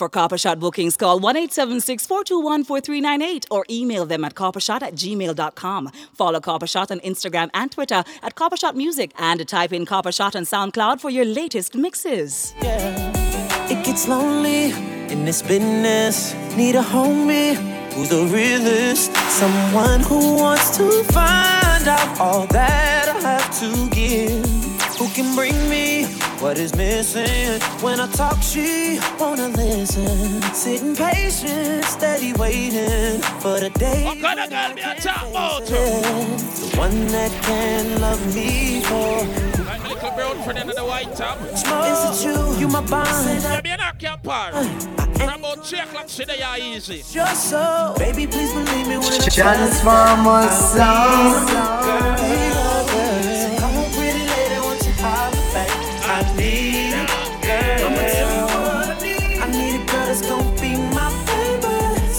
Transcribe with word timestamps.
For 0.00 0.08
Copper 0.08 0.38
Shot 0.38 0.58
bookings, 0.58 0.96
call 0.96 1.20
1 1.20 1.36
876 1.36 2.06
421 2.06 2.64
4398 2.64 3.46
or 3.50 3.66
email 3.68 4.06
them 4.06 4.24
at 4.24 4.34
coppershot 4.34 4.80
at 4.80 4.94
gmail.com. 4.94 5.90
Follow 6.14 6.40
Copper 6.40 6.66
Shot 6.66 6.90
on 6.90 7.00
Instagram 7.00 7.50
and 7.52 7.70
Twitter 7.70 8.02
at 8.22 8.34
Copper 8.34 8.56
Shot 8.56 8.74
Music 8.74 9.12
and 9.18 9.46
type 9.46 9.74
in 9.74 9.84
Copper 9.84 10.10
Shot 10.10 10.34
on 10.34 10.44
SoundCloud 10.44 11.02
for 11.02 11.10
your 11.10 11.26
latest 11.26 11.74
mixes. 11.74 12.54
Yeah. 12.62 13.68
It 13.68 13.84
gets 13.84 14.08
lonely 14.08 14.70
in 15.12 15.26
this 15.26 15.42
business. 15.42 16.32
Need 16.56 16.76
a 16.76 16.82
homie 16.82 17.56
who's 17.92 18.08
the 18.08 18.24
realest. 18.24 19.14
Someone 19.28 20.00
who 20.00 20.36
wants 20.36 20.78
to 20.78 21.04
find 21.12 21.86
out 21.86 22.18
all 22.18 22.46
that 22.46 23.06
I 23.06 23.20
have 23.20 23.60
to 23.60 23.90
give. 23.90 24.46
Who 24.96 25.08
can 25.10 25.34
bring 25.36 25.68
me 25.68 26.06
what 26.40 26.58
is 26.58 26.74
missing? 26.74 27.60
When 27.82 28.00
I 28.00 28.06
talk, 28.12 28.42
she 28.42 28.98
wanna 29.18 29.48
listen. 29.48 30.42
Sitting 30.54 30.96
patient, 30.96 31.84
steady 31.84 32.32
waiting 32.34 33.20
for 33.40 33.60
the 33.60 33.70
day. 33.70 34.04
What 34.04 34.20
kind 34.20 34.40
of 34.40 34.50
girl 34.50 34.74
me 34.74 34.82
a 34.82 34.94
talk 35.00 35.28
about? 35.28 35.66
The 35.66 36.76
one 36.76 37.06
that 37.08 37.30
can 37.42 38.00
love 38.00 38.34
me 38.34 38.80
for. 38.82 39.24
Like 39.64 39.82
my 39.82 39.88
little 39.88 40.10
brown 40.12 40.42
friend 40.42 40.58
under 40.58 40.74
the 40.74 40.84
white 40.84 41.14
top. 41.14 41.40
Is 41.42 41.62
it 41.62 42.26
you? 42.26 42.56
You 42.58 42.68
my 42.68 42.80
bond. 42.86 43.42
Yeah, 43.42 43.60
me 43.62 43.70
a 43.70 43.76
knock 43.76 44.02
your 44.02 44.16
par. 44.18 44.50
Uh, 44.54 44.64
From 45.18 45.40
about 45.40 45.66
3 45.66 45.78
o'clock, 45.80 46.08
she 46.08 46.24
there 46.24 46.58
easy. 46.58 47.02
Just 47.12 47.50
so, 47.50 47.94
baby, 47.98 48.26
please 48.26 48.52
believe 48.52 48.88
me 48.88 48.96
when 48.96 49.12
I 49.12 49.28
Transformer 49.28 50.48
sound. 50.48 51.48
Come 51.48 51.56
on, 51.56 52.16
pretty 52.16 53.59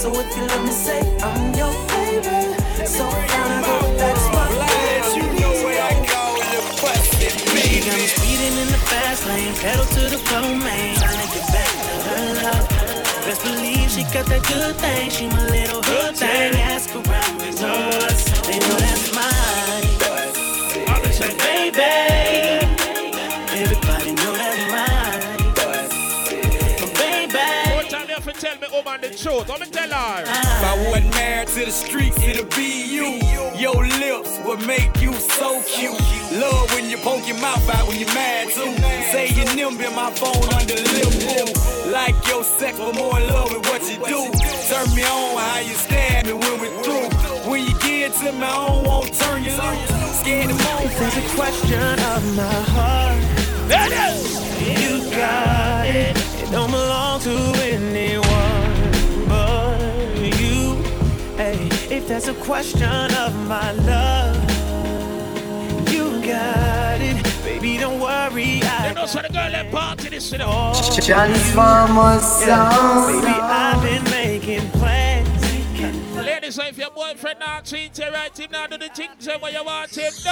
So 0.02 0.10
if 0.18 0.36
you 0.36 0.42
let 0.42 0.64
me 0.64 0.72
say 0.72 0.98
I'm 1.22 1.54
your 1.54 1.70
baby, 1.94 2.58
so 2.84 3.06
and 3.06 3.64
go, 3.64 3.78
that's 3.94 4.26
my 4.34 4.48
favorite. 4.50 5.14
You 5.14 5.22
know 5.38 5.54
what 5.62 5.78
I 5.78 5.94
call 6.10 6.34
the 6.42 6.58
busted 6.82 7.30
baby. 7.54 7.86
Got 7.86 7.94
me 8.02 8.06
speeding 8.10 8.58
in 8.62 8.66
the 8.66 8.82
fast 8.90 9.28
lane, 9.28 9.54
pedal 9.62 9.84
to 9.84 10.00
the 10.10 10.18
floor, 10.18 10.58
man. 10.58 10.98
I 10.98 11.22
get 11.30 11.46
back 11.54 11.70
to 11.86 11.94
her 12.10 12.34
love. 12.42 12.66
Best 13.22 13.44
believe 13.44 13.90
she 13.92 14.02
got 14.10 14.26
that 14.26 14.42
good 14.50 14.74
thing. 14.82 15.08
She 15.08 15.28
my 15.28 15.46
little 15.46 15.61
tell 28.92 29.00
me 29.00 29.08
the 29.08 29.22
truth. 29.22 29.48
Let 29.48 29.60
me 29.60 29.66
tell 29.66 29.88
her. 29.90 30.22
If 30.22 30.64
I 30.64 30.88
wasn't 30.88 31.10
married 31.14 31.48
to 31.48 31.64
the 31.64 31.70
streets, 31.70 32.18
it'll 32.22 32.46
be 32.56 32.84
you. 32.86 33.20
Your 33.58 33.86
lips 33.86 34.38
would 34.44 34.66
make 34.66 35.00
you 35.00 35.12
so 35.12 35.62
cute. 35.66 35.98
Love 36.40 36.72
when 36.74 36.88
you 36.90 36.96
poke 36.98 37.26
your 37.26 37.38
mouth 37.40 37.68
out 37.70 37.86
when 37.88 37.98
you're 37.98 38.14
mad 38.14 38.48
too. 38.48 38.72
Say 39.12 39.28
your 39.30 39.54
number 39.56 39.84
in 39.84 39.94
my 39.94 40.10
phone 40.12 40.42
under 40.54 40.74
the 40.74 40.86
lip 40.96 41.12
boom. 41.22 41.92
Like 41.92 42.14
your 42.28 42.42
sex, 42.44 42.78
but 42.78 42.94
more 42.94 43.18
in 43.20 43.28
love 43.28 43.52
with 43.52 43.66
what 43.68 43.82
you 43.82 43.96
do. 43.98 44.20
Turn 44.68 44.88
me 44.94 45.02
on 45.04 45.38
how 45.38 45.58
you 45.60 45.74
stare 45.74 46.18
at 46.18 46.26
me 46.26 46.32
when 46.32 46.60
we're 46.60 46.82
through. 46.82 47.08
When 47.50 47.64
you 47.66 47.78
get 47.80 48.12
to 48.14 48.32
me, 48.32 48.42
I 48.42 48.66
don't 48.66 48.84
want 48.86 49.12
to 49.12 49.18
turn 49.20 49.44
you 49.44 49.50
loose. 49.52 50.20
Scared 50.20 50.48
to 50.48 50.54
move. 50.54 50.84
If 50.84 50.98
there's 50.98 51.16
a 51.16 51.34
question 51.36 51.82
of 51.82 52.36
my 52.36 52.60
heart, 52.74 53.20
There 53.68 53.86
it 53.86 53.92
is. 54.14 54.24
you 54.82 55.10
got 55.10 55.86
it. 55.86 56.16
It 56.42 56.50
don't 56.50 56.70
belong 56.70 57.20
to 57.20 57.30
anyone 57.62 58.21
Hey, 62.12 62.18
if 62.18 62.24
there's 62.24 62.36
a 62.36 62.40
question 62.44 63.14
of 63.14 63.34
my 63.48 63.72
love, 63.72 64.36
you 65.90 66.20
got 66.20 67.00
it. 67.00 67.24
Baby, 67.42 67.78
don't 67.78 68.00
worry. 68.00 68.44
You 68.44 68.66
I 68.66 68.92
know, 68.92 69.06
so 69.06 69.22
the 69.22 69.28
girl 69.28 69.50
that 69.50 69.72
party 69.72 70.10
this, 70.10 70.30
you 70.30 70.36
know. 70.38 70.74
Transformer 71.00 72.20
sound. 72.20 73.22
Baby, 73.22 73.32
I've 73.32 73.80
been 73.82 74.04
making 74.10 74.68
plans. 74.72 75.30
Ladies, 76.14 76.58
if 76.58 76.76
your 76.76 76.90
boyfriend 76.90 77.38
not 77.40 77.64
treat 77.64 77.98
you 77.98 78.10
right, 78.10 78.38
him 78.38 78.50
not 78.50 78.68
do 78.70 78.76
the 78.76 78.90
things 78.90 79.24
that 79.24 79.40
what 79.40 79.54
you 79.54 79.64
want 79.64 79.96
him 79.96 80.12
to 80.12 80.22
do. 80.22 80.28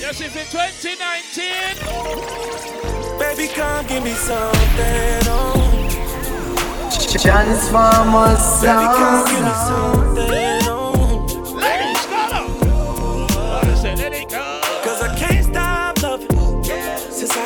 Yes, 0.00 0.22
if 0.22 0.34
it's 0.34 0.50
2019. 0.52 3.18
Baby, 3.18 3.48
come 3.52 3.86
give 3.86 4.02
me 4.02 4.14
something. 4.14 5.28
Oh. 5.28 5.60
Transformer 7.20 8.36
Baby, 8.62 8.86
come 8.96 9.26
give 9.26 9.44
me 9.44 9.52
something. 9.52 10.62
Oh. 10.70 10.83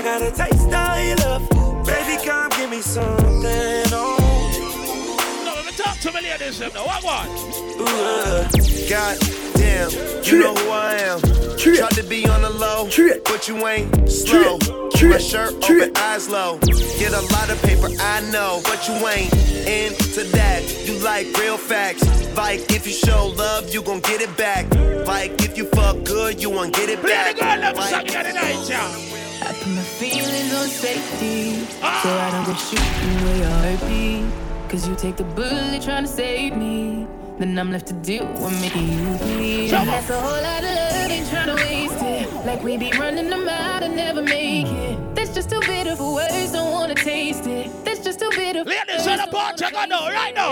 Got 0.08 0.22
a 0.22 0.30
taste 0.30 0.72
of 0.72 1.06
your 1.06 1.16
love. 1.16 1.84
Baby, 1.86 2.24
come 2.24 2.48
give 2.50 2.70
me 2.70 2.80
something. 2.80 3.92
Oh. 3.92 5.44
No, 5.44 5.52
let 5.54 5.66
me 5.66 5.72
talk 5.72 5.98
to 6.00 6.12
me 6.12 6.22
ladies, 6.22 6.60
now. 6.60 6.69
What 6.86 7.04
one? 7.04 7.28
Ooh, 7.28 7.84
uh. 7.84 8.48
God 8.88 9.19
damn, 9.54 9.91
you 10.24 10.38
know 10.41 10.54
who 10.54 10.70
I 10.70 10.94
am. 11.10 11.20
Tried 11.58 11.91
to 11.92 12.02
be 12.04 12.26
on 12.26 12.41
the 12.42 12.50
low, 12.50 12.88
but 13.24 13.48
you 13.48 13.66
ain't 13.66 14.10
slow. 14.10 14.58
My 15.02 15.19
shirt 15.19 15.54
open, 15.62 15.96
eyes 15.96 16.28
low. 16.28 16.58
Get 16.98 17.12
a 17.12 17.20
lot 17.34 17.50
of 17.50 17.60
paper, 17.62 17.88
I 18.00 18.20
know, 18.32 18.60
but 18.64 18.88
you 18.88 18.94
ain't 19.08 19.32
into 19.66 20.25
that. 20.38 20.62
You 20.86 20.94
like 21.00 21.26
real 21.38 21.56
facts. 21.58 22.02
Like 22.36 22.72
if 22.72 22.86
you 22.86 22.92
show 22.92 23.26
love, 23.36 23.72
you 23.72 23.82
gon' 23.82 24.00
get 24.00 24.20
it 24.22 24.34
back. 24.36 24.64
Like 25.06 25.40
if 25.42 25.56
you 25.58 25.66
fuck 25.66 26.02
good, 26.04 26.40
you 26.42 26.50
won't 26.50 26.75
get 26.75 26.88
it 26.88 27.00
Play 27.00 27.10
back. 27.10 27.36
the 27.36 27.42
girl 27.42 27.60
them 27.60 27.76
Like- 27.76 27.90
song 27.90 28.06
in 28.06 28.26
the 28.26 28.32
night, 28.32 28.69
yeah. 28.69 29.27
I 29.43 29.53
put 29.53 29.69
my 29.69 29.82
feelings 29.82 30.54
on 30.54 30.69
safety. 30.69 31.65
So 32.03 32.09
I 32.09 32.31
don't 32.31 32.44
go 32.44 32.54
shooting 32.54 33.25
where 33.25 33.37
your 33.38 33.50
hurt 33.50 33.81
be. 33.88 34.25
Cause 34.69 34.87
you 34.87 34.94
take 34.97 35.16
the 35.16 35.25
bullet 35.25 35.82
trying 35.82 36.04
to 36.04 36.09
save 36.09 36.56
me. 36.56 37.06
Then 37.38 37.56
I'm 37.56 37.71
left 37.71 37.87
to 37.87 37.94
deal 37.94 38.26
with 38.26 38.60
making 38.60 38.88
you 38.88 39.16
bleed. 39.19 39.71
That's 39.71 40.10
a 40.10 40.21
whole 40.21 40.43
lot 40.43 40.65
of 40.65 40.71
love, 40.71 41.10
ain't 41.10 41.28
trying 41.31 41.47
to 41.47 41.54
waste 41.54 42.03
it. 42.03 42.44
Like 42.44 42.62
we 42.65 42.76
be 42.76 42.91
running 42.99 43.31
them 43.31 43.49
out 43.49 43.82
and 43.84 43.94
never 43.94 44.22
make 44.22 44.66
it. 44.66 45.15
That's 45.15 45.32
just 45.32 45.49
too 45.49 45.60
bitter 45.60 45.94
for 45.94 46.15
words, 46.15 46.53
don't 46.53 46.72
wanna 46.72 46.97
taste 46.97 47.47
it. 47.47 47.70
That's 47.84 48.00
just 48.00 48.19
too 48.19 48.31
bitter 48.31 48.65
for 48.65 48.70
Ladies, 48.70 49.06
on 49.06 49.19
the 49.19 49.28
party, 49.28 49.65
I 49.65 49.70
got 49.70 49.88
no 49.88 50.09
right 50.09 50.34
now. 50.34 50.50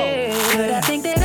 But 0.57 0.71
I 0.71 0.81
think 0.83 1.03
that 1.03 1.19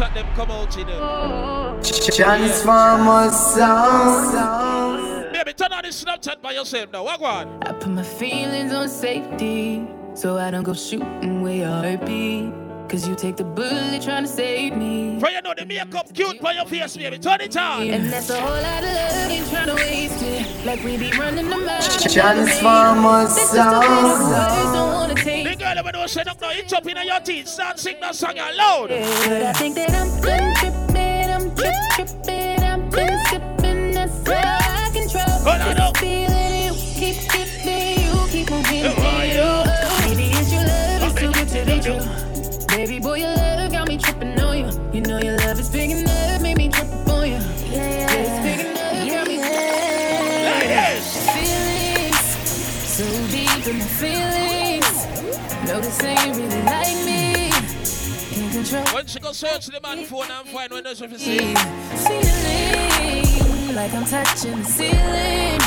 when 0.00 0.12
the 0.12 0.14
Snapchat 0.14 0.14
them 0.14 0.26
come 0.34 0.50
out, 0.50 0.76
you 0.76 0.84
know. 0.84 1.80
Transformer 1.82 3.30
sound. 3.30 5.32
Baby, 5.32 5.52
turn 5.52 5.72
on 5.72 5.82
the 5.82 5.88
Snapchat 5.88 6.42
by 6.42 6.52
yourself 6.52 6.92
now. 6.92 7.04
What 7.04 7.20
one? 7.20 7.62
I 7.62 7.72
put 7.72 7.88
my 7.88 8.02
feelings 8.02 8.72
on 8.72 8.88
safety, 8.88 9.86
so 10.14 10.38
I 10.38 10.50
don't 10.50 10.64
go 10.64 10.74
shooting 10.74 11.42
where 11.42 11.56
your 11.56 11.68
hurt 11.68 12.06
be. 12.06 12.52
Cause 12.88 13.08
you 13.08 13.16
take 13.16 13.36
the 13.36 13.42
bullet 13.42 14.00
trying 14.00 14.22
to 14.22 14.28
save 14.28 14.76
me. 14.76 15.18
For 15.18 15.28
you 15.28 15.42
know 15.42 15.54
the 15.54 15.66
makeup 15.66 16.06
cute 16.14 16.38
for 16.38 16.52
your 16.52 16.64
face, 16.66 16.96
baby. 16.96 17.18
Turn 17.18 17.40
it 17.40 17.56
on. 17.56 17.82
And 17.82 18.12
that's 18.12 18.30
a 18.30 18.40
whole 18.40 18.50
lot 18.50 18.84
of 18.84 18.92
love, 18.92 19.30
ain't 19.30 19.50
trying 19.50 19.66
to 19.66 19.74
waste 19.74 20.22
it. 20.22 20.64
Like 20.64 20.84
we 20.84 20.96
be 20.96 21.10
running 21.18 21.50
them 21.50 21.68
out. 21.68 21.82
Transformer 21.82 23.24
That's 23.24 23.34
just 23.34 23.54
a 23.54 23.80
bit 23.80 23.90
of 23.90 24.18
sound. 24.18 24.30
words, 24.30 24.72
don't 24.72 24.92
wanna 24.92 25.14
The 25.14 25.56
girl 25.58 25.74
that 25.74 25.92
don't 25.92 26.08
set 26.08 26.28
up 26.28 26.40
now, 26.40 26.50
it's 26.52 26.72
up 26.72 26.86
in 26.86 26.96
your 27.04 27.20
teeth. 27.20 27.48
Start 27.48 27.80
sing 27.80 27.96
that 28.00 28.14
song 28.14 28.38
out 28.38 28.54
loud. 28.54 28.88
But 28.90 29.42
I 29.42 29.52
think 29.54 29.74
that 29.74 29.90
I'm 29.90 30.20
done 30.20 30.54
tripping, 30.54 31.30
I'm 31.30 31.54
trip 31.56 31.74
tripping, 31.96 32.62
I've 32.62 32.90
been 32.92 33.18
sipping, 33.26 33.90
that's 33.94 34.28
how 34.28 34.84
I 34.86 34.90
can 34.92 35.08
trust. 35.08 35.44
Hold 35.44 35.60
on, 35.60 35.76
no. 35.76 36.15
This 55.96 56.04
ain't 56.04 56.36
really 56.36 56.62
like 56.62 57.04
me. 57.06 57.50
Can't 58.34 58.52
control. 58.52 58.84
When 58.94 59.06
she 59.06 59.18
go 59.18 59.32
search 59.32 59.66
the 59.66 59.80
man 59.80 60.04
phone 60.04 60.30
and 60.30 60.46
find 60.48 60.70
when 60.70 60.84
there's 60.84 61.00
a 61.00 61.18
see. 61.18 61.54
Feeling 62.04 63.74
like 63.74 63.94
I'm 63.94 64.04
touching 64.04 64.58
the 64.58 64.64
ceiling. 64.64 65.58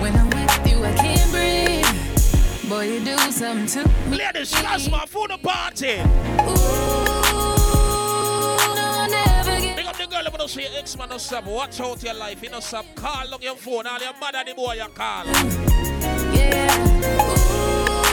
When 0.00 0.14
I'm 0.14 0.30
with 0.30 0.70
you, 0.70 0.84
I 0.84 0.94
can't 0.94 1.30
breathe. 1.32 2.70
Boy, 2.70 2.92
you 2.92 3.04
do 3.04 3.16
something 3.32 3.66
to 3.66 3.88
me. 4.08 4.18
Ladies, 4.18 4.52
that's 4.52 4.88
my 4.88 5.04
phone 5.06 5.36
party. 5.42 5.94
Ooh, 5.94 6.04
no, 8.76 9.06
never 9.10 9.60
get 9.60 9.76
Big 9.76 9.86
up 9.86 9.96
the 9.96 10.06
girl 10.06 10.22
girl, 10.22 10.26
I'm 10.26 10.32
gonna 10.32 10.48
say 10.48 10.66
X-Man 10.78 11.08
no 11.08 11.18
stop. 11.18 11.44
Watch 11.46 11.80
out 11.80 12.00
your 12.04 12.14
life. 12.14 12.40
You 12.40 12.50
know 12.50 12.60
stop. 12.60 12.86
Call 12.94 13.34
on 13.34 13.42
your 13.42 13.56
phone. 13.56 13.88
All 13.88 13.98
your 13.98 14.14
mother 14.20 14.44
the 14.46 14.54
boy 14.54 14.74
you 14.74 14.86
call. 14.94 15.26
Yeah. 16.36 17.39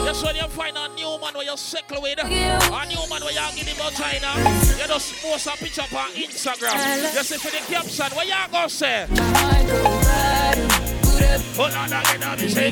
Just 0.08 0.24
when 0.24 0.38
you 0.38 0.48
find 0.48 0.78
a 0.78 0.88
new 0.96 1.20
man 1.20 1.34
where 1.34 1.44
you 1.44 1.58
settle 1.58 2.02
with, 2.02 2.18
a 2.18 2.24
new 2.24 2.32
man 2.32 3.22
where 3.22 3.34
you 3.34 3.42
give 3.58 3.68
him 3.68 3.86
a 3.86 3.92
China, 3.92 4.28
uh, 4.38 4.76
you 4.80 4.88
just 4.88 5.22
post 5.22 5.48
a 5.48 5.52
picture 5.58 5.82
on 5.82 6.12
Instagram. 6.12 7.14
Just 7.14 7.28
say 7.28 7.36
for 7.36 7.52
the 7.52 7.58
caption, 7.70 8.06
what 8.16 8.26
you 8.26 8.34
gonna 8.50 8.70
say? 8.70 9.06
Hold 11.58 11.74
on 11.74 11.92
again, 11.92 12.24
I'll 12.24 12.38
be 12.38 12.48
saying. 12.48 12.72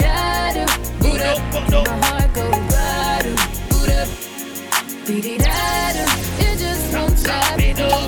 Boot 1.02 1.20
up, 1.20 1.52
boot 1.52 1.74
up. 1.74 1.88
My 1.88 2.06
heart 2.08 2.34
go 2.34 2.52
bada, 2.72 3.36
boot 3.70 3.90
up. 3.90 4.08
Beat 5.06 5.26
it 5.26 5.42
it 6.40 6.58
just 6.58 6.94
won't 6.94 7.20
stop. 7.20 7.58
Boot 7.58 7.80
up, 7.82 8.00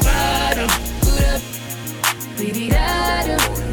beat 2.38 2.56
it 2.56 2.72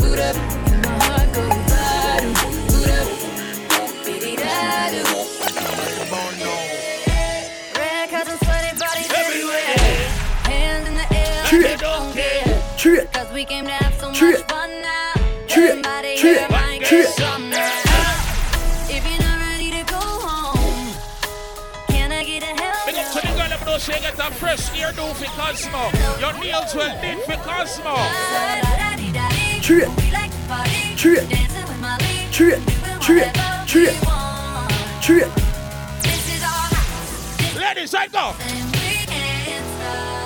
boot 0.02 0.18
up. 0.18 0.36
My 0.82 0.98
heart 1.04 1.30
go 1.32 1.46
bada, 1.70 2.30
boot 2.66 2.90
up. 2.90 3.06
Beat 4.04 4.24
it 4.24 4.40
Red 4.84 5.23
care. 12.84 13.06
Cause 13.06 13.32
we 13.32 13.44
came 13.44 13.64
to 13.64 13.72
have 13.72 13.94
so 13.94 14.08
much 14.10 14.42
fun 14.44 14.70
now. 14.82 15.12
Everybody 15.48 16.16
here 16.16 16.46
might 16.50 16.80
get 16.80 17.08
some 17.08 17.50
If 18.94 19.02
you're 19.08 19.24
not 19.24 19.38
ready 19.40 19.70
to 19.70 19.82
go 19.90 20.02
home, 20.26 20.92
can 21.88 22.12
I 22.12 22.22
get 22.24 22.42
a 22.42 22.52
help? 22.60 22.86
Big 22.86 22.96
up 22.96 23.12
to 23.12 23.20
the 23.26 23.32
girl 23.38 23.48
that 23.48 23.62
knows 23.64 23.84
she 23.84 23.92
get 23.92 24.18
a 24.18 24.30
fresh 24.32 24.64
ear 24.78 24.92
do 24.92 25.06
for 25.14 25.30
Cosmo. 25.38 25.82
Your 26.20 26.34
nails 26.40 26.74
well 26.74 26.94
did 27.00 27.20
for 27.24 27.36
Cosmo. 27.48 27.94
Trip. 29.62 29.88
Trip. 31.00 31.24
Trip. 32.30 32.60
Trip. 33.00 33.32
Trip. 33.66 33.94
Trip. 35.00 35.30
Ladies, 37.56 37.94
I 37.94 38.08
go. 38.08 38.34
Transformer 38.34 38.62
sound. 38.64 38.74
Big 39.72 39.80
up 39.80 40.23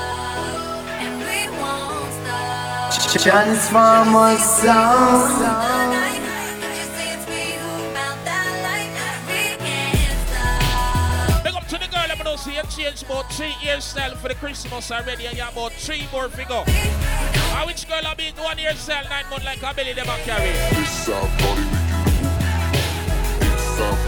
to 11.69 11.78
the 11.78 11.87
girl, 11.88 12.06
I'm 12.10 12.19
gonna 12.19 12.37
see 12.37 12.55
you 12.55 12.62
change 12.64 13.02
about 13.02 13.32
three 13.32 13.52
hairstyle 13.52 14.16
for 14.16 14.28
the 14.28 14.34
Christmas 14.34 14.90
already, 14.90 15.26
and 15.26 15.37
you 15.37 15.43
have 15.43 15.55
about 15.55 15.72
three 15.72 16.06
more 16.12 16.28
figure. 16.28 16.64
And 16.66 17.66
which 17.66 17.88
girl 17.88 18.06
I 18.06 18.14
be 18.14 18.31
one 18.37 18.58
hairstyle 18.58 19.08
nine 19.08 19.28
months 19.31 19.46
like 19.46 19.62
a 19.62 19.72
belly 19.75 19.94
them 19.94 20.08
a 20.08 20.16
carry? 20.25 20.52
This 20.76 21.08
our 21.08 21.28
party 21.38 21.62
we 21.62 21.78
do. 21.81 22.28
This 23.40 23.81
our 23.81 24.07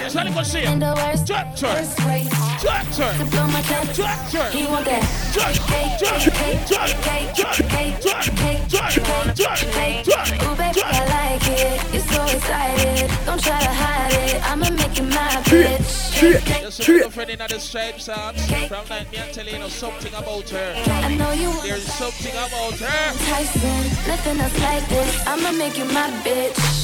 it. 0.00 0.06
It's 0.06 0.16
only 0.16 0.30
gonna 0.32 0.44
see 0.44 0.60
it. 0.60 1.18
Structure. 1.18 1.84
Structure. 2.58 3.12
Structure. 3.92 4.50
He 4.50 4.66
want 4.66 4.84
that. 4.86 5.04
Ooh, 10.44 10.56
baby, 10.56 10.82
I 10.82 11.04
like 11.10 11.48
it. 11.48 11.92
You're 11.92 12.02
so 12.02 12.24
excited. 12.24 13.10
Don't 13.26 13.42
try 13.42 13.60
to 13.60 13.68
hide 13.68 14.12
it. 14.12 14.50
I'ma 14.50 14.70
make 14.70 14.98
you 14.98 15.04
my 15.04 15.42
bitch. 15.44 16.04
Just 16.20 16.88
a 16.88 17.10
friend 17.10 17.30
in 17.30 17.38
the 17.38 17.58
stripes 17.58 18.08
arms. 18.08 18.46
From 18.68 18.88
night 18.88 19.10
me 19.12 19.18
and 19.18 19.32
telling 19.32 19.60
you 19.60 19.68
something 19.68 20.14
about 20.14 20.48
her. 20.50 20.74
I 20.86 21.14
know 21.16 21.32
you 21.32 21.52
There's 21.62 21.84
something 21.84 22.32
about 22.32 22.78
her. 22.78 23.12
Tyson, 23.26 23.84
nothing 24.08 24.40
else 24.40 24.58
like 24.60 24.88
this. 24.88 25.26
I'ma 25.26 25.52
make 25.52 25.76
you 25.78 25.84
my 25.86 26.10
bitch. 26.24 26.83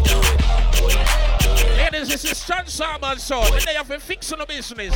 this 2.11 2.25
is 2.25 2.43
Sean 2.43 2.67
Salmon 2.67 3.17
Show. 3.17 3.41
And 3.41 3.61
they 3.61 3.73
have 3.73 3.87
been 3.87 3.99
fixing 3.99 4.37
the 4.37 4.45
business. 4.45 4.93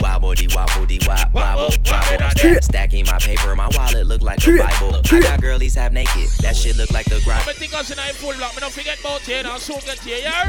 Wobbly, 0.00 0.48
wobbly, 0.52 0.98
wobble, 1.06 1.30
wobble, 1.32 1.70
wobble. 1.86 2.62
Stacking 2.62 3.06
my 3.06 3.18
paper, 3.18 3.54
my 3.54 3.68
wallet 3.76 4.06
look 4.06 4.22
like 4.22 4.44
a 4.46 4.58
Bible. 4.58 5.00
I 5.12 5.20
got 5.20 5.40
girlies 5.40 5.76
half 5.76 5.92
naked. 5.92 6.28
That 6.40 6.56
shit 6.56 6.76
look 6.76 6.90
like 6.90 7.06
the 7.06 7.20
grind. 7.24 7.48
I'm 7.48 7.54
think 7.54 7.74
I 7.74 7.78
was 7.78 7.90
in 7.90 7.98
a 7.98 8.02
full 8.14 8.34
block. 8.34 8.54
Me 8.54 8.60
don't 8.60 8.72
forget 8.72 8.98
about 8.98 9.20
here. 9.20 9.42
I'll 9.44 9.58
soon 9.58 9.78
get 9.80 10.00
here, 10.00 10.18
yeah? 10.18 10.44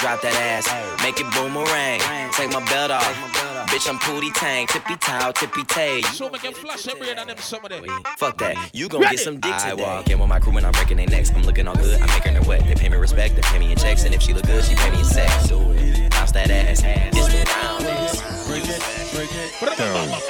Drop 0.00 0.22
that 0.22 0.34
ass, 0.34 1.02
make 1.02 1.20
it 1.20 1.30
boomerang. 1.34 2.00
Take 2.32 2.50
my 2.52 2.64
belt 2.64 2.90
off. 2.90 3.57
Bitch, 3.68 3.86
I'm 3.86 3.98
pooty 3.98 4.30
tang, 4.30 4.66
tippy 4.66 4.96
towel, 4.96 5.32
tippy 5.32 5.62
tay. 5.64 6.00
So 6.00 6.30
make 6.30 6.42
it 6.42 6.56
flash 6.56 6.88
every 6.88 7.14
on 7.14 7.26
them 7.26 7.36
some 7.36 7.62
of 7.62 7.70
them. 7.70 7.84
Fuck 8.16 8.38
that, 8.38 8.70
you 8.72 8.88
gon' 8.88 9.02
get 9.02 9.18
some 9.18 9.38
dick 9.38 9.54
today. 9.58 9.70
I 9.70 9.74
walk 9.74 10.08
in 10.08 10.18
with 10.18 10.28
my 10.28 10.40
crew 10.40 10.54
when 10.54 10.64
I'm 10.64 10.72
breaking 10.72 10.96
their 10.96 11.06
necks. 11.06 11.30
I'm 11.30 11.42
looking 11.42 11.68
all 11.68 11.74
good, 11.74 12.00
I'm 12.00 12.08
making 12.08 12.34
her 12.34 12.42
wet. 12.48 12.64
They 12.66 12.74
pay 12.74 12.88
me 12.88 12.96
respect, 12.96 13.36
they 13.36 13.42
pay 13.42 13.58
me 13.58 13.70
in 13.70 13.76
checks, 13.76 14.04
and 14.04 14.14
if 14.14 14.22
she 14.22 14.32
look 14.32 14.46
good, 14.46 14.64
she 14.64 14.74
pay 14.74 14.90
me 14.90 15.00
in 15.00 15.04
sex. 15.04 15.50
Bounce 16.10 16.32
that 16.32 16.50
ass, 16.50 16.82
it's 16.82 17.28
the 17.28 17.44
roundness. 17.62 18.38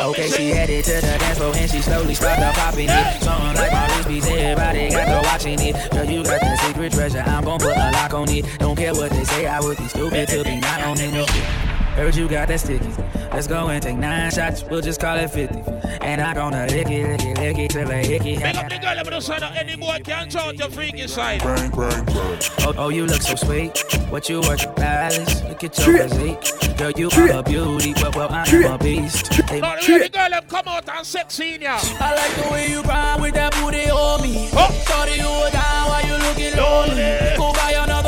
Okay, 0.00 0.28
she 0.30 0.50
headed 0.50 0.84
to 0.84 0.94
the 0.94 1.00
dance 1.00 1.38
floor 1.38 1.54
and 1.54 1.70
she 1.70 1.80
slowly 1.80 2.14
started 2.14 2.52
popping 2.54 2.88
it. 2.88 3.22
Something 3.22 3.54
like 3.54 3.72
Maurice 3.72 4.06
beats, 4.06 4.26
everybody 4.26 4.90
got 4.90 5.04
to 5.04 5.28
watching 5.28 5.60
it. 5.60 5.90
Girl, 5.92 6.04
you 6.04 6.24
got 6.24 6.40
the 6.40 6.56
secret 6.56 6.92
treasure, 6.92 7.22
I'm 7.24 7.44
gon' 7.44 7.60
put 7.60 7.76
a 7.76 7.90
lock 7.92 8.14
on 8.14 8.28
it. 8.30 8.44
Don't 8.58 8.76
care 8.76 8.94
what 8.94 9.10
they 9.10 9.24
say, 9.24 9.46
I 9.46 9.60
would 9.60 9.78
be 9.78 9.86
stupid 9.86 10.28
to 10.28 10.42
be 10.42 10.56
not 10.56 10.82
on 10.82 10.98
it. 10.98 11.67
Heard 11.98 12.14
you 12.14 12.28
got 12.28 12.46
that 12.46 12.60
sticky. 12.60 12.92
Let's 13.32 13.48
go 13.48 13.66
and 13.70 13.82
take 13.82 13.96
nine 13.96 14.30
shots. 14.30 14.62
We'll 14.62 14.80
just 14.80 15.00
call 15.00 15.16
it 15.16 15.32
50. 15.32 15.58
And 16.00 16.20
I'm 16.20 16.36
gonna 16.36 16.66
lick 16.68 16.86
it, 16.86 17.08
lick 17.08 17.24
it, 17.24 17.38
lick 17.38 17.58
it 17.58 17.70
till 17.72 17.88
I 17.88 18.04
hickey. 18.04 18.38
Make 18.38 18.54
up 18.54 18.68
the 18.68 18.78
girl 18.78 18.98
on 19.00 19.04
the 19.04 19.20
side 19.20 19.42
of 19.42 19.52
any 19.56 19.74
boy 19.74 19.98
can't 20.04 20.30
talk 20.30 20.56
your 20.56 20.70
freaky 20.70 21.08
side. 21.08 21.40
Bang, 21.40 21.70
bang, 21.70 22.04
bang. 22.04 22.38
Oh, 22.60 22.74
oh, 22.78 22.88
you 22.90 23.04
look 23.04 23.20
so 23.20 23.34
sweet. 23.34 23.82
What 24.10 24.28
you 24.28 24.40
worth, 24.42 24.76
palace? 24.76 25.42
Look 25.42 25.64
at 25.64 25.76
your 25.76 26.08
physique. 26.08 26.78
Girl, 26.78 26.92
you 26.92 27.10
are 27.10 27.40
a 27.40 27.42
beauty, 27.42 27.94
but 27.94 28.14
well, 28.14 28.28
I 28.30 28.46
am 28.46 28.74
a 28.74 28.78
beast. 28.78 29.34
Hey, 29.34 29.58
no, 29.60 29.74
the 29.76 30.08
girl 30.08 30.30
them 30.30 30.44
come 30.48 30.68
out 30.68 30.88
and 30.88 31.04
sexy 31.04 31.54
in 31.54 31.62
ya. 31.62 31.80
I 31.98 32.14
like 32.14 32.44
the 32.46 32.52
way 32.52 32.70
you 32.70 32.80
grind 32.84 33.20
with 33.20 33.34
that 33.34 33.52
booty 33.54 33.90
on 33.90 34.22
me. 34.22 34.50
Oh. 34.52 34.70
Sorry 34.86 35.16
you 35.16 35.26
were 35.26 35.50
down 35.50 35.88
while 35.88 36.06
you 36.06 36.16
looking 36.28 36.56
lonely. 36.56 37.36
Go 37.36 37.52
buy 37.54 37.72
another 37.72 38.07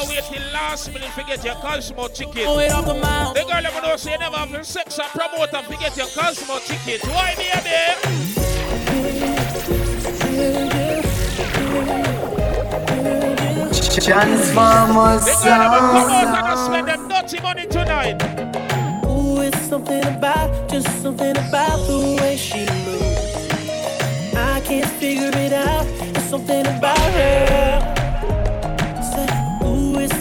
never 0.00 0.12
wait 0.12 0.24
till 0.24 0.52
last 0.52 0.92
minute 0.92 1.10
to 1.14 1.24
get 1.24 1.44
your 1.44 1.54
Cosmo 1.56 2.08
ticket. 2.08 2.44
Oh, 2.46 2.58
it 2.58 2.70
the 2.70 2.94
mouth. 2.94 3.34
The 3.34 3.42
girl, 3.42 3.62
let 3.62 3.74
me 3.74 3.80
know 3.80 3.96
say 3.96 4.12
you 4.12 4.18
never 4.18 4.36
have 4.36 4.66
sex 4.66 4.98
and 4.98 5.08
promote 5.08 5.52
and 5.52 5.66
forget 5.66 5.96
your 5.96 6.06
Cosmo 6.06 6.58
ticket. 6.60 7.02
Why, 7.08 7.34
baby? 7.36 7.50
Transformers 14.00 15.30
sound. 15.30 16.08
Come 16.08 16.34
out 16.34 16.50
and 16.50 16.58
spend 16.58 16.88
them 16.88 17.08
dirty 17.08 17.40
money 17.40 17.66
tonight. 17.66 18.22
Ooh, 19.06 19.40
it's 19.42 19.60
something 19.62 20.04
about, 20.04 20.70
just 20.70 21.02
something 21.02 21.36
about 21.36 21.86
the 21.86 22.16
way 22.20 22.36
she 22.36 22.60
moves 22.60 23.20
I 24.36 24.60
can't 24.64 24.90
figure 24.98 25.30
it 25.34 25.52
out. 25.52 25.86
It's 25.86 26.24
something 26.24 26.66
about 26.66 26.98
her. 26.98 27.99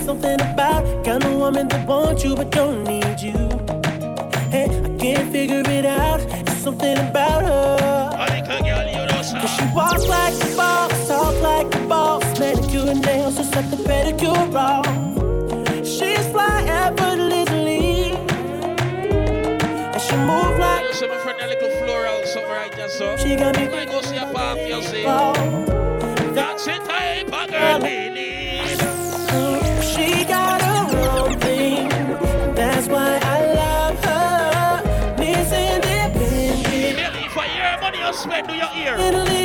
Something 0.10 0.42
about 0.42 1.06
kind 1.06 1.24
of 1.24 1.34
woman 1.36 1.68
that 1.68 1.88
wants 1.88 2.24
you 2.24 2.36
but 2.36 2.50
don't 2.50 2.84
need 2.84 3.22
you. 3.22 3.38
Hey, 4.50 4.66
I 4.66 4.98
can't 4.98 5.32
figure 5.32 5.62
it 5.64 5.86
out. 5.86 6.20
It's 6.22 6.58
something 6.64 6.98
about 6.98 7.44
her. 7.44 8.10
Cause 9.40 9.56
she 9.56 9.66
walks 9.76 10.08
like 10.08 10.34
a 10.34 10.56
boss, 10.58 11.08
talk 11.08 11.40
like 11.44 11.76
a 11.76 11.88
boss, 11.88 12.40
manicure 12.40 12.90
and 12.90 13.06
nails, 13.06 13.38
just 13.38 13.54
like 13.56 13.70
the 13.70 13.78
pedicure 13.78 14.52
off. 14.56 14.88
She's 15.86 16.26
fly 16.30 16.64
effortlessly, 16.66 18.14
and 19.94 20.02
she 20.02 20.16
move 20.16 20.58
like. 20.58 20.86
Listen, 20.86 21.10
my 21.10 21.18
friend, 21.20 21.40
a 21.40 21.48
little 21.50 21.70
floral, 21.86 22.26
something 22.26 22.50
right 22.50 22.72
there, 22.76 22.90
so. 22.90 23.16
She 23.18 23.36
got 23.36 23.56
me. 23.56 23.68
I 23.68 23.86
go 23.86 24.02
see 24.02 24.18
a 24.18 24.26
you 24.68 24.82
see. 24.82 25.04
That's 26.34 26.66
it, 26.66 26.82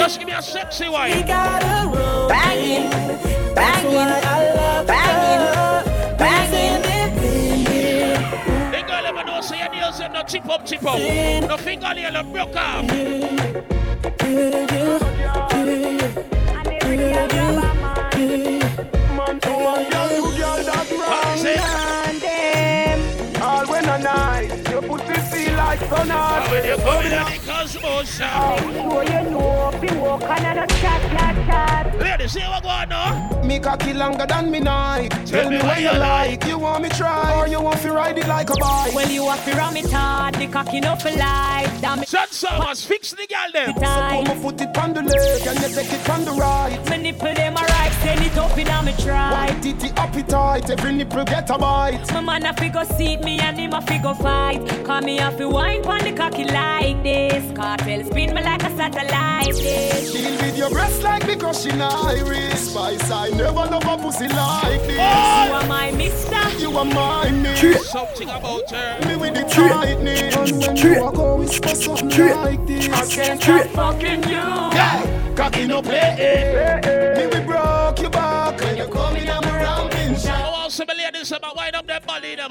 Just 0.04 0.18
give 0.18 0.28
me 0.28 0.34
a 0.34 0.42
sexy 0.42 0.84
She 0.84 0.90
wine. 0.90 1.26
got 1.26 1.62
her 1.62 1.86
own 1.86 2.28
Banging, 2.28 2.90
thing. 2.90 3.54
That's 3.54 3.84
why 3.84 4.20
I 4.22 4.54
love 4.54 4.86
her. 4.86 6.16
Banging, 6.18 6.82
Miss 6.82 7.22
Independent. 7.24 8.70
The 8.70 8.82
girl 8.86 9.06
ever 9.06 9.24
know 9.24 9.40
say 9.40 9.60
your 9.60 9.70
nails 9.70 10.00
are 10.02 10.10
not 10.10 10.28
chip 10.28 10.46
up, 10.46 10.66
chip 10.66 10.84
up. 10.84 10.98
No 11.48 11.56
fingernail 11.56 12.12
not 12.12 12.30
broke 12.30 12.54
off. 12.54 12.84
All 23.40 23.66
when 23.66 23.84
a 23.88 23.98
night, 23.98 24.68
your 24.70 24.82
pussy 24.82 25.14
feel 25.30 25.53
like 25.76 25.88
sun 25.88 26.08
How 26.08 26.50
when 26.50 26.64
you 26.64 26.76
the 26.76 26.82
uh, 26.82 27.00
know. 27.10 27.34
Ladies, 31.98 32.32
see 32.32 32.40
what 32.40 32.62
going 32.62 32.92
on? 32.92 33.46
Me 33.46 33.58
cocky 33.58 33.92
longer 33.92 34.26
than 34.26 34.50
me 34.50 34.60
night. 34.60 35.10
Tell 35.26 35.50
me 35.50 35.58
what 35.58 35.80
you 35.80 35.92
like. 35.92 36.44
You 36.46 36.58
want 36.58 36.82
me 36.82 36.88
try 36.90 37.34
or 37.38 37.46
you 37.48 37.60
want 37.60 37.80
to 37.80 37.92
ride 37.92 38.18
it 38.18 38.26
like 38.26 38.50
a 38.50 38.56
bike? 38.56 38.94
Well, 38.94 39.08
you 39.08 39.28
have 39.28 39.44
to 39.44 39.52
ram 39.56 39.76
it 39.76 39.90
hard, 39.90 40.34
the 40.34 40.46
cocky 40.46 40.80
no 40.80 40.96
for 40.96 41.10
life. 41.10 41.80
Damn 41.80 42.02
it, 42.02 42.08
Sun 42.08 42.28
Summers, 42.30 42.84
fix 42.84 43.10
the 43.10 43.26
girl 43.26 43.50
them. 43.52 43.74
So 43.74 44.24
come 44.24 44.40
put 44.42 44.60
it 44.60 44.76
on 44.78 44.94
the 44.94 45.02
left 45.02 45.46
and 45.46 45.58
you 45.60 45.68
take 45.74 45.92
it 45.92 46.08
on 46.08 46.24
the 46.24 46.32
right. 46.32 46.78
Me 46.90 46.98
nipple 46.98 47.34
them 47.34 47.56
a 47.56 47.60
right, 47.60 47.92
send 48.02 48.20
it 48.20 48.36
up 48.38 48.56
in 48.56 48.68
a 48.68 48.82
me 48.82 48.92
try. 49.02 49.32
White 49.32 49.62
titty 49.62 49.88
appetite, 49.96 50.70
every 50.70 50.92
nipple 50.92 51.24
get 51.24 51.50
a 51.50 51.58
bite. 51.58 52.12
My 52.12 52.20
man 52.20 52.46
a 52.46 52.54
fi 52.54 52.68
go 52.68 52.84
seat 52.84 53.22
me 53.22 53.38
and 53.38 53.58
him 53.58 53.72
a 53.72 53.82
fi 53.82 53.98
go 53.98 54.14
fight. 54.14 54.66
Cause 54.84 55.04
me 55.04 55.18
a 55.18 55.30
fi 55.30 55.44
wine 55.64 55.82
pon 55.82 55.98
the 56.04 56.12
cocky 56.12 56.44
like 56.44 57.02
this. 57.02 57.44
Kartel 57.58 58.04
spin 58.06 58.34
me 58.34 58.42
like 58.42 58.62
a 58.62 58.70
satellite 58.76 59.54
dish. 59.56 60.12
Deal 60.12 60.36
with 60.42 60.56
your 60.58 60.70
breast 60.70 61.02
like 61.02 61.26
me 61.26 61.36
crushing 61.36 61.80
iris. 61.80 62.70
Spice, 62.70 63.10
I 63.10 63.30
never 63.30 63.64
love 63.72 63.84
a 63.84 63.96
pussy 64.02 64.28
like 64.28 64.82
this. 64.86 64.96
You 64.96 65.54
are 65.58 65.66
my 65.66 65.90
mister. 65.92 66.42
You 66.58 66.76
are 66.76 66.84
my 66.84 67.30
me. 67.30 67.74
Something 67.74 68.28
about 68.28 68.70
her. 68.70 69.06
Me 69.06 69.16
with 69.16 69.34
the 69.34 69.44
tightness. 69.44 70.36
And 70.36 70.58
when 70.60 70.76
you 70.76 71.00
walk 71.02 71.18
out, 71.18 71.38
whisper 71.38 71.74
something 71.74 72.28
like 72.30 72.66
this. 72.66 72.88
I 72.88 73.06
can't 73.14 73.42
stop 73.42 73.66
fucking 73.78 74.22
you. 74.24 74.44
Yeah, 74.78 75.34
cocky 75.36 75.66
no 75.66 75.80
play. 75.82 76.16
eh, 76.18 76.80
eh. 76.84 77.16
Me 77.18 77.26
we 77.26 77.44
broke 77.46 78.00
your 78.00 78.10
back 78.10 78.60
when 78.60 78.76
you 78.76 78.86
come 78.88 79.16
in 79.16 79.28
I'm 79.28 79.42
ramping 79.42 80.14
shot. 80.16 80.40
I 80.40 80.50
want 80.50 80.72
some 80.72 80.88
ladies 80.88 81.32
about 81.32 81.56
wind 81.56 81.76
up 81.76 81.86
their 81.86 82.00
body, 82.00 82.34
them 82.36 82.50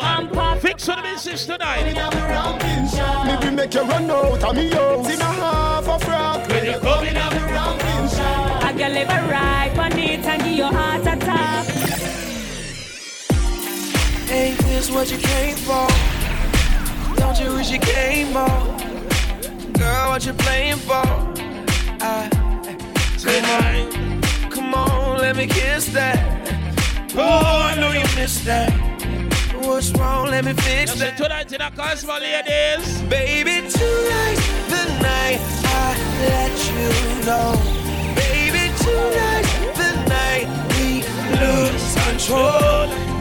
I'm 0.73 0.79
man. 0.79 0.79
pop. 0.79 0.79
Fix 0.79 0.85
the 0.85 1.01
business 1.01 1.45
tonight. 1.45 1.97
I'm. 1.97 3.27
Me 3.27 3.49
we 3.49 3.55
make 3.55 3.73
you 3.73 3.81
run 3.81 4.09
out 4.09 4.43
of 4.43 4.55
me 4.55 4.69
house 4.69 5.13
in 5.13 5.21
a 5.21 5.23
half 5.23 5.87
a 5.87 5.99
frock. 5.99 6.47
When 6.49 6.65
you 6.65 6.79
come 6.79 7.05
in 7.05 7.17
I'm 7.17 7.33
ramping 7.51 8.09
shot. 8.09 8.73
A 8.73 8.77
girl 8.77 8.97
ever 8.97 9.31
ride 9.31 9.71
pon 9.75 9.99
it 9.99 10.25
and 10.25 10.43
give 10.43 10.53
your 10.53 10.71
heart 10.71 11.01
attack. 11.01 11.67
Ain't 14.31 14.57
this 14.59 14.89
what 14.89 15.11
you 15.11 15.17
came 15.17 15.55
for? 15.55 15.87
Don't 17.17 17.39
you 17.39 17.53
wish 17.53 17.71
you 17.71 17.79
came 17.79 18.33
more? 18.33 18.77
Girl, 19.73 20.09
what 20.09 20.25
you 20.25 20.33
playing 20.33 20.77
for? 20.77 21.05
I, 22.01 22.29
eh, 22.67 22.75
come 23.21 23.45
on, 23.45 24.49
come 24.49 24.73
on, 24.73 25.19
let 25.19 25.35
me 25.35 25.47
kiss 25.47 25.93
that. 25.93 26.17
Oh, 27.15 27.71
I 27.71 27.79
know 27.79 27.91
you 27.91 28.03
missed 28.15 28.45
that. 28.45 28.71
What's 29.65 29.91
wrong? 29.91 30.27
Let 30.27 30.43
me 30.43 30.53
fix 30.53 30.93
that. 30.95 31.15
tonight 31.17 31.53
in 31.53 31.61
a 31.61 31.71
Cosmo, 31.71 32.19
ladies. 32.19 33.01
Baby, 33.03 33.61
tonight's 33.71 34.47
the 34.67 34.83
night 35.01 35.39
I 35.63 35.95
let 36.19 36.53
you 36.67 36.91
know. 37.25 37.55
Baby, 38.13 38.65
tonight's 38.83 39.53
the 39.79 39.91
night 40.09 40.47
we 40.75 41.03
lose 41.39 41.95
control. 42.03 43.12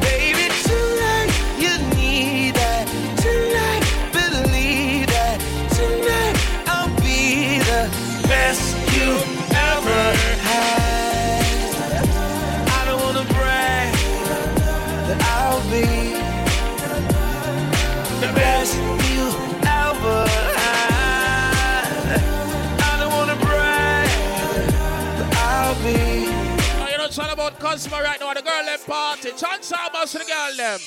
About 27.46 28.02
right 28.02 28.20
now. 28.20 28.34
The 28.34 28.42
girl 28.42 28.64
them 28.64 28.78
party. 28.86 29.30
Chance 29.30 29.68
to 29.70 30.18
the 30.18 30.24
girl 30.24 30.56
them. 30.56 30.80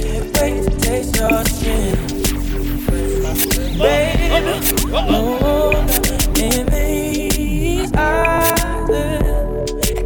Can't 0.00 0.38
wait 0.40 0.62
to 0.64 0.70
taste 0.80 1.16
your 1.16 1.44
skin, 1.44 1.96
baby. 3.78 4.60
Oh, 4.92 5.70
in 6.36 6.66
these 6.66 7.92
eyes, 7.94 8.88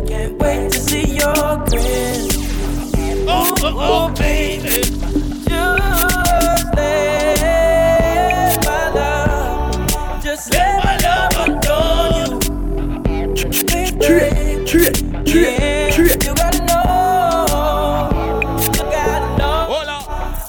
can't 0.09 0.39
wait 0.39 0.71
to 0.73 0.79
see 0.79 1.07
your 1.17 1.57
grin. 1.67 2.29
Oh, 3.29 3.55
oh, 3.63 3.75
oh, 3.79 4.15
baby. 4.15 4.83
Just 5.49 6.75
let 6.77 7.20
yeah, 14.81 15.95
you 15.95 16.35
gotta 16.35 16.65
know, 16.65 18.09
you 18.61 18.83
gotta 18.91 19.29
know, 19.37 19.69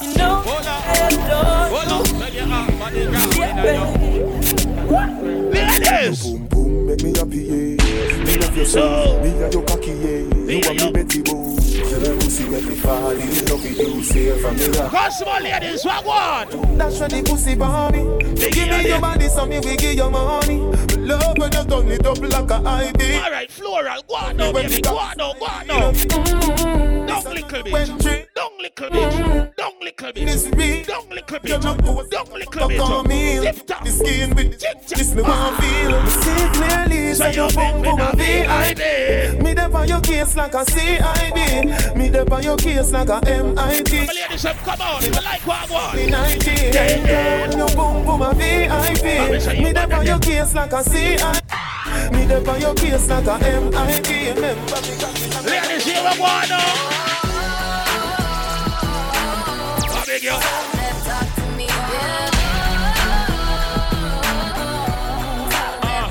you 0.00 0.14
know. 0.16 0.42
I 0.46 0.96
adore 1.06 1.68
Hold 1.72 1.90
you 2.32 2.44
are 2.46 3.26
Yeah, 3.36 3.64
when 4.88 5.10
Ladies. 5.50 6.20
Boom 6.26 6.46
boom, 6.48 6.86
make 6.86 7.02
me 7.02 7.10
happy, 7.16 7.42
yeah. 7.44 8.24
Me 8.24 8.32
love 8.38 8.56
your 8.56 8.66
soul, 8.66 9.20
me 9.20 9.28
and 9.42 9.52
your 9.52 9.62
cocky, 9.64 9.90
yeah. 9.90 10.22
You 10.48 10.68
are 10.68 10.74
me 10.74 10.92
Betty 10.92 11.22
Boo. 11.22 11.41
Your 12.42 12.50
pussy 12.50 12.50
make 12.50 12.64
me 12.64 12.74
fall 12.76 13.10
in 13.10 13.44
love 13.46 13.62
with 13.62 13.78
you, 13.78 14.02
say 14.02 14.38
from 14.40 14.56
me 14.56 14.66
rock. 14.78 14.90
Cosmo, 14.90 15.38
ladies. 15.40 15.84
What 15.84 16.04
one? 16.04 16.78
That's 16.78 17.00
why 17.00 17.08
the 17.08 17.22
pussy 17.22 17.54
Barbie. 17.54 17.98
Give 18.50 18.68
me 18.68 18.88
your 18.88 19.00
body, 19.00 19.28
so 19.28 19.46
me 19.46 19.60
we 19.60 19.76
give 19.76 19.94
you 19.94 20.10
money. 20.10 20.58
Love 20.96 21.38
when 21.38 21.52
you 21.52 21.64
done 21.64 21.90
it 21.90 22.06
up 22.06 22.18
like 22.18 22.50
a 22.50 22.68
ivy. 22.68 23.14
All 23.16 23.30
right, 23.30 23.50
floral. 23.50 24.02
Go 24.08 24.14
on 24.14 24.36
now, 24.36 24.52
baby. 24.52 24.80
Go 24.80 24.98
on 24.98 25.16
now. 25.16 25.32
Go 25.34 25.44
on 25.46 25.66
now. 25.66 25.92
Down 27.06 27.34
little 27.34 27.62
bit. 27.62 28.31
When 28.62 28.90
drink, 28.92 29.56
Down 29.56 29.72
little 29.80 30.12
bit. 30.12 30.12
Down 30.12 30.12
little 30.12 30.12
this 30.12 30.44
bit. 30.46 30.56
real. 30.56 30.84
Down 30.84 31.08
little 31.10 31.36
You 31.36 31.58
bit. 31.58 31.64
look 31.64 31.78
good. 31.82 32.10
Down 32.10 32.26
little 32.32 32.68
Fuck 32.70 32.90
on 32.90 33.08
me. 33.08 33.40
bit. 33.40 33.56
Tip 33.56 33.66
top. 33.66 33.84
The 33.84 33.90
skin 33.90 34.34
with 34.36 34.60
this 34.88 35.14
me 35.14 35.22
want 35.22 35.34
ah. 35.34 35.58
feel. 35.60 35.92
See 36.22 36.48
clearly, 36.58 37.14
So 37.14 37.24
so 37.24 37.28
you 37.28 37.42
you 37.42 37.56
been 37.56 37.82
boom 37.82 37.96
boom 37.96 38.00
a 38.00 38.16
VIP. 38.16 39.42
Me 39.42 39.54
dey 39.54 39.62
on 39.62 39.88
your 39.88 40.00
case 40.00 40.36
like 40.36 40.54
a 40.54 40.64
CID. 40.64 41.96
Me 41.96 42.08
dey 42.08 42.20
on 42.20 42.42
your 42.42 42.56
case 42.56 42.92
like 42.92 43.08
a 43.08 43.20
MIT. 43.28 43.92
Ladies 44.06 44.44
come 44.64 44.80
on. 44.80 45.02
You 45.02 45.10
like 45.10 45.46
what 45.46 45.70
I 45.70 45.96
Me 45.96 46.10
want. 46.10 46.10
19. 46.10 46.72
yeah. 46.72 47.48
When 47.48 47.58
you 47.58 47.66
boom 47.74 48.04
boom 48.06 48.22
a 48.22 48.34
VIP. 48.34 49.58
Me 49.58 49.72
dey 49.72 49.92
on 49.92 50.06
your 50.06 50.18
case 50.20 50.54
like 50.54 50.72
a 50.72 50.82
CID. 50.84 52.12
Me 52.12 52.26
dey 52.26 52.46
on 52.46 52.60
your 52.60 52.74
case 52.74 53.08
like 53.08 53.26
a 53.26 53.44
MIT. 53.44 54.30
Remember 54.30 54.80
me 54.80 54.94
got 55.02 55.18
it. 55.18 55.44
Ladies, 55.50 55.84
here 55.84 56.02
we 56.08 56.16
go 56.16 56.40
now. 56.48 57.01
I 60.12 60.14
beg 60.14 60.24
you. 60.24 60.30
Talk 60.30 61.34
to 61.36 61.42
me, 61.56 61.66
yeah. 61.66 62.30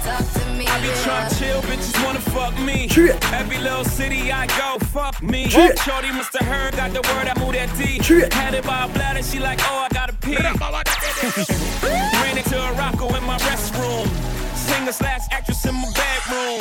Talk 0.02 0.26
me, 0.58 0.66
I 0.66 0.82
be 0.82 0.88
yeah. 0.88 1.30
chill, 1.30 1.62
bitches 1.62 2.04
wanna 2.04 2.20
fuck 2.20 2.58
me. 2.60 2.90
Every 3.32 3.60
little 3.60 3.86
city 3.86 4.32
I 4.32 4.48
go, 4.48 4.80
fuck 4.88 5.22
me. 5.22 5.48
Shorty 5.50 6.12
must 6.14 6.34
have 6.34 6.48
heard, 6.48 6.76
got 6.76 6.94
the 6.94 7.02
word, 7.14 7.28
I 7.28 7.34
moved 7.40 7.54
that 7.54 7.70
D. 7.78 8.00
Had 8.34 8.56
it 8.56 8.64
by 8.64 8.86
a 8.86 8.88
bladder, 8.88 9.22
she 9.22 9.38
like, 9.40 9.60
oh, 9.66 9.86
I 9.86 9.90
gotta 9.94 10.14
pee. 10.14 10.36
Ran 10.38 10.56
into 12.38 12.58
a 12.58 12.72
rocko 12.74 13.16
in 13.16 13.24
my 13.24 13.38
restroom. 13.40 14.08
Singer 14.56 14.94
slash 14.94 15.28
actress 15.32 15.64
in 15.66 15.76
my 15.76 15.92
bedroom. 15.94 16.60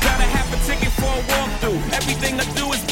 Gotta 0.00 0.24
have 0.24 0.48
a 0.48 0.56
ticket 0.66 0.92
for 0.92 1.12
a 1.12 1.22
walkthrough. 1.28 1.92
Everything 1.92 2.40
I 2.40 2.44
do 2.54 2.72
is 2.72 2.80
big. 2.84 2.89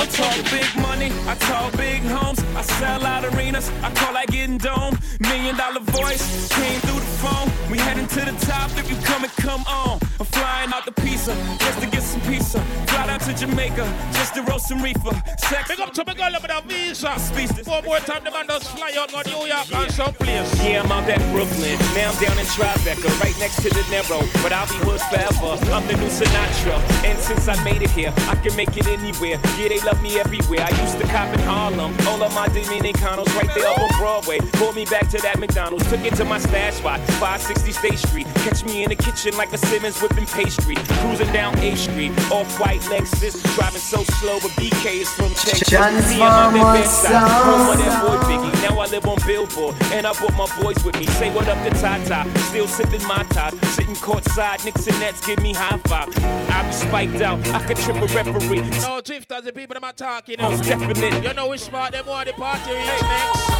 I 0.00 0.06
talk 0.06 0.34
big 0.50 0.82
money, 0.82 1.12
I 1.28 1.34
talk 1.34 1.76
big 1.76 2.00
homes, 2.04 2.42
I 2.56 2.62
sell 2.62 3.04
out 3.04 3.22
arenas, 3.22 3.70
I 3.82 3.92
call 3.92 4.14
like 4.14 4.30
getting 4.30 4.56
dome. 4.56 4.98
Million 5.20 5.58
dollar 5.58 5.80
voice 5.80 6.48
came 6.48 6.80
through 6.80 7.00
the 7.00 7.12
phone. 7.20 7.52
We 7.70 7.76
heading 7.76 8.06
to 8.08 8.20
the 8.24 8.32
top 8.46 8.70
if 8.78 8.88
you 8.90 8.96
come 9.04 9.24
and 9.24 9.32
come 9.34 9.62
on. 9.68 10.00
I'm 10.18 10.26
flying 10.26 10.72
out 10.72 10.86
the 10.86 10.92
pizza 10.92 11.34
just 11.58 11.80
to 11.80 11.86
get 11.86 12.02
some 12.02 12.20
pizza. 12.22 12.60
Fly 12.88 13.08
out 13.08 13.20
to 13.22 13.34
Jamaica 13.34 13.84
just 14.12 14.34
to 14.34 14.42
roast 14.42 14.68
some 14.68 14.82
reefer. 14.82 15.12
Sex. 15.38 15.68
Big 15.68 15.80
up 15.80 15.92
to 15.92 16.04
my 16.06 16.14
girl 16.14 16.32
with 16.40 16.50
a 16.50 16.62
visa. 16.66 17.18
Species. 17.18 17.66
One 17.66 17.84
more 17.84 17.98
time, 17.98 18.24
the 18.24 18.30
man 18.30 18.46
does 18.46 18.66
fly 18.68 18.92
out 18.96 19.12
on 19.12 19.24
New 19.26 19.46
York 19.46 19.72
and 19.72 19.92
some 19.92 20.14
place. 20.14 20.48
Yeah, 20.64 20.82
I'm 20.82 20.92
out 20.92 21.08
at 21.08 21.20
Brooklyn. 21.32 21.76
Now 21.94 22.10
I'm 22.10 22.18
down 22.20 22.38
in 22.38 22.46
Tribeca, 22.46 23.08
right 23.20 23.36
next 23.38 23.62
to 23.62 23.68
De 23.68 23.82
Niro. 23.92 24.20
But 24.42 24.52
I'll 24.52 24.66
be 24.66 24.80
hood 24.84 25.00
forever. 25.12 25.60
I'm 25.72 25.86
the 25.86 25.96
new 26.00 26.08
Sinatra. 26.08 26.80
And 27.04 27.18
since 27.18 27.48
I 27.48 27.62
made 27.64 27.82
it 27.82 27.90
here, 27.90 28.12
I 28.28 28.36
can 28.36 28.56
make 28.56 28.76
it 28.76 28.86
anywhere. 28.86 29.38
Yeah, 29.60 29.68
they 29.68 29.80
love 29.90 30.02
me 30.02 30.20
everywhere. 30.20 30.62
I 30.62 30.70
used 30.82 30.98
to 30.98 31.06
cop 31.08 31.32
in 31.34 31.40
Harlem. 31.40 31.92
All 32.06 32.22
of 32.22 32.32
my 32.34 32.46
Dominicanos 32.48 33.26
right 33.34 33.50
there 33.54 33.66
up 33.66 33.78
on 33.78 33.90
Broadway. 33.98 34.38
Pulled 34.52 34.76
me 34.76 34.84
back 34.84 35.08
to 35.10 35.18
that 35.18 35.38
McDonald's. 35.38 35.88
Took 35.90 36.04
it 36.04 36.14
to 36.14 36.24
my 36.24 36.38
stash 36.38 36.74
spot, 36.74 37.00
560 37.18 37.72
State 37.72 37.98
Street. 37.98 38.26
Catch 38.46 38.64
me 38.64 38.84
in 38.84 38.90
the 38.90 38.94
kitchen 38.94 39.36
like 39.36 39.52
a 39.52 39.58
Simmons 39.58 40.00
whipping 40.00 40.26
pastry. 40.26 40.76
Cruising 41.00 41.32
down 41.32 41.58
A 41.58 41.74
Street, 41.74 42.12
off 42.30 42.60
white 42.60 42.80
Lexus. 42.92 43.34
Driving 43.56 43.80
so 43.80 44.04
slow, 44.20 44.38
but 44.40 44.52
BK 44.52 45.02
is 45.02 45.10
from 45.10 45.30
Texas. 45.34 45.72
Me 45.72 46.22
and 46.22 46.54
my 46.54 46.76
big 46.76 46.86
Home 46.86 47.70
of 47.70 47.78
that 47.78 47.94
boy 48.04 48.18
Biggie. 48.30 48.54
Now 48.62 48.78
I 48.78 48.86
live 48.86 49.06
on 49.06 49.18
Billboard. 49.26 49.74
And 49.92 50.06
I 50.06 50.12
brought 50.14 50.36
my 50.36 50.62
boys 50.62 50.82
with 50.84 50.98
me. 51.00 51.06
Say 51.18 51.34
what 51.34 51.48
up 51.48 51.58
to 51.66 51.70
Tata. 51.80 52.28
Still 52.50 52.68
sipping 52.68 53.04
my 53.08 53.24
top. 53.30 53.54
Sitting 53.76 53.96
courtside. 53.96 54.64
Knicks 54.64 54.86
and 54.86 54.98
Nets 55.00 55.26
give 55.26 55.42
me 55.42 55.52
high 55.52 55.78
five. 55.90 56.08
I 56.50 56.62
be 56.66 56.72
spiked 56.72 57.22
out. 57.22 57.40
I 57.48 57.64
could 57.66 57.78
trip 57.78 57.96
a 57.96 58.06
referee. 58.06 58.60
No, 58.80 59.00
drifters, 59.00 59.44
the 59.44 59.52
people 59.52 59.79
that 59.80 59.86
are 59.86 59.92
talking. 59.92 60.36
You 60.38 60.42
know, 60.42 60.50
oh, 60.52 60.62
definitely. 60.62 61.26
You 61.26 61.34
know 61.34 61.48
which 61.48 61.60
spot 61.60 61.92
them 61.92 62.06
want 62.06 62.26
the 62.28 62.32
party 62.34 62.72
reach 62.72 62.86
next. 62.86 63.50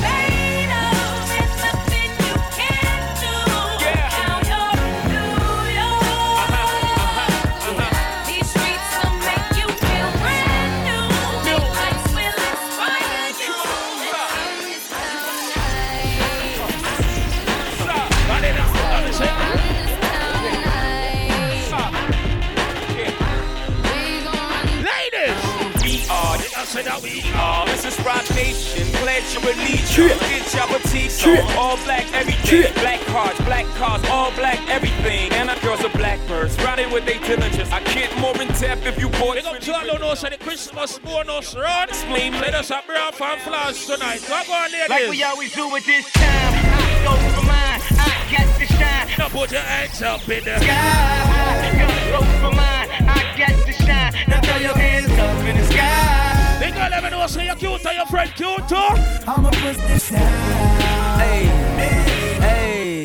say 0.00 0.19
are. 27.90 27.90
This 27.90 27.98
is 27.98 28.04
Roc 28.04 28.30
Nation, 28.36 28.86
pledge 29.00 29.34
your 29.34 29.42
allegiance. 29.52 30.20
Get 30.20 30.54
your 30.54 30.66
petite 30.78 31.26
on. 31.26 31.56
All 31.56 31.76
black 31.84 32.06
everything. 32.12 32.72
Black 32.74 33.00
cards, 33.06 33.38
black 33.40 33.66
cars, 33.76 34.04
all 34.08 34.30
black 34.32 34.58
everything. 34.68 35.32
And 35.32 35.50
our 35.50 35.58
girls 35.60 35.84
are 35.84 35.90
blackbirds, 35.90 36.56
riding 36.58 36.92
with 36.92 37.04
their 37.06 37.18
diligence. 37.20 37.70
I 37.70 37.80
can't 37.80 38.14
more 38.18 38.40
in 38.40 38.48
depth 38.48 38.86
if 38.86 38.98
you 38.98 39.08
bought 39.10 39.36
it. 39.38 39.44
Big 39.44 39.54
up 39.54 39.60
to 39.60 39.74
all 39.74 39.80
who 39.80 39.98
knows 39.98 40.20
the 40.20 40.36
Christmas 40.38 40.98
bonus 40.98 41.54
run. 41.54 41.88
Explain, 41.88 42.32
let 42.34 42.54
us 42.54 42.68
have 42.68 42.86
brown 42.86 43.12
fan 43.12 43.38
flowers 43.40 43.84
tonight. 43.86 44.24
Go 44.26 44.34
on, 44.34 44.70
ladies. 44.70 44.88
Like 44.88 45.10
we 45.10 45.22
always 45.22 45.52
do 45.54 45.74
at 45.74 45.84
this 45.84 46.10
time. 46.12 46.24
I 46.24 47.02
go 47.04 47.12
for 47.34 47.46
mine, 47.46 47.80
I 47.98 48.10
got 48.30 48.58
to 48.58 48.66
shine. 48.66 49.08
Now 49.18 49.28
put 49.28 49.50
your 49.50 49.62
hands 49.62 50.02
up 50.02 50.28
in 50.28 50.44
the 50.44 50.58
sky. 50.60 52.10
Go 52.12 52.18
for 52.38 52.54
mine, 52.54 52.88
I 53.08 53.34
got 53.36 53.66
to 53.66 53.72
shine. 53.72 54.12
Now 54.28 54.40
throw 54.40 54.56
your 54.56 54.76
hands 54.76 55.10
up 55.10 55.48
in 55.48 55.56
the 55.56 55.64
sky. 55.66 56.29
They 56.60 56.70
gonna 56.72 56.90
let 56.90 57.02
me 57.02 57.08
know 57.08 57.26
so 57.26 57.40
you're 57.40 57.54
cute 57.54 57.86
or 57.86 57.92
your 57.92 58.04
friend 58.04 58.30
cute 58.36 58.68
too. 58.68 58.76
I'ma 58.76 59.48
put 59.48 59.78
this 59.88 60.10
down. 60.10 60.20
Hey, 61.18 61.46
hey, 61.80 63.04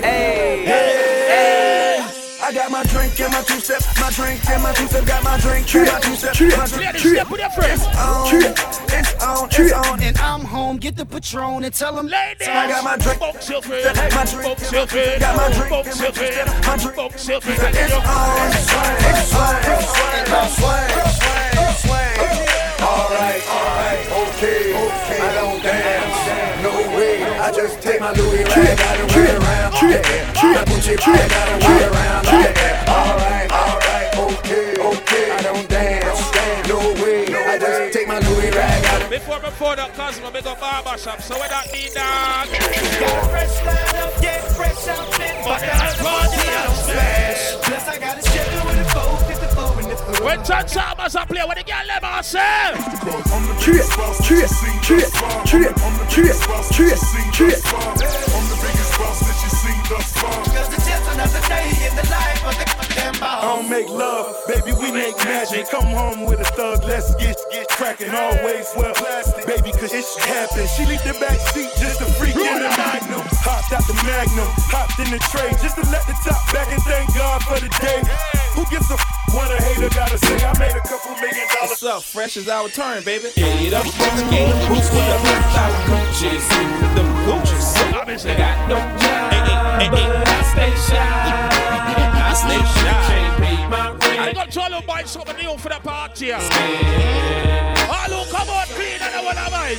hey, 0.00 0.64
hey. 0.64 2.06
I 2.40 2.52
got 2.52 2.70
my 2.70 2.84
drink 2.84 3.18
and 3.18 3.32
my 3.32 3.42
two 3.42 3.58
step, 3.58 3.82
my 3.98 4.10
drink 4.10 4.48
and 4.48 4.62
my 4.62 4.72
two 4.74 4.86
step, 4.86 5.04
got 5.06 5.24
my 5.24 5.36
drink, 5.40 5.74
and 5.74 5.88
my 5.88 5.98
two 5.98 6.14
step, 6.14 6.36
my 6.56 6.66
drink. 6.68 6.98
Step 6.98 7.30
with 7.30 7.40
your 7.40 7.50
friends. 7.50 7.82
It's 7.82 7.96
on, 7.98 8.28
it's 8.94 9.14
on, 9.24 9.48
it's 9.50 9.72
on, 9.72 10.00
and 10.00 10.16
I'm 10.18 10.42
home. 10.42 10.76
Get 10.76 10.94
the 10.94 11.04
Patron 11.04 11.64
and 11.64 11.74
tell 11.74 11.96
them, 11.96 12.06
ladies. 12.06 12.46
I 12.46 12.68
got 12.68 12.84
my 12.84 12.96
drink, 12.96 13.18
box 13.18 13.48
your 13.50 13.60
friend, 13.60 13.96
my 14.14 14.24
drink, 14.24 14.44
box 14.44 14.70
your 14.70 14.86
friend, 14.86 15.20
got 15.20 15.36
my 15.36 15.50
drink, 15.52 15.70
box 15.70 16.00
your 16.00 16.12
friend, 16.12 16.48
my 16.64 16.76
drink, 16.76 16.96
box 16.96 17.28
your 17.28 17.40
friend. 17.40 17.76
It's 17.76 17.92
on, 17.92 18.52
it's 18.52 18.70
swing, 18.70 18.96
it's 19.02 19.34
swing, 19.34 19.58
it's 19.66 19.90
swing, 19.98 20.84
it's 20.94 21.18
swing, 21.18 21.58
it's 21.58 21.82
swing. 21.82 22.53
Alright, 23.04 23.44
alright, 23.52 24.00
okay, 24.08 24.72
okay. 24.72 25.20
I 25.20 25.34
don't 25.36 25.60
dance, 25.62 26.64
no 26.64 26.72
way. 26.96 27.20
I 27.36 27.52
just 27.52 27.82
take 27.82 28.00
my 28.00 28.12
Louis 28.12 28.44
rag 28.44 28.80
out 28.80 28.96
and 28.96 29.12
wear 29.12 29.28
it 29.28 29.36
around. 29.44 29.72
Yeah, 29.84 30.00
my 30.40 30.64
Gucci 30.64 30.96
rag 30.96 31.32
out 31.32 31.48
and 31.52 31.60
wear 31.64 31.84
it 31.84 31.92
around. 31.92 32.24
Yeah, 32.24 32.88
alright, 32.88 33.52
alright, 33.52 34.08
okay, 34.16 34.72
okay. 34.80 35.30
I 35.36 35.42
don't 35.42 35.68
dance, 35.68 36.32
no 36.66 36.78
way. 37.04 37.28
I 37.28 37.58
just 37.60 37.92
take 37.92 38.08
my 38.08 38.20
Louis 38.20 38.50
rag 38.56 38.84
out. 38.86 39.10
Before 39.10 39.38
before 39.38 39.76
that 39.76 39.92
Cosmo, 39.92 40.30
big 40.30 40.46
up 40.46 40.58
barber 40.60 40.96
shop. 40.96 41.20
So 41.20 41.36
what 41.36 41.50
that 41.50 41.68
mean, 41.76 41.92
dog? 41.92 42.48
Got 42.48 43.28
fresh 43.28 43.60
line 43.68 43.96
up, 44.00 44.16
get 44.22 44.40
fresh 44.56 44.88
out 44.88 45.12
there. 45.20 45.44
But 45.44 45.60
that's 45.60 46.00
party 46.00 46.40
downstairs. 46.40 47.60
Plus 47.68 47.84
I 47.84 47.98
got 48.00 48.16
a 48.16 48.22
When 50.22 50.44
John 50.44 50.66
Chalmers 50.66 51.14
a 51.14 51.26
play, 51.26 51.40
On 51.42 51.54
the 51.54 51.62
girl 51.62 51.86
them 51.86 52.04
a 52.04 52.22
say? 52.22 52.72
Cheer, 53.60 53.82
cheer, 54.22 54.48
cheer, 54.82 55.72
cheer, 56.08 56.34
cheer, 56.70 56.96
cheer, 57.32 58.83
thus 59.88 60.12
far. 60.18 60.32
Cause 60.54 60.68
it's 60.72 60.86
just 60.86 61.04
another 61.12 61.40
day 61.48 61.68
in 61.86 61.92
the 61.96 62.06
life 62.10 62.42
of 62.46 62.54
the 62.58 62.66
damn 62.94 63.14
boss. 63.20 63.44
I 63.44 63.56
don't 63.56 63.68
make 63.68 63.88
love, 63.88 64.34
baby, 64.46 64.72
we 64.72 64.92
make 64.92 65.16
magic. 65.24 65.68
Come 65.70 65.86
home 65.86 66.24
with 66.24 66.40
a 66.40 66.48
thug, 66.56 66.84
let's 66.84 67.14
get 67.16 67.36
get 67.50 67.68
cracking. 67.68 68.10
Always 68.10 68.66
well 68.76 68.94
plastic, 68.94 69.46
baby, 69.46 69.72
cause 69.72 69.92
it 69.92 70.04
should 70.04 70.24
happen. 70.28 70.66
She 70.76 70.86
leave 70.86 71.02
the 71.04 71.16
back 71.20 71.38
seat 71.52 71.70
just 71.78 71.98
to 72.00 72.06
freak 72.16 72.36
in 72.36 72.58
the 72.62 72.72
magnum. 72.76 73.22
Hopped 73.44 73.72
out 73.72 73.84
the 73.86 73.96
magnum, 74.04 74.48
hopped 74.72 74.98
in 74.98 75.10
the 75.10 75.20
tray 75.30 75.50
just 75.60 75.76
to 75.76 75.84
let 75.90 76.06
the 76.06 76.16
top 76.24 76.40
back 76.52 76.68
and 76.72 76.82
thank 76.84 77.12
God 77.14 77.42
for 77.44 77.60
the 77.60 77.68
day. 77.80 78.00
Who 78.56 78.64
gives 78.70 78.90
a 78.90 78.94
f- 78.94 79.34
what 79.34 79.50
a 79.50 79.60
hater 79.62 79.90
gotta 79.90 80.16
say? 80.18 80.36
I 80.44 80.56
made 80.58 80.76
a 80.76 80.80
couple 80.80 81.10
million 81.16 81.46
dollars. 81.58 81.82
What's 81.82 81.82
up? 81.82 82.02
Fresh 82.04 82.36
is 82.36 82.48
our 82.48 82.68
turn, 82.68 83.02
baby. 83.04 83.28
Get 83.34 83.74
up, 83.74 83.84
get 84.30 84.54
boots 84.68 84.88
with 84.94 85.10
a 85.10 85.18
hundred 85.18 85.50
thousand 85.52 85.82
Gucci's, 85.90 86.48
the 86.94 87.02
Gucci's. 87.26 87.83
I 87.96 88.36
got 88.36 88.68
no 88.68 88.76
job, 88.98 89.90
but 89.92 90.28
I 90.28 90.42
stay 90.50 90.74
shy. 90.74 90.98
I 90.98 92.34
stay 92.34 92.58
shy. 92.58 92.90
Can't 93.06 93.36
pay 93.40 93.58
my 93.68 93.90
rent. 93.90 94.20
I 94.20 94.32
got 94.32 94.50
to 94.50 94.60
all 94.62 94.72
who 94.72 94.86
buy 94.86 95.04
something 95.04 95.36
new 95.36 95.56
for 95.56 95.68
the 95.68 95.78
party. 95.78 96.32
All 96.32 96.40
oh, 96.40 96.46
who 98.10 98.24
come 98.32 98.48
out 98.50 98.66
clean 98.74 99.00
and 99.00 99.14
I 99.14 99.22
want 99.22 99.38
to 99.38 99.48
buy. 99.48 99.76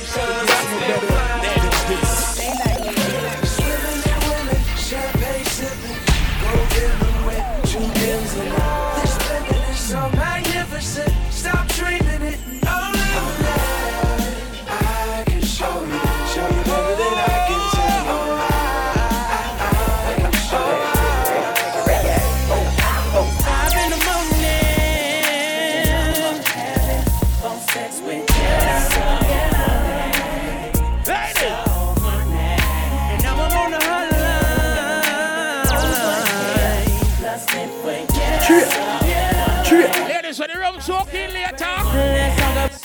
Champagne 4.86 5.44
sipping, 5.44 6.00
gold 6.40 6.72
everywhere, 6.72 7.60
two 7.64 7.78
M's 7.80 8.32
in 8.36 8.46
it. 8.46 8.54
This 9.02 9.14
living 9.28 9.62
is 9.68 9.78
so 9.78 10.25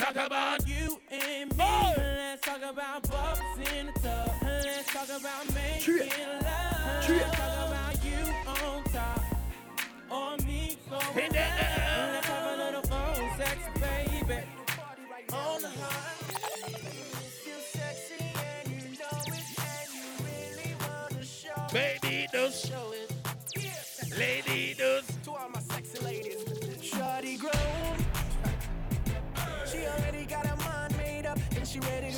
talk 0.02 0.16
about 0.16 0.68
you 0.68 1.00
and 1.12 1.50
me. 1.52 1.58
Oh. 1.60 1.94
Let's 1.98 2.42
talk 2.42 2.58
about 2.58 3.10
bubbles 3.10 3.70
in 3.74 3.88
the 3.88 4.00
tub. 4.00 4.32
Let's 4.42 4.94
talk 4.94 5.10
about 5.10 5.54
making 5.54 6.10
love. 6.42 7.10
Let's 7.10 7.38
talk 7.38 7.68
about 7.68 8.04
you 8.04 8.22
on 8.48 8.84
top 8.86 9.22
or 10.10 10.38
me. 10.46 10.78
Let's 10.90 12.28
have 12.28 12.54
a 12.54 12.64
little 12.64 12.82
phone 12.82 13.30
sex, 13.38 13.58
baby. 13.80 14.44
On 15.34 15.62
the. 15.62 15.70
Baby, 21.74 22.28
show 22.52 22.92
it. 22.92 23.14
Lady. 24.18 24.76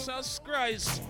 Jesus 0.06 0.40
Christ. 0.44 1.02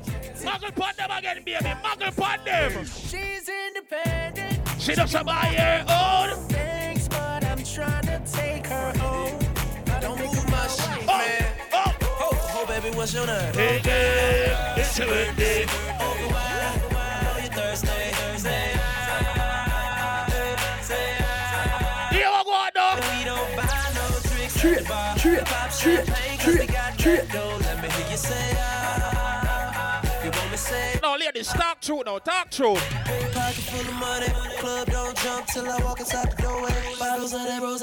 Muggle 0.46 0.76
pon 0.76 0.92
them 0.98 1.10
again, 1.10 1.42
baby. 1.44 1.66
Muggle 1.84 2.16
pon 2.16 2.38
them. 2.46 2.86
She's 2.86 3.50
independent. 3.50 4.60
She 4.80 4.94
doesn't 4.94 5.26
buy 5.26 5.34
her 5.58 5.84
own. 5.90 6.38
Things, 6.48 7.08
but 7.08 7.44
I'm 7.44 7.64
trying 7.64 8.04
to 8.04 8.22
take 8.32 8.68
her 8.68 8.94
home. 9.00 9.40
Don't 10.00 10.20
move 10.20 10.48
my 10.52 10.68
shit, 10.68 11.06
Oh, 11.08 11.18
man. 11.18 11.46
oh. 11.74 11.96
Oh, 12.04 12.52
oh, 12.56 12.66
baby, 12.68 12.96
what's 12.96 13.14
your 13.16 13.26
name? 13.26 13.54
Hey, 13.56 13.82
girl, 13.82 14.74
it's 14.78 15.00
your 15.00 15.08
birthday. 15.08 15.66
Oh, 16.00 16.16
why, 16.30 16.94
why, 16.94 17.42
you 17.44 17.50
Thursday, 17.50 18.12
Thursday. 18.14 18.74
You 22.16 22.30
want 22.30 22.46
to 22.46 22.46
go 22.46 22.54
on, 22.54 22.70
dog? 22.76 23.00
We 23.18 23.26
don't 23.26 23.56
buy 23.56 23.92
no 23.96 24.20
tricks. 24.30 24.60
Trip, 24.60 24.86
trip, 25.18 25.46
trip, 25.80 26.06
trip, 26.40 26.98
trip. 27.00 27.34
Let 27.34 27.82
me 27.82 27.90
hear 27.90 28.12
you 28.12 28.18
say. 28.18 28.73
You 30.74 30.80
want 30.80 30.94
me 30.94 30.94
say 30.94 31.00
No, 31.02 31.16
ladies, 31.18 31.48
talk 31.48 31.82
true 31.82 32.04
now. 32.06 32.18
Talk 32.20 32.50
true. 32.50 32.76
Pocket 33.34 33.64
full 33.70 33.82
of 33.82 33.94
money, 33.96 34.28
club 34.60 34.88
don't 34.88 35.18
jump 35.18 35.48
till 35.48 35.70
I 35.70 35.78
walk 35.84 36.00
inside 36.00 36.32
the 36.32 36.42
doorway. 36.42 36.74
Bottles 37.00 37.34
of 37.34 37.44
that 37.44 37.62
rose, 37.62 37.82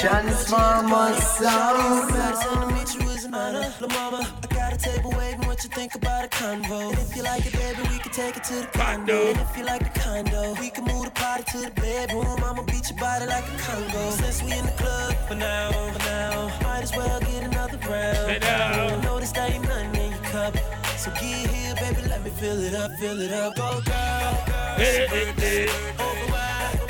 Transformer 0.00 1.14
sound. 1.14 2.10
Madison 2.10 2.60
to 2.60 2.74
meet 2.74 2.94
you 2.94 3.10
is 3.10 3.24
an 3.24 3.34
honor. 3.34 3.72
La 3.80 3.88
mama, 3.88 4.40
I 4.42 4.54
got 4.54 4.72
a 4.72 4.76
table 4.76 5.12
waiting. 5.16 5.40
What 5.46 5.62
you 5.64 5.70
think 5.70 5.94
about 5.94 6.24
a 6.24 6.28
convo? 6.28 6.90
And 6.90 6.98
if 6.98 7.16
you 7.16 7.22
like 7.22 7.46
it, 7.46 7.52
baby, 7.52 7.82
we 7.88 7.98
can 7.98 8.12
take 8.12 8.36
it 8.36 8.44
to 8.44 8.54
the 8.54 8.66
condo. 8.66 9.28
And 9.28 9.38
if 9.38 9.56
you 9.56 9.64
like 9.64 9.92
the 9.92 10.00
condo, 10.00 10.54
we 10.60 10.70
can 10.70 10.84
move 10.84 11.04
the 11.04 11.10
party 11.10 11.44
to 11.52 11.58
the 11.58 11.70
bedroom. 11.70 12.42
I'ma 12.44 12.62
beat 12.64 12.90
your 12.90 12.98
body 12.98 13.26
like 13.26 13.44
a 13.44 13.58
Congo. 13.58 14.10
Since 14.10 14.42
we 14.42 14.52
in 14.52 14.64
the 14.64 14.72
club 14.72 15.14
for 15.28 15.34
now, 15.34 15.70
for 15.92 15.98
now, 16.00 16.48
might 16.62 16.82
as 16.82 16.92
well 16.96 17.20
get 17.20 17.44
another 17.44 17.78
round. 17.88 18.44
I 18.44 19.00
notice 19.04 19.32
there 19.32 19.50
ain't 19.50 19.64
nothing 19.64 19.94
in 19.94 20.10
your 20.12 20.20
cup. 20.22 20.79
So 21.00 21.10
get 21.12 21.22
here, 21.22 21.74
baby, 21.76 22.06
let 22.10 22.22
me 22.22 22.28
fill 22.28 22.60
it 22.60 22.74
up, 22.74 22.92
fill 22.98 23.18
it 23.22 23.32
up. 23.32 23.56
Go, 23.56 23.62
girl, 23.62 23.80
girl. 23.80 24.74
Hey, 24.76 25.06
hey, 25.08 25.32
hey. 25.38 25.68
Over. 25.98 26.36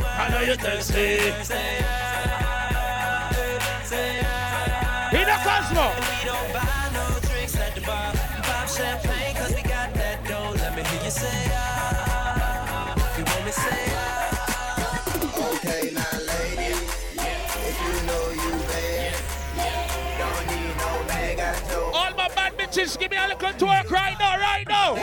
I 0.04 0.28
know 0.32 0.40
you're 0.40 0.56
thirsty. 0.56 1.20
Say 1.44 1.78
ah, 1.84 3.30
say 3.84 4.20
ah. 4.24 5.10
In 5.14 5.26
the 5.28 5.36
Cosmo. 5.46 6.69
Bitches, 22.70 22.98
give 22.98 23.10
me 23.10 23.16
a 23.16 23.28
little 23.28 23.50
twerk 23.50 23.90
right 23.90 24.16
now, 24.18 24.38
right 24.38 24.68
now. 24.68 24.94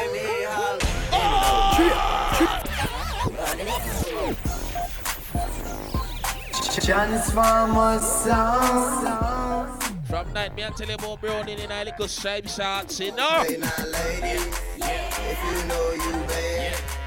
Transformer 6.81 7.99
sound. 7.99 9.83
From 10.05 10.31
night, 10.33 10.55
me 10.55 10.63
I 10.63 10.69
tell 10.69 10.87
you 10.87 10.93
about 10.93 11.19
browning 11.19 11.59
in 11.59 11.69
a 11.69 11.83
little 11.83 12.07
stripe 12.07 12.47
shorts, 12.47 12.99
you 12.99 13.11
know. 13.11 13.43
Now, 13.43 13.43
ladies, 13.43 14.47
if 14.77 15.37
you 15.43 15.67
know 15.67 15.91
you 15.91 16.11
bad, 16.27 16.79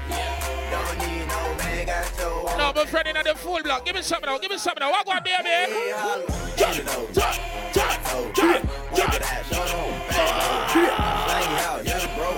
toe. 2.61 2.71
No, 2.71 2.81
my 2.81 2.85
friend 2.85 3.07
in 3.07 3.15
the 3.23 3.35
full 3.35 3.61
block. 3.63 3.85
Give 3.85 3.95
me 3.95 4.01
something 4.01 4.29
now, 4.29 4.37
give 4.37 4.51
me 4.51 4.57
something 4.57 4.81
now. 4.81 4.91
What 4.91 5.05
go 5.05 5.11
on, 5.13 5.23
baby? 5.23 5.43
Hey, 5.43 5.91
holler. 5.95 6.25
Turn 6.57 6.75
it 6.81 6.97
over. 6.97 7.51
Trip, 8.33 8.63
Walk 8.91 9.15
it 9.15 9.21
out, 9.21 9.45
shut 9.45 9.73
on. 9.73 9.91
Fling 10.69 10.85
it 10.85 10.91
out, 11.65 11.85
just 11.85 12.07
bro. 12.15 12.29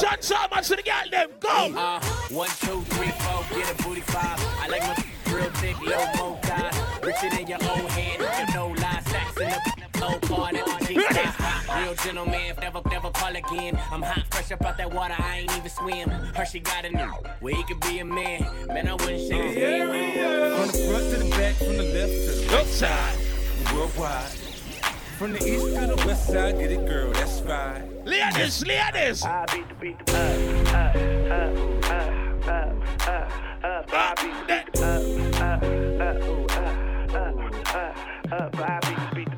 John 0.00 0.20
Salmon 0.20 0.62
to 0.64 0.76
the 0.76 0.82
girl, 0.82 1.10
them 1.10 1.28
go. 1.40 1.48
Uh, 1.48 2.00
one, 2.30 2.48
two, 2.60 2.82
three, 2.82 3.10
four, 3.10 3.44
get 3.56 3.70
a 3.70 3.82
booty 3.82 4.00
five. 4.00 4.38
I 4.60 4.68
like 4.68 4.82
my 4.82 4.96
real 5.34 5.50
thick, 5.50 5.80
low 5.80 6.04
mo 6.16 6.38
guy. 6.42 6.70
Richer 7.02 7.30
than 7.30 7.46
your 7.46 7.62
own 7.62 7.86
head, 7.90 8.48
you 8.48 8.54
know 8.54 8.68
lie. 8.68 9.00
Stacks 9.06 9.40
in 9.40 9.48
the 9.48 10.00
low 10.00 10.18
part 10.20 10.54
at 10.54 10.64
the 10.64 10.72
G-spot. 10.72 10.73
Real 10.88 11.94
gentleman, 11.94 12.54
never, 12.60 12.80
never 12.90 13.10
call 13.10 13.34
again. 13.34 13.78
I'm 13.90 14.02
hot, 14.02 14.24
fresh 14.30 14.52
up 14.52 14.64
out 14.64 14.76
that 14.78 14.92
water, 14.92 15.14
I 15.18 15.38
ain't 15.40 15.56
even 15.56 15.70
swim. 15.70 16.08
Hershey 16.10 16.60
got 16.60 16.84
a 16.84 16.90
new, 16.90 17.12
where 17.40 17.54
he 17.54 17.62
could 17.64 17.80
be 17.80 17.98
a 18.00 18.04
man. 18.04 18.46
Man, 18.68 18.88
I 18.88 18.92
wouldn't 18.92 19.20
shake 19.20 19.42
his 19.42 19.56
hand. 19.56 19.90
From 19.90 20.66
the 20.68 20.78
front 20.88 21.10
to 21.10 21.16
the 21.24 21.30
back, 21.30 21.54
from 21.56 21.76
the 21.76 21.82
left 21.84 22.12
to 22.12 22.32
the 22.32 22.52
Look 22.52 22.66
side. 22.66 23.18
worldwide. 23.72 24.30
From 25.18 25.32
the 25.32 25.38
east 25.38 25.66
to 25.74 25.86
the 25.86 25.96
west 26.06 26.26
side, 26.26 26.58
get 26.58 26.72
it, 26.72 26.86
girl, 26.86 27.12
that's 27.12 27.40
fine. 27.40 28.04
Ladies, 28.04 28.64
ladies. 28.66 29.22
I 29.24 29.46
beat 29.52 29.68
the 29.68 29.74
beat 29.74 30.06
the 30.06 30.12
uh, 30.12 30.18
uh, 30.74 31.42
uh, 31.86 32.02
uh, 32.44 32.50
uh, 32.50 32.74
uh, 33.08 33.66
uh, 33.66 33.82
I 33.92 34.14
beat 34.20 34.34
the 34.40 34.54
beat 34.54 34.72
the 34.74 34.82
uh, 34.84 34.88
uh, 35.40 35.64
uh, 36.04 36.26
ooh, 36.26 36.46
uh, 36.50 36.58
uh, 37.14 37.30
uh, 37.74 38.34
uh, 38.34 38.50
I 38.54 38.80
beat 38.82 38.98
the 38.98 39.14
beat 39.14 39.33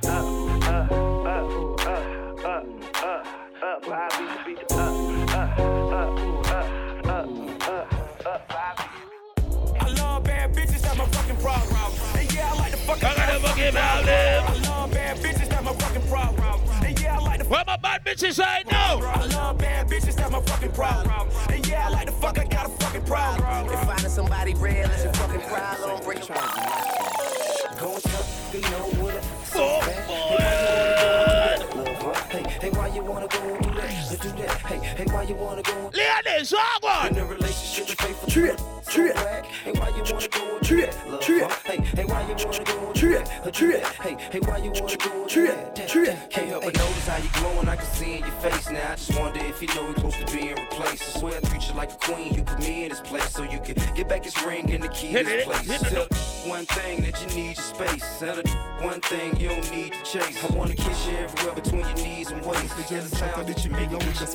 uh, 3.66 3.80
uh, 3.82 4.08
I 4.10 4.44
beat 4.46 4.58
the 4.58 4.64
beat 4.64 4.68
the 4.68 5.34
uh, 5.34 5.54
uh, 5.58 5.74
uh, 5.96 6.20
ooh, 6.20 6.40
uh, 6.46 6.62
uh, 7.04 7.26
uh, 7.66 7.88
uh, 8.24 8.38
I 8.50 8.88
I 9.80 9.88
love 9.88 10.24
bad 10.24 10.54
bitches, 10.54 10.82
that's 10.82 10.96
my 10.96 11.04
fucking 11.06 11.36
problem. 11.36 11.92
And 12.14 12.32
yeah, 12.32 12.52
I 12.52 12.58
like 12.58 12.70
the 12.70 12.76
fucking 12.78 13.04
I 13.04 13.14
gotta 13.16 13.40
fucking 13.40 13.72
problem. 13.72 14.08
I 14.08 14.68
love 14.68 14.90
bad 14.92 15.16
bitches, 15.18 15.48
that's 15.48 15.64
my 15.64 15.72
fucking 15.72 16.08
problem. 16.08 16.60
And 16.84 17.00
yeah, 17.00 17.16
I 17.16 17.18
like 17.18 17.42
the 17.42 17.48
Where 17.48 17.64
my 17.66 17.76
bad 17.76 18.04
bitches 18.04 18.38
right 18.38 18.66
now? 18.70 19.00
I 19.00 19.26
love 19.26 19.58
bad 19.58 19.88
bitches, 19.88 20.14
that's 20.14 20.30
my 20.30 20.40
fucking 20.42 20.72
problem. 20.72 21.28
And 21.48 21.66
yeah, 21.66 21.86
I 21.86 21.90
like 21.90 22.06
the 22.06 22.12
fuck, 22.12 22.38
I 22.38 22.44
got 22.44 22.66
a 22.66 22.68
fucking 22.68 23.02
problem. 23.02 23.72
If 23.72 23.80
finding 23.80 24.10
somebody 24.10 24.54
real 24.54 24.90
is 24.90 25.02
your 25.04 25.12
fucking 25.14 25.40
problem, 25.40 26.04
bring 26.04 26.18
it 26.18 26.28
Go 27.80 27.94
and 27.94 28.02
tell 28.02 28.26
you 28.52 28.60
know 28.60 29.02
what 29.02 29.24
Hey, 30.38 31.35
why 32.70 32.88
you 32.88 33.02
wanna 33.02 33.28
go 33.28 33.65
and? 34.46 34.62
Let's 34.62 34.62
do 34.62 34.68
that. 34.68 34.86
Hey, 34.96 35.04
hey, 35.04 35.04
why 35.12 35.22
you 35.22 35.34
wanna 35.34 35.62
go? 35.62 35.90
Ladies, 35.94 36.52
what 36.52 36.82
In 37.10 37.16
one? 37.16 37.24
a 37.24 37.26
relationship, 37.26 37.88
you 37.88 37.96
pay 37.96 38.12
for 38.12 38.30
trip, 38.30 38.60
trip. 38.88 39.16
Hey, 39.16 39.72
why 39.72 39.88
you 39.88 40.02
wanna 40.12 40.28
go 40.28 40.56
and 40.56 40.66
trip, 40.66 40.94
trip? 41.20 41.52
Hey, 41.64 41.76
hey, 41.94 42.04
why 42.04 42.20
you 42.22 42.34
wanna 42.44 42.64
go 42.64 42.86
and 42.86 42.94
trip, 42.94 43.28
trip? 43.52 43.84
Hey, 43.84 44.16
hey, 44.32 44.38
why 44.40 44.58
you 44.58 44.70
wanna 44.70 44.96
go 44.96 45.22
and 45.22 45.28
trip, 45.30 45.74
trip? 45.88 46.30
Can't 46.30 46.48
help 46.48 46.64
but 46.64 46.74
notice 46.76 47.08
how 47.08 47.16
you 47.18 47.28
glowing, 47.34 47.68
I 47.68 47.76
can 47.76 47.86
see 47.86 48.14
in 48.16 48.20
your 48.20 48.30
face 48.42 48.70
now. 48.70 48.92
I 48.92 48.94
just 48.96 49.18
wonder 49.18 49.40
if 49.44 49.60
you 49.62 49.68
know 49.68 49.84
we're 49.84 49.94
close 49.94 50.16
to 50.16 50.26
being 50.36 50.54
replaced. 50.54 51.16
I 51.16 51.20
swear 51.20 51.36
I 51.36 51.40
treat 51.48 51.68
you 51.68 51.74
like 51.74 51.92
a 51.92 51.96
queen, 51.96 52.34
you 52.34 52.42
put 52.42 52.58
me 52.60 52.84
in 52.84 52.88
this 52.90 53.00
place 53.00 53.30
so 53.30 53.42
you 53.42 53.60
can 53.60 53.74
get 53.94 54.08
back 54.08 54.22
this 54.24 54.40
ring 54.44 54.70
and 54.72 54.82
the 54.82 54.88
key 54.88 55.12
to 55.12 55.18
Hit 55.18 55.26
this 55.26 55.42
it, 55.42 55.44
place. 55.46 55.70
hit 55.70 55.82
it. 55.82 56.10
Tell 56.10 56.50
one 56.50 56.66
thing 56.66 57.02
that 57.02 57.20
you 57.20 57.26
need 57.36 57.56
your 57.56 57.64
space, 57.64 58.18
tell 58.18 58.38
it 58.38 58.48
one 58.80 59.00
thing 59.02 59.36
you 59.36 59.48
don't 59.48 59.70
need 59.70 59.92
to 59.92 60.02
chase. 60.04 60.42
I 60.44 60.54
wanna 60.54 60.74
kiss 60.74 61.06
you 61.06 61.16
everywhere 61.16 61.54
between 61.54 61.80
your 61.80 61.94
knees 61.96 62.30
and 62.30 62.44
waist. 62.44 62.74
Yeah, 62.90 63.00
the 63.00 63.16
sound 63.16 63.46
that 63.48 63.64
you 63.64 63.70
make 63.70 63.90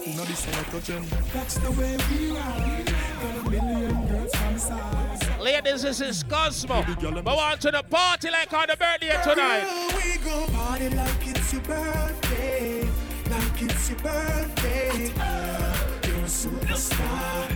it 0.07 0.73
with 0.73 0.85
the 0.85 1.17
That's 1.33 1.55
the 1.55 1.71
way 1.71 1.97
we 2.09 2.31
ride. 2.31 2.85
Got 3.21 3.35
a 3.35 3.49
million 3.49 4.07
girls 4.07 4.35
from 4.35 4.53
the 4.53 4.59
side. 4.59 5.39
Ladies, 5.39 5.81
this 5.83 6.01
is 6.01 6.23
Cosmo. 6.23 6.83
But 7.23 7.25
want 7.25 7.61
to 7.61 7.71
the 7.71 7.83
party 7.83 8.29
like 8.31 8.51
on 8.53 8.67
the 8.67 8.77
birthday 8.77 9.19
tonight. 9.23 9.63
Girl, 9.63 9.99
we 9.99 10.17
go 10.23 10.45
party 10.53 10.89
like 10.89 11.27
it's 11.27 11.53
your 11.53 11.61
birthday. 11.61 12.89
Like 13.29 13.61
it's 13.61 13.89
your 13.89 13.99
birthday. 13.99 15.13
You're 16.07 16.17
a 16.17 16.29
superstar. 16.29 17.51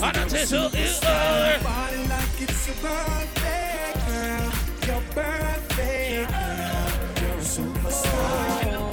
And 0.00 0.16
that 0.16 0.32
is 0.32 0.50
who 0.50 0.56
you 0.56 0.64
are. 1.06 1.58
Party 1.58 2.08
like 2.08 2.40
it's 2.40 2.66
your 2.66 2.76
birthday, 2.76 3.92
girl. 4.06 4.52
Your 4.86 5.02
birthday, 5.14 6.26
girl. 6.26 6.88
You're 7.20 7.38
a 7.38 7.42
superstar. 7.42 8.87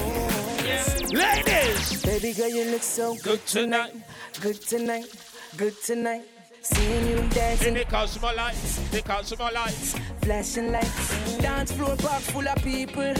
Ladies, 0.76 2.02
Baby 2.04 2.32
girl, 2.34 2.48
you 2.48 2.64
look 2.70 2.82
so 2.82 3.14
good 3.22 3.44
tonight. 3.46 3.92
good 4.42 4.60
tonight, 4.60 5.06
good 5.56 5.74
tonight. 5.82 6.22
Seeing 6.60 7.08
you 7.08 7.16
dancing, 7.30 7.68
In 7.68 7.74
the 7.74 7.84
Cosmo 7.84 8.34
lights, 8.34 8.76
the 8.90 9.00
Cosmo 9.00 9.48
lights. 9.54 9.94
flashing 10.22 10.72
lights, 10.72 11.36
dance 11.38 11.72
floor 11.72 11.96
park 11.96 12.20
full 12.22 12.46
of 12.46 12.56
people. 12.56 13.14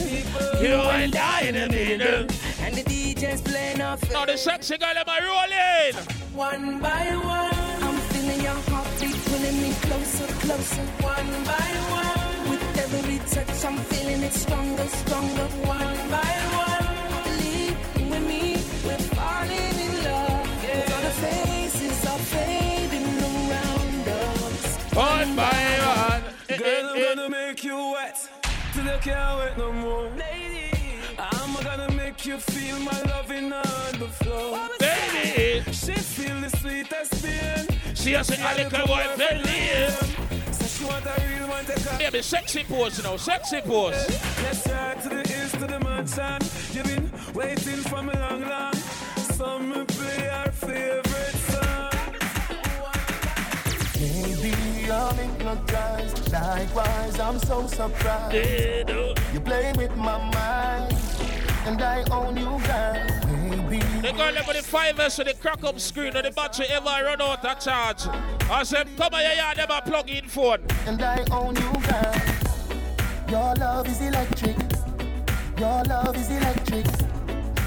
You 0.61 0.75
and 0.99 1.14
I 1.16 1.40
in 1.42 1.55
the 1.55 1.69
middle. 1.69 2.27
And 2.61 2.75
the 2.75 2.83
DJ's 2.83 3.40
playing 3.40 3.81
off. 3.81 4.03
Now 4.12 4.27
the 4.27 4.37
sexy 4.37 4.77
girl 4.77 4.88
am 4.95 5.05
I 5.09 5.21
rolling. 5.31 6.05
One 6.35 6.81
by 6.81 7.16
one, 7.16 7.83
I'm 7.88 7.99
feeling 8.11 8.40
your 8.42 8.61
heartbeat 8.69 9.16
pulling 9.27 9.62
me 9.62 9.73
closer, 9.81 10.27
closer. 10.45 10.83
One 11.01 11.45
by 11.45 11.69
one, 12.03 12.51
with 12.51 12.79
every 12.85 13.19
touch, 13.31 13.64
I'm 13.64 13.79
feeling 13.79 14.23
it 14.23 14.33
stronger, 14.33 14.87
stronger. 14.88 15.47
One 15.64 16.11
by 16.11 16.33
one, 16.66 16.76
One 24.96 25.37
by 25.37 25.42
one. 25.85 26.59
Girl, 26.59 26.87
I'm 26.88 27.16
gonna 27.16 27.28
make 27.28 27.62
you 27.62 27.76
wet 27.76 28.16
till 28.72 28.87
you 28.87 28.98
can't 29.02 29.38
wait 29.38 29.59
no 29.59 29.70
more. 29.70 30.09
Lady, 30.16 30.72
I'm 31.18 31.52
gonna 31.62 31.92
make 31.92 32.24
you 32.24 32.38
feel 32.38 32.78
my 32.78 32.98
loving 33.02 33.52
on 33.52 33.92
the 33.98 34.09
floor. 34.09 34.70
Baby, 34.78 35.70
she 35.70 35.92
feel 35.92 36.40
the 36.40 36.48
sweetest 36.48 37.22
pain. 37.22 37.66
She 37.94 38.12
has 38.12 38.30
a 38.30 38.54
little 38.56 38.87
boy 38.87 39.04
friendly. 39.16 39.68
She 40.66 40.85
want 40.87 41.04
a 41.04 41.14
real 41.28 41.46
one, 41.46 41.66
take 41.66 41.85
a 41.85 41.98
Baby, 41.98 42.22
sexy 42.22 42.64
pose, 42.64 42.96
you 42.96 43.04
know, 43.04 43.18
sexy 43.18 43.61
pose. 43.61 44.09
Let's 44.42 44.66
ride 44.66 45.02
to 45.02 45.09
the 45.11 45.20
east, 45.20 45.61
to 45.61 45.66
the 45.66 45.78
mansion. 45.78 46.40
You've 46.72 46.87
been 46.87 47.35
waiting 47.35 47.82
for 47.90 48.02
me 48.02 48.14
long, 48.14 48.48
long. 48.48 48.74
Some 49.37 49.85
play 49.85 50.28
our 50.30 50.50
favorite 50.52 51.45
I'm 54.90 55.16
hypnotized. 55.16 56.33
Likewise, 56.33 57.20
I'm 57.20 57.38
so 57.38 57.66
surprised. 57.66 58.88
You 59.33 59.40
play 59.40 59.72
with 59.77 59.96
my 59.96 60.18
mind, 60.18 60.94
and 61.66 61.83
I 61.83 62.05
own 62.11 62.37
you, 62.37 62.59
girl. 62.66 63.16
They 64.03 64.12
got 64.12 64.35
level 64.35 64.53
the 64.53 64.62
five 64.62 65.01
S 65.01 65.18
with 65.18 65.27
the 65.27 65.35
crack 65.35 65.64
up 65.64 65.81
screen 65.81 66.14
and 66.14 66.25
the 66.25 66.31
battery 66.31 66.66
ever 66.70 66.85
run 66.85 67.20
out 67.20 67.44
of 67.44 67.59
charge. 67.59 68.07
I 68.49 68.62
said, 68.62 68.88
come 68.96 69.12
on, 69.14 69.20
yeah, 69.20 69.53
a 69.53 69.83
plug 69.83 70.09
in 70.09 70.29
phone. 70.29 70.61
And 70.87 71.03
I 71.03 71.25
own 71.33 71.57
you, 71.57 71.72
girl. 71.72 72.37
Your 73.29 73.55
love 73.57 73.88
is 73.88 74.01
electric. 74.01 74.57
Your 75.59 75.83
love 75.85 76.16
is 76.16 76.31
electric. 76.31 76.87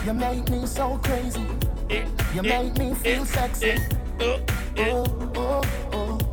You 0.05 0.13
make 0.13 0.49
me 0.49 0.65
so 0.65 0.97
crazy. 1.03 1.45
Eh, 1.89 2.05
you 2.33 2.39
eh, 2.39 2.61
make 2.61 2.77
me 2.77 2.93
feel 2.93 3.23
eh, 3.23 3.25
sexy. 3.25 3.75
Oh, 4.21 4.39
oh, 4.77 5.31
oh, 5.35 5.61
oh, 5.91 6.28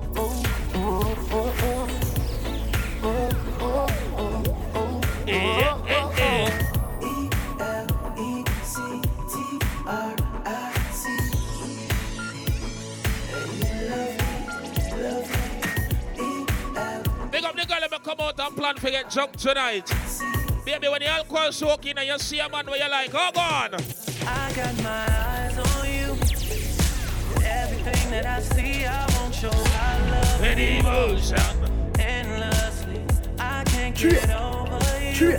get 18.96 19.10
drunk 19.12 19.36
tonight. 19.36 19.92
Baby, 20.64 20.88
when 20.88 21.00
the 21.00 21.06
alcohol 21.06 21.52
soak 21.52 21.86
in 21.86 21.98
and 21.98 22.06
you 22.06 22.18
see 22.18 22.38
a 22.38 22.48
man 22.48 22.66
where 22.66 22.82
you 22.82 22.90
like, 22.90 23.10
oh, 23.12 23.30
go 23.32 23.40
on. 23.40 23.74
I 24.26 24.52
got 24.54 24.82
my 24.82 25.06
eyes 25.08 25.58
on 25.58 25.86
you. 25.86 26.12
Everything 27.44 28.10
that 28.10 28.26
I 28.26 28.40
see, 28.40 28.86
I 28.86 29.05
With 30.40 30.58
you. 30.58 30.80
emotion. 30.80 31.38
Endlessly, 31.98 33.00
I 33.38 33.64
can't 33.64 33.96
get 33.96 34.30
over 34.30 34.78
you. 35.00 35.36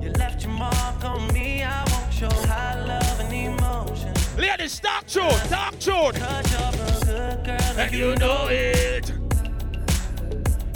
You 0.00 0.10
left 0.12 0.44
your 0.44 0.52
mark 0.52 1.04
on 1.04 1.26
me, 1.34 1.64
I 1.64 1.84
won't 1.90 2.12
show 2.12 2.30
high 2.46 2.80
love 2.86 3.20
and 3.20 3.32
emotion. 3.32 4.14
Ladies, 4.36 4.78
talk 4.78 5.04
tune, 5.08 5.28
talk 5.48 5.76
tune. 5.80 6.12
Cause 6.12 6.52
you're 6.52 6.68
a 6.68 7.36
good 7.44 7.44
girl 7.44 7.78
And 7.78 7.92
you 7.92 8.14
know 8.16 8.46
it. 8.48 9.12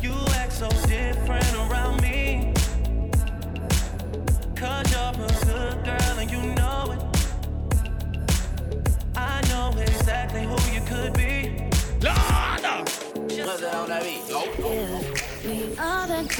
You 0.03 0.13
act 0.35 0.53
so 0.53 0.69
different 0.89 1.55
around 1.55 2.03
me. 2.03 2.53
Cause 4.57 4.91
you're 4.91 5.27
a 5.27 5.45
good 5.47 5.85
girl 5.85 6.19
and 6.19 6.31
you 6.31 6.43
know 6.55 6.93
it. 6.93 7.03
I 9.17 9.41
know 9.49 9.73
exactly 9.81 10.43
who 10.43 10.57
you 10.75 10.81
could 10.87 11.13
be. 11.15 11.69
Lord! 12.03 12.92
We 13.43 13.49
all 15.77 16.07
got 16.07 16.31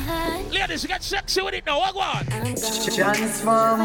high. 0.00 0.42
Ladies, 0.50 0.82
you 0.82 0.88
get 0.88 1.02
sexy 1.02 1.42
with 1.42 1.52
it 1.52 1.66
now, 1.66 1.80
what? 1.80 2.26
Transform. 2.96 3.84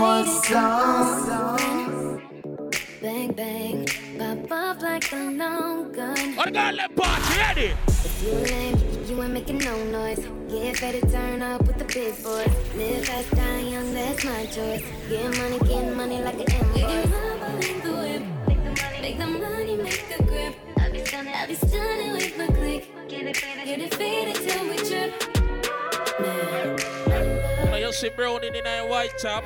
Bang, 3.01 3.31
bang, 3.33 3.87
pop 4.17 4.51
off 4.51 4.81
like 4.83 5.11
a 5.11 5.31
long 5.31 5.91
gun. 5.91 6.35
What 6.35 6.53
got 6.53 6.75
ready? 7.37 7.73
If 7.87 8.23
you 8.23 8.31
lame, 8.31 8.77
you 9.05 9.21
ain't 9.21 9.33
making 9.33 9.57
no 9.59 9.83
noise. 9.85 10.25
Get 10.49 10.81
ready, 10.81 11.01
turn 11.01 11.41
up 11.41 11.67
with 11.67 11.77
the 11.77 11.85
big 11.85 12.23
boys. 12.23 12.47
Live 12.75 13.05
fast, 13.05 13.31
die 13.31 13.59
young, 13.59 13.93
that's 13.93 14.23
my 14.23 14.45
choice. 14.45 14.83
Get 15.09 15.37
money, 15.37 15.59
get 15.59 15.95
money 15.95 16.21
like 16.21 16.39
an. 16.53 17.88
Make 19.39 19.47
the 19.47 19.53
whip, 19.55 19.77
make 19.77 19.77
the 19.77 19.77
money, 19.77 19.77
make 19.77 20.17
the 20.17 20.23
grip. 20.23 20.55
I'll 20.79 20.91
be 20.91 21.05
stunning, 21.05 21.33
I'll 21.33 21.47
be 21.47 21.55
stunning 21.55 22.11
with 22.11 22.37
my 22.37 22.47
click. 22.47 22.91
Get 23.07 23.25
it 23.25 23.37
faded, 23.37 23.65
get 23.65 23.79
it 23.79 23.93
faded 23.93 24.35
till 24.35 24.69
we 24.69 24.77
trip. 24.77 25.13
Now 27.69 27.75
you 27.75 27.93
see 27.93 28.09
Brownie 28.09 28.47
in 28.47 28.67
a 28.67 28.87
white 28.87 29.17
top. 29.17 29.45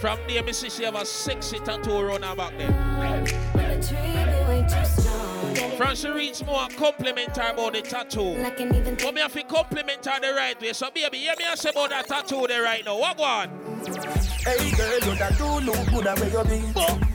From 0.00 0.18
there, 0.28 0.42
me 0.42 0.52
see 0.52 0.68
she 0.68 0.84
have 0.84 0.96
a 0.96 1.06
sexy 1.06 1.58
tattoo 1.60 1.96
around 1.96 2.24
her 2.24 2.36
back 2.36 2.58
there. 2.58 2.72
From 5.76 5.96
she 5.96 6.08
reach 6.10 6.44
more 6.44 6.68
compliment 6.76 7.36
her 7.38 7.52
about 7.52 7.72
the 7.72 7.80
tattoo. 7.80 8.36
But 9.02 9.14
me 9.14 9.20
have 9.22 9.32
to 9.32 9.42
compliment 9.44 10.04
her 10.04 10.20
the 10.20 10.34
right 10.34 10.60
way. 10.60 10.72
So 10.74 10.90
baby, 10.90 11.18
hear 11.18 11.34
me 11.38 11.44
I 11.50 11.54
say 11.54 11.70
about 11.70 11.90
that 11.90 12.06
tattoo 12.06 12.46
there 12.46 12.62
right 12.62 12.84
now. 12.84 12.98
What 12.98 13.16
go 13.16 13.22
on? 13.22 13.48
Hey 14.44 14.70
girl, 14.72 14.98
you 14.98 15.14
that 15.16 15.38
do 15.38 15.60
look 15.60 15.88
good 15.88 16.06
at 16.06 16.20
where 16.20 16.46
you 16.46 16.64
be. 16.64 17.09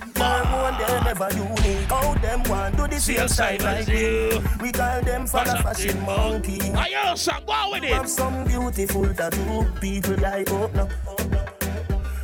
Hormone 0.56 0.78
they 0.78 1.04
never 1.04 1.30
unique. 1.34 1.90
How 1.90 2.14
them 2.16 2.44
want 2.44 2.78
do 2.78 2.88
the 2.88 3.00
same 3.00 3.28
side 3.28 3.62
like 3.62 3.88
you. 3.88 4.42
We 4.62 4.72
call 4.72 5.02
them 5.02 5.28
for 5.28 5.44
the 5.44 5.58
fashion 5.64 6.02
monkey. 6.06 6.54
You 6.54 7.18
son? 7.18 7.44
Go 7.46 7.70
with 7.72 7.84
it. 7.84 7.92
Have 7.92 8.10
some 8.10 8.46
beautiful 8.46 9.14
tattoo. 9.14 9.66
People 9.82 10.16
like 10.18 10.50
oh 10.52 10.70
no. 10.74 10.88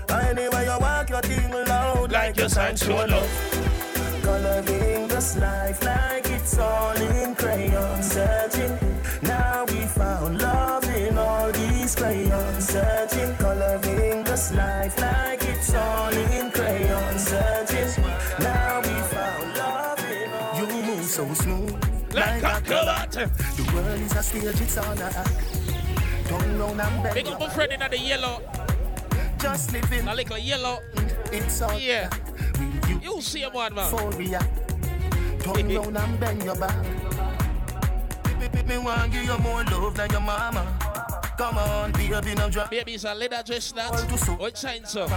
Anyway 0.10 0.66
you 0.66 0.78
walk 0.80 1.10
your 1.10 1.22
thing 1.22 1.52
loud 1.52 2.12
like 2.12 2.38
your 2.38 2.50
sign 2.50 2.76
show 2.76 3.06
love. 3.06 3.30
Coloring 4.24 5.08
this 5.08 5.38
life 5.38 5.84
like 5.84 6.30
it's 6.30 6.58
all 6.58 6.96
in 6.96 7.36
crayon 7.36 8.04
searching. 8.04 8.78
Now 9.24 9.66
we 9.68 9.82
found 9.86 10.42
love 10.42 10.86
in 10.96 11.18
all 11.18 11.52
these 11.52 11.96
crayons 11.96 12.70
searching. 12.70 13.36
Coloring 13.38 14.24
this 14.24 14.54
life 14.54 15.00
like 15.00 15.44
it's 15.44 15.74
all 15.74 16.12
in 16.12 16.52
crayon 16.52 16.61
smooth 22.12 22.44
like, 22.44 22.44
a 22.44 22.48
acrobat. 22.48 23.12
The 23.12 23.72
world 23.74 24.02
is 24.02 24.16
a 24.16 24.24
stage, 24.24 24.62
it's 24.62 24.78
all 24.78 25.00
a 25.00 25.04
act. 25.04 25.62
Turn 26.28 26.60
round 26.60 26.82
and 26.82 27.04
bend 27.04 27.16
Big 27.16 27.28
up 27.28 27.40
my 27.40 27.50
friend 27.50 27.72
in 27.74 27.80
the 27.80 28.00
yellow. 28.00 28.42
Just 29.40 29.74
living. 29.74 30.08
A 30.08 30.16
little 30.16 30.38
yellow. 30.38 30.80
It's 31.32 31.62
all 31.62 31.80
Yeah. 31.80 32.10
You 33.02 33.22
see 33.22 33.42
him 33.42 33.54
one 33.54 33.74
man. 33.74 33.92
Euphoria. 33.92 34.40
Turn 35.40 35.76
round 35.76 35.98
and 35.98 36.20
bend 36.20 36.44
your 36.44 36.56
back. 36.56 36.76
Me, 38.40 38.48
me, 38.54 38.64
me 38.64 38.78
want 38.78 39.12
give 39.12 39.24
you 39.24 39.38
more 39.40 39.64
love 39.64 39.96
than 39.96 40.10
your 40.12 40.22
mama. 40.22 40.78
Come 41.38 41.58
on, 41.58 41.92
baby, 41.94 42.36
now 42.36 42.50
drop. 42.50 42.70
Baby, 42.70 42.94
it's 42.94 43.04
a 43.04 43.16
leather 43.16 43.42
dress 43.44 43.72
that. 43.72 43.92
What 44.40 44.58
shine 44.58 44.86
so? 44.86 45.08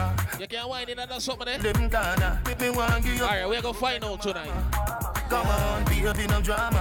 You 0.40 0.46
can't 0.46 0.68
wind 0.68 0.88
in 0.88 0.98
under 0.98 1.20
something 1.20 1.46
eh? 1.48 1.59
there? 1.59 1.72
Them 1.74 1.88
Ghana. 1.88 2.40
Me, 2.46 2.54
me 2.59 2.70
want 2.70 3.04
give 3.04 3.14
you. 3.14 3.22
Alright, 3.22 3.48
we're 3.48 3.61
gonna 3.61 3.74
find 3.74 4.04
out 4.04 4.22
tonight. 4.22 5.03
Come 5.34 5.48
on, 5.48 5.84
baby, 5.86 6.28
no 6.28 6.40
drama. 6.40 6.80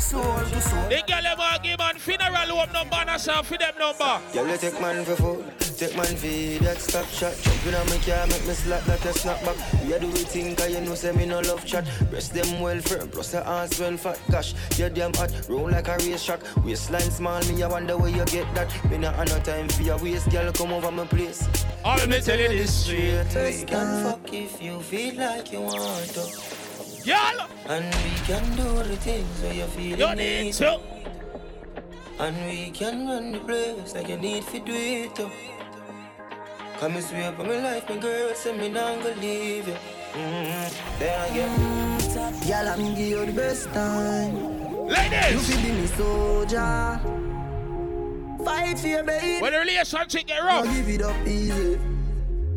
Soul 0.00 0.22
to 0.22 0.60
soul. 0.60 0.88
The 0.88 1.04
girl 1.06 1.24
ever 1.24 1.62
give 1.62 1.78
man 1.78 1.94
funeral 1.94 2.34
home 2.34 2.72
number 2.72 2.96
and 2.96 3.10
a 3.10 3.16
song 3.16 3.44
for 3.44 3.56
them 3.56 3.74
number. 3.78 4.20
Girl, 4.32 4.48
you 4.48 4.56
take 4.56 4.80
man 4.80 5.04
for 5.04 5.14
food, 5.14 5.44
take 5.60 5.96
man 5.96 6.16
for 6.16 6.64
that 6.64 6.78
stop 6.78 7.06
shot. 7.06 7.32
Jumping 7.42 7.74
on 7.76 7.86
my 7.88 7.98
car, 7.98 8.26
make 8.26 8.44
me 8.44 8.54
slap 8.54 8.84
like 8.88 9.04
a 9.04 9.12
snapback. 9.14 9.84
We 9.84 9.96
do 10.00 10.08
we 10.08 10.24
think, 10.24 10.58
cause 10.58 10.68
you 10.68 10.80
know, 10.80 10.96
say 10.96 11.12
me 11.12 11.26
no 11.26 11.38
love 11.38 11.64
chat. 11.64 11.86
Breast 12.10 12.34
them 12.34 12.60
well 12.60 12.80
firm, 12.80 13.08
plus 13.08 13.30
the 13.30 13.46
ass 13.46 13.78
well 13.78 13.96
fat. 13.96 14.20
Gosh, 14.32 14.54
you 14.76 14.88
damn 14.88 15.14
hot, 15.14 15.30
roll 15.48 15.70
like 15.70 15.86
a 15.86 15.96
race 15.98 16.24
track. 16.24 16.40
Waistline 16.64 17.12
small, 17.12 17.40
me 17.44 17.62
I 17.62 17.68
wonder 17.68 17.96
where 17.96 18.10
you 18.10 18.24
get 18.24 18.52
that. 18.56 18.90
Me 18.90 18.98
not 18.98 19.14
have 19.14 19.28
no 19.28 19.38
time 19.40 19.68
for 19.68 19.82
your 19.82 19.98
waist, 19.98 20.28
girl, 20.30 20.50
come 20.52 20.72
over 20.72 20.90
my 20.90 21.06
place. 21.06 21.48
All 21.84 22.04
me 22.08 22.18
tell 22.18 22.36
you 22.36 22.48
this 22.48 22.84
straight. 22.84 23.32
We 23.32 23.64
can 23.64 24.02
fuck 24.02 24.32
if 24.32 24.60
you 24.60 24.80
feel 24.80 25.14
like 25.14 25.52
you 25.52 25.60
want 25.60 26.08
to. 26.14 26.65
Y'all! 27.06 27.46
And 27.68 27.84
we 28.02 28.10
can 28.26 28.56
do 28.56 28.82
the 28.82 28.96
things 28.96 29.40
where 29.40 29.54
you 29.54 29.66
feel 29.66 29.96
You 29.96 30.16
need 30.16 30.52
to. 30.54 30.80
And 32.18 32.36
we 32.46 32.70
can 32.70 33.06
run 33.06 33.30
the 33.30 33.38
place 33.38 33.94
like 33.94 34.08
you 34.08 34.16
need 34.16 34.42
to 34.48 34.58
do 34.58 34.72
it 34.74 35.14
too. 35.14 35.30
Come 36.80 36.96
and 36.96 37.04
swear 37.04 37.28
up 37.28 37.38
my 37.38 37.62
life, 37.62 37.88
my 37.88 37.98
girl, 37.98 38.34
say 38.34 38.58
me 38.58 38.70
not 38.70 39.04
gonna 39.04 39.14
leave 39.20 39.68
you. 39.68 39.76
Mm-hmm. 40.14 40.98
Then 40.98 41.20
I 41.20 41.34
get 41.34 42.48
Y'all, 42.48 42.68
I'm 42.68 42.94
give 42.96 42.98
you 42.98 43.24
the 43.24 43.32
best 43.32 43.68
time. 43.72 44.34
Ladies! 44.88 45.30
You 45.30 45.38
feel 45.38 45.62
be 45.62 45.80
me 45.80 45.86
soldier. 45.86 47.00
Fight 48.44 48.78
for 48.80 48.88
your 48.88 49.04
baby. 49.04 49.40
When 49.40 49.52
the 49.52 49.60
relationship 49.60 50.26
get 50.26 50.42
rough. 50.42 50.64
Don't 50.64 50.74
give 50.74 50.88
it 50.88 51.02
up 51.02 51.24
easy. 51.24 51.76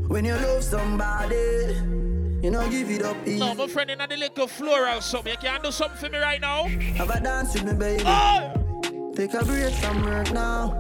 When 0.08 0.26
you 0.26 0.34
love 0.34 0.64
somebody, 0.64 1.99
you 2.42 2.52
know 2.52 2.70
give 2.70 2.90
it 2.90 3.04
up 3.04 3.18
easy. 3.26 3.40
No, 3.40 3.54
my 3.54 3.68
friend 3.68 3.90
in 3.92 4.00
the 4.00 4.18
little 4.18 4.48
floral 4.48 5.02
something. 5.02 5.32
You 5.32 5.38
can 5.38 5.62
do 5.62 5.72
something 5.72 5.98
for 5.98 6.10
me 6.10 6.18
right 6.20 6.42
now? 6.42 6.66
Have 6.96 7.10
a 7.10 7.20
dance 7.20 7.54
with 7.54 7.66
me, 7.66 7.74
baby. 7.74 8.04
Oh! 8.06 9.12
Take 9.16 9.34
a 9.34 9.44
break 9.44 9.74
from 9.76 10.04
work 10.04 10.32
now. 10.32 10.80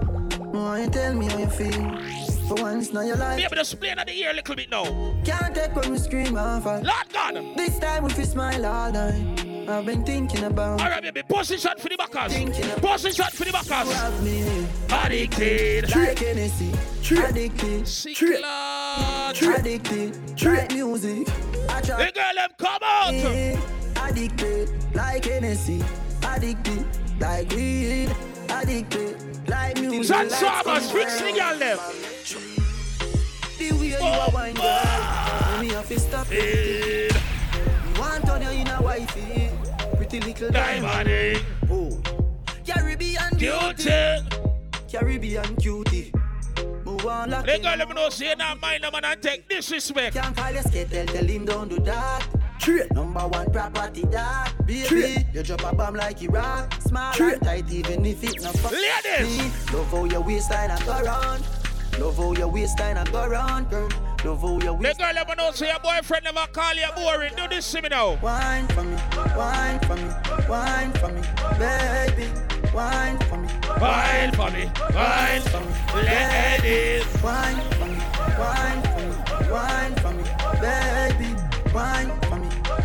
No, 0.53 0.75
you 0.75 0.89
tell 0.89 1.13
me 1.13 1.27
how 1.27 1.37
you 1.37 1.47
feel. 1.47 2.28
For 2.49 2.55
once 2.55 2.91
now 2.91 3.01
your 3.01 3.15
life. 3.15 3.37
Be 3.37 3.43
able 3.43 3.63
to 3.63 3.77
play 3.77 3.89
in 3.89 3.97
the 3.99 4.11
ear 4.11 4.31
a 4.31 4.33
little 4.33 4.55
bit 4.55 4.71
now. 4.71 4.83
Can't 5.23 5.53
take 5.53 5.75
when 5.75 5.91
we 5.91 5.99
scream 5.99 6.35
and 6.35 6.63
fall. 6.63 6.81
Lord 6.81 7.07
God. 7.13 7.35
This 7.55 7.77
time 7.77 8.05
we 8.05 8.09
fi 8.09 8.23
smile 8.23 8.65
all 8.65 8.91
night. 8.91 9.69
I've 9.69 9.85
been 9.85 10.03
thinking 10.03 10.43
about. 10.43 10.81
Alright, 10.81 11.03
baby. 11.03 11.21
Position 11.29 11.73
for 11.77 11.89
the 11.89 11.95
backers. 11.95 12.33
Position 12.81 13.25
for 13.33 13.45
the 13.45 13.51
backers. 13.51 13.93
Have 13.93 14.23
me 14.23 14.65
Addicted. 14.89 15.95
like 15.95 16.17
Hennessy. 16.17 16.71
Addicted. 17.23 17.87
Sick 17.87 18.19
Addicted. 18.19 20.15
Like 20.43 20.73
music. 20.73 21.27
The 21.27 22.11
girl 22.15 22.35
them 22.35 22.49
come 22.57 22.81
out. 22.81 23.13
Addicted. 24.09 24.95
Like 24.95 25.25
Hennessy. 25.25 25.83
Addicted. 26.23 26.83
Like 27.19 27.51
weed. 27.51 28.09
Addicted. 28.49 29.28
Music. 29.89 30.15
Transformers. 30.15 30.91
Fix 30.91 31.19
the 31.21 31.31
girl 31.31 31.57
them. 31.57 31.77
The 33.57 33.71
way 33.73 33.87
you 33.87 33.97
a 33.97 34.29
wine 34.33 34.53
girl. 34.53 35.61
Me 35.61 35.69
have 35.69 35.87
to 35.87 35.99
stop 35.99 36.27
it. 36.29 37.15
Want 37.97 38.29
on 38.29 38.41
you 38.41 38.49
in 38.49 38.67
a 38.67 38.81
wifey. 38.81 39.49
Pretty 39.97 40.19
little 40.19 40.51
diamond. 40.51 41.43
Oh. 41.69 42.01
Caribbean 42.65 43.37
Cutie. 43.37 44.39
Caribbean 44.91 45.55
cutie. 45.57 46.11
Like 47.03 47.45
The 47.45 47.59
girl 47.61 47.77
them 47.77 47.89
know 47.95 48.09
say 48.09 48.35
not 48.35 48.59
mind 48.59 48.83
them 48.83 48.93
and 48.95 49.21
take 49.21 49.47
disrespect. 49.47 50.15
Can't 50.15 50.35
call 50.35 50.51
your 50.51 50.63
skate, 50.63 50.89
tell 50.89 51.25
him 51.25 51.45
don't 51.45 51.69
do 51.69 51.79
that. 51.79 52.27
Number 52.91 53.21
one 53.27 53.51
property 53.51 54.01
that 54.11 54.53
Baby, 54.65 55.25
you 55.33 55.43
drop 55.43 55.63
a 55.63 55.75
bomb 55.75 55.95
like 55.95 56.21
Iraq 56.21 56.73
Small 56.81 57.13
and 57.19 57.41
tight 57.41 57.71
even 57.71 58.05
if 58.05 58.23
it 58.23 58.41
not 58.41 58.55
fuck 58.57 58.71
Ladies. 58.71 59.37
me. 59.37 59.43
Love 59.77 59.89
how 59.89 60.03
your 60.05 60.21
waistline 60.21 60.69
and 60.69 60.85
go 60.85 61.01
round 61.01 61.43
Love 61.97 62.17
how 62.17 62.33
your 62.33 62.47
waistline 62.47 62.97
and 62.97 63.11
go 63.11 63.27
round, 63.27 63.69
girl 63.69 63.89
Love 64.23 64.41
how 64.41 64.49
your 64.51 64.59
The 64.59 64.73
waistline 64.73 65.15
girl 65.15 65.25
them 65.25 65.37
know 65.37 65.51
say 65.51 65.67
your 65.69 65.79
boyfriend 65.79 66.25
never 66.25 66.45
call 66.51 66.73
you 66.75 66.85
boring. 66.95 67.31
Do 67.35 67.47
this 67.47 67.71
to 67.71 67.81
me 67.81 67.89
now. 67.89 68.19
Wine 68.21 68.67
for 68.67 68.83
me, 68.83 68.95
wine 69.35 69.79
for 69.79 69.95
me, 69.95 70.09
wine 70.47 70.91
for 70.93 71.07
me 71.07 71.21
Baby, 71.57 72.29
wine 72.73 73.17
for 73.29 73.37
me 73.37 73.47
Wine 73.79 74.31
for 74.33 74.51
me, 74.51 74.69
wine 74.93 75.41
for 75.41 75.59
me 75.61 76.03
Ladies. 76.03 77.23
Wine 77.23 77.61
for 77.71 77.85
me, 77.87 77.97
wine 78.37 78.81
for 78.83 79.01
me, 79.01 79.49
wine 79.49 79.95
for 79.95 80.11
me 80.11 80.23
Baby, 80.61 81.35
wine 81.73 82.11
for 82.21 82.28
me, 82.28 82.28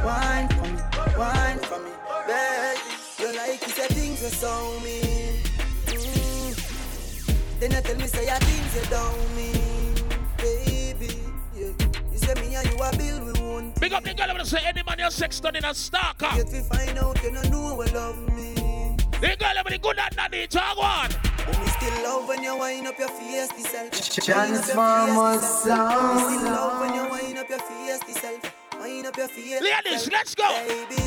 wine 0.05 0.49
for 0.49 0.62
me, 0.62 0.81
wine 1.19 1.59
for 1.59 1.79
me 1.81 1.90
Baby, 2.27 2.81
you 3.19 3.37
like 3.37 3.62
it, 3.62 3.71
say 3.71 3.87
things 3.88 4.23
you 4.23 4.29
saw 4.29 4.79
me 4.81 5.01
mm. 5.87 7.61
Then 7.61 7.71
you 7.73 7.81
tell 7.81 7.97
me 7.97 8.07
say 8.07 8.27
your 8.27 8.38
things 8.40 8.75
you 8.77 8.90
don't 8.90 9.37
mean 9.37 9.95
Baby, 10.38 11.14
yeah. 11.57 11.73
You 12.12 12.19
say 12.19 12.35
me 12.35 12.55
and 12.55 12.67
you 12.71 12.77
a 12.77 12.97
bill 12.97 13.25
we 13.25 13.33
won't 13.40 13.81
Big 13.81 13.93
up 13.93 14.05
the 14.05 14.14
girl, 14.14 14.27
I'm 14.29 14.37
gonna 14.37 14.45
say 14.45 14.61
any 14.64 14.83
man 14.83 14.99
your 14.99 15.11
sex 15.11 15.40
done 15.40 15.57
in 15.57 15.64
a 15.64 15.75
stalker. 15.75 16.29
Yet 16.37 16.49
we 16.53 16.61
find 16.61 16.99
out 16.99 17.23
you 17.23 17.31
don't 17.33 17.51
know 17.51 17.75
what 17.75 17.93
love 17.95 18.19
me 18.35 18.97
The 19.21 19.37
girl 19.38 19.55
them 19.55 19.64
the 19.69 19.79
good 19.79 19.99
at 19.99 20.14
daddy. 20.17 20.47
Talk 20.47 20.77
one. 20.79 21.11
But 21.47 21.59
me 21.61 21.67
still 21.67 22.03
love 22.05 22.29
when 22.29 22.43
you 22.43 22.57
wind 22.57 22.87
up 22.87 22.99
your 22.99 23.09
face 23.09 23.49
the 23.53 23.61
self. 23.62 23.90
Transformer 24.25 25.38
sound. 25.40 26.17
Me 26.17 26.38
still 26.38 26.53
love 26.53 26.81
when 26.81 26.95
you 26.95 27.11
wind 27.11 27.38
up 27.38 27.49
your 27.49 27.59
face 27.59 28.01
the 28.01 28.12
self. 28.21 28.54
Wind 28.85 29.07
up 29.07 29.16
your 29.16 29.29
face. 29.29 29.62
Ladies, 29.62 30.11
let's 30.12 30.35
go. 30.35 30.47
Baby, 30.68 31.01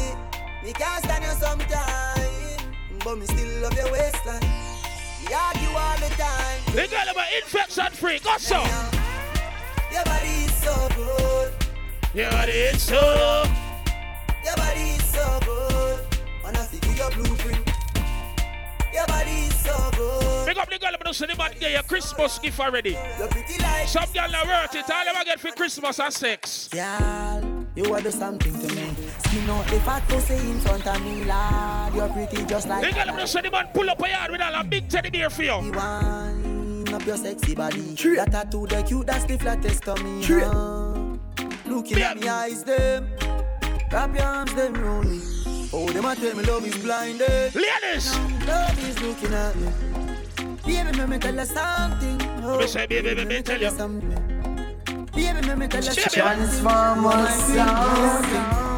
me 0.64 0.74
can't 0.74 1.04
stand 1.04 1.24
you 1.24 1.30
sometime, 1.30 2.74
but 3.04 3.20
me 3.20 3.26
still 3.28 3.62
love 3.62 3.74
your 3.76 3.92
waistline. 3.92 4.42
We 5.22 5.32
argue 5.32 5.70
all 5.78 5.96
the 5.98 6.10
time. 6.18 6.60
The 6.74 6.88
girl 6.88 7.22
are 7.22 7.26
infection 7.38 7.92
free. 7.92 8.18
Go 8.18 8.36
so. 8.40 8.64
Your 9.92 10.04
body 10.06 10.28
is 10.28 10.54
so 10.56 10.90
good. 10.96 11.54
Your 12.16 12.32
body 12.32 12.52
is 12.52 12.82
so. 12.82 13.46
Your 14.44 14.56
body 14.56 14.82
is 14.82 15.04
so 15.04 15.40
good. 15.46 16.00
Wanna 16.44 16.64
figure 16.64 16.96
your 16.96 17.12
blueprint. 17.12 17.67
Your 18.98 19.06
body 19.06 19.30
is 19.30 19.56
so 19.60 19.92
good. 19.96 20.46
Big 20.48 20.58
up 20.58 20.70
the 20.72 20.80
girl 20.80 20.92
them 21.04 21.14
say 21.14 21.28
the 21.28 21.36
man 21.36 21.52
get 21.60 21.72
your 21.72 21.84
Christmas 21.84 22.40
gift 22.40 22.60
already. 22.60 22.98
You're 23.20 23.28
pretty 23.28 23.62
like 23.62 23.88
Some 23.88 24.10
girl 24.12 24.32
not 24.32 24.48
worth 24.48 24.74
it. 24.74 24.90
All 24.90 25.06
them 25.06 25.16
I 25.16 25.24
get 25.24 25.40
for 25.40 25.52
Christmas 25.52 26.00
and 26.00 26.12
sex. 26.12 26.68
Girl, 26.70 27.66
you 27.76 27.94
are 27.94 28.02
do 28.02 28.10
something 28.10 28.54
to 28.54 28.76
me. 28.76 28.90
Skin 29.20 29.50
out 29.52 29.68
the 29.68 29.80
fat 29.82 30.08
pussy 30.08 30.34
in 30.34 30.60
front 30.62 30.88
of 30.88 31.00
me, 31.04 31.26
lad. 31.26 31.94
You're 31.94 32.10
pretty 32.10 32.44
just 32.46 32.68
like 32.68 32.84
The 32.88 32.92
girl 32.92 33.16
them 33.16 33.28
say 33.28 33.42
the 33.42 33.52
man 33.52 33.68
pull 33.72 33.88
up 33.88 34.02
a 34.02 34.10
yard 34.10 34.32
with 34.32 34.42
all 34.42 34.56
a 34.56 34.64
big 34.64 34.90
teddy 34.90 35.12
bear 35.12 35.30
for 35.30 35.44
you. 35.44 35.58
Wind 35.58 36.92
up 36.92 37.06
your 37.06 37.18
sexy 37.18 37.54
body. 37.54 37.94
That 38.16 38.32
tattoo, 38.32 38.66
the 38.66 38.82
cute, 38.82 39.06
that's 39.06 39.26
the 39.26 39.38
flattest 39.38 39.84
to 39.84 39.96
me. 40.04 40.24
Huh? 40.26 41.18
Looking 41.68 42.02
at 42.02 42.20
me 42.20 42.28
eyes, 42.28 42.64
them. 42.64 43.08
Wrap 43.92 44.16
your 44.16 44.26
arms, 44.26 44.56
them 44.56 44.74
round 44.74 45.12
me. 45.12 45.57
Oh, 45.74 45.88
them 45.90 46.06
a 46.06 46.16
tell 46.16 46.36
me 46.36 46.44
love 46.44 46.66
is 46.66 46.78
blinded. 46.78 47.30
Eh? 47.30 47.52
Ladies, 47.54 48.18
Love 48.48 48.90
is 48.90 49.00
looking 49.02 49.34
at 49.34 49.56
me. 49.56 49.68
Baby, 50.66 50.98
let 50.98 51.10
me 51.10 51.18
tell 51.18 51.36
you 51.36 51.46
something. 51.46 52.22
Oh, 52.44 52.58
Me 52.60 52.68
say, 52.68 52.86
baby, 52.88 53.14
let 53.16 53.28
me 53.28 53.42
tell 53.42 53.60
you. 53.62 53.70
something. 53.70 54.10
Baby, 55.14 55.42
let 55.48 55.58
me 55.58 55.68
tell 55.68 55.84
you 55.84 55.92
something. 55.92 56.14
Transformer 56.14 57.28
sound. 57.28 58.26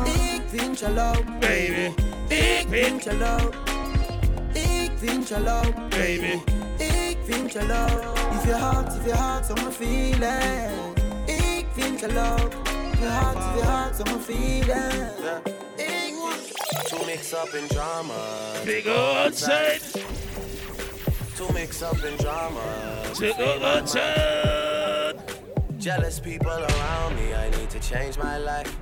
Ik 0.08 0.42
vind 0.48 0.80
je 0.80 0.90
leuk, 0.90 1.40
baby. 1.40 1.94
Ik 2.28 2.66
vind 2.70 3.04
je 3.04 3.16
leuk. 3.18 3.54
Ik 4.54 4.92
vind 4.98 5.28
je 5.28 5.40
leuk, 5.40 5.74
baby. 5.90 6.42
Ik 6.78 7.18
vind 7.26 7.52
je 7.54 7.66
leuk. 7.66 8.04
If 8.34 8.46
your 8.46 8.58
heart, 8.60 8.96
if 8.96 9.06
your 9.06 9.18
heart, 9.18 9.46
so 9.46 9.54
me 9.54 9.72
feel 9.72 10.22
it. 10.22 10.72
Ik 11.30 11.66
vind 11.76 12.00
je 12.00 12.08
leuk. 12.08 12.54
If 12.94 13.00
your 13.00 13.12
heart, 13.12 13.38
if 13.38 13.56
your 13.56 13.66
heart, 13.66 13.96
so 13.96 14.04
me 14.04 14.20
feel 14.20 14.76
it. 14.76 15.69
Ik 16.92 16.98
To 16.98 17.06
mix 17.06 17.34
up 17.34 17.54
in 17.54 17.68
drama. 17.68 18.14
Big 18.66 18.88
old 18.88 19.36
side. 19.36 19.80
To 21.38 21.54
mix 21.54 21.84
up 21.84 22.04
in 22.04 22.18
drama. 22.18 23.04
Over 23.38 23.84
turn. 23.86 25.16
Jealous 25.78 26.20
people 26.20 26.50
around 26.50 27.16
me, 27.16 27.36
I 27.36 27.52
need 27.52 27.70
to 27.70 27.80
change 27.80 28.18
my 28.18 28.40
life. 28.40 28.76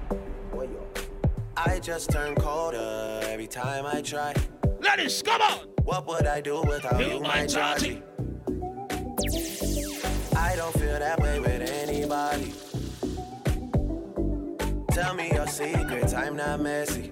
I 1.58 1.80
just 1.80 2.10
turn 2.10 2.36
colder 2.36 3.20
every 3.24 3.48
time 3.48 3.86
I 3.86 4.02
try. 4.02 4.34
Ladies, 4.80 5.22
come 5.22 5.42
on. 5.42 5.60
What 5.84 6.08
would 6.08 6.28
I 6.28 6.40
do 6.40 6.62
without 6.62 7.02
You 7.02 7.16
you, 7.16 7.20
my 7.20 7.42
my 7.42 7.46
Georgie? 7.46 8.02
I 10.34 10.56
don't 10.56 10.74
feel 10.80 10.98
that 10.98 11.20
way 11.20 11.42
with 11.42 11.62
anybody. 11.70 12.54
Tell 14.92 15.14
me 15.14 15.30
your 15.34 15.48
secrets, 15.48 16.14
I'm 16.14 16.38
not 16.38 16.62
messy. 16.62 17.12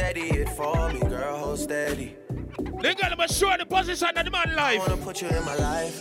Steady 0.00 0.30
it 0.30 0.48
for 0.48 0.90
me, 0.90 0.98
girl, 1.00 1.36
hold 1.36 1.58
steady. 1.58 2.16
The 2.56 2.96
girl 2.98 3.16
them 3.16 3.28
show 3.28 3.54
the 3.58 3.66
position 3.66 4.08
of 4.16 4.24
the 4.24 4.30
man 4.30 4.56
life. 4.56 4.58
I 4.58 4.78
life. 4.78 4.88
wanna 4.88 5.02
put 5.02 5.20
you 5.20 5.28
in 5.28 5.44
my 5.44 5.56
life. 5.56 6.00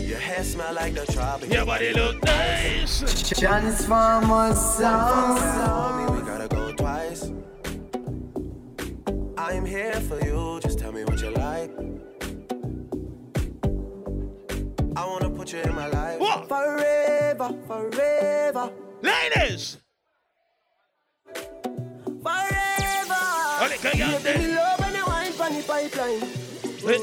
Your 0.00 0.18
hair 0.18 0.42
smell 0.42 0.72
like 0.72 0.94
the 0.94 1.04
tropics. 1.12 1.52
Your 1.52 1.66
body 1.66 1.92
look 1.92 2.24
nice. 2.24 3.00
Transformer 3.38 4.54
sound. 4.54 5.38
For 5.38 6.14
me, 6.14 6.18
we 6.18 6.26
gotta 6.26 6.48
go 6.48 6.72
twice. 6.72 7.30
I'm 9.36 9.66
here 9.66 10.00
for 10.00 10.18
you, 10.24 10.60
just 10.62 10.78
tell 10.78 10.92
me 10.92 11.04
what 11.04 11.20
you 11.20 11.28
like. 11.28 11.70
I 14.96 15.04
wanna 15.04 15.28
put 15.28 15.52
you 15.52 15.58
in 15.58 15.74
my 15.74 15.88
life. 15.88 16.20
What? 16.20 16.48
Forever, 16.48 17.54
forever, 17.66 18.72
Ladies. 19.02 19.76
Baby, 23.98 24.38
me 24.38 24.46
love 24.54 24.78
when 24.80 24.94
you 24.94 25.04
wine 25.06 25.32
pon 25.32 25.54
the 25.54 25.62
pipeline. 25.62 26.20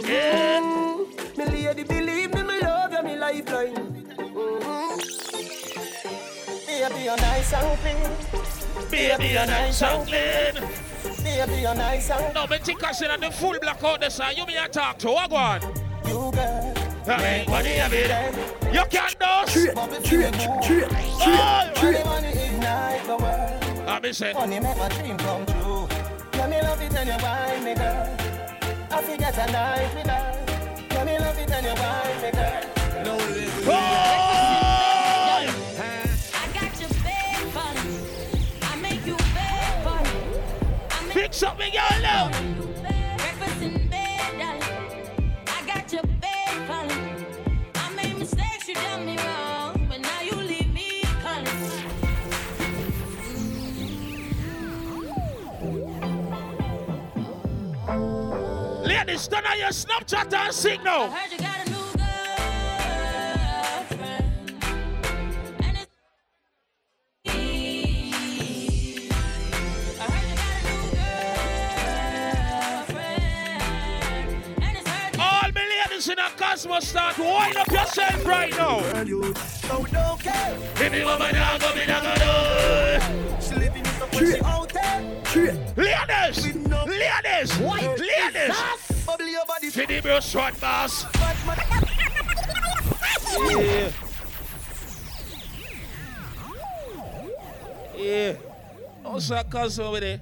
Yeah. 0.07 0.61
Mm, 0.61 1.37
Me 1.37 1.45
lady, 1.45 1.83
believe 1.83 2.33
me, 2.33 2.41
me 2.43 2.59
love 2.61 2.91
you, 2.93 3.03
me 3.03 3.15
lifeline. 3.17 4.05
Mm-hmm. 4.15 4.97
Baby, 6.67 7.03
you're 7.03 7.17
nice 7.17 7.53
and 7.53 7.79
clean. 7.79 8.09
Baby, 8.89 9.27
you're 9.33 9.45
nice 9.45 9.81
and 9.81 10.07
clean. 10.07 10.53
Baby, 11.23 11.61
you're 11.61 11.75
nice 11.75 12.09
and 12.09 12.33
No, 12.33 12.47
me 12.47 12.57
think 12.59 12.81
I 12.83 12.91
said 12.93 13.11
on 13.11 13.19
the 13.19 13.29
full 13.31 13.59
black 13.59 13.83
out 13.83 13.99
the 13.99 14.09
side. 14.09 14.37
You 14.37 14.45
me 14.45 14.55
a 14.55 14.67
talk 14.69 14.97
to. 14.99 15.07
What 15.09 15.29
go 15.29 15.35
on? 15.35 15.61
you 16.05 16.31
girl. 16.31 16.73
I 17.07 17.17
make 17.21 17.47
money 17.49 17.71
every 17.73 18.07
day. 18.07 18.31
You 18.71 18.83
can 18.89 19.11
dance. 19.19 19.55
Money, 19.75 19.99
money 22.03 22.29
ignite 22.29 23.03
the 23.05 23.15
world. 23.17 23.89
I 23.89 23.99
me 24.01 24.13
say. 24.13 24.33
Money 24.33 24.59
make 24.59 24.77
my 24.77 24.89
dream 24.89 25.17
come 25.17 25.45
true. 25.45 25.54
Yeah, 26.45 26.51
me 26.51 26.61
love 26.61 26.79
it 26.79 26.93
when 26.93 27.07
you 27.07 27.17
wine 27.23 27.63
me, 27.63 27.73
girl. 27.73 28.07
I 28.91 29.01
forget 29.01 29.35
a 29.35 29.51
night 29.51 29.95
with 29.95 30.05
her. 30.05 30.85
Yeah, 30.91 31.03
me 31.03 31.17
love 31.17 31.39
it 31.39 31.49
when 31.49 31.63
you 31.63 31.73
wine 31.73 32.21
me, 32.21 32.31
girl. 32.31 32.61
Oh! 33.67 33.73
I 36.33 36.47
got 36.53 36.79
your 36.79 36.89
bed 37.01 37.51
body. 37.51 37.97
I 38.61 38.75
make 38.75 39.03
you 39.07 39.17
bed 39.33 39.83
body. 39.83 40.09
Fix 41.13 41.41
up 41.41 41.57
me 41.57 41.71
girl 41.71 42.01
now. 42.03 42.29
Ladies, 59.25 59.27
turn 59.27 59.45
on 59.45 59.59
your 59.59 59.69
Snapchat 59.69 60.33
and 60.33 60.53
sing 60.53 60.83
now. 60.83 61.03
I 61.03 61.09
heard 61.09 61.31
you 61.31 61.37
got 61.39 61.65
a 61.65 61.69
new 61.69 61.75
All 75.19 75.51
my 75.51 75.65
in 76.09 76.19
a 76.19 76.29
Cosmos 76.37 76.87
start 76.87 77.17
wind 77.17 77.57
up 77.57 77.71
yourself 77.71 78.25
right 78.25 78.51
now. 78.51 78.81
Girl, 78.91 79.07
you 79.07 79.33
so 79.35 79.85
don't 79.85 80.19
care. 80.19 80.57
If 80.75 80.93
you 80.93 81.05
want 81.05 81.19
go 81.59 81.75
me 81.75 81.85
dog, 81.85 83.41
She 83.41 83.55
living 83.55 83.85
in 83.85 83.99
the 83.99 84.07
out 84.45 84.71
there. 84.73 85.01
Ladies, 85.75 86.55
ladies, 86.87 87.57
White 87.57 87.99
For 89.75 89.85
the 89.85 89.99
bro 89.99 90.21
short 90.21 90.57
boss. 90.61 91.03
Yeah. 93.51 93.91
Yeah. 97.97 98.35
Also, 99.03 99.43
Cosmo 99.43 99.91
with 99.91 100.03
it. 100.03 100.21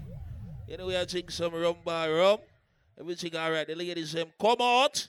You 0.67 0.77
know, 0.77 0.87
we 0.87 0.95
are 0.95 1.05
drink 1.05 1.29
some 1.29 1.53
rum 1.53 1.75
by 1.85 2.09
rum. 2.09 2.39
Everything 2.99 3.35
all 3.35 3.51
right. 3.51 3.67
The 3.67 3.75
ladies 3.75 4.13
them 4.13 4.33
come 4.41 4.57
out. 4.59 5.07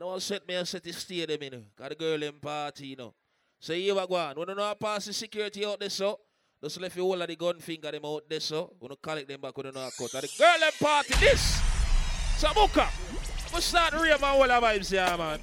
Want 0.00 0.20
to 0.20 0.24
set 0.24 0.46
me 0.46 0.54
and 0.54 0.68
set 0.68 0.84
the 0.84 0.92
stay 0.92 1.26
them 1.26 1.42
in. 1.42 1.64
Got 1.76 1.90
a 1.90 1.96
girl 1.96 2.22
in 2.22 2.34
party, 2.34 2.86
you 2.86 2.96
know. 2.96 3.12
So 3.58 3.72
here 3.74 3.92
we 3.92 4.06
go 4.06 4.14
on. 4.14 4.36
We 4.36 4.44
don't 4.44 4.56
know 4.56 4.62
how 4.62 4.74
pass 4.74 5.06
the 5.06 5.12
security 5.12 5.66
out 5.66 5.80
there, 5.80 5.90
so. 5.90 6.20
Just 6.62 6.80
left 6.80 6.96
you 6.96 7.02
all 7.02 7.20
of 7.20 7.26
the 7.26 7.34
gun 7.34 7.58
finger 7.58 7.90
them 7.90 8.04
out 8.04 8.22
there, 8.28 8.38
so. 8.38 8.72
We 8.78 8.86
don't 8.86 9.02
collect 9.02 9.26
them 9.26 9.40
back, 9.40 9.56
we 9.56 9.64
don't 9.64 9.74
know 9.74 9.80
how 9.80 9.90
cut. 9.98 10.14
And 10.14 10.22
the 10.22 10.30
girl 10.38 10.62
in 10.64 10.72
party, 10.78 11.14
this. 11.18 11.60
So, 12.38 12.48
Muka. 12.54 12.88
We 13.52 13.60
start 13.60 13.92
real 13.94 14.18
man 14.18 14.22
all 14.22 14.42
the 14.42 14.66
vibes 14.66 14.90
here, 14.90 15.16
man. 15.18 15.40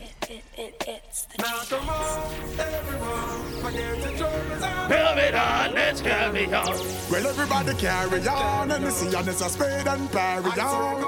Now 1.40 1.60
come 1.70 1.90
on, 1.90 2.60
everyone, 2.60 3.62
forget 3.62 4.02
the 4.02 4.18
troubles 4.18 4.64
on. 4.64 4.90
Tell 4.90 5.16
me 5.16 5.38
on, 5.38 5.74
let's 5.74 6.02
get 6.02 6.34
me 6.34 6.46
on. 6.46 6.78
Well, 7.12 7.28
everybody 7.28 7.74
carry 7.76 8.28
on, 8.28 8.72
and 8.72 8.86
the 8.86 8.92
see 8.92 9.14
and 9.14 9.28
it's 9.28 9.42
a 9.42 9.50
spade 9.50 9.88
and 9.88 10.12
parry 10.12 10.52
on. 10.60 11.02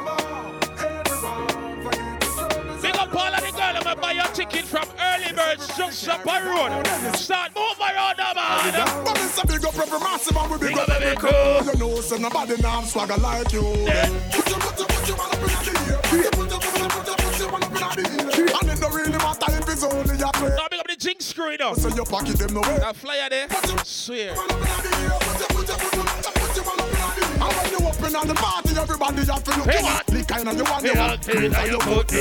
Big 2.82 2.96
up 2.96 3.16
all 3.16 3.34
of 3.34 3.42
the 3.42 3.52
girl 3.52 3.88
I'm 3.88 4.00
buy 4.00 4.12
your 4.12 4.26
ticket 4.26 4.66
from 4.66 4.88
early 5.00 5.34
birds 5.34 5.78
just 5.78 6.08
up 6.10 6.26
a 6.26 6.44
road. 6.46 7.16
Start 7.16 7.56
move 7.56 7.80
around 7.80 8.18
man. 8.18 9.04
But 9.06 9.18
it's 9.20 9.42
a 9.42 9.48
big 9.48 9.66
up 9.66 9.78
every 9.78 10.00
massive 10.00 10.36
and 10.36 10.52
we 10.52 10.58
big, 10.58 10.70
Big 10.70 10.78
up 10.78 10.90
up 10.90 10.96
every 10.96 11.08
every 11.08 11.18
crew. 11.18 11.30
crew. 11.30 11.72
You 11.72 11.80
know, 11.80 12.02
so 12.02 12.18
nobody 12.18 12.62
now 12.62 12.82
swagger 12.82 13.18
like 13.18 13.54
you. 13.54 13.62
Put 13.62 14.50
your, 14.50 14.60
put 14.60 14.80
your, 14.80 14.88
put 14.88 15.08
your 15.08 15.18
man 15.18 15.28
up 15.28 15.36
in 15.36 15.48
the 15.48 15.94
air. 15.94 16.02
Put 16.04 16.12
your, 16.12 16.12
put 16.12 16.22
your, 16.22 16.30
put 16.32 16.40
your, 16.40 16.49
the. 18.04 18.58
And 18.62 18.70
it 18.72 18.80
don't 18.80 18.94
really 18.94 19.12
matter 19.12 19.52
if 19.52 19.70
it's 19.70 19.84
only 19.84 20.16
a 20.22 20.28
play. 20.34 20.50
Now 20.56 20.68
big 20.70 20.80
up 20.80 20.88
the 20.88 20.96
jinx 20.98 21.26
screw 21.26 21.52
it 21.52 21.62
up. 21.62 21.78
So 21.78 21.90
your 21.90 22.06
pocket 22.06 22.38
them 22.38 22.54
no 22.54 22.62
way. 22.62 22.78
That 22.80 22.96
flyer 22.96 23.30
there, 23.30 23.48
swear. 23.84 24.32
And 24.32 24.40
when 27.56 27.72
you 27.72 27.78
open 27.88 28.16
on 28.16 28.28
the 28.28 28.34
party, 28.36 28.76
everybody 28.78 29.26
have 29.26 29.44
to 29.44 29.52
look 29.58 29.70
Hey, 29.70 29.78
you 29.78 29.84
man. 29.84 29.98
at. 30.00 30.06
The 30.08 30.24
kind 30.26 30.48
of 30.50 30.58
you 30.58 30.64
want, 30.64 30.84
you 30.84 30.94
Hey, 30.94 31.00
want. 31.00 31.28
man. 31.28 31.36
Hey, 31.36 31.50
for 31.50 31.66
your 31.68 31.72
you 31.72 31.80
foot 31.80 32.08
put 32.08 32.16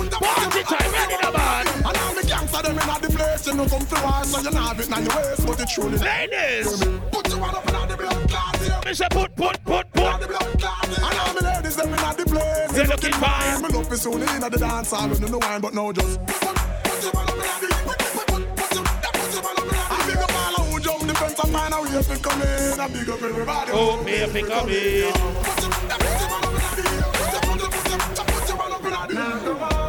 in. 0.00 0.06
in. 0.06 0.10
Party 0.10 0.62
time, 0.62 0.92
ready 0.92 1.16
the 1.20 1.30
man. 1.32 1.66
And 1.66 1.96
all 1.96 2.14
the 2.14 2.22
gangsta 2.22 2.62
them 2.62 2.78
in 2.78 3.00
the 3.02 3.08
place, 3.16 3.46
you 3.46 3.54
know 3.54 3.66
come 3.66 3.86
to 3.86 3.98
war, 4.04 4.24
so 4.24 4.40
you 4.40 4.56
have 4.56 4.80
it 4.80 4.86
in 4.88 5.04
your 5.04 5.16
waist, 5.16 5.46
but 5.46 5.60
it 5.60 5.68
truly 5.68 5.98
Ladies. 5.98 6.68
Put 7.12 7.28
your 7.28 7.40
one 7.40 7.54
up 7.54 7.66
in 7.66 7.88
the 7.88 7.96
blood 7.96 8.28
clot. 8.28 8.84
Me 8.86 8.94
say 8.94 9.08
put, 9.10 9.34
put, 9.34 9.62
put, 9.64 9.92
put. 9.92 10.20
The 10.20 10.26
blood 10.26 10.58
clot. 10.58 10.86
And 10.86 11.18
all 11.18 11.34
the 11.34 11.42
ladies 11.44 11.76
them 11.76 11.88
in 11.88 11.96
the 11.96 12.24
place, 12.26 12.72
They 12.72 12.86
looking 12.86 13.12
fine. 13.14 13.62
Me 13.62 13.68
love 13.68 13.92
is 13.92 14.02
soon 14.02 14.22
in 14.22 14.40
the 14.40 14.50
dance 14.50 14.90
hall, 14.90 15.08
when 15.08 15.20
you 15.20 15.28
know 15.28 15.38
wine, 15.38 15.60
but 15.60 15.74
no 15.74 15.92
just. 15.92 16.18
Put, 16.26 16.56
put 16.84 17.02
your 17.02 17.12
one 17.12 17.28
up 17.28 17.34
in 17.34 17.40
the 17.40 17.68
put, 17.86 17.98
put, 17.98 18.26
put, 18.26 18.42
put 18.56 18.74
your, 18.74 18.84
put 18.84 19.32
your 19.34 19.42
one 19.42 19.58
up 19.58 19.64
in 19.64 19.68
the 19.68 19.82
I 19.90 20.06
big 20.06 20.16
up 20.22 20.34
all 20.34 20.64
who 20.64 20.80
jump 20.80 21.00
the 21.06 21.14
fence 21.14 21.38
and 21.38 21.52
find 21.52 21.74
a 21.74 21.82
way 21.82 22.02
to 22.02 22.16
come 22.22 22.42
in. 22.42 22.80
I 22.80 22.88
big 22.88 23.08
up 23.08 23.22
everybody. 23.22 23.70
Oh, 23.74 24.02
me 24.04 24.12
if 24.12 24.34
it 24.34 24.46
come 24.46 24.68
in. 24.68 25.12
Put 25.12 25.62
your, 25.62 25.70
put 25.72 26.20
your 26.20 26.30
one 26.30 26.44
up 26.44 26.54
in 26.54 26.60
the 26.66 27.06
put 27.16 27.32
your, 27.32 27.40
put 27.42 27.60
your, 27.60 27.70
put 27.70 27.90
your, 27.90 28.26
put 28.26 28.48
your 28.48 28.56
one 28.56 28.72
up 28.72 28.84
in 28.84 28.90
the 28.90 29.14
Now 29.14 29.38
come 29.40 29.62
on. 29.62 29.76
Heavy 29.76 29.85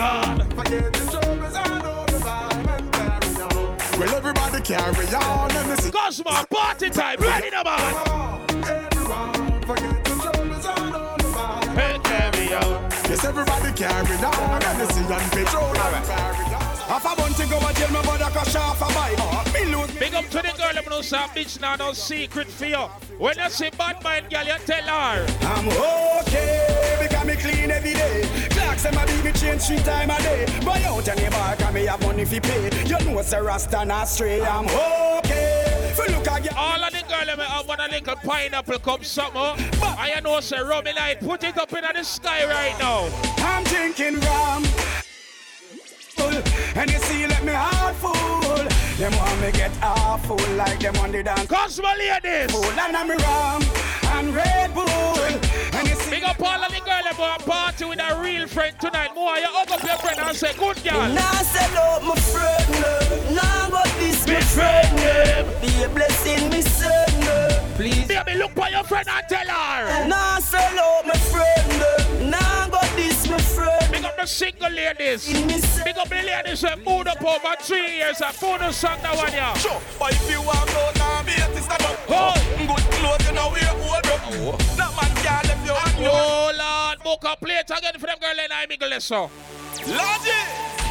hard. 0.00 0.42
Forget 0.54 0.92
the 0.92 1.04
troubles 1.10 1.54
and 1.54 1.82
all 1.84 2.06
the 2.06 2.18
vibe 2.26 2.68
and 2.76 2.92
carry 2.92 3.42
on. 3.42 4.00
Well, 4.00 4.14
everybody 4.14 4.60
carry 4.62 5.06
on 5.14 5.50
and 5.52 5.68
listen. 5.68 5.92
Cosmo, 5.92 6.44
party 6.50 6.90
time, 6.90 7.18
ready 7.20 7.50
the 7.50 7.62
man. 7.62 7.94
Everyone, 8.64 9.62
forget 9.62 10.04
the 10.04 10.14
troubles 10.22 10.66
and 10.66 10.94
all 10.94 11.16
the 11.18 11.30
vibe. 11.36 11.74
Hey, 11.78 11.98
carry 12.02 12.54
on. 12.54 12.90
Yes, 13.08 13.24
everybody 13.24 13.72
carry 13.76 14.16
on 14.24 14.62
and 14.62 14.78
listen 14.78 15.04
and 15.04 15.32
petrol 15.32 15.76
and 15.76 16.06
carry 16.06 16.54
on. 16.54 16.69
Half 16.90 17.04
a 17.04 17.14
bunch 17.14 17.36
to 17.36 17.46
go 17.46 17.56
and 17.56 17.76
tell 17.76 17.92
me 17.92 18.00
about 18.00 18.20
a 18.20 18.30
crash 18.32 18.56
off 18.56 18.82
a. 18.82 19.52
Me 19.54 19.64
lose 19.72 19.92
Big 19.92 20.12
up 20.12 20.24
to 20.24 20.38
the 20.38 20.52
girl, 20.58 20.72
I'm 20.76 20.90
no 20.90 21.02
some 21.02 21.30
bitch 21.30 21.60
now, 21.60 21.76
no 21.76 21.92
secret 21.92 22.48
for 22.48 22.64
you. 22.64 22.88
When 23.16 23.38
you 23.38 23.48
see 23.48 23.70
bad 23.70 24.02
mind, 24.02 24.28
girl, 24.28 24.44
you 24.44 24.58
tell 24.66 24.82
her. 24.82 25.24
I'm 25.42 25.68
okay 25.68 26.98
because 27.00 27.26
me 27.28 27.36
clean 27.36 27.70
every 27.70 27.94
day. 27.94 28.22
Clocks 28.50 28.86
and 28.86 28.96
my 28.96 29.06
baby 29.06 29.30
change 29.38 29.62
three 29.62 29.78
time 29.78 30.10
a 30.10 30.18
day. 30.18 30.46
Buy 30.66 30.82
out 30.82 31.06
any 31.06 31.30
bar 31.30 31.54
can 31.54 31.74
me 31.74 31.86
have 31.86 32.00
money 32.02 32.24
fi 32.24 32.40
pay. 32.40 32.84
You 32.84 32.98
know 33.04 33.20
it's 33.20 33.32
a 33.34 33.40
rasta 33.40 33.84
not 33.84 34.08
stray. 34.08 34.42
I'm 34.42 34.66
okay. 35.18 35.92
For 35.94 36.10
look 36.10 36.26
again. 36.26 36.54
All 36.56 36.82
of 36.82 36.90
the 36.90 37.04
girl, 37.08 37.30
I'm 37.30 37.38
have 37.38 37.68
one 37.68 37.78
a 37.78 37.86
little 37.86 38.16
pineapple 38.16 38.80
come 38.80 39.04
summer. 39.04 39.54
I 39.80 40.14
you 40.16 40.22
know, 40.22 40.40
say, 40.40 40.60
Romy 40.60 40.92
Light, 40.94 41.20
put 41.20 41.44
it 41.44 41.56
up 41.56 41.72
in 41.72 41.84
the 41.94 42.02
sky 42.02 42.46
right 42.46 42.76
now. 42.80 43.08
I'm 43.46 43.62
drinking 43.62 44.18
rum. 44.18 44.64
And 46.76 46.90
you 46.90 46.98
see, 46.98 47.26
let 47.26 47.44
me 47.44 47.52
heart 47.52 47.96
full. 47.96 48.64
Them 48.98 49.12
want 49.16 49.40
me 49.40 49.50
get 49.52 49.72
awful 49.82 50.36
like 50.56 50.80
them 50.80 50.96
on 50.96 51.12
the 51.12 51.22
dance. 51.22 51.46
Cosmo 51.46 51.88
ladies. 51.98 52.50
Full 52.52 52.64
and 52.64 52.96
I'm 52.96 53.10
rum 53.10 53.62
and 54.16 54.34
Red 54.34 54.74
Bull. 54.74 54.86
And 55.72 55.88
you 55.88 55.94
see, 55.94 56.10
Big 56.10 56.24
up 56.24 56.40
all 56.42 56.62
of 56.62 56.70
the 56.72 56.80
girl 56.80 57.02
about 57.12 57.40
party 57.46 57.84
with 57.86 58.00
a 58.00 58.20
real 58.20 58.46
friend 58.46 58.74
tonight. 58.80 59.14
More, 59.14 59.36
you 59.38 59.46
hug 59.48 59.70
up 59.70 59.82
your 59.82 59.96
friend 59.98 60.18
and 60.20 60.36
say, 60.36 60.52
good 60.58 60.82
girl. 60.84 61.08
Nah, 61.08 61.40
sell 61.42 61.78
out 61.78 62.02
oh, 62.02 62.08
my 62.08 62.16
friend. 62.20 62.68
no. 62.82 63.34
Nah, 63.36 63.70
but 63.70 63.86
this 63.98 64.26
Me 64.26 64.34
my 64.34 64.40
friend, 64.40 64.98
friend. 64.98 65.60
Be 65.62 65.82
a 65.82 65.88
blessing, 65.88 66.50
me 66.50 66.60
son. 66.62 67.20
no. 67.20 67.48
Please. 67.76 68.06
Baby, 68.08 68.34
look 68.38 68.50
for 68.52 68.68
your 68.68 68.84
friend 68.84 69.08
and 69.08 69.24
tell 69.28 69.46
her. 69.46 70.06
Nah, 70.08 70.38
sell 70.40 70.60
out 70.60 70.76
oh, 70.78 71.02
my 71.06 71.14
friend. 71.14 72.30
Nah, 72.30 72.38
but 72.38 72.59
the 74.20 74.26
single 74.26 74.70
ladies. 74.70 75.28
In 75.28 75.48
Big 75.84 75.96
up 75.96 76.08
the 76.08 76.16
ladies 76.22 76.60
who 76.60 76.76
moved 76.84 77.08
up 77.08 77.22
over 77.24 77.54
three 77.60 77.96
years 77.96 78.20
and 78.20 78.34
put 78.36 78.60
the 78.60 78.70
song 78.72 78.98
that 79.02 79.16
one, 79.16 79.32
yeah. 79.32 79.54
Sure, 79.54 79.80
but 79.98 80.12
if 80.12 80.30
you 80.30 80.42
walk 80.42 80.68
out 80.76 80.94
now, 80.96 81.22
be 81.24 81.32
it 81.32 81.56
is 81.56 81.66
not 81.68 81.80
up. 81.82 81.96
Oh. 82.08 82.34
Good 82.58 82.84
clothes, 83.00 83.24
you 83.26 83.32
know 83.32 83.48
we're 83.48 83.72
old, 83.80 84.02
bro. 84.04 84.16
Oh. 84.52 84.56
That 84.76 84.92
man 84.92 85.10
can't 85.24 85.46
left 85.48 85.64
you 85.64 85.72
on 85.72 86.02
your 86.02 86.12
Oh, 86.12 86.52
Lord, 86.52 86.98
book 87.02 87.24
a 87.24 87.36
plate 87.36 87.64
again 87.70 87.96
for 87.98 88.06
them 88.06 88.18
girl 88.20 88.36
and 88.36 88.52
I 88.52 88.66
make 88.68 88.82
less 88.82 89.04
so. 89.04 89.30
Lodgy, 89.88 90.36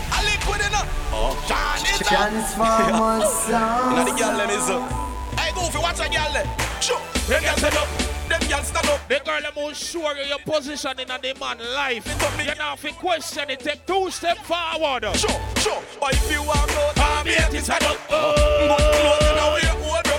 I 0.10 0.20
liquid 0.26 0.62
enough. 0.66 0.90
Oh, 1.14 1.38
John, 1.46 1.78
it's 1.86 2.02
up. 2.02 2.08
Transformer 2.10 2.86
You 2.86 2.92
know 2.98 3.20
the 3.20 3.30
sound. 3.30 4.18
girl 4.18 4.38
them 4.38 4.50
is 4.50 4.70
up. 4.70 4.90
Hey, 5.38 5.54
go 5.54 5.70
for 5.70 5.82
watch 5.82 6.00
a 6.02 6.10
girl 6.10 6.34
them. 6.34 6.48
Sure, 6.82 7.00
them 7.30 7.44
girl 7.44 7.58
stand 7.58 7.78
up. 7.78 7.88
Eh. 7.88 8.19
Them 8.40 8.50
girl 8.50 8.64
stand 8.64 8.88
up. 8.88 9.08
The 9.08 9.22
girl 9.26 9.74
show 9.74 10.14
you 10.14 10.24
your 10.24 10.40
position 10.40 11.00
in 11.00 11.12
a 11.12 11.20
the 11.20 11.34
man 11.40 11.58
life. 11.76 12.06
You 12.46 12.56
now 12.56 12.76
fi 12.76 12.92
question 12.92 13.50
it, 13.50 13.60
take 13.60 13.86
two 13.86 14.10
steps 14.12 14.42
forward. 14.42 15.04
Sure, 15.16 15.30
sure, 15.58 15.82
but 16.00 16.14
if 16.14 16.32
you 16.32 16.44
walk 16.44 16.70
out, 16.72 16.94
Ah, 16.98 17.22
me 17.26 17.32
it 17.32 17.54
is 17.54 17.70
a 17.70 17.80
dog. 17.80 17.98
Good 18.08 18.78
clothes, 18.78 19.24
you 19.28 19.36
know 19.36 19.50
we're 19.56 19.76
old, 19.90 20.04
bro. 20.04 20.18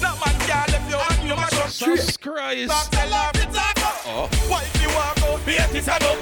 That 0.00 0.16
man 0.24 0.36
can't 0.46 0.70
left 0.72 0.90
you 0.90 0.96
on 0.96 1.26
your 1.26 1.36
up. 1.38 1.68
Jesus 1.70 2.16
Christ. 2.16 2.68
Back 2.68 2.90
tell 2.90 3.10
her 3.10 3.30
it's 3.34 3.56
a 3.56 3.74
go. 3.80 4.28
What 4.50 4.62
if 4.64 4.82
you 4.82 4.88
walk 4.88 5.21
it 5.54 5.74
is 5.74 5.88
a 5.88 5.98
go. 6.00 6.16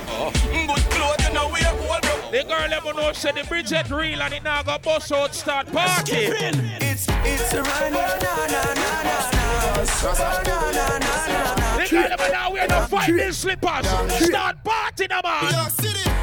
Good 0.67 0.85
clothes, 0.91 1.27
you 1.27 1.35
know 1.35 1.49
we're 1.49 1.91
old, 1.91 2.03
bro. 2.03 2.31
The 2.31 2.45
girl 2.45 2.81
will 2.85 2.95
know 2.95 3.13
say 3.13 3.33
the 3.33 3.45
Bridget 3.45 3.91
real 3.91 4.23
and 4.23 4.35
it 4.35 4.43
now 4.43 4.63
go 4.63 4.79
bust 4.79 5.13
out 5.13 5.35
start 5.35 5.71
party. 5.73 6.13
It's 6.17 7.07
it's 7.25 7.53
a 7.55 7.63
run, 7.63 7.93
na 7.93 8.17
na. 8.17 8.31
Oh, 9.73 10.15
na 10.19 10.71
na 10.73 10.99
na 10.99 11.27
na 11.27 11.55
na. 11.55 11.77
The 11.79 11.91
girl 11.91 12.17
will 12.19 12.33
now 12.33 12.53
wear 12.53 12.69
the 12.69 12.87
fighting 12.89 13.33
slippers. 13.33 13.87
Start 14.27 14.63
party, 14.65 15.07
the 15.07 15.21
man. 15.23 15.71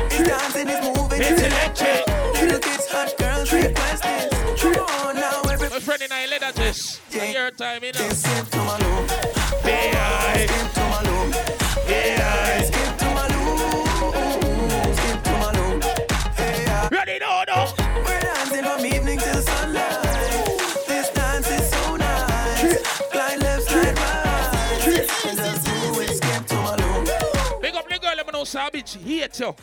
It's 0.10 0.30
dancing, 0.30 0.68
it's 0.70 0.98
moving, 0.98 1.22
It's 1.22 1.42
electric. 1.42 2.08
Look, 2.52 2.66
it's 2.68 2.92
hot 2.92 3.14
girls 3.18 3.52
request 3.54 4.04
this. 4.04 4.62
Come 4.62 4.74
on 4.74 5.16
now, 5.16 5.42
everybody. 5.42 5.74
My 5.74 5.80
friend 5.80 6.02
in 6.04 6.12
I 6.12 6.26
let 6.28 6.56
this. 6.56 7.02
Your 7.12 7.52
time, 7.52 7.84
you 7.84 7.92
know. 7.94 8.10
Skip 8.10 8.50
to 8.52 8.58
my 8.58 8.78
loom. 8.78 9.08
B.I. 9.64 10.48
Skip 10.48 10.74
to 10.74 10.80
my 10.82 11.02
loom. 11.04 11.47
Bitch 28.56 28.96
hate 29.04 29.40
you. 29.40 29.56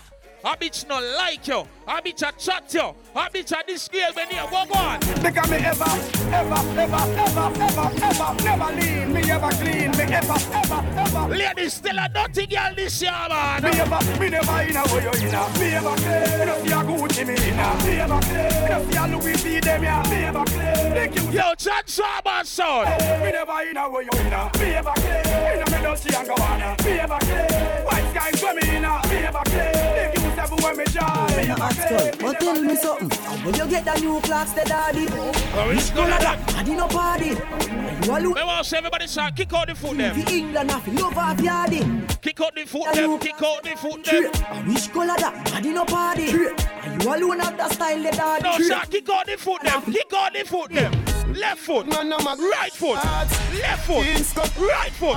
A 0.46 0.58
bitch 0.58 0.86
not 0.86 1.02
like 1.02 1.48
you. 1.48 1.66
A 1.88 2.02
bitch 2.02 2.20
a 2.20 2.30
chat 2.36 2.64
you. 2.74 2.94
A 3.14 3.30
bitch 3.32 3.52
a 3.52 3.64
girl 3.64 4.12
when 4.12 4.28
you 4.28 4.36
go 4.50 4.66
go 4.66 4.74
on. 4.74 5.00
Because 5.00 5.48
me 5.48 5.56
ever, 5.56 5.84
ever, 6.28 6.60
ever, 6.84 7.04
ever, 7.24 7.48
ever, 7.64 7.88
ever, 8.04 8.44
never 8.44 8.70
lean. 8.76 9.12
Me 9.14 9.30
ever 9.30 9.48
clean. 9.56 9.90
Me 9.92 10.04
ever, 10.04 10.36
ever, 10.52 10.84
ever. 11.00 11.34
Ladies 11.34 11.72
still 11.72 11.98
a 11.98 12.10
dirty 12.12 12.46
girl 12.46 12.74
this 12.76 13.00
year, 13.00 13.10
man. 13.30 13.62
Me 13.62 13.70
ever, 13.70 14.20
me 14.20 14.28
never 14.28 14.60
in 14.68 14.76
a 14.76 14.84
way 14.92 15.02
you 15.04 15.28
in 15.28 15.34
a. 15.34 15.48
Me 15.58 15.66
ever 15.80 15.96
clean. 15.96 16.38
Me 16.38 16.44
no 16.44 16.60
see 16.60 16.72
a 16.72 16.80
Gucci 16.84 17.26
me 17.26 17.34
in 17.48 17.58
a. 17.58 17.84
Me 17.84 18.00
ever 18.04 18.20
clean. 18.20 18.60
Me 18.60 18.68
no 18.68 18.90
see 18.90 18.98
a 18.98 19.06
Louis 19.08 19.42
V 19.42 19.60
them 19.60 19.82
ya. 19.82 20.02
Me 20.10 20.24
ever 20.24 20.44
clean. 20.44 21.32
Yo, 21.32 21.54
chat 21.56 21.88
Saba 21.88 22.44
son. 22.44 22.84
Me 23.24 23.32
never 23.32 23.62
in 23.62 23.78
a 23.78 23.88
way 23.88 24.04
you 24.12 24.20
in 24.20 24.32
a. 24.34 24.50
Me 24.58 24.74
ever 24.74 24.92
clean. 24.92 25.24
Me 25.24 25.64
no 25.64 25.64
me 25.72 25.82
no 25.82 25.94
see 25.94 26.14
a 26.14 26.22
go 26.22 26.34
on 26.34 26.60
a. 26.60 26.76
Me 26.84 27.00
ever 27.00 27.18
clean. 27.20 27.86
White 27.88 28.10
sky 28.10 28.32
for 28.32 28.52
me 28.52 28.76
in 28.76 28.84
a. 28.84 29.00
Me 29.08 29.16
ever 29.24 29.42
clean. 29.46 30.33
Seven 30.34 30.58
when 30.62 30.76
me 30.76 30.84
joy. 30.84 31.00
Me 31.36 31.48
a 31.48 31.54
ask 31.54 31.88
girl, 31.88 32.10
but 32.20 32.40
tell 32.40 32.62
me 32.62 32.76
something. 32.76 33.44
Will 33.44 33.56
you 33.56 33.68
get 33.68 33.84
the 33.84 34.00
new 34.00 34.20
clocks, 34.20 34.52
the 34.52 34.64
daddy? 34.64 35.06
Which 35.06 35.92
color 35.92 36.18
that? 36.18 36.46
Daddy 36.48 36.74
no 36.74 36.88
party. 36.88 37.30
A. 37.30 38.20
Me 38.20 38.42
want 38.44 38.66
see 38.66 38.76
everybody 38.76 39.06
start 39.06 39.36
kick 39.36 39.52
out 39.52 39.68
the 39.68 39.74
foot 39.74 39.96
them. 39.96 40.20
The 40.20 40.32
England 40.32 40.70
have 40.70 40.88
love 40.88 41.16
off 41.16 41.38
yardy. 41.38 42.20
Kick 42.20 42.40
out 42.40 42.54
the 42.54 42.64
foot 42.64 42.94
them. 42.94 43.18
Kick 43.18 43.42
out 43.42 43.62
the 43.62 43.70
foot 43.76 44.04
them. 44.04 44.24
Which 44.66 44.92
color 44.92 45.16
that? 45.18 45.46
Daddy 45.46 45.72
no 45.72 45.84
party. 45.84 46.24
You 46.24 46.54
alone 47.00 47.40
have 47.40 47.56
the 47.56 47.68
style, 47.68 48.02
the 48.02 48.10
daddy. 48.10 48.42
No, 48.42 48.58
sir, 48.58 48.82
kick 48.90 49.08
out 49.10 49.26
the 49.26 49.36
foot 49.36 49.62
them. 49.62 49.82
Kick 49.82 50.12
out 50.14 50.32
the 50.34 50.44
foot 50.44 50.70
them. 50.72 51.03
Left 51.34 51.58
foot, 51.58 51.86
no 51.86 52.02
man 52.04 52.38
right 52.38 52.72
foot, 52.72 52.94
left 52.94 53.86
foot, 53.86 54.06
right 54.60 54.92
foot, 54.92 55.16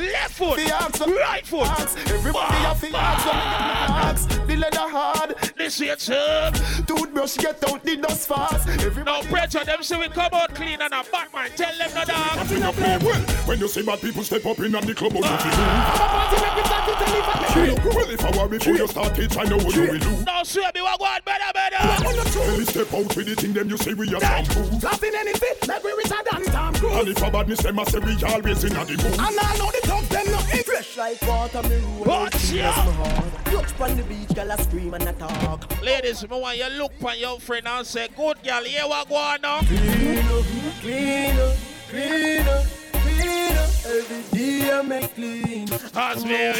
left 0.00 0.32
foot, 0.32 0.58
right 1.06 1.46
foot. 1.46 1.68
Everybody 2.08 2.54
have 2.54 2.80
to 2.80 2.96
ask 2.96 4.28
The 4.46 4.56
leather 4.56 4.78
hard. 4.78 5.36
This 5.56 5.80
way, 5.80 5.94
sir. 5.98 6.50
Toothbrush 6.86 7.36
get 7.36 7.62
out 7.68 7.84
the 7.84 7.96
dust 7.96 8.28
fast. 8.28 8.68
If 8.68 8.96
no 9.04 9.20
pressure 9.22 9.64
them 9.64 9.82
say 9.82 9.98
we 9.98 10.08
come 10.08 10.32
out 10.32 10.54
clean 10.54 10.80
and 10.80 10.92
a 10.94 11.04
Batman. 11.12 11.50
Tell 11.56 11.76
them 11.76 11.90
no 11.94 12.04
dog. 12.04 12.36
Nothing 12.36 12.62
a 12.62 12.72
play 12.72 12.98
well. 13.02 13.20
When 13.46 13.58
you 13.58 13.68
see 13.68 13.82
bad 13.82 14.00
people 14.00 14.22
step 14.22 14.46
up 14.46 14.58
in 14.60 14.72
the 14.72 14.94
club, 14.94 15.12
what 15.12 15.24
you 15.24 15.50
do? 15.50 15.60
Well, 17.50 18.10
if 18.10 18.24
I 18.24 18.42
were 18.42 18.48
before 18.48 18.74
you 18.74 18.86
start 18.86 19.18
it, 19.18 19.36
I 19.36 19.44
know 19.44 19.56
what 19.58 19.74
you 19.74 19.82
will 19.82 19.98
do. 19.98 20.24
No, 20.24 20.42
sir, 20.44 20.70
me 20.74 20.80
want 20.80 21.00
one 21.00 21.20
better, 21.24 21.52
better. 21.52 21.76
Tell 22.30 22.58
me 22.58 22.64
step 22.64 22.94
out 22.94 23.16
with 23.16 23.26
the 23.26 23.34
thing, 23.34 23.52
them 23.52 23.68
you 23.68 23.76
say 23.76 23.92
we 23.92 24.14
are 24.14 24.20
shampoo. 24.20 24.60
Laughing 24.82 25.12
anything, 25.16 25.49
like 25.68 25.82
we 25.84 25.92
richer 25.92 26.22
than 26.30 26.44
Tom 26.46 26.74
Cruise. 26.74 26.96
And 26.96 27.08
if 27.08 27.22
a 27.22 27.30
badness, 27.30 27.62
them 27.62 27.78
I 27.78 27.84
say 27.84 27.98
we 27.98 28.22
always 28.24 28.64
in 28.64 28.72
the 28.72 28.78
mood. 28.80 29.04
And 29.04 29.20
I 29.20 29.56
know 29.58 29.70
the 29.70 29.80
top, 29.84 30.04
them 30.04 30.26
no 30.26 30.38
eat. 30.54 30.66
Fresh 30.66 30.96
like 30.96 31.22
water, 31.22 31.62
me 31.68 31.76
roll. 31.76 32.04
Watch 32.04 32.52
ya. 32.52 32.72
Touch 33.44 33.80
on 33.80 33.96
the 33.96 34.02
beach, 34.04 34.34
girl, 34.34 34.52
I 34.52 34.56
scream 34.56 34.94
and 34.94 35.08
I 35.08 35.12
talk. 35.12 35.82
Ladies, 35.82 36.22
me 36.28 36.40
want 36.40 36.56
you 36.58 36.68
look 36.68 36.92
on 37.04 37.18
your 37.18 37.40
friend 37.40 37.66
and 37.66 37.86
say, 37.86 38.08
good 38.16 38.42
girl, 38.42 38.64
here 38.64 38.86
what 38.86 39.08
go 39.08 39.16
on 39.16 39.40
now? 39.40 39.60
Clean 39.60 40.18
up, 40.18 40.44
clean 40.80 41.38
up, 41.38 41.56
clean 41.88 42.48
up, 42.48 42.64
clean 42.92 43.56
up. 43.56 43.70
Every 43.86 44.22
day 44.38 44.70
I 44.72 44.82
make 44.82 45.14
clean. 45.14 45.68
As 45.94 46.24
me 46.24 46.30
make 46.30 46.56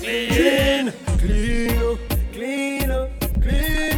clean. 0.00 0.92
Clean 1.18 1.78
up, 1.78 1.98
clean 2.32 2.90
up, 2.90 3.10
clean 3.42 3.90
up. 3.90 3.93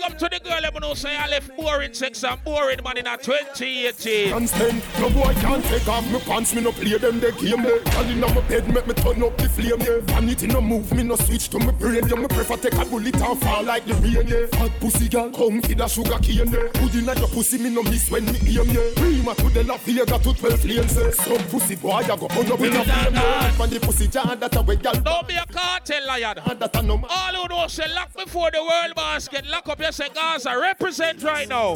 Big 0.00 0.10
up 0.10 0.18
to 0.18 0.28
the 0.28 0.40
girl 0.40 0.60
them 0.62 0.74
know 0.80 0.94
say 0.94 1.14
I 1.14 1.28
left 1.28 1.54
boring 1.56 1.92
sex 1.92 2.24
and 2.24 2.42
boring 2.44 2.78
man 2.82 2.96
in 2.96 3.06
a 3.06 3.16
2018. 3.16 4.30
Constant, 4.30 4.82
no 4.98 5.10
boy 5.10 5.34
can't 5.34 5.64
take 5.64 5.86
off 5.88 6.10
my 6.10 6.18
pants, 6.20 6.54
me 6.54 6.62
no 6.62 6.72
play 6.72 6.96
them 6.96 7.20
the 7.20 7.32
game 7.32 7.62
there. 7.62 7.80
Girl 7.80 8.10
inna 8.10 8.34
my 8.34 8.40
bed, 8.48 8.72
make 8.72 8.86
me 8.86 8.94
turn 8.94 9.22
up 9.22 9.36
the 9.36 9.48
flame 9.48 9.80
yeah. 9.80 10.00
Vanity 10.14 10.46
no 10.46 10.60
move, 10.60 10.90
me 10.92 11.02
no 11.02 11.16
switch 11.16 11.48
to 11.50 11.58
my 11.58 11.72
brain 11.72 12.06
yeah. 12.08 12.16
Me 12.16 12.28
prefer 12.28 12.56
take 12.56 12.74
a 12.74 12.84
bullet 12.86 13.14
and 13.14 13.40
fall 13.42 13.62
like 13.62 13.84
the 13.84 13.94
rain 13.94 14.26
yeah. 14.26 14.46
Fat 14.58 14.70
pussy 14.80 15.08
girl, 15.08 15.30
come 15.30 15.60
feed 15.62 15.80
a 15.80 15.88
sugar 15.88 16.18
cane 16.22 16.50
yeah. 16.50 16.68
Put 16.74 16.94
inna 16.94 17.14
your 17.18 17.28
pussy, 17.28 17.58
me 17.58 17.68
no 17.68 17.82
miss 17.82 18.10
when 18.10 18.24
me 18.24 18.38
aim 18.56 18.70
yeah. 18.70 18.94
Prima 18.96 19.34
to 19.34 19.50
the 19.50 19.64
La 19.64 19.76
Vega 19.78 20.18
to 20.18 20.32
12 20.32 20.64
lanes 20.64 20.96
yeah. 20.96 21.10
Some 21.10 21.44
pussy 21.48 21.76
boy 21.76 21.92
I 21.92 22.16
go 22.16 22.26
put 22.28 22.50
up 22.50 22.60
in 22.60 22.74
a 22.74 22.84
flame 22.84 23.14
yeah. 23.14 23.52
When 23.52 23.68
the 23.68 23.80
pussy 23.80 24.08
jar 24.08 24.34
that 24.34 24.56
a 24.56 24.62
way 24.62 24.76
girl. 24.76 24.94
Don't 24.94 25.28
be 25.28 25.34
a 25.34 25.44
cartel 25.44 26.06
lion. 26.06 26.38
All 26.38 27.34
who 27.34 27.48
know 27.48 27.66
say 27.66 27.92
lock 27.94 28.14
before 28.16 28.50
the 28.50 28.62
world 28.62 28.94
basket, 28.94 29.46
lock 29.46 29.68
up 29.68 29.78
your 29.78 29.89
say 29.92 30.08
Gaza 30.14 30.56
represent 30.58 31.22
right 31.22 31.48
now. 31.48 31.74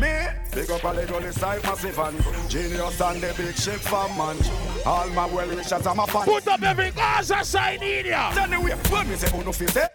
Me, 0.00 0.26
big 0.54 0.70
up 0.70 0.84
a 0.84 0.88
little 0.88 1.20
this 1.20 1.36
type 1.36 1.62
massive 1.62 1.98
and 1.98 2.50
genius 2.50 3.00
and 3.00 3.20
the 3.20 3.34
big 3.36 3.54
ship 3.54 3.80
fan 3.80 4.16
man. 4.16 4.36
All 4.84 5.08
my 5.08 5.26
well 5.26 5.48
wishers 5.48 5.86
I'm 5.86 5.98
a 5.98 6.06
fan. 6.06 6.24
Put 6.24 6.46
up 6.48 6.62
every 6.62 6.90
Gaza 6.90 7.44
sign 7.44 7.82
in 7.82 8.04
here. 8.04 8.30
Anyway, 8.38 8.72
when 8.90 9.08
me 9.08 9.16
say 9.16 9.28
fi 9.28 9.66
say. 9.66 9.86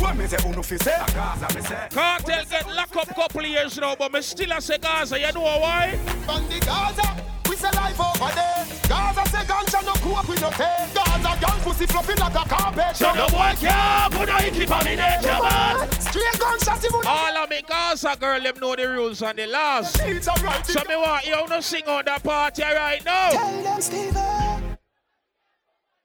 When 0.00 0.18
me 0.18 0.26
say 0.26 0.36
uno 0.48 0.62
fi 0.62 0.76
say, 0.76 0.94
a 0.94 1.06
Gaza 1.12 1.54
me 1.54 1.62
say. 1.62 1.88
Kartel 1.90 2.48
get 2.50 2.66
locked 2.74 2.96
up 2.96 3.14
couple 3.14 3.42
years 3.46 3.78
now, 3.78 3.94
but 3.96 4.12
me 4.12 4.22
still 4.22 4.52
a 4.52 4.60
say 4.60 4.78
Gaza. 4.78 5.18
You 5.18 5.32
know 5.32 5.42
why? 5.42 5.98
From 6.24 6.46
the 6.48 6.60
Gaza. 6.60 7.26
We 7.48 7.54
say 7.56 7.70
life 7.72 8.00
over 8.00 8.34
there. 8.34 8.66
Gaza 8.88 9.30
say 9.30 9.44
ganja 9.44 9.84
no 9.84 9.92
cope 9.94 10.28
with 10.28 10.40
no 10.40 10.50
taste. 10.50 10.94
Gaza 10.94 11.38
girl 11.40 11.58
pussy 11.62 11.86
fluffy 11.86 12.14
like 12.20 12.34
a 12.34 12.48
carpet. 12.48 12.96
So 12.96 13.12
no 13.14 13.28
boy 13.28 13.54
can't 13.58 14.12
put 14.12 14.28
no 14.28 14.38
keep 14.38 14.70
on 14.70 14.86
in 14.86 14.98
nature, 14.98 15.38
man. 15.42 15.90
Straight 15.92 16.38
gunshots 16.38 16.84
even. 16.84 17.00
All 17.06 17.36
of 17.36 17.50
me 17.50 17.62
Gaza 17.66 18.16
girl 18.18 18.40
them 18.40 18.54
know 18.60 18.74
the 18.74 18.88
rules 18.88 19.22
and 19.22 19.38
the 19.38 19.46
laws. 19.46 19.92
So 19.92 20.82
me 20.88 20.96
want 20.96 21.26
you 21.26 21.46
to 21.46 21.62
sing 21.62 21.84
on 21.86 22.04
the 22.04 22.20
party 22.22 22.62
right 22.62 23.04
now. 23.04 23.30
Tell 23.30 23.62
them 23.62 23.80
Steven. 23.80 24.65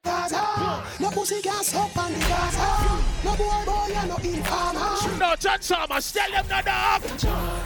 Gaza, 0.03 0.83
no 0.99 1.09
pussy 1.11 1.41
can 1.41 1.63
suck 1.63 1.95
on 1.95 2.11
the 2.11 2.19
Gaza. 2.19 3.03
No 3.23 3.35
boy 3.35 3.65
boy 3.65 3.93
and 3.95 4.09
no 4.09 4.15
informer. 4.17 5.19
No 5.19 5.35
John 5.35 5.61
Summers, 5.61 6.11
tell 6.11 6.31
them 6.31 6.45
no 6.49 6.61
dog. 6.61 7.03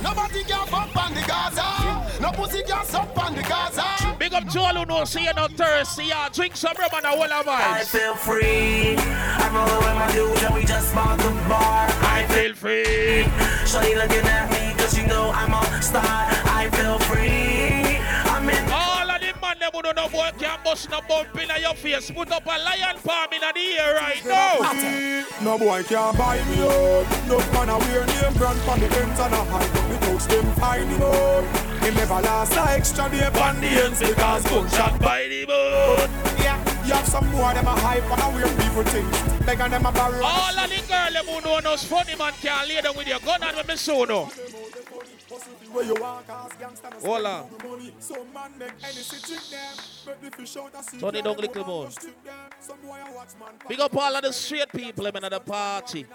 Nobody 0.03 0.43
can 0.43 0.67
fuck 0.67 0.95
on 0.97 1.13
the 1.13 1.21
Gaza. 1.21 2.21
No 2.21 2.31
pussy 2.31 2.61
can 2.63 2.85
suck 2.85 3.17
on 3.17 3.35
the 3.35 3.41
Gaza. 3.41 4.15
Big 4.19 4.33
up 4.33 4.47
to 4.49 4.59
all 4.59 4.75
who 4.75 4.85
know, 4.85 5.05
see 5.05 5.23
you 5.23 5.33
not 5.33 5.53
thirsty. 5.53 6.05
Yeah, 6.05 6.27
drink 6.27 6.57
some 6.57 6.75
rum 6.77 6.89
and 6.95 7.05
a 7.05 7.09
whole 7.09 7.23
of 7.23 7.47
I 7.47 7.83
feel 7.83 8.15
free. 8.15 8.97
I'm 8.97 9.55
rolling 9.55 9.77
with 9.77 9.95
my 9.95 10.11
dudes 10.11 10.43
and 10.43 10.55
we 10.55 10.65
just 10.65 10.93
bought 10.93 11.17
the 11.17 11.29
bar. 11.47 11.87
I 12.01 12.25
feel 12.29 12.53
free. 12.53 13.23
Shawty 13.63 13.95
looking 13.95 14.27
at 14.27 14.51
me 14.51 14.77
cause 14.77 14.97
you 14.97 15.07
know 15.07 15.31
I'm 15.33 15.53
a 15.53 15.81
star. 15.81 16.03
I 16.03 16.69
feel 16.73 16.99
free. 16.99 17.74
I'm 19.75 19.83
in. 19.83 19.83
All 19.83 19.83
of 19.83 19.83
them 19.83 19.83
man, 19.83 19.83
them 19.83 19.83
who 19.83 19.83
don't 19.83 19.95
know 19.95 20.09
boy 20.09 20.31
can't 20.39 20.63
bust 20.63 20.89
no 20.89 21.01
bump 21.07 21.35
in 21.35 21.49
your 21.61 21.75
face. 21.75 22.11
Put 22.11 22.31
up 22.31 22.45
a 22.45 22.57
lion 22.57 22.97
palm 23.03 23.33
in 23.33 23.41
the 23.41 23.79
air 23.79 23.95
right 23.95 24.25
now. 24.25 24.59
No 25.41 25.57
boy 25.57 25.83
can 25.83 26.15
buy 26.15 26.37
me 26.45 26.61
out. 26.61 27.05
No 27.27 27.37
man 27.51 27.69
a 27.69 27.77
wear 27.79 28.05
name 28.05 28.33
brand 28.33 28.59
from 28.61 28.79
the 28.79 28.85
ends 28.85 29.19
and 29.19 29.33
a 29.33 29.43
hide. 29.43 29.73
Me 29.89 29.97
touch 29.99 30.25
them 30.27 30.45
find 30.55 30.89
him 30.89 31.01
out. 31.01 31.43
He 31.83 31.91
never 31.91 32.21
last 32.21 32.55
a 32.55 32.71
extra 32.71 33.09
day 33.09 33.25
on 33.25 33.61
the 33.61 33.67
ends 33.67 33.99
because 33.99 34.43
gunshot 34.45 34.99
by 34.99 35.27
the 35.27 35.45
boat. 35.45 36.09
Yeah, 36.39 36.57
you 36.85 36.93
have 36.93 37.07
some 37.07 37.29
more 37.31 37.53
them 37.53 37.67
a 37.67 37.71
hype 37.71 38.03
and 38.03 38.21
a 38.21 38.29
weird 38.35 38.57
people 38.57 38.83
things. 38.83 39.45
Beg 39.45 39.57
them 39.57 39.85
a 39.85 39.91
barrel. 39.91 40.23
All 40.23 40.57
of 40.57 40.69
the 40.69 40.81
girl 40.87 41.13
them 41.13 41.25
who 41.25 41.41
know 41.41 41.71
us 41.71 41.83
funny 41.83 42.15
man 42.15 42.33
can't 42.41 42.67
lay 42.67 42.81
down 42.81 42.95
with 42.97 43.07
your 43.07 43.19
gun 43.19 43.43
and 43.43 43.57
with 43.57 43.67
me 43.67 43.75
so 43.75 44.03
no. 44.05 44.31
Hold 47.03 47.25
on. 47.25 47.49
Turn 50.99 51.15
it 51.15 51.23
down 51.23 51.37
little 51.37 51.65
more. 51.65 51.89
Big 53.67 53.79
up 53.79 53.95
all 53.95 54.15
of 54.15 54.21
the 54.23 54.33
straight 54.33 54.71
people 54.71 55.03
them 55.05 55.15
in 55.17 55.29
the 55.29 55.39
party. 55.39 56.05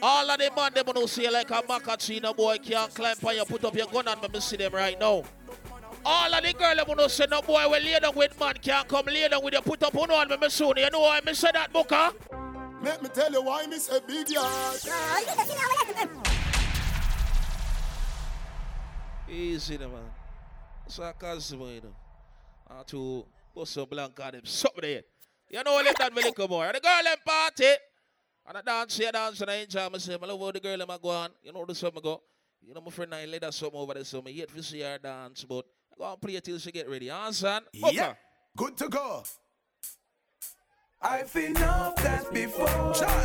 All 0.00 0.30
of 0.30 0.38
them 0.38 0.54
man 0.54 0.72
them 0.74 0.86
who 0.94 1.08
see 1.08 1.28
like 1.28 1.50
a 1.50 1.62
macachino 1.62 2.36
boy 2.36 2.58
can't 2.58 2.94
climb 2.94 3.16
on 3.24 3.36
you, 3.36 3.44
put 3.44 3.64
up 3.64 3.74
your 3.74 3.86
gun 3.86 4.06
and 4.08 4.32
me 4.32 4.40
see 4.40 4.56
them 4.56 4.72
right 4.72 4.98
now. 4.98 5.24
All 6.04 6.34
of 6.34 6.42
the 6.42 6.52
girl 6.52 6.76
them 6.76 6.86
who 6.86 7.08
say 7.08 7.26
no 7.30 7.42
boy 7.42 7.68
will 7.68 7.82
lay 7.82 7.98
down 7.98 8.14
with 8.14 8.38
man 8.38 8.54
can't 8.62 8.86
come 8.86 9.06
lay 9.06 9.28
down 9.28 9.42
with 9.42 9.54
you, 9.54 9.60
put 9.60 9.82
up 9.82 9.96
on 9.96 10.08
one 10.08 10.40
me 10.40 10.48
soon. 10.48 10.76
You 10.76 10.90
know 10.90 11.00
why 11.00 11.20
me 11.24 11.34
say 11.34 11.50
that 11.52 11.72
booker? 11.72 12.10
Let 12.82 13.02
me 13.02 13.08
tell 13.08 13.32
you 13.32 13.42
why 13.42 13.66
me 13.66 13.78
say 13.78 13.98
big 14.06 14.28
yard. 14.30 14.78
Easy 19.30 19.76
there, 19.76 19.88
man. 19.88 20.00
Sarcasm, 20.86 21.60
you 21.60 21.80
know. 21.80 21.94
And 22.70 22.86
to 22.86 23.26
bust 23.54 23.72
some 23.72 23.88
blank 23.88 24.18
on 24.20 24.32
them, 24.32 24.44
something 24.44 24.80
there. 24.82 25.02
You 25.50 25.62
know, 25.64 25.80
let 25.84 25.98
that 25.98 26.14
really 26.14 26.32
come 26.32 26.50
more. 26.50 26.70
The 26.72 26.80
girl 26.80 27.04
them 27.04 27.16
party. 27.26 27.74
And 28.46 28.58
I 28.58 28.62
dance 28.62 28.96
here, 28.96 29.12
dance, 29.12 29.40
and 29.40 29.50
I 29.50 29.56
enjoy 29.56 29.88
myself. 29.90 30.22
I 30.22 30.26
love 30.26 30.40
how 30.40 30.50
the 30.50 30.60
girl 30.60 30.78
them 30.78 30.90
a 30.90 30.98
go 30.98 31.10
on. 31.10 31.30
You 31.42 31.52
know 31.52 31.64
the 31.66 31.74
summer 31.74 32.00
go. 32.00 32.22
You 32.66 32.74
know, 32.74 32.80
my 32.80 32.90
friend, 32.90 33.14
I 33.14 33.26
let 33.26 33.44
her 33.44 33.52
something 33.52 33.78
over 33.78 33.94
there, 33.94 34.04
so 34.04 34.22
I 34.26 34.30
yet 34.30 34.48
to 34.54 34.62
see 34.62 34.80
her 34.80 34.98
dance, 34.98 35.44
but 35.44 35.64
I 35.92 35.96
go 35.98 36.12
and 36.12 36.20
play 36.20 36.40
till 36.40 36.58
she 36.58 36.72
get 36.72 36.88
ready. 36.88 37.10
Understand? 37.10 37.66
Yeah, 37.72 38.14
good 38.56 38.76
to 38.78 38.88
go. 38.88 39.22
I've 41.00 41.28
seen 41.28 41.56
enough 41.56 41.94
dance 41.96 42.26
before, 42.32 42.66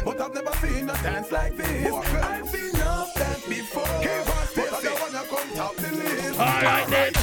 but 0.05 0.21
I've 0.21 0.33
never 0.33 0.53
seen 0.57 0.89
a 0.89 0.93
dance 0.93 1.31
like 1.31 1.57
this. 1.57 1.93
I've 1.93 2.49
seen 2.49 2.69
enough 2.75 3.15
dance 3.15 3.47
before, 3.47 4.62
All 5.59 6.61
right 6.61 6.87
then. 6.89 7.13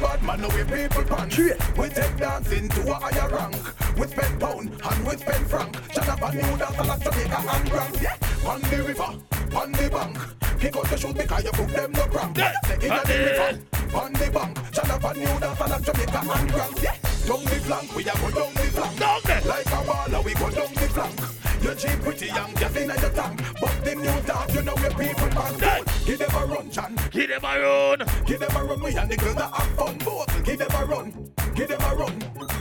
Bad 0.00 0.22
man, 0.22 0.42
we 0.42 0.64
people 0.64 1.04
pants. 1.04 1.38
We 1.38 1.88
take 1.88 2.16
dancing 2.16 2.68
to 2.68 2.90
a 2.90 2.94
higher 2.94 3.28
rank. 3.30 3.56
We 3.98 4.06
spend 4.06 4.40
pound 4.40 4.70
and 4.82 5.06
we 5.06 5.16
spend 5.16 5.46
franc. 5.50 5.76
Shut 5.92 6.08
up 6.08 6.22
and 6.22 6.34
new 6.34 6.56
dance 6.56 6.78
like 6.78 7.00
Jamaica 7.00 7.44
and 7.48 7.70
Grand. 7.70 8.00
Yeah, 8.00 8.16
on 8.46 8.60
the 8.62 8.84
river, 8.86 9.56
on 9.56 9.72
the 9.72 9.90
bank. 9.90 10.18
Kick 10.60 10.76
out 10.76 10.84
the 10.84 10.96
shoes 10.96 11.14
because 11.14 11.44
you 11.44 11.50
put 11.52 11.68
them 11.68 11.92
no 11.92 12.06
cramp. 12.06 12.36
Yeah, 12.36 12.52
in 12.72 12.80
the 12.80 12.88
river, 12.88 13.96
on 13.96 14.12
the 14.12 14.30
bank. 14.30 14.58
Shut 14.74 14.90
up 14.90 15.04
and 15.04 15.18
new 15.18 15.40
dance 15.40 15.60
like 15.60 15.82
Jamaica 15.82 16.20
and 16.20 16.52
Grand. 16.52 16.82
Yeah, 16.82 16.96
down 17.26 17.44
the 17.44 17.60
flank, 17.66 17.96
we 17.96 18.02
a 18.02 18.14
go 18.14 18.30
down 18.30 18.54
the 18.54 18.60
flank. 18.72 18.98
Down 18.98 19.20
there. 19.24 19.40
Like 19.42 19.66
a 19.66 19.80
baller, 19.84 20.24
we 20.24 20.34
go 20.34 20.50
down 20.50 20.74
the 20.74 20.88
flank. 20.88 21.45
Your 21.62 21.74
Jeep 21.74 22.00
pretty 22.02 22.26
young, 22.26 22.52
gas 22.54 22.76
in 22.76 22.88
your 22.88 23.10
tank. 23.10 23.42
But 23.60 23.84
the 23.84 23.94
new 23.94 24.20
dance, 24.22 24.54
you 24.54 24.62
know 24.62 24.74
where 24.74 24.90
people 24.90 25.28
man. 25.30 25.84
Give 26.04 26.18
them 26.18 26.30
a 26.34 26.46
run, 26.46 26.70
Chan. 26.70 26.96
Give 27.10 27.28
them 27.28 27.44
a 27.44 27.60
run. 27.60 27.98
Give 28.26 28.38
them 28.38 28.56
a 28.56 28.64
run, 28.64 28.82
we 28.82 28.96
and 28.96 29.10
the 29.10 29.16
girls 29.16 29.34
that 29.36 29.52
have 29.52 29.70
fun. 29.76 29.98
Both, 29.98 30.44
give 30.44 30.58
them 30.58 30.70
a 30.70 30.84
run. 30.84 31.32
Give 31.54 31.68
them 31.68 31.80
a 31.80 31.94
run. 31.96 32.18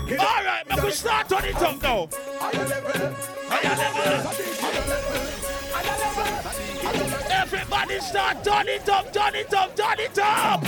Give 0.08 0.20
All 0.20 0.26
right, 0.26 0.70
man, 0.70 0.84
we 0.84 0.91
start 0.91 1.32
on 1.32 1.46
it 1.46 1.56
up 1.56 1.82
now. 1.82 2.08
Higher 2.39 2.68
level. 2.68 3.16
Higher 3.48 3.76
level. 3.78 4.26
Everybody 7.32 8.00
start 8.00 8.43
turn 8.43 8.68
it 8.68 8.89
up, 8.89 9.14
turn 9.14 9.36
it 9.36 9.54
up, 9.54 9.76
turn 9.76 10.00
it 10.00 10.20
up. 10.20 10.66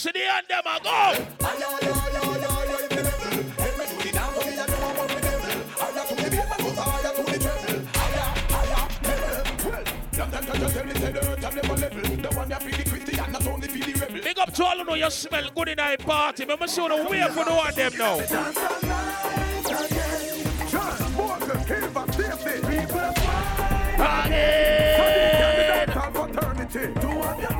See 0.00 0.10
the 0.12 0.20
end 0.20 0.46
them 0.48 0.62
a 0.64 0.80
go. 0.82 1.12
Big 14.22 14.38
up 14.38 14.54
to 14.54 14.64
all 14.64 14.78
who 14.78 14.84
know 14.84 14.94
you 14.94 15.10
smell 15.10 15.50
good 15.54 15.68
in 15.68 15.78
a 15.78 15.96
party. 15.98 16.46
Me 16.46 16.56
must 16.58 16.74
see 16.74 16.88
the 16.88 16.96
way 17.10 17.28
for 17.28 17.44
the 17.44 17.52
one 17.52 17.74
them 17.74 17.92
now. 17.98 18.18
Who 26.96 27.14
know 27.44 27.59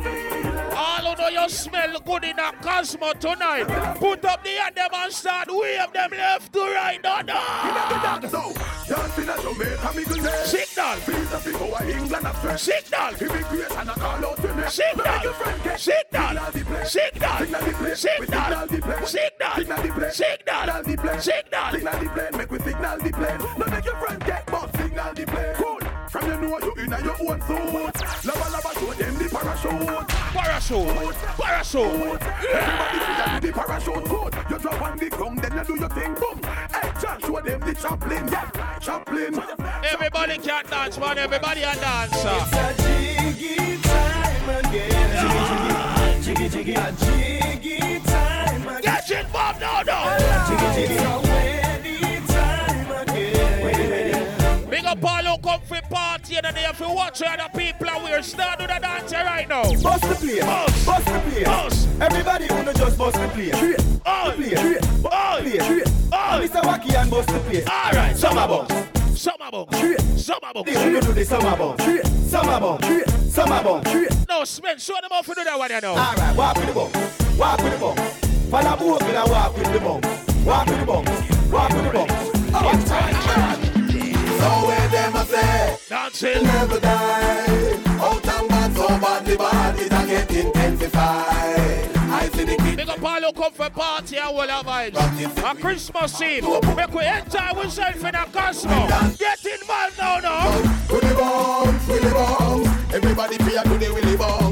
you 1.33 1.49
smell 1.49 2.01
good 2.01 2.25
in 2.25 2.39
a 2.39 2.53
Cosmo 2.63 3.13
tonight. 3.15 3.67
Put 3.99 4.25
up 4.25 4.43
the 4.43 4.51
hand 4.51 4.75
them 4.75 4.91
and 4.93 5.13
start 5.13 5.49
wave 5.51 5.93
them 5.93 6.11
left 6.11 6.53
to 6.53 6.61
right. 6.61 7.01
Oh, 7.05 7.23
no, 7.27 7.35
no. 7.35 8.71
Signal. 9.11 9.37
Signal. 10.45 10.97
Signal. 10.97 11.37
Signal. 11.39 12.35
Signal. 12.59 13.11
Signal. 13.11 13.17
Signal. 14.69 15.11
Signal. 15.79 16.17
Signal. 16.17 16.17
Signal. 16.17 16.37
Signal. 20.83 21.21
Signal. 21.21 21.71
Signal. 21.73 22.37
Make 22.37 22.51
we 22.51 22.59
signal 22.59 22.99
the 22.99 23.11
plane. 23.13 23.39
No 23.59 23.67
make 23.67 23.85
your 23.85 23.97
friend 23.97 24.25
get 24.25 24.47
but 24.47 24.77
signal 24.77 25.15
the 25.15 25.27
plane. 25.27 25.55
Cool. 25.55 25.90
From 26.11 26.27
you 26.27 26.37
know 26.41 26.59
you 26.59 26.73
in 26.75 26.91
your 26.91 27.17
own 27.31 27.41
suit. 27.43 27.95
Lava 28.27 28.51
lava 28.51 28.71
show 28.75 28.93
them 28.95 29.15
the 29.15 29.29
parachute. 29.31 30.09
Parachute. 30.35 31.15
Parachute. 31.39 32.23
Everybody 32.51 32.99
feel 32.99 33.41
the 33.41 33.53
parachute 33.53 34.05
good. 34.09 34.35
You 34.51 34.59
drop 34.59 34.83
on 34.83 34.99
the 34.99 35.09
ground, 35.11 35.39
then 35.39 35.53
you 35.57 35.65
do 35.65 35.75
your 35.79 35.89
thing. 35.91 36.15
Boom. 36.15 36.43
Hey, 36.43 36.91
John, 37.01 37.21
show 37.21 37.41
them 37.41 37.61
the 37.61 37.75
Chaplin. 37.75 38.27
Yeah, 38.27 38.79
Chaplin. 38.81 39.41
Everybody 39.85 40.39
can 40.39 40.65
dance, 40.67 40.99
man. 40.99 41.19
Everybody 41.19 41.61
can 41.61 41.77
dance. 41.79 42.13
It's 42.13 42.27
a 42.27 42.75
jiggy 42.83 43.81
time 43.81 44.65
again. 44.67 46.23
Jiggy, 46.23 46.49
jiggy, 46.49 46.49
jiggy, 46.49 46.75
a 46.75 46.93
jiggy 46.93 48.01
time 48.01 48.69
again. 48.69 48.83
Get 48.83 49.11
it, 49.13 49.33
Bob, 49.33 49.61
no, 49.61 49.83
no. 49.87 49.99
Jiggy, 50.49 50.69
jiggy, 50.75 50.99
a 51.05 51.21
wedding 51.23 52.27
time 52.27 52.91
again. 53.03 53.65
Ready, 53.65 53.87
ready. 53.89 54.67
Big 54.71 54.85
up 54.85 55.05
all 55.05 55.25
who 55.25 55.39
come 55.39 55.61
for 55.63 55.81
party 56.41 56.49
and 56.49 56.57
they 56.57 56.63
have 56.63 56.79
to 56.79 56.89
watch 56.89 57.23
other 57.23 57.49
people 57.59 57.89
and 57.89 58.05
we're 58.05 58.23
start 58.23 58.59
to 58.59 58.67
the 58.67 58.79
dance 58.81 59.13
right 59.13 59.49
now. 59.49 59.63
Bust 59.63 60.03
the 60.03 60.15
place, 60.15 60.41
Bust. 60.45 60.87
bust 60.87 61.07
the 61.07 61.21
place. 61.21 61.45
Bust. 61.45 61.89
Everybody 62.01 62.47
wanna 62.51 62.75
just 62.75 62.99
bust 62.99 63.17
the 63.17 63.29
place. 63.29 63.55
Oi. 63.55 63.73
The 63.73 64.33
place, 64.37 64.59
Oi. 65.05 65.41
place. 65.41 65.71
Oi. 65.71 66.47
Mr. 66.47 66.63
Wacky 66.63 66.95
and 66.95 67.11
bust 67.11 67.29
the 67.29 67.39
place. 67.41 67.67
All 67.69 67.93
right. 67.93 68.17
Summer 68.17 68.49
bump. 68.49 68.71
Summer 69.17 69.51
bum. 69.51 69.67
Summer. 70.17 70.65
They 70.65 70.77
wanna 70.77 71.01
do 71.01 71.13
the 71.13 71.25
summer 71.25 71.57
bump. 71.57 71.81
Summer 72.29 72.61
bump. 72.61 72.85
Summer 73.31 73.63
bump. 73.63 73.87
No, 74.29 74.45
Smith, 74.45 74.81
show 74.81 74.95
them 74.95 75.11
how 75.11 75.23
to 75.23 75.35
do 75.35 75.45
that 75.45 75.59
one, 75.59 75.71
you 75.71 75.81
know. 75.81 75.91
All 75.93 76.15
right, 76.15 76.37
walk 76.37 76.57
with 76.57 76.67
the 76.67 76.73
bump. 76.73 76.95
Walk 77.39 77.63
with 77.63 77.73
the 77.73 77.79
bump. 77.79 77.99
Follow 78.51 78.77
both 78.77 79.07
with 79.07 79.17
a 79.17 79.31
walk 79.31 79.57
with 79.57 79.73
the 79.73 79.81
bump. 79.81 80.05
Walk 80.47 80.67
with 80.67 80.81
the 80.81 80.87
bump. 80.87 81.09
Walk 81.53 81.71
with 81.71 81.93
the. 81.93 82.31
One 82.51 82.85
time. 82.85 83.15
So 84.41 84.67
where 84.67 84.77
them 84.77 84.80
a 84.80 84.80
say? 84.80 84.80
Dancing. 86.11 86.43
Never 86.43 86.81
die. 86.81 87.45
Oh, 88.03 88.21
Out 88.25 88.27
and 88.27 88.49
bad, 88.49 88.75
so 88.75 88.89
bad 88.89 89.27
the 89.27 89.37
bad 89.37 89.77
a 89.79 90.07
get 90.07 90.31
intensified. 90.45 91.97
I 91.97 92.29
see 92.33 92.45
the 92.45 92.57
kid. 92.57 92.77
Big 92.77 92.89
up 92.89 93.03
all 93.03 93.21
who 93.21 93.33
come 93.33 93.53
for 93.53 93.71
party 93.71 94.17
and 94.17 94.27
all 94.27 94.41
our 94.41 94.65
vibes. 94.65 95.51
A 95.51 95.55
Christmas 95.61 96.21
Eve. 96.21 96.43
Make 96.77 96.93
we 96.93 97.07
enjoy 97.07 97.39
ourselves 97.39 98.03
in 98.03 98.15
a 98.15 98.27
Cosmo. 98.27 98.89
Get 99.19 99.45
involved 99.45 99.99
now, 99.99 100.19
now. 100.19 100.63
To 100.89 101.07
the 101.07 101.15
bombs, 101.15 101.87
to 101.87 102.01
the 102.01 102.11
bombs. 102.11 102.95
Everybody 102.95 103.39
fear 103.39 103.63
to 103.63 103.79
the 103.79 103.95
willy 103.95 104.17
bombs. 104.17 104.50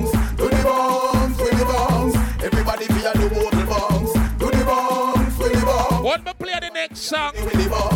Song, 6.98 7.32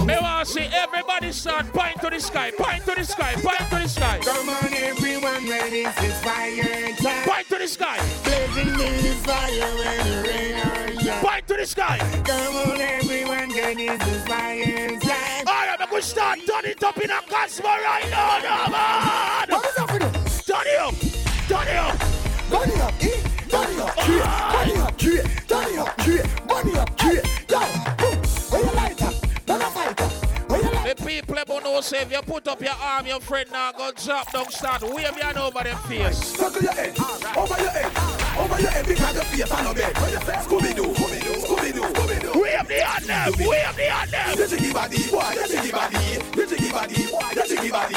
me 0.06 0.16
want 0.20 0.46
to 0.46 0.52
see 0.52 0.68
everybody 0.72 1.32
start 1.32 1.66
point 1.72 2.00
to 2.00 2.08
the 2.08 2.20
sky, 2.20 2.52
point 2.56 2.84
to 2.84 2.94
the 2.94 3.04
sky, 3.04 3.34
point 3.34 3.58
to 3.70 3.78
the 3.82 3.88
sky. 3.88 4.20
Come 4.22 4.48
on, 4.48 4.72
everyone, 4.72 5.48
ready? 5.48 5.82
It's 5.86 6.20
fire 6.20 6.94
time. 6.96 7.28
Point 7.28 7.48
to 7.48 7.58
the 7.58 7.66
sky, 7.68 7.98
Blazing 8.24 8.68
in 8.68 9.02
the 9.02 9.14
fire 9.26 9.50
when 9.50 9.98
the 10.06 10.28
rain 10.28 10.54
or 10.54 11.00
shine. 11.00 11.24
point 11.24 11.46
to 11.48 11.54
the 11.56 11.66
sky. 11.66 11.98
Come 12.24 12.56
on, 12.56 12.80
everyone, 12.80 13.50
ready? 13.50 13.86
It's 13.86 14.28
fire 14.28 15.00
time. 15.00 15.46
All 15.48 15.66
right, 15.66 15.92
we 15.92 16.00
start 16.00 16.38
turn 16.46 16.64
it 16.64 16.82
up 16.84 16.96
in 16.98 17.10
a 17.10 17.20
Cosmo 17.28 17.68
right 17.68 18.08
now, 18.10 18.38
now, 18.38 18.68
man. 18.68 19.48
What 19.50 19.66
is 19.66 19.76
happening? 19.76 20.12
Turn 20.46 20.66
it 20.66 20.78
up, 20.78 20.94
turn 21.48 21.68
it 21.68 21.76
up. 21.76 21.98
Bunny 22.50 22.80
up, 22.80 22.94
eh? 23.02 23.28
Bunny 23.50 23.80
up, 23.80 23.96
yeah. 24.08 24.52
Bunny 24.52 24.76
up, 24.76 25.02
yeah. 25.02 25.22
Bunny 25.48 25.78
up, 25.78 26.06
yeah. 26.06 26.46
Bunny 26.46 26.76
up, 26.78 27.02
yeah. 27.02 27.12
Yeah. 27.12 27.41
People 31.20 31.36
about 31.38 31.62
know 31.64 31.80
say 31.80 32.02
if 32.02 32.10
you 32.10 32.22
put 32.22 32.48
up 32.48 32.60
your 32.60 32.74
arm, 32.80 33.06
your 33.06 33.20
friend 33.20 33.48
now 33.52 33.72
go 33.72 33.90
drop 33.92 34.32
down, 34.32 34.50
start 34.50 34.82
wave 34.82 35.14
your 35.16 35.24
hand 35.24 35.36
over 35.36 35.62
them 35.62 35.76
face. 35.88 36.16
Circle 36.18 36.62
your 36.62 36.72
head, 36.72 36.98
over 37.36 37.60
your 37.60 37.70
head, 37.70 37.92
over 38.38 38.60
your 38.60 38.70
head 38.70 38.86
because 38.86 39.14
your 39.14 39.24
face 39.24 39.50
on 39.50 39.66
a 39.66 39.74
bed. 39.74 39.96
Say 39.96 40.38
Scooby-Doo, 40.44 40.94
Scooby-Doo, 40.94 41.34
Scooby-Oo, 41.44 41.92
Scooby-Doo. 41.92 42.40
Wave 42.40 42.68
the 42.68 42.80
hand 42.80 43.04
them, 43.04 43.32
wave 43.46 43.76
the 43.76 43.82
hand 43.82 44.10
them. 44.10 44.38
You 44.38 44.46
jiggy 44.48 44.72
body, 44.72 45.10
boy, 45.10 45.32
you 45.34 45.46
jiggy 45.48 45.70
body, 45.72 45.98
you 46.34 46.46
jiggy 46.46 46.70
body, 46.72 46.94
you 46.94 47.46
jiggy 47.46 47.70
body. 47.70 47.94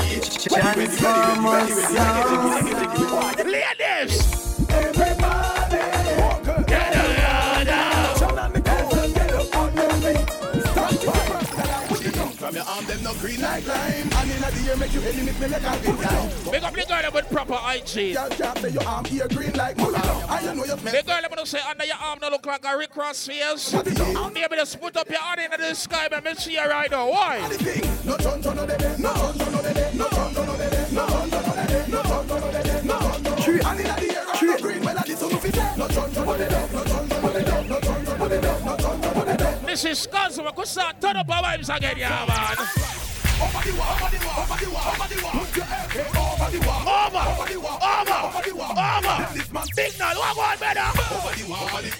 Ready, 0.52 0.86
ready, 3.80 4.45
from 12.46 12.56
your 12.56 12.66
arm, 12.66 12.86
them 12.86 13.02
no 13.02 13.14
green 13.16 13.42
like 13.42 13.66
lime. 13.66 14.10
And 14.14 14.32
in 14.32 14.42
the 14.42 14.70
air, 14.70 14.78
make 14.78 14.94
you 14.94 15.02
head 15.02 15.16
limit 15.16 15.40
me 15.40 15.48
like 15.48 15.64
a 15.64 15.72
big 15.82 15.98
time. 15.98 16.30
Big 16.52 16.64
up 16.64 16.74
the 16.74 16.86
girl 16.86 17.12
with 17.14 17.30
proper 17.30 17.54
hygiene. 17.54 18.14
Girl 18.14 18.30
can't 18.30 18.58
say 18.60 18.70
your 18.70 18.84
arm 18.84 19.06
here 19.06 19.28
green 19.30 19.54
like 19.54 19.78
mullah. 19.78 20.26
And 20.30 20.46
you 20.46 20.54
know 20.54 20.66
you 20.66 20.78
smell. 20.78 20.94
The 20.94 21.04
girl 21.04 21.40
I'm 21.40 21.46
say 21.46 21.60
under 21.68 21.86
your 21.86 21.98
arm 21.98 22.20
no 22.22 22.30
look 22.30 22.46
like 22.46 22.64
a 22.66 22.78
Rick 22.78 22.96
Ross 22.96 23.26
face. 23.26 23.74
Maybe 23.74 24.56
just 24.56 24.80
put 24.80 24.96
up 24.96 25.10
your 25.10 25.20
hand 25.20 25.54
in 25.54 25.60
the 25.60 25.74
sky, 25.74 26.08
but 26.10 26.24
me 26.24 26.36
see 26.36 26.54
you 26.54 26.66
right 26.66 26.92
now. 26.92 27.10
Why? 27.10 27.40
No 28.06 28.18
chon 28.18 28.42
chon 28.42 28.56
no 28.56 28.66
dede, 28.66 29.00
no 29.00 29.14
chon 29.14 29.38
chon 29.38 29.52
no 29.52 29.62
dede, 29.62 29.96
no 29.96 30.08
chon 30.10 30.34
chon 30.36 30.46
no 30.46 30.58
dede, 30.58 30.94
no 30.94 31.08
chon 31.08 31.30
chon 31.32 31.42
no 31.42 31.56
dede, 31.56 31.88
no 31.90 32.02
chon 32.04 32.28
chon 32.28 32.42
no 32.42 32.52
dede, 32.52 32.86
no 32.86 33.00
chon 33.00 33.24
chon. 33.24 33.42
Tree 33.42 33.62
and 33.66 33.80
in 33.80 33.86
the 33.86 34.16
air, 34.16 34.26
no 34.42 34.58
green 34.60 34.86
melody, 34.86 35.16
so 35.16 35.30
no 35.30 35.38
fit. 35.38 35.56
No 35.78 35.88
chon 35.88 36.14
chon 36.14 36.26
no 36.26 36.38
dede, 36.38 36.74
no 36.74 36.84
chon 36.86 37.10
chon 37.10 37.22
no 37.22 37.30
dede, 37.34 37.70
no 37.70 37.80
chon 37.80 38.06
chon 38.06 38.20
no 38.20 38.28
dede, 38.28 38.44
no 38.44 38.78
chon 38.78 39.02
chon 39.02 39.02
no 39.02 39.14
dede. 39.14 39.25
This 39.66 39.86
is. 39.86 40.08
We 40.38 40.52
could 40.52 40.68
start 40.68 41.02
turn 41.02 41.18
up 41.18 41.30
our 41.30 41.44
vibes 41.44 41.76
again, 41.76 41.98
yeah, 41.98 42.26
man. 42.28 43.05
Over 43.36 43.68
the 43.68 43.76
wall, 43.76 43.92
over 43.92 44.08
the 44.16 44.26
wall, 44.26 44.40
over 44.40 44.56
the 44.64 44.72
wall, 44.72 44.96
over 44.96 45.08
the 45.12 45.24
wall. 45.24 45.32
Put 45.44 45.56
your 45.58 45.66
head 45.66 46.08
over 46.16 46.52
the 46.52 46.60
wall, 46.64 46.88
Over, 46.88 47.20
over 47.20 47.48
the 47.52 47.60
over, 47.84 48.20
over 48.32 48.52
the. 48.56 49.28
This 49.36 49.52
man 49.52 49.68
Big 49.76 49.92
Nall, 50.00 50.16
what 50.16 50.36
going 50.40 50.60
better? 50.64 50.88
Over 50.96 51.36
the 51.36 51.44
wall, 51.52 51.68
over 51.68 51.84
the 51.84 51.92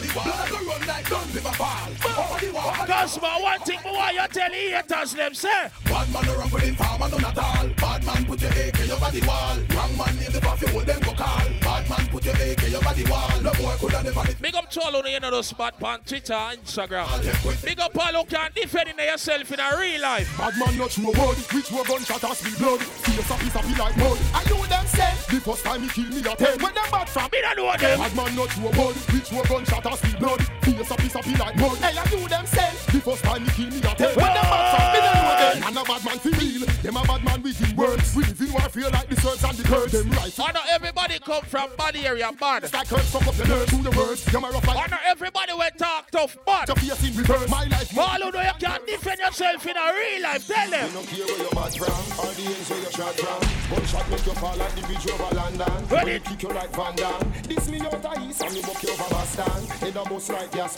the 0.00 0.12
wall. 0.16 0.24
Blood 0.24 0.64
run 0.64 0.86
like 0.88 1.10
guns 1.10 1.34
never 1.34 1.52
fall. 1.60 1.88
Over 1.92 2.40
the 2.40 2.52
wall, 2.56 2.72
the 2.72 2.92
Cause 2.92 3.20
my 3.20 3.40
one 3.40 3.60
thing 3.60 3.80
me 3.84 3.92
want 3.92 4.14
you 4.14 4.28
tell 4.32 4.50
haters 4.50 5.12
them 5.12 5.34
say. 5.34 5.68
Bad 5.84 6.12
man 6.12 6.24
around 6.24 6.52
with 6.52 6.64
informer, 6.64 7.08
none 7.10 7.24
at 7.24 7.38
all. 7.38 7.68
Bad 7.76 8.06
man 8.06 8.24
put 8.24 8.40
your 8.40 8.50
AK 8.50 8.80
over 8.88 9.10
the 9.12 9.26
wall. 9.28 9.56
Wrong 9.76 9.96
man 9.96 10.16
name 10.16 10.32
the 10.32 10.40
coffee, 10.40 10.70
hold 10.72 10.86
them 10.86 11.00
go 11.00 11.12
call. 11.12 11.48
Bad 11.60 11.90
man 11.90 12.06
put 12.08 12.24
your 12.24 12.34
AK 12.34 12.62
over 12.72 12.94
the 12.96 13.04
wall. 13.10 13.40
No 13.42 13.52
boy 13.52 13.76
coulda 13.76 14.02
never. 14.02 14.24
Big 14.40 14.54
up 14.54 14.70
to 14.70 14.80
all 14.80 14.96
of 14.96 15.06
you 15.06 15.20
know 15.20 15.30
those 15.30 15.48
spot 15.48 15.74
on 15.82 16.00
Twitter 16.00 16.32
Instagram. 16.32 17.62
Big 17.62 17.78
up 17.78 17.96
all 17.98 18.12
who 18.12 18.24
can 18.24 18.50
defend 18.54 18.88
yourself 18.98 19.52
in 19.52 19.60
a 19.60 19.78
real 19.78 20.00
life. 20.00 20.40
Bad 20.46 20.58
man 20.58 20.78
not 20.78 20.90
true 20.90 21.06
word, 21.06 21.38
which 21.50 21.72
were 21.72 21.82
gunshot 21.82 22.22
or 22.22 22.34
spill 22.36 22.54
blood. 22.62 22.80
Face 23.02 23.18
a 23.18 23.34
piece 23.34 23.56
of 23.56 23.66
be 23.66 23.74
like 23.74 23.96
mud. 23.96 24.18
I 24.32 24.44
know 24.48 24.62
them 24.66 24.86
say. 24.86 25.10
The 25.26 25.42
first 25.42 25.64
time 25.64 25.82
he 25.82 25.88
kill 25.88 26.06
me 26.06 26.20
a 26.22 26.36
ten. 26.36 26.62
When 26.62 26.72
them 26.72 26.86
bad 26.86 27.08
from 27.08 27.28
me, 27.32 27.42
don't 27.42 27.56
know 27.56 27.74
them. 27.74 27.98
Bad 27.98 28.14
man 28.14 28.36
not 28.36 28.48
true 28.54 28.70
word, 28.70 28.94
which 29.10 29.32
were 29.34 29.42
gunshot 29.42 29.86
or 29.86 29.96
spill 29.98 30.20
blood. 30.20 30.46
Face 30.62 30.90
a 30.90 30.94
piece 30.94 31.16
of 31.16 31.24
be 31.26 31.34
like 31.34 31.56
mud. 31.56 31.78
Hey, 31.82 31.98
I 31.98 32.04
know 32.14 32.28
them 32.30 32.46
say. 32.46 32.70
The 32.94 33.00
first 33.02 33.24
time 33.24 33.42
he 33.42 33.50
kill 33.58 33.70
me 33.74 33.78
a 33.82 33.92
ten. 33.98 34.14
When 34.14 34.30
them 34.38 34.46
bad 34.46 34.66
from 34.70 34.86
me, 34.94 34.98
don't 35.02 35.18
know 35.18 35.34
them. 35.34 35.66
And 35.66 35.78
a 35.78 35.82
bad 35.82 36.02
man 36.06 36.18
feel 36.22 36.38
real. 36.38 36.62
Them 36.62 36.96
a 36.96 37.02
bad 37.02 37.24
man 37.24 37.42
with 37.42 37.58
him 37.58 37.74
words. 37.74 38.14
We 38.14 38.22
live 38.22 38.40
in 38.40 38.52
warfare 38.54 38.90
like 38.90 39.08
the 39.10 39.16
search 39.18 39.42
and 39.42 39.58
the 39.58 39.64
curse. 39.66 39.90
Them 39.90 40.10
right. 40.14 40.30
I 40.30 40.52
know 40.52 40.62
everybody 40.70 41.18
come 41.26 41.42
from 41.42 41.74
body 41.74 42.06
area 42.06 42.30
bad. 42.38 42.62
It's 42.62 42.72
like 42.72 42.86
hurt 42.86 43.02
fuck 43.10 43.26
up 43.26 43.34
the 43.34 43.50
nerves 43.50 43.70
to 43.74 43.82
the 43.82 43.90
words. 43.98 44.22
A 44.30 44.38
rough 44.38 44.62
like. 44.62 44.78
I 44.78 44.86
know 44.94 45.02
everybody 45.10 45.54
will 45.58 45.74
talk 45.76 46.10
tough 46.12 46.38
bad. 46.46 46.70
To 46.70 46.76
face 46.76 47.02
in 47.02 47.18
reverse. 47.18 47.50
My 47.50 47.64
life. 47.64 47.98
All 47.98 48.22
who 48.22 48.30
know 48.30 48.42
you 48.42 48.54
can't 48.60 48.86
defend 48.86 49.18
yourself 49.18 49.66
in 49.66 49.76
a 49.76 49.92
real 49.92 50.22
life, 50.22 50.35
tell 50.38 50.70
them. 50.70 50.86
You 50.88 50.94
don't 50.94 51.06
care 51.06 51.26
where 51.26 51.38
you're 51.38 51.50
bad 51.50 51.72
from, 51.74 52.02
or 52.20 52.30
the 52.32 52.44
ends 52.46 52.70
where 52.70 52.80
you 52.80 52.90
shot 52.90 53.14
from. 53.14 53.40
Gunshot 53.70 54.10
make 54.10 54.26
you 54.26 54.32
fall 54.32 54.56
like 54.56 54.74
the 54.74 54.82
bridge 54.86 55.06
over 55.10 55.34
London. 55.34 55.86
Ready? 55.88 56.20
Kick 56.20 56.42
you 56.42 56.48
like 56.50 56.70
Van 56.70 56.94
Damme. 56.96 57.32
This 57.48 57.68
me 57.68 57.80
out 57.80 57.94
of 57.94 58.28
east 58.28 58.42
and 58.42 58.54
me 58.54 58.60
buck 58.62 58.82
you 58.82 58.90
over 58.90 59.10
Boston. 59.10 59.66
Head 59.80 59.96
a 59.96 60.08
bust 60.08 60.30
like 60.30 60.52
gas. 60.52 60.74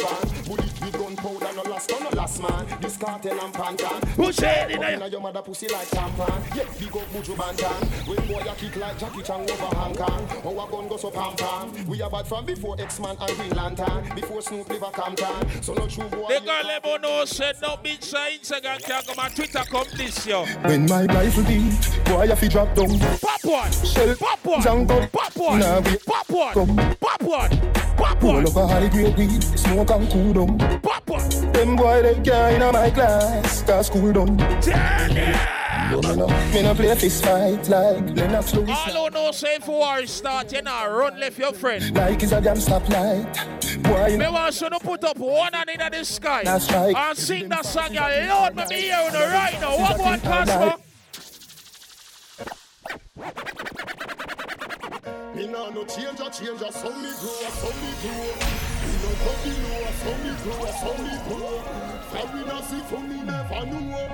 Bullet 0.46 0.80
with 0.80 0.92
gunpowder, 0.92 1.52
no 1.56 1.62
last, 1.70 1.90
no 1.90 2.09
last 2.11 2.42
man. 2.42 2.66
This 2.80 2.96
cartel 2.96 3.38
and 3.44 3.54
pantan. 3.54 4.04
Who 4.16 4.32
said 4.32 4.70
it? 4.70 4.78
Up 4.78 4.90
inna 4.90 5.09
your 5.09 5.20
mother 5.20 5.42
pussy 5.42 5.68
like 5.68 5.88
tampon. 5.88 6.56
Yeah, 6.56 6.64
big 6.78 6.96
up 6.96 7.09
Buju 7.12 7.34
Banton. 7.36 8.09
When 8.09 8.26
boy 8.28 8.42
you 8.44 8.56
kick 8.56 8.76
like 8.76 8.98
Jackie 8.98 9.22
Chan 9.22 9.40
over 9.40 9.76
Hong 9.76 9.94
Kong. 9.94 10.28
Our 10.44 10.68
gun 10.70 10.88
go 10.88 10.96
so 10.96 11.11
pam 11.11 11.36
pam. 11.36 11.86
We 11.86 12.00
are 12.02 12.11
bad 12.11 12.26
from 12.26 12.46
before 12.46 12.80
X-Man 12.80 13.16
and 13.20 13.36
Green 13.36 13.50
Lantern. 13.50 14.14
Before 14.14 14.40
Snoop 14.40 14.68
live 14.68 14.82
a 14.82 14.90
Compton. 14.90 15.62
So 15.62 15.74
no 15.74 15.86
true 15.86 16.09
boy. 16.09 16.28
The 16.28 16.40
girl 16.40 16.70
ever 16.70 16.98
know 16.98 17.24
said 17.24 17.56
no 17.61 17.76
bitch 17.76 18.04
say 18.04 18.38
Instagram 18.40 18.82
can't 18.82 19.06
come 19.06 19.18
on 19.18 19.30
Come 19.53 19.84
this 19.96 20.26
yo. 20.26 20.44
When 20.62 20.86
my 20.86 21.05
rifle 21.07 21.42
beat, 21.44 22.05
boy 22.05 22.24
you 22.24 22.36
fi 22.36 22.49
drop 22.49 22.74
down. 22.74 22.99
Pop 22.99 23.44
one, 23.44 23.72
Shell, 23.72 24.14
pop 24.16 24.44
one, 24.44 24.61
Django, 24.61 25.11
pop 25.12 25.36
one, 25.36 25.59
Nah, 25.61 25.80
we- 25.80 25.96
pop 26.07 26.30
one, 26.30 26.55
Come. 26.55 26.76
pop 27.01 27.22
one, 27.22 27.51
pop 27.96 28.18
Pull 28.20 28.46
up 28.46 28.57
a 28.57 28.66
high 28.66 28.88
grade 28.88 29.16
weed, 29.16 29.42
smoke 29.59 29.90
and 29.90 30.11
cool 30.11 30.32
down. 30.32 30.80
pop 30.80 31.09
one. 31.09 31.53
Them 31.53 31.76
boy 31.76 32.03
they 32.03 32.14
can't 32.20 32.55
inna 32.57 32.72
my 32.72 32.90
class, 32.90 33.62
cause 33.62 33.90
cool 33.90 34.12
down. 34.12 34.36
Tell 34.61 35.09
them. 35.09 35.67
No, 35.91 36.01
me 36.03 36.16
no, 36.16 36.26
me 36.53 36.62
no 36.62 36.74
play 36.74 36.95
fist 36.97 37.24
fight 37.24 37.66
like 37.68 38.11
Lennox 38.16 38.55
Lewis. 38.55 38.68
All 38.70 39.05
who 39.07 39.11
know 39.11 39.32
say 39.32 39.55
if 39.57 39.66
war 39.66 40.05
start, 40.07 40.53
you 40.53 40.61
know, 40.62 40.91
run 40.91 41.18
left 41.18 41.39
your 41.39 41.53
friend. 41.55 41.95
Like 41.97 42.22
it's 42.22 42.32
a 42.32 42.41
damn 42.41 42.57
stoplight. 42.57 43.82
Boy, 43.82 44.07
you 44.09 44.18
Me 44.18 44.24
know, 44.24 44.32
want 44.32 44.61
you 44.61 44.68
to 44.70 44.78
put 44.80 45.03
up 45.05 45.16
one 45.18 45.53
hand 45.53 45.70
in 45.70 45.78
the 45.93 46.05
sky 46.05 46.43
That's 46.45 46.70
right. 46.72 46.95
and 46.95 47.16
sing 47.16 47.49
that 47.49 47.64
song, 47.64 47.95
you 47.95 48.01
Lord, 48.28 48.55
me 48.57 48.64
be 48.68 48.74
here 48.76 48.97
on 49.03 49.12
the 49.12 49.18
right 49.18 49.59
now. 49.61 49.78
What 49.78 49.99
one, 49.99 50.20
Casper? 50.20 50.82
Me 55.34 55.47
nah 55.47 55.70
no 55.70 55.84
change 55.84 56.20
a 56.20 56.30
change 56.30 56.61
a 56.61 56.72
so 56.72 56.91
me 56.91 57.11
grow 57.20 57.47
a 57.47 57.51
so 57.51 57.68
me 57.80 57.93
grow. 58.03 58.77
Me 59.09 59.14
no 59.14 59.20
cut 59.24 59.38
the 59.42 59.52
low 59.64 59.84
a 59.84 59.92
so 59.92 60.12
me 60.22 60.30
grow 60.42 60.64
so 60.80 60.90
me 61.02 61.14
grow. 61.28 61.59
Carry 62.12 62.42
na 62.44 62.61
see 62.61 62.80
for 62.80 63.00
me 63.00 63.18
never 63.22 63.62
know. 63.66 64.09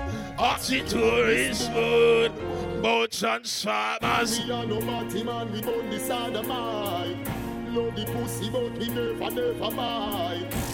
Food, 1.67 2.31
boats 2.81 3.23
and 3.23 3.45
farmers. 3.45 4.39
Love 7.75 7.93
the 7.93 8.05
pussy, 8.05 8.49
but 8.49 8.71
we 8.77 8.87
never, 8.87 9.31
never. 9.31 9.65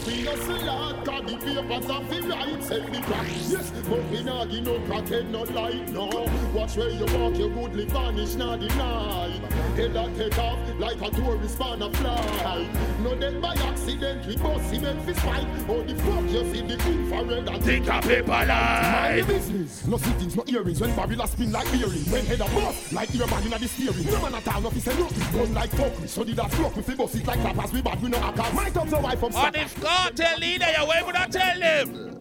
We 0.05 0.21
no 0.21 0.35
see 0.35 0.65
that, 0.65 1.03
cause 1.03 1.25
the 1.25 1.37
papers 1.41 1.85
the 1.87 2.27
right, 2.29 2.63
sell 2.63 2.81
the 2.81 3.01
crack. 3.01 3.27
Yes, 3.47 3.71
but 3.89 4.03
we 4.09 4.21
not 4.21 4.51
give 4.51 4.65
no 4.65 4.77
crackhead, 4.81 5.29
no 5.29 5.41
light, 5.41 5.89
no. 5.89 6.05
Watch 6.53 6.77
where 6.77 6.89
you 6.89 7.05
walk, 7.17 7.35
your 7.39 7.49
goodly 7.49 7.85
vanish, 7.85 8.35
not 8.35 8.59
denied. 8.59 9.41
Head 9.75 9.93
that 9.93 10.15
take 10.15 10.37
off, 10.37 10.59
like 10.77 11.01
a 11.01 11.09
tourist 11.09 11.59
man 11.59 11.81
a 11.81 11.91
fly. 11.91 12.67
No 13.01 13.15
dead 13.15 13.41
by 13.41 13.55
accident, 13.55 14.27
we 14.27 14.37
bust 14.37 14.71
him 14.71 14.85
and 14.85 15.01
fist 15.03 15.21
fight. 15.21 15.47
Oh, 15.69 15.81
the 15.81 15.95
fuck, 15.95 16.23
you 16.29 16.53
see 16.53 16.61
the 16.61 16.73
infrared 16.73 17.47
and 17.47 17.63
Think 17.63 17.89
of 17.91 18.03
people 18.03 18.27
Mind 18.27 19.27
business. 19.27 19.87
No 19.87 19.97
sittings, 19.97 20.35
no 20.35 20.43
earrings. 20.47 20.79
When 20.79 20.91
a 20.91 21.27
spin 21.27 21.51
like 21.51 21.71
bearing. 21.71 22.05
When 22.11 22.25
head 22.27 22.41
a 22.41 22.45
bust 22.45 22.93
like 22.93 23.15
earman 23.15 23.43
inna 23.43 23.57
the 23.57 23.67
steering. 23.67 24.05
No 24.05 24.21
man 24.21 24.35
a 24.35 24.41
town 24.41 24.65
of 24.65 24.79
say 24.79 24.99
nothing. 24.99 25.39
Gun 25.39 25.53
like 25.55 25.71
fuckery. 25.71 26.07
So 26.07 26.23
did 26.23 26.35
that 26.35 26.51
fuck 26.51 26.75
with 26.75 26.90
the 26.91 26.97
bus 26.97 27.15
it 27.15 27.25
like. 27.25 27.71
We 27.73 27.81
bad, 27.81 28.01
we 28.01 28.09
no 28.09 28.19
hackers. 28.19 28.53
My 28.53 28.69
top 28.69 28.87
no 28.89 28.99
wife 28.99 29.19
from 29.19 29.35
And 29.35 29.55
if 29.55 29.81
cartel 29.81 30.37
leader, 30.39 30.65
you 30.77 30.87
where 30.87 31.05
would 31.05 31.15
I 31.15 31.27
tell 31.27 31.59
them? 31.59 32.19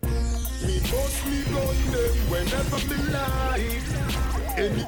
Me 0.62 0.80
bust 0.80 1.26
me 1.26 1.42
gun 1.44 1.76
them 1.92 2.14
whenever 2.30 2.78
me 2.88 2.96
like. 3.12 3.82
Any 4.58 4.86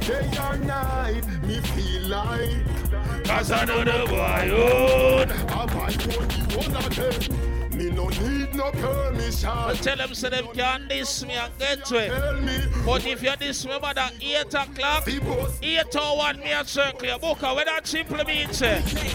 day 0.00 0.30
or 0.38 0.56
night, 0.58 1.42
me 1.42 1.60
feel 1.60 2.02
like. 2.08 3.24
Cause 3.24 3.50
oh. 3.50 3.54
I 3.54 3.64
know 3.64 3.84
the 3.84 4.06
boy 4.06 4.50
own. 4.54 5.30
I 5.48 5.66
might 5.74 6.18
own 6.18 6.28
the 6.28 6.56
one 6.56 6.76
of 6.76 6.96
them. 6.96 7.59
Me 7.80 7.88
no 7.88 8.08
need 8.08 8.54
no 8.54 8.70
permission. 8.72 9.48
I 9.48 9.72
tell 9.72 9.96
them 9.96 10.14
so 10.14 10.28
them 10.28 10.48
can 10.52 10.86
diss 10.86 11.24
me 11.24 11.32
and 11.32 11.50
get 11.58 11.82
to 11.86 11.96
it. 11.96 12.68
But 12.84 13.06
if 13.06 13.22
you 13.22 13.34
diss 13.36 13.64
me 13.64 13.72
about 13.72 13.94
that 13.94 14.12
8 14.20 14.52
o'clock, 14.52 15.08
8 15.08 15.96
or 15.96 16.18
1 16.18 16.40
me 16.40 16.52
a 16.52 16.62
circle 16.66 17.06
your 17.06 17.18
book, 17.18 17.40
where 17.40 17.64
that 17.64 17.86
simple 17.86 18.22
means 18.24 18.60
eh? 18.60 18.82
say. 18.82 19.14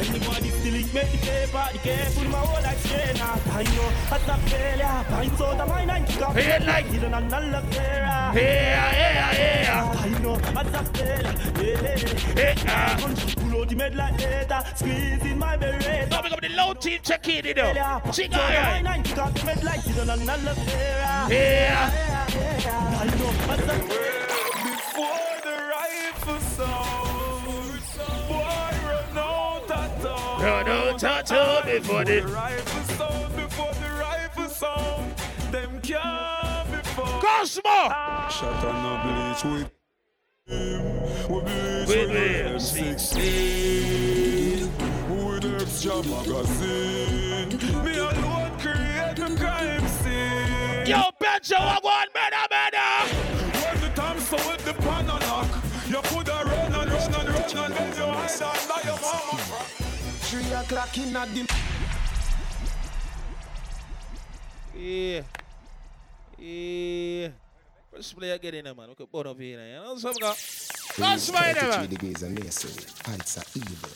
Everybody 0.00 0.48
it 0.48 0.53
make 0.94 1.10
the 1.10 1.18
paper, 1.18 1.66
the 1.72 1.78
careful 1.78 2.24
my 2.30 2.38
whole 2.38 2.62
life 2.62 2.86
strain. 2.86 3.16
I 3.20 3.62
know 3.74 3.88
as 4.14 4.28
a 4.28 4.36
failure, 4.48 5.04
pints 5.10 5.40
out 5.40 5.60
of 5.60 5.68
my 5.68 5.84
nine 5.84 6.04
kick 6.06 6.22
up. 6.22 6.32
Hey, 6.36 6.64
like- 6.64 6.92
You 6.92 7.00
don't 7.00 7.28
know 7.28 7.40
love 7.40 7.70
there. 7.72 8.02
Yeah, 8.04 8.92
yeah, 9.02 9.62
yeah. 9.62 10.04
I 10.04 10.08
know 10.22 10.34
as 10.34 10.74
a 10.80 10.84
failure, 10.94 11.34
yeah. 11.60 11.96
Hey, 12.40 12.54
ah. 12.68 12.96
Pull 13.36 13.60
out 13.60 13.68
the 13.68 13.74
med 13.76 13.94
later, 13.96 14.60
squeeze 14.76 15.22
in 15.30 15.38
my 15.38 15.56
beretta. 15.56 16.10
Now 16.10 16.22
we 16.22 16.30
got 16.30 16.40
the 16.40 16.48
low 16.50 16.74
team 16.74 17.00
check 17.02 17.28
in, 17.28 17.44
you 17.44 17.54
know. 17.54 17.72
Sing 18.12 18.30
So 18.30 18.38
the 18.38 18.82
my 18.84 19.00
kick 19.02 19.18
up, 19.18 19.44
med 19.44 19.64
like 19.64 19.82
there. 19.84 21.26
Yeah. 21.30 21.90
As 23.00 23.12
a 23.12 23.16
Before 24.64 25.32
the 25.42 25.54
rifle 25.74 26.40
sound, 26.40 27.03
Run 30.44 30.68
out 30.68 31.02
of 31.02 31.24
town 31.24 31.64
before 31.64 32.04
the- 32.04 32.20
rifle 32.20 32.82
sound, 32.96 33.34
before 33.34 33.72
the 33.72 33.88
rifle 33.98 34.48
sound, 34.50 35.14
them 35.50 35.80
can't 35.80 36.70
be 36.70 36.76
found. 36.90 37.22
Cosmo! 37.24 37.88
Shut 38.28 38.64
on 38.66 38.82
no 38.84 38.92
bleach 39.04 39.42
with. 39.44 39.70
We 40.46 40.54
bleach 41.40 41.88
With 41.88 41.88
with 41.88 42.10
him, 42.10 42.56
M16. 42.56 44.68
With 45.08 45.46
extra 45.62 45.96
magazine. 46.02 47.48
Me 47.82 47.92
alone 47.96 48.52
create 48.58 49.16
the 49.16 49.28
crime 49.40 49.88
scene. 49.88 50.86
Yo, 50.86 51.00
Benjo, 51.22 51.56
I 51.58 51.78
want 51.82 52.12
better, 52.12 52.46
better. 52.50 53.43
O'clock 60.64 60.96
in 60.96 61.12
the 61.12 61.54
Yeah. 64.76 65.22
Yeah. 66.38 67.28
First 67.92 68.16
play 68.16 68.30
again 68.30 68.54
in 68.54 68.64
there, 68.64 68.74
man. 68.74 68.88
We 68.88 68.94
could 68.94 69.12
put 69.12 69.26
up 69.26 69.38
here, 69.38 69.60
you 69.60 69.74
know 69.74 69.96
something? 69.96 70.22
That's 70.98 71.32
my 71.32 71.52
name, 71.52 71.68
man. 71.70 71.88
degrees 71.88 72.22
of 72.22 72.30
masonry. 72.32 72.84
Heights 73.04 73.38
are 73.38 73.44
evil. 73.54 73.90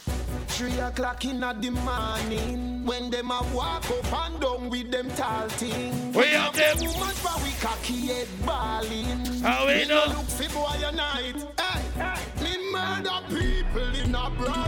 Three 0.49 0.79
o'clock 0.79 1.25
in 1.25 1.41
the 1.41 1.71
morning 1.71 2.85
when 2.85 3.11
them 3.11 3.31
a 3.31 3.43
walk 3.55 3.91
up 3.91 4.13
and 4.27 4.41
down 4.41 4.71
with 4.71 4.91
them 4.91 5.11
tall 5.13 5.49
thing. 5.49 6.13
We 6.13 6.27
have 6.27 6.55
them. 6.55 6.79
Woman 6.79 7.15
for 7.23 7.43
we 7.45 7.51
cocky 7.61 8.07
head 8.09 8.29
balling. 8.45 9.25
How 9.43 9.67
we 9.67 9.85
no 9.87 10.07
know? 10.07 10.13
look 10.17 10.27
for 10.27 10.53
boy 10.53 10.87
a 10.87 10.93
night. 10.93 11.37
Hey, 11.59 12.45
me 12.45 12.73
murder 12.73 13.21
people 13.29 13.95
in 13.95 14.15
a 14.15 14.31
broad 14.31 14.68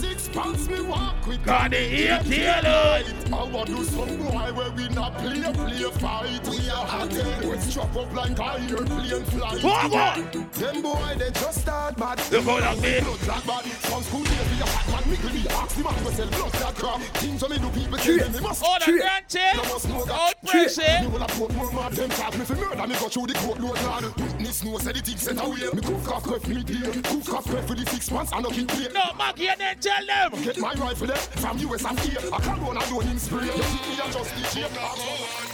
Six 0.00 0.28
pants 0.28 0.68
me 0.68 0.80
walk 0.80 1.26
with. 1.26 1.44
Got 1.44 1.72
the 1.72 1.78
ear 1.78 2.20
tailored. 2.24 3.19
I 3.32 3.44
want 3.44 3.66
do 3.68 3.84
some 3.84 4.16
boy 4.18 4.52
where 4.54 4.70
we 4.72 4.88
not 4.88 5.16
play, 5.18 5.40
play 5.40 5.90
fight. 6.02 6.48
We 6.48 6.68
are 6.68 6.86
hot 6.86 7.14
eh? 7.14 7.48
we 7.48 7.58
strap 7.58 7.94
up 7.94 8.12
like 8.12 8.40
iron 8.40 8.86
plane. 8.86 9.24
Come 9.60 9.94
on. 9.94 10.48
Them 10.52 10.82
boy 10.82 11.14
they 11.16 11.30
just 11.30 11.60
start 11.60 11.96
bad. 11.96 12.18
They 12.18 12.42
go 12.42 12.56
like 12.56 12.80
me. 12.80 13.00
Blood 13.00 13.18
clot 13.20 13.46
bad. 13.46 13.64
From 13.64 14.02
school 14.02 14.24
days 14.24 14.50
we 14.50 14.60
a 14.60 14.66
fat 14.66 14.88
man. 14.90 15.10
Me 15.10 15.16
could 15.16 15.32
be 15.32 15.48
ask 15.48 15.76
the 15.76 15.84
man 15.84 16.04
go 16.04 16.10
sell 16.10 16.28
blood 16.28 16.52
clot 16.52 16.74
crap. 16.74 17.00
Things 17.00 17.42
when 17.42 17.50
me 17.52 17.58
do 17.58 17.70
people 17.70 17.98
tell 17.98 18.16
them 18.18 18.32
they 18.32 18.40
must. 18.40 18.62
Oh, 18.66 18.76
the 18.84 18.92
granted. 18.92 19.54
You 19.54 19.62
must 19.62 19.88
know 19.88 20.04
that. 20.04 20.20
Out 20.20 20.34
press. 20.44 20.78
Me 20.78 21.06
will 21.06 21.22
a 21.22 21.26
put 21.28 21.54
more 21.54 21.72
mad 21.72 21.92
them 21.92 22.10
charge 22.10 22.36
me 22.36 22.44
for 22.44 22.56
murder. 22.56 22.86
Me 22.86 22.94
go 22.98 23.08
through 23.08 23.26
the 23.26 23.34
court 23.34 23.60
load 23.60 23.78
lad. 23.86 24.04
Witness 24.18 24.64
know 24.64 24.78
say 24.78 24.92
the 24.92 25.00
thing 25.00 25.16
set 25.16 25.38
away. 25.38 25.70
Me 25.72 25.80
cook 25.80 26.10
off 26.10 26.26
left 26.26 26.48
me 26.48 26.62
deal. 26.64 26.90
Cook 26.90 27.34
off 27.34 27.46
for 27.46 27.74
the 27.74 27.86
six 27.86 28.10
months. 28.10 28.32
I 28.34 28.40
no 28.40 28.50
keep 28.50 28.66
play. 28.66 28.88
No, 28.92 29.04
Maggie, 29.16 29.48
and 29.48 29.60
then 29.60 29.78
tell 29.78 30.04
them. 30.04 30.42
Get 30.42 30.58
my 30.58 30.74
rifle 30.74 31.06
there 31.06 31.16
from 31.16 31.58
US 31.58 31.84
and 31.84 32.00
here. 32.00 32.18
I 32.32 32.38
can't 32.40 32.60
run 32.62 32.76
alone 32.76 33.06
in 33.06 33.19
spray. 33.20 33.44
You 33.44 33.52
think 33.52 33.88
me 33.88 33.94
a 33.94 34.12
just 34.12 34.34
DJ? 34.34 34.64
I'm 34.64 34.78
on 34.78 35.50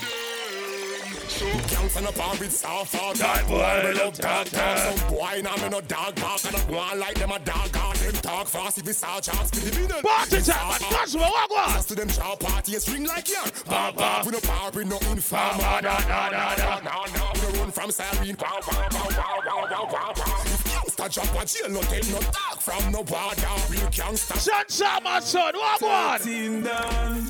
Gangs 1.68 1.96
and 1.96 2.06
a 2.06 2.12
bar 2.12 2.34
with 2.38 2.50
soft 2.52 2.94
hard 2.96 3.16
That 3.18 3.46
boy 3.46 3.88
Me 3.90 3.98
love 3.98 4.14
talk. 4.18 4.46
Some 4.48 5.08
boy 5.10 5.40
now 5.44 5.54
me 5.56 5.68
no 5.68 5.80
dog 5.82 6.14
bark 6.16 6.44
And 6.46 6.56
I 6.56 6.64
go 6.70 6.78
on 6.78 6.98
like 6.98 7.14
them 7.18 7.30
a 7.30 7.38
dog 7.38 7.70
guard 7.72 7.96
Them 7.98 8.14
talk 8.14 8.46
fast 8.48 8.78
if 8.78 8.88
it's 8.88 9.04
all 9.04 9.20
chance 9.20 9.50
Give 9.50 9.78
me 9.78 9.86
the 9.86 10.00
Party 10.02 10.40
time, 10.40 10.80
man. 10.80 10.92
Cosmo, 10.92 11.20
what 11.22 11.48
go 11.50 11.56
on? 11.56 11.70
Just 11.74 11.88
to 11.88 11.94
them 11.94 12.08
sharp 12.08 12.40
party 12.40 12.72
and 12.74 12.82
string 12.82 13.04
like 13.04 13.28
yarn 13.28 13.50
Bah 13.66 13.92
bah 13.94 14.22
We 14.24 14.32
no 14.32 14.40
power 14.40 14.70
we 14.74 14.84
no 14.84 14.96
informer 15.12 15.58
da, 15.60 15.80
da, 15.82 16.30
da, 16.30 16.54
da. 16.56 16.80
Nah 16.80 17.04
nah 17.04 17.32
We 17.34 17.40
no 17.52 17.60
run 17.60 17.70
from 17.70 17.90
siren 17.90 18.36
Wow 18.40 18.60
wow 18.66 18.88
wow 18.92 19.08
wow 19.12 19.68
wow 19.70 19.92
wow 19.92 20.12
wow 20.16 20.65
wow 20.98 21.06
If 21.06 21.12
drop 21.14 21.42
a 21.42 21.46
jail 21.46 21.70
No 21.70 21.80
tell 21.82 22.12
no 22.12 22.20
talk 22.20 22.60
from 22.60 22.92
no 22.92 23.02
border. 23.02 23.46
Real 23.70 23.90
gangsta 23.90 24.36
Sunshine, 24.36 25.02
my 25.02 25.20
son, 25.20 25.54
what 25.54 25.80
go 25.80 25.88
on? 25.88 26.18
13 26.18 26.62
down, 26.62 27.26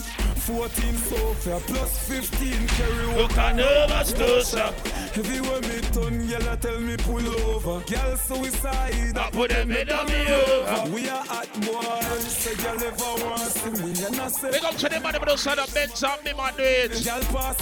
14 0.47 0.95
sofa, 0.95 1.61
plus 1.67 2.07
15 2.07 2.69
carry 2.69 3.05
over. 3.07 3.23
Look 3.23 3.37
at 3.37 3.57
nervous 3.57 4.13
to 4.13 4.45
sir. 4.45 4.73
Everywhere 5.17 5.61
me 5.63 5.81
turn, 5.91 6.25
girl, 6.29 6.49
I 6.49 6.55
tell 6.55 6.79
me 6.79 6.97
pull 6.99 7.27
over. 7.51 7.85
Girl 7.85 8.17
suicide, 8.17 9.19
I 9.19 9.31
put 9.33 9.51
them 9.51 9.71
head 9.71 9.91
on 9.91 10.07
me 10.07 10.23
over. 10.29 10.91
We 10.95 11.09
are 11.09 11.25
hot 11.25 11.53
boys, 11.63 12.31
so 12.31 12.55
girl 12.63 12.77
never 12.77 13.27
want 13.27 13.41
to 13.41 13.51
see 13.51 13.71
me. 13.71 14.07
And 14.07 14.21
I 14.21 14.29
say, 14.29 14.53
Big 14.53 14.65
up 14.65 14.77
to 14.77 14.89
the 14.89 15.01
man 15.01 15.15
who 15.15 15.37
son 15.37 15.59
of 15.59 15.75
Benz 15.75 16.05
and 16.05 16.25
me 16.25 16.33
man 16.33 16.53
do 16.57 16.63
it. 16.63 17.07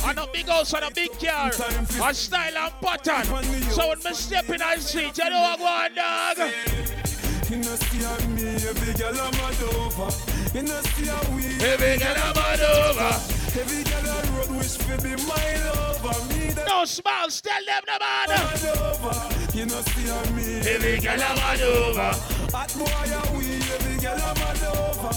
And 0.05 0.19
a 0.19 0.27
big 0.31 0.47
house 0.47 0.75
and 0.75 0.85
a 0.85 0.91
big 0.91 1.19
car. 1.19 1.49
A 1.49 2.15
style 2.15 2.59
and 2.59 2.73
pattern. 2.83 3.25
So 3.71 3.89
when 3.89 3.99
me 4.05 4.13
step 4.13 4.51
in 4.51 4.59
the 4.59 4.77
street, 4.81 5.17
you 5.17 5.31
know 5.31 5.41
what 5.41 5.59
go 5.59 5.65
on, 5.65 5.95
dog. 5.95 7.14
You 7.55 7.61
know 7.61 7.77
see 7.77 8.03
how 8.03 8.19
me, 8.35 8.43
every 8.67 8.95
girl 8.95 9.15
I'm 9.15 9.31
mad 9.39 9.63
over. 9.63 10.11
You 10.59 10.63
know 10.65 10.81
see 10.91 11.07
how 11.07 11.23
we, 11.37 11.45
Every 11.63 11.99
girl 12.03 12.17
I'm 12.19 12.35
mad 12.35 12.59
over. 12.59 13.15
every 13.55 13.85
girl 13.85 14.11
I 14.11 14.23
road 14.35 14.59
wish 14.59 14.77
for 14.77 14.99
be 15.01 15.15
my 15.23 15.47
lover. 15.63 16.19
Me 16.35 16.51
that 16.51 16.67
No 16.67 16.85
smiles, 16.85 17.41
tell 17.41 17.65
them 17.65 17.83
the 17.87 17.97
man. 18.03 19.55
You 19.55 19.67
know 19.67 19.81
see 19.83 20.09
how 20.11 20.35
me, 20.35 20.67
Every 20.67 20.99
girl 20.99 21.23
I'm 21.23 21.37
mad 21.37 21.61
over. 21.63 22.11
hot 22.51 22.75
boy 22.75 22.91
are 22.91 23.39
we, 23.39 23.55
every 23.55 24.03
girl 24.03 24.19
I'm 24.19 24.35
mad 24.35 24.63
over. 24.75 25.15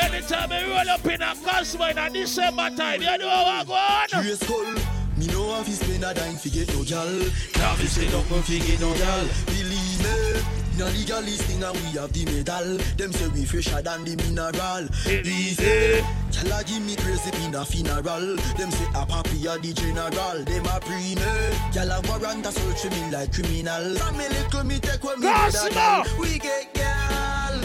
Anytime 0.00 0.50
I 0.50 0.66
roll 0.66 0.90
up 0.90 1.06
in 1.06 1.22
a 1.22 1.34
Cosmo 1.36 1.84
in 1.86 1.98
a 1.98 2.10
December 2.10 2.70
time, 2.70 3.00
you 3.00 3.16
know 3.18 3.28
what 3.28 3.66
go 3.68 3.74
on. 3.74 4.36
Skull. 4.36 4.74
Me 5.16 5.26
know 5.28 5.60
if 5.60 5.68
he 5.68 5.74
spend 5.74 6.02
a 6.02 6.12
dime 6.14 6.34
fi 6.34 6.50
get 6.50 6.74
no 6.74 6.82
gal. 6.82 7.06
Now 7.06 7.74
fi 7.74 7.86
spend 7.86 8.14
up 8.14 8.28
and 8.28 8.44
fi 8.44 8.58
get 8.58 8.80
no 8.80 8.92
gal. 8.94 9.24
Believe 9.46 10.02
me. 10.02 10.69
Na 10.78 10.86
legalist 10.86 11.42
thing 11.44 11.62
and 11.62 11.76
we 11.76 11.98
have 11.98 12.12
the 12.12 12.24
medal. 12.24 12.78
Them 12.96 13.12
say 13.12 13.28
we 13.28 13.44
fresher 13.44 13.82
than 13.82 14.04
the 14.04 14.16
mineral. 14.16 14.88
Easy. 15.06 16.02
Gyal 16.30 16.60
a 16.60 16.64
give 16.64 16.82
me 16.82 16.96
crazy 16.96 17.30
in 17.44 17.54
a 17.54 17.64
funeral. 17.64 18.36
Them 18.56 18.70
say 18.70 18.86
a 18.94 19.04
papi 19.04 19.44
a 19.46 19.58
the 19.60 19.72
general. 19.72 20.44
Them 20.44 20.66
a 20.66 20.80
pre 20.80 21.14
me. 21.14 21.30
Gyal 21.72 21.90
a 21.92 22.00
warrant 22.08 22.46
a 22.46 22.52
search 22.52 22.90
me 22.90 23.10
like 23.10 23.32
criminal. 23.32 23.96
From 23.96 24.16
me 24.16 24.28
little 24.28 24.64
me 24.64 24.78
take 24.78 25.02
when 25.04 25.20
me 25.20 25.26
Cosmo! 25.26 25.70
brother. 25.70 26.10
We 26.20 26.38
get 26.38 26.74
gal. 26.74 27.60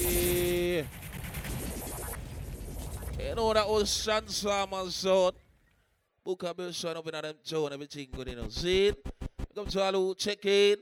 Yeah. 0.00 0.82
You 3.18 3.34
know 3.34 3.52
that 3.52 3.68
was 3.68 4.04
Transformers 4.04 4.94
zone. 4.94 5.32
Book 6.24 6.42
a 6.44 6.54
bill 6.54 6.72
showing 6.72 6.96
up 6.96 7.06
in 7.06 7.12
them 7.12 7.34
zone, 7.44 7.72
everything 7.72 8.08
good, 8.14 8.28
you 8.28 8.36
know. 8.36 8.48
See 8.48 8.88
it? 8.88 9.17
Come 9.58 9.66
to 9.66 9.82
all 9.82 10.14
check 10.14 10.46
in. 10.46 10.76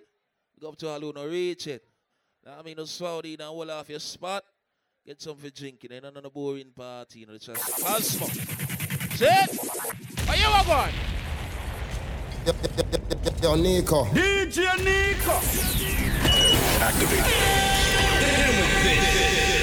Come 0.61 0.74
to 0.74 0.89
all 0.89 1.01
no 1.01 1.27
reach 1.27 1.66
it. 1.66 1.83
Now, 2.45 2.57
I 2.59 2.62
mean, 2.62 2.77
no 2.77 2.85
Saudi 2.85 3.33
and 3.33 3.41
hold 3.41 3.70
off 3.70 3.89
your 3.89 3.99
spot. 3.99 4.45
Get 5.07 5.22
something 5.22 5.51
drinking, 5.51 5.93
you 5.93 6.01
know, 6.03 6.11
not 6.11 6.27
a 6.27 6.29
boring 6.29 6.72
party, 6.77 7.20
you 7.20 7.27
know, 7.27 7.33
it's 7.33 7.47
just 7.47 7.83
Cosmo. 7.83 8.27
See 8.27 9.24
it? 9.24 10.29
Where 10.29 10.37
you 10.37 10.47
are 10.49 10.64
going? 10.66 11.26
Yo 12.47 13.57
Nico 13.57 14.05
DJ 14.15 14.79
Nico. 14.85 15.33
Activate. 16.81 17.27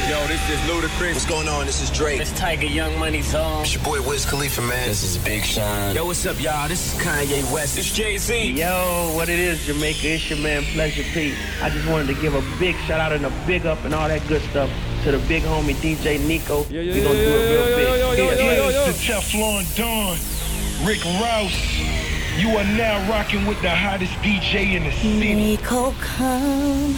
Yo, 0.09 0.27
this 0.27 0.49
is 0.49 0.59
Ludacris. 0.69 1.13
What's 1.13 1.25
going 1.25 1.47
on? 1.47 1.65
This 1.65 1.81
is 1.81 1.89
Drake. 1.89 2.19
It's 2.19 2.33
Tyga 2.33 2.69
Young 2.69 2.99
Money 2.99 3.21
Zone. 3.21 3.61
It's 3.61 3.73
your 3.73 3.83
boy 3.85 4.01
Wiz 4.01 4.25
Khalifa, 4.25 4.61
man. 4.61 4.89
This 4.89 5.01
is 5.03 5.17
Big 5.23 5.43
Sean. 5.43 5.95
Yo, 5.95 6.05
what's 6.05 6.25
up, 6.25 6.41
y'all? 6.41 6.67
This 6.67 6.93
is 6.93 7.01
Kanye 7.01 7.49
West. 7.53 7.77
It's 7.77 7.93
Jay 7.93 8.17
Z. 8.17 8.51
Yo, 8.51 9.13
what 9.15 9.29
it 9.29 9.39
is, 9.39 9.65
Jamaica? 9.65 9.99
It's 10.03 10.29
your 10.29 10.39
man 10.39 10.63
Pleasure 10.73 11.03
P. 11.13 11.33
I 11.61 11.69
just 11.69 11.87
wanted 11.87 12.13
to 12.13 12.21
give 12.21 12.35
a 12.35 12.41
big 12.59 12.75
shout 12.85 12.99
out 12.99 13.13
and 13.13 13.25
a 13.25 13.31
big 13.47 13.65
up 13.65 13.81
and 13.85 13.93
all 13.93 14.09
that 14.09 14.27
good 14.27 14.41
stuff 14.49 14.69
to 15.05 15.11
the 15.13 15.19
big 15.29 15.43
homie 15.43 15.73
DJ 15.75 16.19
Nico. 16.27 16.65
Yeah, 16.69 16.81
yeah, 16.81 16.93
we 16.95 17.01
gonna 17.01 17.15
yeah, 17.15 17.23
do 17.23 17.31
it 17.31 17.49
real 17.49 17.69
yeah, 17.69 17.75
big. 17.75 17.87
yeah, 17.87 17.95
yeah, 17.95 18.13
Yeah, 18.13 18.23
yeah, 18.23 18.51
yeah, 18.51 18.69
yeah. 18.69 18.89
It's 18.89 19.07
the 19.07 19.13
Teflon 19.13 19.63
Don, 19.77 20.85
Rick 20.85 21.05
Ross. 21.05 22.12
You 22.35 22.57
are 22.57 22.63
now 22.63 22.97
rocking 23.11 23.45
with 23.45 23.61
the 23.61 23.69
hottest 23.69 24.13
DJ 24.23 24.73
in 24.73 24.83
the 24.85 24.91
city. 24.91 25.35
Nico, 25.35 25.93
come, 26.01 26.95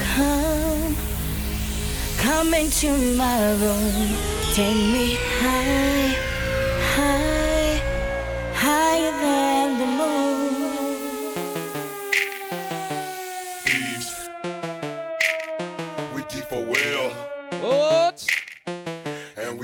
come, 0.00 0.96
come 2.18 2.52
into 2.52 2.90
my 3.16 3.52
room. 3.62 4.16
Take 4.54 4.74
me 4.74 5.16
high, 5.38 6.16
high, 6.96 7.80
higher 8.54 9.12
than 9.22 9.78
the 9.78 9.86
moon. 9.86 10.31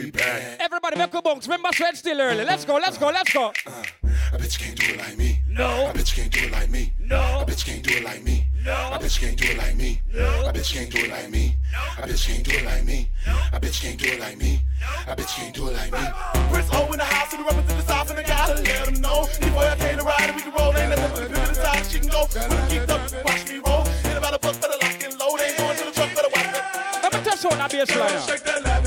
We 0.09 0.19
back 0.19 0.57
Everybody 0.61 0.97
make 0.97 1.15
a 1.15 1.23
bounce. 1.23 1.47
Remember, 1.47 1.69
said 1.73 1.97
still 1.97 2.21
early. 2.21 2.45
Let's 2.45 2.65
go, 2.65 2.75
let's 2.75 2.99
go, 2.99 3.09
let's 3.09 3.33
go. 3.33 3.53
Uh, 3.67 3.71
uh, 3.71 3.85
a 4.33 4.39
bitch 4.39 4.59
can't 4.59 4.79
do 4.79 4.95
it 4.95 4.99
like 4.99 5.17
me. 5.17 5.41
No. 5.49 5.89
A 5.89 5.93
bitch 5.93 6.15
can't 6.15 6.31
do 6.33 6.41
it 6.41 6.53
like 6.53 6.71
me. 6.71 6.93
No. 7.01 7.41
A 7.41 7.45
bitch 7.45 7.65
can't 7.65 7.83
do 7.83 7.95
it 7.95 8.05
like 8.05 8.23
me. 8.23 8.45
No. 8.65 8.73
A 8.93 8.99
bitch 8.99 9.19
can't 9.19 9.37
do 9.39 9.47
it 9.47 9.57
like 9.57 9.77
me. 9.77 10.03
No. 10.15 10.49
A 10.49 10.53
bitch 10.53 10.73
can't 10.73 10.91
do 10.91 10.99
it 10.99 11.11
like 11.11 11.31
me. 11.31 11.57
A 11.99 12.03
bitch 12.03 12.25
can't 12.27 12.45
do 12.45 12.53
it 12.53 12.65
like 12.65 12.85
me. 12.85 13.09
A 13.53 13.61
bitch 13.61 13.83
can't 13.83 13.99
do 13.99 14.07
it 14.09 14.21
like 14.21 14.39
me. 14.39 14.61
A 15.07 15.17
bitch 15.17 15.35
can't 15.37 15.55
do 15.55 15.69
it 15.69 15.75
like 15.75 15.93
me. 15.93 16.05
Chris 16.51 16.69
O 16.73 16.93
in 16.93 16.99
the 16.99 17.05
house 17.05 17.33
and 17.33 17.41
the 17.41 17.45
represent 17.45 17.81
the 17.81 17.87
south 17.87 18.11
and 18.11 18.19
I 18.19 18.23
gotta 18.23 18.55
let 18.55 18.85
them 18.87 19.01
know. 19.01 19.29
Before 19.41 19.63
I 19.63 19.77
came 19.77 19.99
to 19.99 20.05
ride 20.05 20.29
and 20.29 20.37
we 20.37 20.43
can 20.43 20.53
roll, 20.53 20.77
ain't 20.77 20.91
nothing 20.91 21.11
but 21.11 21.29
the 21.29 21.35
pivot 21.35 21.49
inside. 21.49 21.87
She 21.87 21.99
can 22.01 22.09
go. 22.09 22.25
Keep 22.69 22.89
up, 22.89 23.25
watch 23.25 23.49
me 23.49 23.59
roll. 23.65 23.85
Ain't 24.05 24.19
about 24.19 24.35
a 24.35 24.39
buck, 24.39 24.61
better 24.61 24.79
lock 24.81 25.05
and 25.05 25.19
load. 25.19 25.41
Ain't 25.41 25.57
going 25.59 25.77
to 25.77 25.85
the 25.85 25.93
truck, 25.93 26.11
better 26.15 26.33
watch 26.35 26.51
that. 26.55 27.01
Let 27.03 27.13
me 27.13 27.21
test 27.25 27.45
on 27.47 27.59
that 27.59 27.71
bass 27.71 27.97
line. 27.97 28.21
Shake 28.27 28.45
that 28.45 28.65
laugh 28.65 28.85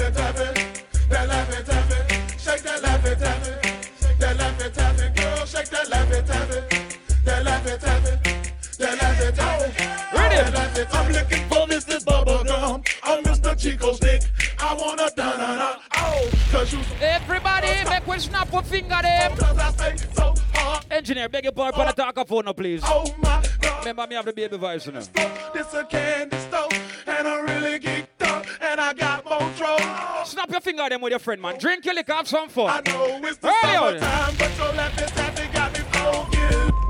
it. 10.31 10.41
Ready? 10.43 10.51
That 10.51 10.53
laugh 10.53 10.77
it, 10.77 10.87
I'm 10.95 11.11
looking 11.11 11.47
for 11.49 11.67
Mr. 11.67 12.03
Bubblegum. 12.03 12.87
I'm 13.03 13.23
Mr. 13.23 13.57
Chico's 13.57 13.99
dick. 13.99 14.23
I 14.59 14.73
wanna 14.73 15.09
da 15.15 15.37
da 15.37 15.55
da. 15.55 15.79
Oh, 15.97 16.29
cause 16.51 16.73
you 16.73 16.79
Everybody, 17.01 17.67
make 17.89 18.07
we 18.07 18.19
snap 18.19 18.53
a 18.53 18.63
finger 18.63 18.99
them. 19.01 19.31
I 19.41 19.95
so. 20.13 20.33
Engineer, 20.89 21.29
beg 21.29 21.45
your 21.45 21.53
pardon, 21.53 21.79
put 21.79 21.95
the 21.95 22.03
talk 22.03 22.27
phone 22.27 22.45
now, 22.45 22.53
please. 22.53 22.81
Oh 22.83 23.05
my 23.21 23.43
god. 23.61 23.79
Remember 23.79 24.07
me 24.07 24.15
have 24.15 24.25
the 24.25 24.33
baby 24.33 24.57
voice 24.57 24.85
know. 24.87 25.01
This 25.53 25.73
a 25.73 25.85
candy 25.85 26.37
store, 26.37 26.67
and 27.07 27.27
I'm 27.27 27.45
really 27.45 27.79
geeked 27.79 28.21
up, 28.21 28.45
and 28.61 28.79
I 28.79 28.93
got 28.93 29.25
more 29.25 29.49
trouble. 29.57 30.25
Snap 30.25 30.49
your 30.51 30.61
finger 30.61 30.87
them 30.89 31.01
with 31.01 31.11
your 31.11 31.19
friend, 31.19 31.41
man. 31.41 31.57
Drink 31.57 31.85
your 31.85 31.95
liquor, 31.95 32.13
have 32.13 32.27
some 32.27 32.49
fun. 32.49 32.69
I 32.69 32.91
know 32.91 33.19
it's 33.23 33.37
the 33.37 33.49
Hey, 33.49 33.73
summertime, 33.73 34.35
but 34.37 34.57
your 34.57 34.73
left 34.73 35.01
is 35.01 35.09
happy 35.11 35.53
got 35.53 35.73
me 35.73 35.79
focused. 35.91 36.80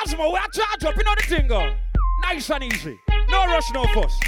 Cosmo, 0.00 0.30
we 0.30 0.38
are 0.38 0.48
charge 0.48 0.84
up, 0.84 0.96
you 0.96 1.04
know 1.04 1.14
the 1.14 1.22
thing. 1.22 1.48
Nice 2.22 2.50
and 2.50 2.64
easy. 2.64 2.98
No 3.28 3.44
rush, 3.46 3.70
no 3.72 3.84
fuss. 3.92 4.18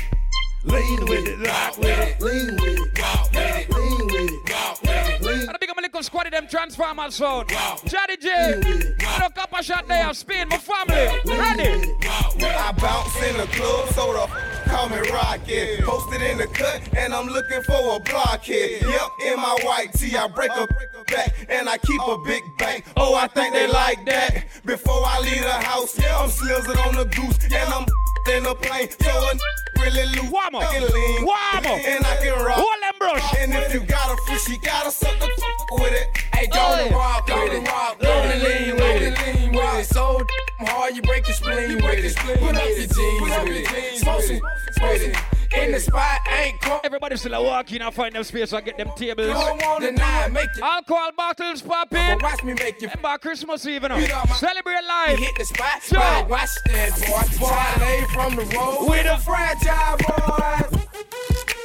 Lean 0.64 1.01
with 1.07 1.27
it, 1.27 1.49
rock 1.49 1.79
with 1.79 1.99
it, 1.99 2.20
lean 2.20 2.57
with 2.57 2.79
it, 2.79 2.99
rock 3.01 3.33
with 3.33 3.57
it, 3.57 3.70
lean 3.70 4.07
with 4.07 4.31
it, 4.33 4.51
rock 4.53 4.83
with 4.83 5.27
it, 5.27 5.49
And 5.49 5.57
a 5.57 5.59
big 5.59 5.70
up 5.70 5.72
my 5.72 5.72
little 5.93 6.03
squad 6.03 6.26
of 6.26 6.32
them 6.32 6.47
Transformers 6.49 7.16
sound. 7.16 7.51
Wow. 7.51 7.76
Johnny 7.84 8.16
J. 8.16 8.28
rock 8.30 8.64
with 8.64 8.80
it, 8.80 9.20
Look 9.20 9.38
up 9.38 9.53
a 9.59 9.62
shot 9.62 9.86
there, 9.88 10.12
Spain, 10.14 10.49
my 10.49 10.57
family. 10.57 11.20
Ready? 11.26 11.93
I 12.40 12.72
bounce 12.78 13.22
in 13.22 13.36
the 13.36 13.47
club, 13.49 13.88
so 13.90 14.12
the 14.12 14.22
f- 14.22 14.64
call 14.68 14.88
me 14.88 14.99
Rocket. 15.11 15.84
Posted 15.84 16.22
in 16.22 16.38
the 16.38 16.47
cut, 16.47 16.80
and 16.97 17.12
I'm 17.14 17.26
looking 17.26 17.62
for 17.62 17.97
a 17.97 18.01
blockhead. 18.01 18.82
Yep, 18.82 19.09
in 19.26 19.36
my 19.36 19.59
white 19.64 19.93
tee, 19.93 20.16
I 20.16 20.28
break 20.28 20.51
a 20.53 20.66
back, 21.09 21.47
and 21.49 21.68
I 21.68 21.76
keep 21.78 22.01
a 22.01 22.16
big 22.24 22.43
bank. 22.59 22.84
Oh, 22.97 23.14
I 23.14 23.26
think 23.26 23.53
they 23.53 23.66
like 23.66 24.05
that. 24.07 24.45
Before 24.64 25.03
I 25.05 25.20
leave 25.20 25.43
the 25.43 25.53
house, 25.53 25.99
yeah, 25.99 26.18
I'm 26.18 26.30
slizzing 26.30 26.86
on 26.86 26.97
the 26.97 27.05
goose, 27.05 27.38
and 27.45 27.72
I'm 27.72 27.86
in 28.29 28.45
the 28.45 28.55
plane. 28.55 28.89
So 29.01 29.11
a 29.11 29.35
really 29.81 30.07
loose, 30.14 30.31
Warm 30.31 30.55
up. 30.55 30.62
I 30.62 30.66
can 30.73 30.83
lean, 30.83 31.25
Warm 31.25 31.66
up. 31.66 31.66
and 31.66 32.07
I 32.07 32.16
can 32.23 32.45
rock. 32.45 32.57
Hold 32.57 32.83
them 32.83 32.95
brush. 32.99 33.35
And 33.39 33.53
if 33.55 33.75
you 33.75 33.81
got 33.81 34.12
a 34.12 34.16
fish, 34.23 34.49
you 34.49 34.59
gotta 34.61 34.91
suck 34.91 35.18
the 35.18 35.29
with 35.73 35.93
it. 35.93 36.07
Hey, 36.35 36.47
go 36.47 36.77
to 36.77 36.89
yeah. 36.89 36.95
rock 36.95 37.27
with 37.27 37.53
it. 37.53 37.64
Go 38.01 38.23
to 38.23 38.37
lean 38.45 38.77
with 38.77 39.03
it. 39.03 39.39
Lean 39.39 39.53
with 39.53 39.81
it. 39.81 39.87
So 39.87 40.23
hard, 40.61 40.97
you 40.97 41.03
break 41.03 41.27
your 41.27 41.35
spleen 41.35 41.83
with 41.83 42.05
it. 42.05 42.16
Put 42.16 42.57
up 42.57 42.66
your 42.66 42.87
jeans 42.87 42.91
with 42.91 43.75
it. 43.75 43.99
Smoke 43.99 44.23
some 44.23 44.41
with 44.89 45.03
it. 45.03 45.32
In 45.55 45.72
the 45.72 45.80
spot, 45.80 46.20
ain't 46.30 46.61
come. 46.61 46.80
Everybody 46.84 47.16
still 47.16 47.34
a 47.34 47.42
walk 47.42 47.70
in 47.72 47.82
and 47.82 47.94
find 47.94 48.14
them 48.14 48.24
space 48.24 48.53
and 48.53 48.64
get 48.64 48.78
them 48.78 48.90
tables. 48.96 49.26
You 49.28 49.34
don't 49.34 49.62
wanna 49.62 49.86
deny, 49.92 50.28
make 50.28 50.48
it. 50.57 50.62
Alcohol 50.62 51.11
bottles 51.16 51.62
popping. 51.62 51.98
But 52.18 52.22
watch 52.22 52.42
me 52.42 52.55
make 52.55 52.80
you. 52.80 52.88
Remember 52.88 53.18
Christmas 53.18 53.66
Eve, 53.66 53.82
you 53.82 53.88
know. 53.88 53.96
You 53.96 54.09
my- 54.09 54.24
Celebrate 54.34 54.84
life. 54.86 55.18
Hit 55.18 55.34
the 55.38 55.44
spot, 55.44 55.82
Sure. 55.82 56.00
spot. 56.00 56.28
Watch 56.28 56.50
that, 56.66 56.90
boy. 57.00 57.38
Boy, 57.38 57.53
I 57.53 57.80
lay 57.80 58.05
from 58.14 58.36
the 58.36 58.57
road 58.57 58.88
with 58.88 59.07
a 59.07 59.18
fragile 59.18 59.96
boy. 59.98 60.78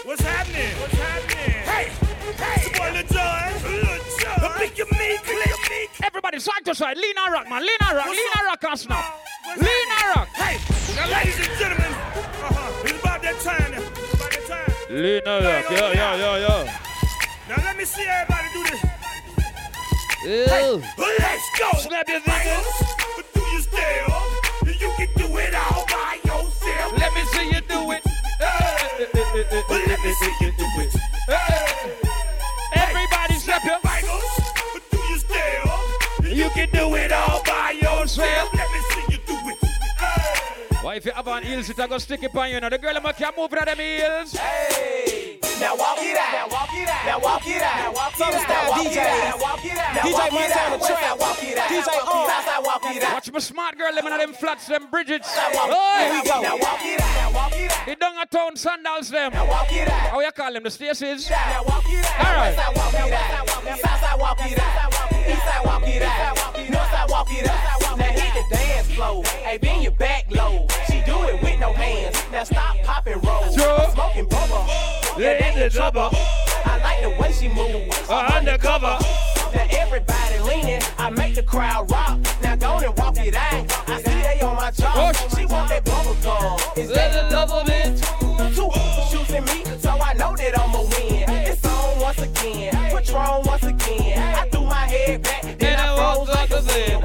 What's 0.04 0.22
happening? 0.22 0.70
What's 0.80 0.94
happening? 0.94 1.52
Hey, 1.66 1.92
hey, 2.38 2.70
it's 2.70 2.80
boy 2.80 2.92
Lil 2.92 3.97
Jon. 4.58 4.68
Lil 4.68 4.70
Jon. 4.70 4.70
Pick 4.70 4.78
your 4.78 4.88
meat, 4.88 5.20
click. 5.24 5.90
Everybody 6.04 6.40
side 6.40 6.66
to 6.66 6.76
side. 6.76 6.98
Lean 6.98 7.16
and 7.18 7.34
rock, 7.34 7.50
man. 7.50 7.62
Lean 7.62 7.78
and 7.82 7.98
rock. 7.98 8.06
What's 8.08 8.18
Lean 8.18 8.28
and 8.38 8.46
rock 8.46 8.64
and 8.64 8.80
snap. 8.80 9.20
What's 9.46 9.62
Lean 9.62 9.90
and 9.92 10.16
rock. 10.16 10.28
Hey, 10.36 10.58
now 10.96 11.08
ladies 11.18 11.40
and 11.40 11.60
gentlemen, 11.60 11.92
uh-huh, 11.92 12.84
it's 12.84 13.00
about 13.00 13.22
that 13.22 13.40
time 13.42 13.72
now. 13.72 13.82
It's 13.82 14.14
about 14.14 14.32
that 14.32 14.48
time. 14.48 14.74
Lean 14.90 15.22
and 15.26 15.46
rock. 15.46 15.66
Yeah, 15.72 15.94
yeah, 15.94 16.16
yeah, 16.16 16.38
yeah. 16.48 16.80
Now 17.50 17.64
let 17.64 17.78
me 17.78 17.86
see 17.86 18.04
everybody 18.04 18.48
do 18.54 18.64
this. 18.64 18.82
Ew. 20.26 20.82
Let's 20.98 21.60
go. 21.60 21.72
Snap 21.80 22.08
your 22.10 22.20
fingers. 22.22 22.66
But 23.16 23.34
Do 23.34 23.42
you 23.52 23.62
still? 23.62 24.14
You 24.68 24.92
can 24.98 25.10
do 25.16 25.38
it 25.38 25.56
all 25.56 25.86
by 25.88 26.20
yourself. 26.24 26.98
Let 27.00 27.14
me 27.16 27.22
see 27.34 27.48
you 27.48 27.62
do 27.62 27.92
it. 27.92 28.04
Hey. 28.40 29.08
Let 29.88 30.00
me 30.04 30.14
see 30.14 30.34
you 30.42 30.52
do 30.52 30.66
it. 30.82 30.96
Everybody 31.30 32.07
can 36.58 36.70
do 36.74 36.96
it 36.96 37.12
all 37.12 37.44
by 37.46 37.72
yourself. 37.80 38.50
Let 38.54 38.68
me 38.74 38.80
see 38.90 39.14
you 39.14 39.20
do 39.30 39.38
it. 39.54 39.58
Why 40.82 40.96
if 40.96 41.06
you 41.06 41.12
have 41.12 41.28
on 41.28 41.44
heels, 41.44 41.70
it 41.70 41.78
a 41.78 41.88
go 41.88 41.98
stick 42.00 42.24
it 42.24 42.36
on 42.36 42.50
you. 42.50 42.60
Now 42.60 42.70
the 42.70 42.80
girl 42.80 42.94
them 42.96 43.04
can't 43.14 43.38
move 43.38 43.54
out 43.54 43.66
them 43.68 43.78
heels. 43.78 44.34
Hey, 44.34 45.38
now 45.60 45.76
walk 45.76 46.00
it 46.02 46.18
out. 46.18 46.34
Now 46.34 46.48
walk 46.50 46.74
it 46.74 46.90
out. 46.90 47.06
Now 47.06 47.20
walk 47.20 47.48
it 47.48 47.62
out. 47.62 47.78
Now 47.78 47.94
walk 47.94 48.18
it 48.18 48.26
out. 48.26 48.50
Now 48.50 48.70
walk 48.74 48.86
it 48.90 48.98
out. 48.98 49.38
Now 49.38 49.38
walk 49.38 49.66
it 49.66 49.78
out. 49.78 49.94
Now 49.94 50.02
DJ 50.02 50.14
walk 50.14 50.26
it 50.26 50.34
Montana 50.34 50.58
out. 50.58 50.82
West 50.82 50.88
Trap. 50.88 51.02
side, 51.02 51.20
walk 51.20 51.44
it 51.44 51.58
out. 51.58 51.70
DJ 51.70 51.86
Now 51.86 52.18
on. 52.18 52.30
South 52.30 52.46
side, 52.46 52.66
walk 52.66 52.86
it 52.96 53.04
out. 53.04 53.14
Watch 53.14 53.32
my 53.32 53.40
smart 53.40 53.78
girl, 53.78 53.94
them 53.94 54.08
in 54.08 54.18
them 54.18 54.34
flats, 54.34 54.66
them 54.66 54.88
Bridgets. 54.90 55.30
Now 55.36 55.50
walk- 55.54 55.70
Oi! 55.70 56.00
Here 56.02 56.10
we 56.14 56.30
go. 56.30 56.42
Now 56.42 56.58
walk 56.58 56.86
it 56.86 57.02
out. 57.02 57.16
Now 57.22 57.32
walk 57.38 57.54
it 57.54 57.72
out. 57.72 57.86
The 57.86 57.96
down 57.96 58.18
a 58.18 58.26
town 58.26 58.56
sandals 58.56 59.10
them. 59.10 59.32
Now 59.34 59.46
walk 59.48 59.72
it 59.72 59.88
out. 59.88 60.10
How 60.10 60.20
you 60.22 60.32
call 60.32 60.54
them? 60.54 60.64
The 60.64 60.72
Stacy's? 60.72 61.30
Now 61.30 61.64
walk 61.68 61.86
it 61.86 62.06
out. 62.06 62.26
All 62.26 62.34
right. 62.34 62.56
West 62.56 62.66
side, 62.66 62.76
walk 62.78 62.94
it 62.94 63.14
out. 63.14 63.66
Now 63.66 63.76
South 63.76 64.00
side, 64.02 64.20
walk 64.20 64.40
it 64.52 64.60
out. 64.60 64.97
East 65.30 65.44
side, 65.44 65.66
walk 65.66 65.84
it 65.88 66.02
out. 66.02 66.36
North 66.70 66.92
side, 66.92 67.10
walk 67.10 67.28
it 67.32 67.48
out. 67.48 67.98
Now 67.98 68.04
hit 68.04 68.34
the 68.34 68.56
dance 68.56 68.88
floor. 68.92 69.24
Hey, 69.44 69.58
bend 69.58 69.84
your 69.84 69.92
back 69.94 70.26
low. 70.32 70.68
She 70.88 71.02
do 71.06 71.16
it 71.30 71.42
with 71.42 71.60
no 71.60 71.74
hands. 71.74 72.16
Now 72.32 72.44
stop 72.44 72.78
popping 72.84 73.20
roll. 73.22 73.44
Smoking 73.52 74.28
bubble. 74.28 74.66
Yeah, 75.18 75.52
in 75.52 75.60
the 75.60 75.70
trouble. 75.70 76.10
I 76.66 76.80
like 76.84 77.02
the 77.02 77.22
way 77.22 77.32
she 77.32 77.48
move. 77.48 77.90
Uh, 78.10 78.32
undercover. 78.36 78.98
Now 79.56 79.68
everybody 79.72 80.40
leaning, 80.40 80.82
I 80.98 81.10
make 81.10 81.36
the 81.36 81.44
crowd 81.44 81.90
rock. 81.90 82.20
Now 82.44 82.56
go 82.56 82.78
and 82.78 82.98
walk 82.98 83.18
it 83.18 83.36
out. 83.36 83.90
I 83.90 84.02
see 84.02 84.22
they 84.22 84.42
on 84.42 84.56
my 84.56 84.72
jaw. 84.72 85.12
She 85.36 85.46
want 85.46 85.70
that 85.70 85.86
bubble 85.86 86.16
gum. 86.22 86.60
Is 86.76 86.90
that 86.90 87.26
a 87.26 87.30
double 87.30 87.62
bitch? 87.62 88.17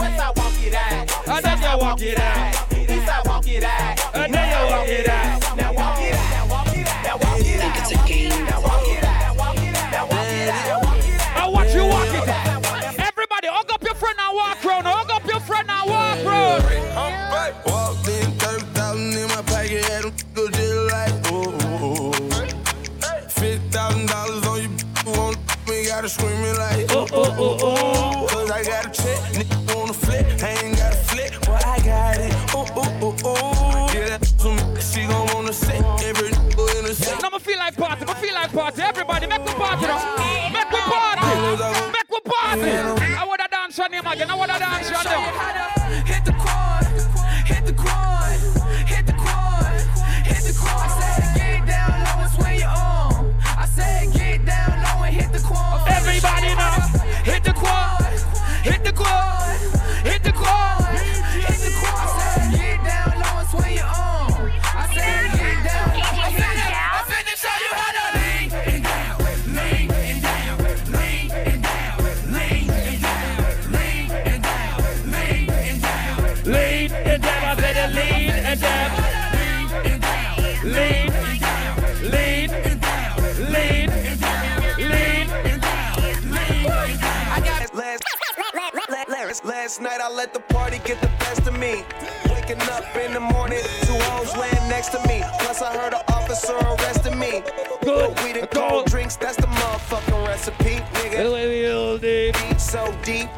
West 0.02 0.20
I 0.20 0.30
walk 0.36 0.58
it 0.58 0.74
out, 0.74 1.28
And 1.28 1.44
then 1.44 1.58
you 1.62 1.78
walk 1.78 2.02
it 2.02 2.18
out. 2.18 2.72
East 2.72 3.08
I 3.08 3.22
walk 3.24 3.46
it 3.46 3.62
out, 3.62 4.14
And 4.14 4.34
then 4.34 4.48
you 4.50 4.64
walk 4.74 4.88
it 4.88 5.08
out. 5.08 5.56
Now 5.56 5.72
walk 5.72 6.00
it 6.00 6.14
out, 6.14 6.30
now 6.34 6.46
walk 6.50 6.74
it 6.74 6.88
out, 6.88 7.04
now 7.04 7.16
walk 7.22 7.38
it 7.38 7.62
out. 7.62 7.76
It's 7.78 7.92
a 7.92 7.98
game. 8.08 8.44
Now 8.46 8.60
walk 8.62 8.88
it 8.88 9.04
out, 9.04 9.20
now 9.22 9.34
walk 9.38 9.56
it 9.58 9.76
out, 9.76 9.90
now 9.92 10.06
walk 10.10 10.26
it 10.26 10.50
out, 10.50 10.66
now 10.66 10.80
walk 10.82 11.06
it 11.06 11.20
out. 11.20 11.36
Now 11.38 11.50
watch 11.52 11.74
you 11.74 11.84
walk 11.86 12.12
it. 12.18 12.28
Everybody, 12.98 13.46
hug 13.46 13.70
up 13.70 13.82
your 13.84 13.94
friend 13.94 14.18
and 14.18 14.34
walk 14.34 14.64
round. 14.64 14.86
Hug 14.86 15.10
up 15.10 15.24
your 15.24 15.40
friend 15.40 15.70
and 15.70 15.90
walk 15.90 16.24
round. 16.26 16.62
Walked 17.66 18.08
in, 18.08 18.30
30,000 18.42 19.22
in 19.22 19.28
my 19.28 19.42
pocket, 19.46 19.84
had 19.84 20.02
them 20.04 20.12
go 20.34 20.48
just 20.48 20.74
like, 20.90 21.14
oh, 21.30 21.54
oh, 21.62 22.10
oh. 22.10 22.48
$50,000 23.38 24.46
on 24.50 24.62
you, 24.62 24.70
want 25.12 25.38
me, 25.68 25.86
gotta 25.86 26.08
screaming 26.08 26.56
like, 26.56 26.86
oh, 26.90 27.06
oh, 27.12 27.36
oh, 27.38 27.58
oh. 27.62 28.01
Oh. 33.24 33.90
Yeah, 33.94 34.18
that 34.18 34.82
she 34.82 35.06
gon' 35.06 35.26
wanna 35.34 35.52
sit, 35.52 35.82
every 36.04 36.28
nigga 36.30 36.78
in 36.78 36.84
the 36.84 36.94
city. 36.94 37.22
Now 37.22 37.30
I 37.32 37.38
feel 37.38 37.58
like 37.58 37.76
party. 37.76 38.02
I'ma 38.02 38.14
feel 38.14 38.34
like 38.34 38.52
party. 38.52 38.82
Everybody, 38.82 39.26
make 39.26 39.44
we 39.44 39.52
party 39.52 39.86
now. 39.86 40.50
Make 40.52 40.70
we 40.70 40.80
party. 40.80 41.20
Make 41.92 42.10
we 42.10 42.20
party. 42.20 42.70
I 43.14 43.24
wanna 43.26 43.48
dance 43.50 43.78
on 43.78 43.92
him 43.92 44.06
again. 44.06 44.30
I 44.30 44.34
wanna 44.34 44.58
dance 44.58 44.90
on 44.90 45.06
him. 45.06 45.81
Last, 89.72 89.80
night 89.80 90.00
I 90.02 90.12
let 90.12 90.34
the 90.34 90.40
party 90.40 90.78
get 90.84 91.00
the 91.00 91.08
best 91.18 91.46
of 91.46 91.58
me. 91.58 91.84
Waking 92.30 92.60
up 92.62 92.96
in 92.96 93.14
the 93.14 93.20
morning, 93.20 93.60
two 93.82 93.98
hoes 94.10 94.34
laying 94.36 94.68
next 94.68 94.88
to 94.88 94.98
me. 95.08 95.22
Plus 95.40 95.62
I 95.62 95.76
heard 95.76 95.94
an 95.94 96.02
officer 96.08 96.54
arrested 96.54 97.16
me. 97.16 97.42
Good. 97.82 98.18
Weed 98.22 98.36
and 98.36 98.50
cold 98.50 98.86
drinks, 98.86 99.16
that's 99.16 99.36
the 99.36 99.46
motherfucking 99.46 100.26
recipe, 100.26 100.76
nigga. 100.94 102.00
Deep, 102.00 102.60
so 102.60 102.94
deep, 103.04 103.28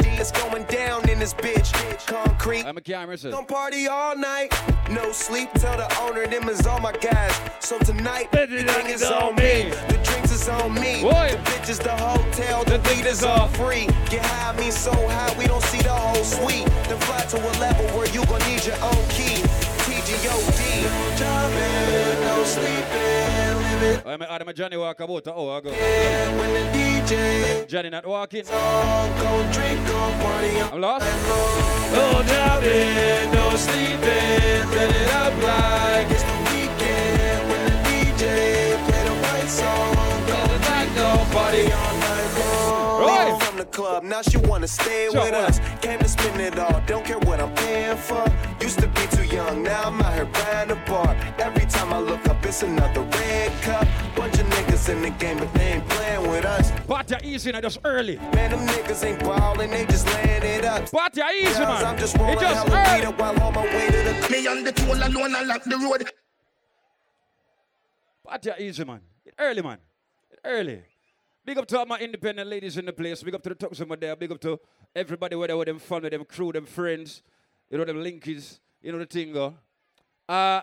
bitch. 1.45 2.07
Concrete. 2.07 2.65
I'm 2.65 2.77
a 2.77 2.81
camera. 2.81 3.17
Don't 3.17 3.47
party 3.47 3.87
all 3.87 4.17
night, 4.17 4.49
no 4.91 5.13
sleep. 5.13 5.51
Tell 5.55 5.77
the 5.77 5.89
owner 6.01 6.27
them 6.27 6.49
is 6.49 6.67
all 6.67 6.81
my 6.81 6.93
guys. 6.93 7.39
So 7.61 7.79
tonight, 7.79 8.31
the 8.33 8.47
thing 8.47 8.87
is 8.87 9.03
on 9.03 9.37
me. 9.37 9.71
The 9.89 10.01
drinks 10.05 10.33
is 10.33 10.49
on 10.49 10.75
me. 10.75 11.03
Boy. 11.03 11.29
The 11.33 11.39
bitches, 11.51 11.83
the 11.83 11.97
hotel, 11.97 12.65
the 12.65 12.79
beat 12.89 13.07
is 13.07 13.23
all 13.23 13.49
free. 13.49 13.87
Get 14.11 14.25
high, 14.25 14.57
me 14.57 14.71
so 14.71 14.93
high, 14.93 15.37
we 15.39 15.47
don't 15.47 15.65
see 15.65 15.83
the 15.83 15.93
whole 15.93 16.25
suite. 16.25 16.67
Then 16.89 16.99
fly 17.01 17.21
to 17.21 17.37
a 17.37 17.53
level 17.61 17.87
where 17.97 18.09
you 18.09 18.25
gon' 18.27 18.41
need 18.49 18.65
your 18.65 18.81
own 18.83 19.05
key. 19.09 19.43
TGOD. 20.15 20.61
No 20.85 21.17
jumping, 21.17 22.21
no 22.23 22.45
sleeping, 22.45 23.57
living. 23.81 24.07
I'm 24.07 24.23
a, 24.23 24.27
I'm 24.27 24.49
a 24.49 24.53
Johnny 24.53 24.77
walk 24.77 25.01
about 25.01 25.27
an 25.27 25.33
hour 25.33 25.59
ago. 25.59 25.71
When 25.71 26.53
the 26.55 26.79
DJ 26.79 27.67
Johnny 27.67 27.91
not 27.91 28.07
walking. 28.07 28.45
song, 28.45 29.11
go 29.19 29.53
drink, 29.53 29.85
go 29.89 29.99
party. 30.23 30.61
I'm 30.61 30.81
lost. 30.81 31.07
No 31.91 32.23
jumping, 32.31 33.33
no 33.33 33.57
sleeping, 33.57 34.71
let 34.77 34.91
it 34.95 35.11
up 35.15 35.35
like 35.43 36.11
it's 36.13 36.23
the 36.23 36.37
weekend. 36.47 37.51
When 37.51 37.65
the 37.67 37.77
DJ 37.89 38.23
play 38.87 39.05
the 39.09 39.17
right 39.27 39.51
song, 39.51 39.97
go 40.31 40.41
drink, 40.63 40.95
go 40.95 41.11
party 41.35 41.94
From 43.55 43.61
the 43.61 43.71
club, 43.71 44.03
now 44.03 44.21
she 44.21 44.37
wanna 44.37 44.67
stay 44.67 45.07
Sure, 45.13 45.23
with 45.23 45.31
what? 45.33 45.49
us. 45.49 45.61
Came 45.81 46.01
to 46.01 46.09
spend 46.09 46.41
it 46.41 46.59
all, 46.59 46.83
don't 46.87 47.05
care 47.05 47.21
what 47.21 47.39
I'm 47.39 47.55
paying 47.55 47.97
for. 47.97 48.25
Used 48.61 48.81
to 48.81 48.89
be 48.89 49.07
too 49.15 49.23
young, 49.27 49.63
now 49.63 49.83
I'm 49.85 50.03
out 50.03 50.13
here 50.13 50.25
buying 50.25 50.73
a 50.73 50.75
bar. 50.91 51.15
Every 51.39 51.65
time 51.67 51.93
I 51.93 52.01
look 52.01 52.29
up, 52.29 52.45
it's 52.45 52.65
another 52.65 53.03
red 53.03 53.53
cup. 53.63 53.87
Bunch 54.17 54.41
of 54.41 54.47
niggas 54.49 54.89
in 54.89 55.03
the 55.03 55.11
game, 55.11 55.39
but 55.39 55.55
they 55.55 55.75
ain't 55.75 55.89
playing 55.89 56.29
with 56.33 56.45
us. 56.45 56.73
Party 56.89 57.15
easy 57.23 57.53
now, 57.53 57.61
just 57.61 57.79
early. 57.85 58.17
Man, 58.35 58.51
them 58.51 58.67
niggas 58.67 59.05
ain't 59.05 59.21
ballin', 59.21 59.71
they 59.71 59.87
just 59.87 60.07
laying 60.07 60.43
it 60.43 60.65
up. 60.65 60.91
Party 60.91 61.21
easy, 61.37 61.61
man. 61.61 61.85
I'm 61.85 61.97
just 61.97 62.17
It 62.17 62.21
rolling 62.21 62.41
just 62.41 62.69
early. 62.69 63.07
while 63.13 63.41
on 63.41 63.55
my 63.55 63.63
way 63.67 63.87
to 63.87 64.03
the 64.03 64.29
Me 64.33 64.49
on 64.49 64.65
the 64.65 64.73
tool 64.73 64.95
alone, 64.95 65.33
I 65.33 65.45
lock 65.45 65.63
the 65.63 65.77
road. 65.77 66.11
Party 68.27 68.51
easy, 68.59 68.85
man. 68.85 69.01
It 69.25 69.35
early, 69.39 69.63
man. 69.63 69.79
It 70.33 70.41
early. 70.45 70.83
Big 71.45 71.59
up 71.59 71.67
to 71.67 71.79
all 71.79 71.85
my 71.85 71.99
independent 71.99 72.49
ladies 72.49 72.79
in 72.79 72.87
the 72.87 72.93
place. 72.93 73.23
Big 73.23 73.35
up 73.35 73.43
to 73.43 73.51
the 73.51 73.55
talks 73.55 73.79
over 73.81 73.97
there. 73.97 74.17
Big 74.17 74.33
up 74.33 74.41
to 74.41 74.59
everybody 74.97 75.37
where 75.37 75.49
they 75.49 75.55
with 75.55 75.67
them 75.67 75.79
fun 75.79 76.03
with 76.03 76.13
them 76.13 76.25
crew, 76.25 76.53
them 76.53 76.65
friends. 76.65 77.23
You 77.71 77.77
know 77.77 77.85
them 77.85 77.99
linkies. 77.99 78.61
You 78.81 78.93
know 78.93 78.99
the 78.99 79.07
thing, 79.07 79.33
go. 79.33 79.55
Uh, 80.27 80.63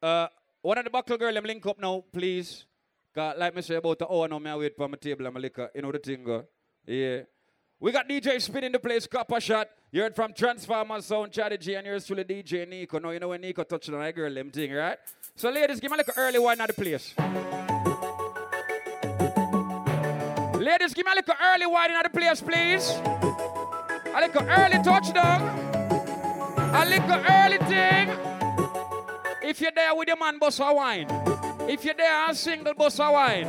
uh, 0.00 0.28
one 0.62 0.78
of 0.78 0.84
the 0.84 0.90
buckle 0.90 1.16
girl, 1.18 1.34
them 1.34 1.44
link 1.44 1.66
up 1.66 1.80
now, 1.80 2.04
please. 2.12 2.66
Cause 3.12 3.34
like 3.36 3.54
me 3.54 3.62
say 3.62 3.74
about 3.74 3.98
the 3.98 4.08
hour 4.08 4.28
now, 4.28 4.38
me 4.38 4.50
I 4.50 4.56
wait 4.56 4.76
for 4.76 4.88
my 4.88 4.96
table 4.96 5.26
and 5.26 5.34
my 5.34 5.40
liquor. 5.40 5.68
You 5.74 5.82
know 5.82 5.90
the 5.90 5.98
thing, 5.98 6.22
go. 6.22 6.44
Yeah. 6.86 7.22
We 7.80 7.90
got 7.90 8.08
DJ 8.08 8.40
Spin 8.40 8.64
in 8.64 8.72
the 8.72 8.78
place, 8.78 9.08
Copper 9.08 9.40
Shot. 9.40 9.68
You 9.90 10.02
heard 10.02 10.14
from 10.14 10.32
Transformer 10.32 11.00
Sound, 11.00 11.32
G, 11.32 11.74
and 11.74 11.86
yours 11.86 12.06
truly 12.06 12.24
DJ 12.24 12.68
Nico. 12.68 13.00
Now 13.00 13.10
you 13.10 13.18
know 13.18 13.28
when 13.28 13.40
Nico 13.40 13.64
touched 13.64 13.88
on 13.90 14.00
that 14.00 14.14
girl, 14.14 14.32
them 14.32 14.50
thing, 14.50 14.72
right? 14.72 14.98
So 15.34 15.50
ladies, 15.50 15.80
give 15.80 15.90
me 15.90 15.96
like 15.96 16.08
an 16.08 16.14
early 16.16 16.38
one 16.38 16.60
at 16.60 16.68
the 16.68 16.74
place. 16.74 17.73
Ladies, 20.64 20.94
give 20.94 21.04
me 21.04 21.12
a 21.12 21.16
little 21.16 21.34
early 21.52 21.66
wine 21.66 21.90
in 21.90 21.98
the 22.02 22.08
place, 22.08 22.40
please. 22.40 22.88
A 22.88 24.18
little 24.18 24.48
early 24.48 24.82
touchdown. 24.82 25.42
A 26.56 26.86
little 26.86 27.20
early 27.28 27.58
thing. 27.68 28.08
If 29.42 29.60
you're 29.60 29.72
there 29.74 29.94
with 29.94 30.08
your 30.08 30.16
man, 30.16 30.38
bust 30.38 30.60
a 30.60 30.72
wine. 30.72 31.06
If 31.68 31.84
you're 31.84 31.92
there 31.92 32.28
and 32.28 32.34
single, 32.34 32.72
bust 32.72 32.98
a 32.98 33.12
wine. 33.12 33.46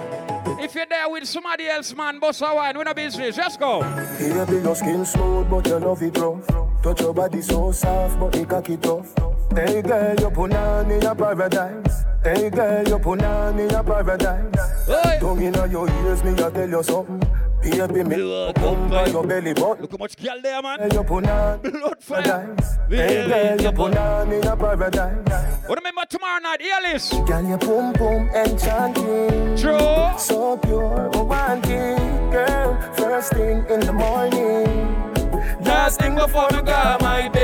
If 0.60 0.76
you're 0.76 0.88
there 0.88 1.10
with 1.10 1.26
somebody 1.26 1.70
else, 1.70 1.96
man, 1.96 2.20
bust 2.20 2.42
a 2.42 2.54
wine. 2.54 2.78
We 2.78 2.84
no 2.84 2.94
business. 2.94 3.38
Just 3.38 3.62
go. 3.62 3.80
Baby, 4.20 4.62
your 4.62 4.76
skin 4.76 5.06
smooth, 5.06 5.50
but 5.50 5.66
your 5.68 5.80
love 5.80 6.04
it 6.04 6.18
rough. 6.18 6.46
Touch 6.84 7.00
your 7.00 7.14
body 7.14 7.42
so 7.42 7.72
soft, 7.72 8.20
but 8.20 8.36
it 8.36 8.50
cocky 8.50 8.76
tough. 8.76 9.35
Hey 9.56 9.82
girl, 9.82 10.16
you 10.20 10.30
put 10.32 10.54
on 10.54 10.92
in 10.92 11.02
your 11.02 11.16
paradise. 11.16 12.04
Hey 12.22 12.50
girl, 12.50 12.88
you 12.88 13.00
put 13.00 13.24
on 13.24 13.58
in 13.58 13.70
your 13.70 13.84
paradise. 13.84 15.20
Tongue 15.22 15.42
in 15.42 15.54
your 15.54 15.90
ears, 15.90 16.24
me 16.26 16.32
I 16.32 16.50
tell 16.50 16.70
you 16.70 16.84
something. 16.84 17.24
Baby, 17.62 18.04
me 18.04 18.54
come 18.54 18.90
by 18.90 19.08
your 19.08 19.26
belly 19.26 19.54
button. 19.54 19.82
Look 19.82 19.92
how 19.92 19.98
much 19.98 20.18
girl 20.18 20.42
there, 20.44 20.62
man. 20.62 20.80
Hey, 20.82 20.90
you 20.92 21.04
put 21.04 21.26
on 21.26 21.60
Blood 21.60 21.98
paradise. 22.06 22.78
Hey 22.90 23.28
girl, 23.30 23.62
you 23.62 23.72
put 23.72 23.98
on 23.98 24.32
in 24.34 24.44
your 24.44 24.58
paradise. 24.58 25.68
What 25.68 25.80
remember 25.80 26.06
tomorrow 26.10 26.42
night, 26.42 26.62
hear 26.62 26.82
this. 26.84 27.14
Girl, 27.14 27.44
your 27.46 27.58
boom 27.58 27.94
boom 27.94 28.30
enchanting. 28.36 29.56
True. 29.56 30.18
So 30.18 30.58
pure, 30.58 31.10
romantic, 31.14 31.98
girl. 32.30 32.78
First 32.98 33.34
thing 33.34 33.66
in 33.70 33.80
the 33.80 33.94
morning. 33.94 35.14
Last 35.64 36.02
thing 36.02 36.16
before 36.16 36.50
go 36.50 36.98
my 37.00 37.30
bed. 37.30 37.35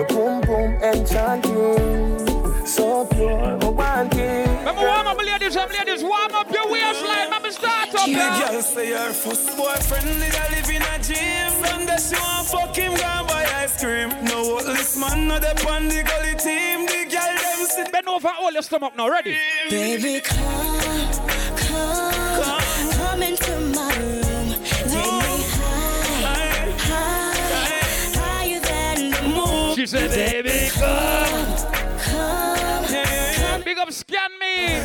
Your 0.00 0.08
boom 0.08 0.40
boom 0.40 0.72
enchanting. 0.82 2.64
So 2.66 3.04
pure, 3.04 3.58
romantic. 3.58 4.48
Remember, 4.60 4.80
warm 4.80 5.06
up, 5.08 5.18
ladies 5.18 5.56
and 5.56 5.70
ladies. 5.72 6.02
Warm 6.02 6.34
up 6.34 6.50
your 6.50 6.72
waistline. 6.72 7.24
Remember, 7.26 7.50
start 7.50 7.94
up 7.94 8.06
The 8.06 8.14
girl 8.14 8.62
say 8.62 8.92
her 8.92 9.12
first 9.12 9.54
boyfriend 9.58 10.06
did 10.20 10.34
a 10.34 10.44
live 10.54 10.70
in 10.70 10.80
a 10.80 10.98
gym. 11.04 11.52
Sunday 11.66 11.98
she 11.98 12.16
want 12.16 12.48
fuck 12.48 12.74
him, 12.74 12.94
go 12.96 13.02
and 13.02 13.28
buy 13.28 13.44
ice 13.56 13.78
cream. 13.78 14.08
No 14.24 14.62
this 14.62 14.96
man, 14.96 15.28
no 15.28 15.38
the 15.38 15.50
on 15.68 15.88
the 15.88 16.02
gully 16.02 16.34
team. 16.34 16.86
The 16.86 17.04
girl 17.04 17.36
them 17.36 17.66
sit. 17.66 17.92
Bend 17.92 18.08
over, 18.08 18.30
all 18.40 18.52
your 18.52 18.62
stomach 18.62 18.96
now. 18.96 19.10
Ready? 19.10 19.36
Baby, 19.68 20.20
come, 20.20 21.12
come, 21.58 22.90
come 22.92 23.22
into 23.22 23.60
my 23.76 23.89
She 29.80 29.86
said, 29.86 30.10
baby, 30.10 30.68
come, 30.74 31.56
come, 32.00 33.64
Big 33.64 33.78
up, 33.78 33.90
scan 33.90 34.30
me. 34.38 34.76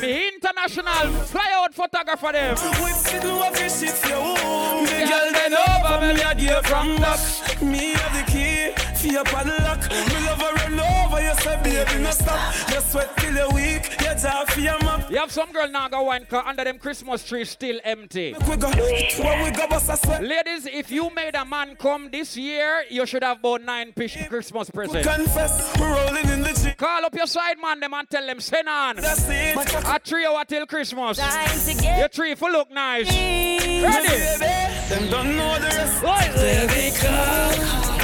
Me 0.00 0.30
international 0.34 1.12
flyout 1.30 1.72
photographer 1.72 2.32
them. 2.32 2.56
We 2.82 2.90
sit 2.90 3.22
do 3.22 3.38
a 3.40 3.52
fish 3.52 3.88
if 3.88 4.04
you 4.04 4.16
want. 4.16 4.88
The 4.88 5.06
girl 5.06 5.30
bend 5.30 5.54
over, 5.54 6.12
me 6.12 6.22
a 6.22 6.34
dear 6.34 6.60
from 6.64 6.96
back. 6.96 7.62
Me 7.62 7.92
have 7.92 8.26
the 8.26 8.32
key 8.32 8.95
for 8.96 9.06
your 9.08 9.24
padlock. 9.24 9.90
Me 9.90 10.26
love 10.26 10.40
her 10.40 10.52
run 10.54 10.80
over, 10.80 11.22
you 11.22 11.34
say 11.40 11.56
baby 11.62 12.02
no 12.02 12.10
stop. 12.10 12.54
You 12.70 12.80
sweat 12.80 13.16
till 13.18 13.34
you're 13.34 13.50
weak, 13.52 13.90
you 14.00 14.14
talk 14.20 14.50
for 14.50 14.60
your 14.60 14.78
map. 14.80 15.10
You 15.10 15.18
have 15.18 15.30
some 15.30 15.52
girl 15.52 15.68
now 15.68 15.88
go 15.88 16.02
wine 16.02 16.26
car 16.26 16.44
under 16.46 16.64
them 16.64 16.78
Christmas 16.78 17.24
tree 17.24 17.44
still 17.44 17.78
empty. 17.84 18.34
We 18.48 18.56
go, 18.56 18.68
where 18.70 19.44
we 19.44 19.50
go, 19.50 19.66
bust 19.68 19.90
a 19.90 19.96
sweat. 19.96 20.22
Ladies, 20.22 20.66
if 20.66 20.90
you 20.90 21.10
made 21.14 21.34
a 21.34 21.44
man 21.44 21.76
come 21.76 22.10
this 22.10 22.36
year, 22.36 22.84
you 22.90 23.06
should 23.06 23.22
have 23.22 23.42
bought 23.42 23.62
nine 23.62 23.92
pish 23.92 24.16
Christmas 24.28 24.70
presents. 24.70 25.06
Confess, 25.06 25.78
we're 25.78 25.92
rolling 25.92 26.28
in 26.28 26.42
the 26.42 26.52
Jeep. 26.62 26.76
Call 26.76 27.04
up 27.04 27.14
your 27.14 27.26
side 27.26 27.58
man 27.60 27.80
them 27.80 27.94
and 27.94 28.08
tell 28.08 28.26
them 28.26 28.40
send 28.40 28.68
on. 28.68 28.96
That's 28.96 29.28
it. 29.28 29.56
A 29.56 29.98
three 30.02 30.26
hour 30.26 30.44
till 30.44 30.66
Christmas. 30.66 31.18
Time 31.18 31.48
to 31.48 31.82
get 31.82 31.98
Your 31.98 32.08
tree 32.08 32.34
for 32.34 32.50
look 32.50 32.70
nice. 32.70 33.08
Ready? 33.10 33.82
Ready? 33.82 34.88
Them 34.88 35.10
don't 35.10 35.36
know 35.36 35.58
the 35.58 35.66
rest. 35.66 36.04
Oi, 36.04 36.32
baby, 36.36 36.96
come, 36.96 37.98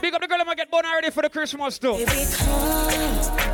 Big 0.00 0.14
up 0.14 0.20
the 0.22 0.26
girl 0.28 0.38
I'm 0.40 0.46
gonna 0.46 0.56
get 0.56 0.70
born 0.70 0.84
already 0.86 1.10
for 1.10 1.22
the 1.22 1.28
Christmas 1.28 1.78
too. 1.78 1.92
Baby, 1.92 2.10
come, 2.34 2.90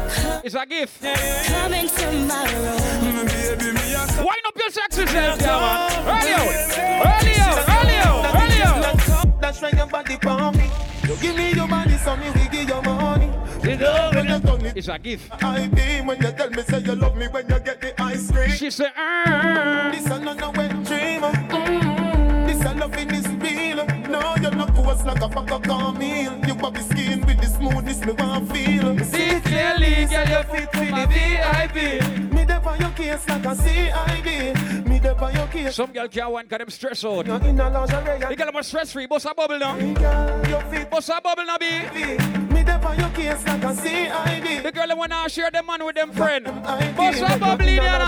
come, 0.08 0.40
It's 0.44 0.54
a 0.54 0.64
gift. 0.64 1.02
come 1.02 1.74
into 1.74 2.06
my 2.26 2.44
room. 2.54 2.78
Mm, 3.02 3.26
baby, 3.26 3.72
me 3.72 3.94
a 3.94 4.24
Wind 4.24 4.46
up 4.46 4.56
your 4.56 4.70
sexy 4.70 5.06
self, 5.06 5.40
yeah, 5.40 5.60
man. 6.06 6.16
Early 6.16 6.32
out, 6.32 6.48
early 7.12 7.34
out, 7.36 7.58
early 7.68 7.96
out, 7.96 8.34
early 8.42 8.62
out. 8.62 9.40
That's 9.40 9.60
why 9.60 9.70
your 9.76 9.86
body 9.86 10.16
for 10.22 10.52
me. 10.52 10.70
You 11.08 11.16
give 11.20 11.36
me 11.36 11.52
your 11.52 11.68
body, 11.68 11.96
so 11.98 12.16
me 12.16 12.30
we 12.30 12.48
give 12.48 12.68
you 12.68 12.82
money. 12.82 13.25
It's 13.68 14.88
a 14.88 14.96
gift. 14.98 15.32
I 15.42 15.66
be 15.66 16.00
when 16.06 16.22
you 16.22 16.30
tell 16.32 16.50
me 16.50 16.62
say 16.62 16.78
you 16.80 16.94
love 16.94 17.16
me 17.16 17.26
when 17.26 17.48
you 17.48 17.58
get 17.58 17.80
the 17.80 18.00
ice 18.00 18.30
cream. 18.30 18.50
She 18.50 18.70
said, 18.70 18.92
uh, 18.96 19.90
This 19.90 20.06
a 20.06 20.18
not 20.20 20.40
a 20.40 20.50
wet 20.56 20.70
dream. 20.84 21.22
Mm. 21.22 22.46
This 22.46 22.64
a 22.64 22.74
loving 22.74 23.10
is 23.10 23.26
real. 23.26 23.84
No, 24.08 24.36
you're 24.40 24.52
not 24.52 24.72
coarse 24.72 25.04
like 25.04 25.20
a 25.20 25.28
fuck 25.28 25.50
a 25.50 25.68
cornmeal. 25.68 26.46
You 26.46 26.54
body 26.54 26.80
skin 26.82 27.26
with 27.26 27.40
the 27.40 27.46
smoothness 27.46 28.04
me 28.04 28.12
want 28.12 28.52
feel. 28.52 28.98
See 29.00 29.40
clearly, 29.40 30.06
girl, 30.06 30.28
you 30.28 30.42
fit 30.44 30.72
for 30.72 30.84
the 30.84 31.06
VIP. 31.10 32.32
Me 32.32 32.44
dey 32.44 32.54
on 32.54 32.80
your 32.80 32.90
case 32.90 33.28
like 33.28 33.44
a 33.46 33.54
CID. 33.56 34.55
Case. 35.56 35.74
Some 35.74 35.92
girl 35.92 36.08
can't 36.08 36.32
wine 36.32 36.46
cause 36.46 36.58
them 36.58 36.70
stress 36.70 37.04
out. 37.04 37.26
You're 37.26 37.36
in 37.42 37.60
a 37.60 37.70
lingerie. 37.70 38.28
The 38.28 38.36
girl 38.36 38.52
must 38.52 38.68
stress 38.68 38.92
free. 38.92 39.06
Bust 39.06 39.26
a 39.26 39.34
bubble 39.34 39.58
now. 39.58 39.76
Girl, 39.76 40.48
you 40.48 40.60
fit 40.70 40.90
Bust 40.90 41.10
a 41.10 41.20
bubble 41.20 41.44
now, 41.44 41.58
B. 41.58 41.66
me 42.54 42.62
dey 42.62 42.72
on 42.72 42.98
your 42.98 43.10
case 43.10 43.46
like 43.46 43.64
a 43.64 43.74
CID. 43.74 44.62
The 44.62 44.72
girl 44.72 44.96
wanna 44.96 45.28
share 45.28 45.50
them 45.50 45.66
man 45.66 45.84
with 45.84 45.96
them 45.96 46.12
friend. 46.12 46.44
Bust 46.44 46.96
Bust 46.96 47.22
a 47.22 47.38
bubble 47.38 47.68
in 47.68 47.76
there 47.76 48.06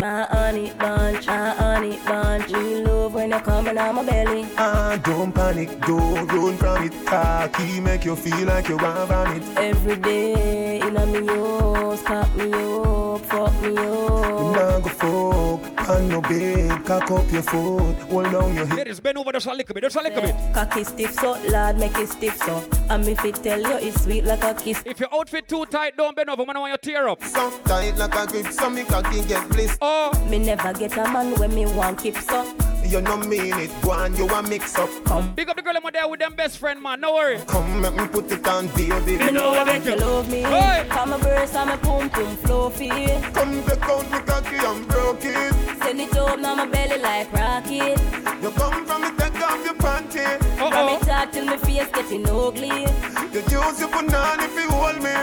My 0.00 0.26
honey 0.30 0.72
bunch, 0.78 1.26
my 1.26 1.50
honey 1.50 1.98
bunch. 2.06 2.50
Me 2.50 2.82
love 2.84 3.14
when 3.14 3.30
you 3.30 3.40
coming 3.40 3.78
on 3.78 3.94
my 3.94 4.04
belly. 4.04 4.46
Ah, 4.56 4.98
don't 5.04 5.32
panic, 5.32 5.68
don't 5.82 6.26
run 6.32 6.56
from 6.56 6.84
it. 6.86 7.06
Cocky 7.06 7.80
make 7.80 8.04
you 8.04 8.16
feel 8.16 8.46
like 8.46 8.68
you 8.68 8.76
want 8.78 9.08
vomit. 9.08 9.42
Every 9.56 9.96
day 9.96 10.80
in 10.80 10.96
a 10.96 11.06
me 11.06 11.26
house, 11.26 12.02
cock 12.02 12.34
me 12.36 12.52
up, 12.52 13.20
fuck 13.26 13.62
me 13.62 13.76
up. 13.76 14.22
Now 15.92 15.98
go 15.98 16.22
fuck 16.22 16.32
on 16.32 16.38
your 16.38 16.76
bed, 16.76 16.84
cock 16.86 17.10
up 17.10 17.32
your 17.32 17.42
foot, 17.42 17.96
hold 18.10 18.24
down 18.24 18.54
your 18.54 18.66
hip. 18.66 18.76
Ladies, 18.76 19.00
bend 19.00 19.18
over 19.18 19.32
just 19.32 19.46
a 19.46 19.52
little 19.52 19.74
bit, 19.74 19.82
just 19.82 19.96
a 19.96 20.02
little 20.02 20.22
bit. 20.22 20.34
Cocky 20.54 20.84
stiff 20.84 21.14
so, 21.14 21.32
lad, 21.48 21.78
make 21.78 21.96
it 21.98 22.08
stiff 22.08 22.36
so. 22.36 22.64
And 22.88 23.04
me 23.04 23.14
fit 23.14 23.36
tell 23.36 23.60
you 23.60 23.76
it's 23.76 24.02
sweet 24.04 24.24
like 24.24 24.42
a 24.42 24.54
kiss. 24.54 24.82
If 24.86 25.00
your 25.00 25.08
outfit 25.12 25.48
too 25.48 25.64
tight, 25.66 25.96
don't 25.96 26.16
bend 26.16 26.30
over. 26.30 26.44
Man, 26.46 26.56
I 26.56 26.60
want 26.60 26.72
you 26.72 26.92
tear 26.92 27.08
up. 27.08 27.22
So 27.22 27.50
tight 27.64 27.96
like 27.96 28.14
a 28.14 28.26
grip, 28.26 28.52
so 28.52 28.70
me 28.70 28.84
cocky 28.84 29.22
get 29.26 29.48
bliss. 29.48 29.76
Oh, 29.80 30.12
Me 30.30 30.38
never 30.38 30.72
get 30.72 30.96
a 30.96 31.04
man 31.10 31.34
when 31.38 31.54
me 31.54 31.66
want 31.66 32.00
keep 32.00 32.16
so. 32.16 32.54
You 32.84 33.00
no 33.00 33.16
mean 33.16 33.54
it, 33.58 33.70
go 33.80 33.92
on, 33.92 34.14
you 34.16 34.28
a 34.28 34.42
mix 34.42 34.76
up. 34.76 34.90
Come, 35.04 35.34
big 35.34 35.48
up 35.48 35.56
the 35.56 35.62
girl 35.62 35.74
I'm 35.76 35.92
there 35.92 36.06
with 36.08 36.20
them 36.20 36.34
best 36.34 36.58
friend, 36.58 36.82
man. 36.82 37.00
No 37.00 37.14
worry. 37.14 37.38
Come, 37.46 37.80
make 37.80 37.94
me 37.94 38.06
put 38.06 38.30
it 38.30 38.46
on, 38.46 38.66
baby. 38.68 39.16
me 39.16 39.30
know 39.30 39.54
I 39.54 39.64
make 39.64 39.84
you 39.84 39.96
love 39.96 40.30
me. 40.30 40.42
Hey. 40.42 40.86
Come 40.90 41.12
a 41.12 41.18
burst 41.18 41.54
and 41.54 41.70
my 41.70 41.76
pum 41.76 42.10
pum 42.10 42.36
fluffy. 42.38 42.88
Come 42.88 43.64
take 43.64 43.82
out 43.82 44.10
me 44.10 44.18
cocky 44.20 44.56
and 44.56 44.88
broke 44.88 45.24
it. 45.24 45.81
Send 45.84 46.00
it 46.00 46.16
up 46.16 46.38
now 46.38 46.54
my 46.54 46.66
belly 46.66 46.98
like 47.00 47.32
rocket. 47.32 47.98
You 48.42 48.50
come 48.52 48.86
from 48.86 49.02
me, 49.02 49.10
take 49.18 49.40
off 49.42 49.64
your 49.64 49.74
panty. 49.74 50.38
From 50.58 50.86
me 50.86 50.98
talk 51.00 51.32
till 51.32 51.44
my 51.46 51.56
face 51.56 51.88
getting 51.92 52.28
ugly. 52.28 52.86
You 53.32 53.40
use 53.40 53.80
your 53.80 53.88
banana 53.88 54.44
if 54.44 54.54
you 54.54 54.70
hold 54.70 54.96
me. 55.02 55.14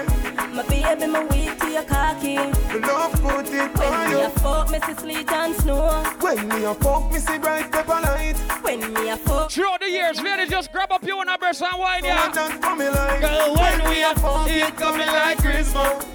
My 0.56 0.64
baby 0.68 0.90
baby, 1.00 1.12
me 1.12 1.20
weak 1.32 1.60
to 1.60 1.70
your 1.70 1.84
cocky. 1.84 2.36
Love 2.38 3.14
put 3.22 3.48
it 3.54 3.78
When 3.78 3.94
on 3.94 4.10
me 4.10 4.20
you. 4.20 4.26
a 4.26 4.30
fuck, 4.30 4.72
me 4.72 4.80
see 4.86 4.94
sleet 4.94 5.32
and 5.32 5.56
snow. 5.56 6.04
When 6.20 6.48
me 6.48 6.64
a 6.66 6.74
fuck, 6.76 7.12
me 7.12 7.20
see 7.20 7.38
bright 7.38 7.72
pepper 7.72 8.02
light. 8.02 8.36
When 8.62 8.94
me 8.94 9.10
a 9.10 9.18
fuck. 9.18 9.52
Throughout 9.52 9.80
the 9.80 9.90
years, 9.90 10.22
ladies, 10.22 10.50
just 10.50 10.72
grab 10.72 10.92
up 10.92 11.04
your 11.04 11.18
own 11.18 11.38
breast 11.40 11.62
and 11.62 11.80
wine, 11.80 12.04
yeah. 12.04 12.32
Just 12.34 12.62
coming 12.62 12.88
like 12.92 13.22
Girl, 13.22 13.56
when 13.56 13.90
we 13.90 14.04
a 14.04 14.14
fuck, 14.16 14.50
it 14.50 14.76
coming 14.76 15.08
like 15.08 15.38
Christmas. 15.40 16.06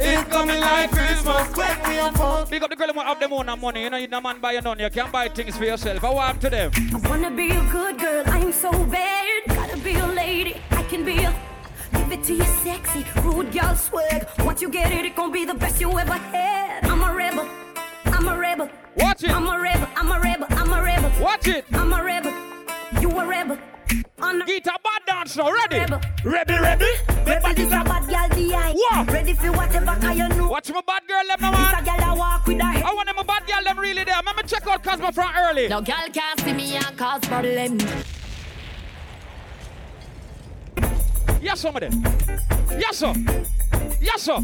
It 0.00 0.30
coming 0.30 0.60
like 0.60 0.90
Christmas. 0.92 1.56
When 1.56 1.90
me 1.90 1.98
a 1.98 2.12
fuck. 2.12 2.50
Big 2.50 2.62
up 2.62 2.70
the 2.70 2.76
girl 2.76 2.92
who 2.92 3.00
have 3.00 3.18
them 3.18 3.32
own 3.32 3.60
money. 3.60 3.82
You 3.82 3.90
know, 3.90 3.96
you 3.96 4.08
no 4.08 4.20
man 4.20 4.38
buy 4.40 4.52
your 4.52 4.62
none. 4.62 4.78
You 4.78 4.90
can't 4.90 5.10
buy 5.10 5.28
things 5.28 5.56
for 5.56 5.64
yourself. 5.64 6.04
I 6.04 6.10
want 6.10 6.40
to 6.42 6.50
them. 6.50 6.70
I 6.74 7.08
wanna 7.08 7.30
be 7.30 7.50
a 7.50 7.60
good 7.70 7.98
girl, 7.98 8.24
I'm 8.26 8.52
so 8.52 8.70
bad. 8.84 9.42
Gotta 9.48 9.76
be 9.78 9.94
a 9.94 10.06
lady, 10.06 10.56
I 10.70 10.82
can 10.84 11.04
be 11.04 11.18
a. 11.24 11.34
Give 11.92 12.12
it 12.12 12.24
to 12.24 12.34
you 12.34 12.44
sexy, 12.62 13.04
rude 13.22 13.50
girl 13.52 13.74
swag. 13.74 14.28
Once 14.40 14.62
you 14.62 14.68
get 14.68 14.92
it, 14.92 15.04
it 15.04 15.16
gon' 15.16 15.32
be 15.32 15.44
the 15.44 15.54
best 15.54 15.80
you 15.80 15.90
ever 15.98 16.12
had. 16.12 16.86
I'm 16.86 17.02
a 17.02 17.14
rebel, 17.14 17.48
I'm 18.06 18.28
a 18.28 18.38
rebel. 18.38 18.68
Watch 18.96 19.24
it. 19.24 19.30
I'm 19.30 19.48
a 19.48 19.58
rebel, 19.58 19.88
I'm 19.96 20.12
a 20.12 20.20
rebel, 20.20 20.46
I'm 20.50 20.72
a 20.72 20.82
rebel. 20.82 21.10
Watch 21.22 21.48
it. 21.48 21.64
I'm 21.72 21.92
a 21.92 22.04
rebel, 22.04 22.32
you 23.00 23.10
a 23.10 23.26
rebel. 23.26 23.58
On 24.20 24.44
Guitar 24.44 24.76
bad 24.84 25.02
dance 25.06 25.36
now, 25.36 25.50
ready? 25.50 25.78
Rebel. 25.78 26.00
Rebel, 26.24 26.58
rebel. 26.58 26.86
Rebel 27.24 27.50
is 27.50 27.72
a 27.72 27.84
bad 27.84 28.06
girl, 28.08 28.28
the. 28.36 28.74
What? 28.74 29.10
Ready 29.10 29.34
for 29.34 29.52
whatever, 29.52 30.00
cause 30.00 30.16
you 30.16 30.28
know. 30.28 30.48
Watch 30.48 30.70
my 30.70 30.80
bad 30.86 31.02
girl, 31.08 31.22
them 31.28 31.40
no 31.40 31.50
This 31.50 31.80
a 31.80 31.84
girl 31.84 31.96
that 31.96 32.16
walk 32.16 32.46
with 32.46 32.60
her 32.60 32.72
head. 32.72 32.82
I 32.82 32.94
want 32.94 33.06
them 33.06 33.18
a 33.18 33.24
bad 33.24 33.46
girl, 33.46 33.64
them 33.64 33.78
really 33.78 34.04
there. 34.04 34.20
Let 34.24 34.36
me 34.36 34.42
check 34.46 34.66
out 34.66 34.82
Cosmo 34.82 35.12
from 35.12 35.30
early. 35.36 35.68
No 35.68 35.80
girl 35.80 36.08
can't 36.12 36.40
see 36.40 36.52
me 36.52 36.76
and 36.76 36.96
cause 36.98 37.20
problem. 37.22 37.78
Yes, 41.40 41.60
some 41.60 41.76
of 41.76 41.80
them. 41.80 42.02
Yes, 42.78 42.98
sir. 42.98 43.12
Yes, 44.00 44.22
sir. 44.22 44.38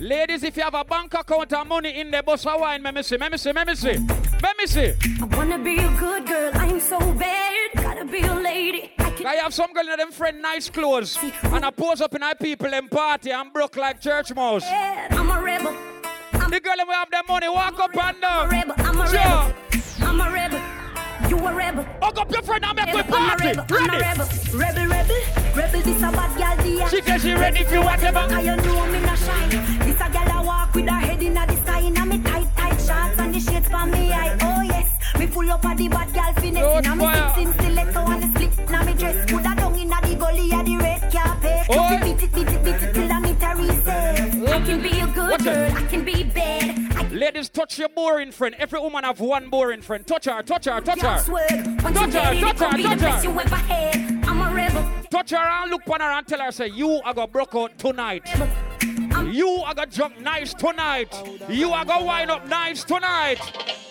Ladies, 0.00 0.42
if 0.42 0.56
you 0.56 0.62
have 0.62 0.74
a 0.74 0.84
bank 0.84 1.14
account 1.14 1.52
and 1.52 1.68
money 1.68 2.00
in 2.00 2.10
the 2.10 2.22
bus 2.22 2.46
of 2.46 2.60
wine, 2.60 2.82
let 2.82 2.94
me 2.94 3.02
see, 3.02 3.16
let 3.16 3.32
me 3.32 3.38
see, 3.38 3.52
let 3.52 3.66
me 3.66 3.74
see. 3.74 3.98
Let 4.42 4.56
me 4.56 4.66
see. 4.66 4.94
I 5.20 5.24
wanna 5.36 5.58
be 5.58 5.78
a 5.78 5.88
good 5.98 6.26
girl, 6.26 6.50
I'm 6.54 6.80
so 6.80 6.98
bad. 7.14 7.70
Gotta 7.74 8.04
be 8.04 8.20
a 8.20 8.34
lady. 8.34 8.92
I 8.98 9.10
can 9.10 9.26
I 9.26 9.34
have 9.34 9.52
some 9.52 9.72
girl 9.72 9.88
in 9.88 9.98
them 9.98 10.12
friend 10.12 10.40
nice 10.40 10.70
clothes 10.70 11.18
and 11.42 11.64
I 11.64 11.70
pose 11.70 12.00
up 12.00 12.14
in 12.14 12.22
our 12.22 12.34
people 12.36 12.72
and 12.72 12.90
party 12.90 13.30
and 13.32 13.52
broke 13.52 13.76
like 13.76 14.00
church 14.00 14.34
mouse. 14.34 14.64
I'm 14.66 15.30
a 15.30 15.42
rebel. 15.42 15.76
I'm 16.34 16.50
The 16.50 16.60
girl 16.60 16.74
that 16.76 16.86
we 16.86 16.94
have 16.94 17.10
their 17.10 17.22
money 17.28 17.48
walk 17.48 17.78
up 17.78 17.96
and 17.96 18.20
down. 18.20 18.46
I'm 18.46 18.52
a 18.52 18.56
rebel. 18.56 18.74
I'm 18.78 19.00
a 19.00 19.04
rebel. 19.10 19.54
I'm 20.00 20.20
a 20.20 20.32
rebel. 20.32 20.67
You 21.28 21.36
a 21.36 21.54
rebel. 21.54 21.84
Hug 22.00 22.18
up 22.18 22.30
your 22.32 22.42
friend 22.42 22.64
and 22.64 22.76
make 22.76 22.94
we 22.94 23.02
party. 23.02 23.48
rebel. 23.48 23.64
Ready? 23.68 23.98
rebel. 23.98 24.26
Rebel, 24.54 24.86
rebel. 24.86 25.16
Rebel, 25.54 25.80
this 25.82 26.02
a 26.02 26.10
bad 26.10 26.32
girl, 26.38 26.64
dear. 26.64 26.88
She 26.88 27.02
said 27.02 27.20
she 27.20 27.34
ready 27.34 27.64
for 27.64 27.80
whatever. 27.82 28.40
You 28.40 28.56
know 28.56 28.86
me 28.86 29.00
not 29.00 29.18
shine. 29.18 29.50
This 29.50 30.00
a 30.00 30.08
girl 30.08 30.32
I 30.32 30.42
walk 30.42 30.74
with 30.74 30.88
her 30.88 30.98
head 30.98 31.22
in 31.22 31.34
the 31.34 31.56
sky. 31.64 31.80
In 31.80 31.96
a 31.98 32.06
me 32.06 32.18
tight, 32.22 32.48
tight 32.56 32.78
shorts 32.80 33.18
and 33.18 33.34
the 33.34 33.40
shades 33.40 33.68
for 33.68 33.84
me 33.86 34.12
eye. 34.12 34.36
Oh 34.40 34.62
yes. 34.62 34.88
Me 35.18 35.26
full 35.26 35.50
up 35.50 35.64
of 35.64 35.76
the 35.76 35.88
bad 35.88 36.14
girl 36.14 36.32
finesse. 36.42 36.86
Inna 36.86 36.96
me 36.96 37.04
six 37.12 37.38
in 37.38 37.52
stiletto 37.52 38.00
and 38.10 38.22
the 38.22 38.28
split. 38.28 38.68
Inna 38.68 38.84
me 38.84 38.94
dress. 38.94 39.30
Put 39.30 39.46
her 39.46 39.54
down 39.54 39.74
inna 39.74 40.00
the 40.00 40.14
gully 40.14 40.52
of 40.52 40.64
the 40.64 40.76
red 40.78 41.12
carpet. 41.12 41.66
Oh. 41.68 41.98
Beat 42.02 42.22
it, 42.22 42.32
beat 42.32 42.48
it, 42.48 42.64
beat 42.64 42.82
it 42.82 42.94
till 42.94 43.08
the 43.08 43.20
meter 43.20 43.54
reset. 43.56 44.48
I 44.48 44.60
can 44.64 44.80
be 44.80 45.00
a 45.00 45.06
good 45.06 45.44
girl. 45.44 45.72
I 45.76 45.82
can 45.84 46.04
be 46.06 46.24
bad. 46.24 46.87
Ladies, 47.18 47.48
touch 47.48 47.80
your 47.80 47.88
boring 47.88 48.30
friend. 48.30 48.54
Every 48.60 48.78
woman 48.78 49.02
have 49.02 49.18
one 49.18 49.50
boring 49.50 49.82
friend. 49.82 50.06
Touch 50.06 50.26
her, 50.26 50.40
touch 50.40 50.66
her, 50.66 50.80
touch 50.80 51.00
her. 51.00 51.18
swerve. 51.18 51.50
Once 51.82 51.84
you 51.84 51.92
Touch 51.92 52.12
her, 52.12 52.40
touch 52.40 52.58
her, 52.60 52.96
touch 52.96 53.00
her. 53.00 53.22
you 53.24 53.40
ever 53.40 53.56
had. 53.56 54.24
I'm 54.24 54.40
a 54.40 54.54
rebel. 54.54 54.88
Touch 55.10 55.30
her 55.30 55.36
and 55.36 55.68
look 55.68 55.82
on 55.88 55.98
her 56.00 56.06
and 56.12 56.24
tell 56.28 56.38
her, 56.40 56.52
say, 56.52 56.68
you 56.68 57.00
are 57.04 57.12
gonna 57.12 57.26
broke 57.26 57.56
out 57.56 57.76
tonight. 57.76 58.22
You 59.32 59.48
are 59.66 59.74
gonna 59.74 59.90
drunk 59.90 60.20
nice 60.20 60.54
tonight. 60.54 61.12
You 61.48 61.72
are 61.72 61.84
gonna 61.84 62.04
wind 62.04 62.30
up 62.30 62.46
nice 62.46 62.84
tonight. 62.84 63.40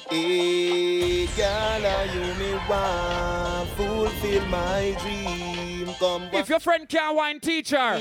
Hey, 0.10 1.26
girl, 1.36 1.86
are 1.86 2.06
you 2.06 2.34
me 2.36 2.54
want 2.70 3.70
fulfill 3.72 4.46
my 4.48 4.96
dream? 5.02 5.94
Come 6.00 6.30
If 6.32 6.48
your 6.48 6.60
friend 6.60 6.88
can't 6.88 7.16
wine, 7.16 7.40
teach 7.42 7.72
her. 7.72 8.00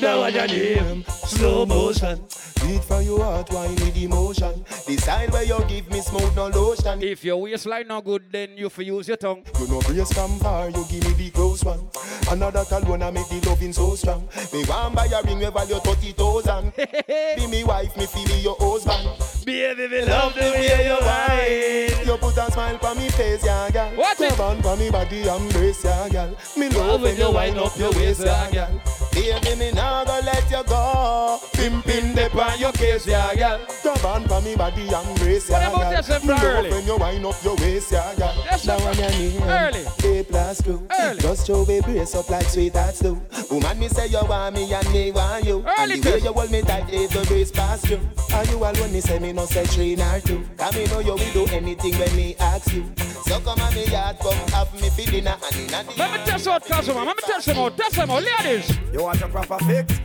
Now 0.00 0.20
what 0.20 0.32
your 0.32 0.46
name? 0.46 1.04
Slow 1.04 1.66
motion. 1.66 2.20
Beat 2.62 2.82
for 2.84 3.02
your 3.02 3.22
heart, 3.22 3.50
wine 3.50 3.74
with 3.74 3.96
emotion. 3.98 4.64
The 4.86 4.96
style 4.96 5.28
where 5.28 5.42
you 5.42 5.62
give 5.68 5.90
me 5.90 6.00
smooth, 6.00 6.34
no 6.34 6.48
lotion. 6.48 7.02
If 7.02 7.22
your 7.22 7.36
waistline 7.42 7.88
not 7.88 8.04
good, 8.04 8.22
then 8.32 8.56
you 8.56 8.70
for 8.70 8.80
use 8.80 9.06
your 9.08 9.18
tongue. 9.18 9.44
You 9.60 9.68
know 9.68 9.80
brace 9.80 10.10
from 10.12 10.38
far, 10.38 10.70
you 10.70 10.84
give 10.90 11.04
me 11.04 11.12
the 11.24 11.30
close 11.30 11.62
one. 11.62 11.86
Another 12.30 12.64
alone, 12.70 13.02
I 13.02 13.10
make 13.10 13.28
the 13.28 13.46
loving 13.46 13.74
so 13.74 13.94
strong. 13.94 14.26
Me 14.54 14.64
want 14.64 14.94
buy 14.94 15.06
a 15.06 15.22
ring, 15.22 15.38
we 15.40 15.50
value 15.50 15.74
30,000. 15.74 16.72
Be 17.36 17.46
me 17.46 17.64
wife, 17.64 17.94
me 17.98 18.06
feel 18.06 18.24
me 18.24 18.40
your 18.40 18.56
husband. 18.58 19.33
Baby, 19.44 19.88
me 19.88 20.04
Love 20.06 20.34
the 20.34 20.40
way 20.40 20.86
you 20.86 20.96
whine. 21.04 22.06
You 22.06 22.16
put 22.16 22.36
a 22.38 22.50
smile 22.50 22.78
on 22.82 22.96
me 22.96 23.10
face, 23.10 23.44
yeah, 23.44 23.70
girl. 23.70 23.90
What? 23.90 24.16
Come 24.16 24.40
on 24.40 24.62
for 24.62 24.76
me 24.76 24.90
body, 24.90 25.28
embrace, 25.28 25.84
yeah, 25.84 26.08
girl. 26.08 26.34
Me 26.56 26.68
love 26.70 27.02
when 27.02 27.16
you 27.16 27.30
wind 27.30 27.58
up 27.58 27.76
your 27.78 27.92
waist, 27.92 28.24
yeah, 28.24 28.50
girl. 28.50 28.80
Baby, 29.14 29.54
me 29.58 29.70
nah 29.72 30.04
go 30.04 30.20
let 30.24 30.50
you 30.50 30.62
go. 30.64 31.38
Pimpin' 31.52 32.14
the 32.14 32.28
on 32.42 32.58
your 32.58 32.72
case, 32.72 33.06
yeah, 33.06 33.34
girl. 33.34 33.60
Come 33.82 34.06
on 34.06 34.28
for 34.28 34.40
me 34.42 34.56
body, 34.56 34.82
embrace, 34.88 35.48
yeah, 35.48 35.68
What 35.70 35.82
about 35.90 36.06
girl. 36.06 36.18
this, 36.18 36.28
uh, 36.28 36.46
early? 36.46 36.70
when 36.70 36.84
you 36.86 36.96
wind 36.96 37.24
up 37.24 37.44
your 37.44 37.56
waist, 37.56 37.92
yeah, 37.92 38.14
girl. 38.16 38.34
Yes, 38.44 38.66
Now 38.66 38.76
sir. 38.78 38.88
I'm 38.88 38.98
your 38.98 39.10
name. 39.10 39.42
Early. 39.44 40.18
A 40.20 40.24
plus 40.24 40.62
two. 40.62 40.86
Early. 41.00 41.20
Just 41.20 41.46
show 41.46 41.64
me 41.64 41.80
brace 41.80 42.14
up 42.14 42.28
like 42.28 42.42
sweet 42.42 42.72
sweethearts 42.72 43.00
do. 43.00 43.20
Woman, 43.50 43.78
me 43.78 43.88
say 43.88 44.08
you 44.08 44.24
want 44.24 44.54
me 44.56 44.72
and 44.72 44.92
me 44.92 45.12
want 45.12 45.44
you. 45.44 45.64
Early 45.78 45.94
and 45.94 46.02
the 46.02 46.10
way 46.10 46.18
you 46.18 46.32
hold 46.32 46.50
me 46.50 46.62
tight, 46.62 46.84
if 46.92 47.10
the 47.12 47.24
breeze 47.26 47.52
pass 47.52 47.82
through. 47.84 48.00
And 48.32 48.48
you 48.50 48.56
alone, 48.58 48.92
me 48.92 49.00
say 49.00 49.18
me 49.20 49.32
no 49.32 49.44
say 49.46 49.64
three 49.64 49.94
nor 49.94 50.18
two. 50.20 50.44
Cause 50.58 50.74
me 50.76 50.86
know 50.86 50.98
you 51.00 51.12
will 51.12 51.32
do 51.32 51.46
anything 51.54 51.96
when 51.98 52.16
me 52.16 52.34
ask 52.40 52.72
you. 52.72 52.84
So 53.26 53.40
come 53.40 53.58
on 53.60 53.74
me 53.74 53.86
yard, 53.86 54.18
come 54.20 54.34
have 54.48 54.72
me 54.74 54.90
for 54.90 55.10
dinner 55.10 55.34
and 55.50 55.56
in 55.60 55.74
a 55.74 55.82
Let 55.96 56.12
me 56.12 56.26
test 56.26 56.46
out 56.46 56.62
Cosmo. 56.66 57.04
Let 57.04 57.16
me 57.16 57.22
test 57.24 57.46
them 57.46 57.58
out. 57.58 57.76
Test 57.76 57.96
them 57.96 58.10
out, 58.10 58.22
ladies. 58.22 58.78
You 58.92 59.03
want 59.04 59.20
a 59.20 59.28
proper 59.28 59.58
fix? 59.66 60.00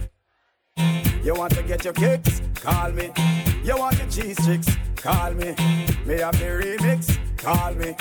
You 1.24 1.34
want 1.34 1.56
to 1.56 1.64
get 1.64 1.86
your 1.86 1.94
kicks? 1.94 2.42
Call 2.56 2.92
me. 2.92 3.10
You 3.64 3.78
want 3.78 3.98
your 3.98 4.08
cheese 4.10 4.36
tricks? 4.46 4.76
Call 4.98 5.32
me. 5.32 5.56
Me 6.06 6.20
have 6.20 6.38
the 6.38 6.50
remix? 6.62 7.18
Call 7.38 7.74
me. 7.76 7.94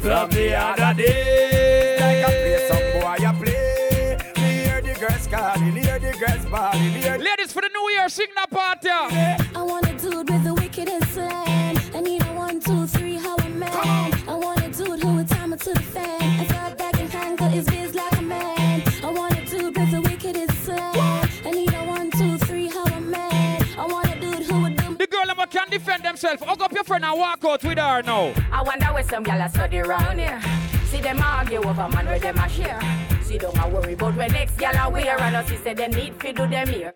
From 0.00 0.30
the 0.30 0.56
other 0.56 0.94
day. 1.02 1.98
Like 2.00 2.24
a 2.24 2.30
play 2.40 2.68
some 2.70 2.86
boy 2.94 3.16
you 3.20 3.32
play. 3.44 4.18
Me 4.38 4.64
hear 4.64 4.80
the 4.80 4.94
girls 4.98 5.26
calling, 5.26 5.76
hear 5.76 5.98
the 5.98 6.12
girls 6.18 6.46
bawling, 6.46 7.02
hear 7.02 7.18
Ladies 7.18 7.52
for 7.52 7.60
the 7.60 7.68
new 7.68 7.90
year, 7.90 8.08
sing 8.08 8.28
that 8.36 8.50
part, 8.50 8.78
yeah. 8.82 9.36
I 9.54 9.62
want 9.62 9.86
a 9.86 9.92
dude 9.98 10.30
with 10.30 10.42
the 10.42 10.54
wickedest 10.54 11.12
slam. 11.12 11.76
I 11.94 12.00
need 12.00 12.22
a 12.22 12.32
one, 12.32 12.60
two, 12.60 12.86
three, 12.86 13.16
how 13.16 13.36
a 13.36 13.48
man. 13.50 13.70
I 14.26 14.34
want 14.34 14.64
a 14.64 14.70
dude 14.70 15.02
who 15.02 15.16
would 15.16 15.28
time 15.28 15.52
it 15.52 15.60
to 15.60 15.74
the 15.74 15.80
fan. 15.80 16.40
I 16.40 16.44
thought 16.46 16.78
that 16.78 16.94
can 16.94 17.08
handle 17.08 17.48
his 17.48 17.66
biz 17.66 17.94
like 17.94 18.05
do 25.50 25.58
The 25.58 25.58
girl 25.58 25.66
them 25.66 25.68
can 25.68 25.70
defend 25.70 26.04
themselves. 26.04 26.42
Hug 26.42 26.62
up 26.62 26.72
your 26.72 26.84
friend 26.84 27.04
and 27.04 27.18
walk 27.18 27.44
out 27.44 27.64
with 27.64 27.78
her 27.78 28.02
now. 28.02 28.32
I 28.52 28.62
wonder 28.62 28.86
where 28.86 29.02
some 29.02 29.24
gyal 29.24 29.44
a 29.44 29.48
study 29.48 29.78
round 29.78 30.18
here. 30.18 30.40
See 30.86 31.00
them 31.00 31.20
argue 31.22 31.58
over 31.58 31.88
man 31.88 32.06
where 32.06 32.18
them 32.18 32.38
a 32.38 32.48
share. 32.48 32.80
See 33.22 33.38
don't 33.38 33.58
a 33.58 33.68
worry 33.68 33.94
about 33.94 34.16
where 34.16 34.28
next 34.28 34.56
gyal 34.56 34.86
a 34.86 34.90
wear 34.90 35.20
and 35.20 35.36
us 35.36 35.48
say 35.62 35.74
them 35.74 35.90
need 35.92 36.14
fi 36.20 36.32
do 36.32 36.46
them 36.46 36.68
here. 36.68 36.94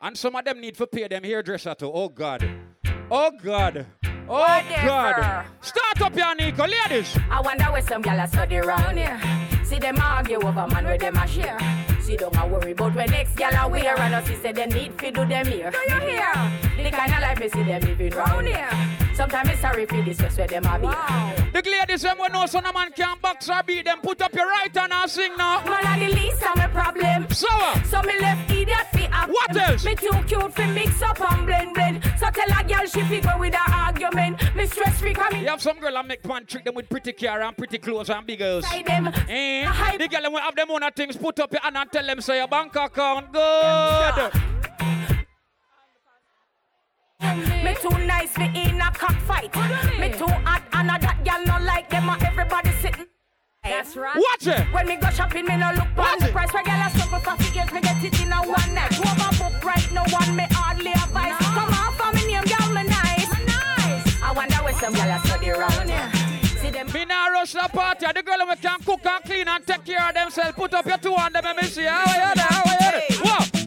And 0.00 0.16
some 0.16 0.36
of 0.36 0.44
them 0.44 0.60
need 0.60 0.76
to 0.76 0.86
pay 0.86 1.08
them 1.08 1.24
hairdresser 1.24 1.74
too. 1.74 1.90
Oh 1.92 2.08
God. 2.08 2.48
Oh 3.10 3.32
God. 3.42 3.86
Oh 4.28 4.34
Whatever. 4.34 4.86
God. 4.86 5.46
Start 5.60 6.00
up 6.02 6.16
your 6.16 6.34
Nico, 6.34 6.66
ladies. 6.66 7.18
I 7.30 7.40
wonder 7.40 7.64
where 7.64 7.82
some 7.82 8.02
gyal 8.02 8.24
a 8.24 8.28
study 8.28 8.56
round 8.56 8.98
here. 8.98 9.20
See 9.64 9.78
them 9.78 9.98
argue 10.00 10.36
over 10.36 10.66
man 10.68 10.84
where 10.84 10.98
them 10.98 11.16
a 11.16 11.26
share. 11.26 11.58
See 12.10 12.16
don't 12.16 12.36
a 12.36 12.44
worry 12.44 12.72
about 12.72 12.92
where 12.96 13.06
next 13.06 13.36
gyal 13.36 13.66
a 13.66 13.68
wear 13.68 13.96
and 13.96 14.14
us 14.16 14.26
she 14.26 14.34
say 14.34 14.50
them 14.50 14.70
need 14.70 14.92
fi 14.98 15.12
do 15.12 15.24
them 15.24 15.46
here. 15.46 15.70
Do 15.70 15.78
you 15.94 16.00
hear? 16.00 16.32
The 16.76 16.90
kind 16.90 17.14
of 17.14 17.20
life 17.20 17.38
me 17.38 17.48
see 17.48 17.62
them 17.62 17.82
living 17.82 18.10
round 18.10 18.48
here. 18.48 19.09
Sometimes 19.20 19.50
it's 19.50 19.60
sorry 19.60 19.84
for 19.84 20.00
this 20.00 20.16
just 20.16 20.38
where 20.38 20.46
them 20.46 20.64
a 20.64 20.78
be. 20.78 20.86
The 21.52 21.70
ladies 21.70 22.00
them 22.00 22.16
when 22.16 22.32
no 22.32 22.46
son 22.46 22.64
of 22.64 22.72
man 22.72 22.90
can 22.92 23.18
box 23.20 23.50
or 23.50 23.62
beat 23.66 23.84
them. 23.84 23.98
Put 24.02 24.22
up 24.22 24.32
your 24.34 24.46
right 24.46 24.74
hand 24.74 24.94
and 24.94 25.10
sing 25.10 25.36
now. 25.36 25.62
Man 25.66 25.84
a 25.84 26.06
the 26.08 26.14
least 26.14 26.42
of 26.42 26.56
my 26.56 26.66
problem. 26.68 27.26
So 27.28 27.46
So 27.84 28.00
me 28.00 28.18
left 28.18 28.50
idiot 28.50 28.86
fi 28.94 29.00
have 29.12 29.28
What 29.28 29.52
them. 29.52 29.72
else? 29.72 29.84
Me 29.84 29.94
too 29.94 30.08
cute 30.26 30.54
fi 30.54 30.72
mix 30.72 31.02
up 31.02 31.20
and 31.20 31.44
blend 31.44 31.74
blend. 31.74 32.02
So 32.18 32.30
tell 32.30 32.60
a 32.60 32.64
girl 32.64 32.86
she 32.86 33.02
fi 33.02 33.20
go 33.20 33.38
with 33.38 33.54
her 33.54 33.74
argument. 33.74 34.56
Me 34.56 34.64
stress 34.64 34.98
free 34.98 35.12
come 35.12 35.36
you 35.36 35.48
have 35.48 35.60
some 35.60 35.78
girl 35.78 35.92
that 35.92 36.06
make 36.06 36.24
man 36.24 36.46
trick 36.46 36.64
them 36.64 36.74
with 36.74 36.88
pretty 36.88 37.12
car 37.12 37.42
and 37.42 37.54
pretty 37.54 37.76
clothes 37.76 38.08
and 38.08 38.26
big 38.26 38.38
girls. 38.38 38.64
inside 38.64 38.86
them. 38.86 39.08
Eh? 39.28 39.98
The 39.98 40.08
girl 40.08 40.22
them 40.22 40.32
will 40.32 40.40
have 40.40 40.56
them 40.56 40.70
own 40.70 40.80
things. 40.96 41.18
Put 41.18 41.40
up 41.40 41.52
your 41.52 41.60
hand 41.60 41.76
and 41.76 41.92
tell 41.92 42.06
them 42.06 42.22
say 42.22 42.38
your 42.38 42.48
bank 42.48 42.74
account 42.74 43.30
good. 43.34 44.59
Me 47.20 47.74
too 47.80 47.96
nice 48.06 48.30
fi 48.32 48.46
in 48.54 48.80
a 48.80 48.90
cockfight. 48.90 49.54
Me 49.98 50.08
too 50.10 50.26
hot 50.26 50.62
and 50.72 50.90
a 50.90 50.98
that 50.98 51.22
girl 51.24 51.44
no 51.44 51.64
like 51.64 51.90
them. 51.90 52.08
a 52.08 52.16
Everybody 52.24 52.70
sitting. 52.80 53.06
That's 53.62 53.94
right. 53.96 54.16
Watch 54.16 54.46
it. 54.46 54.72
When 54.72 54.86
me 54.86 54.96
go 54.96 55.10
shopping, 55.10 55.44
me 55.44 55.56
no 55.56 55.70
look 55.72 55.88
on 55.98 56.18
the 56.18 56.28
price. 56.32 56.52
Where 56.52 56.62
girl 56.64 56.80
a 56.80 56.90
suffer 56.90 57.20
for 57.20 57.36
figures, 57.42 57.70
me 57.72 57.80
get 57.82 58.02
it 58.02 58.20
in 58.20 58.32
a 58.32 58.40
one 58.40 58.74
night. 58.74 58.90
Two 58.92 59.02
of 59.02 59.18
my 59.18 59.30
book 59.36 59.64
right, 59.64 59.92
no 59.92 60.02
one 60.08 60.34
me 60.34 60.46
hardly 60.50 60.92
advice. 60.92 61.36
Come 61.38 61.74
on, 61.74 61.92
for 61.92 62.10
me 62.16 62.32
name, 62.32 62.44
girl, 62.44 62.68
me 62.72 62.84
nice. 62.88 63.28
Nice. 63.44 64.22
I 64.22 64.32
wonder 64.34 64.56
where 64.56 64.74
some 64.74 64.94
girl 64.94 65.10
a 65.10 65.20
study 65.26 65.50
round 65.50 65.90
here. 65.90 66.10
See 66.58 66.70
them. 66.70 66.88
Me 66.92 67.04
nah 67.04 67.26
rush 67.26 67.52
the 67.52 67.68
party. 67.72 68.06
The 68.14 68.22
girl 68.22 68.46
who 68.46 68.56
can 68.56 68.80
cook 68.80 69.04
and 69.04 69.24
clean 69.24 69.48
and 69.48 69.66
take 69.66 69.84
care 69.84 70.08
of 70.08 70.14
themselves. 70.14 70.52
Put 70.56 70.72
up 70.72 70.86
your 70.86 70.98
two 70.98 71.14
on 71.14 71.32
them 71.32 71.44
and 71.44 71.56
me 71.58 71.64
see 71.64 71.84
how 71.84 72.00
you 72.00 72.34
there, 72.34 72.46
how 72.48 72.64
you 72.64 72.78
there. 72.78 73.19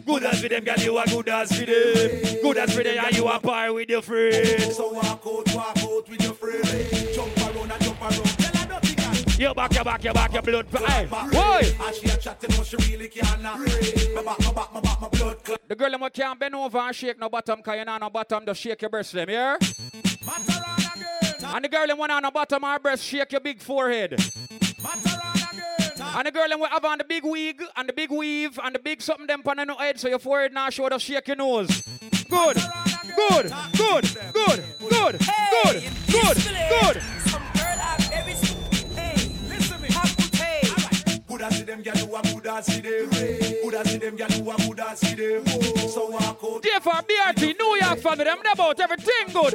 Good 0.06 0.24
as 0.24 0.42
for 0.42 0.48
them, 0.48 0.64
girl, 0.64 0.78
you 0.78 0.96
are 0.98 1.06
good 1.06 1.28
as 1.28 1.58
for 1.58 1.64
them. 1.64 2.40
Good 2.42 2.56
as 2.58 2.74
for 2.74 2.82
them, 2.82 3.04
and 3.04 3.16
you 3.16 3.26
are 3.26 3.40
par 3.40 3.72
with 3.72 3.88
your 3.88 4.02
friends. 4.02 4.76
So 4.76 4.92
walk 4.92 5.06
out, 5.26 5.54
walk 5.54 5.78
out 5.78 6.08
with 6.08 6.22
your 6.22 6.34
friend. 6.34 7.14
Jump 7.14 7.36
around 7.38 7.72
and 7.72 7.82
jump 7.82 8.00
around. 8.00 8.12
Tell 8.12 8.56
her 8.56 8.68
nothing 8.68 8.96
can. 8.96 9.40
You 9.40 9.54
back, 9.54 9.74
you 9.74 9.84
back, 9.84 10.04
you 10.04 10.12
back, 10.12 10.32
your 10.32 10.42
blood. 10.42 10.66
Hey, 10.86 11.06
boy. 11.06 11.76
And 11.86 11.94
she 11.96 12.08
a 12.10 12.16
chatting, 12.18 12.56
no, 12.56 12.62
she 12.62 12.76
really 12.76 13.08
can't. 13.08 13.42
My 13.42 14.22
back, 14.22 14.38
my 14.40 14.52
back, 14.52 14.72
my 14.74 14.80
back, 14.80 15.00
my 15.00 15.08
blood. 15.08 15.38
The 15.66 15.74
girl 15.74 15.90
who 15.90 16.10
can't 16.10 16.38
bend 16.38 16.54
over 16.54 16.78
and 16.78 16.94
shake 16.94 17.18
no 17.18 17.28
bottom, 17.30 17.62
cause 17.62 17.76
you 17.78 17.84
know 17.84 17.96
no 17.96 18.10
bottom, 18.10 18.44
just 18.44 18.60
shake 18.60 18.82
your 18.82 18.90
breast 18.90 19.12
them, 19.12 19.30
yeah? 19.30 19.56
And 21.46 21.64
the 21.64 21.68
girl 21.68 21.88
who 21.88 21.96
want 21.96 22.12
on 22.12 22.22
the 22.22 22.30
bottom 22.30 22.62
her 22.62 22.78
breast, 22.78 23.04
shake 23.04 23.32
your 23.32 23.40
big 23.40 23.60
forehead. 23.60 24.20
And 26.16 26.26
the 26.28 26.30
girl 26.30 26.48
who 26.48 26.64
have 26.64 26.84
on 26.84 26.98
the 26.98 27.04
big 27.04 27.24
wig 27.24 27.60
and 27.76 27.88
the 27.88 27.92
big 27.92 28.08
weave 28.10 28.56
and 28.62 28.72
the 28.72 28.78
big 28.78 29.02
something 29.02 29.26
them 29.26 29.42
on 29.44 29.66
the 29.66 29.74
head 29.74 29.98
so 29.98 30.08
your 30.08 30.20
forehead 30.20 30.52
now 30.52 30.70
show 30.70 30.88
just 30.88 31.04
shake 31.04 31.26
your 31.26 31.36
nose. 31.36 31.82
Good, 32.30 32.56
good, 33.16 33.52
good, 33.76 34.16
good, 34.32 34.64
good, 34.78 35.18
good, 35.50 35.82
good, 36.06 36.36
good. 36.70 37.02
Good 41.26 41.42
as 41.42 41.56
see 41.56 41.64
them, 41.64 41.82
girl, 41.82 41.96
you 41.96 42.14
a 42.14 42.22
good 42.22 42.46
as 42.46 42.66
see 42.66 42.80
them. 42.80 43.10
Good 43.10 43.74
as 43.74 43.90
see 43.90 43.98
them, 43.98 44.16
girl, 44.16 44.30
you 44.30 44.50
a 44.50 44.56
good 44.56 44.80
as 44.80 44.98
see 45.00 45.14
them. 45.14 45.46
So 45.88 46.10
walk 46.10 46.38
out. 46.44 46.62
Therefore, 46.62 47.02
BRT, 47.02 47.58
New 47.58 47.78
York 47.82 47.98
family, 47.98 48.24
them 48.24 48.38
about 48.52 48.78
everything 48.78 49.32
good. 49.32 49.54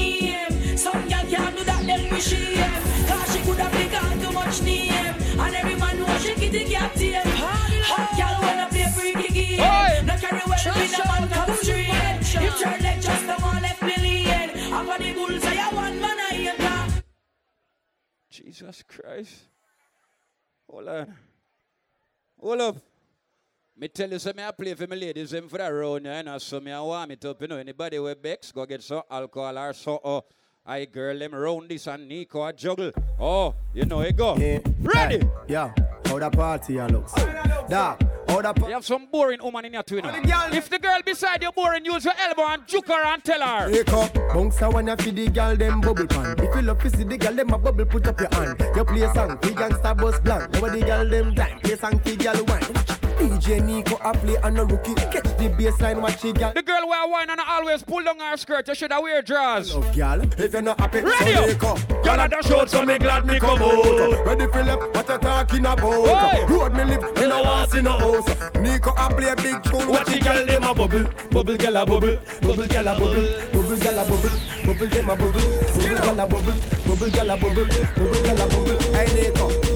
can't 1.31 1.57
do 1.57 1.63
that, 1.63 1.85
then 1.85 2.09
we 2.11 2.19
shame. 2.19 2.57
Cause 3.07 3.33
she 3.33 3.41
could 3.43 3.57
have 3.57 4.21
too 4.21 4.31
much 4.31 4.61
name. 4.63 5.15
And 5.39 5.55
every 5.55 5.75
man 5.75 5.99
know 5.99 6.17
she 6.19 6.33
kitty 6.35 6.65
cat 6.65 6.93
tame. 6.95 7.21
Hot 7.23 8.09
girl 8.19 8.37
wanna 8.43 8.67
play 8.69 8.87
freaky 8.91 9.33
game. 9.33 10.05
No 10.05 10.15
carry 10.17 10.41
well 10.45 10.59
a 10.59 11.03
man 11.07 11.29
come 11.29 11.55
straight. 11.55 12.43
You 12.43 12.51
turn 12.59 12.83
like 12.83 13.01
just 13.01 13.25
a 13.25 13.35
one 13.41 13.61
left 13.61 13.81
million. 13.81 14.49
For 14.49 14.97
the 14.97 15.13
bulls, 15.13 15.45
I 15.45 15.53
have 15.55 15.73
one 15.73 15.99
man 16.01 16.17
I 16.19 16.55
got. 16.57 17.03
Jesus 18.29 18.83
Christ. 18.83 19.35
Hold 20.69 20.87
on. 20.87 21.13
Hold 22.39 22.61
up. 22.61 22.75
Me 23.77 23.87
tell 23.87 24.11
you, 24.11 24.19
so 24.19 24.31
me 24.33 24.43
I 24.43 24.51
play 24.51 24.73
for 24.75 24.85
my 24.85 24.95
ladies 24.95 25.31
them 25.31 25.47
for 25.47 25.57
that 25.57 25.69
round, 25.69 26.05
you 26.05 26.23
know, 26.23 26.37
so 26.37 26.59
me 26.59 26.71
I 26.71 26.81
warm 26.81 27.11
it 27.11 27.25
up, 27.25 27.41
you 27.41 27.47
know. 27.47 27.57
Anybody 27.57 27.97
with 27.99 28.21
Bex, 28.21 28.51
go 28.51 28.65
get 28.65 28.83
some 28.83 29.01
alcohol 29.09 29.57
or 29.57 29.73
so, 29.73 29.99
oh, 30.03 30.23
I 30.63 30.85
girl 30.85 31.17
them 31.17 31.33
round 31.33 31.69
this 31.69 31.87
and 31.87 32.07
Nico 32.07 32.43
a 32.43 32.53
juggle. 32.53 32.91
Oh, 33.19 33.55
you 33.73 33.83
know 33.85 34.01
it 34.01 34.15
go. 34.15 34.35
Ready? 34.35 35.27
Yeah, 35.47 35.73
how 36.05 36.19
the 36.19 36.29
party 36.29 36.77
a 36.77 36.87
looks. 36.87 37.13
Dog, 37.67 37.99
how 38.27 38.41
the 38.41 38.53
You 38.67 38.73
have 38.73 38.85
some 38.85 39.07
boring 39.11 39.39
woman 39.41 39.65
in 39.65 39.73
your 39.73 39.81
twin. 39.81 40.05
If 40.05 40.69
the 40.69 40.77
girl 40.77 40.99
beside 41.03 41.41
you 41.41 41.51
boring, 41.51 41.83
use 41.83 42.05
your 42.05 42.13
elbow 42.15 42.45
and 42.47 42.67
juke 42.67 42.87
her 42.89 43.05
and 43.05 43.23
tell 43.23 43.41
her. 43.41 43.71
Wake 43.71 43.91
up, 43.91 44.13
bounce 44.13 44.61
a 44.61 44.69
wanna 44.69 44.95
the 44.95 45.29
girl 45.29 45.55
them 45.55 45.81
bubble 45.81 46.05
pan. 46.05 46.35
If 46.37 46.55
you 46.55 46.61
love 46.61 46.79
to 46.83 46.89
see 46.91 47.05
the 47.05 47.17
girl 47.17 47.33
them 47.33 47.49
a 47.49 47.57
bubble, 47.57 47.85
put 47.85 48.07
up 48.07 48.19
your 48.19 48.29
hand. 48.31 48.63
You 48.75 48.85
play 48.85 49.01
a 49.01 49.13
song, 49.15 49.39
fi 49.41 49.49
gangsta 49.49 49.97
boss 49.97 50.19
blank. 50.19 50.51
Now 50.53 50.69
the 50.69 50.79
girl 50.81 51.09
them 51.09 51.33
time, 51.33 51.59
play 51.61 51.75
song 51.75 51.99
fi 51.99 52.15
girl 52.15 52.45
wine. 52.45 52.61
DJ 53.21 53.63
Nico 53.63 53.97
a 54.03 54.13
play 54.13 54.35
and 54.43 54.57
a 54.57 54.65
rookie. 54.65 54.95
Catch 54.95 55.37
the 55.37 55.53
baseline, 55.57 56.01
watch 56.01 56.21
the 56.21 56.33
girl. 56.33 56.51
The 56.53 56.63
girl 56.63 56.87
wear 56.87 57.07
wine 57.07 57.29
and 57.29 57.39
I 57.39 57.57
always 57.57 57.83
pull 57.83 58.03
down 58.03 58.19
her 58.19 58.37
skirt. 58.37 58.67
You 58.67 58.75
should 58.75 58.91
have 58.91 59.03
wear 59.03 59.21
drawers. 59.21 59.75
Love 59.75 59.95
girl, 59.95 60.21
if 60.39 60.53
you're 60.53 60.61
not 60.61 60.79
happy, 60.79 61.01
Ready 61.01 61.59
so 61.59 61.67
up. 61.67 61.87
Girl, 62.03 62.19
I 62.19 62.27
done 62.27 62.43
showed, 62.43 62.69
so 62.69 62.83
me 62.85 62.97
glad 62.97 63.25
me 63.25 63.39
come 63.39 63.61
out. 63.61 64.25
Ready 64.25 64.45
left, 64.47 64.95
what 64.95 65.09
you 65.09 65.17
talking 65.17 65.65
about? 65.65 65.83
Oi. 65.83 66.45
Road 66.47 66.73
me 66.73 66.83
live, 66.83 67.15
me 67.15 67.27
no 67.27 67.43
want 67.43 67.71
see 67.71 67.81
no 67.81 67.91
house. 67.91 68.55
Nico 68.55 68.91
a 68.91 69.09
play 69.13 69.35
big 69.35 69.63
tune. 69.63 69.87
Watch 69.87 70.07
the 70.07 70.19
girl 70.19 70.45
them 70.45 70.63
a 70.63 70.73
bubble, 70.73 71.05
bubble 71.29 71.57
girl 71.57 71.77
a 71.77 71.85
bubble, 71.85 72.17
Bubble 72.41 72.67
gal 72.67 72.87
a 72.87 72.99
bubble, 72.99 73.27
bubble 73.53 73.77
gal 73.77 73.99
a 73.99 74.03
bubble, 74.03 74.29
bubble 74.65 74.87
dem 74.87 75.09
a 75.09 75.15
bubble, 75.15 75.41
bubble 75.77 75.99
gal 76.01 76.19
a 76.19 76.27
bubble, 76.27 76.53
bubble 76.87 77.09
gal 77.11 77.29
a 77.29 77.37
bubble, 77.37 77.65
bubble 77.95 78.23
gal 78.23 78.41
a 78.41 78.47
bubble. 78.49 78.79
Hey 78.91 79.07
Nico, 79.13 79.70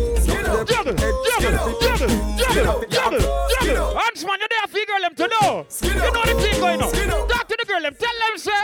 Juggle, 0.63 0.93
juggle, 0.93 0.95
juggle, 0.95 1.79
juggle, 1.81 2.07
juggle, 2.37 2.85
juggle, 2.87 3.19
juggle. 3.49 3.93
Huntsman, 3.97 4.39
you 4.39 4.47
there 4.49 4.67
for 4.67 4.85
girl 4.85 5.01
them 5.01 5.15
to 5.15 5.27
know. 5.27 5.65
You 5.81 5.93
know 5.95 6.23
the 6.23 6.33
thing 6.41 6.59
going 6.61 6.81
on. 6.81 7.27
Talk 7.27 7.47
to 7.49 7.57
the 7.59 7.65
girl 7.67 7.81
them, 7.81 7.95
tell 7.99 8.17
them, 8.21 8.37
sir. 8.37 8.61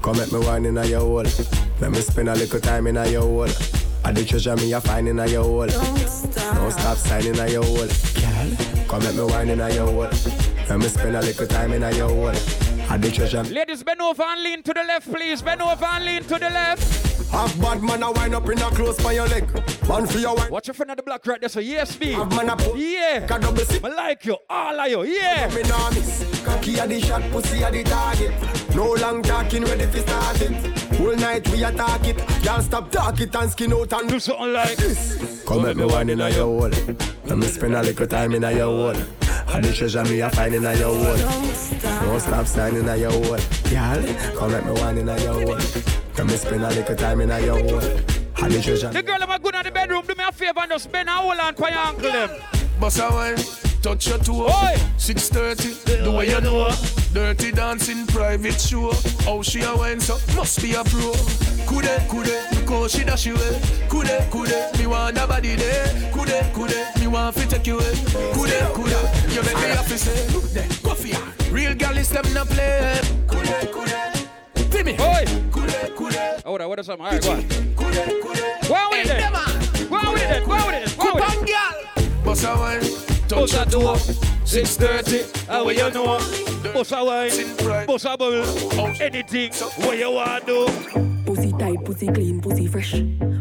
Come 0.00 0.16
make 0.16 0.32
me 0.32 0.38
wine 0.38 0.64
in 0.64 0.78
a 0.78 0.86
your 0.86 1.00
hole. 1.00 1.24
Let 1.80 1.90
me 1.90 2.00
spend 2.00 2.28
a 2.28 2.34
little 2.34 2.60
time 2.60 2.86
in 2.86 2.96
a 2.96 3.06
your 3.08 3.22
hole. 3.22 3.48
I 4.04 4.12
the 4.12 4.24
treasure 4.24 4.56
me 4.56 4.72
a 4.72 4.80
find 4.80 5.06
in 5.06 5.18
a 5.18 5.26
your 5.26 5.44
hole. 5.44 5.66
Don't 5.66 6.70
stop 6.72 6.96
signing 6.96 7.38
a 7.38 7.46
your 7.48 7.64
hole. 7.64 7.88
Come 8.88 9.02
make 9.04 9.14
me 9.14 9.22
wine 9.22 9.50
in 9.50 9.60
a 9.60 9.70
your 9.72 9.86
hole. 9.86 10.08
Let 10.68 10.78
me 10.78 10.88
spend 10.88 11.16
a 11.16 11.20
little 11.20 11.46
time 11.46 11.72
in 11.72 11.82
a 11.82 11.92
your 11.92 12.08
hole. 12.08 12.71
I 12.88 12.96
the 12.98 13.10
treasure. 13.10 13.42
Ladies, 13.44 13.82
bend 13.82 14.00
over 14.00 14.22
and 14.22 14.42
lean 14.42 14.62
to 14.62 14.72
the 14.72 14.82
left, 14.82 15.10
please. 15.10 15.42
Bend 15.42 15.62
over 15.62 15.84
and 15.84 16.04
lean 16.04 16.22
to 16.22 16.38
the 16.38 16.50
left. 16.50 17.30
Have 17.32 17.58
bad 17.60 17.82
man 17.82 18.02
a 18.02 18.12
wine 18.12 18.34
up 18.34 18.48
in 18.48 18.58
a 18.58 18.70
close 18.70 19.02
by 19.02 19.12
your 19.12 19.26
leg. 19.26 19.48
One 19.88 20.06
for 20.06 20.18
your 20.18 20.34
wine. 20.36 20.50
Watch 20.50 20.66
your 20.66 20.74
friend 20.74 20.90
of 20.90 20.98
the 20.98 21.02
black 21.02 21.26
right 21.26 21.40
there, 21.40 21.48
so 21.48 21.60
yes, 21.60 21.98
me. 21.98 22.12
Have 22.12 22.30
man 22.30 22.50
a 22.50 22.56
put. 22.56 22.76
Yeah. 22.76 23.26
Got 23.26 23.40
double 23.40 23.64
sip. 23.64 23.82
I 23.84 23.88
like 23.88 24.26
you, 24.26 24.36
all 24.50 24.78
of 24.78 24.90
you, 24.90 25.04
yeah. 25.04 25.48
Me 25.54 25.62
nah 25.62 25.90
miss. 25.90 26.42
Cocky 26.44 26.78
a 26.78 26.86
the 26.86 27.00
shot, 27.00 27.22
pussy 27.30 27.62
a 27.62 27.70
the 27.70 27.84
target. 27.84 28.32
No 28.74 28.92
long 28.92 29.22
talking, 29.22 29.64
ready 29.64 29.86
for 29.86 29.98
start 30.00 30.42
it. 30.42 30.91
Whole 31.02 31.16
night 31.16 31.48
we 31.50 31.64
attack 31.64 32.06
it. 32.06 32.16
Can't 32.44 32.62
stop 32.62 32.92
talk 32.92 33.20
it 33.20 33.34
and 33.34 33.50
skin 33.50 33.72
out 33.72 33.92
and 33.92 34.08
do 34.08 34.20
something 34.20 34.52
like 34.52 34.76
this. 34.76 35.44
Come 35.44 35.64
make 35.64 35.76
me 35.76 35.84
wine 35.84 36.08
in 36.10 36.20
a 36.20 36.30
your 36.30 36.44
hole. 36.44 36.70
Let 37.24 37.38
me 37.38 37.46
spend 37.48 37.74
a 37.74 37.82
little 37.82 38.06
time 38.06 38.34
in 38.34 38.44
a 38.44 38.52
your 38.52 38.66
hole. 38.66 39.02
And 39.48 39.64
the 39.64 39.72
treasure 39.72 40.04
me 40.04 40.20
a 40.20 40.30
find 40.30 40.54
in 40.54 40.64
a 40.64 40.72
your 40.76 40.94
hole. 40.94 41.16
Don't 42.02 42.20
stop 42.20 42.46
signing 42.46 42.88
a 42.88 42.96
your 42.96 43.10
hole. 43.10 43.36
Girl, 43.68 44.38
come 44.38 44.52
make 44.52 44.64
me 44.64 44.80
wine 44.80 44.98
in 44.98 45.08
a 45.08 45.20
your 45.20 45.34
hole. 45.34 45.58
Let 46.16 46.26
me 46.28 46.36
spend 46.36 46.62
a 46.62 46.68
little 46.68 46.94
time 46.94 47.20
in 47.20 47.32
a 47.32 47.40
your 47.40 47.58
hole. 47.58 47.80
And 47.80 48.52
the 48.52 48.62
treasure. 48.62 48.90
The 48.90 49.02
girl 49.02 49.18
them 49.18 49.30
a 49.30 49.40
good 49.40 49.56
in 49.56 49.64
the 49.64 49.72
bedroom, 49.72 50.04
do 50.06 50.14
me 50.14 50.22
a 50.22 50.30
favor 50.30 50.60
and 50.60 50.70
just 50.70 50.92
bend 50.92 51.08
a 51.08 51.12
hole 51.12 51.32
and 51.32 51.56
put 51.56 51.70
your 51.70 51.80
ankle 51.80 52.12
them. 52.12 52.30
Boss 52.78 53.00
a 53.00 53.10
wine, 53.10 53.36
touch 53.82 54.06
your 54.06 54.18
toe. 54.18 54.48
630, 54.96 56.02
the 56.04 56.10
way 56.10 56.30
you 56.30 56.40
know. 56.40 56.70
Dirty 57.12 57.50
dancing, 57.50 58.06
private 58.06 58.60
show. 58.60 58.92
How 59.24 59.42
she 59.42 59.60
a 59.62 59.74
wine, 59.76 60.00
so 60.00 60.14
must 60.34 60.62
be 60.62 60.74
a 60.74 60.84
pro. 60.84 61.12
Kude, 61.66 61.92
kude, 62.08 62.66
cause 62.66 62.92
she 62.92 63.04
dash 63.04 63.26
you 63.26 63.34
away. 63.34 63.60
Kude, 63.88 64.30
kude, 64.30 64.78
me 64.78 64.86
want 64.86 65.18
a 65.18 65.26
body 65.26 65.56
there. 65.56 65.86
Kude, 66.12 66.52
kude, 66.54 67.00
me 67.00 67.06
want 67.08 67.36
to 67.36 67.46
take 67.48 67.66
you 67.66 67.78
away. 67.78 67.94
Kude, 68.32 68.58
kude, 68.72 69.34
you 69.34 69.42
make 69.42 69.56
me 69.56 69.68
happy 69.74 69.96
say. 69.96 70.28
Look 70.32 70.44
there, 70.50 70.68
coffee. 70.82 71.14
Real 71.50 71.74
gal 71.74 71.98
is 71.98 72.08
them 72.08 72.24
no 72.32 72.44
play. 72.44 73.00
Kude, 73.26 73.72
kude. 73.72 74.70
Timmy. 74.70 74.92
Oi. 74.92 75.24
Kude, 75.50 75.94
kude. 75.96 76.42
Oh, 76.46 76.68
what 76.68 76.78
is 76.78 76.86
something? 76.86 77.04
All 77.04 77.12
right, 77.12 77.22
go 77.22 77.30
on. 77.32 77.42
Kude, 77.42 78.20
kude. 78.22 78.68
Go 78.68 78.74
on 78.74 78.90
with 78.90 79.10
it. 79.10 79.88
Go 79.88 79.96
on 79.96 80.12
with 80.12 80.30
it. 80.30 80.44
Go 80.46 80.52
on 80.52 80.66
with 80.66 80.92
it. 80.92 80.98
Go 80.98 81.08
on 81.08 81.18
with 81.18 81.42
it. 81.42 81.48
girl. 81.48 82.24
Boss 82.24 82.44
a 82.44 82.54
wine, 82.56 83.11
touch 83.28 83.52
your 83.54 83.64
toe. 83.64 83.96
630, 84.44 85.46
how 85.46 85.68
you 85.68 85.90
know? 85.90 86.18
Bust 86.74 86.92
a 86.92 87.04
wine, 87.04 87.86
bust 87.86 88.04
a 88.04 88.16
bubble, 88.16 88.44
anything 89.00 89.52
what 89.78 89.98
you 89.98 90.10
want 90.10 90.46
do. 90.46 90.66
Pussy 91.24 91.52
tight, 91.52 91.84
pussy 91.84 92.08
clean, 92.08 92.40
pussy 92.40 92.66
fresh. 92.66 92.92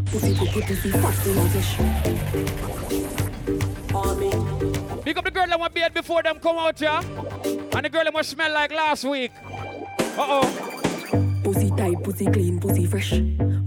Pussy 0.06 0.34
cookie, 0.36 0.62
pussy 0.62 0.91
fast 0.91 1.28
in 1.28 1.38
a 1.38 1.41
Pick 5.03 5.18
up 5.18 5.26
the 5.26 5.32
girl 5.32 5.48
that 5.48 5.60
want 5.60 5.74
bed 5.74 5.94
before 5.94 6.24
them 6.24 6.40
come 6.40 6.58
out 6.58 6.80
here. 6.80 6.99
And 7.74 7.86
the 7.86 7.90
girl 7.90 8.03
that 8.03 8.14
must 8.14 8.30
smell 8.30 8.53
like 8.53 8.72
last 8.72 9.03
week. 9.03 9.32
Uh-oh. 9.44 10.81
Pussy 11.52 11.69
tight, 11.72 12.02
pussy 12.02 12.26
clean, 12.28 12.60
pussy 12.61 12.86
fresh. 12.86 13.10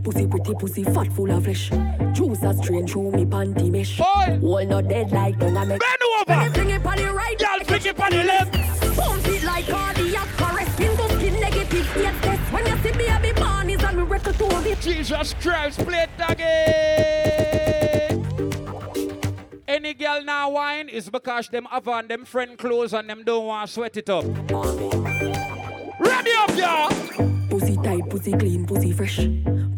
Pussy 0.02 0.26
pretty, 0.26 0.54
pussy 0.54 0.84
fat, 0.84 1.12
full 1.12 1.30
of 1.30 1.44
flesh. 1.44 1.68
Juice 2.14 2.42
a 2.42 2.54
strain 2.54 2.86
through 2.86 3.10
me 3.10 3.26
panty 3.26 3.70
mesh. 3.70 3.98
Boy, 3.98 4.38
Wall 4.40 4.64
not 4.64 4.88
dead 4.88 5.12
like 5.12 5.38
don't 5.38 5.54
I 5.54 5.66
make. 5.66 5.80
Bend 5.80 6.02
over. 6.18 6.40
When 6.40 6.52
fling 6.54 6.70
it 6.70 6.86
on 6.86 6.96
the 6.96 7.12
right, 7.12 7.38
Y'all 7.38 7.60
fling 7.64 7.84
it 7.84 8.00
on 8.00 8.10
the 8.10 8.24
left. 8.24 8.54
Pump 8.96 9.26
it 9.26 9.42
like 9.44 9.68
cardiac 9.68 10.40
arrest. 10.40 10.72
Skin 10.72 10.96
to 10.96 11.08
skin 11.10 11.38
negative 11.38 11.96
eight 11.98 12.22
test. 12.22 12.52
When 12.54 12.64
you 12.64 12.76
see 12.78 12.92
baby 12.92 13.32
born 13.38 13.68
is 13.68 13.84
on 13.84 13.96
the 13.96 14.04
record 14.04 14.38
to 14.38 14.46
it. 14.66 14.80
Jesus 14.80 15.34
Christ, 15.34 15.80
play 15.80 16.04
it 16.04 16.10
again. 16.26 17.60
Any 19.68 19.92
girl 19.92 20.24
now 20.24 20.48
wine 20.48 20.88
is 20.88 21.10
because 21.10 21.48
them 21.48 21.66
have 21.70 21.86
on 21.86 22.08
them 22.08 22.24
friend 22.24 22.56
clothes 22.56 22.94
and 22.94 23.10
them 23.10 23.24
don't 23.24 23.44
want 23.44 23.68
to 23.68 23.74
sweat 23.74 23.98
it 23.98 24.08
up. 24.08 24.24
Ready 26.00 26.30
up, 26.32 26.56
y'all. 26.56 27.33
Pussy 27.54 27.76
tight, 27.76 28.10
pussy 28.10 28.32
clean, 28.32 28.66
pussy 28.66 28.90
fresh. 28.90 29.28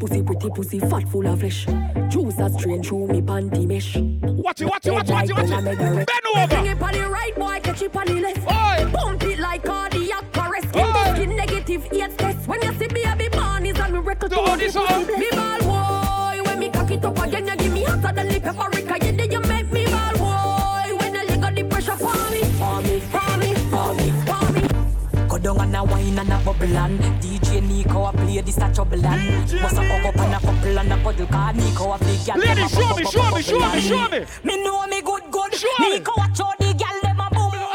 Pussy 0.01 0.23
pretty, 0.23 0.49
pussy 0.49 0.79
fat, 0.81 1.07
full 1.11 1.27
of 1.27 1.41
flesh. 1.41 1.67
Juice 2.09 2.39
a 2.39 2.49
strain 2.49 2.83
through 2.83 3.09
me 3.09 3.21
panty 3.21 3.67
mesh. 3.67 3.99
Watch 4.23 4.63
it, 4.63 4.65
watch 4.65 4.87
it, 4.87 4.93
watch 4.93 5.11
it, 5.11 5.13
watch 5.13 5.29
it, 5.29 5.35
watch 5.35 5.51
it. 5.51 5.77
Bend 5.77 6.11
over. 6.35 6.47
Fling 6.49 6.67
it 6.69 6.83
on 6.83 6.93
the 6.95 7.07
right, 7.11 7.35
boy, 7.37 7.61
catch 7.63 7.83
it 7.83 7.95
on 7.95 8.07
the 8.07 8.15
left. 8.15 8.39
Oi. 8.39 8.91
Pump 8.93 9.23
it 9.25 9.39
like 9.39 9.63
cardiac 9.63 10.25
arrest. 10.39 10.69
Skin 10.71 10.87
to 10.87 11.17
skin 11.17 11.37
negative 11.37 11.87
eight 11.93 12.17
test. 12.17 12.49
When 12.49 12.63
you 12.63 12.73
see 12.79 12.87
baby 12.87 13.29
born 13.29 13.67
is 13.67 13.79
on 13.79 13.93
the 13.93 14.01
record 14.01 14.31
Do 14.31 14.41
all 14.41 14.57
this 14.57 14.75
up. 14.75 15.07
Me 15.07 15.29
ball 15.33 15.59
boy, 15.59 16.41
when 16.45 16.59
me 16.59 16.71
cock 16.71 16.91
it 16.91 17.05
up 17.05 17.19
again, 17.19 17.47
you 17.47 17.57
give 17.57 17.73
me 17.75 17.85
hotter 17.85 18.15
than 18.15 18.29
the 18.29 18.41
paprika. 18.41 19.07
You 19.07 19.13
did 19.13 19.31
you 19.31 19.41
make 19.41 19.71
me 19.71 19.85
ball 19.85 20.17
boy. 20.17 20.97
When 20.97 21.13
you 21.15 21.37
got 21.37 21.55
the 21.55 21.65
pressure 21.65 21.97
for 21.97 22.31
me, 22.31 22.41
for 22.57 22.81
me, 22.81 23.01
for 23.01 23.37
me, 23.37 23.55
for 23.69 23.95
me, 23.95 24.11
for 24.25 24.53
me. 24.55 25.29
Go 25.29 25.37
down 25.37 25.61
and 25.61 25.77
a 25.77 25.85
wine 25.85 26.19
and 26.19 26.33
a 26.33 26.39
bubble 26.39 26.75
and 26.75 26.99
DJ 27.21 27.46
Nico 27.87 28.05
a 28.05 28.13
play 28.13 28.41
this 28.41 28.59
a 28.59 28.73
trouble 28.73 29.07
and 29.07 29.51
Bust 29.63 29.77
a 29.77 29.83
hug 29.83 30.05
up 30.07 30.19
and 30.19 30.35
a 30.35 30.41
couple 30.41 30.79
and 30.79 30.93
a 30.93 30.97
cuddle 31.03 31.27
cause 31.27 31.55
Nico 31.57 31.93
a 31.93 31.99
big 31.99 32.25
gal 32.27 32.39
Ladies, 32.39 32.71
show 32.73 32.97
me, 32.97 33.05
show 33.05 33.31
me, 33.31 33.43
show 33.43 33.71
me, 33.73 33.81
show 33.81 34.09
me. 34.09 34.25
Me 34.45 34.65
know 34.65 34.87
me 34.89 35.01
good 35.03 35.23
good 35.31 35.55
Show 35.55 35.69
me. 35.81 35.99
Nico 35.99 36.13
a 36.21 36.35
show 36.35 36.51
the 36.59 36.75
gal 36.75 37.01
them 37.03 37.21
a 37.21 37.29
boom 37.31 37.51
boom 37.53 37.67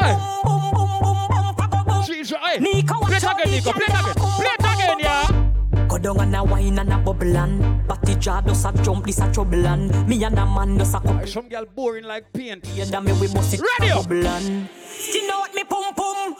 boom 0.44 0.72
boom 0.74 1.56
boom 1.56 1.70
boom 1.70 1.84
boom 1.86 2.02
hey. 2.44 2.58
Nico 2.60 2.94
a 2.96 3.06
Play 3.06 3.16
it 3.16 3.22
show 3.22 3.30
again, 3.30 3.50
the 3.50 3.56
Nico. 3.56 3.72
gal 3.72 3.86
them 3.88 4.10
a 4.10 4.14
boom 4.14 4.30
Play 4.36 4.52
it 4.52 4.60
again, 4.60 4.98
yeah. 5.00 5.86
Go 5.88 5.98
down 5.98 6.20
and 6.20 6.36
a 6.36 6.44
wine 6.44 6.78
and 6.78 6.92
a 6.92 6.98
bubble 6.98 7.36
and 7.36 7.88
Batty 7.88 8.14
jaw 8.16 8.40
does 8.42 8.64
a 8.66 8.72
jump 8.82 9.06
this 9.06 9.18
a 9.20 9.32
trouble 9.32 9.66
and 9.66 10.06
Me 10.08 10.22
and 10.24 10.38
a 10.38 10.44
man 10.46 10.76
does 10.76 10.94
a 10.94 11.00
couple 11.00 11.26
Some 11.26 11.48
girl 11.48 11.64
boring 11.74 12.04
like 12.04 12.30
paint. 12.34 12.66
Yeah, 12.74 12.84
that 12.84 13.02
me 13.02 13.12
we 13.14 13.28
must 13.32 13.54
it 13.54 13.60
up. 13.60 14.02
bubble 14.04 14.26
and 14.26 14.68
You 15.12 15.26
know 15.26 15.38
what 15.40 15.54
me 15.54 15.64
pum 15.64 15.94
pum 15.94 16.34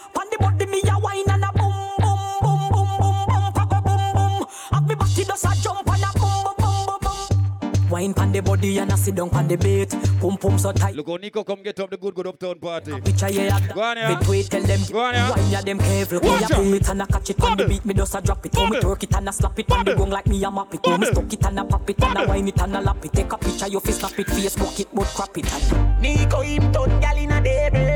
Have 5.23 5.29
me 5.29 5.33
does 5.33 5.45
a 5.45 5.63
jump 5.63 5.89
and 5.89 6.03
a 6.03 6.19
boom 6.19 6.45
boom 6.45 6.55
boom 6.59 6.87
boom 6.87 7.71
boom. 7.71 7.91
Wine 7.91 8.15
pon 8.15 8.33
the 8.33 8.41
body 8.41 8.79
and 8.79 8.93
a 8.93 8.97
sit 8.97 9.15
down 9.15 9.31
pon 9.31 9.47
the 9.47 9.57
bait 9.57 9.91
Pum 10.21 10.37
pum 10.37 10.59
so 10.59 10.73
tight. 10.73 10.97
Look 10.97 11.09
how 11.09 11.17
Nico 11.17 11.45
come 11.45 11.63
get 11.63 11.79
up 11.81 11.91
the 11.91 11.97
good 11.97 12.15
good 12.15 12.27
uptown 12.27 12.59
party. 12.59 13.01
Picture 13.01 13.31
yeah, 13.31 13.61
Go 13.75 13.83
on, 13.83 13.97
yeah. 13.97 14.19
Between 14.19 14.45
tell 14.45 14.63
them 14.63 14.81
Go 14.91 15.01
on, 15.01 15.15
yeah. 15.15 15.31
Wine 15.31 15.51
ya 15.51 15.61
them 15.61 15.79
careful. 15.79 16.21
Watch 16.21 16.43
out. 16.43 16.51
boom 16.51 16.75
it 16.75 16.89
and 16.89 17.03
a 17.03 17.07
catch 17.07 17.31
it 17.31 17.41
on 17.43 17.57
the 17.57 17.69
beat. 17.69 17.85
Me 17.85 17.95
just 17.95 18.15
a 18.15 18.21
drop 18.21 18.45
it. 18.47 18.53
Oh 18.57 18.65
me 18.67 18.81
Bubble. 18.81 18.97
twerk 18.97 19.03
it 19.05 19.15
and 19.15 19.29
a 19.29 19.33
slap 19.33 19.59
it. 19.59 19.71
On 19.71 19.85
the 19.85 19.91
Bubble. 19.93 20.05
gong 20.05 20.11
like 20.11 20.27
me 20.27 20.43
a 20.43 20.51
map 20.51 20.75
it. 20.75 20.81
Oh 20.85 20.99
me 20.99 21.07
Bubble. 21.07 21.13
stuck 21.13 21.33
it 21.33 21.45
and 21.47 21.59
a 21.59 21.65
pop 21.65 21.91
it. 21.91 22.03
And 22.03 22.19
a 22.19 22.27
wine 22.27 22.49
it 22.49 22.61
and 22.61 22.77
a 22.77 22.81
lap 22.81 23.05
it. 23.05 23.13
Take 23.13 23.33
a 23.33 23.39
picture 23.39 23.69
you 23.69 23.81
fi 23.81 23.93
snap 23.93 24.19
it. 24.19 24.27
Face 24.27 24.57
Facebook 24.57 24.81
it 24.81 24.89
but 24.93 25.07
crap 25.07 25.39
it. 25.39 26.01
Nico 26.01 26.41
him 26.41 26.73
turn 26.73 27.01
gal 27.01 27.17
in 27.17 27.31
a 27.31 27.41
devil 27.41 27.92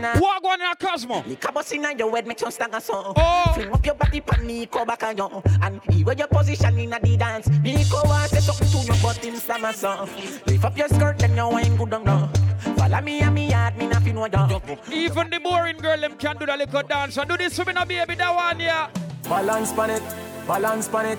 where 0.00 0.14
you 0.14 0.20
would 0.20 0.20
not 0.20 0.20
Walk 0.20 0.42
one 0.42 0.60
in 0.60 0.66
a 0.66 0.76
Cosmo. 0.76 1.22
Nico 1.26 1.52
bust 1.52 1.72
in 1.72 1.98
your 1.98 2.10
head 2.14 2.26
make 2.26 2.40
you 2.40 2.50
stand 2.50 2.74
a 2.74 2.80
song 2.80 3.12
Oh. 3.16 3.52
Fling 3.54 3.72
up 3.72 3.86
your 3.86 3.94
body 3.94 4.20
pan 4.20 4.46
Nico 4.46 4.84
back 4.84 5.02
on 5.02 5.16
you 5.16 5.42
And 5.62 5.80
he 5.90 6.04
where 6.04 6.16
your 6.16 6.28
position 6.28 6.78
in 6.78 6.92
a 6.92 7.00
the 7.00 7.16
dance 7.16 7.48
Nico 7.48 8.02
want 8.04 8.30
say 8.30 8.40
something 8.40 8.68
to 8.68 8.92
you 8.92 8.98
but 9.02 9.16
him 9.16 9.36
slam 9.36 9.64
a 9.64 9.72
song 9.72 10.08
Lift 10.46 10.64
up 10.64 10.76
your 10.76 10.88
skirt 10.88 11.22
and 11.22 11.36
your 11.36 11.50
wine 11.50 11.76
good 11.76 11.90
down 11.90 12.04
now 12.04 12.30
Follow 12.76 13.00
me 13.00 13.20
and 13.20 13.34
me 13.34 13.50
yard 13.50 13.76
me 13.76 13.86
nothing 13.86 14.14
know 14.14 14.26
you 14.26 14.78
Even 14.92 15.30
the 15.30 15.38
boring 15.40 15.76
girl 15.78 16.00
them 16.00 16.16
can 16.16 16.36
do 16.36 16.46
the 16.46 16.56
little 16.56 16.82
dance. 16.82 17.16
And 17.16 17.28
do 17.28 17.36
this 17.36 17.56
for 17.56 17.64
me 17.64 17.72
now, 17.72 17.84
baby, 17.84 18.14
that 18.14 18.34
one, 18.34 18.60
yeah. 18.60 18.90
Balance 19.24 19.72
pan 19.72 19.90
it, 19.90 20.02
balance 20.46 20.88
pan 20.88 21.06
it. 21.06 21.18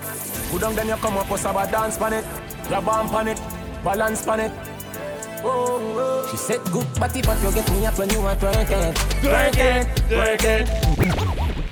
Good 0.51 0.61
down 0.61 0.75
then 0.75 0.87
you 0.87 0.95
come 0.95 1.17
up 1.17 1.29
with 1.29 1.45
a 1.45 1.71
dance 1.71 1.97
pan 1.97 2.13
it. 2.13 2.25
Grab 2.67 2.87
on 2.87 3.09
pan 3.09 3.27
it, 3.29 3.41
balance 3.83 4.25
pan 4.25 4.39
it. 4.39 4.78
She 5.39 6.37
said 6.37 6.61
good 6.71 6.87
body 6.99 7.21
but 7.21 7.41
you 7.41 7.51
get 7.51 7.71
me 7.71 7.85
up 7.85 7.97
when 7.97 8.09
you 8.09 8.19
are 8.19 8.35
twerking. 8.35 8.93
Twerking, 9.23 9.85
twerking. 10.09 11.69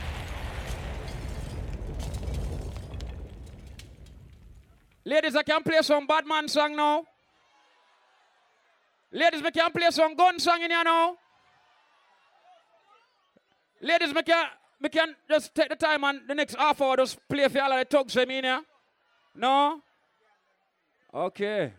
Ladies, 5.03 5.35
I 5.35 5.43
can 5.43 5.63
play 5.63 5.81
some 5.81 6.07
bad 6.07 6.25
man 6.25 6.47
song 6.47 6.75
now. 6.75 7.05
Ladies, 9.11 9.41
we 9.41 9.51
can 9.51 9.71
play 9.71 9.89
some 9.91 10.15
gun 10.15 10.39
song 10.39 10.61
in 10.61 10.71
here 10.71 10.83
now. 10.83 11.15
Ladies, 13.81 14.13
we 14.13 14.23
can, 14.23 14.45
we 14.81 14.89
can 14.89 15.15
just 15.29 15.53
take 15.55 15.69
the 15.69 15.75
time 15.75 16.03
and 16.03 16.21
the 16.27 16.35
next 16.35 16.55
half 16.55 16.81
hour 16.81 16.97
just 16.97 17.19
play 17.29 17.47
for 17.47 17.61
all 17.61 17.71
of 17.71 17.79
the 17.79 17.97
thugs 17.97 18.15
in 18.15 18.29
here. 18.29 18.61
No? 19.35 19.81
Okay. 21.13 21.73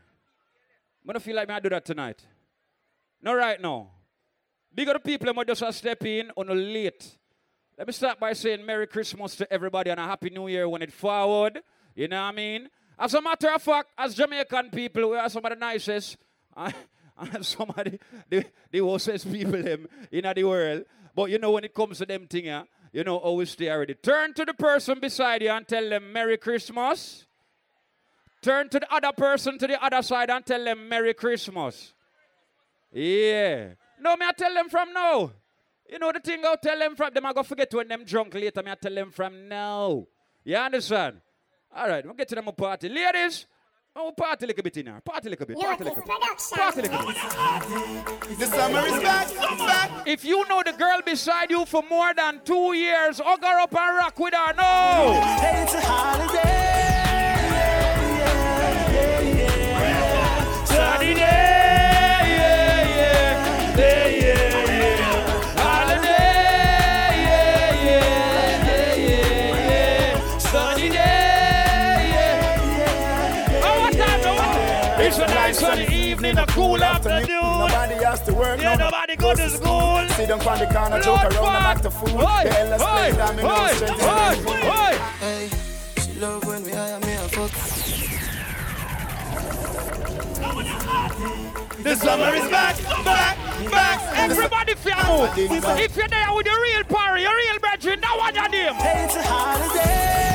I 1.09 1.13
don't 1.13 1.23
feel 1.23 1.37
like 1.37 1.49
I 1.49 1.59
do 1.61 1.71
that 1.71 1.85
tonight. 1.85 2.23
No, 3.23 3.35
right 3.35 3.61
now. 3.61 3.91
Big 4.75 4.89
other 4.89 4.99
people 4.99 5.33
who 5.33 5.45
just 5.45 5.79
step 5.79 6.05
in 6.05 6.31
on 6.37 6.49
a 6.51 6.55
late. 6.55 7.17
Let 7.79 7.87
me 7.87 7.93
start 7.93 8.21
by 8.21 8.33
saying 8.33 8.67
Merry 8.67 8.87
Christmas 8.87 9.37
to 9.37 9.53
everybody 9.53 9.91
and 9.91 9.99
a 9.99 10.03
Happy 10.03 10.31
New 10.31 10.49
Year 10.49 10.69
when 10.69 10.83
it 10.83 10.93
forward. 10.93 11.61
You 11.95 12.09
know 12.09 12.21
what 12.21 12.29
I 12.29 12.33
mean? 12.33 12.69
As 12.99 13.15
a 13.15 13.23
matter 13.23 13.55
of 13.55 13.63
fact, 13.63 13.89
as 13.97 14.15
Jamaican 14.15 14.71
people, 14.71 15.11
we 15.11 15.17
are 15.17 15.29
some 15.31 15.45
of 15.45 15.51
the 15.51 15.57
nicest 15.57 16.17
and, 16.57 16.75
and 17.19 17.47
some 17.47 17.71
of 17.71 17.85
the, 17.85 17.99
the, 18.29 18.45
the 18.71 18.81
worstest 18.81 19.33
people 19.33 19.63
them 19.63 19.87
in 20.11 20.31
the 20.35 20.45
world. 20.45 20.85
But 21.15 21.31
you 21.31 21.39
know 21.39 21.53
when 21.53 21.65
it 21.65 21.73
comes 21.73 21.99
to 21.99 22.07
them 22.07 22.27
thing, 22.27 22.47
yeah, 22.47 22.65
you 22.93 23.05
know 23.05 23.17
always 23.17 23.51
stay 23.51 23.71
already. 23.71 23.95
Turn 23.95 24.35
to 24.35 24.45
the 24.45 24.55
person 24.55 25.01
beside 25.01 25.43
you 25.43 25.51
and 25.51 25.67
tell 25.67 25.89
them 25.89 26.13
Merry 26.13 26.37
Christmas. 26.37 27.28
Turn 28.41 28.69
to 28.69 28.79
the 28.79 28.95
other 28.95 29.13
person 29.13 29.59
to 29.59 29.67
the 29.67 29.83
other 29.85 30.03
side 30.03 30.31
and 30.31 30.45
tell 30.47 30.65
them 30.65 30.89
Merry 30.89 31.13
Christmas. 31.15 31.93
Yeah. 32.93 33.71
No, 34.01 34.17
me 34.17 34.27
I 34.27 34.33
tell 34.33 34.55
them 34.55 34.69
from 34.69 34.93
now. 34.93 35.33
You 35.91 35.99
know 35.99 36.13
the 36.13 36.21
thing 36.21 36.45
I'll 36.45 36.57
tell 36.57 36.79
them 36.79 36.95
from 36.95 37.13
them, 37.15 37.27
I 37.27 37.33
go 37.33 37.43
forget 37.43 37.73
when 37.75 37.89
them 37.89 38.05
drunk 38.05 38.35
later. 38.35 38.63
Me 38.63 38.71
I 38.71 38.75
tell 38.75 38.95
them 38.95 39.11
from 39.11 39.49
now. 39.49 40.07
You 40.45 40.57
understand? 40.57 41.21
All 41.75 41.89
right, 41.89 42.05
we'll 42.05 42.15
get 42.15 42.29
to 42.29 42.35
them 42.35 42.49
a 42.49 42.53
party. 42.53 42.89
Ladies, 42.89 43.47
oh, 43.97 44.13
party 44.13 44.45
a 44.45 44.49
little 44.49 44.63
bit 44.63 44.77
in 44.77 44.87
here. 44.87 45.01
Party 45.05 45.29
a 45.29 45.31
little 45.31 45.47
bit. 45.47 45.59
Party 45.59 45.83
a 45.83 45.87
little 45.87 46.03
bit. 46.03 46.07
Party 46.07 46.81
a 46.81 46.83
little 46.83 47.07
bit. 47.07 48.39
The 48.39 48.47
summer 48.47 48.87
is 48.87 49.03
back, 49.03 49.29
back. 49.59 50.07
If 50.07 50.25
you 50.25 50.47
know 50.49 50.63
the 50.65 50.73
girl 50.73 51.01
beside 51.05 51.51
you 51.51 51.67
for 51.67 51.83
more 51.91 52.15
than 52.15 52.41
two 52.45 52.73
years, 52.75 53.19
hug 53.19 53.43
her 53.43 53.61
up 53.61 53.75
and 53.75 53.97
rock 53.97 54.19
with 54.19 54.35
her. 54.35 54.55
No. 54.55 55.21
Hey, 55.41 55.63
it's 55.65 55.75
a 55.75 55.81
holiday. 55.81 56.98
It's 76.29 76.37
a 76.37 76.47
cool 76.47 76.85
afternoon. 76.85 77.27
Nobody 77.27 77.95
has 78.05 78.21
to 78.25 78.35
work. 78.35 78.61
No. 78.61 78.75
nobody 78.75 79.17
go 79.17 79.35
to 79.35 79.49
school. 79.49 80.07
Sit 80.11 80.29
down 80.29 80.47
on 80.47 80.59
the 80.59 80.67
corner, 80.67 81.01
joke 81.01 81.23
The 81.81 81.91
no 83.43 83.67
strength 83.77 84.47
in 84.47 84.69
oi. 84.69 84.99
Hey, 85.21 85.49
she 86.03 86.21
love 86.21 86.45
when 86.45 86.63
we 86.65 86.73
hire 86.73 87.01
The 91.83 91.95
summer 91.97 92.35
is 92.35 92.49
back, 92.51 92.77
back, 93.05 93.37
back. 93.71 94.19
Everybody 94.19 94.75
feel 94.75 94.97
move. 95.07 95.31
If 95.37 95.97
you're 95.97 96.09
there 96.09 96.35
with 96.35 96.47
your 96.47 96.61
real 96.63 96.85
party, 96.85 97.23
your 97.23 97.37
real 97.37 97.59
brethren, 97.61 98.01
now 98.01 98.19
one 98.19 98.35
your 98.35 98.49
name. 98.49 98.75
Hey, 98.75 99.05
it's 99.05 99.17
a 99.17 99.23
holiday. 99.23 100.28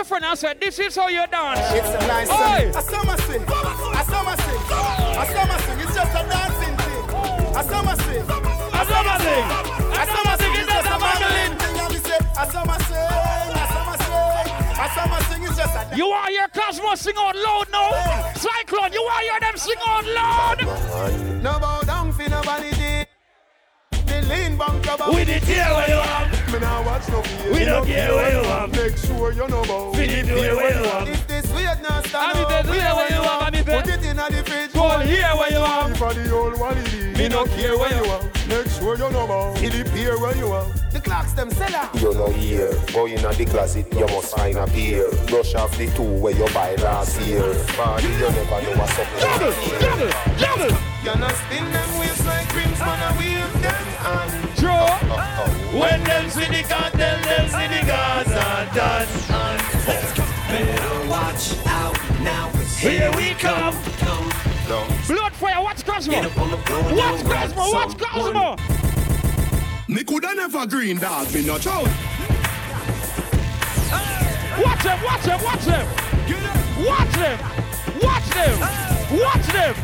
your 0.00 0.04
friend 0.06 0.24
and 0.24 0.38
say, 0.38 0.54
This 0.58 0.78
is 0.78 0.96
how 0.96 1.08
you 1.08 1.26
dance. 1.30 1.60
It's 1.76 1.88
a 1.88 2.00
nice 2.08 2.30
Oi. 2.30 2.72
A 2.72 2.82
summer 2.82 3.16
swing. 3.20 3.42
A 3.44 4.02
summer 4.08 4.36
swing. 4.40 4.62
A 5.12 5.24
summer 5.28 5.58
swing. 5.60 5.80
It's 5.84 5.94
just 5.94 6.12
a 6.16 6.22
dancing 6.24 6.76
thing. 6.80 7.04
A 7.52 7.62
summer 7.68 7.96
swing. 8.00 8.24
A 8.24 8.82
summer 8.88 9.16
swing. 9.20 9.46
A 9.92 10.04
summer 10.08 10.34
swing 10.40 10.54
is 10.56 10.66
just 10.72 10.88
a 10.88 10.96
mandolin 11.04 11.52
thing. 11.60 11.76
And 11.84 11.92
we 11.92 11.98
say, 12.00 12.16
A 12.16 12.44
summer 12.48 12.78
swing. 12.88 13.52
A 13.52 13.66
summer 13.76 13.96
swing. 14.00 14.48
A 14.80 14.86
summer 14.96 15.20
swing 15.28 15.42
is 15.44 15.56
just 15.60 15.74
a 15.76 15.82
dance. 15.84 15.96
You 15.98 16.06
are 16.06 16.30
your 16.30 16.48
cosmos 16.48 17.00
sing 17.00 17.18
out 17.18 17.36
loud 17.36 17.66
now. 17.70 18.32
Cyclone, 18.40 18.92
you 18.94 19.02
are 19.02 19.24
your 19.24 19.40
them 19.40 19.56
sing 19.56 19.80
out 19.86 20.06
loud. 20.06 20.58
No 21.42 21.58
bow 21.60 21.82
down 21.82 22.12
for 22.12 22.28
nobody. 22.28 23.04
The 24.08 24.18
lean 24.30 24.56
bunker. 24.56 24.96
With 25.12 25.28
the 25.28 25.40
tail 25.44 25.76
where 25.76 25.88
you 25.88 26.00
have. 26.00 26.39
Me 26.52 26.58
now 26.58 26.84
watch 26.84 27.08
no 27.08 27.22
fear. 27.22 27.52
We 27.52 27.64
don't 27.64 27.86
care 27.86 28.12
where 28.12 28.32
you 28.32 28.48
are. 28.48 28.66
Make 28.66 28.96
sure 28.96 29.32
you 29.32 29.46
know 29.46 29.62
about. 29.62 29.92
We 29.92 30.06
did 30.06 30.26
hear 30.26 30.56
where 30.56 30.82
you 30.82 30.90
are. 30.90 31.08
If 31.08 31.26
this 31.28 31.52
weird 31.52 31.80
now 31.80 32.02
stand 32.02 32.38
I'm 32.38 32.44
up, 32.44 32.64
in 32.64 32.72
here 32.72 32.94
where 32.96 33.12
you 33.12 33.20
are, 33.20 33.50
Put 33.50 33.88
it 33.88 34.04
in 34.04 34.16
the 34.16 34.42
fridge. 34.44 34.72
Go 34.72 34.98
here 34.98 35.30
where 35.36 35.52
you 35.52 35.58
are. 35.58 35.90
If 35.90 36.02
I 36.02 36.12
the 36.12 36.34
old 36.34 36.58
one 36.58 36.76
it 36.78 36.92
is. 36.92 37.16
Me 37.16 37.28
no 37.28 37.44
care 37.44 37.78
where 37.78 37.94
you 37.94 38.10
are. 38.10 38.22
Make 38.48 38.66
sure 38.66 38.96
you 38.96 39.10
know 39.10 39.24
about. 39.26 39.62
It 39.62 39.86
appear 39.86 40.18
where 40.18 40.36
you 40.36 40.48
are. 40.48 40.66
The 40.90 41.00
clocks 41.00 41.34
them 41.34 41.52
sell 41.52 41.72
out. 41.72 41.94
You 41.94 42.14
know 42.14 42.30
here, 42.30 42.74
go 42.92 43.06
in 43.06 43.22
the 43.22 43.46
closet, 43.48 43.86
you 43.92 44.06
must 44.06 44.36
find 44.36 44.56
a 44.56 44.66
pair. 44.66 45.08
Brush 45.28 45.54
off 45.54 45.78
the 45.78 45.86
two 45.94 46.02
where 46.02 46.34
you 46.34 46.48
buy 46.52 46.74
last 46.76 47.20
year. 47.20 47.54
Body, 47.76 48.08
you 48.08 48.18
never 48.18 48.62
know 48.62 48.74
what's 48.74 48.98
up. 48.98 49.06
Juggle, 49.20 49.52
juggle, 49.78 50.10
juggle. 50.36 50.78
You 51.04 51.14
know 51.14 51.28
spin 51.28 51.64
them 51.72 51.98
waist 51.98 52.26
man. 52.78 52.98
I 53.00 53.10
wave 53.18 53.62
them 53.62 53.86
and 54.06 54.56
Draw. 54.56 54.72
Oh, 54.72 55.08
oh, 55.10 55.72
oh. 55.74 55.80
When 55.80 56.02
them 56.04 56.30
see 56.30 56.46
the 56.46 56.62
Kartel, 56.62 57.18
them 57.22 57.48
see 57.48 57.68
the 57.68 57.86
Gaza 57.86 58.68
done. 58.74 59.08
Better 60.48 61.08
watch 61.08 61.54
out 61.66 61.96
now. 62.22 62.48
Here 62.78 63.10
we 63.16 63.34
come. 63.34 63.74
Blood 65.06 65.32
fire, 65.34 65.60
watch 65.62 65.84
Cosmo. 65.84 66.22
Watch 66.94 67.24
Cosmo, 67.24 67.72
watch 67.72 67.98
Cosmo. 67.98 68.56
Me 69.88 70.04
coulda 70.04 70.34
never 70.34 70.66
green 70.66 70.98
dog, 70.98 71.32
me 71.34 71.44
no 71.44 71.58
chow. 71.58 71.82
Watch 74.62 74.82
them, 74.82 75.02
watch 75.02 75.22
them, 75.22 75.42
watch 75.42 75.64
them. 75.64 75.86
Watch 76.86 77.12
them. 77.12 77.38
Watch 78.02 78.30
them. 78.30 78.60
Watch 79.20 79.46
them. 79.52 79.74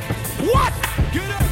What? 0.48 1.45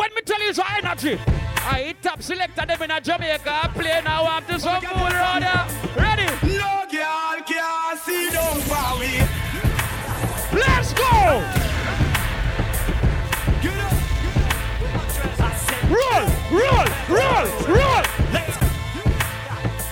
When 0.00 0.08
me 0.14 0.22
tell 0.24 0.40
you 0.40 0.48
it's 0.48 0.58
energy, 0.58 1.20
I 1.58 1.82
hit 1.88 2.00
top 2.00 2.22
selector 2.22 2.64
them 2.64 2.80
in 2.80 2.90
a 2.90 3.02
Jamaica. 3.02 3.52
I 3.64 3.68
play 3.68 4.00
now. 4.02 4.40
To 4.40 4.58
some 4.58 4.80
fool 4.80 5.06
around. 5.06 5.44
Ready? 5.94 6.24
No 6.56 6.86
girl 6.90 7.36
can 7.44 7.98
see 7.98 8.30
for 8.64 8.98
we. 8.98 9.20
Let's 10.58 10.94
go. 10.94 11.44
Roll, 15.92 16.24
roll, 16.50 16.86
roll, 17.12 17.44
roll. 17.68 18.02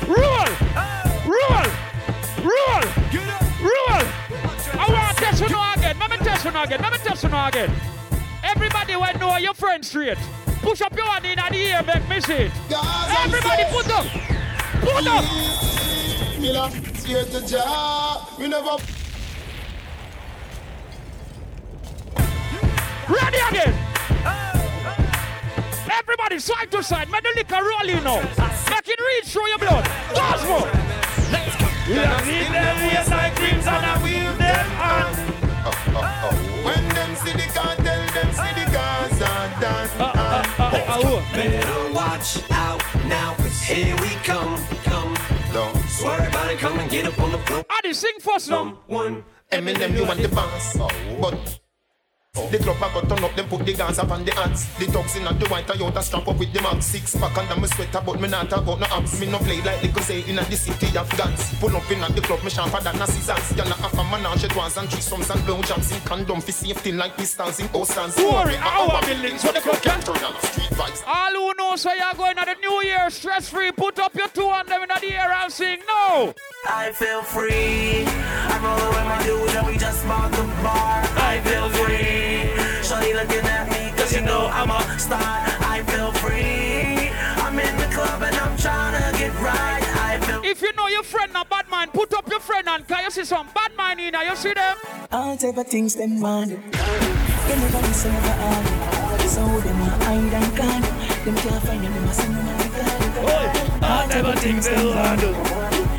Roll, 0.08 0.48
roll, 1.28 1.68
roll, 2.48 2.82
roll. 3.60 4.04
I 4.72 4.86
want 4.88 5.18
to 5.18 5.22
test 5.22 5.42
you 5.42 5.48
now 5.50 5.74
again. 5.74 5.98
Let 5.98 6.10
me 6.10 6.16
test 6.16 6.44
you 6.46 6.50
now 6.50 6.62
again. 6.64 6.80
Let 6.80 6.92
me 6.92 6.98
test 6.98 7.22
you 7.24 7.28
now 7.28 7.48
again. 7.48 7.97
Everybody 8.42 8.96
will 8.96 9.18
know 9.18 9.36
your 9.36 9.54
friend 9.54 9.84
straight. 9.84 10.18
Push 10.62 10.80
up 10.82 10.96
your 10.96 11.06
hand 11.06 11.24
in 11.24 11.36
the 11.36 11.58
air, 11.58 11.82
make 11.82 12.08
me 12.08 12.20
see 12.20 12.34
it. 12.34 12.52
Everybody 12.70 13.64
put 13.70 13.90
up. 13.90 14.06
Put 14.80 15.06
up. 15.06 15.24
Me 16.40 16.52
not 16.52 16.72
scared 16.96 17.30
to 17.30 17.46
job. 17.46 18.38
Me 18.38 18.48
never. 18.48 18.76
Ready 23.08 23.38
again. 23.50 23.74
Everybody 25.90 26.38
side 26.38 26.70
to 26.70 26.82
side. 26.82 27.10
Make 27.10 27.22
the 27.22 27.32
liquor 27.36 27.62
roll 27.62 27.86
you 27.86 28.00
know. 28.02 28.20
Make 28.70 28.88
it 28.88 29.00
reach 29.00 29.32
through 29.32 29.48
your 29.48 29.58
blood. 29.58 29.84
Cosmo. 30.14 30.68
We 31.88 31.94
have 31.94 32.24
seen 32.24 32.52
them 32.52 32.76
waist 32.86 33.10
like 33.10 33.34
creams 33.36 33.66
and 33.66 33.86
I 33.86 34.02
weave 34.02 34.36
them 34.38 34.66
on. 34.78 35.14
When 36.64 36.88
them 36.90 37.16
see 37.16 37.32
the 37.32 37.48
Kartel, 37.54 38.07
them 39.08 39.18
see 39.18 39.24
the 39.24 39.60
Gaza 39.60 39.98
done. 39.98 41.24
Better 41.32 41.92
watch 41.92 42.42
out 42.50 42.82
now, 43.06 43.34
cause 43.34 43.62
here 43.62 43.96
we 43.96 44.08
come, 44.24 44.58
come. 44.84 45.14
So 45.88 46.10
everybody 46.10 46.56
come 46.56 46.78
and 46.78 46.90
get 46.90 47.06
up 47.06 47.18
on 47.20 47.32
the 47.32 47.38
floor. 47.38 47.64
Adi, 47.70 47.92
sing 47.92 48.12
first 48.20 48.50
now. 48.50 48.78
One. 48.86 49.24
Eminem, 49.50 49.96
you 49.96 50.04
want 50.04 50.20
the 50.20 50.28
boss. 50.28 50.76
Oh. 50.78 50.88
But 51.20 51.58
the 52.50 52.58
club 52.58 52.80
back 52.80 52.94
turn 53.08 53.24
up, 53.24 53.36
them 53.36 53.48
put 53.48 53.66
the 53.66 53.74
guns 53.74 53.98
up 53.98 54.10
on 54.10 54.24
the 54.24 54.36
ants. 54.40 54.64
The 54.78 54.86
toxin 54.86 55.26
and 55.26 55.38
the 55.38 55.48
white 55.48 55.66
Toyota 55.66 56.02
strap 56.02 56.26
up 56.26 56.38
with 56.38 56.52
the 56.52 56.62
max. 56.62 56.86
Six 56.86 57.14
pack 57.16 57.36
under 57.36 57.56
my 57.56 57.66
sweater, 57.66 58.02
but 58.04 58.20
me 58.20 58.28
not 58.28 58.48
talk 58.48 58.62
about 58.62 58.80
no 58.80 58.86
abs. 58.90 59.20
Me 59.20 59.26
no 59.26 59.38
play 59.38 59.60
like 59.60 59.80
the 59.82 60.00
say 60.00 60.22
in 60.28 60.36
the 60.36 60.56
city 60.56 60.96
of 60.96 61.08
guns. 61.16 61.54
Pull 61.60 61.76
up 61.76 61.90
in 61.90 62.02
at 62.02 62.14
the 62.14 62.22
club, 62.22 62.42
me 62.42 62.50
sharper 62.50 62.82
than 62.82 63.00
a 63.02 63.06
scissors. 63.06 63.56
You're 63.56 63.66
not 63.66 63.78
half 63.78 63.92
a 63.92 64.04
menage, 64.04 64.44
it 64.44 64.56
was 64.56 64.76
and 64.76 64.88
threesomes 64.88 65.28
and 65.28 65.44
blow 65.44 65.58
blowjobs 65.58 65.92
in 65.94 66.00
condom 66.02 66.40
for 66.40 66.52
safety 66.52 66.92
like 66.92 67.16
pistols 67.16 67.60
in 67.60 67.68
posters. 67.68 68.14
Don't 68.14 68.32
worry, 68.32 68.56
our 68.56 69.00
buildings 69.02 69.40
so 69.40 69.52
the 69.52 69.60
club 69.60 69.80
can 69.82 70.00
turn 70.00 70.24
on 70.24 70.40
street 70.42 70.70
vibes. 70.70 71.02
All 71.06 71.32
who 71.32 71.54
know 71.54 71.76
so 71.76 71.92
you're 71.92 72.14
going 72.14 72.38
at 72.38 72.46
the 72.46 72.54
new 72.60 72.82
year 72.82 73.10
stress 73.10 73.48
free, 73.48 73.72
put 73.72 73.98
up 73.98 74.14
your 74.14 74.28
two 74.28 74.48
on 74.48 74.66
them 74.66 74.82
in 74.82 74.88
the 74.88 75.14
air 75.14 75.32
and 75.32 75.52
sing 75.52 75.80
no. 75.86 76.34
I 76.68 76.90
feel 76.92 77.22
free. 77.22 78.04
I'm 78.06 78.64
rolling 78.64 78.88
with 78.88 79.04
my 79.04 79.22
dudes 79.24 79.54
and 79.54 79.66
we 79.66 79.76
just 79.76 80.06
bought 80.06 80.30
the 80.32 80.42
bar. 80.62 81.02
I 81.16 81.40
feel 81.44 81.68
free. 81.70 82.27
Shawty 82.88 83.12
looking 83.12 83.44
at 83.44 83.68
me 83.68 83.92
cause 83.98 84.14
you 84.14 84.22
know 84.22 84.46
I'm 84.46 84.70
a 84.70 84.98
star. 84.98 85.20
I 85.20 85.82
feel 85.88 86.10
free. 86.12 87.10
I'm 87.36 87.58
in 87.58 87.76
the 87.76 87.84
club 87.94 88.22
and 88.22 88.34
I'm 88.34 88.56
trying 88.56 88.94
to 88.96 89.18
get 89.18 89.34
right. 89.42 89.82
I 90.00 90.18
feel 90.24 90.40
If 90.42 90.62
you 90.62 90.72
know 90.72 90.88
your 90.88 91.02
friend 91.02 91.30
a 91.34 91.44
bad 91.44 91.70
man, 91.70 91.90
put 91.90 92.14
up 92.14 92.26
your 92.30 92.40
friend 92.40 92.66
and 92.66 92.88
can 92.88 93.04
you 93.04 93.10
see 93.10 93.26
some 93.26 93.46
bad 93.54 93.76
man 93.76 94.00
in 94.00 94.12
there? 94.12 94.24
You 94.24 94.34
see 94.36 94.54
them? 94.54 94.76
All 95.12 95.36
type 95.36 95.58
of 95.58 95.66
things 95.66 95.96
them 95.96 96.18
want. 96.18 96.48
You 96.48 96.56
never 96.56 97.78
listen, 97.88 98.10
never 98.10 98.40
argue. 98.40 99.28
So 99.28 99.44
them 99.44 99.80
a 99.82 99.90
hide 100.06 100.32
and 100.32 100.56
can. 100.56 100.82
Them 101.26 101.36
can't 101.36 101.62
find 101.64 101.84
you, 101.84 101.90
them 101.90 102.04
a 102.08 102.14
send 102.14 102.36
them 102.36 102.48
a 103.18 103.86
All 103.86 104.08
type 104.08 104.24
of 104.24 104.38
things 104.38 104.66
they 104.66 104.86
want 104.86 105.97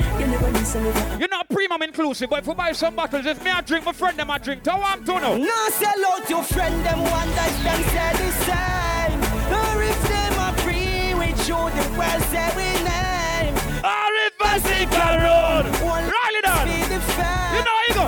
You're 1.19 1.30
not 1.30 1.47
premium 1.49 1.81
inclusive, 1.84 2.30
but 2.30 2.39
if 2.39 2.47
we 2.47 2.53
buy 2.55 2.71
some 2.71 2.95
bottles, 2.95 3.26
if 3.26 3.43
me 3.43 3.51
I 3.51 3.61
drink, 3.61 3.85
my 3.85 3.93
friend 3.93 4.17
them 4.17 4.31
I 4.31 4.38
drink. 4.39 4.63
Tell 4.63 4.81
I'm 4.84 5.03
to 5.05 5.19
know. 5.19 5.38
Now 5.38 5.67
sell 5.69 6.05
out 6.11 6.30
your 6.30 6.43
friend, 6.43 6.73
them 6.85 6.99
one 6.99 7.30
that 7.38 7.53
them 7.63 7.81
say 7.93 8.11
the 8.17 8.31
same. 8.47 9.19
Or 9.53 9.84
if 9.84 10.01
them 10.09 10.34
a 10.39 10.53
free 10.61 11.13
with 11.13 11.47
you, 11.47 11.55
the 11.55 11.85
world 11.97 12.23
say 12.34 12.49
we 12.57 12.69
name. 12.84 13.53
All 13.84 14.15
if 14.26 14.34
I 14.41 14.59
see 14.59 14.85
road. 14.85 15.65
Riley 15.85 16.41
down. 16.43 16.67
You 16.67 17.63
know 17.63 17.76
how 17.77 17.88
you 17.88 17.93
go. 17.93 18.05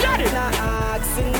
Get 0.00 0.20
it. 0.20 0.32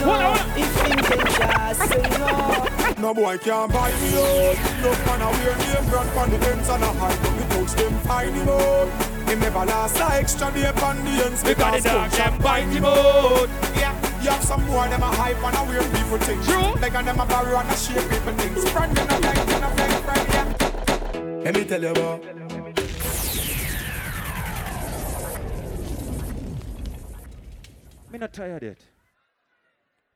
Hold 0.04 0.16
on, 0.16 0.22
hold 0.22 0.38
on. 0.38 0.58
If 0.58 0.68
things 0.82 1.10
ain't 1.12 1.30
just 1.36 1.80
say 1.88 2.02
no. 2.18 2.65
No 2.98 3.12
boy 3.12 3.36
can't 3.38 3.70
buy 3.72 3.90
me 3.90 4.08
out. 4.16 4.56
No 4.80 4.90
man 5.04 5.20
a 5.20 5.30
wear 5.30 5.56
name 5.58 5.90
brand 5.90 6.10
pon 6.14 6.30
the 6.30 6.38
ends 6.48 6.68
and 6.68 6.82
a 6.82 6.86
hide 6.86 7.18
from 7.18 7.36
the 7.36 7.44
touch 7.54 7.72
them 7.76 7.98
find 8.00 8.34
him 8.34 8.48
out. 8.48 8.88
Him 9.28 9.40
never 9.40 9.64
last 9.66 9.98
a 9.98 10.14
extra 10.18 10.50
day 10.52 10.70
pon 10.76 11.04
the 11.04 11.24
ends 11.26 11.42
Because 11.44 11.82
the 11.82 11.88
dog 11.90 12.10
them 12.10 12.38
bite 12.38 12.68
him 12.68 12.84
out. 12.84 13.48
Yeah, 13.76 14.22
you 14.22 14.30
have 14.30 14.42
some 14.42 14.64
boy 14.66 14.88
them 14.88 15.02
a 15.02 15.06
hype 15.06 15.42
and 15.42 15.56
a 15.56 15.62
wear 15.68 15.82
people 15.92 16.18
things. 16.18 16.46
True. 16.46 16.80
Like 16.80 16.94
and 16.94 17.06
them 17.06 17.20
a 17.20 17.26
borrow 17.26 17.58
and 17.58 17.68
a 17.68 17.76
share 17.76 18.02
people 18.08 18.32
things. 18.34 18.70
Friend 18.70 18.96
them 18.96 19.08
a 19.08 19.18
like, 19.20 19.46
them 19.46 19.62
a 19.62 19.68
like 19.76 20.02
friend 20.06 20.26
yeah. 20.32 21.42
Let 21.44 21.54
me 21.54 21.64
tell 21.64 21.82
you 21.82 21.90
about. 21.90 22.24
Me 28.10 28.18
not 28.18 28.32
tired 28.32 28.62
yet. 28.62 28.95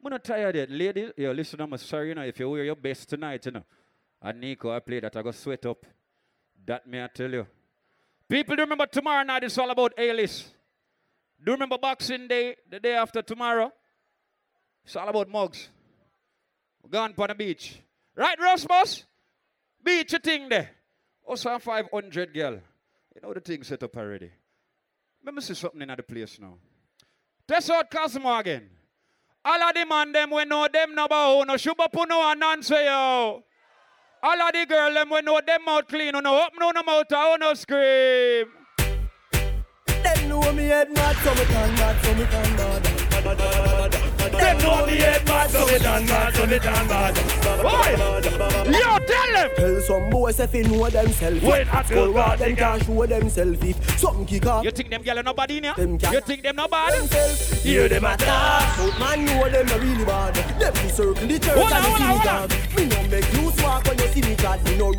Me 0.03 0.11
not 0.11 0.25
tired 0.25 0.57
yet. 0.57 0.71
Ladies, 0.71 1.11
yo, 1.17 1.33
listen, 1.33 1.61
I'm 1.61 1.77
sorry, 1.77 2.09
you 2.09 2.15
know, 2.15 2.23
if 2.23 2.39
you 2.39 2.49
wear 2.49 2.65
your 2.65 2.77
best 2.77 3.09
tonight, 3.09 3.45
you 3.45 3.53
know, 3.53 3.65
and 4.23 4.41
Nico, 4.41 4.71
I 4.71 4.81
play 4.81 5.01
that, 5.01 5.15
I 5.15 5.23
go 5.23 5.31
sweat 5.31 5.67
up. 5.67 5.85
That 6.65 6.87
may 6.87 7.05
I 7.05 7.09
tell 7.09 7.31
you. 7.31 7.47
People, 8.29 8.57
do 8.57 8.63
remember 8.63 8.87
tomorrow 8.87 9.23
night 9.25 9.45
it's 9.45 9.59
all 9.59 9.71
about 9.71 9.93
A-list. 9.99 10.55
Do 11.43 11.51
you 11.51 11.53
remember 11.53 11.79
Boxing 11.79 12.29
Day, 12.29 12.57
the 12.69 12.81
day 12.81 12.95
after 12.95 13.23
tomorrow? 13.23 13.73
It's 14.85 14.97
all 14.97 15.09
about 15.09 15.29
mugs. 15.29 15.69
Gone 16.91 17.15
on 17.17 17.29
the 17.29 17.35
beach. 17.35 17.81
Right, 18.17 18.39
Rosmus? 18.39 19.05
Beach 19.83 20.15
thing 20.23 20.49
there. 20.49 20.71
Also 21.25 21.59
500 21.59 22.35
girl. 22.35 22.61
You 23.15 23.21
know 23.23 23.33
the 23.33 23.41
thing 23.41 23.63
set 23.63 23.83
up 23.83 23.97
already. 23.97 24.31
Let 25.25 25.35
me 25.35 25.41
see 25.41 25.55
something 25.55 25.83
in 25.83 25.89
the 25.89 26.03
place 26.03 26.39
now. 26.41 26.55
Test 27.47 27.71
out 27.71 27.91
Cosmo 27.91 28.37
again. 28.39 28.69
All 29.43 29.63
of 29.63 29.75
the 29.75 29.87
man 29.87 30.13
them 30.13 30.31
we 30.31 30.45
know 30.45 30.69
them 30.71 30.95
no 30.95 31.09
bow, 31.09 31.45
no 31.47 31.57
shuba 31.57 31.89
puno 31.89 32.31
and 32.31 32.45
answer 32.45 32.83
yo. 32.83 33.43
All 34.23 34.43
of 34.43 34.53
the 34.53 34.67
girl 34.67 34.93
them 34.93 35.09
we 35.11 35.23
know 35.23 35.41
them 35.47 35.65
mouth 35.65 35.89
clean, 35.89 36.13
no 36.13 36.45
open 36.45 36.59
no 36.59 36.83
mouth, 36.83 37.07
oh 37.11 37.37
no 37.41 37.55
scream. 37.55 38.49
Them 39.87 40.29
know 40.29 40.53
me 40.53 40.65
head 40.65 40.89
so 40.95 41.35
me 41.35 41.45
can 41.47 41.77
so 42.03 42.15
me 42.15 42.27
can. 42.27 44.10
Bad. 44.33 44.41
Them 44.41 44.59
know 44.67 44.87
me 44.87 44.97
head 44.99 45.25
bad, 45.27 45.51
so 45.51 45.67
me 45.67 45.79
done 45.79 46.07
bad, 46.07 46.35
so 46.35 46.47
me 46.47 46.59
done 46.59 46.89
bad. 46.89 47.15
Boy, 47.63 48.71
yo, 48.71 48.99
tell 48.99 49.33
them. 49.33 49.51
Tell 49.57 49.81
some 49.83 50.11
boys 50.11 50.41
if 50.41 50.53
they 50.53 50.63
know 50.63 50.89
themselves. 50.89 51.43
When 51.43 51.69
I 51.69 51.83
Go 51.83 51.89
tell 51.89 52.13
rock 52.13 52.27
God, 52.27 52.39
them 52.39 52.49
they 52.51 52.57
can't 52.57 52.85
show 52.85 53.07
themselves 53.07 53.59
if 53.65 53.99
something 54.01 54.27
kick 54.27 54.47
off. 54.47 54.65
You 54.65 54.71
think 54.71 54.91
them 54.91 55.03
gyal 55.03 55.19
are 55.19 55.23
nobody 55.23 55.59
in 55.59 55.65
here? 55.65 55.75
Them 55.77 55.99
gyal- 55.99 56.13
You 56.13 56.21
think 56.21 56.43
them 56.43 56.57
nobody? 56.57 56.99
Themselves. 56.99 57.63
Hear 57.63 57.89
them 57.89 58.05
attack. 58.05 58.77
But 58.79 58.99
man 58.99 59.25
know 59.25 59.49
them 59.49 59.67
not 59.67 59.81
really 59.81 60.05
bad. 60.05 60.35
Them 60.35 60.73
be 60.75 60.89
circle 60.89 61.15
the 61.27 61.39
church 61.39 61.59
Hold 61.59 61.73
and 61.73 61.85
the 61.85 61.91
hold 61.91 62.27
on, 62.27 62.49
synagogue. 62.51 62.77
Me 62.77 62.87
no 62.87 63.09
make 63.09 63.33
you 63.35 63.51
swap 63.53 63.87
when 63.89 63.99
you 63.99 64.07
see 64.09 64.21
me 64.23 64.35
God. 64.37 64.65
Me 64.65 64.77
no 64.79 64.93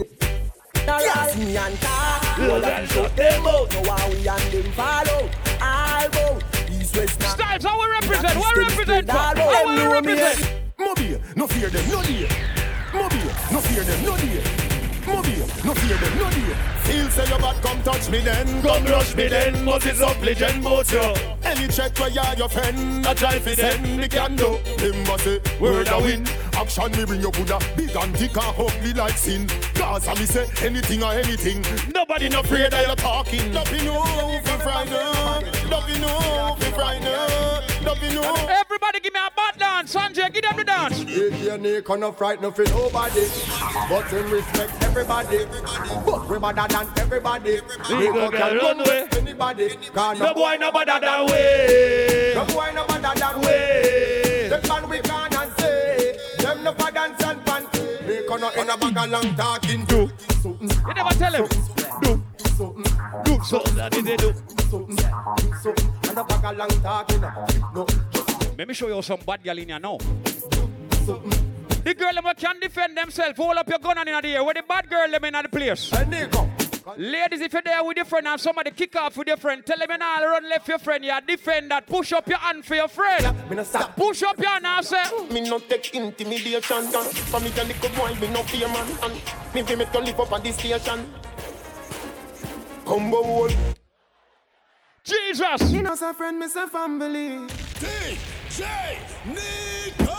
Yes, 0.88 1.38
me 1.38 1.56
and 1.56 1.80
talk. 1.80 2.38
Lord, 2.40 2.64
and 2.64 2.90
shut 2.90 3.16
them 3.16 3.48
out. 3.48 3.72
So 3.72 3.84
how 3.92 4.10
we 4.10 4.28
and 4.28 4.52
them 4.52 4.72
follow. 4.74 5.30
All 5.62 6.10
go. 6.10 6.51
East, 6.92 6.98
west, 6.98 7.20
north. 7.20 7.32
Styles, 7.32 7.64
how 7.64 7.80
we 7.80 7.90
represent? 7.92 8.40
What 8.40 8.58
we 8.58 8.64
represent? 8.64 9.08
for? 9.08 9.18
All 9.18 9.36
How 9.36 9.88
we 9.88 9.94
represent? 9.94 10.54
Mobile, 10.78 11.22
no 11.36 11.48
fear 11.48 11.70
them, 11.70 11.90
no 11.90 12.04
dear. 12.04 12.28
Mobile, 12.94 13.32
no 13.52 13.60
fear 13.62 13.84
them, 13.84 14.06
no 14.06 14.18
dear. 14.18 14.44
Mobile, 15.06 15.48
no 15.66 15.74
fear 15.74 15.98
them, 15.98 16.18
no 16.18 16.30
dear. 16.30 16.56
Feel 16.84 17.10
say 17.10 17.30
your 17.30 17.40
bad, 17.40 17.62
come 17.64 17.82
touch 17.84 18.10
me 18.10 18.20
then. 18.20 18.62
Come 18.62 18.86
rush 18.86 19.16
me 19.16 19.28
then. 19.28 19.64
Moses 19.64 20.02
up, 20.02 20.22
legend, 20.22 20.64
both 20.64 20.92
you. 20.92 21.14
Any 21.44 21.68
check 21.68 21.98
where 22.00 22.10
you 22.10 22.22
your 22.38 22.50
friend, 22.50 23.06
I 23.06 23.14
try 23.14 23.40
fi 23.40 23.54
send 23.54 24.04
the 24.04 24.08
can 24.08 24.36
do. 24.36 24.58
Him 24.80 25.04
must 25.06 25.24
say, 25.24 25.40
word 25.60 25.88
a 25.88 26.00
win. 26.00 26.26
Action 26.54 26.92
me 26.92 27.06
bring 27.06 27.22
your 27.22 27.32
Buddha, 27.32 27.60
big 27.76 27.96
and 27.96 28.18
thick 28.18 28.36
and 28.36 28.56
ugly 28.58 28.94
like 28.94 29.18
sin. 29.18 29.48
Cause 29.76 30.08
I 30.08 30.14
me 30.16 30.26
say 30.26 30.48
anything 30.62 31.04
or 31.04 31.14
anything. 31.14 31.64
Nobody 31.94 32.30
no 32.30 32.42
afraid 32.42 32.72
that 32.72 32.86
you're 32.86 32.96
talking. 32.96 33.54
Nothing 33.54 33.86
know 33.86 34.42
fi 34.44 34.86
frightened. 35.72 36.02
Know 36.02 36.56
fi 36.60 36.72
frightened. 36.72 37.86
Nothing 37.86 38.16
know. 38.16 38.36
Everybody 38.50 39.00
give 39.00 39.14
me 39.14 39.20
a 39.20 39.32
bad 39.36 39.58
dance. 39.58 39.96
Sanjay, 39.96 40.34
give 40.34 40.44
them 40.44 40.58
the 40.58 40.64
dance. 40.64 41.02
AK 41.02 41.50
and 41.50 42.02
no 42.02 42.12
fright 42.12 42.42
no 42.42 42.52
for 42.52 42.64
nobody, 42.66 43.26
but 43.90 44.06
him 44.08 44.30
respect 44.32 44.84
everybody. 44.84 45.46
But 46.06 46.30
we 46.30 46.40
better 46.40 46.68
than 46.68 46.88
everybody. 46.98 47.62
We 47.90 48.08
go 48.08 48.30
can 48.30 48.32
get 48.32 48.62
run 48.62 48.78
run 48.78 48.78
with 48.80 49.18
anybody. 49.18 49.78
No 49.96 50.34
boy 50.34 50.58
no 50.60 50.72
better 50.72 51.00
than 51.00 51.26
we. 51.26 52.34
No 52.36 52.46
boy 52.46 52.72
no 52.74 52.86
better 52.86 53.20
than 53.20 53.40
we. 53.42 54.50
Them 54.50 54.62
man 54.68 54.90
we 54.90 55.00
can 55.00 55.34
and 55.34 55.52
say, 55.60 56.18
them 56.38 56.64
no 56.64 56.74
for 56.74 56.92
dance 56.92 57.24
and 57.24 57.46
pants. 57.46 57.80
They 57.80 58.26
in 58.62 58.70
a 58.70 58.78
bag 58.78 58.98
of 58.98 59.10
long 59.10 59.36
talking 59.36 59.86
to. 59.88 60.12
You 60.44 60.94
never 60.94 61.14
tell 61.16 61.34
him. 61.34 61.48
Do 62.02 62.24
do 63.24 63.40
something 63.44 63.76
that 63.76 63.92
they 63.92 64.18
do. 64.18 64.34
Something, 64.70 64.96
do 64.96 65.54
something, 65.62 65.94
and 66.10 66.18
a 66.18 66.24
bag 66.24 66.58
long 66.58 66.70
talking. 66.82 67.22
No, 67.74 67.88
Let 68.58 68.68
me 68.68 68.74
show 68.74 68.88
you 68.88 69.02
some 69.02 69.20
bad 69.26 69.44
girl 69.44 69.58
in 69.58 69.70
here 69.70 69.80
now. 69.80 69.98
The 71.84 71.96
girl 71.96 72.14
them 72.14 72.34
can 72.38 72.60
defend 72.60 72.96
themselves. 72.96 73.38
Hold 73.38 73.58
up 73.58 73.68
your 73.68 73.80
gun 73.80 73.98
on 73.98 74.08
in 74.08 74.22
the 74.22 74.28
air. 74.28 74.44
Where 74.44 74.54
the 74.54 74.64
bad 74.68 74.90
girl 74.90 75.10
them 75.10 75.26
in 75.26 75.34
the 75.34 75.50
place. 75.50 75.92
and 75.94 76.14
they 76.14 76.28
come. 76.28 76.52
Ladies, 76.98 77.42
if 77.42 77.54
you're 77.54 77.62
there 77.62 77.84
with 77.84 77.98
your 77.98 78.06
friend 78.06 78.28
and 78.28 78.42
somebody 78.42 78.72
kick 78.72 78.96
off 78.96 79.16
with 79.16 79.28
your 79.28 79.38
friend, 79.38 79.64
tell 79.66 79.78
them 79.78 79.88
you 79.90 79.98
not 79.98 80.22
run 80.22 80.50
left 80.50 80.68
your 80.68 80.80
friend. 80.80 81.04
You 81.04 81.14
defend 81.28 81.72
that. 81.72 81.88
Push 81.88 82.14
up 82.14 82.28
your 82.28 82.38
hand 82.38 82.66
for 82.66 82.76
your 82.76 82.88
friend. 82.88 83.36
Push 83.96 84.24
up 84.24 84.38
your 84.40 84.50
hand 84.50 84.66
and 84.66 84.86
say. 84.86 85.04
Me 85.32 85.42
no 85.42 85.60
take 85.60 85.94
intimidation. 85.94 86.84
For 86.84 87.40
me 87.40 87.50
little 87.50 87.90
boy, 87.90 88.14
me 88.20 88.28
no 88.34 88.44
fear 88.44 88.68
man. 88.68 88.88
And 89.04 89.14
me 89.54 89.62
you 89.62 90.02
live 90.02 90.20
up 90.20 90.32
on 90.32 90.44
this 90.44 90.58
station. 90.58 91.06
Combo 92.92 93.22
wall. 93.22 93.50
Jesus. 95.06 95.72
Me 95.72 95.82
no 95.82 95.96
say 95.96 96.12
friend, 96.12 96.38
me 96.40 96.48
say 96.50 96.66
family. 96.68 97.48
DJ 97.80 98.68
Nico. 99.28 100.18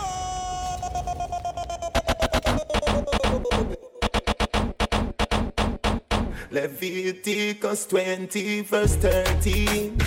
Leviticus 6.51 7.87
20 7.87 8.61
verse 8.61 8.95
13 8.97 9.99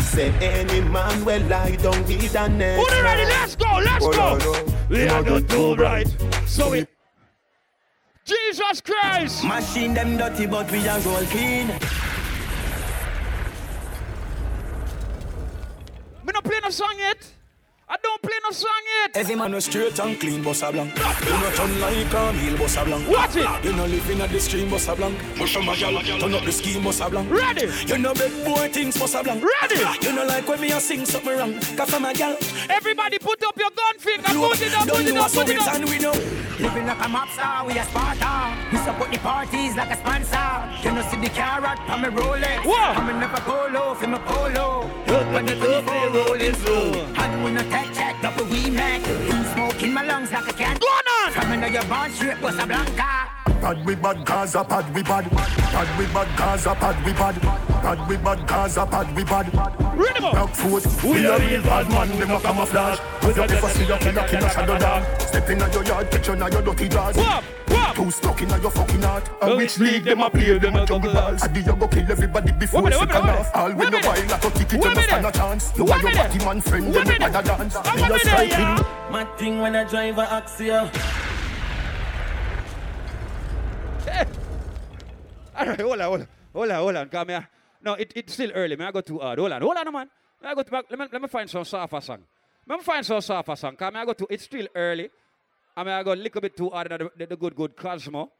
Say 0.00 0.30
any 0.40 0.80
man 0.88 1.24
will 1.24 1.42
lie 1.42 1.76
down 1.76 2.02
with 2.06 2.34
a 2.34 2.48
net 2.48 2.78
Put 2.78 2.92
it 2.92 3.02
ready. 3.02 3.24
Let's 3.24 3.56
go. 3.56 3.78
Let's 3.84 4.04
Oh, 4.04 4.12
go. 4.12 4.38
no, 4.38 4.52
no. 4.52 4.74
We 4.88 5.02
You 5.02 5.08
are 5.08 5.22
know 5.22 5.38
not 5.38 5.48
the 5.48 5.54
too 5.54 5.76
two 5.76 5.82
right. 5.82 6.16
So 6.46 6.70
we. 6.70 6.86
Jesus 8.26 8.80
Christ. 8.80 9.44
Machine 9.44 9.94
them 9.94 10.16
dirty, 10.16 10.46
but 10.46 10.70
we 10.72 10.86
are 10.88 10.98
roll 11.00 11.24
clean. 11.26 11.68
Me 16.24 16.32
not 16.34 16.42
play 16.42 16.58
no 16.60 16.70
song 16.70 16.94
yet. 16.98 17.18
I 17.88 17.96
don't 18.02 18.20
play 18.20 18.34
no 18.42 18.50
song 18.50 18.82
yet. 19.00 19.16
Every 19.16 19.36
man 19.36 19.52
was 19.52 19.66
straight 19.66 19.96
and 20.00 20.18
clean, 20.18 20.42
bossa 20.42 20.72
blanc. 20.72 20.92
You 20.96 21.30
not 21.30 21.54
turn 21.54 21.80
like 21.80 22.12
a 22.12 22.32
meal, 22.32 22.58
bossa 22.58 22.84
blanc. 22.84 23.08
Watch 23.08 23.36
it. 23.36 23.64
You 23.64 23.72
not 23.74 23.88
living 23.90 24.20
at 24.20 24.30
the 24.30 24.40
stream, 24.40 24.68
bossa 24.68 24.96
blanc. 24.96 25.16
Push 25.36 25.54
from 25.54 25.66
my 25.66 25.76
gal, 25.76 25.96
turn 26.02 26.34
up 26.34 26.44
the 26.44 26.50
scheme, 26.50 26.82
bossa 26.82 27.08
blanc. 27.08 27.30
Ready. 27.30 27.70
You 27.86 27.98
know 27.98 28.12
big 28.12 28.44
boy 28.44 28.68
things, 28.72 28.96
bossa 28.96 29.22
blanc. 29.22 29.44
Ready. 29.62 29.84
You 30.04 30.12
know 30.12 30.26
like 30.26 30.48
when 30.48 30.60
me 30.60 30.72
a 30.72 30.80
sing 30.80 31.06
something 31.06 31.38
wrong. 31.38 31.60
Cause 31.76 31.90
from 31.90 32.04
a 32.04 32.12
gal, 32.12 32.36
Everybody 32.68 33.20
put 33.20 33.40
up 33.44 33.56
your 33.56 33.70
gun 33.70 33.98
finger. 34.00 34.30
Put 34.30 34.60
it 34.62 34.74
up. 34.74 34.88
don't 34.88 34.96
Put 34.96 35.06
it 35.06 35.16
up. 35.16 35.30
Put 35.30 35.48
it 35.48 35.60
up. 35.60 35.74
and 35.76 35.84
we 35.84 35.98
know. 36.00 36.45
Living 36.58 36.86
like 36.86 37.04
a 37.04 37.08
mob 37.08 37.28
star, 37.28 37.66
we 37.66 37.76
a 37.76 37.84
Sparta. 37.84 38.56
We 38.72 38.78
support 38.78 39.10
the 39.12 39.18
parties 39.18 39.76
like 39.76 39.90
a 39.90 39.96
sponsor. 39.96 40.48
You 40.82 40.94
know 40.94 41.02
see 41.02 41.20
the 41.20 41.28
carrot 41.28 41.78
from 41.86 42.00
me 42.00 42.08
Rolex. 42.08 42.64
Whoa. 42.64 42.96
I'm 42.96 43.20
never 43.20 43.40
polo, 43.42 43.94
for 43.94 44.06
me 44.06 44.18
polo. 44.24 44.88
when 45.34 45.44
the 45.44 45.54
club 45.56 45.84
they 45.84 46.08
rolling 46.18 46.54
slow. 46.54 46.92
And 47.18 47.44
we 47.44 47.50
no 47.52 47.62
tech 47.68 47.92
check, 47.92 48.22
double 48.22 48.46
we 48.46 48.70
make. 48.70 49.06
You 49.06 49.44
smoke 49.52 49.82
in 49.82 49.92
my 49.92 50.02
lungs 50.02 50.32
like 50.32 50.48
a 50.48 50.52
can. 50.54 50.78
Go 50.78 50.86
on. 50.86 51.32
From 51.32 51.52
under 51.52 51.68
your 51.68 51.84
bond 51.84 52.14
straight, 52.14 52.38
Bossa 52.38 53.35
Blanca. 53.60 53.74
Pad 53.74 53.86
we 53.86 53.94
bad 53.94 54.24
Gaza, 54.26 54.64
pad 54.64 54.94
we 54.94 55.02
bad. 55.02 55.30
Pad 55.30 55.98
we 55.98 56.06
bad 56.06 56.38
Gaza, 56.38 56.74
pad 56.74 57.04
we 57.04 57.12
bad. 57.12 57.40
Pad 57.40 58.08
we 58.08 58.16
bad 58.16 58.46
Gaza, 58.46 58.86
pad 58.86 59.16
we 59.16 59.24
bad. 59.24 59.46
Ready 59.96 60.20
go. 60.20 60.30
Black 60.32 60.54
foot, 60.54 60.86
we 61.04 61.24
a 61.26 61.38
real 61.38 61.62
bad 61.62 61.88
man, 61.90 62.18
them 62.18 62.30
a 62.30 62.40
camouflage. 62.40 62.98
With 63.24 63.36
your 63.36 63.46
never 63.46 63.68
see 63.68 63.84
your 63.86 63.98
killer, 63.98 64.28
killer 64.28 64.48
shadow 64.50 64.78
dog. 64.78 65.20
Step 65.20 65.50
in 65.50 65.58
your 65.58 65.84
yard, 65.84 66.10
picture 66.10 66.32
in 66.34 66.38
your 66.38 66.62
dirty 66.62 66.88
drawers. 66.88 67.16
Whoop. 67.16 67.44
Whoop. 67.68 67.94
Too 67.96 68.10
stuck 68.10 68.42
in 68.42 68.48
your 68.50 68.70
fucking 68.70 69.02
heart. 69.02 69.30
And 69.42 69.56
which 69.56 69.78
league 69.78 70.04
them 70.04 70.20
a 70.20 70.30
play, 70.30 70.58
them 70.58 70.76
a 70.76 70.86
juggle 70.86 71.12
balls. 71.12 71.42
I 71.42 71.48
do 71.48 71.60
you 71.60 71.76
go 71.76 71.88
kill 71.88 72.10
everybody 72.10 72.52
before 72.52 72.82
Wait 72.82 72.92
a 72.92 72.96
you 72.96 73.00
minute, 73.06 73.14
second 73.14 73.28
wait 73.28 73.38
off. 73.40 73.50
All 73.54 73.68
Wait 73.68 73.76
when 73.76 73.86
a 73.86 73.90
you 73.90 73.90
minute. 74.02 74.06
wild 74.06 74.30
like 74.30 74.44
a 74.44 74.50
ticket, 74.50 74.72
you 74.72 74.78
no 74.94 75.00
stand 75.02 75.26
a 75.26 75.32
chance. 75.32 75.72
You 75.76 75.84
are 75.84 75.88
your 75.88 76.02
minute. 76.10 76.16
party 76.16 76.44
man 76.44 76.60
friend, 76.60 76.86
Wait 76.86 76.94
them 76.94 77.02
a 77.08 77.12
you 77.12 77.18
minute. 77.18 77.32
bad 77.32 77.44
a 77.44 77.48
dance. 77.58 77.76
I'm 77.76 77.96
Me 77.96 78.02
a 78.02 78.14
a 78.14 78.18
striking. 78.18 78.50
yeah. 78.50 79.08
My 79.10 79.24
thing 79.36 79.60
when 79.60 79.76
I 79.76 79.84
drive 79.84 80.18
a 80.18 80.26
Axia. 80.26 80.90
All 85.56 85.66
right, 85.66 85.80
hold 85.80 86.00
on, 86.00 86.06
hold 86.06 86.20
on, 86.20 86.28
hold 86.52 86.70
on, 86.70 86.76
hold 86.76 86.96
on. 86.96 87.08
Come 87.08 87.28
here. 87.28 87.48
No, 87.82 87.94
it, 87.94 88.12
it's 88.14 88.32
still 88.32 88.50
early. 88.54 88.76
Man, 88.76 88.88
I 88.88 88.90
go 88.92 89.00
too 89.00 89.18
hard. 89.18 89.38
Hold 89.38 89.52
on, 89.52 89.62
hold 89.62 89.76
on, 89.76 89.92
man. 89.92 90.10
I 90.42 90.54
go 90.54 90.62
to, 90.62 90.84
let, 90.90 90.98
me, 90.98 91.06
let 91.12 91.22
me 91.22 91.28
find 91.28 91.48
some 91.48 91.64
softer 91.64 92.00
song. 92.00 92.22
Let 92.68 92.78
me 92.78 92.84
find 92.84 93.04
some 93.04 93.20
softer 93.20 93.56
song. 93.56 93.76
Come 93.76 93.94
here, 93.94 94.02
I 94.02 94.04
go 94.04 94.12
to, 94.12 94.26
it's 94.30 94.44
still 94.44 94.66
early. 94.74 95.10
I 95.76 95.84
mean, 95.84 95.92
I 95.92 96.02
go 96.02 96.12
a 96.12 96.14
little 96.14 96.40
bit 96.40 96.56
too 96.56 96.70
hard 96.70 96.88
the, 96.88 97.26
the, 97.26 97.36
good, 97.36 97.54
good 97.54 97.76
Cosmo. 97.76 98.30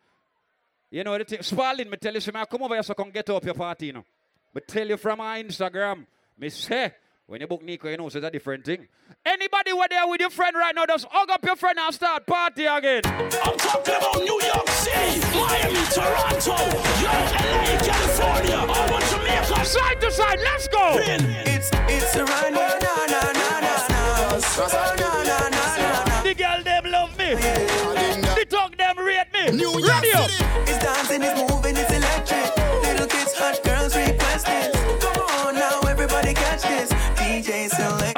You 0.91 1.05
know, 1.05 1.19
the 1.19 1.25
thing, 1.25 1.43
Spalding, 1.43 1.91
me 1.91 1.97
tell 1.97 2.15
you, 2.15 2.21
say, 2.21 2.33
man, 2.33 2.47
come 2.51 2.63
over 2.63 2.75
here 2.75 2.83
so 2.83 2.95
I 2.97 3.03
can 3.03 3.11
get 3.11 3.29
up 3.29 3.45
your 3.45 3.55
party, 3.55 3.87
you 3.87 3.93
know. 3.93 4.05
But 4.55 4.69
tell 4.69 4.87
you 4.87 4.97
from 4.97 5.19
my 5.19 5.43
Instagram, 5.43 6.07
me 6.39 6.49
say, 6.49 6.95
when 7.27 7.41
you 7.41 7.47
book 7.47 7.63
Nico, 7.63 7.89
you 7.89 7.97
know, 7.97 8.09
so 8.09 8.19
it's 8.19 8.27
a 8.27 8.31
different 8.31 8.65
thing. 8.65 8.87
Anybody 9.25 9.71
who 9.73 9.83
there 9.91 10.07
with 10.07 10.21
your 10.21 10.31
friend 10.31 10.57
right 10.57 10.75
now, 10.75 10.87
just 10.87 11.07
hug 11.11 11.29
up 11.31 11.45
your 11.45 11.57
friend 11.57 11.79
and 11.79 11.93
start 11.95 12.27
party 12.27 12.67
again. 12.67 13.03
I'm 13.05 13.57
talking 13.59 13.95
about 13.97 14.23
New 14.23 14.41
York 14.43 14.69
City, 14.71 15.21
Miami, 15.35 15.83
Toronto, 15.91 16.57
York, 17.03 17.31
LA, 17.35 17.79
California, 17.83 18.57
all 18.57 18.95
of 18.95 19.11
Jamaica. 19.11 19.65
Side 19.65 20.01
to 20.01 20.11
side, 20.13 20.39
let's 20.41 20.69
go. 20.69 20.97
It's 21.01 21.71
it's 21.89 22.15
a 22.17 22.25
run, 22.25 22.55
na 22.55 22.69
na 22.79 23.07
na 23.07 23.21
na 23.33 23.61
na 23.61 23.89
na. 23.89 24.39
Oh, 24.59 24.95
na 24.97 25.25
na 25.25 25.49
na 25.49 25.49
na 25.49 26.05
na. 26.05 26.23
The 26.23 26.35
girl 26.35 26.63
them 26.63 26.85
love 26.93 27.19
me. 27.19 27.35
The 27.35 28.47
talk 28.49 28.77
them 28.77 28.99
rate 28.99 29.33
me. 29.33 29.51
New 29.51 29.81
York 29.81 30.03
Radio. 30.03 30.21
is 30.71 30.79
dancing, 30.79 31.23
it's 31.23 31.41
moving, 31.41 31.56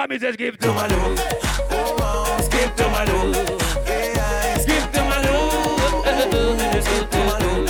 I 0.09 0.13
me 0.13 0.19
just 0.19 0.39
give 0.39 0.57
to 0.61 0.69
my 0.69 0.87
love. 0.87 1.21
Oh, 1.71 2.41
skip 2.41 2.75
to 2.77 2.89
my. 2.89 3.05
Yeah, 3.05 4.57
skip 4.57 4.91
to 4.93 5.03
my 5.05 5.21
love. 5.21 6.83
Skip 6.83 7.11
to 7.11 7.19
my 7.29 7.39
love. 7.45 7.69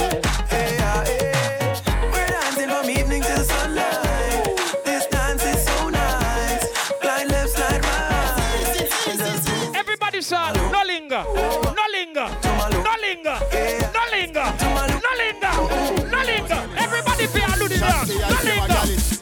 Yeah, 0.52 1.02
yeah. 1.10 2.12
We're 2.12 2.28
dancing 2.28 2.68
from 2.68 2.90
evening 2.90 3.22
till 3.22 3.42
sunlight. 3.42 4.56
This 4.84 5.06
dance 5.06 5.44
is 5.46 5.64
so 5.64 5.88
nice. 5.88 6.64
Glide 7.02 7.26
left, 7.26 7.50
slide 7.50 7.84
right. 7.84 9.74
Everybody 9.74 10.22
shout, 10.22 10.54
no 10.54 10.82
linger, 10.86 11.24
no 11.34 11.86
linger, 11.90 12.28
no 12.54 12.94
linger, 13.02 13.38
no 13.96 14.04
linger, 14.12 14.46
no 14.62 15.12
linger, 15.18 15.52
no 16.06 16.22
linger. 16.22 16.60
Everybody 16.78 17.26
pay 17.26 17.42
a 17.42 18.68
dance. 18.68 19.08
No 19.10 19.17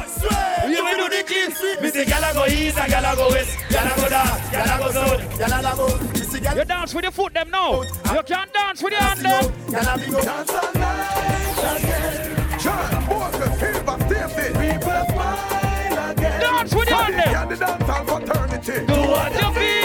swerve. 0.07 0.69
You 0.69 0.83
will 0.83 0.97
do 0.97 1.17
the 1.17 1.23
kiss. 1.27 1.61
Me 1.81 1.89
say, 1.89 2.05
gyal 2.05 2.33
go 2.33 2.45
east 2.45 2.77
and 2.77 2.91
gyal 2.91 3.15
go 3.15 3.29
west, 3.29 3.57
gyal 3.69 3.95
go 3.95 4.09
down, 4.09 4.27
gyal 4.51 4.77
go 4.79 4.91
south, 4.91 5.21
gyal 5.39 5.75
go. 5.77 6.55
You 6.55 6.65
dance 6.65 6.93
with 6.93 7.03
your 7.03 7.11
foot, 7.11 7.33
them 7.33 7.49
now. 7.49 7.81
You 7.81 8.23
can't 8.23 8.53
dance 8.53 8.81
with 8.83 8.93
your 8.93 9.01
hand, 9.01 9.19
them. 9.19 9.51
Dance 9.71 10.51
all 10.53 10.73
night 10.73 11.77
again. 11.77 12.59
John 12.59 13.07
Walker, 13.07 13.51
Silver, 13.59 13.97
David, 14.09 14.53
people 14.59 15.05
smile 15.11 16.11
again. 16.11 16.39
Dance 16.39 16.75
with 16.75 16.89
your 16.89 16.97
hand, 16.97 17.13
them. 17.13 17.31
Yeah, 17.31 17.45
the 17.45 17.55
dance 17.55 17.89
all 17.89 18.05
fraternity. 18.05 18.85
Do 18.85 18.93
what 18.93 19.33
you 19.33 19.53
feel. 19.53 19.80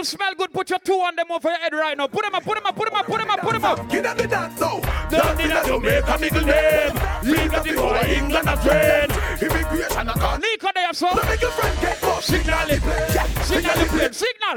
All 0.00 0.04
smell 0.04 0.34
good, 0.34 0.50
put 0.50 0.70
your 0.70 0.78
two 0.78 0.94
on 0.94 1.14
them 1.14 1.30
over 1.30 1.50
your 1.50 1.58
head 1.58 1.74
right 1.74 1.94
now. 1.94 2.06
Put 2.06 2.24
them 2.24 2.34
up, 2.34 2.42
put 2.42 2.54
them 2.54 2.64
up, 2.64 2.74
put 2.74 2.88
them 2.88 2.96
up, 2.96 3.04
put 3.04 3.20
them 3.20 3.30
up, 3.30 3.40
put 3.40 3.52
them 3.52 3.64
up. 3.66 3.90
Get 3.90 4.06
on 4.06 4.16
the 4.16 4.26
dance 4.26 4.58
oh. 4.62 4.80
now. 4.82 5.10
Down 5.10 5.40
in 5.42 5.52
a 5.52 5.62
Jamaica, 5.62 6.18
middle 6.18 6.46
name. 6.46 6.94
Leave 7.22 7.52
the 7.52 7.74
boy 7.76 8.00
England 8.08 8.48
a 8.48 8.56
friend. 8.56 9.12
Immigration 9.42 10.08
a 10.08 10.14
con. 10.14 10.40
Nico 10.40 10.68
there, 10.74 10.94
so. 10.94 11.06
Make 11.28 11.42
your 11.42 11.50
friend 11.50 11.80
get 11.82 12.02
up. 12.02 12.22
Signal 12.22 12.68
the 12.68 12.80
plane. 12.80 13.44
Signal 13.44 13.76
the 13.76 13.88
plane. 13.92 14.12
Signal. 14.14 14.56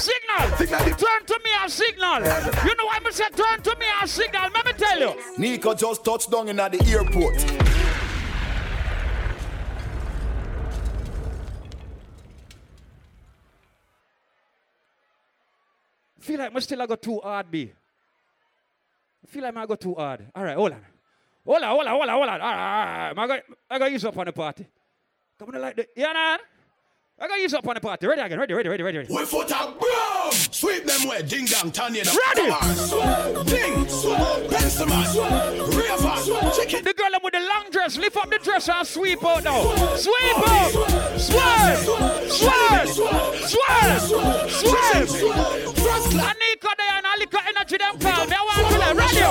Signal. 0.00 0.56
Signal. 0.58 0.84
Turn 0.98 1.22
to 1.24 1.40
me 1.44 1.50
and 1.62 1.70
signal. 1.70 2.18
You 2.66 2.74
know 2.74 2.86
why 2.86 2.98
I 2.98 3.10
say 3.12 3.28
turn 3.30 3.62
to 3.62 3.76
me 3.78 3.86
and 4.00 4.10
signal? 4.10 4.50
Let 4.52 4.66
me 4.66 4.72
tell 4.72 4.98
you. 4.98 5.14
Nico 5.38 5.72
just 5.74 6.04
touched 6.04 6.32
down 6.32 6.48
in 6.48 6.58
at 6.58 6.72
the 6.72 6.84
airport. 6.90 7.59
Feel 16.30 16.38
like 16.38 16.54
I 16.54 16.58
still 16.60 16.82
I 16.82 16.86
go 16.86 16.96
too 16.96 17.20
hard, 17.20 17.50
B. 17.50 17.72
I 19.22 19.26
feel 19.26 19.42
like 19.42 19.56
I 19.56 19.66
go 19.66 19.74
too 19.74 19.94
hard. 19.94 20.26
All 20.34 20.44
right, 20.44 20.56
hold 20.56 20.72
on. 20.72 20.86
Hold 21.44 21.62
on, 21.62 21.68
hold 21.70 21.86
on, 21.86 21.88
hold 21.88 22.02
on, 22.02 22.08
hold 22.08 22.28
on. 22.28 22.40
All 22.40 22.52
right, 22.52 23.08
all 23.08 23.14
right. 23.14 23.18
I 23.18 23.26
got, 23.26 23.40
I 23.70 23.78
got 23.78 23.92
use 23.92 24.04
up 24.04 24.16
on 24.16 24.26
the 24.26 24.32
party. 24.32 24.66
Come 25.38 25.48
on, 25.54 25.60
like 25.60 25.76
the, 25.76 25.86
yeah, 25.96 26.12
man. 26.12 26.38
I 27.18 27.28
got 27.28 27.38
use 27.40 27.52
up 27.52 27.66
on 27.66 27.74
the 27.74 27.80
party. 27.80 28.06
Ready 28.06 28.22
again, 28.22 28.38
ready, 28.38 28.54
ready, 28.54 28.68
ready, 28.68 28.82
ready. 28.82 28.98
ready. 28.98 29.12
We 29.12 29.24
foot 29.24 29.48
boom. 29.48 30.32
Sweep 30.32 30.84
them 30.84 31.08
way. 31.08 31.22
Ding 31.22 31.44
dong, 31.46 31.70
Tanya. 31.70 32.04
Ready. 32.04 32.50
Ding. 33.50 33.84
Pencil 34.48 34.86
man. 34.86 35.06
River. 35.68 36.14
Chicken. 36.54 36.84
The 36.84 36.94
girl 36.94 37.20
with 37.22 37.34
the 37.34 37.40
long 37.40 37.70
dress, 37.70 37.98
lift 37.98 38.16
up 38.16 38.30
the 38.30 38.38
dress 38.38 38.68
and 38.68 38.86
sweep 38.86 39.22
out 39.24 39.44
now. 39.44 39.74
Sweep 39.96 40.38
up. 40.48 40.70
Swerve. 41.18 41.78
Swerve. 42.30 43.00
Anika 44.40 44.90
there 44.90 45.72
and 45.72 45.79
Energy 47.72 47.84
them 47.84 47.98
call 48.00 48.26
me. 48.26 48.34
I 48.36 48.62
want 48.62 48.72
to 48.72 48.78
let 48.78 48.96
radio. 48.96 49.28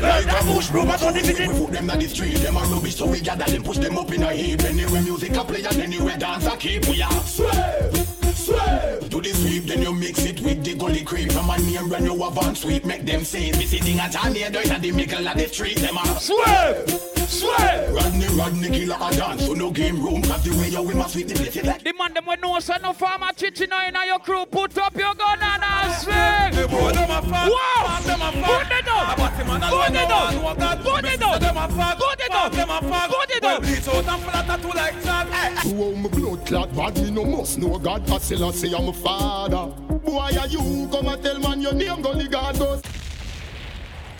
Like 0.00 0.26
a 0.26 0.44
bush 0.44 0.70
bro, 0.70 0.84
but 0.84 1.02
on 1.02 1.14
the. 1.14 1.20
We 1.20 1.58
put 1.58 1.72
them 1.72 1.90
on 1.90 1.98
the 1.98 2.06
street, 2.06 2.36
them 2.36 2.56
a 2.56 2.60
rubbish, 2.60 2.96
so 2.96 3.06
we 3.06 3.20
gather 3.20 3.44
them, 3.44 3.62
push 3.62 3.78
them 3.78 3.98
up 3.98 4.12
in 4.12 4.22
a 4.22 4.32
heap. 4.32 4.62
Anyway, 4.62 5.02
music 5.02 5.36
a 5.36 5.44
play 5.44 5.64
and 5.64 5.76
anyway, 5.76 6.16
dance 6.18 6.46
a 6.46 6.56
keep. 6.56 6.86
We 6.86 7.02
are 7.02 7.10
swerve. 7.22 9.08
Do 9.08 9.20
the 9.20 9.32
sweep, 9.34 9.64
then 9.64 9.82
you 9.82 9.92
mix 9.92 10.24
it 10.24 10.40
with 10.40 10.64
the 10.64 10.74
gully 10.74 11.02
creep. 11.02 11.32
From 11.32 11.50
a 11.50 11.58
name 11.58 11.88
brand 11.88 12.04
new 12.04 12.22
avant 12.22 12.56
sweep, 12.56 12.84
make 12.84 13.04
them 13.04 13.24
say 13.24 13.48
it. 13.48 13.56
We 13.56 13.66
sitting 13.66 13.98
at 13.98 14.14
a 14.14 14.30
near 14.30 14.50
down 14.50 14.70
at 14.70 14.82
the 14.82 14.92
middle 14.92 15.26
of 15.26 15.36
the 15.36 15.48
street, 15.48 15.78
them 15.78 15.96
a 15.96 16.20
swerve, 16.20 17.17
swerve. 17.28 17.94
Rodney, 17.94 18.26
Rodney, 18.28 18.68
killer 18.68 18.96
a 19.00 19.14
dance, 19.14 19.46
so 19.46 19.54
no 19.54 19.70
game 19.70 20.02
room. 20.02 20.22
Have 20.24 20.42
the 20.42 20.50
way 20.58 20.68
you 20.68 20.82
we 20.82 20.94
must 20.94 21.12
sweep 21.12 21.28
the 21.28 21.34
place 21.34 21.64
like. 21.64 21.84
The 21.84 21.92
man 21.92 22.14
them 22.14 22.26
with 22.26 22.40
no 22.40 22.58
son, 22.60 22.82
no 22.82 22.92
farmer, 22.92 23.32
chichi, 23.36 23.66
no 23.66 23.78
in 23.86 23.94
your 24.06 24.18
crew. 24.18 24.46
Put 24.46 24.76
up 24.78 24.96
your 24.96 25.14
gun 25.14 25.38
and 25.40 25.62
a 25.62 25.94
swing. 26.00 26.68
boy, 26.68 26.92
them 26.92 27.10
a 27.10 27.22
fuck. 27.22 27.50
Wow. 27.52 28.00
Them 28.04 28.22
a 28.22 28.32
fuck. 28.32 28.68
Put 28.68 28.78
it 28.78 28.88
up. 28.88 29.16
Put 29.16 29.38
it 29.38 30.10
up. 30.10 30.82
Put 30.82 31.04
it 31.04 31.22
up. 31.22 31.40
Them 31.40 31.56
a 31.56 31.68
fuck. 31.68 31.98
Put 31.98 32.20
it 32.20 32.30
up. 32.32 32.52
Them 32.52 32.70
a 32.70 32.80
fuck. 32.82 33.10
Put 33.10 33.30
it 33.30 33.44
up. 33.44 33.62
bleach 33.62 33.88
out 33.88 34.08
and 34.08 34.22
full 34.22 34.40
of 34.40 34.46
tattoo 34.46 34.68
like 34.68 35.02
that. 35.02 35.62
Oh, 35.66 35.94
my 35.94 36.08
blood 36.08 36.46
clot 36.46 36.74
bad, 36.74 36.96
me 36.96 37.10
no 37.10 37.24
must 37.24 37.58
know 37.58 37.78
God. 37.78 38.10
I 38.10 38.18
still 38.18 38.52
say 38.52 38.72
I'm 38.72 38.88
a 38.88 38.92
father. 38.92 39.72
Boy, 39.98 40.18
are 40.18 40.46
you 40.46 40.88
come 40.90 41.08
and 41.08 41.22
tell 41.22 41.38
man 41.38 41.60
your 41.60 41.74
name, 41.74 42.02
gully 42.02 42.28
God 42.28 42.58
goes. 42.58 42.82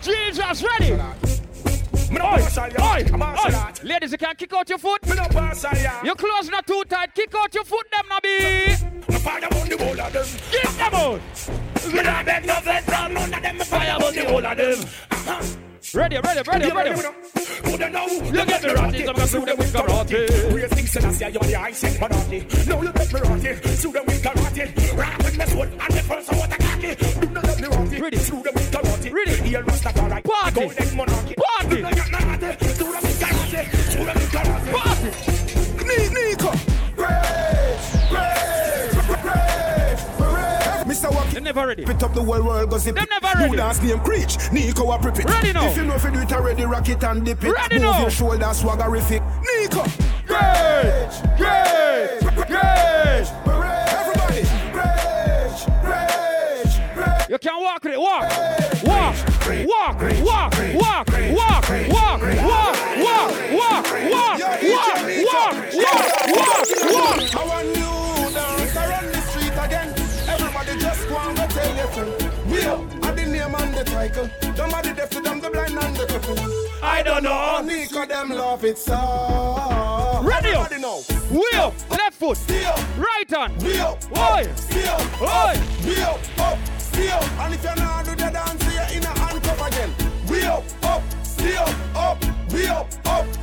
Jesus, 0.02 0.62
ready? 0.62 1.38
Ladies, 3.82 4.12
you 4.12 4.18
can 4.18 4.35
kick 4.36 4.52
out 4.55 4.68
your 4.68 4.78
foot. 4.78 5.01
Your 6.05 6.14
clothes 6.14 6.48
not 6.48 6.66
too 6.66 6.82
tight. 6.89 7.14
Kick 7.14 7.35
out 7.36 7.55
your 7.55 7.64
foot, 7.64 7.86
them 7.90 8.06
now 8.09 8.20
be. 8.22 8.74
Fire 9.18 9.44
on 9.44 9.68
the 9.68 9.76
whole 9.78 10.01
of 10.01 10.12
them. 10.12 10.26
Out. 10.80 11.20
Me 11.93 12.02
not 12.02 12.24
beg 12.26 12.47
no 12.47 12.55
from 12.55 13.14
none 13.14 13.35
of 13.35 13.43
them. 13.43 13.59
Fire 13.59 13.94
on 13.94 14.14
the 14.14 14.24
whole 14.24 14.47
of 14.47 14.56
them. 14.56 14.80
Uh-huh. 15.10 15.68
Ready, 15.94 16.19
ready, 16.19 16.43
ready, 16.47 16.70
ready. 16.70 16.90
Who 17.65 17.78
don't? 17.78 18.35
You 18.35 18.44
get 18.44 18.62
me 18.62 18.73
rotty, 18.74 19.09
I'm 19.09 19.15
gonna 19.15 19.27
shoot 19.27 19.47
them 19.47 19.56
with 19.56 19.73
karate. 19.73 20.52
Real 20.55 20.69
things 20.69 20.97
and 20.97 21.06
I 21.06 21.12
say 21.12 21.31
you're 21.31 21.43
the 21.43 21.56
ice 21.56 21.82
and 21.85 21.94
panati. 21.97 22.69
Now 22.69 22.82
you 22.82 22.93
get 22.93 23.12
me 23.12 23.20
rotty, 23.20 23.77
shoot 23.77 23.93
them 23.93 24.05
with 24.06 24.23
karate. 24.23 24.98
Rock 24.98 25.19
with 25.19 25.39
me 25.39 25.44
sword 25.47 25.69
and 25.70 25.94
the 25.94 26.02
first 26.02 26.28
one 26.31 26.39
what 26.40 26.52
I 26.52 26.56
cocky. 26.56 26.94
Do 27.20 27.27
not 27.31 27.44
let 27.44 27.60
me 27.60 27.69
rotty, 27.69 28.01
Ready. 28.02 28.19
shoot 28.19 28.43
them 28.44 28.55
with 28.55 28.70
karate. 28.70 29.12
Ready. 29.12 29.48
Here 29.48 29.62
Rastafari, 29.62 30.24
Party. 30.24 30.60
golden 30.60 30.97
monarchy. 30.97 31.35
Party. 31.35 31.77
Do 31.77 31.82
not 31.82 31.94
get 31.94 32.10
me 32.10 32.19
rotty, 32.19 32.66
shoot 32.66 32.93
them 32.93 33.02
with 33.02 33.20
karate. 33.20 33.62
Shoot 33.90 34.05
them 34.05 34.15
with 34.15 34.32
karate. 34.32 34.73
Party. 34.77 35.10
Nico. 35.89 36.51
Rage, 36.97 37.15
rage, 38.12 38.12
rage, 38.12 38.94
rage. 38.94 38.98
Mr. 40.89 41.10
Wacky. 41.10 41.32
They're 41.32 41.43
never 41.43 41.66
ready. 41.66 41.85
Pit 41.85 42.02
up 42.02 42.15
the 42.15 42.23
whole 42.23 42.43
world, 42.43 42.70
gossip. 42.70 42.97
Them 42.97 43.06
never 43.10 43.39
ready. 43.39 43.51
You 43.51 43.56
dance 43.59 43.82
name 43.82 44.01
Creech, 44.01 44.51
Nico 44.52 44.90
a 44.90 44.98
prep 44.98 45.19
it. 45.19 45.24
Ready 45.27 45.52
now. 45.52 45.66
If 45.69 45.77
you 45.77 45.85
know 45.85 45.94
if 45.97 46.05
you 46.05 46.10
do 46.12 46.20
it 46.20 46.32
already, 46.32 46.65
rock 46.65 46.89
it 46.89 47.05
and 47.05 47.24
dip 47.24 47.44
it. 47.44 47.52
Ready 47.52 47.74
Move 47.74 47.82
now. 47.85 48.01
your 48.01 48.10
shoulder, 48.10 48.39
swaggerific. 48.39 49.23
Nico. 49.60 49.82
Rage, 50.28 51.16
rage, 51.39 52.23
rage. 52.48 53.28
Everybody. 53.47 54.43
Rage, 54.73 55.62
rage, 55.85 56.73
rage. 56.97 57.28
You 57.28 57.39
can 57.39 57.60
walk 57.62 57.85
with 57.85 57.93
it. 57.93 58.01
Walk. 58.01 58.23
Walk. 58.85 59.16
Walk. 59.66 60.01
Walk. 60.01 60.24
Walk. 60.24 60.55
Walk. 60.74 61.09
Walk. 61.09 61.09
Walk. 61.09 61.69
Walk. 61.69 61.93
Walk. 62.32 62.32
Walk. 62.32 62.35
Walk. 62.39 62.77
Walk. 63.59 63.93
Walk. 63.93 64.44
Walk. 65.28 65.65
Walk. 65.74 67.35
I 67.35 67.44
want 67.47 67.77
you 67.77 67.98
and. 73.99 74.31
Somebody 74.57 74.93
deaf 74.93 75.11
to 75.11 75.20
them, 75.20 75.41
the 75.41 75.51
blind 75.51 75.73
and 75.73 75.97
the 75.97 76.05
cripple. 76.05 76.83
I 76.83 77.03
don't 77.03 77.23
know. 77.25 77.61
Nico, 77.65 78.07
them 78.07 78.31
love 78.31 78.65
it 78.65 78.79
so. 78.79 80.20
Ready 80.23 80.51
up. 80.51 80.70
Wheel. 81.31 81.75
Left 81.91 82.15
foot. 82.15 82.39
Right 82.97 83.31
hand. 83.31 83.62
Up. 83.81 84.05
Oi. 84.16 84.47
Oi. 85.20 85.55
We 85.85 86.03
up. 86.03 86.39
Up. 86.39 86.59
And 87.41 87.55
if 87.55 87.62
you're 87.62 87.77
not 87.77 88.05
do 88.05 88.11
the 88.11 88.31
dance, 88.31 88.65
you're 88.65 88.99
in 88.99 89.05
a 89.05 89.19
handcuff 89.19 89.66
again. 89.69 89.91
We 90.29 90.43
up. 90.43 90.65
Stay 91.23 91.57
up. 91.57 92.25
We 92.53 92.66
up. 92.66 92.93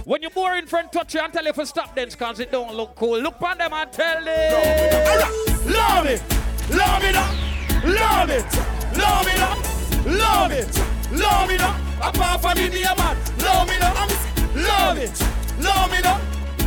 When 0.06 0.22
your 0.22 0.32
boring 0.32 0.68
friend 0.68 0.92
touch 0.92 1.16
you 1.16 1.22
and 1.22 1.34
tell 1.34 1.46
you 1.46 1.54
to 1.54 1.66
stop 1.66 1.96
dance 1.96 2.16
cause 2.16 2.40
it 2.40 2.52
don't 2.52 2.76
look 2.76 2.96
cool, 2.96 3.20
look 3.20 3.42
on 3.42 3.58
them 3.58 3.74
and 3.74 3.92
tell 3.92 4.24
them. 4.24 4.54
Love 5.66 6.06
it. 6.06 6.22
Love 6.70 7.04
it 7.04 7.16
up. 7.16 7.34
Love 7.84 8.30
it. 8.30 8.46
Love 8.98 9.28
it 9.28 9.40
up. 9.40 9.85
Love 10.06 10.52
it. 10.52 10.68
Love 11.12 11.50
it 11.50 11.62
up. 11.62 11.76
Apart 12.02 12.42
from 12.42 12.56
the 12.58 12.70
dear 12.70 12.94
man. 12.98 13.18
Love 13.40 13.70
it 13.70 13.82
up. 13.82 14.10
Love 14.56 14.98
it. 14.98 15.22
Love 15.60 15.94
it 15.94 16.06
up. 16.06 16.22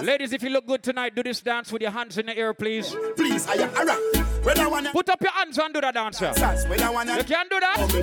Ladies, 0.03 0.33
if 0.33 0.43
you 0.43 0.49
look 0.49 0.65
good 0.65 0.81
tonight, 0.83 1.15
do 1.15 1.23
this 1.23 1.41
dance 1.41 1.71
with 1.71 1.81
your 1.81 1.91
hands 1.91 2.17
in 2.17 2.25
the 2.27 2.37
air, 2.37 2.53
please. 2.53 2.95
Please, 3.15 3.45
I 3.47 3.53
am 3.55 3.69
alright. 3.75 3.99
When 4.45 4.57
I 4.57 4.67
wanna 4.67 4.91
Put 4.91 5.09
up 5.09 5.21
your 5.21 5.31
hands 5.31 5.57
and 5.57 5.73
do 5.73 5.81
that 5.81 5.93
dance, 5.93 6.21
when 6.21 6.81
I 6.81 6.89
wanna 6.89 7.17
You 7.17 7.23
can 7.23 7.47
do 7.49 7.59
that? 7.59 7.75
Oh, 7.77 7.87
me. 7.87 8.01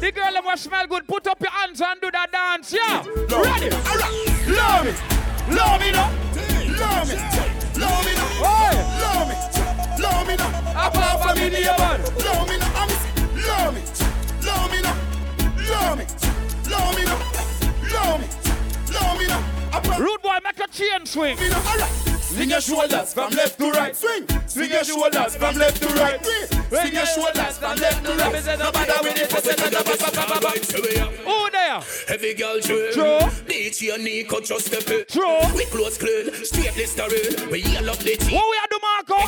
The 0.00 0.12
girl 0.12 0.32
that 0.32 0.44
was 0.44 0.60
smell 0.60 0.86
good, 0.86 1.06
put 1.06 1.26
up 1.26 1.40
your 1.40 1.50
hands 1.52 1.80
and 1.80 2.00
do 2.00 2.10
that 2.10 2.32
dance, 2.32 2.72
yeah. 2.72 3.04
Love 3.30 3.44
Ready? 3.44 3.66
it. 3.66 3.74
Alright. 3.86 4.48
Love 4.48 4.86
it. 4.86 4.96
Love 5.54 5.82
it 5.82 5.94
up. 5.94 6.12
Love 6.80 7.10
it. 7.10 7.18
Love 7.78 8.06
it 8.06 8.18
up. 8.18 8.40
Love 8.42 9.30
it. 9.30 10.00
Love 10.02 10.28
it 10.30 10.40
up. 10.40 10.94
Apart 10.94 11.22
from 11.22 11.38
the 11.38 11.50
dear 11.50 11.76
man. 11.78 12.00
Love 12.02 12.50
it 12.50 12.62
up. 12.62 12.80
I'm- 12.80 12.88
Love 13.46 13.76
it. 13.76 15.01
Rude 19.98 20.22
boy, 20.22 20.38
make 20.42 20.58
a 20.58 20.68
chain 20.68 21.06
swing. 21.06 21.36
Swing 21.36 22.50
your 22.50 22.60
shoulders 22.60 23.14
from 23.14 23.30
left 23.32 23.58
to 23.58 23.70
right. 23.70 23.94
Swing. 23.94 24.26
Swing 24.46 24.70
your 24.70 24.84
shoulders 24.84 25.36
from 25.36 25.56
left 25.56 25.80
to 25.82 25.88
right. 25.94 26.24
Swing 26.24 26.92
your 26.92 27.06
shoulders 27.06 27.58
from 27.58 27.76
left 27.76 28.04
to 28.04 28.12
right. 28.12 28.44
No 28.44 28.56
Nobody 28.56 28.92
with 29.02 29.18
it. 29.18 29.32
Who 31.24 31.50
there? 31.50 31.80
Heavy 32.08 32.34
girl 32.34 32.58
drill. 32.60 32.92
True. 32.92 33.30
Beat 33.46 33.80
your 33.82 33.98
knee, 33.98 34.24
cut 34.24 34.48
your 34.48 34.60
step. 34.60 35.06
True. 35.08 35.40
We 35.54 35.66
close 35.66 35.98
clean, 35.98 36.32
straight 36.44 36.76
listerine. 36.76 37.50
We 37.50 37.62
yell 37.62 37.90
up 37.90 37.98
the 37.98 38.16
tea. 38.16 38.34
What 38.34 38.46
we 38.50 38.56
are 38.56 38.68
do, 38.70 38.78
Marco? 38.82 39.18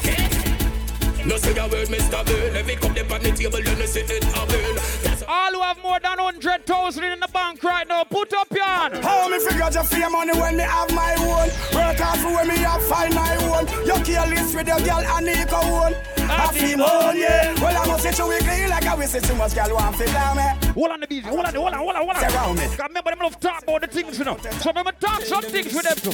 No 1.26 1.36
say 1.36 1.56
a 1.56 1.68
word, 1.68 1.88
Mr. 1.88 2.26
Bill. 2.26 2.56
Every 2.56 2.76
cup 2.76 2.94
they 2.94 3.00
on 3.02 3.22
the 3.22 3.32
table, 3.32 3.60
you 3.60 3.76
know, 3.76 3.86
sit 3.86 4.10
it, 4.10 4.24
Abel. 4.36 5.14
All 5.28 5.52
who 5.52 5.60
have 5.62 5.82
more 5.82 5.98
than 6.01 6.18
100,000 6.18 7.05
in 7.05 7.20
the 7.20 7.28
bank 7.32 7.62
right 7.62 7.86
now, 7.88 8.05
put 8.05 8.32
up 8.34 8.48
your 8.51 8.64
hand. 8.64 8.96
How 9.05 9.28
me 9.28 9.38
figure 9.38 9.68
your 9.70 9.84
fame 9.84 10.12
money 10.12 10.32
when 10.38 10.56
me 10.56 10.62
have 10.62 10.92
my 10.92 11.14
own? 11.18 11.48
Work 11.74 11.98
hard 11.98 12.20
for 12.20 12.34
when 12.34 12.48
me 12.48 12.56
have 12.59 12.82
find 12.82 13.14
my 13.14 13.36
own. 13.48 13.66
You 13.86 13.94
careless 14.05 14.55
with 14.55 14.66
your 14.66 14.80
girl 14.80 15.05
and 15.05 15.26
Nico 15.26 15.56
own. 15.56 15.94
I 16.18 16.48
feel 16.52 16.82
own, 16.82 17.16
yeah. 17.16 17.55
Well, 17.60 17.82
I 17.82 17.86
must 17.86 18.02
say 18.02 18.22
you 18.22 18.28
weekly 18.28 18.66
like 18.68 18.86
I 18.86 18.94
wish 18.94 19.12
too 19.12 19.34
much 19.34 19.55
girl 19.55 19.74
want 19.74 19.96
to 19.96 20.06
down 20.06 20.36
me. 20.36 20.42
Hold 20.72 20.90
on 20.90 21.01
the 21.01 21.06
beat, 21.06 21.24
hold 21.24 21.44
on, 21.44 21.55
hold 21.55 21.68
on, 21.68 21.74
hold 21.74 21.90
on, 21.90 21.96
hold 21.96 22.10
on. 22.10 22.16
Say 22.16 22.36
round 22.36 22.59
me. 22.59 22.66
Cause 22.66 22.78
remember 22.88 23.10
them 23.10 23.18
love 23.20 23.40
talk 23.40 23.62
about 23.62 23.80
the 23.80 23.86
things, 23.86 24.18
you 24.18 24.24
know. 24.24 24.36
So 24.36 24.70
remember 24.70 24.92
talk 24.92 25.22
some 25.22 25.42
things 25.42 25.72
with 25.72 25.84
them 25.84 25.96
too. 25.96 26.10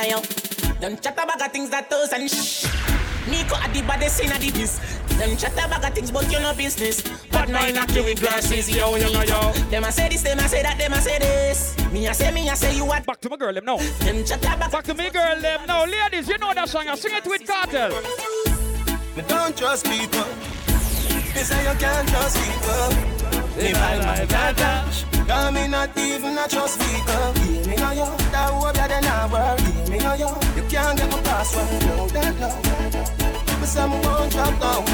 Ayo, 0.00 0.80
don't 0.80 1.02
chat 1.02 1.14
about 1.14 1.38
the 1.38 1.48
things 1.48 1.70
that 1.70 1.88
does 1.88 2.12
and 2.12 2.30
shh. 2.30 2.66
Nico 3.30 3.56
at 3.56 3.72
the 3.72 3.82
baddest 3.82 4.20
in 4.20 4.28
the 4.28 4.50
biz. 4.50 4.78
Them 5.18 5.36
chat 5.36 5.52
about 5.52 5.94
things, 5.94 6.10
but 6.10 6.30
you 6.30 6.40
no 6.40 6.54
business. 6.54 7.02
But 7.30 7.48
now 7.48 7.68
not 7.70 7.94
you 7.94 8.04
with 8.04 8.20
glasses, 8.20 8.68
yo, 8.68 8.96
yo, 8.96 9.08
yo, 9.08 9.22
yo. 9.22 9.52
Them 9.70 9.84
a 9.84 9.92
say 9.92 10.08
this, 10.08 10.22
them 10.22 10.38
a 10.38 10.48
say 10.48 10.62
that, 10.62 10.78
them 10.78 10.92
a 10.92 11.00
say 11.00 11.18
this. 11.18 11.76
Me 11.92 12.06
a 12.06 12.14
say, 12.14 12.32
me 12.32 12.48
a 12.48 12.56
say 12.56 12.74
you 12.74 12.84
what. 12.84 13.06
Back 13.06 13.20
to 13.20 13.30
my 13.30 13.36
girl, 13.36 13.52
them 13.52 13.64
now. 13.64 13.76
Them 13.76 14.24
chat 14.24 14.44
about 14.44 14.72
Back 14.72 14.84
to 14.84 14.94
me 14.94 15.10
girl, 15.10 15.40
them 15.40 15.60
now. 15.66 15.84
Ladies, 15.84 16.28
you 16.28 16.38
know 16.38 16.52
that 16.54 16.68
song, 16.68 16.86
you 16.86 16.96
sing 16.96 17.14
it 17.14 17.26
with 17.26 17.46
Kartel. 17.46 17.90
Me 19.16 19.22
don't 19.26 19.56
trust 19.56 19.86
people. 19.86 20.24
They 21.34 21.42
say 21.42 21.62
you 21.62 21.78
can't 21.78 22.08
trust 22.08 22.36
people. 22.36 23.20
They 23.56 23.72
buy 23.72 23.98
my 23.98 24.24
data. 24.24 24.84
Cause 25.26 25.52
me 25.52 25.68
not 25.68 25.96
even 25.96 26.36
a 26.38 26.48
trust 26.48 26.80
people. 26.80 27.14
Yeah, 27.14 27.66
me 27.66 27.76
know 27.76 27.92
you. 27.92 28.16
That 28.32 28.50
hope 28.50 28.74
that 28.74 28.88
they 28.88 29.00
not 29.06 29.30
work. 29.30 29.60
Yeah, 29.60 29.90
me 29.90 29.98
know 29.98 30.14
you. 30.14 30.62
You 30.62 30.68
can't 30.68 30.98
get 30.98 31.10
my 31.10 31.20
password. 31.22 31.82
No, 31.86 32.08
that 32.08 32.34
no. 32.40 32.48
Me 32.48 32.90
say 32.90 33.19
me 33.76 34.00
won't 34.06 34.32
drop 34.32 34.60
down. 34.60 34.84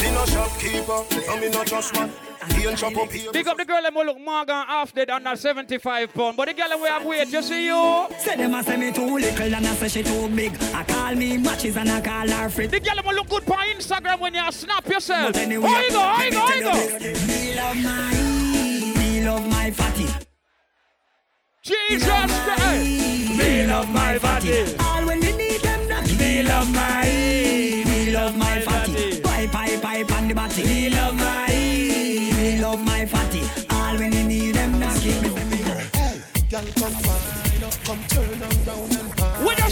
Me 0.00 0.10
no 0.10 0.24
shopkeeper. 0.26 1.04
And 1.30 1.40
me 1.40 1.48
no 1.50 1.64
trust 1.64 1.94
man. 1.94 2.10
He 2.50 2.66
up. 2.66 3.32
Big 3.32 3.48
up 3.48 3.56
the 3.56 3.64
girl 3.64 3.82
them 3.82 3.94
who 3.94 4.04
look 4.04 4.20
Morgan 4.20 4.64
half 4.66 4.92
dead 4.92 5.10
under 5.10 5.36
75 5.36 6.12
pound. 6.12 6.36
But 6.36 6.48
the 6.48 6.54
girl 6.54 6.68
them 6.68 6.80
we 6.80 6.88
have 6.88 7.04
weight, 7.04 7.28
you 7.28 7.42
see 7.42 7.66
you. 7.66 8.06
Say 8.18 8.36
them 8.36 8.54
a 8.54 8.62
say 8.62 8.76
me 8.76 8.92
too 8.92 9.18
little 9.18 9.54
and 9.54 9.66
I 9.66 9.74
say 9.74 9.88
she 9.88 10.02
too 10.02 10.28
big. 10.28 10.52
I 10.74 10.82
call 10.84 11.14
me 11.14 11.38
matches 11.38 11.76
and 11.76 11.90
I 11.90 12.00
call 12.00 12.28
her 12.28 12.48
free. 12.48 12.66
The 12.66 12.80
girl 12.80 12.96
them 12.96 13.04
who 13.04 13.14
look 13.14 13.28
good 13.28 13.44
for 13.44 13.56
Instagram 13.56 14.20
when 14.20 14.34
you 14.34 14.52
snap 14.52 14.86
yourself. 14.88 15.32
But 15.32 15.42
anyway, 15.42 15.68
How 15.68 15.82
you 15.82 15.90
go, 15.90 16.00
how 16.00 16.22
you 16.24 16.30
go, 16.30 16.38
how 16.38 16.54
you 16.54 16.62
go? 16.62 17.26
Me 17.26 17.54
love 17.56 17.76
my, 17.82 18.98
me 18.98 19.24
love 19.24 19.48
my 19.48 19.70
fatty. 19.70 20.06
Jesus 21.62 22.04
Christ. 22.04 23.38
Me 23.38 23.66
love 23.66 23.88
my 23.90 24.18
fatty. 24.18 24.76
All 24.80 25.06
when 25.06 25.22
you 25.22 25.36
need 25.36 25.60
them 25.60 25.81
knock. 26.40 26.42
Me 26.42 26.42
love 26.42 26.72
my, 26.72 27.04
me 27.86 28.10
love 28.12 28.36
my 28.36 28.60
fatty. 28.60 29.20
Pipe, 29.20 29.50
pipe, 29.52 29.82
pipe 29.82 30.12
on 30.12 30.28
the 30.28 30.34
body. 30.34 30.62
Me 30.64 30.88
love 30.90 31.14
my, 31.14 31.46
me 31.48 32.58
love 32.60 32.80
my 32.84 33.06
fatty. 33.06 33.42
All 33.70 33.96
when 33.98 34.12
you 34.12 34.24
need 34.24 34.54
them 34.54 34.78
knock. 34.78 35.02
Girl, 36.50 36.64
come 36.76 36.94
wine 37.04 37.64
up, 37.64 37.74
come 37.84 38.04
turn 38.08 38.28
around 38.28 38.42
and 38.42 38.51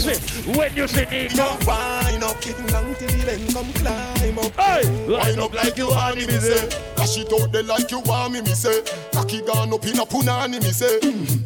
wine. 0.05 0.15
When 0.15 0.15
you 0.15 0.21
see, 0.21 0.51
when 0.57 0.75
you 0.75 0.87
see 0.87 1.05
Nico. 1.05 1.35
Come 1.35 1.65
wine 1.67 2.23
up, 2.23 2.41
get 2.41 2.57
down 2.67 2.95
till 2.95 3.07
the 3.07 3.31
end, 3.31 3.53
come 3.53 3.73
climb 3.73 4.39
up. 4.39 4.55
Hey, 4.59 5.07
Wine 5.07 5.39
up 5.39 5.53
like 5.53 5.77
you 5.77 5.87
want 5.87 6.17
me, 6.17 6.27
me 6.27 6.33
say. 6.33 6.69
Dash 6.95 7.17
it 7.17 7.33
out 7.33 7.51
there 7.51 7.63
like 7.63 7.91
you 7.91 7.99
want 8.01 8.33
me, 8.33 8.41
me 8.41 8.53
say. 8.53 8.81
Cocky 9.13 9.41
gone 9.41 9.73
up 9.73 9.85
in 9.85 9.99
a 9.99 10.05
punani, 10.05 10.61
me 10.61 10.71
say. 10.71 10.97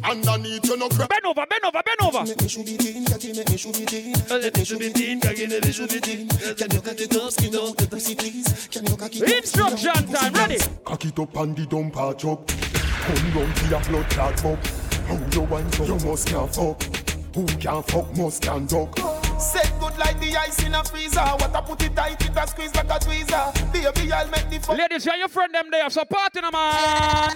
Underneath 0.04 0.66
you 0.66 0.78
no 0.78 0.90
crap. 0.90 1.10
Bend 1.10 1.26
over, 1.26 1.46
bend 1.46 1.66
over, 1.66 1.82
bend 1.84 2.02
over. 2.02 2.24
Make 2.24 2.42
me 2.42 2.48
should 2.48 2.66
be 2.66 2.78
teen, 2.78 3.06
cocky 3.06 3.34
make 3.34 3.50
me 3.50 3.58
should 3.58 3.74
be 3.74 3.86
teen. 3.86 4.16
Make 4.30 4.58
me 4.58 4.66
should 4.66 4.80
be 4.80 4.90
teen, 4.92 5.20
cocky 5.20 5.48
make 5.48 5.66
me 5.66 5.72
should 5.72 5.90
be 5.90 6.00
teen. 6.00 6.28
Can 6.28 6.72
you 6.72 6.82
cock 6.82 7.00
it 7.00 7.16
up, 7.16 7.32
skin 7.32 7.56
out 7.56 7.78
the 7.78 7.88
pussy, 7.90 8.16
please? 8.16 8.68
Can 8.72 8.86
you 8.86 8.96
cock 8.96 9.16
it 9.16 9.24
up? 9.24 9.30
Instruction 9.30 10.08
time, 10.14 10.34
ready? 10.34 10.58
Cock 10.84 11.06
it 11.06 11.20
up 11.20 11.36
and 11.38 11.56
the 11.56 11.66
dump 11.66 11.96
a 11.98 12.14
chop. 12.16 12.48
Come 12.48 13.34
round 13.34 13.56
to 13.56 13.68
your 13.68 13.82
blood 13.82 14.10
clot 14.10 14.40
fuck. 14.40 14.66
How 15.06 15.20
you 15.32 15.42
wine 15.42 15.72
so 15.74 15.86
you 15.86 15.96
must 16.06 16.28
can't 16.28 16.56
fuck. 16.56 17.05
Who 17.36 17.46
can 17.46 17.84
fuck 17.84 18.16
must 18.16 18.44
can 18.44 18.66
duck. 18.66 19.35
Set 19.38 19.72
good 19.80 19.98
like 19.98 20.20
the 20.20 20.36
ice 20.38 20.64
in 20.64 20.74
a 20.74 20.84
freezer. 20.84 21.20
What 21.20 21.56
I 21.56 21.62
put 21.62 21.84
it 21.84 21.96
tight, 21.96 22.22
it 22.22 22.36
a 22.36 22.48
squeeze 22.48 22.74
like 22.76 22.86
a 22.86 23.00
tweezer. 23.00 23.74
Baby, 23.74 24.12
I'll 24.12 24.30
make 24.30 24.50
the 24.50 24.60
fuck. 24.60 24.78
Ladies, 24.78 25.06
yeah, 25.06 25.16
your 25.16 25.28
friend 25.28 25.54
them 25.54 25.70
there 25.72 25.90
supporting 25.90 26.42
them, 26.42 26.52
man. 26.54 27.36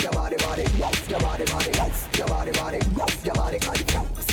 Your 0.00 0.12
body, 0.12 0.36
body, 0.36 0.62
your 1.08 1.20
body, 1.20 1.44
body, 1.44 1.70
your 2.18 2.26
body, 2.28 2.52
body, 2.52 2.78
your 3.24 3.34
body, 3.34 3.58
body, 3.58 3.58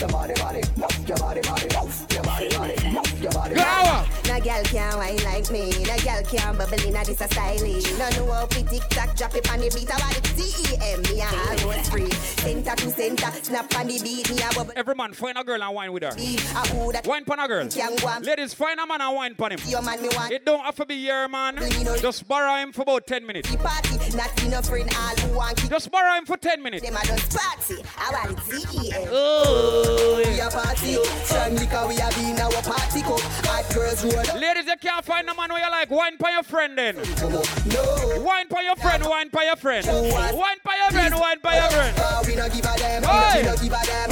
your 0.01 0.09
body, 0.09 0.33
body, 0.33 0.61
your 1.07 1.17
body, 1.17 1.41
body, 1.41 1.67
your 1.71 2.23
body, 2.23 2.49
body, 2.49 2.75
your 3.21 3.31
body. 3.31 3.55
Go! 3.55 4.05
No 4.27 4.39
girl 4.39 4.63
can 4.63 4.97
wine 4.97 5.23
like 5.23 5.51
me. 5.51 5.71
No 5.83 5.97
girl 5.99 6.23
can 6.23 6.57
bubble 6.57 6.87
in 6.87 6.95
a 6.95 7.05
this 7.05 7.21
a 7.21 7.27
styling. 7.27 7.83
No 7.97 8.09
know 8.09 8.31
how 8.31 8.45
fi 8.47 8.63
tick 8.63 8.83
tock, 8.89 9.15
drop 9.15 9.35
it 9.35 9.49
on 9.51 9.59
the 9.59 9.69
beat. 9.73 9.91
I 9.91 9.97
want 9.99 10.17
it 10.17 10.23
T-E-M, 10.23 11.01
me 11.03 11.21
a 11.21 11.25
almost 11.25 11.91
free. 11.91 12.11
Center 12.11 12.75
to 12.75 12.89
center, 12.91 13.31
snap 13.43 13.75
on 13.75 13.87
the 13.87 13.99
beat. 13.99 14.29
Me 14.29 14.41
a 14.41 14.53
bubble. 14.53 14.73
Every 14.75 14.95
man 14.95 15.13
find 15.13 15.37
a 15.37 15.43
girl 15.43 15.61
and 15.63 15.75
wine 15.75 15.91
with 15.93 16.03
her. 16.03 16.11
I 16.11 16.70
who 16.71 16.91
that 16.91 17.05
Wine 17.07 17.25
pon 17.25 17.39
a 17.39 17.47
girl. 17.47 17.67
can 17.67 17.95
go 17.97 18.07
and 18.07 18.25
Ladies, 18.25 18.53
find 18.53 18.79
a 18.79 18.85
man 18.85 19.01
and 19.01 19.15
wine 19.15 19.35
pon 19.35 19.51
him. 19.51 19.59
your 19.67 19.81
man 19.81 20.01
me 20.01 20.09
want. 20.15 20.31
It 20.31 20.45
don't 20.45 20.63
have 20.63 20.75
to 20.75 20.85
be 20.85 20.95
your 20.95 21.27
man. 21.27 21.57
Just 22.01 22.27
borrow 22.27 22.55
him 22.61 22.71
for 22.71 22.81
about 22.83 23.07
10 23.07 23.25
minutes. 23.25 23.53
Party, 23.55 24.15
not 24.15 24.43
enough 24.43 24.65
friend 24.67 24.89
all 24.97 25.15
who 25.27 25.37
want 25.37 25.69
Just 25.69 25.91
borrow 25.91 26.13
him 26.17 26.25
for 26.25 26.37
10 26.37 26.61
minutes. 26.61 26.83
them 26.83 26.95
a 26.95 27.05
just 27.05 27.37
party. 27.37 27.75
I 27.97 28.11
want 28.11 28.39
it 28.49 29.07
Oh, 29.11 30.21
We 30.25 30.39
a 30.39 30.49
party, 30.49 30.95
strong 31.25 31.55
liquor 31.55 31.85
we 31.87 31.95
a 31.97 32.09
be 32.15 32.31
in 32.31 32.39
our 32.39 32.51
party 32.63 33.01
cup. 33.01 33.19
Hot 33.47 33.73
girls 33.73 34.03
road. 34.03 34.39
Ladies, 34.39 34.65
you 34.67 34.75
can't 34.81 35.03
find 35.05 35.27
a 35.29 35.33
man 35.35 35.49
where 35.49 35.63
you 35.63 35.69
like 35.71 35.89
wine 35.89 36.17
by 36.17 36.31
your 36.31 36.43
friend 36.43 36.77
then. 36.77 36.95
No. 36.95 38.21
Wine 38.21 38.47
by 38.49 38.61
your 38.61 38.75
friend, 38.75 39.03
wine 39.05 39.29
by 39.29 39.43
your 39.43 39.55
friend. 39.55 39.85
Wine 39.85 40.57
by 40.63 40.75
your 40.81 40.91
friend, 40.91 41.15
wine 41.15 41.37
by 41.41 41.55
your 41.55 41.69
friend. 41.71 41.97
Uh, 41.99 42.23
we 42.25 42.35
no 42.35 42.47
give 42.49 42.65
a 42.65 42.77
damn. 42.77 43.03
Hey! 43.03 43.41
We 43.41 43.47
no 43.47 43.55
give 43.57 43.73
a 43.73 43.85
damn. 43.85 44.09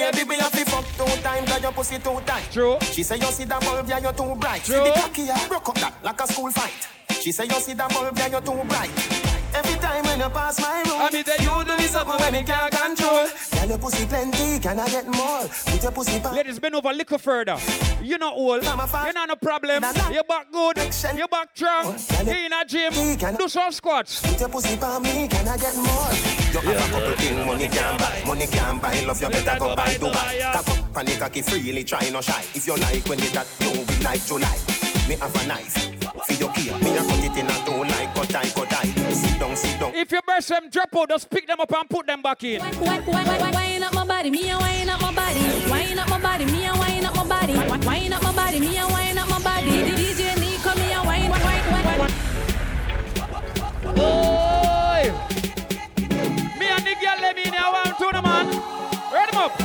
Baby, 0.00 0.28
we 0.28 0.36
have 0.36 0.52
to 0.52 0.64
fuck 0.64 0.84
two 0.96 1.22
times, 1.22 1.48
got 1.48 1.62
your 1.62 1.72
pussy 1.72 1.98
too 1.98 2.20
tight. 2.26 2.48
True. 2.50 2.78
She 2.82 3.02
say 3.02 3.16
you 3.16 3.26
see 3.26 3.44
that 3.44 3.60
bulb, 3.60 3.88
yeah, 3.88 3.98
you're 3.98 4.12
too 4.12 4.34
bright. 4.34 4.62
True. 4.64 4.76
See 4.76 4.84
the 4.84 4.92
cocky, 4.92 5.22
yeah, 5.22 5.48
broke 5.48 5.68
up 5.68 5.74
that 5.76 5.94
like 6.02 6.20
a 6.20 6.26
school 6.26 6.50
fight. 6.50 6.72
She 7.20 7.32
say 7.32 7.44
you 7.44 7.60
see 7.60 7.74
that 7.74 7.90
bulb, 7.90 8.16
yeah, 8.18 8.28
you're 8.28 8.40
too 8.40 8.64
bright. 8.64 9.33
Every 9.54 9.78
time 9.78 10.04
when 10.04 10.18
you 10.18 10.28
pass 10.30 10.60
my 10.60 10.82
room, 10.82 11.00
I 11.00 11.10
mean 11.12 11.24
that 11.24 11.40
you 11.40 11.64
do 11.64 11.76
me 11.76 11.84
something 11.84 12.18
when 12.18 12.32
me 12.32 12.42
can't 12.42 12.72
control. 12.72 13.28
Girl, 13.52 13.68
your 13.68 13.78
pussy 13.78 14.06
plenty, 14.06 14.58
can 14.58 14.80
I 14.80 14.88
get 14.88 15.06
more? 15.06 15.46
Put 15.66 15.82
your 15.82 15.92
pussy 15.92 16.18
back. 16.18 16.32
Ladies, 16.32 16.58
bend 16.58 16.74
over 16.74 16.90
a 16.90 16.92
little 16.92 17.18
further. 17.18 17.56
You're 18.02 18.18
not 18.18 18.34
old. 18.34 18.64
You're 18.64 18.76
not 19.12 19.28
no 19.28 19.36
problem. 19.36 19.84
You're 20.12 20.24
back 20.24 20.50
good. 20.52 20.76
You're 21.16 21.28
back 21.28 21.50
strong. 21.54 21.94
Oh, 21.96 22.22
you're 22.24 22.46
in 22.46 22.52
a 22.52 22.64
gym. 22.64 22.92
Do 23.36 23.48
some 23.48 23.72
squats. 23.72 24.20
Put 24.22 24.40
your 24.40 24.48
pussy 24.48 24.76
for 24.76 25.00
me, 25.00 25.28
can 25.28 25.46
I 25.48 25.56
get 25.56 25.76
more? 25.76 26.10
You 26.52 26.60
have 26.60 26.88
a 26.88 26.92
couple 26.92 27.16
things 27.16 27.46
money 27.46 27.68
can 27.68 27.98
buy, 27.98 28.22
money 28.26 28.46
can 28.46 28.78
buy. 28.78 29.00
Love 29.06 29.22
you 29.22 29.28
better 29.28 29.58
go 29.58 29.76
buy 29.76 29.94
Dubai. 29.94 30.52
Cock 30.52 30.68
up 30.68 30.96
and 30.96 31.08
the 31.08 31.16
cocky 31.18 31.42
freely, 31.42 31.84
try 31.84 32.08
no 32.10 32.20
shy. 32.20 32.42
If 32.54 32.66
you 32.66 32.76
like 32.76 33.06
when 33.06 33.20
it 33.20 33.32
that, 33.32 33.46
you 33.60 33.84
be 33.84 34.04
like 34.04 34.24
July. 34.26 34.58
Me 35.08 35.16
have 35.16 35.34
a 35.34 35.46
knife 35.46 35.74
for 36.26 36.32
your 36.34 36.50
gear. 36.52 36.78
Me 36.78 36.96
a 36.96 37.02
cut 37.02 37.24
it 37.24 37.36
in 37.36 37.46
a 37.46 37.64
two 37.66 37.84
like 37.84 38.14
cut 38.14 38.34
I 38.34 38.48
cut 38.50 38.63
If 40.04 40.12
you 40.12 40.20
burst 40.26 40.50
them 40.50 40.68
drop 40.68 40.94
out, 40.94 41.08
just 41.08 41.30
pick 41.30 41.46
them 41.46 41.58
up 41.60 41.72
and 41.72 41.88
put 41.88 42.06
them 42.06 42.20
back 42.20 42.44
in. 42.44 42.60
Wine 42.60 43.82
up 43.82 43.94
my 43.94 44.04
body, 44.06 44.30
me 44.30 44.50
a 44.50 44.58
wine 44.58 44.90
up 44.90 45.00
my 45.00 45.14
body. 45.14 45.40
Wine 45.70 45.98
up 45.98 46.10
my 46.10 46.20
body, 46.20 46.44
me 46.44 46.66
a 46.66 46.72
wine 46.74 47.06
up 47.06 47.16
my 47.16 47.26
body. 47.26 47.54
Wine 47.86 48.12
up 48.12 48.22
my 48.22 48.32
body, 48.36 48.60
me 48.60 48.76
a 48.76 48.86
wine 48.86 49.16
up 49.16 49.30
my 49.30 49.38
body. 49.42 49.70
DJ 49.70 50.36
Nico, 50.38 50.74
me 50.74 50.92
a 50.92 51.02
wine, 51.02 51.30
wine, 51.30 51.40
wine, 51.40 51.98
wine. 51.98 52.12
Oi! 53.98 55.10
Me 56.58 56.66
and 56.68 56.84
the 56.84 56.94
girl 57.00 57.18
let 57.22 57.34
me 57.34 57.44
in 57.44 57.54
here 57.54 57.72
one 57.72 57.94
two 57.96 58.10
the 58.12 58.20
man. 58.20 58.46
Ready 59.10 59.32
them 59.32 59.40
up. 59.40 59.58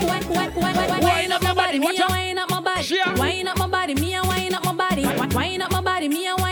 Wine 1.03 1.32
up 1.34 1.41
my 1.44 1.53
body, 1.53 1.80
me 1.80 1.86
a 1.86 2.07
wine 2.07 2.38
up 2.38 2.49
my 2.49 2.61
body. 2.61 3.20
Wine 3.20 3.48
up 3.49 3.57
my 3.57 3.68
body, 3.68 3.94
me 3.94 4.16
a 4.16 4.24
wine 4.24 4.53
up 4.53 4.64
my 4.64 4.72
body. 4.72 5.03
Wine 5.36 5.61
up 5.61 5.72
my 5.72 5.82
body, 5.82 6.07
me 6.07 6.28
a 6.28 6.36
wine 6.38 6.49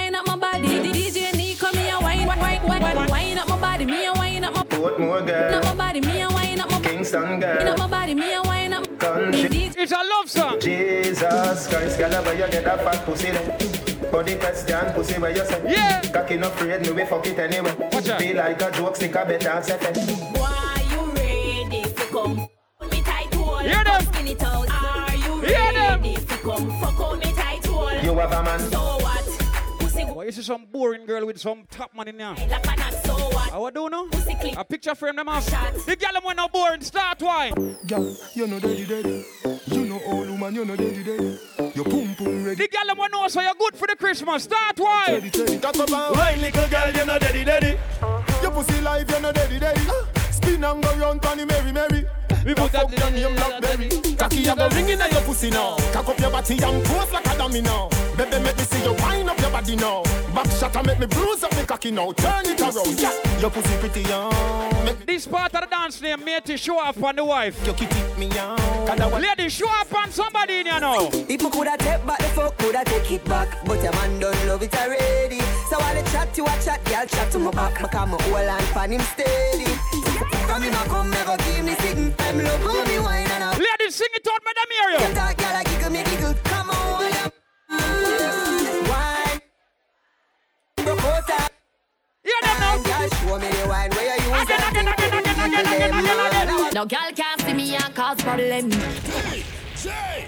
Portmore 4.77 5.25
girl. 5.25 5.55
Up 5.55 5.63
my 5.63 5.75
body, 5.75 6.01
me 6.01 6.21
and 6.21 6.33
wine 6.33 6.59
up 6.61 6.69
my 6.71 6.79
Kingston 6.81 7.39
girl. 7.39 7.67
Up 7.69 7.77
my 7.79 7.87
body, 7.87 8.13
me 8.13 8.33
a 8.33 8.41
wine 8.43 8.73
up 8.73 8.99
country. 8.99 9.71
It's 9.75 9.91
a 9.91 9.95
love 9.95 10.29
song. 10.29 10.59
Jesus 10.59 11.67
Christ, 11.67 11.97
girl, 11.97 12.23
where 12.23 12.33
you 12.35 12.51
get 12.51 12.63
that 12.65 12.83
fat 12.83 13.03
pussy? 13.05 13.31
Body 14.11 14.35
question, 14.35 14.93
pussy 14.93 15.19
where 15.19 15.31
you 15.31 15.45
say? 15.45 15.61
Yeah. 15.67 16.01
Cocky 16.01 16.37
no 16.37 16.47
afraid, 16.49 16.81
me 16.81 16.91
we 16.91 17.05
fuck 17.05 17.25
it 17.25 17.39
anyway. 17.39 17.73
Watch 17.91 18.09
out. 18.09 18.21
Feel 18.21 18.37
like 18.37 18.61
a 18.61 18.71
joke, 18.71 18.95
sick 18.95 19.15
a 19.15 19.25
better 19.25 19.61
set 19.63 19.81
it. 19.83 19.97
Why 20.37 20.85
you 20.91 21.11
ready 21.13 21.81
to 21.93 22.03
come? 22.11 22.35
Me 22.91 23.01
tight 23.01 23.33
hold, 23.33 23.61
Hear 23.63 23.83
them. 23.83 24.27
it 24.27 24.43
out. 24.43 24.67
Are 24.69 25.15
you 25.15 25.41
Hear 25.41 25.57
ready 25.73 26.15
them. 26.15 26.25
to 26.27 26.37
come? 26.37 26.69
Fuck 26.79 26.99
on 26.99 27.19
me 27.19 27.31
tight 27.33 27.65
hold. 27.65 28.03
You 28.03 28.13
have 28.19 28.31
a 28.31 28.43
man. 28.43 28.59
So 28.71 28.97
you 30.27 30.33
see 30.33 30.41
some 30.41 30.65
boring 30.65 31.05
girl 31.05 31.25
with 31.25 31.39
some 31.39 31.63
top 31.71 31.95
man 31.95 32.09
in 32.09 32.17
there? 32.17 32.33
like 32.33 32.65
a 32.65 32.75
nut, 32.75 32.93
so 33.05 33.13
what? 33.13 33.49
How 33.49 33.63
I 33.63 33.71
do 33.71 33.89
know? 33.89 34.07
Pussy 34.07 34.35
clip. 34.35 34.57
A 34.57 34.65
picture 34.65 34.93
frame 34.93 35.15
them 35.15 35.29
off. 35.29 35.45
The 35.45 35.95
girl 35.95 36.11
them 36.11 36.23
want 36.25 36.35
no 36.35 36.49
boring. 36.49 36.81
Start 36.81 37.21
wine. 37.21 37.53
Girl, 37.87 38.13
you 38.33 38.45
know 38.45 38.59
daddy 38.59 38.85
daddy. 38.85 39.25
You 39.67 39.85
know 39.85 40.01
old 40.05 40.29
woman, 40.29 40.53
you 40.53 40.65
know 40.65 40.75
daddy 40.75 41.01
daddy. 41.01 41.39
Your 41.75 41.85
pum 41.85 42.13
pum 42.15 42.43
ready. 42.43 42.55
The 42.55 42.67
girl 42.67 42.87
them 42.87 42.97
want 42.97 43.13
know 43.13 43.27
so 43.29 43.39
you're 43.39 43.53
good 43.57 43.77
for 43.77 43.87
the 43.87 43.95
Christmas. 43.95 44.43
Start 44.43 44.77
wine. 44.77 45.05
Teddy 45.05 45.29
teddy. 45.29 45.59
Talk 45.59 45.75
about 45.75 46.15
wine, 46.17 46.41
little 46.41 46.67
girl, 46.67 46.91
you 46.91 47.05
know 47.05 47.17
daddy 47.19 47.45
daddy. 47.45 47.77
Your 48.41 48.51
pussy 48.51 48.81
life, 48.81 49.09
you 49.09 49.21
know 49.21 49.31
daddy 49.31 49.59
daddy. 49.59 49.81
Ah. 49.87 50.16
Spin 50.47 50.63
and 50.63 50.81
go 50.81 50.95
round, 50.95 51.21
pon 51.21 51.37
the 51.37 51.45
merry 51.45 51.71
merry. 51.73 52.05
We 52.45 52.53
put 52.53 52.73
up 52.75 52.89
the 52.89 53.09
name 53.11 53.35
Blackberry. 53.35 53.89
Cocky, 54.15 54.37
you 54.37 54.55
go 54.55 54.69
ring 54.69 54.89
in 54.89 54.99
your 54.99 55.21
pussy 55.21 55.49
now. 55.49 55.75
Cock 55.91 56.07
up 56.07 56.19
your 56.19 56.31
body 56.31 56.53
and 56.53 56.85
pose 56.85 57.11
like 57.11 57.25
a 57.27 57.37
dummy 57.37 57.61
now. 57.61 57.89
Baby, 58.15 58.39
make 58.39 58.55
me 58.55 58.63
see 58.63 58.81
you 58.83 58.93
wind 58.93 59.29
up 59.29 59.39
your 59.39 59.51
body 59.51 59.75
now. 59.75 60.03
Back 60.33 60.49
shot 60.51 60.75
and 60.77 60.87
make 60.87 60.99
me 60.99 61.05
bruise 61.07 61.43
up 61.43 61.53
me 61.55 61.63
cocky 61.65 61.91
now. 61.91 62.13
Turn 62.13 62.45
it 62.45 62.61
around, 62.61 62.99
yeah. 62.99 63.11
Your 63.41 63.49
pussy 63.49 63.75
pretty 63.77 64.03
young. 64.03 64.31
This 65.05 65.27
part 65.27 65.53
of 65.53 65.61
the 65.61 65.67
dance 65.67 66.01
name 66.01 66.23
made 66.23 66.45
to 66.45 66.55
show 66.57 66.79
off 66.79 67.03
on 67.03 67.17
the 67.17 67.25
wife. 67.25 67.65
your 67.65 67.75
kitty 67.75 68.01
me 68.17 68.27
young. 68.27 68.57
Ladies, 69.19 69.51
show 69.51 69.69
up 69.69 69.93
on 69.93 70.11
somebody 70.11 70.59
in 70.59 70.67
here 70.67 70.79
now. 70.79 71.09
People 71.09 71.49
coulda 71.49 71.75
take 71.77 72.05
back 72.05 72.19
the 72.19 72.29
fuck, 72.35 72.57
coulda 72.57 72.83
take 72.85 73.11
it 73.11 73.25
back, 73.25 73.49
but 73.65 73.83
your 73.83 73.91
man 73.93 74.19
don't 74.19 74.47
love 74.47 74.63
it 74.63 74.73
already. 74.77 75.41
So 75.69 75.77
while 75.77 75.93
the 75.93 76.09
chat 76.11 76.33
to 76.35 76.43
a 76.43 76.63
chat, 76.63 76.83
girl 76.85 77.05
chat 77.05 77.31
to 77.31 77.39
my 77.39 77.51
back, 77.51 77.81
my 77.81 77.89
come 77.89 78.11
hold 78.11 78.35
and 78.35 78.65
pan 78.67 78.91
him 78.91 79.01
steady. 79.01 80.06
Come 80.47 80.63
in, 80.63 80.71
my 80.73 80.83
come, 80.87 81.09
never 81.11 81.37
give 81.37 81.65
me 81.65 81.75
sitting. 81.75 82.11
Them 82.13 82.37
love 82.43 82.61
how 82.61 82.83
me 82.85 82.99
wine 82.99 83.27
and 83.31 83.43
up. 83.43 83.57
Ladies, 83.57 83.95
sing 83.95 84.07
it 84.13 84.27
out, 84.27 84.41
madam 84.45 84.69
hear 84.71 84.89
you. 84.91 84.99
Get 84.99 85.15
that 85.15 85.37
girl 85.37 85.55
a 85.59 85.63
giggle, 85.63 85.91
me 85.91 86.03
giggle. 86.03 86.33
Come 86.45 86.69
on, 86.69 87.01
yeah. 87.15 87.29
Wine. 88.89 89.41
Broke 90.77 91.03
out 91.03 91.29
a- 91.29 91.51
Hear 92.23 92.39
them 92.43 92.57
now. 92.59 92.77
Girl, 92.83 93.09
show 93.09 93.37
me 93.39 93.47
the 93.49 93.67
wine 93.67 93.91
where 93.91 94.17
you 94.17 94.27
use 94.35 94.47
that 94.47 94.61
thing. 94.73 94.87
People 94.97 95.63
them 95.79 95.95
mad. 96.03 96.73
No 96.73 96.85
girl 96.85 97.11
can't 97.15 97.41
see 97.41 97.53
me 97.53 97.75
and 97.75 97.93
cause 97.95 98.21
problem. 98.21 98.71
Hey! 98.71 100.26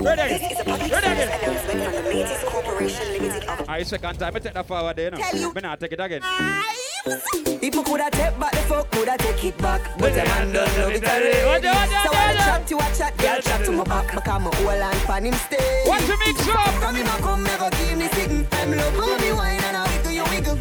Ready? 0.00 0.38
This 0.38 0.52
is 0.52 0.60
a 0.60 0.64
public 0.64 0.92
Ready 0.92 1.06
service 1.06 1.24
again. 1.24 1.50
announcement 1.50 1.84
from 1.84 1.92
the 1.92 2.00
Matis 2.10 2.42
Corporation 2.44 3.12
Limited 3.12 3.44
of 3.48 3.68
I 3.68 3.82
second 3.82 4.18
time 4.18 4.36
I 4.36 4.38
take 4.38 4.54
that 4.54 4.66
forward 4.66 4.96
there, 4.96 5.10
you 5.10 5.16
Tell 5.22 5.34
you. 5.36 5.42
know. 5.42 5.52
Me 5.52 5.60
not 5.60 5.80
take 5.80 5.92
it 5.92 6.00
again. 6.00 6.22
People 7.60 7.82
coulda 7.84 8.08
take 8.10 8.38
back 8.40 8.52
the 8.52 8.58
fuck, 8.68 8.90
coulda 8.90 9.16
take 9.18 9.44
it 9.44 9.58
back, 9.58 9.80
but 9.98 10.14
your 10.14 10.24
man 10.24 10.52
don't 10.52 10.78
love 10.78 10.92
it 10.92 11.04
already. 11.04 11.60
the- 11.60 11.74
So 11.74 12.10
the- 12.10 12.16
while 12.16 12.36
chat 12.36 12.66
to 12.66 12.76
a 12.76 12.78
chat, 12.96 13.16
girl 13.18 13.40
chat 13.42 13.64
to 13.66 13.72
my 13.72 13.84
back, 13.84 14.14
my 14.14 14.20
come 14.22 14.42
hold 14.44 14.68
and 14.68 15.00
pan 15.06 15.24
him 15.26 15.34
stay. 15.34 15.82
What 15.84 16.00
you 16.08 16.16
mix 16.18 16.48
up? 16.48 16.74
Come 16.80 16.96
in, 16.96 17.06
come 17.06 17.42
never 17.44 17.70
give 17.70 17.96
me 17.98 18.08
sitting. 18.08 18.44
Them 18.48 18.76
love 18.76 18.94
how 18.96 19.18
me 19.18 19.32
wine 19.32 19.60
and 19.64 19.76
I 19.76 19.84
wiggle, 19.96 20.12
you 20.12 20.24
wiggle. 20.24 20.58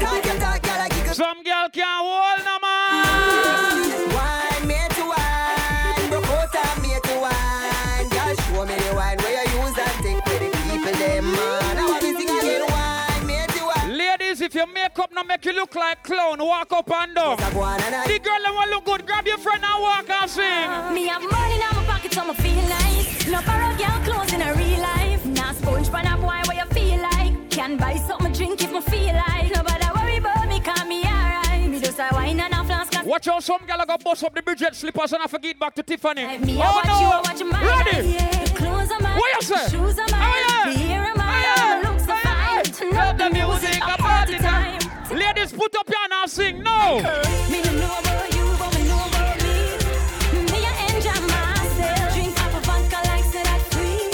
Talk 0.00 0.24
your 0.24 0.36
talk, 0.36 0.62
girl, 0.62 0.80
I 0.84 0.88
giggle. 0.90 1.14
Some 1.14 1.42
girl 1.42 1.68
can't 1.72 2.04
hold 2.04 2.44
no 2.44 2.58
man. 2.60 3.65
Your 14.66 14.74
makeup 14.74 15.10
not 15.12 15.26
make 15.26 15.44
you 15.44 15.52
look 15.52 15.74
like 15.74 16.02
clown, 16.02 16.38
walk 16.38 16.72
up 16.72 16.90
and 16.90 17.14
down. 17.14 17.38
So 17.38 17.50
go 17.52 17.60
on 17.60 17.80
and 17.80 17.94
I- 17.94 18.06
The 18.06 18.18
girl 18.18 18.38
that 18.42 18.54
want 18.54 18.70
look 18.70 18.84
good, 18.84 19.06
grab 19.06 19.26
your 19.26 19.38
friend 19.38 19.62
and 19.64 19.82
walk 19.82 20.10
and 20.10 20.30
sing. 20.30 20.94
Me 20.94 21.06
have 21.06 21.22
money 21.22 21.54
in 21.54 21.60
my 21.60 21.84
pocket, 21.86 22.12
so 22.12 22.24
me 22.24 22.34
feel 22.34 22.62
nice. 22.68 23.26
No 23.26 23.40
borrow 23.42 23.74
girl 23.76 24.00
clothes 24.04 24.32
in 24.32 24.42
a 24.42 24.54
real 24.54 24.80
life. 24.80 25.24
Now 25.24 25.52
sponge 25.52 25.90
pan 25.90 26.06
a 26.06 26.16
boy 26.16 26.40
where 26.46 26.56
you 26.56 26.66
feel 26.74 27.00
like. 27.02 27.50
Can 27.50 27.76
buy 27.76 27.96
something 27.96 28.32
drink 28.32 28.62
if 28.62 28.72
me 28.72 28.80
feel 28.80 29.14
like. 29.14 29.50
Nobody 29.54 29.86
worry 29.94 30.16
about 30.18 30.48
me, 30.48 30.60
call 30.60 30.84
me 30.86 31.02
alright. 31.04 31.68
Me 31.70 31.80
just 31.80 31.98
a 31.98 32.08
wine 32.12 32.40
and 32.40 32.52
a 32.54 32.64
flask. 32.64 32.92
Watch 33.04 33.28
out, 33.28 33.42
some 33.42 33.64
girl 33.66 33.84
go 33.86 33.96
bust 33.98 34.24
up 34.24 34.34
the 34.34 34.42
Bridget 34.42 34.74
slippers 34.74 35.12
and 35.12 35.22
I 35.22 35.26
forget 35.26 35.58
back 35.58 35.74
to 35.76 35.82
Tiffany. 35.82 36.38
Me, 36.38 36.60
I 36.60 36.66
oh 36.68 36.74
watch 36.76 36.86
no! 36.86 37.00
you, 37.00 37.06
I 37.06 37.20
watch. 37.22 37.86
Ready? 37.86 38.08
Yeah. 38.08 38.44
Clothes 38.58 38.90
are 38.90 39.00
mine. 39.00 39.18
What 39.18 39.34
you 39.36 39.42
say? 39.42 39.68
Shoes 39.70 39.98
are 39.98 40.08
mine. 40.10 40.34
Yeah. 40.48 40.72
The 40.72 40.78
hair 40.78 41.00
are 41.02 41.04
mine. 41.04 41.10
Oh, 41.10 41.14
yeah. 41.14 41.15
The 42.78 42.84
looks 42.84 42.98
are 42.98 43.16
fine. 43.16 43.16
Tonight 43.16 43.18
the 43.18 43.30
music, 43.30 43.76
a 43.76 43.96
party 43.98 44.38
time. 44.38 44.80
Ladies, 45.10 45.52
put 45.52 45.74
up 45.76 45.88
your 45.88 46.00
hand 46.00 46.12
and 46.12 46.30
sing. 46.30 46.62
No! 46.62 46.96
Me 47.50 47.62
no 47.62 47.72
know 47.72 47.98
about 47.98 48.34
you, 48.34 48.56
but 48.58 48.74
me 48.74 48.88
know 48.88 49.06
about 49.06 49.36
me. 49.42 49.54
Me 50.52 50.58
a 50.64 50.72
enjoy 50.94 51.20
myself. 51.26 52.12
Drink 52.14 52.38
apple 52.38 52.60
vodka 52.60 53.00
like 53.08 53.24
say 53.24 53.42
that 53.42 53.60
free. 53.70 54.10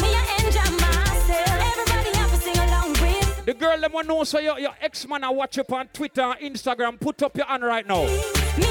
Me 0.00 0.10
a 0.14 0.22
enjoy 0.44 0.70
myself. 0.80 1.58
Everybody 1.72 2.10
have 2.18 2.30
to 2.30 2.36
sing 2.38 2.58
along 2.58 2.90
with. 2.92 3.46
The 3.46 3.54
girl 3.54 3.80
them 3.80 3.92
want 3.92 4.08
know 4.08 4.24
so 4.24 4.38
your, 4.38 4.58
your 4.58 4.74
ex-man 4.80 5.24
a 5.24 5.32
watch 5.32 5.58
up 5.58 5.72
on 5.72 5.88
Twitter, 5.88 6.34
Instagram. 6.42 6.98
Put 6.98 7.22
up 7.22 7.36
your 7.36 7.46
hand 7.46 7.62
right 7.62 7.86
now. 7.86 8.04
Me. 8.04 8.66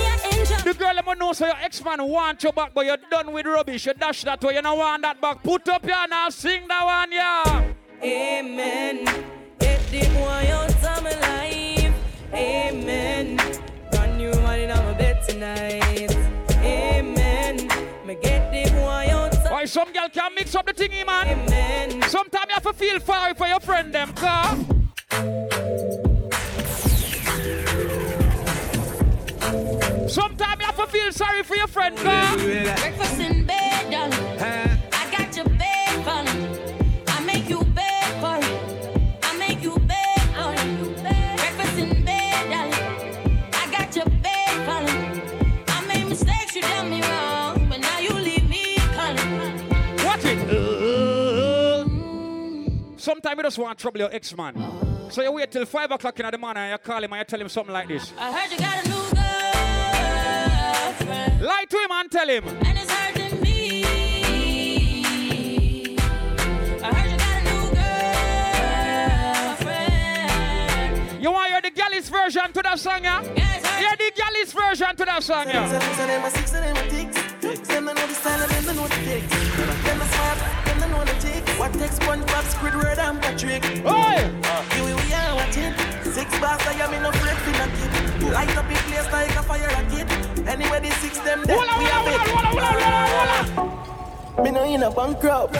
The 0.63 0.75
girl 0.77 0.95
them 0.95 1.05
want 1.05 1.19
know 1.19 1.33
so 1.33 1.45
your 1.45 1.55
ex-man 1.61 2.03
want 2.07 2.43
you 2.43 2.51
back, 2.51 2.73
but 2.73 2.85
you're 2.85 2.97
done 3.09 3.31
with 3.31 3.45
rubbish. 3.45 3.85
You 3.85 3.93
dash 3.93 4.23
that 4.23 4.43
way, 4.43 4.55
you 4.55 4.61
don't 4.61 4.77
want 4.77 5.01
that 5.03 5.21
back. 5.21 5.43
Put 5.43 5.69
up 5.69 5.85
your 5.85 5.95
hand 5.95 6.13
and 6.13 6.33
sing 6.33 6.67
that 6.67 6.83
one, 6.85 7.11
yeah. 7.11 7.73
Amen. 8.03 9.05
Get 9.59 9.79
the 9.89 10.01
boy 10.09 10.51
out 10.51 10.69
of 10.69 11.03
my 11.03 11.17
life. 11.21 11.95
Amen. 12.33 13.37
Brand 13.91 14.17
new 14.17 14.31
money 14.41 14.69
on 14.69 14.83
my 14.85 14.93
bed 14.93 15.23
tonight. 15.25 16.11
Amen. 16.51 17.55
Me 18.05 18.17
get 18.21 18.51
the 18.51 18.69
boy 18.73 19.07
out 19.09 19.33
Why 19.49 19.63
some 19.63 19.93
girl 19.93 20.09
can 20.09 20.35
mix 20.35 20.53
up 20.53 20.65
the 20.65 20.73
thingy, 20.73 21.05
man? 21.05 21.27
Amen. 21.27 22.01
Sometimes 22.09 22.45
you 22.49 22.53
have 22.55 22.63
to 22.63 22.73
feel 22.73 22.99
sorry 22.99 23.33
for 23.35 23.47
your 23.47 23.61
friend 23.61 23.93
them, 23.93 24.11
car. 24.11 24.57
Sometimes 30.09 30.59
you 30.59 30.65
have 30.65 30.75
to 30.75 30.87
feel 30.87 31.11
sorry 31.13 31.43
for 31.43 31.55
your 31.55 31.67
friend, 31.67 31.95
car. 31.97 32.37
Breakfast 32.37 33.19
in 33.21 33.45
bed, 33.45 33.91
darling. 33.91 34.92
Sometimes 53.03 53.35
you 53.35 53.43
just 53.43 53.57
want 53.57 53.77
to 53.77 53.81
trouble 53.81 53.99
your 53.99 54.13
ex-man. 54.15 54.55
So 55.11 55.21
you 55.21 55.31
wait 55.33 55.51
till 55.51 55.65
5 55.65 55.91
o'clock 55.91 56.17
in 56.21 56.31
the 56.31 56.37
morning 56.37 56.63
and 56.63 56.71
you 56.71 56.77
call 56.77 57.03
him 57.03 57.11
and 57.11 57.19
you 57.19 57.25
tell 57.25 57.41
him 57.41 57.49
something 57.49 57.73
like 57.73 57.89
this. 57.89 58.13
I 58.17 58.31
heard 58.31 58.49
you 58.49 58.57
got 58.57 58.85
a 58.85 58.87
new 58.87 58.95
girlfriend, 61.01 61.41
Lie 61.41 61.65
to 61.69 61.77
him 61.79 61.91
and 61.91 62.09
tell 62.09 62.29
him. 62.29 62.47
and 62.47 62.77
it's 62.77 62.89
hurting 62.89 63.41
me. 63.41 63.83
I 66.81 66.93
heard 66.95 67.11
you 67.11 67.17
got 67.17 67.41
a 67.41 67.43
new 67.43 67.63
girlfriend. 71.03 71.21
You 71.23 71.29
want 71.29 71.47
to 71.47 71.51
hear 71.55 71.61
the 71.61 71.71
galley's 71.71 72.07
version 72.07 72.53
to 72.53 72.61
that 72.61 72.79
song, 72.79 73.03
yeah? 73.03 73.21
Hear 73.21 73.95
the 73.97 74.11
galley's 74.15 74.53
version 74.53 74.95
to 74.95 75.03
that 75.03 75.23
song, 75.23 75.49
yeah? 75.49 75.67
So 77.53 77.61
them 77.61 77.87
a 77.87 77.91
a 77.91 77.91
a 77.91 77.93
know 77.93 78.07
the 78.07 78.13
style 78.15 78.41
and 78.41 78.51
them 78.51 78.69
a 78.69 78.73
know 78.73 78.87
the 78.87 78.95
ticks. 79.05 79.29
Them 79.85 80.01
a 80.01 80.05
smart, 80.05 80.39
them 80.65 80.81
a 80.81 80.87
know 80.87 81.05
the 81.05 81.13
ticks. 81.21 81.59
What 81.59 81.73
takes 81.73 81.99
SpongeBob, 81.99 82.45
Squidward 82.49 82.97
and 82.97 83.21
Patrick? 83.21 83.63
Oi! 83.85 84.17
Here 84.73 84.95
we 84.97 85.13
are 85.13 85.35
watching. 85.35 85.73
Six 86.11 86.39
bars 86.39 86.65
I 86.65 86.73
am 86.81 86.93
in 86.93 87.05
a 87.05 87.11
friend 87.13 87.37
finna 87.45 87.67
kid. 87.77 88.31
Light 88.31 88.57
up 88.57 88.65
in 88.65 88.75
place 88.75 89.11
like 89.11 89.35
a 89.35 89.43
fire 89.43 89.69
rocket. 89.69 90.09
Anyway, 90.47 90.79
the 90.79 90.89
six 90.95 91.19
them 91.19 91.41
we 91.47 91.53
walla, 91.53 91.71
have 91.71 92.07
it. 92.07 92.33
walla, 92.33 92.51
walla, 92.55 92.71
walla, 92.81 93.63
walla. 94.35 94.43
Me 94.43 94.49
no 94.51 94.63
in 94.63 94.81
a 94.81 94.89
bankrupt. 94.89 95.57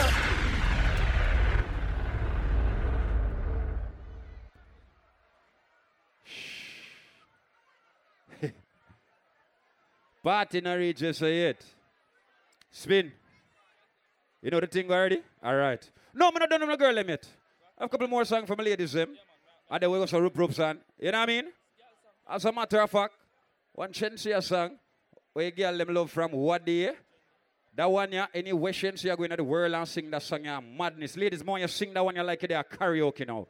Party 10.24 10.60
no 10.60 10.76
reach 10.76 10.98
just 10.98 11.22
it. 11.22 11.73
Spin. 12.74 13.12
You 14.42 14.50
know 14.50 14.58
the 14.58 14.66
thing 14.66 14.90
already? 14.90 15.22
All 15.44 15.54
right. 15.54 15.80
No, 16.12 16.26
I'm 16.26 16.34
not 16.34 16.50
done 16.50 16.60
with 16.60 16.70
my 16.70 16.76
girl 16.76 16.96
yet. 16.96 17.24
I 17.78 17.84
have 17.84 17.86
a 17.86 17.88
couple 17.88 18.08
more 18.08 18.24
songs 18.24 18.48
from 18.48 18.58
my 18.58 18.64
ladies 18.64 18.92
them. 18.92 19.10
And 19.70 19.80
then 19.80 19.90
we 19.92 19.98
go 19.98 20.06
some 20.06 20.22
rope 20.22 20.36
ropes 20.36 20.58
on. 20.58 20.80
You 20.98 21.12
know 21.12 21.20
what 21.20 21.28
I 21.28 21.32
mean? 21.32 21.44
As 22.28 22.44
a 22.44 22.52
matter 22.52 22.80
of 22.80 22.90
fact, 22.90 23.14
one 23.72 23.92
Shenseea 23.92 24.42
song 24.42 24.72
where 25.32 25.44
you 25.46 25.52
girl 25.52 25.78
them 25.78 25.94
love 25.94 26.10
from 26.10 26.32
what 26.32 26.66
day. 26.66 26.90
That 27.76 27.88
one 27.88 28.10
yeah, 28.10 28.26
any 28.34 28.52
Western 28.52 28.96
you 28.98 29.12
are 29.12 29.16
going 29.16 29.30
to 29.30 29.36
the 29.36 29.44
world 29.44 29.72
and 29.72 29.86
sing 29.86 30.10
that 30.10 30.22
song 30.24 30.44
yeah, 30.44 30.58
madness. 30.58 31.16
Ladies, 31.16 31.44
more 31.44 31.60
you 31.60 31.68
sing 31.68 31.94
that 31.94 32.04
one 32.04 32.16
you 32.16 32.24
like 32.24 32.42
it, 32.42 32.48
they 32.48 32.54
are 32.54 32.64
karaoke 32.64 33.24
now. 33.24 33.46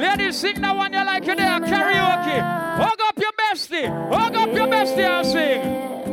Ladies, 0.00 0.36
sing 0.38 0.60
that 0.60 0.76
one 0.76 0.92
you 0.92 1.04
like 1.04 1.26
it, 1.26 1.36
they 1.36 1.44
are 1.44 1.60
karaoke. 1.60 2.40
Hug 2.76 3.00
up 3.08 3.18
your 3.18 3.32
bestie. 3.32 4.14
Hug 4.14 4.36
up 4.36 4.54
your 4.54 4.68
bestie 4.68 4.98
and 4.98 5.26
sing. 5.26 6.11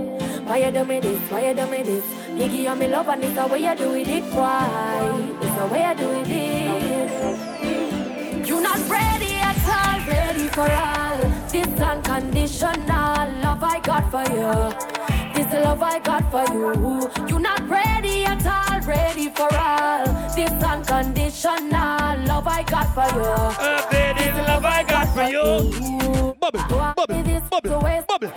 Why 0.50 0.58
you 0.58 0.72
do 0.72 0.84
me 0.84 1.00
this? 1.00 1.20
Why 1.30 1.48
you 1.48 1.54
do 1.54 1.68
me 1.68 1.84
this? 1.84 2.04
Give 2.36 2.52
you 2.52 2.76
me 2.76 2.88
love 2.88 3.08
and 3.08 3.24
it's 3.24 3.36
the 3.36 3.46
way 3.46 3.60
you 3.60 3.76
do 3.76 3.94
it. 3.94 4.24
Why? 4.34 5.12
It's 5.44 5.56
the 5.56 5.68
way 5.68 5.88
you 5.88 5.94
do 5.96 6.10
it. 6.26 8.48
You're 8.48 8.60
not 8.60 8.80
ready 8.90 9.36
at 9.36 9.56
all, 9.70 10.00
ready 10.08 10.48
for 10.48 10.68
all. 10.72 11.20
This 11.52 11.68
unconditional 11.80 13.30
love 13.44 13.64
I 13.64 13.80
got 13.80 14.10
for 14.10 14.24
you. 14.34 14.74
This 15.36 15.54
love 15.64 15.84
I 15.84 16.00
got 16.00 16.32
for 16.32 16.44
you. 16.52 16.74
You're 17.28 17.40
not 17.40 17.70
ready 17.70 18.26
at 18.26 18.44
all, 18.44 18.80
ready 18.88 19.30
for 19.30 19.54
all. 19.56 20.08
This 20.36 20.50
unconditional 20.64 22.18
love 22.26 22.48
I 22.48 22.64
got 22.64 22.92
for 22.96 23.06
you. 23.16 23.22
Uh, 23.22 23.54
this 24.18 24.36
love 24.48 24.66
I 24.66 24.82
got 24.82 25.08
for 25.14 25.26
you. 25.30 25.76
Bubble, 26.40 26.60
bubble, 26.68 27.06
bubble, 27.52 27.80
bubble, 28.08 28.32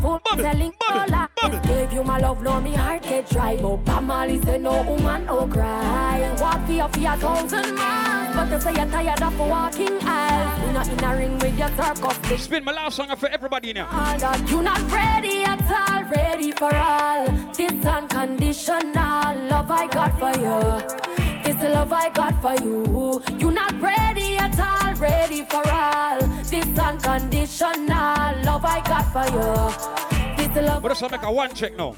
bubble, 0.00 0.20
bubble, 0.24 0.42
Your 0.42 0.52
phone 0.52 0.52
telling 0.52 0.72
all 0.88 1.14
I 1.14 1.28
Gave 1.66 1.92
you 1.92 2.04
my 2.04 2.18
love, 2.18 2.42
now 2.42 2.60
me 2.60 2.74
heart 2.74 3.02
get 3.02 3.28
dry. 3.30 3.56
But 3.56 3.84
Pamali 3.84 4.44
say 4.44 4.58
no 4.58 4.82
woman, 4.82 5.26
no 5.26 5.46
cry. 5.46 6.36
Walk 6.40 6.66
for 6.66 6.72
you 6.72 6.88
for 6.88 7.12
a 7.12 7.16
thousand 7.16 7.74
miles. 7.74 8.36
But 8.36 8.50
they 8.50 8.60
say 8.60 8.74
you're 8.74 8.90
tired 8.90 9.22
of 9.22 9.38
walking 9.38 9.98
aisles. 10.02 10.66
You 10.66 10.72
not 10.72 10.88
in 10.88 11.04
a 11.04 11.16
ring 11.16 11.38
with 11.38 11.58
your 11.58 11.68
circus. 11.68 12.42
Spin 12.42 12.64
my 12.64 12.72
last 12.72 12.96
song 12.96 13.14
for 13.16 13.28
everybody 13.28 13.72
now. 13.72 13.88
Uh, 13.90 14.38
you're 14.48 14.62
not 14.62 14.80
ready 14.90 15.44
at 15.44 15.60
all, 15.70 16.04
ready 16.10 16.52
for 16.52 16.74
all. 16.74 17.26
This 17.52 17.84
unconditional 17.84 19.48
love 19.48 19.70
I 19.70 19.86
got 19.86 20.18
for 20.18 20.32
you. 20.38 21.27
This 21.58 21.74
love 21.74 21.92
I 21.92 22.08
got 22.10 22.40
for 22.40 22.64
you. 22.64 23.20
You're 23.36 23.50
not 23.50 23.80
ready 23.80 24.36
at 24.36 24.56
all, 24.60 24.94
ready 24.94 25.42
for 25.44 25.68
all. 25.68 26.20
This 26.44 26.78
unconditional 26.78 28.42
love 28.44 28.64
I 28.64 28.80
got 28.86 29.10
for 29.10 29.26
you. 29.26 30.36
This 30.36 30.56
love. 30.64 30.82
But 30.82 30.88
let's 30.90 31.02
make 31.02 31.22
a 31.22 31.32
one 31.32 31.52
check 31.52 31.76
now. 31.76 31.96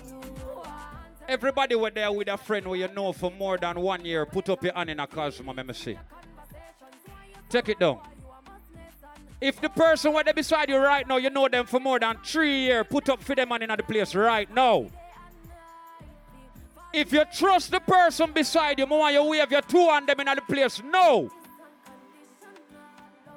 Everybody 1.28 1.74
were 1.74 1.90
there 1.90 2.10
with 2.10 2.28
a 2.28 2.38
friend 2.38 2.64
who 2.64 2.74
you 2.74 2.88
know 2.88 3.12
for 3.12 3.30
more 3.30 3.58
than 3.58 3.78
one 3.80 4.02
year. 4.02 4.24
Put 4.24 4.48
up 4.48 4.64
your 4.64 4.72
hand 4.72 4.88
in 4.88 4.98
a 4.98 5.06
Cosmo, 5.06 5.52
let 5.52 5.66
me 5.66 5.74
see. 5.74 5.98
Take 7.50 7.68
it 7.68 7.78
down. 7.78 8.00
If 9.42 9.60
the 9.60 9.68
person 9.68 10.14
where 10.14 10.24
they 10.24 10.32
beside 10.32 10.70
you 10.70 10.78
right 10.78 11.06
now, 11.06 11.18
you 11.18 11.28
know 11.28 11.48
them 11.48 11.66
for 11.66 11.80
more 11.80 11.98
than 11.98 12.16
three 12.24 12.60
years, 12.60 12.86
put 12.88 13.10
up 13.10 13.22
for 13.22 13.34
them 13.34 13.50
hand 13.50 13.62
in 13.64 13.68
the 13.76 13.82
place 13.82 14.14
right 14.14 14.50
now. 14.54 14.86
If 16.92 17.12
you 17.12 17.24
trust 17.32 17.70
the 17.70 17.80
person 17.80 18.32
beside 18.32 18.78
you, 18.78 18.86
more 18.86 19.10
you 19.10 19.22
wave 19.24 19.50
your 19.50 19.62
two 19.62 19.88
hand 19.88 20.08
them 20.08 20.20
in 20.20 20.26
the 20.26 20.42
place. 20.42 20.82
No. 20.82 21.30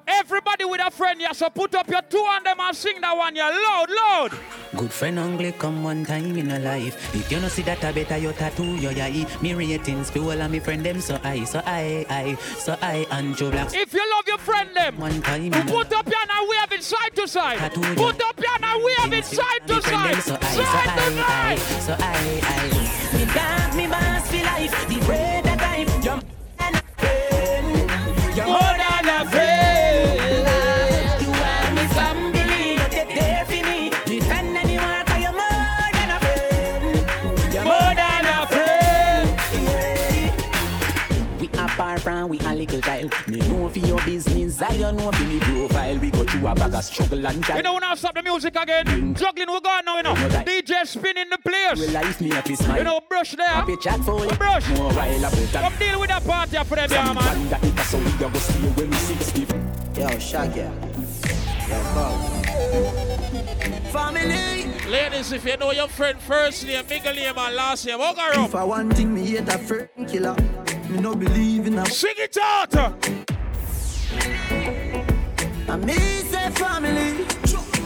Everybody 0.06 0.66
with 0.66 0.82
a 0.86 0.92
friend, 0.92 1.22
you 1.22 1.34
so 1.34 1.50
put 1.50 1.74
up 1.76 1.88
your 1.88 2.02
two 2.02 2.22
hand 2.26 2.46
them 2.46 2.60
and 2.60 2.76
sing 2.76 3.00
that 3.00 3.16
one, 3.16 3.36
you 3.36 3.42
loud, 3.42 3.90
loud. 3.90 4.32
Good 4.76 4.92
friend 4.92 5.18
only 5.18 5.54
come 5.54 5.82
one 5.82 6.04
time 6.06 6.36
in 6.36 6.52
a 6.52 6.60
life. 6.60 7.16
If 7.16 7.32
you 7.32 7.40
no 7.40 7.48
see 7.48 7.62
that 7.62 7.82
I 7.86 7.94
better 7.94 8.18
your 8.18 8.34
tattoo, 8.34 8.76
your 8.76 8.92
eye. 8.92 9.26
Me 9.42 9.54
ratings, 9.54 10.12
people 10.12 10.32
and 10.32 10.52
me 10.52 10.60
friend 10.60 10.84
them 10.86 11.00
so 11.00 11.18
I, 11.24 11.46
so 11.46 11.62
I, 11.66 12.06
I, 12.10 12.36
so 12.36 12.76
I 12.82 13.08
and 13.12 13.38
Joe 13.38 13.50
Black. 13.52 13.74
If 13.74 13.94
you 13.94 14.02
love 14.16 14.28
your 14.28 14.40
friend 14.40 14.70
them, 14.76 14.98
one 14.98 15.22
time 15.22 15.52
put 15.68 15.94
up 15.94 16.06
your 16.08 16.20
and 16.20 16.50
wave 16.50 16.80
it 16.80 16.84
side 16.84 17.16
to 17.16 17.28
side. 17.28 17.60
Tattoo, 17.60 17.82
Put 17.96 18.22
up 18.24 18.38
your 18.38 18.58
and 18.62 18.84
wave 18.84 19.14
it 19.20 19.26
side 19.26 19.68
to 19.68 19.82
side. 19.84 20.16
So 20.22 20.38
I, 20.42 20.54
Side 20.54 20.98
to 20.98 21.12
so 21.14 21.24
I, 21.24 21.54
I, 21.54 21.56
side. 21.56 21.82
so 21.82 21.96
I, 22.00 22.80
I. 22.80 22.83
Me 23.24 23.30
dog, 23.34 23.74
me 23.76 23.88
boss 23.88 24.28
for 24.28 24.44
life. 24.44 24.88
The 24.90 25.00
bread 25.06 25.46
that 25.46 25.62
I, 25.62 25.86
you're 26.04 26.20
and 26.60 26.76
friend. 26.98 27.68
You're 28.36 28.48
more 28.48 28.76
than 28.84 29.08
a 29.08 29.24
friend. 29.32 30.44
You 31.24 31.32
are 31.32 31.72
me 31.72 31.86
family. 31.96 32.76
You're 32.76 33.08
there 33.16 33.46
for 33.46 33.62
me. 33.70 33.80
Defend 34.06 34.58
anyone 34.58 35.06
'cause 35.06 35.22
you're 35.24 35.32
more 35.32 35.88
than 35.96 36.10
a 36.12 36.20
friend. 36.26 36.84
You're 37.54 37.64
more 37.64 37.94
than 38.02 38.26
a 38.26 38.40
friend. 38.52 39.26
We 41.40 41.48
apart 41.48 42.00
from 42.02 42.28
we 42.28 42.38
a 42.40 42.54
little 42.54 42.82
child. 42.82 43.14
Me 43.30 43.38
know 43.48 43.70
for 43.70 43.80
your 43.80 44.02
business, 44.02 44.62
I 44.62 44.76
don't 44.76 44.98
know 44.98 45.12
for 45.14 45.24
me 45.24 45.40
profile. 45.40 45.73
We 46.44 46.50
go 46.50 46.56
through 46.56 46.66
a 46.66 46.70
bag 46.70 46.76
of 46.76 46.84
struggle 46.84 47.26
and 47.26 47.48
You 47.48 47.62
know 47.62 47.74
when 47.76 47.84
I 47.84 47.96
stop 47.96 48.16
the 48.16 48.24
music 48.24 48.56
again, 48.56 48.86
mm. 48.86 49.18
juggling 49.18 49.48
we 49.50 49.62
gone 49.62 49.86
now, 49.86 49.98
you 49.98 50.04
know. 50.04 50.14
DJ 50.14 50.86
spinning 50.86 51.30
the 51.30 51.38
place. 51.38 51.94
life 51.94 52.20
me 52.20 52.32
up 52.34 52.50
is 52.50 52.68
mine. 52.68 52.78
You 52.80 52.84
know, 52.84 53.00
brush 53.08 53.32
there. 53.36 53.48
Happy 53.48 53.78
chat 53.78 54.00
for 54.02 54.20
We 54.20 54.28
brush. 54.36 54.68
More 54.70 54.92
while 54.92 55.32
Come 55.32 55.74
deal 55.80 56.00
with 56.00 56.10
that 56.10 56.26
party 56.26 56.58
for 56.58 56.76
them, 56.76 56.92
yeah, 56.92 57.14
man. 57.14 57.16
Wonder 57.16 57.60
if 57.62 57.76
that's 57.76 57.94
we 57.94 58.12
go 58.20 58.34
stay 58.34 58.60
when 58.76 58.90
we 58.90 58.96
60. 58.98 59.48
Yo, 60.00 60.20
Shaggy. 60.20 60.60
Yo, 61.70 61.84
Bob. 61.96 62.46
Family. 63.92 64.66
Ladies, 64.90 65.32
if 65.32 65.46
you 65.46 65.58
know 65.58 65.72
your 65.72 65.88
friend 65.88 66.20
first 66.20 66.66
name, 66.66 66.86
middle 66.90 67.14
name, 67.14 67.38
and 67.38 67.56
last 67.56 67.86
name, 67.86 68.00
walk 68.00 68.18
around. 68.18 68.46
If 68.46 68.56
I 68.56 68.64
want 68.64 68.94
thing, 68.96 69.14
me 69.14 69.26
hate 69.26 69.48
a 69.48 69.58
friend 69.58 69.88
killer. 70.08 70.36
Me 70.90 71.00
no 71.00 71.16
believe 71.16 71.68
in 71.68 71.80
a. 71.80 71.86
Sing 71.86 72.16
it 72.18 72.38
out. 72.42 72.76
And 75.74 75.86
me 75.86 75.94
say 75.94 76.33
family. 76.54 77.26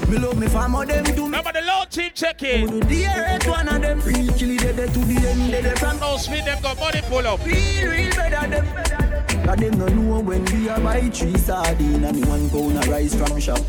Me 0.09 0.17
love 0.19 0.39
me 0.39 0.47
family, 0.47 0.85
them 0.85 1.03
do 1.03 1.11
me. 1.11 1.21
Remember 1.23 1.51
the 1.51 1.61
low 1.61 1.83
team 1.89 2.11
checking. 2.13 2.69
Who 2.69 2.79
do 2.79 2.87
the 2.87 3.03
hate 3.03 3.47
one 3.47 3.67
of 3.67 3.81
them. 3.81 3.99
Real 4.01 4.29
it, 4.29 4.75
they 4.75 4.87
to 4.87 4.99
the 4.99 5.27
end, 5.27 5.53
they 5.53 5.75
from. 5.75 5.99
No 5.99 6.17
speed, 6.17 6.45
them 6.45 6.61
got 6.61 6.79
money 6.79 7.01
pull 7.03 7.27
up. 7.27 7.45
Real, 7.45 7.89
real 7.89 8.15
better 8.15 8.47
them. 8.47 8.65
Cause 9.45 9.57
them 9.57 9.77
no 9.77 9.87
know 9.87 10.19
when 10.19 10.45
we 10.45 10.69
are 10.69 10.79
buy 10.79 11.09
three 11.09 11.37
sardine 11.37 12.03
and 12.03 12.25
one 12.25 12.49
pound 12.49 12.77
of 12.77 12.87
rice 12.87 13.15
from 13.15 13.39
shop. 13.39 13.59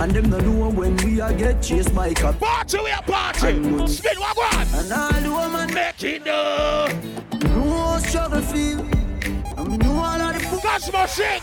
And 0.00 0.12
them 0.12 0.30
no 0.30 0.38
know 0.40 0.70
when 0.70 0.96
we 0.98 1.20
are 1.20 1.32
get 1.32 1.62
chased 1.62 1.94
by 1.94 2.14
cop. 2.14 2.38
Party, 2.38 2.78
we 2.78 2.90
are 2.90 3.02
party. 3.02 3.86
Spin 3.88 4.18
what 4.18 4.36
one. 4.36 4.66
And 4.74 4.92
all 4.92 5.20
the 5.20 5.30
woman 5.30 5.74
make 5.74 6.02
it 6.02 6.24
do. 6.24 7.48
No 7.48 7.98
struggle 7.98 8.40
feel. 8.42 8.80
And 8.80 9.68
me 9.68 9.76
know 9.78 9.98
all 9.98 10.20
of 10.20 10.34
the 10.34 10.40
food. 10.40 10.62
Cosmo 10.62 11.06
sing. 11.06 11.42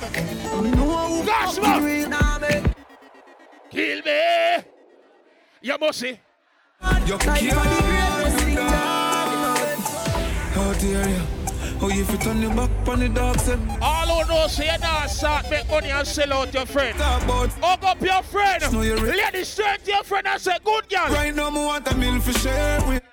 And 0.51 0.63
me 0.63 0.71
know 0.71 1.21
who 1.21 1.31
Cosmo. 1.31 1.75
Me. 3.75 3.81
Kill 3.81 4.01
me. 4.03 4.63
You 5.61 5.77
must 5.79 5.99
see. 5.99 6.19
You 7.05 7.15
Out 10.57 10.77
here, 10.77 11.07
yeah. 11.07 11.25
Oh, 11.81 11.89
you 11.89 12.05
fit 12.05 12.25
on 12.27 12.41
your 12.41 12.53
back 12.55 12.69
on 12.87 12.99
the 12.99 13.09
dog 13.09 13.37
said. 13.39 13.59
All 13.81 14.07
who 14.07 14.33
know 14.33 14.47
say 14.47 14.67
you're 14.67 14.79
not 14.79 15.09
start 15.09 15.49
make 15.49 15.67
money 15.69 15.91
and 15.91 16.07
sell 16.07 16.31
out 16.33 16.53
your 16.53 16.65
friend. 16.65 16.97
Hug 16.97 17.83
up 17.83 18.01
your 18.01 18.23
friend. 18.23 18.63
No, 18.71 18.81
you're 18.81 18.97
right. 18.97 19.33
To 19.33 19.91
your 19.91 20.03
friend 20.03 20.25
and 20.27 20.41
say, 20.41 20.57
good 20.63 20.89
girl. 20.89 21.07
Right 21.09 21.35
now, 21.35 21.49
me 21.49 21.59
want 21.65 21.91
a 21.91 21.95
meal 21.97 22.19
for 22.21 22.31
share 22.39 22.81
with 22.87 23.03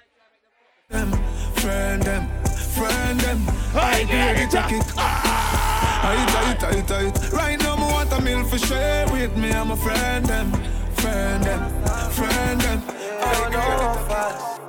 them, 0.88 1.10
friend 1.56 2.02
them, 2.02 2.28
friend 2.44 3.20
them. 3.20 3.42
I 3.74 4.04
hear 4.04 4.34
get 4.34 4.50
the 4.50 4.76
it. 4.76 4.84
kick. 4.84 5.61
I 6.04 6.16
tight, 6.26 6.58
tight, 6.58 6.88
tight. 6.88 7.32
Right 7.32 7.58
now, 7.60 7.76
me 7.76 7.82
want 7.82 8.12
a 8.12 8.20
meal 8.20 8.42
for 8.44 8.58
share 8.58 9.06
with 9.12 9.36
me. 9.36 9.52
I'm 9.52 9.70
a 9.70 9.76
friend 9.76 10.26
them, 10.26 10.50
friend 10.96 11.44
them, 11.44 11.62
friend 12.10 12.60
them. 12.60 12.82
I 12.88 13.50
go 13.52 14.08
fast. 14.08 14.60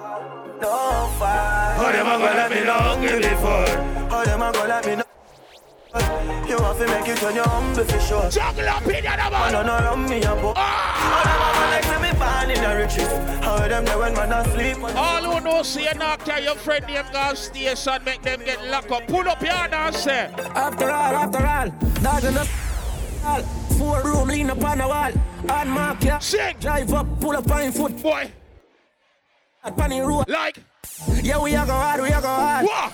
No 0.61 1.09
fast. 1.19 1.81
How 1.81 1.87
oh, 1.87 1.91
them 1.91 2.07
a 2.07 2.17
go 2.19 2.23
let 2.23 2.51
me 2.51 2.63
know 2.63 2.73
hungry 2.73 3.17
before? 3.17 3.67
How 4.09 4.21
oh, 4.21 4.25
them 4.25 4.41
a 4.43 4.51
go 4.51 4.65
let 4.67 4.85
me 4.85 4.95
know? 4.97 5.12
You 5.93 6.57
want 6.57 6.79
to 6.79 6.87
make 6.87 7.07
it 7.07 7.21
when 7.21 7.35
you're 7.35 7.47
humble 7.47 7.83
for 7.83 7.99
sure. 7.99 8.29
Juggle 8.29 8.67
up 8.67 8.85
in 8.87 9.03
your 9.03 9.13
I 9.13 9.51
don't 9.51 9.65
know 9.65 9.77
run 9.77 10.09
me 10.09 10.23
up. 10.23 10.37
Oh, 10.39 10.41
them 10.41 10.47
a 10.47 10.53
ah! 10.57 11.69
like 11.71 11.85
to 11.85 11.99
me 12.01 12.11
born 12.17 12.49
in 12.49 12.63
a 12.63 12.75
riches. 12.75 13.43
How 13.43 13.67
them 13.67 13.85
know 13.85 13.99
when 13.99 14.13
man 14.13 14.31
asleep? 14.31 14.77
All 14.95 15.23
who 15.23 15.39
know 15.41 15.61
say 15.61 15.83
you 15.83 15.93
not 15.93 16.25
carry 16.25 16.45
your 16.45 16.55
friend 16.55 16.85
name 16.87 17.05
go 17.13 17.33
station, 17.35 18.03
make 18.05 18.23
them 18.23 18.43
get 18.43 18.65
locked 18.69 18.91
up. 18.91 19.07
Pull 19.07 19.29
up 19.29 19.41
your 19.41 19.51
hand 19.53 19.73
and 19.73 19.95
say. 19.95 20.31
After 20.55 20.89
all, 20.89 21.15
after 21.15 21.45
all, 21.45 21.69
dog 22.01 22.23
in 22.23 22.33
the 22.33 22.49
all. 23.25 23.41
Four 23.77 24.03
room 24.03 24.27
lean 24.27 24.49
up 24.49 24.63
on 24.63 24.77
the 24.79 24.87
wall. 24.87 25.11
On 25.49 25.69
mark, 25.69 26.03
yeah. 26.03 26.19
Sing. 26.19 26.55
Drive 26.59 26.91
up, 26.93 27.19
pull 27.19 27.35
up 27.35 27.49
on 27.51 27.71
foot. 27.71 28.01
Boy. 28.01 28.31
At 29.63 29.77
Panny 29.77 29.99
Road. 30.01 30.27
Like. 30.27 30.57
Yeah, 31.21 31.41
we 31.41 31.55
are 31.55 31.65
go 31.65 31.71
hard, 31.71 32.01
we 32.01 32.11
are 32.11 32.21
go 32.21 32.27
hard. 32.27 32.65
What? 32.65 32.93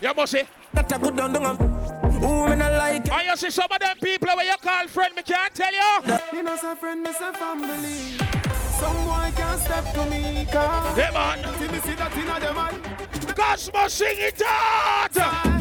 You 0.00 0.14
must 0.14 0.32
say. 0.32 0.46
That 0.72 0.92
a 0.92 0.98
good 0.98 1.16
down 1.16 1.32
down. 1.32 1.56
Who 1.56 2.48
me 2.48 2.56
not 2.56 2.72
like? 2.72 3.10
And 3.12 3.26
you 3.26 3.36
see 3.36 3.50
some 3.50 3.70
of 3.70 3.78
them 3.78 3.96
people 4.02 4.28
where 4.36 4.46
you 4.46 4.56
call 4.62 4.86
friend, 4.88 5.14
me 5.14 5.22
can't 5.22 5.54
tell 5.54 5.72
you. 5.72 6.00
Me 6.32 6.42
not 6.42 6.60
say 6.60 6.74
friend, 6.74 7.02
me 7.02 7.12
say 7.12 7.32
family. 7.32 8.18
Some 8.78 8.96
boy 9.06 9.32
can't 9.36 9.60
step 9.60 9.92
to 9.94 10.04
me, 10.10 10.46
cause 10.52 10.96
Them 10.96 11.16
on. 11.16 11.38
See 11.58 11.68
me 11.68 11.78
see 11.78 11.94
that 11.94 12.16
in 12.16 12.28
a 12.28 12.40
them 12.40 12.54
man. 12.56 13.34
Cosmo 13.34 13.88
sing 13.88 14.16
it 14.18 14.42
out. 14.46 15.56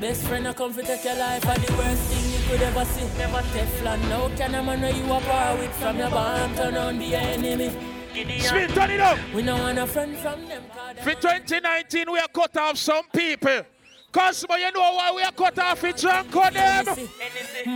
Best 0.00 0.24
friend, 0.24 0.46
I 0.46 0.52
come 0.52 0.74
to 0.74 0.82
take 0.82 1.04
your 1.04 1.16
life, 1.16 1.46
and 1.48 1.62
the 1.62 1.72
worst 1.72 2.02
thing 2.02 2.32
you 2.32 2.48
could 2.50 2.62
ever 2.62 2.84
see. 2.84 3.18
Never 3.18 3.40
Teflon, 3.40 4.08
no 4.10 4.30
can 4.36 4.54
a 4.54 4.62
man 4.62 4.80
know 4.82 4.88
you 4.90 5.04
a 5.04 5.20
par 5.20 5.56
with 5.56 5.72
from 5.76 5.96
your 5.96 6.10
bomb, 6.10 6.54
turn 6.54 6.76
on 6.76 6.98
the 6.98 7.14
enemy. 7.14 7.95
Spin, 8.16 8.68
turn 8.70 8.90
it 8.90 9.00
up. 9.00 9.18
We 9.34 9.42
no 9.42 9.56
want 9.56 9.78
a 9.78 9.86
friend 9.86 10.16
from 10.16 10.48
them. 10.48 10.62
For 11.02 11.12
2019, 11.12 12.10
we 12.10 12.18
are 12.18 12.28
cut 12.28 12.56
off 12.56 12.78
some 12.78 13.04
people. 13.14 13.62
Cosmo, 14.10 14.54
you 14.54 14.72
know 14.72 14.80
why 14.80 15.12
we 15.14 15.22
are 15.22 15.32
cut 15.32 15.58
off 15.58 15.84
it 15.84 15.98
drunk 15.98 16.34
on 16.34 16.54
them? 16.54 16.86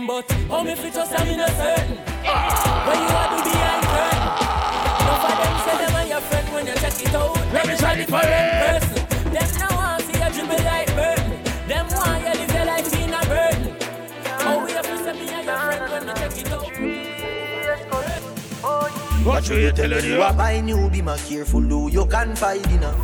But 0.07 0.31
how 0.31 0.63
me 0.63 0.73
fit 0.73 0.93
just 0.95 1.19
I'm 1.19 1.27
in 1.27 1.39
a 1.39 1.47
certain 1.47 1.97
When 1.97 2.97
you 2.97 3.13
are 3.13 3.29
do 3.29 3.43
behind 3.43 3.85
curtain 3.85 4.31
Say 5.61 5.77
them 5.85 5.95
are 5.95 6.07
your 6.07 6.21
friend 6.21 6.53
when 6.53 6.65
you 6.65 6.73
check 6.73 6.99
it 6.99 7.13
out. 7.13 7.35
Let 7.53 7.67
me 7.67 7.77
try 7.77 7.93
it 7.93 8.09
for 8.09 8.19
person. 8.19 9.31
Them 9.31 9.69
no 9.69 9.90
What 19.23 19.47
you 19.49 19.71
telling 19.71 20.03
you? 20.03 20.17
What 20.17 20.35
buy 20.35 20.59
new 20.61 20.89
be 20.89 21.01
my 21.03 21.15
careful 21.17 21.61
do 21.61 21.89
you 21.91 22.07
can 22.07 22.35
find 22.35 22.65
enough. 22.71 22.97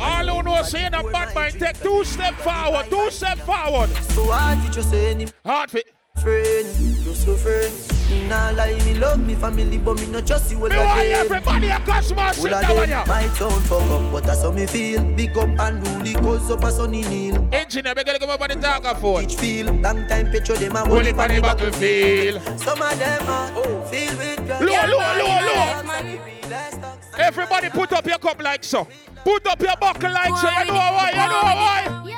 All 0.00 0.26
who 0.26 0.42
know 0.42 0.62
saying 0.62 0.94
a 0.94 1.02
bad 1.04 1.32
mind, 1.34 1.60
take 1.60 1.80
two 1.80 2.04
step 2.04 2.34
forward, 2.34 2.86
two 2.90 3.10
step 3.10 3.38
forward. 3.38 3.88
So 4.14 4.24
hard 4.32 4.58
fit 4.64 4.76
you 4.76 4.82
say 4.82 5.10
any 5.12 5.28
hard 5.44 5.70
fit. 5.70 5.95
Friend, 6.22 6.66
just 7.04 7.24
so 7.24 7.36
friend. 7.36 7.72
Me 8.10 8.28
nah 8.28 8.50
lie, 8.50 8.78
me 8.84 8.94
love 8.94 9.18
me 9.18 9.34
family, 9.34 9.78
but 9.78 9.98
me 10.00 10.06
no 10.06 10.20
trust 10.20 10.50
you. 10.50 10.56
Me 10.58 10.62
want 10.62 10.72
everybody 10.72 11.68
a 11.68 11.78
Cosmos 11.80 12.36
sit 12.36 12.50
down 12.50 12.78
on 12.78 12.88
ya. 12.88 13.04
My 13.06 13.26
town 13.34 13.50
fuck 13.62 13.82
up, 13.90 14.12
but 14.12 14.24
that's 14.24 14.42
how 14.42 14.52
me 14.52 14.66
feel. 14.66 15.02
Big 15.14 15.36
up 15.36 15.48
and 15.58 15.86
rule, 15.86 16.22
cause 16.22 16.50
up 16.50 16.64
a 16.64 16.70
sunny 16.70 17.02
kneel. 17.02 17.48
Engineer, 17.52 17.94
we 17.96 18.04
gotta 18.04 18.18
come 18.18 18.30
up 18.30 18.40
on 18.40 18.48
the 18.48 18.54
talker 18.56 18.94
phone. 19.00 19.24
Each 19.24 19.34
feel, 19.34 19.72
long 19.72 20.06
time 20.06 20.30
petrol 20.30 20.58
them 20.58 20.76
a 20.76 20.88
Only 20.88 21.10
on 21.10 21.28
the 21.28 21.40
battlefield. 21.40 22.42
Some 22.60 22.80
of 22.80 22.98
them 22.98 23.28
are 23.28 23.52
oh, 23.56 23.82
feel 23.90 24.16
with 24.16 24.48
God. 24.48 24.62
Low, 24.62 24.86
low, 24.86 25.18
low, 25.18 25.40
low. 25.46 26.26
Everybody 27.18 27.70
put 27.70 27.92
up 27.92 28.06
your 28.06 28.18
cup 28.18 28.42
like 28.42 28.62
so. 28.62 28.86
Put 29.24 29.46
up 29.46 29.60
your 29.60 29.76
buckle 29.80 30.12
like 30.12 30.36
so. 30.36 30.48
You 30.48 30.66
know 30.66 30.74
why? 30.74 31.10
You 31.10 31.28
know 31.28 31.42
why? 31.42 32.14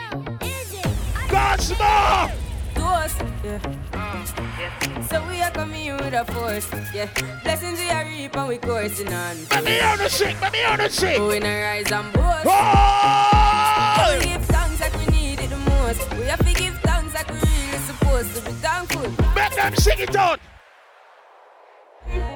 Cosmo! 1.29 2.48
Ghost, 2.89 3.21
yeah. 3.45 5.03
So 5.11 5.23
we 5.29 5.43
are 5.43 5.51
coming 5.51 5.83
here 5.83 5.97
with 5.97 6.15
a 6.15 6.25
force, 6.25 6.69
yeah. 6.95 7.09
Blessings 7.45 7.79
we 7.79 7.91
are 7.91 8.05
reap 8.05 8.35
and 8.35 8.49
we 8.49 8.57
coursing 8.57 9.13
on. 9.13 9.37
Let 9.51 9.65
me 9.65 9.73
hear 9.73 9.97
the 9.99 10.09
shit, 10.09 10.41
let 10.41 10.53
me 10.53 10.59
hear 10.59 10.77
the 10.77 10.89
shit. 10.89 11.21
We 11.21 11.39
gonna 11.39 11.61
rise 11.61 11.93
and 11.93 12.13
boast. 12.15 12.47
Oh! 12.47 14.17
We 14.19 14.25
give 14.25 14.45
thanks 14.47 14.81
like 14.81 14.95
we 15.01 15.07
need 15.07 15.39
it 15.41 15.51
the 15.51 15.59
most. 15.59 16.11
We 16.17 16.25
have 16.33 16.45
to 16.47 16.55
give 16.55 16.79
thanks 16.81 17.13
like 17.13 17.29
we 17.29 17.37
really 17.37 17.79
supposed 17.91 18.35
to 18.37 18.41
be 18.43 18.53
thankful. 18.53 19.11
Make 19.35 19.55
them 19.55 19.75
sing 19.77 19.99
it 19.99 20.17
out. 20.17 20.41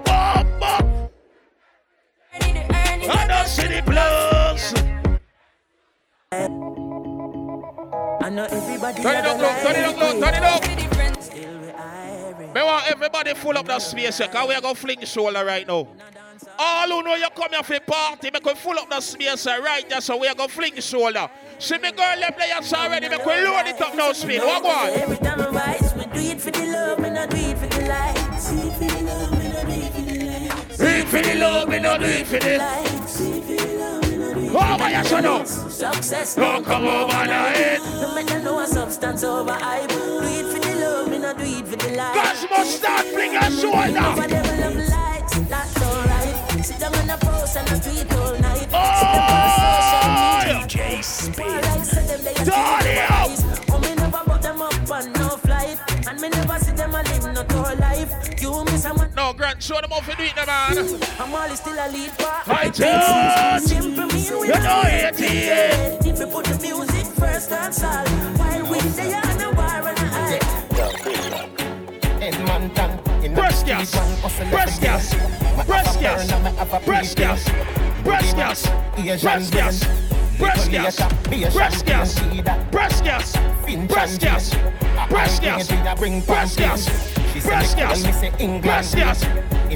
Oh, 0.07 0.45
oh. 0.61 1.11
I 2.35 3.27
don't 3.27 3.49
see 3.49 3.69
the 3.69 3.83
plus. 3.87 4.75
I 6.31 6.82
know 8.33 8.45
everybody. 8.45 9.03
Turn 9.03 9.17
it 9.17 9.27
up, 9.27 9.39
look, 9.39 9.57
turn 9.63 9.77
it 9.77 9.85
up, 9.85 9.97
look, 9.97 10.21
turn 10.23 10.35
it 10.35 10.43
up. 10.43 10.63
Me 12.55 12.63
want 12.63 12.91
everybody 12.91 13.35
full 13.35 13.57
up 13.57 13.67
that 13.67 13.81
space, 13.81 14.19
because 14.19 14.49
we 14.49 14.55
are 14.55 14.61
going 14.61 14.75
to 14.75 14.81
fling 14.81 15.01
shoulder 15.05 15.45
right 15.45 15.67
now. 15.67 15.87
All 16.59 16.89
who 16.89 17.03
know 17.03 17.15
you 17.15 17.29
come 17.35 17.51
here 17.51 17.63
for 17.63 17.75
a 17.75 17.81
party, 17.81 18.31
make 18.31 18.45
we 18.45 18.55
full 18.55 18.79
up 18.79 18.91
the 18.91 19.01
space 19.01 19.47
right 19.47 19.89
there, 19.89 20.01
so 20.03 20.17
we 20.19 20.27
are 20.27 20.35
going 20.35 20.49
to 20.49 20.55
fling 20.55 20.75
shoulder. 20.81 21.31
See 21.59 21.79
me 21.79 21.93
girl 21.93 22.19
left 22.19 22.39
there 22.39 22.55
already, 22.79 23.09
make 23.09 23.25
we 23.25 23.33
load 23.43 23.67
it 23.67 23.81
up 23.81 23.95
now, 23.95 24.13
speed. 24.13 24.41
What 24.41 24.65
on? 24.65 24.91
Every 25.01 25.17
time 25.17 25.41
I 25.41 25.49
rise, 25.49 25.95
we 25.95 26.05
do 26.05 26.21
it 26.21 26.41
for 26.41 26.51
the 26.51 26.67
love, 26.67 26.99
me 26.99 27.11
not 27.11 27.31
do 27.31 27.37
it 27.39 27.57
for 27.57 27.67
the 27.69 27.87
lights. 27.89 28.51
Do 28.51 28.59
it 28.59 28.73
for 28.73 28.85
the 28.85 29.03
love, 29.03 29.31
me 29.39 29.49
not 29.49 29.67
do 29.67 29.73
it 29.73 29.93
for 29.93 30.01
the 30.03 30.19
lights. 30.29 30.79
Do 30.79 30.85
it 30.85 31.07
for 31.09 31.23
the 31.23 31.35
love, 31.37 31.69
me 31.69 31.79
not 31.79 32.01
do 32.01 32.07
it 32.07 32.27
for 32.27 32.39
the 32.39 32.59
lights. 32.59 33.19
Do 33.19 33.33
it 33.33 33.45
for 33.45 33.67
the 33.67 33.79
love, 33.79 34.02
over 34.55 34.91
your 34.91 35.05
shadow. 35.05 35.45
Success. 35.45 36.35
Don't 36.35 36.65
come 36.65 36.85
over 36.85 37.07
the 37.13 37.33
head. 37.33 37.81
No 38.01 38.15
matter 38.15 38.39
no 38.41 38.65
substance 38.67 39.25
over 39.25 39.51
I. 39.51 39.87
Do 39.87 40.21
it 40.23 40.53
for 40.53 40.61
the 40.61 40.75
love, 40.81 41.09
me 41.09 41.19
not 41.19 41.39
do 41.39 41.45
it 41.45 41.67
for 41.67 41.77
the 41.77 41.97
life. 41.97 42.15
Guys 42.15 42.47
must 42.51 42.77
start 42.77 43.07
bringing 43.13 43.41
shoulder. 43.51 44.42
You 58.41 58.65
miss 58.65 58.85
a 58.85 58.95
man. 58.95 59.11
No, 59.17 59.33
Grant, 59.33 59.63
show 59.63 59.81
them 59.81 59.91
how 59.91 60.01
to 60.01 60.17
do 60.17 60.23
it, 60.25 60.37
man. 60.37 61.01
I'm 61.19 61.35
always 61.35 61.61
still 61.61 61.75
a 61.75 61.89
lead 61.91 62.11
part. 62.19 62.49
I 62.49 62.69
just 62.69 63.73
You 63.73 63.81
know 64.49 64.83
it, 64.85 65.21
yeah. 65.21 65.99
If 66.05 66.19
we 66.19 66.27
put 66.27 66.45
the 66.47 66.59
music 66.61 67.07
first, 67.15 67.51
that's 67.51 67.83
all. 67.83 68.07
While 68.07 68.67
we 68.71 68.79
there 68.81 69.23
on 69.25 69.41
a 69.41 69.55
bar 69.55 69.89
and 69.89 69.99
a 69.99 70.07
high. 70.07 70.41
Edmonton. 72.21 72.99
Breast 73.35 73.67
gas, 73.67 73.93
breast 74.51 74.81
gas, 74.83 75.15
breast 75.65 76.01
gas, 76.01 76.31
breast 76.85 77.17
gas, 77.17 77.49
breast 78.03 78.37
gas, 78.37 78.67
breast 79.17 79.55
gas, 79.55 79.87
breast 80.39 80.71
gas, 80.71 80.99
breast 81.17 81.85
gas, 81.85 82.19
breast 82.71 83.05
gas, 83.05 84.57
breast 85.09 85.41
gas, 85.41 85.69
breast 86.27 86.59
gas, 86.59 87.22
breast 87.41 87.77
gas, 87.77 88.03
breast 88.03 88.95
gas, 88.97 89.25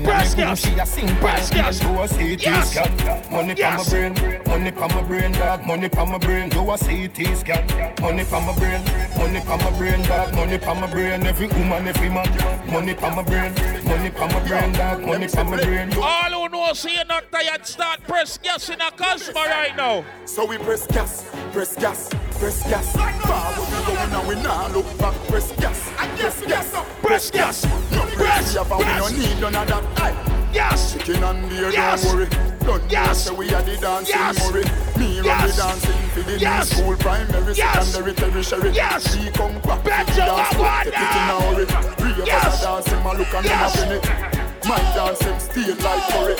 breast 0.04 0.36
gas, 0.36 0.66
breast 0.66 0.74
gas, 0.76 1.16
breast 1.20 1.52
gas, 1.52 2.74
yes. 2.74 3.30
Money 3.30 3.54
Yes. 3.56 3.88
from 3.88 4.12
my 4.12 4.12
brain, 4.12 4.42
money 4.46 4.70
from 4.70 4.90
my 4.94 5.02
brain, 5.02 5.32
dog. 5.32 5.64
Money 5.66 5.88
from 5.88 6.10
my 6.12 6.18
brain, 6.18 6.48
do 6.50 6.60
a 6.70 6.76
CT 6.78 7.34
scan. 7.36 7.94
Money 8.00 8.24
from 8.24 8.46
my 8.46 8.54
brain, 8.58 8.82
money 9.16 9.40
from 9.40 9.58
my 9.60 9.70
brain, 9.78 10.02
dog. 10.02 10.34
Money 10.34 10.58
from 10.58 10.80
my 10.80 10.86
brain, 10.86 11.26
every 11.26 11.46
woman, 11.48 11.88
every 11.88 12.08
man. 12.10 12.28
Money 12.70 12.94
from 12.94 13.16
my 13.16 13.22
brain, 13.22 13.54
money 13.84 14.10
from 14.10 14.28
my 14.32 14.40
brain, 14.46 14.72
dog. 14.72 15.00
Money 15.02 15.28
from 15.28 15.50
my 15.50 15.56
brain. 15.56 15.92
All 15.96 16.30
who 16.30 16.48
know 16.50 16.72
see 16.74 16.94
you're 16.94 17.04
not 17.06 17.30
tired, 17.32 17.66
start 17.66 18.02
press 18.02 18.38
gas 18.38 18.68
in 18.68 18.80
a 18.80 18.90
Cosmo 18.90 19.40
right 19.44 19.74
now. 19.76 20.04
So 20.26 20.44
we 20.44 20.58
press 20.58 20.86
gas, 20.86 21.24
press 21.52 21.74
gas, 21.76 22.10
press 22.38 22.62
gas. 22.68 22.92
Forward 22.92 23.68
we 23.70 23.94
going 23.94 24.12
and 24.12 24.28
we 24.28 24.34
now 24.42 24.68
look 24.68 24.86
back. 24.98 25.14
Press 25.28 25.52
gas, 25.52 25.90
press 26.18 26.40
gas, 26.46 26.70
press 27.02 27.30
gas, 27.30 27.66
press. 28.14 28.52
We 28.52 28.58
have 28.58 28.72
and 28.72 28.78
we 28.78 28.84
don't 28.84 29.18
need 29.18 29.40
none 29.40 29.54
of 29.56 29.68
that. 29.68 29.84
Aye. 30.00 30.50
Yes, 30.52 30.92
chicken 30.94 31.22
and 31.22 31.48
beer, 31.50 31.70
Yes. 31.70 32.02
don't 32.04 32.16
worry. 32.16 32.28
Don't 32.60 32.90
Yes. 32.90 33.24
say 33.24 33.34
we 33.34 33.52
are 33.54 33.62
the 33.62 33.76
dancing 33.76 34.16
Yes. 34.16 34.38
Murray. 34.50 34.64
Me 34.96 35.20
run 35.20 35.46
the 35.46 35.52
dancing 35.52 36.08
for 36.14 36.22
the 36.22 36.38
Yes. 36.38 36.70
new 36.72 36.78
school, 36.82 36.96
primary, 36.96 37.52
Yes. 37.54 37.88
secondary, 37.88 38.14
tertiary. 38.14 38.70
Yes. 38.70 39.16
We 39.16 39.30
come 39.30 39.58
back. 39.60 39.84
Bet 39.84 40.06
the 40.06 40.14
dance 40.14 40.30
are 40.30 40.44
floor, 40.54 40.66
one 40.66 40.84
take 40.84 40.94
it 40.94 41.16
in 41.16 41.28
a 41.28 41.40
hurry. 41.44 41.66
Three 41.98 42.22
of 42.22 42.26
Yes. 42.26 42.44
us 42.46 42.64
are 42.64 42.76
dancing, 42.76 43.02
my 43.04 43.12
look 43.12 43.34
and 43.34 43.44
Yes. 43.46 43.72
them 43.74 43.92
a. 43.92 44.68
My 44.68 44.78
dance 44.94 45.18
them 45.20 45.38
steel 45.40 45.74
like 45.76 46.08
curry. 46.10 46.34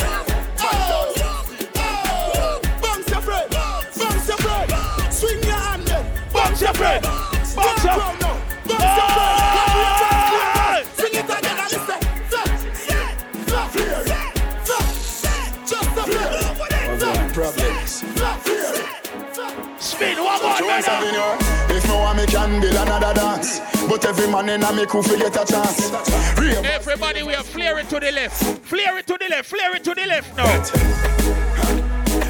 My 0.62 0.72
dance 0.88 1.22
friend, 6.76 7.04
your 7.84 7.96
Bounce 8.68 9.04
your 9.04 10.46
friend. 10.56 10.84
Sing 10.96 11.14
it 11.14 11.24
again 11.24 11.56
and 11.56 11.70
listen. 11.72 12.00
Flap, 12.28 13.16
flap, 13.46 13.70
fear, 13.72 13.96
flap, 14.04 14.32
just 15.66 15.96
a 15.96 16.04
fear. 16.04 16.30
Flap, 16.98 17.32
Problems. 17.32 17.92
Spin 19.78 20.18
one 20.18 20.42
more 20.42 20.58
Jones 20.58 20.86
If 21.70 21.86
no 21.88 21.96
one 21.98 22.16
me 22.16 22.26
can 22.26 22.60
build 22.60 22.76
another 22.76 23.14
dance, 23.14 23.60
but 23.88 24.04
every 24.04 24.28
man 24.30 24.48
in 24.48 24.62
a 24.62 24.72
me 24.72 24.86
crew 24.86 25.02
get 25.02 25.36
a 25.36 25.44
chance. 25.44 25.92
Everybody, 26.64 27.22
we 27.22 27.34
are 27.34 27.42
flare 27.42 27.78
it 27.78 27.88
to 27.88 28.00
the 28.00 28.12
left. 28.12 28.42
Flare 28.66 28.98
it 28.98 29.06
to 29.06 29.16
the 29.18 29.28
left. 29.30 29.48
Flare 29.48 29.76
it 29.76 29.84
to 29.84 29.94
the 29.94 30.06
left 30.06 30.36
now. 30.36 30.62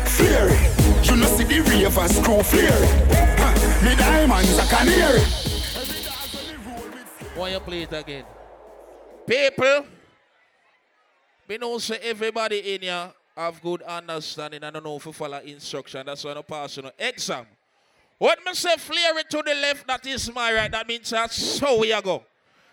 Fury. 0.04 0.75
You 1.16 1.22
know 1.22 1.28
see 1.28 1.44
the 1.44 1.60
ravers 1.62 2.18
crew 2.20 2.42
fury. 2.42 2.68
Huh. 2.68 3.82
Me 3.82 3.96
diamonds 3.96 4.58
a 4.58 4.66
canary. 4.66 5.20
Why 7.34 7.52
you 7.52 7.60
play 7.60 7.82
it 7.84 7.92
again? 7.94 8.24
People, 9.26 9.86
we 11.48 11.56
know 11.56 11.78
say 11.78 11.96
everybody 12.02 12.74
in 12.74 12.82
here 12.82 13.10
have 13.34 13.62
good 13.62 13.80
understanding 13.80 14.62
and 14.62 14.74
don't 14.74 14.84
know 14.84 14.96
if 14.96 15.06
you 15.06 15.12
follow 15.14 15.38
instruction. 15.38 16.04
That's 16.04 16.22
why 16.22 16.34
I 16.34 16.42
pass 16.42 16.76
you 16.76 16.82
no 16.82 16.90
exam. 16.98 17.46
What 18.18 18.38
me 18.44 18.52
say 18.52 18.76
flare 18.76 19.18
it 19.18 19.30
to 19.30 19.42
the 19.42 19.54
left, 19.54 19.86
that 19.86 20.06
is 20.06 20.30
my 20.34 20.52
right. 20.52 20.70
That 20.70 20.86
means 20.86 21.08
that's 21.08 21.34
so 21.34 21.78
we 21.78 21.94
are 21.94 22.02
go. 22.02 22.24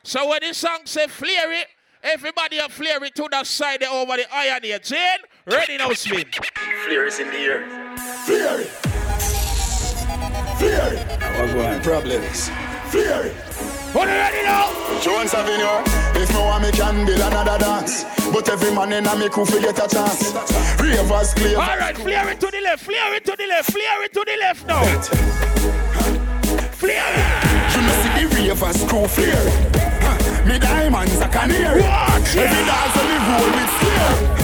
So 0.03 0.27
when 0.27 0.41
the 0.41 0.53
song 0.53 0.79
say 0.83 1.07
flare 1.07 1.61
it, 1.61 1.67
everybody 2.03 2.57
a 2.57 2.67
flare 2.67 3.01
it 3.05 3.15
to 3.15 3.25
the 3.31 3.45
side 3.45 3.79
there 3.79 3.89
over 3.89 4.17
the 4.17 4.25
iron 4.35 4.63
here. 4.63 4.79
Jane, 4.79 5.19
ready 5.45 5.77
now 5.77 5.93
spin. 5.93 6.25
Flare 6.83 7.05
is 7.05 7.19
in 7.19 7.27
the 7.27 7.37
air. 7.37 7.82
Fury. 7.97 8.65
Fury. 10.57 10.97
What 11.53 11.83
Problems. 11.83 12.49
Fury. 12.89 13.29
What 13.93 14.07
are 14.07 14.17
ready 14.17 14.43
now? 14.43 14.99
Jones 15.01 15.33
Avenue. 15.33 15.83
If 16.19 16.31
no 16.31 16.45
one 16.45 16.63
me 16.63 16.71
can 16.71 17.05
build 17.05 17.19
another 17.19 17.57
dance, 17.59 18.05
but 18.31 18.49
every 18.49 18.73
man 18.73 18.93
in 18.93 19.05
a 19.05 19.15
me 19.15 19.29
crew 19.29 19.45
fi 19.45 19.61
get 19.61 19.77
a 19.77 19.87
chance. 19.87 20.33
Ravers 20.81 21.33
claim. 21.35 21.57
All 21.57 21.77
right, 21.77 21.95
flare 21.95 22.29
it 22.29 22.39
to 22.39 22.49
the 22.49 22.61
left, 22.61 22.83
flare 22.83 23.15
it 23.15 23.25
to 23.25 23.35
the 23.37 23.45
left, 23.45 23.71
flare 23.71 24.03
it 24.03 24.13
to 24.13 24.23
the 24.25 24.37
left 24.39 24.67
now. 24.67 24.83
Flare 26.73 27.13
it. 27.13 27.75
You 27.75 27.81
know 27.81 27.93
see 28.01 28.25
the 28.25 28.35
ravers 28.35 28.83
crew 28.89 29.07
flare. 29.07 29.45
Huh. 30.01 30.47
Me 30.47 30.57
diamonds 30.57 31.19
a 31.19 31.27
canary. 31.27 31.81
What? 31.81 32.35
Every 32.35 32.65
dance 32.65 32.97
on 32.97 33.05
me 33.07 33.17
roll 33.29 33.51
with 33.53 33.69
fear. 33.79 34.42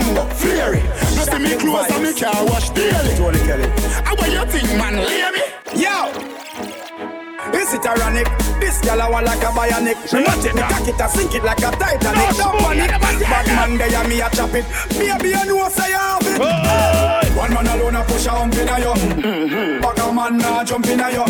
Flare 0.00 0.74
it. 0.74 0.84
You 1.14 1.24
see 1.24 1.38
me 1.38 1.56
clothes 1.56 1.90
and 1.90 2.02
me 2.02 2.12
car 2.18 2.44
wash 2.46 2.70
daily. 2.70 3.14
Tony 3.16 3.38
Kelly. 3.46 3.68
How 4.04 4.14
what 4.16 4.30
you 4.30 4.44
think, 4.46 4.68
man? 4.78 4.94
Hear 5.06 5.30
me? 5.32 5.42
Yo! 5.82 6.10
Is 7.54 7.72
it 7.74 7.86
ironic? 7.86 8.26
This 8.60 8.80
gal 8.80 9.00
I 9.00 9.08
want 9.08 9.26
like 9.26 9.42
a 9.42 9.46
bionic. 9.46 10.12
Me 10.12 10.22
what 10.22 10.40
take 10.42 10.52
it 10.52 10.56
now? 10.56 10.68
cock 10.68 10.88
it 10.88 11.00
a 11.00 11.08
sink 11.08 11.34
it 11.34 11.44
like 11.44 11.58
a 11.58 11.70
Titanic. 11.70 12.02
No, 12.02 12.44
Don't 12.44 12.58
panic. 12.58 12.90
yeah, 12.90 12.98
man, 12.98 13.20
yeah, 13.20 13.30
Bad 13.30 13.46
man 13.46 13.78
there 13.78 14.08
me 14.08 14.20
a 14.20 14.30
chop 14.30 14.54
it. 14.54 14.64
Baby 14.98 15.28
you 15.30 15.44
know 15.46 15.68
say 15.68 15.90
you 15.90 15.96
have 15.96 16.22
it. 16.26 17.23
One 17.44 17.52
man 17.52 17.66
alone 17.78 17.96
a 17.96 18.04
push 18.04 18.24
a 18.24 18.30
hump 18.30 18.54
in 18.54 18.68
a 18.68 18.80
yo. 18.80 18.94
Back 19.78 19.98
a 19.98 20.10
man 20.10 20.38
nah 20.38 20.64
jump 20.64 20.86
in 20.86 20.98
a 20.98 21.12
yo. 21.12 21.24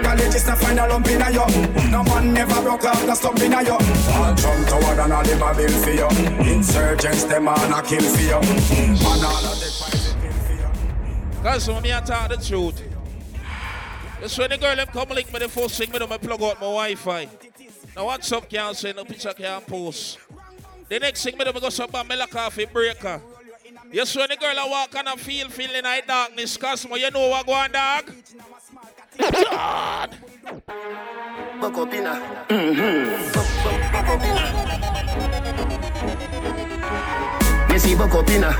College 0.00 0.34
is 0.36 0.48
find 0.48 0.78
a 0.78 0.86
lump 0.86 1.08
in 1.08 1.20
a 1.20 1.28
yo. 1.32 1.44
No 1.90 2.04
man 2.04 2.32
never 2.32 2.62
broke 2.62 2.84
out 2.84 3.04
the 3.04 3.14
stump 3.16 3.40
in 3.40 3.52
a 3.52 3.64
yo. 3.64 3.72
All 3.74 4.32
jump 4.36 4.68
toward 4.68 4.96
and 4.96 5.12
all 5.12 5.24
them 5.24 5.42
a 5.42 5.54
bill 5.56 5.72
for 5.82 5.90
you. 5.90 6.06
Insurgents 6.48 7.24
them 7.24 7.46
man 7.46 7.72
a 7.72 7.82
kill 7.82 8.00
for 8.00 8.22
you. 8.22 8.40
Man 9.02 9.24
all 9.24 9.44
a 9.44 9.58
dead 9.58 9.74
Cause 11.42 11.68
when 11.68 11.82
me 11.82 11.92
I 11.92 12.00
talk 12.00 12.28
the 12.28 12.36
truth. 12.36 12.80
That's 14.20 14.38
when 14.38 14.50
the 14.50 14.56
girl 14.56 14.76
them 14.76 14.86
come 14.86 15.08
link 15.08 15.32
me 15.32 15.40
the 15.40 15.48
first 15.48 15.76
thing 15.76 15.90
me 15.90 15.98
do 15.98 16.06
me 16.06 16.16
plug 16.16 16.42
out 16.42 16.60
my 16.60 16.94
Wi-Fi. 16.94 17.28
Now 17.96 18.04
WhatsApp 18.04 18.48
can't 18.48 18.76
send 18.76 18.98
no 18.98 19.04
picture 19.04 19.32
can't 19.32 19.66
post. 19.66 20.16
The 20.88 21.00
next 21.00 21.24
thing 21.24 21.36
me 21.36 21.44
do 21.44 21.52
me 21.52 21.58
go 21.58 21.70
some 21.70 21.90
me 21.90 22.14
like 22.14 22.30
coffee 22.30 22.66
breaker. 22.66 23.20
Yes, 23.94 24.16
when 24.16 24.28
the 24.28 24.34
girl 24.34 24.58
I 24.58 24.66
walk 24.68 24.92
and 24.96 25.08
I 25.08 25.14
feel 25.14 25.48
feeling 25.48 25.84
like 25.84 26.08
darkness, 26.08 26.56
Cosmo, 26.56 26.96
you 26.96 27.08
know 27.12 27.28
what 27.28 27.46
go 27.46 27.52
on, 27.52 27.70
dog? 27.70 28.12
God! 29.16 30.16
Buck 31.60 31.78
up 31.78 31.94
inna. 31.94 32.14
Me 37.70 37.78
see 37.78 37.94
buck 37.94 38.14
up 38.14 38.28
inna. 38.30 38.50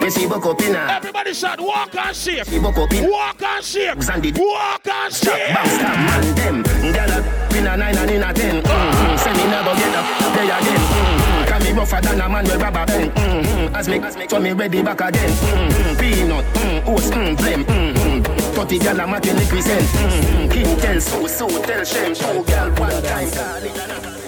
Me 0.00 0.10
see 0.10 0.26
buck 0.26 0.44
up 0.44 0.60
inna. 0.62 0.88
Everybody 0.90 1.32
shout, 1.32 1.60
walk 1.60 1.94
and 1.94 2.16
shake. 2.16 2.46
See 2.46 2.58
buck 2.58 2.76
up 2.76 2.92
inna. 2.92 3.08
Walk 3.08 3.40
and 3.40 3.64
shake. 3.64 4.02
Sandy. 4.02 4.32
Walk 4.32 4.88
and 4.88 5.14
Stop, 5.14 5.36
shake. 5.36 5.54
bang, 5.54 5.68
stop, 5.68 5.96
man, 5.96 6.34
them. 6.34 6.64
Gyal 6.92 7.10
a 7.14 7.56
in 7.56 7.66
a 7.68 7.76
nine 7.76 7.96
and 7.96 8.10
in 8.10 8.22
a 8.24 8.34
ten. 8.34 8.60
Mm-hmm. 8.60 9.16
Say 9.18 9.32
me 9.34 9.44
never 9.48 9.74
get 9.76 9.94
up, 9.94 10.04
play 10.34 10.46
again. 10.46 10.80
Mm-hmm. 10.80 11.43
Can 11.74 11.80
me 11.82 11.90
rougher 11.90 12.00
than 12.00 12.20
a 12.20 12.28
man 12.28 12.44
with 12.44 12.62
rubber 12.62 12.86
band. 12.86 13.10
Mm-hmm. 13.12 13.74
As 13.74 13.88
me, 13.88 13.98
as 13.98 14.16
me, 14.16 14.28
so 14.28 14.38
me 14.38 14.52
ready 14.52 14.82
back 14.82 15.00
again. 15.00 15.30
Mm-hmm. 15.30 15.98
Peanut, 15.98 16.44
mm, 16.54 16.86
oats, 16.86 17.10
mm, 17.10 17.36
blem. 17.36 17.64
Mm-hmm. 17.64 18.22
Thirty 18.54 18.78
gyal 18.78 19.02
a 19.02 19.06
making 19.06 19.36
the 19.36 19.44
crescent. 19.46 19.82
Mm-hmm. 19.82 20.50
King 20.50 20.76
tell 20.78 21.00
so, 21.00 21.26
so 21.26 21.48
tell 21.62 21.84
Shem. 21.84 22.14
Two 22.14 22.44
gyal 22.44 22.78
one 22.78 23.02
time. 23.02 23.28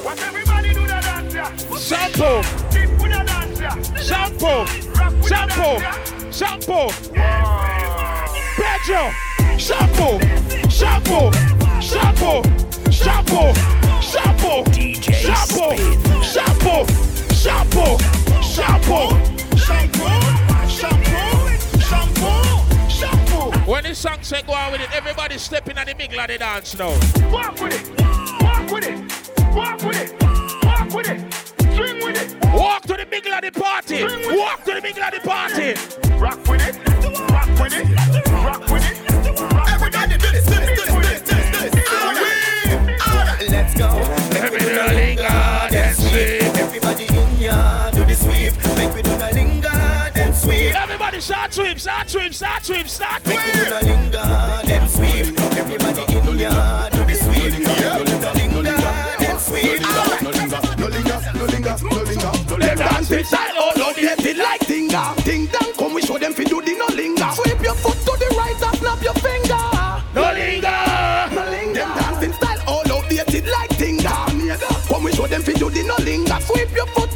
What 0.03 0.21
everybody 0.23 0.75
do 0.75 0.81
the 0.81 0.87
dance, 0.87 1.35
yeah? 1.35 1.57
Shampoo. 1.77 2.43
Keep 2.73 2.91
with 3.01 3.13
the 3.13 3.23
dance. 3.27 4.07
Shampoo. 4.07 4.67
Shampoo. 5.29 5.81
Shampoo. 6.33 6.91
Pedro. 8.57 9.13
Shampoo. 9.57 10.19
Shampoo. 10.69 11.33
Shampoo. 11.81 12.43
Shampoo. 14.03 14.65
Shampoo. 16.23 17.16
Shampoo. 17.47 17.97
Shampoo. 18.43 19.15
Shampoo. 19.57 20.11
Shampoo. 20.69 21.07
Shampoo, 21.79 21.79
shampoo, 21.89 22.91
shampoo. 22.91 23.71
When 23.71 23.85
the 23.85 23.95
song 23.95 24.21
say 24.23 24.43
go 24.43 24.53
on 24.53 24.73
with 24.73 24.81
it, 24.81 24.93
everybody 24.93 25.39
stepping 25.39 25.79
at 25.79 25.87
the 25.87 25.95
middle 25.95 26.19
of 26.19 26.27
the 26.27 26.39
dance 26.39 26.77
now. 26.77 26.89
Walk 27.31 27.61
with 27.61 27.73
it, 27.73 27.89
walk 28.43 28.69
with 28.69 28.85
it, 28.85 28.99
walk 29.55 29.81
with 29.85 29.97
it, 30.03 30.65
walk 30.65 30.93
with 30.93 31.09
it, 31.09 31.21
swing 31.77 32.05
with 32.05 32.21
it. 32.21 32.35
Walk 32.53 32.83
to 32.83 32.97
the 32.97 33.07
middle 33.07 33.33
of 33.33 33.43
the 33.43 33.53
party. 33.53 34.03
Walk 34.37 34.65
to 34.65 34.75
the 34.75 34.83
middle 34.83 35.05
of 35.05 35.13
the 35.13 35.21
party. 35.21 35.75
Rock 36.19 36.49
with 36.49 36.67
it, 36.67 36.77
rock 37.31 37.49
with 37.61 37.75
it, 37.75 37.87
rock 38.33 38.69
with 38.69 38.85
it. 38.91 38.97
Everybody 39.71 40.19
do 40.19 40.33
this, 40.33 40.45
do 40.47 40.55
this, 40.57 40.71
do 40.85 41.01
this, 41.01 41.23
do 41.23 41.35
this, 41.37 41.51
do 41.53 41.71
this. 41.71 41.87
Alright, 43.07 43.49
let's 43.51 43.75
go. 43.79 43.89
Everybody 44.35 45.16
Everybody 51.17 51.33
start 51.33 51.55
sweep, 51.55 51.81
start 51.81 52.11
sweep, 52.11 52.35
start 52.35 52.65
sweep, 52.67 52.89
start 52.89 53.27
Make 53.27 53.39
we 53.39 53.53
do 53.53 53.59
sweep. 53.59 53.69
the 53.71 53.87
linger, 53.87 54.63
then 54.67 54.87
sweep. 54.87 55.41
Everybody 55.57 56.03
in 56.13 56.39
ya, 56.39 56.89
do 56.91 57.05
the 57.05 57.15
sweep. 57.15 57.57
Do 57.57 57.65
the 58.05 58.33
linger, 58.37 58.61
then 59.19 59.39
sweep. 59.39 59.81
Alright. 59.81 60.23
No 60.23 60.29
linger, 60.29 60.61
ah. 60.61 60.75
no 60.77 60.87
linger, 60.93 61.19
no 61.33 61.45
linger, 61.47 61.77
no 61.89 62.03
linger. 62.05 62.33
Them 62.61 62.77
dance 62.77 63.11
it 63.11 63.25
style, 63.25 63.55
oh 63.57 63.73
Lord, 63.79 63.97
they 63.97 64.13
it 64.13 64.37
like 64.37 64.61
tinga. 64.69 65.25
Ding 65.25 65.47
dong, 65.47 65.73
come 65.79 65.95
we 65.95 66.03
show 66.03 66.19
them 66.19 66.35
fi 66.35 66.45
do 66.45 66.61
the 66.61 66.77
no 66.77 66.87
linger. 66.95 67.31
Sweep 67.33 67.63
your 67.63 67.75
foot 67.77 67.97
to 67.97 68.13
the 68.21 68.35
right 68.37 68.61
and 68.61 68.77
snap 68.77 69.01
your 69.01 69.15
finger. 69.15 69.57
No 70.13 70.21
linger. 70.37 70.69
No 71.33 71.49
linger. 71.49 71.81
Them 71.81 71.97
dancing 71.97 72.33
style, 72.35 72.61
oh 72.69 72.83
Lord, 72.91 73.09
they 73.09 73.25
it 73.25 73.47
like 73.49 73.71
tinga. 73.81 74.13
Come 74.89 75.05
we 75.05 75.13
show 75.13 75.27
them 75.27 75.41
fi 75.41 75.55
do 75.55 75.71
the 75.71 75.83
no 75.83 75.97
linger. 76.05 76.39
Sweep 76.45 76.77
your 76.77 76.87
foot 76.89 77.16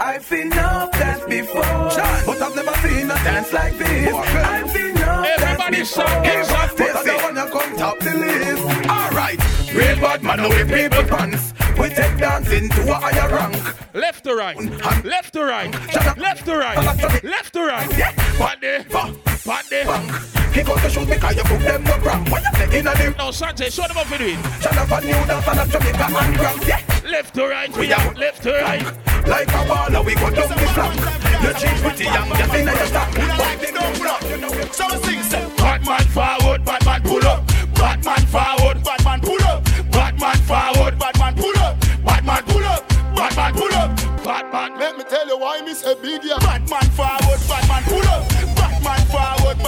I've 0.00 0.24
seen 0.24 0.52
enough 0.52 0.92
dance 0.92 1.24
before, 1.24 1.62
but 1.62 2.40
I've 2.40 2.54
never 2.54 2.88
seen 2.88 3.10
a 3.10 3.14
dance 3.24 3.52
like 3.52 3.76
this. 3.76 4.14
I've 4.14 4.70
seen 4.70 4.96
enough 4.96 5.26
Everybody 5.26 5.76
dance 5.76 5.90
shout, 5.92 6.22
before, 6.22 6.56
up, 6.56 6.76
but 6.76 6.96
I 6.96 7.04
don't 7.04 7.22
wanna 7.22 7.50
come 7.50 7.76
top 7.76 7.98
the 7.98 8.14
list. 8.14 8.62
Alright, 8.88 9.74
real 9.74 9.96
bad 9.96 10.22
man, 10.22 10.42
we 10.42 10.64
people 10.72 11.02
pants. 11.04 11.52
We 11.78 11.88
take 11.88 12.16
dancing 12.18 12.68
to 12.70 12.82
a 12.90 12.94
higher 12.94 13.28
rank. 13.34 13.94
Left 13.94 14.24
to 14.24 14.34
right, 14.36 14.56
left 15.04 15.34
to 15.34 15.44
right, 15.44 15.72
left 16.16 16.44
to 16.46 16.56
right, 16.56 17.24
left 17.24 17.52
to 17.54 17.66
right. 17.66 19.27
Body, 19.44 19.84
body. 19.84 20.08
Kick 20.52 20.68
out 20.68 20.82
the 20.82 20.88
shoes 20.88 21.06
because 21.06 21.36
you 21.36 21.42
put 21.44 21.60
them 21.60 21.84
no 21.84 21.92
cramp. 21.98 22.30
What 22.30 22.42
you 22.42 22.52
say 22.58 22.78
in 22.78 22.86
a 22.86 22.94
new? 22.98 23.10
No, 23.16 23.30
Sanjay, 23.30 23.70
show 23.72 23.86
them 23.86 23.96
how 23.96 24.04
to 24.04 24.18
do 24.18 24.26
it. 24.26 24.38
Shut 24.62 24.76
up 24.76 24.90
and 24.92 25.04
you 25.06 25.14
dance 25.14 25.48
and 25.48 25.60
a 25.60 25.66
Jamaica 25.66 26.06
and 26.08 26.36
cramp. 26.36 26.66
Yeah. 26.66 27.10
Left 27.10 27.34
to 27.34 27.48
right, 27.48 27.76
we 27.76 27.92
are 27.92 28.14
left 28.14 28.42
to 28.42 28.52
right. 28.52 28.84
Like 29.26 29.48
a 29.48 29.62
baller, 29.68 30.04
we 30.04 30.14
go 30.14 30.30
down 30.30 30.48
the 30.48 30.68
flank. 30.74 31.00
You 31.42 31.52
change 31.54 31.80
pretty 31.80 32.04
young, 32.04 32.28
get 32.30 32.54
in 32.54 32.66
your 32.66 32.86
stack. 32.86 33.14
Wipe 33.38 33.62
it 33.62 33.74
down, 33.74 33.92
bro. 33.98 34.72
So 34.72 34.88
sing, 35.02 35.22
say. 35.22 35.46
Batman 35.56 36.04
forward, 36.12 36.64
Batman 36.64 37.02
pull 37.02 37.26
up. 37.26 37.46
Batman 37.74 38.26
forward, 38.26 38.82
Batman 38.82 39.20
pull 39.20 39.42
up, 39.44 39.64
Batman 39.92 40.36
forward, 40.48 40.98
Batman 40.98 41.34
pull 41.36 41.58
up, 41.58 41.78
Batman 42.04 42.42
pull 42.42 42.64
up, 42.64 42.88
Batman 43.14 43.52
pull 43.54 43.74
up. 43.74 43.96
Batman. 44.24 44.78
Let 44.78 44.98
me 44.98 45.04
tell 45.04 45.26
you 45.26 45.38
why 45.38 45.62
me 45.62 45.74
say 45.74 45.94
big 46.02 46.24
yeah. 46.24 46.38
Batman 46.40 46.90
forward, 46.90 47.27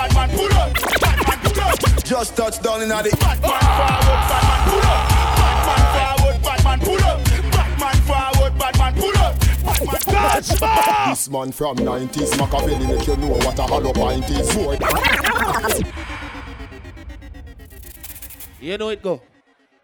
forward, 0.01 0.14
Batman 0.14 0.31
pull 0.36 0.52
up. 0.55 0.72
Batman 1.01 1.39
pull 1.43 1.62
up. 1.62 2.05
Just 2.05 2.36
touch 2.36 2.62
down 2.62 2.82
in 2.82 2.89
the 2.89 2.94
Batman 2.94 3.40
forward, 3.40 4.22
Batman 4.28 4.60
pull 4.66 4.86
up. 4.86 5.09
Batman 5.66 5.82
forward, 5.97 6.43
Batman 6.43 6.81
pull 6.81 7.05
up. 7.05 7.24
Batman 7.52 7.97
forward, 8.09 8.59
Batman 8.59 8.94
pull 8.94 9.18
up. 9.18 9.40
Batman 9.40 10.01
pull 10.01 10.16
up. 10.16 11.09
This 11.09 11.31
man 11.31 11.52
from 11.52 11.77
90s, 11.77 12.39
Machiavelli 12.39 12.86
make 12.86 13.06
you 13.06 13.16
know 13.16 13.28
what 13.28 13.59
a 13.59 13.62
hollow 13.62 13.93
pint 13.93 14.31
is. 14.31 14.55
Boy. 14.55 14.78
You 18.60 18.78
know 18.78 18.89
it 18.90 19.02
go. 19.02 19.22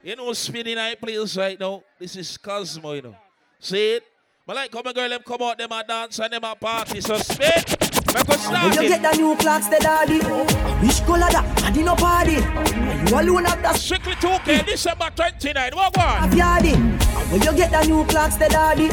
You 0.02 0.16
know 0.16 0.32
spinning 0.34 0.78
I 0.78 0.94
place 0.94 1.36
right 1.36 1.58
now. 1.58 1.82
This 1.98 2.16
is 2.16 2.36
Cosmo, 2.38 2.92
you 2.92 3.02
know. 3.02 3.16
See 3.58 3.94
it? 3.94 4.04
But 4.46 4.56
like 4.56 4.70
come 4.70 4.86
a 4.86 4.92
girl 4.92 5.08
them 5.08 5.22
come 5.26 5.42
out 5.42 5.58
them 5.58 5.72
a 5.72 5.82
dance 5.82 6.20
and 6.20 6.32
them 6.32 6.44
a 6.44 6.54
party. 6.54 7.00
So 7.00 7.16
spin. 7.16 7.75
Make 8.14 8.28
us 8.28 8.48
When 8.48 8.72
you 8.72 8.88
get 8.88 9.02
the 9.02 9.16
new 9.16 9.36
Clarks, 9.36 9.68
the 9.68 9.78
daddy. 9.78 10.18
Which 10.84 11.00
color 11.04 11.28
that? 11.30 11.44
I 11.64 11.70
no 11.82 11.94
party. 11.94 12.36
And 12.36 13.08
you 13.10 13.20
alone 13.20 13.44
have 13.44 13.62
that 13.62 13.76
Strictly 13.76 14.12
2K 14.14 14.48
eh. 14.48 14.62
December 14.62 15.10
29. 15.14 15.70
What 15.74 15.96
have 15.96 16.30
one? 16.30 16.38
yardy. 16.38 16.74
And 16.74 17.32
when 17.32 17.42
you 17.42 17.52
get 17.56 17.70
the 17.70 17.84
new 17.86 18.04
Clarks, 18.04 18.36
the 18.36 18.48
daddy. 18.48 18.88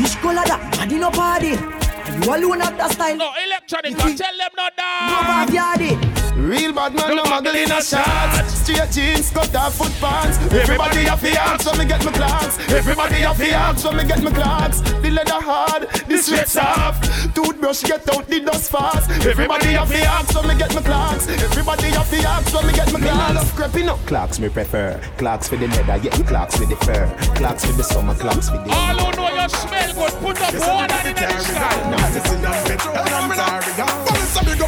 Which 0.00 0.16
color 0.20 0.44
that? 0.44 0.78
I 0.78 0.86
no 0.86 1.10
party. 1.10 1.54
And 1.54 2.24
you 2.24 2.34
alone 2.34 2.60
have 2.60 2.76
that 2.78 2.92
style. 2.92 3.16
No, 3.16 3.32
electronic. 3.44 3.96
Tell 3.96 4.06
them 4.08 4.50
not 4.56 4.72
No 4.76 4.82
that. 4.82 5.48
have 5.48 5.78
yardy. 5.78 6.21
Real 6.36 6.72
bad 6.72 6.94
man, 6.94 7.16
no 7.16 7.24
muggle 7.24 7.54
in 7.54 7.70
a 7.70 7.82
shot. 7.82 8.44
Straight 8.48 8.90
jeans, 8.90 9.30
cut 9.30 9.54
off 9.54 9.74
foot 9.74 9.92
pants. 10.00 10.38
Everybody 10.52 11.04
have 11.04 11.20
the 11.20 11.30
axe 11.30 11.66
when 11.66 11.78
me 11.78 11.84
get 11.84 12.04
my 12.04 12.12
Clarks. 12.12 12.58
Everybody 12.70 13.14
have 13.16 13.38
the 13.38 13.50
axe 13.50 13.84
when 13.84 13.96
me 13.96 14.04
get 14.04 14.22
my 14.22 14.30
Clarks. 14.30 14.80
The 14.80 15.10
leather 15.10 15.40
hard, 15.40 15.88
the 16.08 16.18
sweat 16.18 16.48
soft. 16.48 17.34
Toothbrush 17.34 17.82
get 17.82 18.08
out 18.14 18.26
the 18.26 18.40
dust 18.40 18.70
fast. 18.70 19.10
Everybody 19.26 19.72
have 19.72 19.88
the 19.88 20.02
axe 20.02 20.34
when 20.34 20.48
me 20.48 20.56
get 20.56 20.74
my 20.74 20.82
Clarks. 20.82 21.28
Everybody 21.28 21.88
have 21.88 22.10
the 22.10 22.18
axe 22.26 22.52
when 22.54 22.66
me 22.66 22.72
get 22.72 22.92
my 22.92 23.00
Clarks. 23.00 23.20
I 23.20 23.32
love 23.32 23.54
creeping 23.54 23.88
up. 23.88 23.98
Clarks 24.06 24.38
me 24.40 24.48
prefer. 24.48 25.00
Clarks 25.18 25.48
for 25.48 25.56
the 25.56 25.68
leather, 25.68 25.98
yeah. 26.02 26.16
Clarks 26.26 26.58
with 26.58 26.70
the 26.70 26.76
fur. 26.76 27.06
Clarks 27.36 27.64
for 27.66 27.72
the 27.72 27.84
summer, 27.84 28.14
Clarks 28.14 28.50
with 28.50 28.64
the. 28.64 28.72
All 28.72 28.98
who 28.98 29.16
know 29.16 29.42
you 29.42 29.48
smell 29.48 29.92
good, 29.94 30.12
put 30.20 30.40
up 30.40 30.54
one 30.54 30.90
in 31.06 31.14
the 31.14 31.40
style. 31.40 31.82
So 32.22 32.38
big 32.68 32.80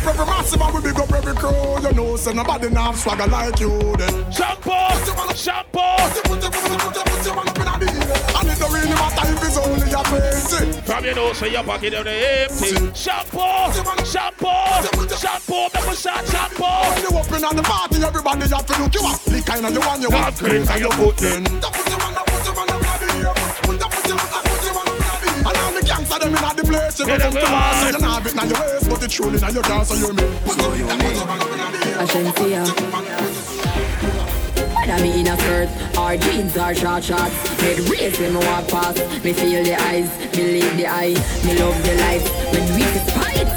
up 0.05 0.11
every 0.15 0.27
massive 0.27 0.61
and 0.61 0.75
we 0.75 0.81
big 0.83 0.99
up 1.01 1.11
every 1.13 1.35
crew. 1.35 1.79
You 1.83 1.93
know, 1.95 2.17
so 2.17 2.33
nobody 2.33 2.69
now 2.71 2.93
swagger 2.93 3.27
like 3.27 3.59
you. 3.61 3.71
Then 3.97 4.31
Shampoo, 4.31 4.71
shampoo. 5.35 5.81
and 5.81 6.13
it 8.49 8.59
don't 8.59 8.73
really 8.73 8.89
matter 8.91 9.33
if 9.33 9.45
it's 9.45 9.57
only 9.57 9.89
a 9.89 10.03
twenty. 10.05 10.69
Eh. 10.69 10.73
From 10.83 11.05
your 11.05 11.15
nose 11.15 11.39
to 11.39 11.49
your 11.51 11.65
pocket 11.65 11.91
the 11.91 11.99
empty. 11.99 12.75
Shampoo, 12.95 13.73
shampoo, 14.05 15.09
shampoo, 15.17 15.69
make 15.73 15.95
start 15.97 16.27
shampoo. 16.29 16.65
When 16.65 17.03
you 17.03 17.09
open 17.19 17.45
on 17.45 17.57
the 17.57 17.63
party, 17.63 18.03
everybody 18.05 18.49
have 18.49 18.67
to 18.67 18.79
look 18.83 18.95
you 18.95 19.07
up. 19.07 19.21
The 19.23 19.41
kind 19.43 19.65
of 19.67 19.73
you 19.73 19.81
want 19.81 20.03
you 20.03 20.11
want. 20.11 20.43
And 20.43 20.81
you 20.81 20.89
put 20.91 21.23
in. 21.23 21.47
And 21.47 21.65
all 21.65 21.73
the 24.13 24.44
gangsta 26.15 26.21
them 26.21 26.35
inna 26.37 26.55
the 26.55 26.65
place, 26.65 26.99
you 26.99 27.07
go 27.07 27.19
come 27.19 27.33
to 27.33 27.39
us. 27.41 27.93
You 27.93 27.99
know 27.99 28.09
have 28.09 28.27
it 28.27 28.33
in 28.33 28.49
your 28.49 28.61
waist, 28.61 28.89
but 28.89 29.03
it's 29.03 29.15
truly 29.15 29.39
in 29.39 29.55
your 29.55 29.63
dance, 29.63 29.89
so 29.89 29.95
you 29.95 30.13
me. 30.15 30.23
A 31.95 32.07
Shenseea. 32.07 32.65
Whether 34.75 35.03
me 35.03 35.21
in 35.21 35.29
a 35.29 35.37
skirt 35.39 35.69
or 35.97 36.17
jeans 36.17 36.57
or 36.59 36.75
short 36.75 37.03
shorts 37.03 37.35
Head 37.61 37.79
race 37.89 38.21
when 38.21 38.35
me 38.35 38.39
walk 38.41 38.69
past 38.69 38.99
Me 39.25 39.33
feel 39.33 39.65
the 39.65 39.75
eyes, 39.81 40.11
believe 40.37 40.77
the 40.77 40.87
eye 40.87 41.15
Me 41.43 41.59
love 41.59 41.83
the 41.83 41.95
life 42.05 42.29
when 42.53 42.63
we 42.75 42.85
despite 42.93 43.49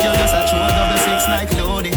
You're 0.00 0.16
just 0.16 0.34
a 0.34 0.48
true 0.48 0.64
double 0.72 0.98
six 1.04 1.28
like 1.28 1.50
Loodi. 1.50 1.92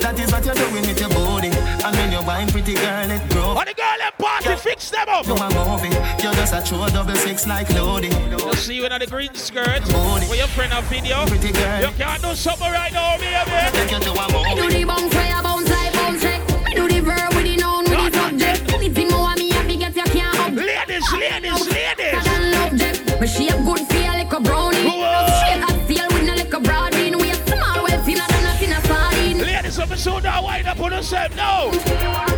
That 0.00 0.18
is 0.20 0.30
what 0.32 0.44
you're 0.44 0.54
doing 0.54 0.86
with 0.86 1.00
your 1.00 1.08
body. 1.08 1.48
And 1.48 1.96
when 1.96 2.12
you're 2.12 2.22
wine, 2.22 2.48
pretty 2.48 2.74
girl, 2.74 3.10
it 3.10 3.29
grow. 3.60 3.66
What 3.66 3.66
the 3.66 3.74
girl 3.74 4.00
and 4.02 4.18
party, 4.18 4.56
fix 4.56 4.90
them 4.90 5.08
up. 5.08 5.26
You 5.26 5.34
a 5.34 5.48
movie. 5.48 5.94
You're 6.22 6.34
just 6.34 6.54
a 6.54 6.62
true 6.62 6.86
double 6.88 7.14
six 7.16 7.46
like 7.46 7.68
Loodi. 7.68 8.10
You 8.30 8.52
see 8.54 8.76
you 8.76 8.86
in 8.86 8.98
the 8.98 9.06
green 9.06 9.34
skirt 9.34 9.84
with 9.84 10.38
your 10.38 10.46
friend 10.48 10.72
on 10.72 10.84
video. 10.84 11.26
Pretty 11.26 11.52
girl. 11.52 11.80
You 11.80 11.92
can't 11.98 12.22
do 12.22 12.34
something 12.34 12.70
right 12.72 12.92
now, 12.92 13.18
baby. 13.18 13.50
Take 13.72 13.90
you 13.92 14.00
to 14.00 14.12
a 14.12 14.26
Me 14.32 14.54
do 14.54 14.70
the 14.70 14.84
bounce 14.84 15.14
fire, 15.14 15.42
bounce 15.42 15.70
like 15.70 15.92
bounce 15.92 16.22
check 16.22 16.40
Me 16.64 16.74
do 16.74 16.88
the 16.88 17.00
verb 17.00 17.34
with 17.34 17.44
the 17.44 17.56
noun 17.56 17.84
with 17.84 18.12
the 18.12 18.18
subject 18.18 18.72
Anything 18.72 19.08
more 19.08 19.20
want 19.20 19.38
me 19.38 19.50
happy 19.50 19.76
get 19.76 19.96
you 19.96 20.04
can't 20.04 20.38
up 20.38 20.52
Ladies, 20.52 21.12
ladies, 21.12 21.68
ladies 21.68 22.24
Than 22.24 22.52
love 22.52 22.76
jet 22.76 23.20
Me 23.20 23.26
shape 23.26 23.60
good 23.64 23.80
feel 23.88 24.12
like 24.12 24.32
a 24.32 24.40
brownie 24.40 24.76
Straight 24.76 25.62
up 25.62 25.76
steel 25.84 26.06
with 26.08 26.24
no 26.24 26.34
like 26.34 26.52
a 26.52 26.60
broad 26.60 26.92
bean 26.92 27.18
We 27.18 27.30
a 27.30 27.34
small 27.34 27.82
well 27.84 28.04
thinner 28.04 28.26
than 28.28 28.46
a 28.46 28.52
thin 28.58 28.72
a 28.72 28.80
sardine 28.86 29.38
Ladies, 29.38 29.78
I'm 29.78 29.96
so 29.96 30.20
down, 30.20 30.44
wind 30.44 30.66
up 30.66 30.80
on 30.80 30.92
yourself 30.92 31.34
now. 31.36 32.29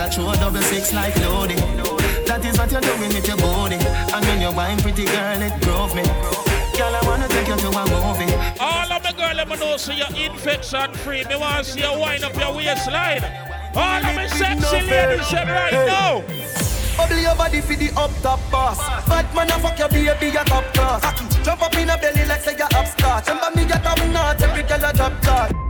You're 0.00 0.08
a 0.08 0.12
true 0.12 0.32
double 0.40 0.62
six 0.62 0.94
like 0.94 1.12
Loodi. 1.20 1.60
That 2.24 2.42
is 2.42 2.56
what 2.56 2.72
you're 2.72 2.80
doing 2.80 3.12
with 3.12 3.28
your 3.28 3.36
body. 3.36 3.76
And 3.76 4.24
when 4.24 4.40
you're 4.40 4.50
wine, 4.50 4.80
pretty 4.80 5.04
girl, 5.04 5.42
it 5.44 5.52
drove 5.60 5.94
me. 5.94 6.00
Girl, 6.72 6.96
I 6.96 7.00
wanna 7.04 7.28
take 7.28 7.48
you 7.48 7.56
to 7.60 7.68
a 7.68 7.84
movie. 7.84 8.32
All 8.56 8.88
of 8.88 9.04
my 9.04 9.12
girl, 9.12 9.36
let 9.36 9.46
me 9.46 9.56
know 9.60 9.76
so 9.76 9.92
you're 9.92 10.08
infection 10.16 10.94
free. 11.04 11.22
Me 11.28 11.36
want 11.36 11.66
to 11.66 11.72
see 11.72 11.84
you 11.84 11.92
wind 12.00 12.24
up 12.24 12.32
your 12.32 12.56
waistline. 12.56 13.20
All 13.76 14.00
of 14.00 14.16
my 14.16 14.26
sexy 14.26 14.80
ladies 14.88 15.26
say 15.28 15.44
right 15.44 15.84
now. 15.84 16.24
Bubble 16.96 17.20
your 17.20 17.36
body 17.36 17.60
for 17.60 17.76
the 17.76 17.92
up 17.92 18.10
top 18.22 18.40
boss. 18.50 18.80
Bad 19.04 19.28
man, 19.34 19.52
I 19.52 19.60
fuck 19.60 19.78
your 19.78 19.90
baby, 19.90 20.32
your 20.32 20.44
top 20.48 20.64
class. 20.72 21.04
Jump 21.44 21.60
up 21.60 21.76
in 21.76 21.90
a 21.90 21.98
belly 21.98 22.24
like 22.24 22.40
say 22.40 22.56
you're 22.56 22.72
upstart. 22.72 23.28
Remember 23.28 23.52
me, 23.52 23.66
get 23.68 23.84
top 23.84 23.98
notch, 24.08 24.40
every 24.40 24.62
girl 24.62 24.80
a 24.80 24.92
top 24.94 25.12
drop 25.20 25.69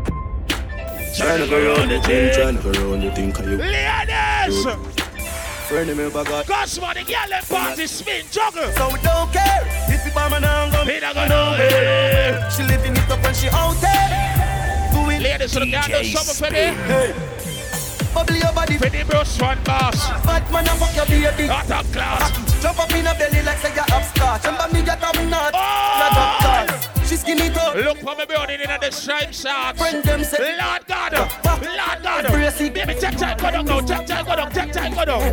card. 1.16 1.40
Tryna 1.40 1.50
go 1.50 1.74
round 1.74 1.90
the 1.90 2.00
thing, 2.00 2.30
tryna 2.30 2.62
go 2.62 2.70
round 2.82 3.02
the 3.02 3.10
thing, 3.12 3.32
cause 3.32 3.46
you 3.46 3.56
Ladies! 3.56 4.66
Friend 5.70 5.96
me 5.96 6.10
back 6.10 6.46
Cause 6.46 6.80
man, 6.80 6.94
the 6.96 7.04
girl 7.04 7.32
and 7.32 7.46
party 7.46 7.86
spin 7.86 8.24
juggle. 8.32 8.72
So 8.72 8.90
we 8.90 8.98
don't 9.06 9.30
care 9.30 9.62
if 9.86 10.02
the 10.02 10.10
barman 10.12 10.42
down 10.42 10.72
go. 10.72 10.84
He 10.84 10.98
not 10.98 11.14
go 11.14 11.28
nowhere. 11.28 12.50
She 12.50 12.64
living 12.64 12.90
it 12.90 13.08
up 13.08 13.22
when 13.22 13.34
she 13.34 13.46
out 13.50 13.78
there. 13.78 14.90
Do 14.92 15.08
it. 15.10 15.22
Ladies, 15.22 15.52
so 15.52 15.60
the 15.60 15.70
girl 15.70 15.86
do 15.86 16.02
for 16.34 16.50
me. 16.50 17.30
Bubble 18.12 18.34
your 18.34 18.52
body 18.52 18.78
for 18.78 18.90
the 18.90 19.04
brush 19.04 19.40
one 19.40 19.62
boss. 19.62 20.10
Bad 20.26 20.42
man, 20.50 20.66
I 20.66 20.74
fuck 20.74 20.96
your 20.96 21.06
baby. 21.06 21.48
Out 21.48 21.70
of 21.70 21.92
class. 21.92 22.60
Jump 22.60 22.80
up 22.80 22.90
in 22.90 23.06
a 23.06 23.14
belly 23.14 23.42
like 23.42 23.58
say 23.58 23.72
you're 23.72 23.86
upstart. 23.94 24.44
Remember 24.44 24.74
me, 24.74 24.82
get 24.82 25.00
top 25.00 25.14
notch. 25.14 25.54
Oh. 25.54 26.10
drop 26.10 26.40
card 26.42 26.89
she 27.10 27.16
skinny 27.16 27.50
top. 27.50 27.74
Look 27.74 27.98
for 27.98 28.14
me 28.14 28.24
burning 28.24 28.60
in 28.60 28.68
the 28.68 28.90
shine 28.92 29.32
shot. 29.32 29.76
Friend 29.76 30.02
them 30.04 30.22
say, 30.22 30.56
Lord 30.56 30.86
God, 30.86 31.12
Lord 31.12 32.02
God. 32.02 32.26
Baby, 32.58 32.94
check 33.00 33.18
check, 33.18 33.38
go 33.38 33.50
down, 33.50 33.66
go 33.66 33.80
check 33.80 34.06
check, 34.06 34.24
go 34.26 34.36
down, 34.36 34.52
check 34.52 34.72
check, 34.72 34.94
go 34.94 35.04
down. 35.04 35.32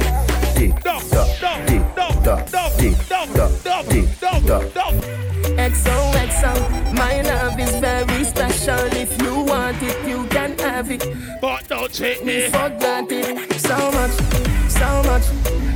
XOXO, 5.57 6.93
my 6.93 7.21
love 7.21 7.59
is 7.59 7.75
very 7.75 8.23
special. 8.23 8.79
If 8.93 9.21
you 9.21 9.41
want 9.41 9.77
it, 9.81 10.07
you 10.07 10.25
can 10.27 10.57
have 10.59 10.89
it. 10.89 11.05
But 11.41 11.67
don't 11.67 11.93
take 11.93 12.25
me 12.25 12.47
for 12.49 12.69
granted 12.79 13.59
so 13.59 13.91
much 13.91 14.56
so 14.79 15.03
much, 15.03 15.23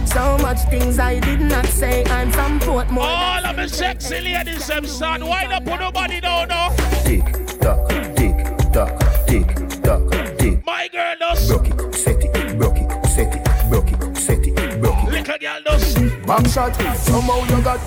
so 0.07 0.37
much 0.37 0.59
things 0.69 0.99
I 0.99 1.19
did 1.19 1.41
not 1.41 1.65
say. 1.65 2.03
I'm 2.05 2.31
from 2.31 2.59
Portmore. 2.59 3.03
All 3.03 3.45
of 3.45 3.55
the 3.55 3.67
sexy 3.67 4.21
ladies 4.21 4.67
them 4.67 4.85
start 4.85 5.21
wind 5.21 5.51
up 5.51 5.67
on 5.67 5.79
nobody 5.79 6.19
down 6.21 6.47
now. 6.49 6.69
Tick 7.03 7.25
tock, 7.59 7.89
tick 8.15 8.37
tock, 8.71 8.93
tick 9.27 9.47
tock, 9.83 10.03
tick. 10.37 10.65
My 10.65 10.87
girl 10.91 11.15
does. 11.19 11.47
Broke 11.47 11.67
it, 11.67 11.95
set 11.95 12.23
it, 12.23 12.57
broke 12.57 12.77
it, 12.77 13.05
set 13.07 13.35
it, 13.35 13.69
broke 13.69 13.91
it, 13.91 14.17
set 14.17 14.45
it, 14.45 14.81
broke 14.81 15.03
it. 15.03 15.11
Little 15.11 15.37
girl 15.37 15.61
does. 15.65 15.95
Back 16.25 16.47
shot, 16.47 16.75
somehow 16.97 17.43
you 17.45 17.61
got 17.63 17.79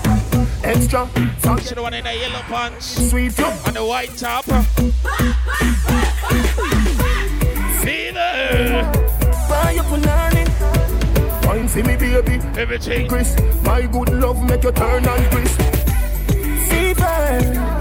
extra. 0.63 1.07
Function 1.39 1.81
one 1.81 1.93
in 1.93 2.03
the 2.03 2.15
yellow 2.15 2.41
pants. 2.41 3.09
Sweet 3.09 3.37
you. 3.37 3.45
And 3.65 3.75
the 3.75 3.85
white 3.85 4.15
top. 4.17 4.45
Fever. 7.81 8.91
Buy 9.47 9.77
up 9.79 9.85
punani. 9.85 10.44
Wine 11.55 11.69
see 11.69 11.83
me 11.83 11.95
baby, 11.95 12.33
everything 12.59 13.07
crisp. 13.07 13.39
My 13.63 13.83
good 13.83 14.09
love 14.09 14.43
make 14.43 14.61
you 14.63 14.73
turn 14.73 15.05
and 15.05 15.31
crisp. 15.31 15.61
Fever. 16.69 17.71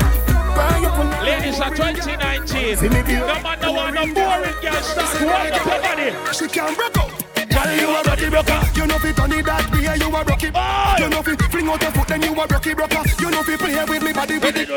Ladies 1.24 1.58
of 1.58 1.74
2019, 1.74 2.76
number 3.26 3.72
one, 3.72 3.96
a 3.96 4.14
boring 4.14 4.54
girl 4.62 4.82
Start 4.82 5.18
to 5.18 5.26
walk 5.26 5.82
body. 5.82 6.12
She 6.32 6.46
can't 6.46 6.76
break 6.76 6.98
up. 6.98 7.13
Girl, 7.50 7.70
you 7.76 7.88
a 7.88 8.02
rocky 8.02 8.28
broker. 8.30 8.60
You 8.74 8.86
know 8.86 8.98
fi 8.98 9.12
turn 9.12 9.32
it 9.32 9.44
that 9.46 9.64
way, 9.72 9.96
you 9.96 10.08
a 10.08 10.20
rocky. 10.24 10.48
You 10.48 11.08
know 11.10 11.22
fi 11.22 11.34
fling 11.50 11.68
out 11.68 11.82
your 11.82 11.90
foot, 11.92 12.08
then 12.08 12.22
you 12.22 12.32
a 12.32 12.46
rocky 12.46 12.74
broker. 12.74 13.02
You 13.20 13.30
know 13.30 13.42
fi 13.42 13.56
play 13.56 13.84
with 13.84 14.02
me 14.02 14.12
body 14.12 14.38
with 14.38 14.56
it. 14.56 14.68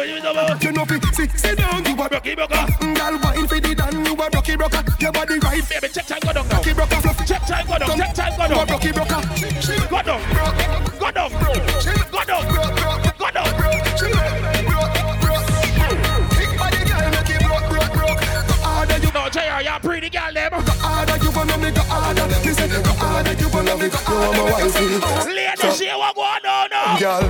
You 0.63 0.71
know 0.71 0.85
fi 0.85 0.99
sit 1.13 1.31
sit 1.37 1.57
down, 1.57 1.85
you 1.85 1.93
a 1.93 2.07
rocky 2.07 2.35
broker. 2.35 2.63
Mm, 2.81 2.95
Girl, 2.95 3.15
wine 3.23 3.47
fi 3.47 3.59
the 3.59 3.75
dan, 3.75 4.05
you 4.05 4.13
a 4.13 4.29
rocky 4.29 4.55
broker. 4.55 4.83
Your 4.99 5.11
body 5.11 5.39
right, 5.39 5.63
baby. 5.69 5.87
Check 5.89 6.05
time, 6.07 6.19
go 6.21 6.33
down 6.33 6.47
now. 6.47 6.57
Rocky 6.57 6.73
broker, 6.73 6.99
fluff. 7.01 7.27
Check 7.27 7.45
time, 7.45 7.67
go 7.67 7.77
down. 7.77 7.97
Check 7.97 8.13
time, 8.13 8.33
go 8.37 8.47
down. 8.47 8.49
You 8.49 8.61
a 8.61 8.65
down. 8.65 8.67
rocky 8.67 8.91
broker. 8.91 9.21
Go 9.89 10.01
down. 10.01 10.21
Go 10.99 11.11
down. 11.11 11.29
Go 12.11 12.23
down. 12.25 12.43
Go 13.17 13.31
down. 13.31 14.56
out 19.27 19.33
to 19.33 19.63
you, 19.63 19.69
you're 19.69 19.79
pretty 19.79 20.09
girl, 20.09 20.33
them. 20.33 20.51
Go 20.51 20.71
harder, 20.79 21.17
you 21.23 21.31
wanna 21.31 21.57
make 21.57 21.75
go 21.75 21.81
harder. 21.83 22.27
Listen, 22.27 22.69
go 22.69 22.93
harder, 22.95 23.33
you 23.33 23.49
wanna 23.49 23.77
make 23.77 23.91
go 23.91 23.97
harder. 23.97 24.37
You 24.37 24.43
are 24.43 24.99
my 24.99 25.11
wife. 25.11 25.27
Later, 25.27 25.71
she 25.71 25.87
won't 25.91 26.15
go 26.15 26.23
no, 26.43 26.67
no. 26.71 26.81
Girl, 26.99 27.23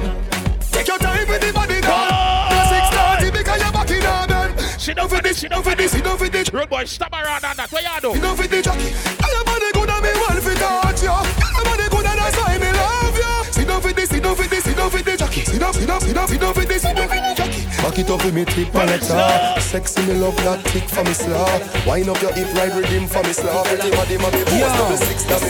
take 0.72 0.88
your 0.88 0.98
time 0.98 1.28
with 1.28 1.42
the 1.42 1.52
body 1.54 1.82
now. 1.82 2.08
Oh. 2.12 3.20
6.30 3.20 3.34
because 3.34 3.62
you're 3.62 3.72
back 3.72 3.90
in 3.90 4.06
order. 4.06 4.44
She 4.78 4.94
don't 4.94 5.10
fit 5.10 5.24
this, 5.24 5.40
she 5.40 5.48
don't 5.48 5.64
fit 5.64 5.78
this, 5.78 5.94
she 5.94 6.02
don't 6.02 6.20
fit 6.20 6.32
this. 6.32 6.54
Road 6.54 6.70
boy, 6.70 6.86
stop 6.86 7.14
around 7.14 7.44
on 7.44 7.56
that. 7.58 7.72
Where 7.72 7.84
y'all 7.84 8.00
do? 8.02 8.14
She 8.14 8.22
don't 8.22 8.38
fit 8.38 8.50
this. 8.52 8.68
I 8.68 8.74
am 8.74 9.48
on 9.48 9.60
the 9.60 9.72
good 9.74 9.90
and 9.90 10.04
me 10.04 10.12
well 10.22 10.42
fit 10.42 10.62
out, 10.62 11.02
yo. 11.02 11.14
I 11.14 11.60
am 11.60 11.68
on 11.68 11.78
the 11.78 11.88
good 11.90 12.06
and 12.06 12.20
that's 12.20 12.38
why 12.38 12.58
me 12.58 12.72
love 12.72 13.18
you. 13.18 13.54
She 13.54 13.66
don't 13.66 13.82
fit 13.82 13.96
this, 13.96 14.10
she 14.12 14.20
don't 14.20 14.38
fit 14.38 14.50
this, 14.50 14.64
she 14.66 14.74
don't 14.74 14.92
fit 14.92 15.06
this. 15.06 15.18
Jackie. 15.20 15.42
She 15.42 15.58
don't, 15.58 15.76
she 15.76 15.86
don't, 15.86 16.04
she 16.04 16.14
don't, 16.14 16.30
she 16.30 16.38
don't 16.38 16.56
fit 16.56 16.68
this, 16.68 16.82
she 16.86 16.94
don't 16.94 17.10
fit 17.10 17.38
this. 17.38 17.67
Back 17.84 18.00
it 18.00 18.10
up 18.10 18.24
with 18.26 18.34
me 18.34 18.46
tip 18.46 18.74
and 18.76 18.90
it 18.90 19.10
up. 19.12 19.60
Sexy 19.60 20.06
me 20.06 20.14
love 20.14 20.36
that 20.38 20.64
tick 20.66 20.84
for 20.84 21.04
me 21.04 21.14
slaw. 21.14 21.60
Wind 21.88 22.10
up 22.10 22.22
your 22.22 22.34
hip 22.34 22.54
right 22.56 22.74
rhythm 22.74 23.08
for 23.08 23.24
me 23.24 23.34
slaw. 23.34 23.64
Pretty 23.64 23.92
body 23.92 24.18
ma 24.18 24.30
be 24.32 24.44
post 24.44 24.76
double 24.76 24.98
six 24.98 25.24
double. 25.26 25.48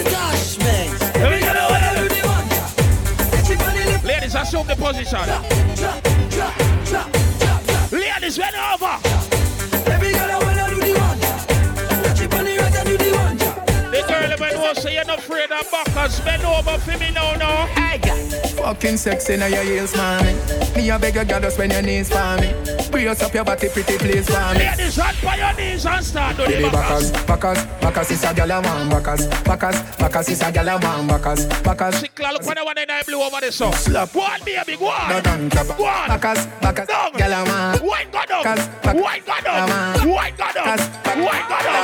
Ladies, 4.04 4.36
assume 4.36 4.68
the 4.68 4.76
position. 4.76 5.28
Ladies, 7.92 8.38
bend 8.38 8.56
over. 8.56 9.47
Girl 14.68 14.74
when 14.74 14.76
was 14.76 14.84
say 14.84 14.94
you're 14.96 15.06
not 15.06 15.20
afraid 15.20 15.52
of 15.52 15.72
backers. 15.72 16.20
Bend 16.22 16.44
over 16.44 16.78
for 16.80 16.98
me 16.98 17.12
now, 17.12 17.36
now. 17.36 17.66
Hey, 17.68 18.00
Fucking 18.58 18.98
sexy 18.98 19.38
now 19.38 19.46
your 19.48 19.64
heels 19.64 19.92
for 19.94 20.24
me. 20.24 20.34
Me 20.76 20.90
a 20.90 21.00
beg 21.00 21.16
you 21.16 21.26
girl 21.26 21.40
just 21.40 21.58
bend 21.58 21.72
your 21.72 21.82
knees 21.82 22.10
for 22.10 22.38
me. 22.42 22.54
Brace 22.92 23.22
up 23.22 23.34
your 23.34 23.44
body 23.46 23.70
pretty 23.70 23.98
please 23.98 24.28
for 24.28 24.54
me. 24.54 24.60
Ladies, 24.66 24.98
run 24.98 25.16
by 25.24 25.36
your 25.38 25.54
knees 25.56 25.86
and 25.86 26.04
start 26.06 26.36
do 26.38 26.44
the 26.44 26.50
Baby 26.50 26.64
backers. 26.70 27.12
backers, 27.26 27.58
backers, 27.64 27.82
backers 27.82 28.12
is 28.12 28.24
a 28.24 28.34
gal 28.34 28.52
a 28.52 28.62
man 28.62 28.90
backers, 28.90 29.28
backers, 29.44 29.82
backers 29.98 30.30
is 30.30 30.42
a 30.42 30.52
gal 30.52 30.68
a 30.68 30.80
man 30.80 31.08
backers, 31.08 31.46
backers. 31.64 31.96
Sickla, 32.02 32.34
look 32.34 32.44
for 32.44 32.56
the 32.56 32.64
one 32.66 32.78
in 32.78 32.88
the 32.88 33.04
blue 33.06 33.22
over 33.22 33.40
the 33.42 33.52
sun. 33.52 33.74
Slap. 33.74 34.12
Go 34.14 34.22
on, 34.22 34.40
baby, 34.44 34.76
go 34.78 34.88
on. 34.88 35.10
No 35.10 35.22
done 35.22 35.50
clap. 35.50 35.78
Go 35.78 35.86
on. 35.86 36.08
Backers, 36.10 36.46
backers, 36.62 36.88
gal 36.88 37.34
a 37.34 37.46
man. 37.46 37.86
Wine 37.86 38.08
go 38.12 38.26
down. 38.26 38.44
Backers, 38.44 38.68
back- 38.84 38.96
Wine 38.96 39.22
go 39.26 39.42
down. 39.44 39.70
man. 39.70 40.10
Wine 40.10 40.34
go 40.38 40.52
down. 40.52 40.66
Backers, 40.66 40.88
back- 41.04 41.18
Wine 41.18 41.50
go 41.50 41.64
down. 41.64 41.78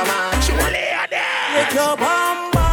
Your 1.74 1.96
bum 1.96 2.63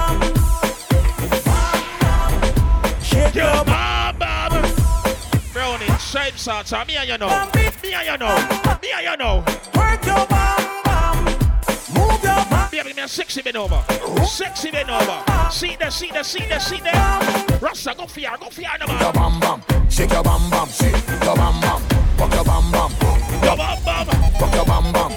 bum. 3.34 3.56
Your 3.56 3.64
bum 3.66 4.18
bum. 4.20 5.98
same 6.00 6.36
sort, 6.38 6.68
so 6.68 6.84
me 6.86 6.96
and 6.98 7.08
you 7.10 7.18
know. 7.18 7.28
Me 7.84 7.94
and 7.94 8.08
you 8.08 8.18
know. 8.18 8.36
Me 8.82 8.92
and 8.96 9.06
you 9.06 9.18
know. 9.18 9.44
Work 9.76 10.06
your 10.06 10.26
bam 10.28 10.84
bam. 10.84 11.26
Move 11.94 12.24
your 12.24 12.46
bam. 12.50 12.70
Baby, 12.72 12.94
me 12.94 13.02
a 13.02 13.08
sexy 13.08 13.42
bend 13.42 13.58
over. 13.58 13.84
Sexy 14.26 14.72
bend 14.72 14.90
over. 14.90 15.24
See 15.52 15.76
there, 15.78 15.92
see 15.92 16.12
there, 16.12 16.24
see 16.24 16.46
there, 16.46 16.60
see 16.60 16.80
there. 16.80 17.60
Rasta, 17.62 17.94
go 17.98 18.06
for 18.08 18.20
ya, 18.20 18.36
go 18.38 18.50
for 18.50 18.62
ya, 18.62 18.78
no 18.80 18.88
Your 18.88 19.14
man. 19.14 19.40
bam 19.40 19.40
bam, 19.40 19.90
shake 19.90 20.12
your 20.12 20.24
bam 20.24 20.50
bam, 20.50 20.68
shake 20.68 20.92
your 21.24 21.36
bam 21.36 21.62
bam, 21.62 21.82
fuck 22.18 22.34
your 22.34 22.44
bam 22.44 22.72
bam, 22.72 22.92
Yo, 23.44 23.56
bam, 23.56 23.84
bam. 23.86 24.06
fuck 24.40 24.56
your 24.56 24.66
bam 24.66 24.92
bam, 24.94 25.12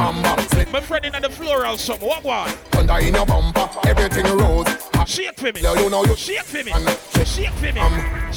your 0.00 0.12
bam 0.12 0.22
bam, 0.22 0.72
My 0.72 0.80
friend 0.80 1.04
in 1.04 1.22
the 1.22 1.30
floral, 1.30 1.76
something. 1.76 2.08
What 2.08 2.24
one? 2.24 2.52
under 2.74 2.98
in 2.98 3.14
your 3.14 3.26
bumper, 3.26 3.68
everything 3.86 4.24
rose. 4.36 4.66
Shake 5.06 5.36
for 5.36 5.52
me. 5.52 5.60
Yeah, 5.60 5.74
you 5.74 5.90
know 5.90 6.04
you 6.04 6.14
Shake 6.16 6.44
for 6.44 6.62
me. 6.62 6.72
And- 6.72 6.98
Shake 7.26 7.50
for 7.50 7.72
me. 7.72 7.80
Um, 7.80 7.92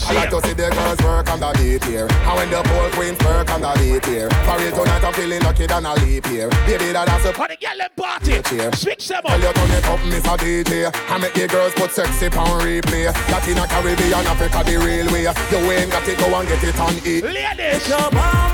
I 0.07 0.14
like 0.14 0.30
to 0.30 0.41
see 0.41 0.53
the 0.53 0.69
girls 0.69 0.99
work 0.99 1.30
on 1.31 1.40
the 1.40 1.52
beat 1.57 1.84
here. 1.85 2.07
And 2.10 2.35
when 2.38 2.49
the 2.49 2.61
pole 2.64 2.90
queens 2.91 3.18
work 3.23 3.49
on 3.49 3.61
the 3.61 3.72
beat 3.80 4.06
here. 4.06 4.30
For 4.30 4.57
real 4.60 4.72
tonight 4.72 5.03
I'm 5.03 5.14
feeling 5.14 5.41
lucky 5.41 5.65
than 5.68 5.85
a 5.85 5.94
leap 5.95 6.26
here. 6.27 6.49
Baby, 6.65 6.91
that 6.91 7.07
that's 7.07 7.26
a 7.26 7.34
For 7.34 7.48
the 7.48 7.57
girl 7.57 7.77
them 7.77 7.90
party. 7.95 8.41
Cheer. 8.44 8.72
Switch 8.73 9.07
them 9.07 9.22
Tell 9.23 9.34
up. 9.34 9.41
you 9.41 9.53
turn 9.53 9.72
it 9.72 9.85
up, 9.85 10.06
Miss 10.06 10.26
a 10.26 10.35
DJ. 10.38 10.91
I 11.10 11.18
make 11.18 11.34
the 11.34 11.48
girls 11.48 11.73
put 11.73 11.91
sexy 11.91 12.27
on 12.27 12.61
replay. 12.61 13.07
Latina, 13.31 13.65
Caribbean, 13.68 14.26
Africa, 14.27 14.64
the 14.65 14.77
real 14.77 15.07
way. 15.14 15.23
You 15.23 15.72
ain't 15.72 15.91
got 15.91 16.07
it, 16.07 16.18
go 16.19 16.26
and 16.35 16.48
get 16.48 16.64
it 16.64 16.80
on 16.80 16.94
E. 17.07 17.22
Ladies. 17.22 17.88
Your 17.88 18.11
bam 18.11 18.53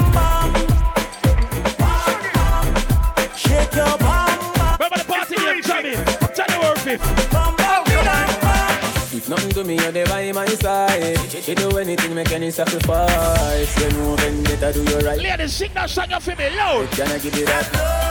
Remember 3.72 4.98
the 4.98 5.06
party 5.08 5.36
name, 5.36 5.62
Tommy? 5.62 5.94
January 6.36 6.78
5th. 6.78 7.32
Bam 7.32 7.56
bam 7.56 7.84
bam. 7.86 8.30
If 9.12 9.30
nothing 9.30 9.52
to 9.52 9.64
me, 9.64 9.76
you're 9.76 9.92
never 9.92 10.10
by 10.10 10.32
my 10.32 10.46
side. 10.48 11.20
You 11.48 11.56
do 11.56 11.78
anything, 11.78 12.16
make 12.16 12.32
any 12.32 12.52
sacrifice. 12.52 13.78
You 13.80 13.90
know 13.98 14.16
when 14.16 14.44
better 14.44 14.74
do 14.74 14.84
you 14.84 15.00
right. 15.00 15.20
Ladies, 15.20 15.54
sing 15.54 15.72
that 15.74 15.90
song 15.90 16.10
for 16.20 16.36
me 16.36 16.50
loud. 16.56 16.90
Can 16.92 17.12
I 17.12 17.20
give 17.20 17.36
you 17.36 17.46
that? 17.46 18.09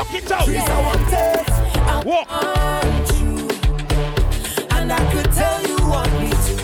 Walk 0.00 0.14
it 0.14 0.32
up, 0.32 0.40
walk 0.40 1.12
it 1.12 1.50
up. 1.78 2.06
Walk. 2.06 2.26
And 4.72 4.92
I 4.92 5.12
could 5.12 5.30
tell 5.32 5.62
you 5.66 5.76
want 5.86 6.12
me 6.20 6.30
to. 6.30 6.54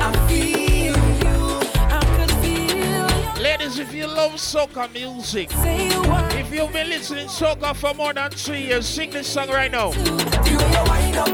I 0.00 0.12
feel 0.28 0.96
you. 1.24 1.38
I 1.76 2.00
could 2.16 2.32
feel 2.42 3.36
you. 3.36 3.42
Ladies, 3.42 3.78
if 3.78 3.92
you 3.92 4.06
love 4.06 4.32
soca 4.32 4.90
music, 4.92 5.50
Say 5.50 5.88
you 5.90 6.02
want 6.02 6.32
if 6.34 6.52
you've 6.52 6.72
been 6.72 6.88
listening 6.88 7.28
soca 7.28 7.76
for 7.76 7.92
more 7.94 8.14
than 8.14 8.30
three 8.30 8.62
years, 8.62 8.86
sing 8.86 9.10
this 9.10 9.26
song 9.26 9.48
right 9.48 9.70
now. 9.70 9.90
the 9.90 9.98
way 10.00 10.48
you 10.48 10.58
wind 10.88 11.16
up. 11.18 11.28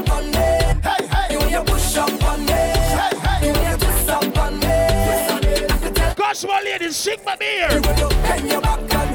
Hey, 0.83 1.07
hey. 1.07 1.35
The 1.35 1.39
way 1.39 1.51
you 1.51 1.63
push 1.63 1.97
up 1.97 2.23
on 2.23 2.45
me. 2.45 2.51
Hey, 2.51 3.11
hey. 3.23 3.53
The 3.53 3.59
way 3.59 3.71
you 3.71 3.77
twist 3.77 4.09
up 4.09 4.37
on 4.37 4.59
me. 4.59 4.67
I 4.67 5.79
could 5.81 5.95
tell 5.95 6.15
Gospel 6.15 6.59
ladies, 6.65 6.95
sing 6.97 7.19
my 7.25 7.35
beer. 7.37 7.71
you 7.71 7.81
when 7.81 7.97
you 7.97 8.09
bend 8.09 8.51
your 8.51 8.61
back 8.61 8.79
and 8.93 9.14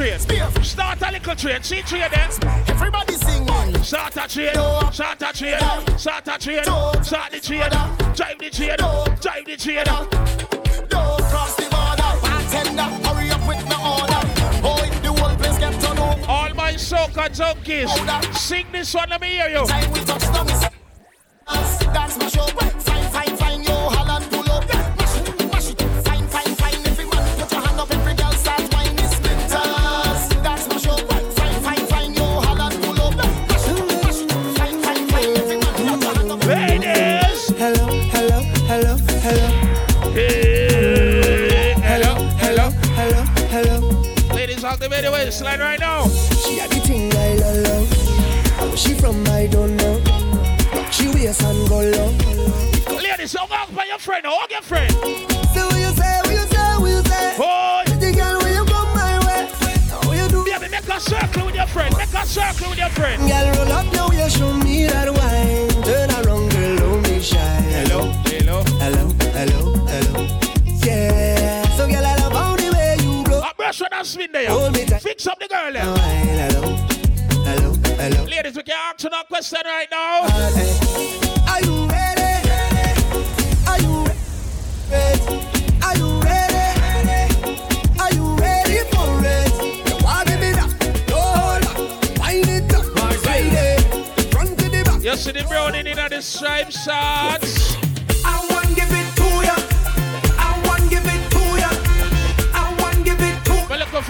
train. 0.00 0.18
Start 0.64 1.02
a 1.02 1.12
little 1.12 1.34
train. 1.36 1.62
See 1.62 1.82
train 1.82 2.10
there. 2.10 2.28
Everybody 2.68 3.14
singing. 3.14 3.82
Start 3.82 4.16
a 4.16 4.28
train. 4.28 4.52
No. 4.54 4.90
Start 4.92 5.22
a 5.22 5.32
train. 5.32 5.58
No. 5.60 5.96
Start 5.96 6.28
a 6.28 6.38
train. 6.38 6.62
No. 6.66 6.92
Start 7.02 7.32
the 7.32 7.40
train. 7.40 7.60
No. 7.70 7.92
Drive 8.14 8.38
the 8.38 8.50
train. 8.50 8.76
No. 8.78 9.04
Drive 9.20 9.44
the 9.44 9.56
train. 9.56 9.84
Don't 10.88 11.22
cross 11.30 11.56
the 11.56 11.66
border. 11.70 12.10
Bartender, 12.22 12.88
hurry 13.04 13.30
up 13.30 13.44
with 13.46 13.62
the 13.68 13.78
order. 13.92 14.22
Boy, 14.62 14.88
the 15.02 15.12
whole 15.12 15.36
place 15.36 15.58
get 15.58 15.80
turned 15.80 15.98
over. 15.98 16.24
All 16.26 16.54
my 16.54 16.72
soca 16.74 17.28
junkies, 17.28 17.90
sing 18.36 18.66
this 18.72 18.94
one. 18.94 19.10
Let 19.10 19.20
me 19.20 19.28
hear 19.28 19.48
you. 19.48 19.66
Time 19.66 19.92
we 19.92 20.00
touch 20.00 20.22
down, 20.32 20.46
we 20.46 20.52
say, 20.52 20.70
dance, 21.92 22.79
the 45.38 45.44
right 45.60 45.78
now. 45.78 46.08
She 46.44 46.58
had 46.58 46.70
the 46.70 46.80
thing 46.80 47.12
I 47.14 47.34
love, 47.36 48.78
she 48.78 48.94
from, 48.94 49.24
I 49.28 49.46
don't 49.46 49.76
know. 49.76 50.00
She 50.90 51.08
wears 51.08 51.40
and 51.40 51.68
go 51.68 51.80
long. 51.80 52.18
Ladies, 53.00 53.34
hug 53.34 53.50
up 53.52 53.74
by 53.74 53.84
your 53.86 53.98
friend. 53.98 54.24
Hug 54.26 54.50
your 54.50 54.62
friend. 54.62 54.90
So 55.54 55.66
what 55.66 55.78
you 55.78 55.92
say, 55.94 56.20
what 56.24 56.32
you 56.32 56.46
say, 56.50 56.76
what 56.78 56.90
you 56.90 57.02
say? 57.02 57.36
Boy. 57.38 57.84
The 58.00 58.12
girl 58.12 58.38
when 58.42 58.52
you 58.54 58.64
come 58.64 58.90
my 58.94 59.18
way. 59.26 59.48
How 59.88 60.12
you 60.12 60.28
do? 60.28 60.44
Baby, 60.44 60.68
make 60.68 60.88
a 60.88 61.00
circle 61.00 61.46
with 61.46 61.54
your 61.54 61.66
friend. 61.66 61.94
Make 61.96 62.12
a 62.12 62.26
circle 62.26 62.70
with 62.70 62.78
your 62.78 62.90
friend. 62.90 63.20
Girl, 63.22 63.46
roll 63.54 63.72
up 63.72 63.92
now, 63.92 64.10
you 64.10 64.28
show 64.30 64.52
me 64.52 64.86
that 64.86 65.08
wine. 65.08 65.68
Turn 65.84 66.10
around, 66.10 66.50
girl, 66.50 66.76
don't 66.76 67.02
be 67.04 67.20
shy. 67.22 67.38
Hello. 67.38 68.10
Hello. 68.26 68.62
hello, 68.82 69.08
hello, 69.32 69.72
hello. 69.86 70.26
Yeah. 70.84 71.62
So, 71.76 71.86
girl, 71.88 72.04
I 72.04 72.16
love 72.16 72.32
how 72.32 72.56
the 72.56 72.70
way 72.72 72.96
you 73.00 73.22
blow. 73.24 73.40
A 73.40 73.54
brush 73.54 73.80
on 73.80 73.88
that 73.92 74.06
spin 74.06 74.32
there. 74.32 74.50
Hold 74.50 74.72
me 74.74 74.79
girl 75.60 75.72
hello, 75.72 75.94
hello, 77.44 77.72
hello. 77.96 78.24
Ladies, 78.24 78.56
we 78.56 78.62
can 78.62 78.76
answer 78.88 79.10
that 79.10 79.28
question 79.28 79.60
right 79.64 79.88
now. 79.90 80.22
Are 81.52 81.60
you 81.60 81.86
ready? 81.86 82.48
Are 83.66 83.78
you 83.80 84.04
ready? 84.06 85.20
Are 85.82 85.96
you 85.96 86.20
ready? 86.22 86.64
Are 88.00 88.12
you 88.12 88.36
ready 88.36 88.78
for 88.90 89.10
it? 89.24 89.50
You 89.88 89.96
want 90.04 90.28
to 90.28 90.34
be 90.36 90.50
that? 90.52 90.70
No, 91.08 91.18
hold 91.18 91.62
back. 91.62 91.76
Wind 92.20 92.48
it 92.48 92.74
up. 92.74 92.84
Ride 93.26 93.52
it. 93.52 94.32
Front 94.32 94.58
to 94.58 94.68
the 94.68 94.82
back. 94.84 95.02
You 95.02 95.16
see 95.16 95.32
the 95.32 95.44
browning 95.44 95.86
in 95.86 95.96
the 95.96 96.22
stripe 96.22 96.70
shots. 96.70 97.59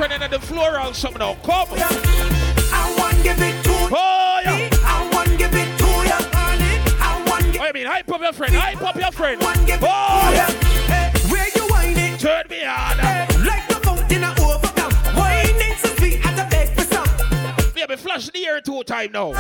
Friend 0.09 0.23
in 0.23 0.31
the 0.31 0.41
floral 0.41 0.95
something 0.95 1.19
now. 1.19 1.35
Come. 1.45 1.69
I 1.73 2.97
want 2.99 3.23
give 3.23 3.39
it 3.39 3.63
to 3.65 3.71
Oh, 3.71 4.41
yeah. 4.43 4.69
I 4.83 5.11
want 5.13 5.37
give 5.37 5.53
it 5.53 5.79
to 5.79 5.87
ya. 6.09 6.19
I 6.33 7.23
want 7.29 7.45
give 7.53 7.63
you 7.63 7.73
mean 7.75 7.87
hype 7.87 8.11
up 8.11 8.23
your 8.23 8.33
friend? 8.33 8.55
Hype 8.55 8.81
up 8.81 8.97
your 8.97 9.13
friend. 9.13 9.43
it 9.43 9.79
Oh, 9.83 10.31
yeah. 10.33 10.47
Hey, 10.89 11.11
Where 11.29 11.49
you 11.55 11.69
it? 11.99 12.19
Turn 12.19 12.45
me 12.49 12.65
on. 12.65 12.97
Like 13.45 13.69
the 13.69 13.75
fountain 13.83 14.25
of 14.25 14.41
overcome. 14.41 14.93
Whining 15.17 15.77
so 15.77 15.89
sweet 15.97 16.25
at 16.25 16.47
a 16.47 16.49
beg 16.49 16.69
for 16.71 16.85
some. 16.95 17.73
Baby, 17.75 17.97
flash 17.97 18.31
the 18.31 18.47
air 18.47 18.63
two 18.63 18.83
time 18.85 19.13
now. 19.13 19.33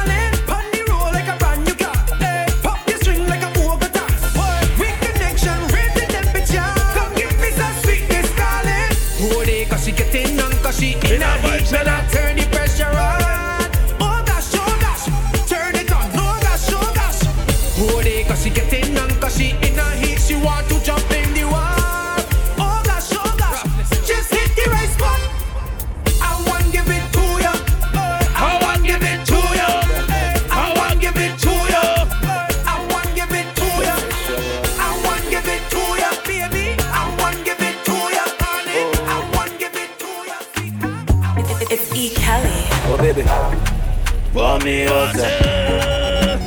Me 44.64 44.86
water. 44.86 45.28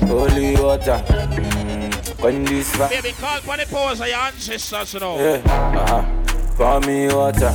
Holy 0.07 0.55
water. 0.55 1.03
Mm, 1.07 2.21
When 2.21 2.43
this 2.45 2.75
fire. 2.75 2.89
Baby, 2.89 3.11
call 3.19 3.39
for 3.39 3.57
the 3.57 3.65
powers 3.65 4.01
of 4.01 4.07
your 4.07 4.17
ancestors, 4.17 4.93
you 4.93 4.99
know. 4.99 5.17
Yeah, 5.17 5.41
uh-huh. 5.45 6.79
Me 6.81 7.07
water. 7.13 7.51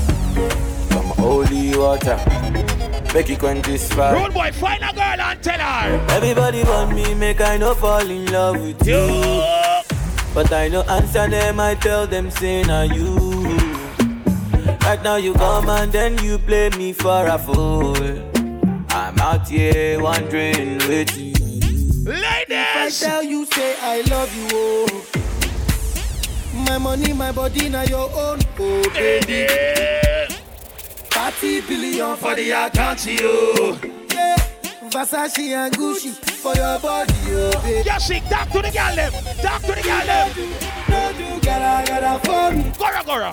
Some 0.91 1.07
holy 1.17 1.77
water. 1.77 2.17
Make 3.15 3.31
it 3.31 3.39
quench 3.39 3.65
this 3.65 3.91
fire. 3.93 4.15
Rude 4.17 4.35
boy, 4.35 4.51
find 4.53 4.83
a 4.83 4.93
girl 4.93 5.21
and 5.21 5.43
tell 5.43 5.59
her. 5.59 6.07
Everybody 6.11 6.63
want 6.65 6.95
me, 6.95 7.15
make 7.15 7.41
I 7.41 7.57
no 7.57 7.75
fall 7.75 8.09
in 8.09 8.27
love 8.31 8.61
with 8.61 8.87
you. 8.87 9.43
But 10.35 10.53
I 10.53 10.69
no 10.69 10.83
answer 10.83 11.27
them, 11.29 11.59
I 11.61 11.75
tell 11.75 12.07
them, 12.07 12.31
say 12.31 12.63
na 12.65 12.83
you. 12.83 13.17
Right 14.83 15.03
now 15.03 15.17
you 15.17 15.33
come 15.35 15.69
and 15.69 15.91
then 15.93 16.19
you 16.25 16.39
play 16.39 16.71
me 16.71 16.93
for 16.93 17.27
a 17.27 17.39
fool. 17.39 17.95
Out 19.29 19.47
here 19.47 20.01
wondering 20.01 20.79
with 20.89 21.15
you. 21.19 21.35
Ladies! 22.07 22.49
If 22.49 23.05
I 23.05 23.09
tell 23.11 23.23
you, 23.23 23.45
say 23.45 23.77
I 23.79 24.01
love 24.09 24.35
you, 24.35 24.49
oh. 24.53 25.07
My 26.67 26.79
money, 26.79 27.13
my 27.13 27.31
body, 27.31 27.69
now 27.69 27.83
your 27.83 28.09
own, 28.11 28.39
oh 28.59 28.91
baby. 28.95 29.47
Thirty 31.11 31.61
billion 31.61 32.17
for 32.17 32.35
the 32.35 32.53
account, 32.53 33.05
yo. 33.05 33.77
Yeah, 34.15 34.37
Versace 34.89 35.53
and 35.53 35.75
Gucci 35.77 36.15
for 36.15 36.55
your 36.55 36.79
body, 36.79 37.13
oh 37.27 37.61
baby. 37.63 37.83
Just 37.85 38.07
sing, 38.07 38.23
talk 38.31 38.49
to 38.49 38.63
the 38.63 38.71
girl 38.71 38.97
them, 38.97 39.13
talk 39.43 39.61
to 39.61 39.73
the 39.75 39.83
girl 39.83 40.07
them. 40.07 40.29
No 40.89 41.13
do, 41.13 41.39
gotta, 41.45 41.87
gotta 41.87 42.19
for 42.25 42.51
me. 42.57 42.73
Gora, 42.79 43.03
gora, 43.05 43.31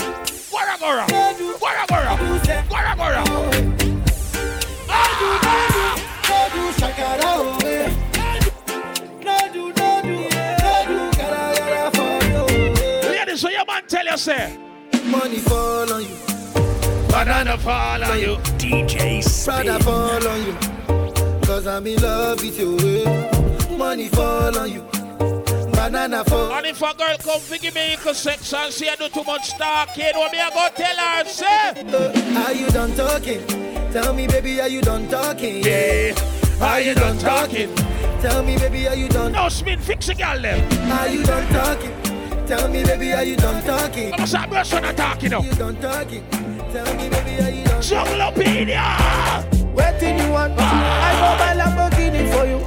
gora, 0.52 0.76
gora, 0.78 1.06
gora, 1.08 1.86
gora, 1.88 2.16
gora, 2.68 2.96
gora. 2.98 3.24
No 3.24 3.40
do, 5.20 5.75
so 13.46 13.50
your 13.50 13.66
man 13.66 13.84
tell 13.88 14.06
you, 14.06 14.18
say. 14.18 14.58
Money 15.06 15.38
fall 15.38 15.94
on 15.94 16.02
you. 16.02 16.18
Banana 17.10 17.58
fall 17.58 18.04
on 18.04 18.20
you. 18.20 18.38
DJ 18.58 19.24
Prada 19.46 19.84
fall 19.84 20.28
on 20.28 20.46
you. 20.46 20.54
Cause 21.46 21.68
I'm 21.68 21.86
in 21.86 22.02
love 22.02 22.42
with 22.42 22.60
you. 22.60 23.78
Money 23.78 24.08
fall 24.10 24.58
on 24.58 24.72
you. 24.72 24.82
Banana 25.72 26.24
fall. 26.24 26.54
And 26.54 26.66
if 26.66 26.82
a 26.82 26.94
girl 26.96 27.18
come 27.20 27.40
fi 27.40 27.58
give 27.58 27.76
me 27.76 27.94
equal 27.94 28.14
sex 28.14 28.54
and 28.54 28.74
say 28.74 28.90
I 28.90 28.96
do 28.96 29.10
too 29.10 29.24
much 29.24 29.50
talking, 29.58 30.16
what 30.16 30.32
me 30.32 30.40
I 30.40 30.50
go 30.50 30.68
tell 30.76 30.96
her, 30.96 31.26
say? 31.26 31.70
Uh, 31.94 32.46
are 32.48 32.54
you 32.54 32.68
done 32.70 32.96
talking? 32.96 33.46
Tell 33.92 34.14
me, 34.14 34.28
baby, 34.28 34.60
are 34.62 34.68
you 34.68 34.82
done 34.82 35.08
talking? 35.10 35.64
Yeah. 35.64 36.45
Are 36.62 36.80
you 36.80 36.96
done 36.96 37.18
talking? 37.18 37.74
Tell 38.22 38.42
me, 38.44 38.58
baby, 38.58 38.88
are 38.88 38.96
you 38.96 39.10
done? 39.10 39.34
No, 39.34 39.50
spin, 39.50 39.80
fix 39.80 40.08
a 40.10 40.16
girl 40.16 40.42
them. 40.42 40.92
Are 40.92 41.08
you 41.08 41.24
done 41.24 41.48
talking? 41.52 41.92
Tell 42.48 42.70
me, 42.70 42.84
baby, 42.84 43.14
are 43.14 43.24
you 43.24 43.36
done 43.36 43.64
talking? 43.64 44.14
I'm 44.14 44.24
a 44.24 44.28
sad 44.28 44.50
person 44.50 44.82
not 44.84 44.96
talking 44.96 45.32
now. 45.32 45.40
Are 45.40 45.46
you 45.46 45.54
done 45.54 45.76
talking? 45.82 46.24
Tell 46.72 46.94
me, 46.96 47.10
baby, 47.10 47.44
are 47.44 47.50
you 47.50 47.64
done? 47.66 47.82
Junglepedia! 47.82 49.44
What 49.74 50.00
do 50.00 50.08
you 50.08 50.32
want? 50.32 50.54
I 50.58 51.12
go 51.20 51.38
buy 51.38 51.52
a 51.52 51.58
Lamborghini 51.60 52.32
for 52.34 52.46
you. 52.46 52.60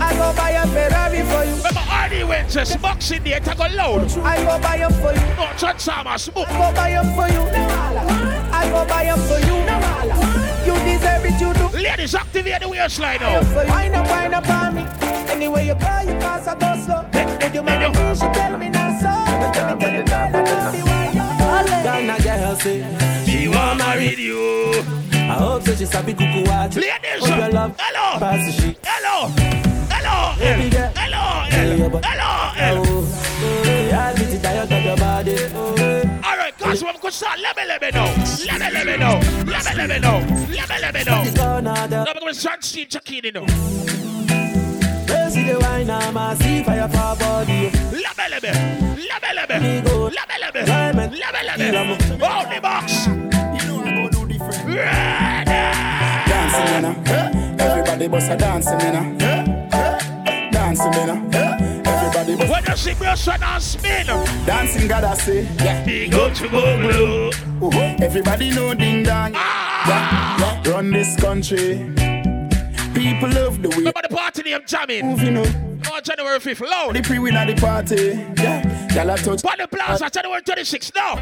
I 0.00 0.12
go 0.14 0.34
buy 0.36 0.50
a 0.50 0.66
Ferrari 0.66 1.22
for 1.22 1.44
you. 1.44 1.56
Remember 1.56 1.80
Arnie 1.88 2.28
Wentz, 2.28 2.76
boxing 2.76 3.22
day, 3.22 3.40
take 3.40 3.58
a 3.58 3.68
load. 3.74 4.10
I 4.18 4.44
go 4.44 4.60
buy 4.60 4.76
them 4.78 4.92
for 4.92 5.12
you. 5.14 5.34
No, 5.36 5.48
Transformers, 5.56 6.22
smoke. 6.22 6.48
I 6.48 6.52
go 6.52 6.74
buy 6.74 6.90
them 6.90 7.06
for 7.14 7.28
you. 7.28 7.40
I 8.52 8.68
go 8.70 8.84
buy 8.86 9.04
them 9.04 9.18
for 9.20 9.38
you. 9.38 10.29
You 10.70 10.78
deserve 10.84 11.24
it, 11.26 11.40
you 11.40 11.52
do. 11.54 11.66
Ladies, 11.76 12.14
activate 12.14 12.60
the 12.60 12.68
waistline 12.68 13.18
now. 13.20 13.40
Wind 13.54 13.94
up, 13.96 14.06
wind 14.08 14.34
up 14.34 14.48
on 14.48 14.74
me. 14.76 14.86
Anyway 15.30 15.66
you 15.66 15.74
call, 15.74 16.04
you 16.04 16.14
pass, 16.20 16.46
I 16.46 16.54
go 16.54 16.70
slow. 16.84 17.02
Did 17.10 17.54
you 17.54 17.62
make 17.62 17.80
me 17.80 18.14
she 18.14 18.26
tell 18.38 18.56
me 18.56 18.68
not 18.68 19.00
so? 19.00 19.10
Tell 19.52 19.74
me, 19.74 19.80
tell 19.80 19.90
me, 19.92 20.02
girl, 20.04 20.14
I 20.16 20.30
don't 20.44 20.72
be 20.72 20.82
why 20.82 21.06
you 21.16 21.82
Ghana 21.82 22.16
girl 22.22 22.56
say 22.56 22.78
She 23.26 23.48
want 23.48 23.78
marry 23.78 24.14
you. 24.14 24.84
I 25.12 25.34
hope 25.34 25.62
so 25.64 25.74
she 25.74 25.86
sabi 25.86 26.12
kuku 26.14 26.46
watch. 26.46 26.76
Ladies, 26.76 27.22
Oh, 27.22 27.36
your 27.36 27.48
love. 27.50 27.74
hello. 27.78 28.18
Pass 28.20 28.46
the 28.46 28.52
shit. 28.62 28.78
Hello. 28.84 29.28
Hello. 29.90 30.36
Baby 30.38 30.70
girl. 30.70 30.92
Hello. 30.94 31.24
Hello. 31.50 32.00
Hello. 32.02 32.39
Cause 37.20 37.36
we 37.36 37.40
could 37.40 37.40
start. 37.40 37.40
Let 37.40 37.56
me 37.56 37.64
let 37.66 37.80
me 37.82 37.90
know. 37.90 38.08
Let 38.46 38.60
me 38.60 38.70
let 38.70 38.86
me 38.86 38.96
know. 38.96 39.20
Let 39.46 39.64
me 39.64 39.74
let 39.76 39.88
me 39.88 39.98
know. 39.98 40.18
Let 40.50 40.68
me 40.68 40.76
let 40.80 40.94
me 40.94 41.04
know. 41.04 41.60
Now 41.60 42.04
we're 42.06 42.20
going 42.20 42.34
to 42.34 42.40
start 42.40 42.64
seeing 42.64 42.88
Chakini 42.88 43.32
now. 43.34 43.46
See 45.30 45.44
the 45.44 45.58
wine, 45.60 45.88
I'm 45.88 46.16
a 46.16 46.36
see 46.36 46.62
fire 46.64 46.88
for 46.88 47.16
body. 47.16 47.70
Let 47.92 48.16
me 48.18 48.24
let 48.30 48.42
me. 48.42 48.50
Let 49.08 49.22
me 49.22 49.28
let 49.34 49.48
me. 49.48 49.82
Let 49.82 50.28
me 50.28 50.34
let 50.40 50.54
me. 50.54 50.64
Diamond. 50.64 51.18
Let 51.18 51.34
me 51.34 51.70
let 51.70 51.86
me. 51.86 52.26
Hold 52.26 52.50
the 52.50 52.60
box. 52.60 53.06
Dancing, 56.26 56.74
you 56.74 56.80
know. 56.80 56.94
Ah. 57.06 57.30
Everybody 57.60 58.08
bust 58.08 58.30
a 58.30 58.36
dancing, 58.36 58.80
you 58.80 58.92
know. 58.92 59.16
Ah. 59.72 59.98
Dancing, 60.50 60.92
you 60.92 61.06
know. 61.06 61.30
Ah. 61.34 61.59
Bust 62.36 62.50
When 62.50 62.64
you 62.64 62.76
see 62.76 62.94
me 62.94 63.16
son 63.16 63.42
and 63.42 63.62
spin. 63.62 64.06
Dancing, 64.46 64.88
gotta 64.88 65.16
say. 65.20 65.42
Yeah. 65.58 65.84
Big 65.84 66.14
up 66.14 66.34
to 66.34 66.48
go 66.48 66.78
blue. 66.80 67.28
Uh-huh. 67.28 67.96
Everybody 68.00 68.50
know 68.50 68.74
ding 68.74 69.02
dong. 69.02 69.34
Yeah, 69.34 70.38
yeah. 70.38 70.70
Run 70.70 70.90
this 70.90 71.16
country. 71.16 71.76
People 72.94 73.30
love 73.30 73.62
the 73.62 73.68
way. 73.70 73.76
Remember 73.76 74.00
the 74.02 74.14
party 74.14 74.42
name 74.42 74.60
jamming? 74.66 75.06
Moving 75.06 75.38
up. 75.38 75.46
On 75.92 76.02
January 76.02 76.38
5th, 76.38 76.60
loud. 76.60 76.94
The 76.94 77.02
pre-win 77.02 77.34
at 77.36 77.46
the 77.46 77.54
party. 77.60 78.18
Yeah. 78.42 78.80
Y'all 78.94 79.16
touch. 79.16 79.42
What 79.42 79.58
the 79.58 79.66
plaza 79.68 80.10
January 80.10 80.42
26th 80.42 80.94
now? 80.94 81.16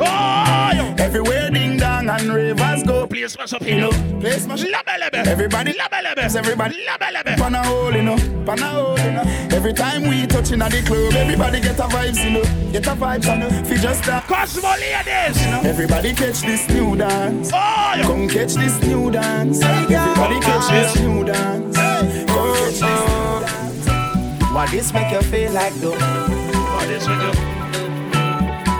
Oh, 0.00 0.72
yo. 0.74 0.94
Everywhere 1.02 1.50
ding 1.50 1.76
dong 2.06 2.20
and 2.20 2.34
ravers 2.34 2.82
go. 2.82 3.06
Please 3.06 3.32
smash 3.32 3.52
up 3.52 3.62
You 3.62 3.68
here. 3.74 3.80
know, 3.80 4.20
play 4.20 4.38
smash. 4.38 4.62
Lebe 4.62 4.98
lebe. 5.00 5.14
Everybody, 5.26 5.72
Lebe 5.72 6.02
lebe. 6.02 6.18
everybody, 6.36 6.76
Lebe 6.86 7.12
lebe. 7.12 7.36
pan 7.36 7.54
a 7.54 7.62
hole, 7.64 7.92
you 7.94 8.02
know, 8.02 8.16
pan 8.44 8.58
a 8.60 8.66
hole, 8.68 8.98
you 8.98 9.12
know. 9.12 9.22
Every 9.50 9.72
time 9.72 10.02
we 10.08 10.26
touching 10.26 10.62
at 10.62 10.72
the 10.72 10.82
club, 10.82 11.12
everybody 11.14 11.60
get 11.60 11.78
a 11.78 11.82
vibes, 11.82 12.22
you 12.24 12.30
know, 12.30 12.72
get 12.72 12.86
a 12.86 12.90
vibes, 12.90 13.26
you 13.26 13.38
know. 13.38 13.64
Fi 13.64 13.76
just 13.76 14.04
that. 14.04 14.26
Cosmo 14.26 14.70
ladies. 14.70 15.42
Everybody 15.64 16.14
catch 16.14 16.40
this 16.40 16.68
new 16.68 16.96
dance. 16.96 17.50
Oh, 17.52 17.94
yo. 17.96 18.02
Come 18.06 18.28
catch 18.28 18.54
this 18.54 18.80
new 18.82 19.10
dance. 19.10 19.62
Everybody 19.62 20.40
catch 20.40 20.68
this 20.70 21.00
new 21.00 21.24
dance. 21.24 21.76
Come 21.76 22.08
catch 22.08 22.70
this 22.70 22.80
new 22.80 22.88
oh. 22.88 23.44
dance. 23.46 24.52
What 24.52 24.70
this 24.70 24.92
make 24.92 25.10
you 25.12 25.22
feel 25.22 25.52
like 25.52 25.74
though? 25.74 25.92
What 25.92 26.86
this 26.88 27.06
make 27.06 27.22
you? 27.22 27.32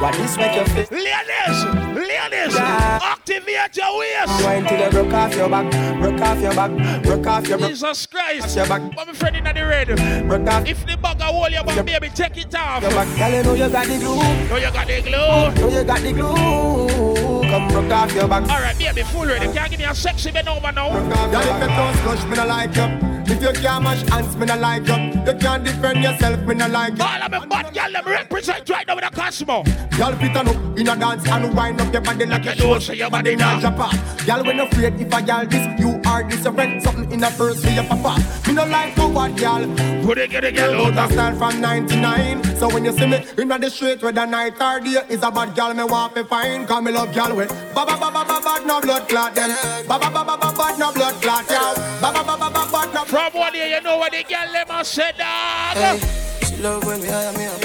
What 0.00 0.14
this 0.14 0.36
make 0.36 0.54
you 0.56 0.64
feel? 0.66 0.98
Ladies, 0.98 1.81
ladies, 2.30 2.54
Yeah. 2.54 2.98
activate 3.02 3.76
your 3.76 3.98
waist. 3.98 4.44
Wine 4.44 4.64
till 4.66 4.78
you 4.80 4.90
broke 4.90 5.12
off 5.14 5.34
your 5.36 5.48
back, 5.48 5.70
broke 6.00 6.20
off 6.20 6.40
your 6.40 6.54
back, 6.54 7.02
broke 7.02 7.26
off 7.26 7.48
your 7.48 7.58
back. 7.58 7.68
Jesus 7.70 8.06
Christ. 8.06 8.56
Your 8.56 8.66
back. 8.66 8.82
But 8.96 9.06
my 9.06 9.12
friend 9.12 9.36
in 9.36 9.44
the 9.44 9.66
red. 9.66 9.88
Broke 10.28 10.48
off 10.48 10.66
If 10.66 10.86
the 10.86 10.92
bugger 10.96 11.22
hold 11.22 11.52
your 11.52 11.64
back, 11.64 11.84
baby, 11.84 12.08
take 12.14 12.36
it 12.36 12.54
off. 12.54 12.82
your 12.82 12.90
back. 12.92 13.08
Girl, 13.18 13.30
you 13.32 13.42
know 13.42 13.54
you 13.54 13.68
got 13.68 13.86
the 13.86 13.98
glue. 13.98 14.16
Know 14.48 14.56
you 14.56 14.70
got 14.72 14.86
the 14.86 15.00
glue. 15.02 15.60
Know 15.62 15.78
you 15.78 15.84
got 15.84 16.00
the 16.00 16.12
glue. 16.12 17.42
Come 17.50 17.68
broke 17.68 17.92
off 17.92 18.14
your 18.14 18.28
back. 18.28 18.42
All 18.50 18.60
right, 18.60 18.78
baby, 18.78 19.02
full 19.02 19.26
ready. 19.26 19.46
Can 19.52 19.64
you 19.64 19.70
give 19.70 19.78
me 19.80 19.84
a 19.84 19.94
sexy 19.94 20.30
bend 20.30 20.48
over 20.48 20.72
now? 20.72 20.88
Girl, 20.90 21.40
if 21.42 21.60
you 21.60 21.68
don't 21.68 21.96
slush, 22.02 22.24
me 22.26 22.36
no 22.36 22.46
like 22.46 22.74
you. 22.76 22.88
If 23.24 23.40
you 23.40 23.52
can't 23.62 23.84
mash 23.84 24.02
hands, 24.10 24.36
me 24.36 24.46
no 24.46 24.56
like 24.56 24.86
you. 24.86 24.94
You 24.94 25.38
can't 25.38 25.64
defend 25.64 26.02
yourself, 26.02 26.40
me 26.40 26.54
no 26.54 26.66
like 26.68 26.96
you. 26.98 27.04
All 27.04 27.22
of 27.22 27.30
them 27.30 27.48
bad 27.48 27.72
girl, 27.74 27.92
them 27.92 28.04
represent 28.06 28.68
right 28.68 28.86
now 28.86 28.94
with 28.96 29.04
a 29.04 29.10
Cosmo. 29.10 29.62
Girl, 29.96 30.12
fit 30.16 30.36
on 30.36 30.48
up 30.48 30.78
in 30.78 30.88
a 30.88 30.96
dance 30.96 31.28
and 31.28 31.54
wind 31.54 31.80
up 31.80 31.92
your 31.92 32.02
body 32.02 32.11
like 32.18 32.44
You 32.44 32.50
a 32.50 32.54
know, 32.54 32.74
show. 32.74 32.78
say 32.78 32.94
your 32.96 33.10
body 33.10 33.36
now. 33.36 33.60
Drop 33.60 33.78
off. 33.78 34.26
Girl, 34.26 34.44
when 34.44 34.60
afraid 34.60 35.00
if 35.00 35.12
a 35.12 35.22
girl 35.22 35.46
this, 35.46 35.80
you 35.80 36.00
are 36.06 36.22
this 36.24 36.44
your 36.44 36.52
friend. 36.52 36.82
Something 36.82 37.10
in 37.12 37.24
a 37.24 37.30
purse 37.30 37.62
for 37.64 37.70
your 37.70 37.84
papa. 37.84 38.20
Me 38.46 38.52
no 38.54 38.64
like 38.66 38.96
no 38.96 39.08
bad 39.12 39.36
girl. 39.38 40.04
Put 40.04 40.18
it, 40.18 40.30
get 40.30 40.44
it, 40.44 40.54
get 40.54 40.70
Girl, 40.70 40.86
it 40.86 40.98
out 40.98 41.04
of 41.06 41.12
style 41.12 41.36
from 41.36 41.60
99. 41.60 42.44
So 42.58 42.68
when 42.68 42.84
you 42.84 42.92
see 42.92 43.06
me 43.06 43.24
in 43.38 43.48
the 43.48 43.70
street 43.70 44.02
whether 44.02 44.26
night 44.26 44.60
or 44.60 44.80
day, 44.80 45.02
is 45.08 45.22
a 45.22 45.30
bad 45.30 45.54
girl 45.54 45.74
me 45.74 45.84
want 45.84 46.14
to 46.16 46.24
find. 46.24 46.66
Cause 46.68 46.82
me 46.82 46.92
love 46.92 47.14
girl 47.14 47.36
with 47.36 47.48
ba 47.74 47.84
ba 47.86 47.96
ba 47.98 48.10
ba 48.12 48.24
ba 48.24 48.40
ba 48.42 48.66
no 48.66 48.80
blood 48.80 49.08
clot 49.08 49.34
them. 49.34 49.50
Ba 49.88 49.98
ba 49.98 50.10
ba 50.10 50.24
ba 50.24 50.36
ba 50.36 50.52
ba 50.56 50.76
no 50.78 50.92
blood 50.92 51.14
clot 51.22 51.44
yeah. 51.50 51.74
Ba 52.00 52.12
ba 52.12 52.22
ba 52.24 52.36
ba 52.36 52.50
ba 52.50 52.68
ba 52.70 52.90
no. 52.94 53.04
From 53.04 53.32
one 53.32 53.52
day, 53.52 53.74
you 53.74 53.80
know 53.82 53.96
what 53.98 54.12
the 54.12 54.22
girl 54.24 54.52
them 54.52 54.66
a 54.70 54.84
say, 54.84 55.12
dog. 55.18 55.76
Hey, 55.76 55.98
she 56.46 56.56
love 56.62 56.84
when 56.84 57.00
me 57.00 57.08
hire 57.08 57.32
me 57.36 57.46
up. 57.46 57.60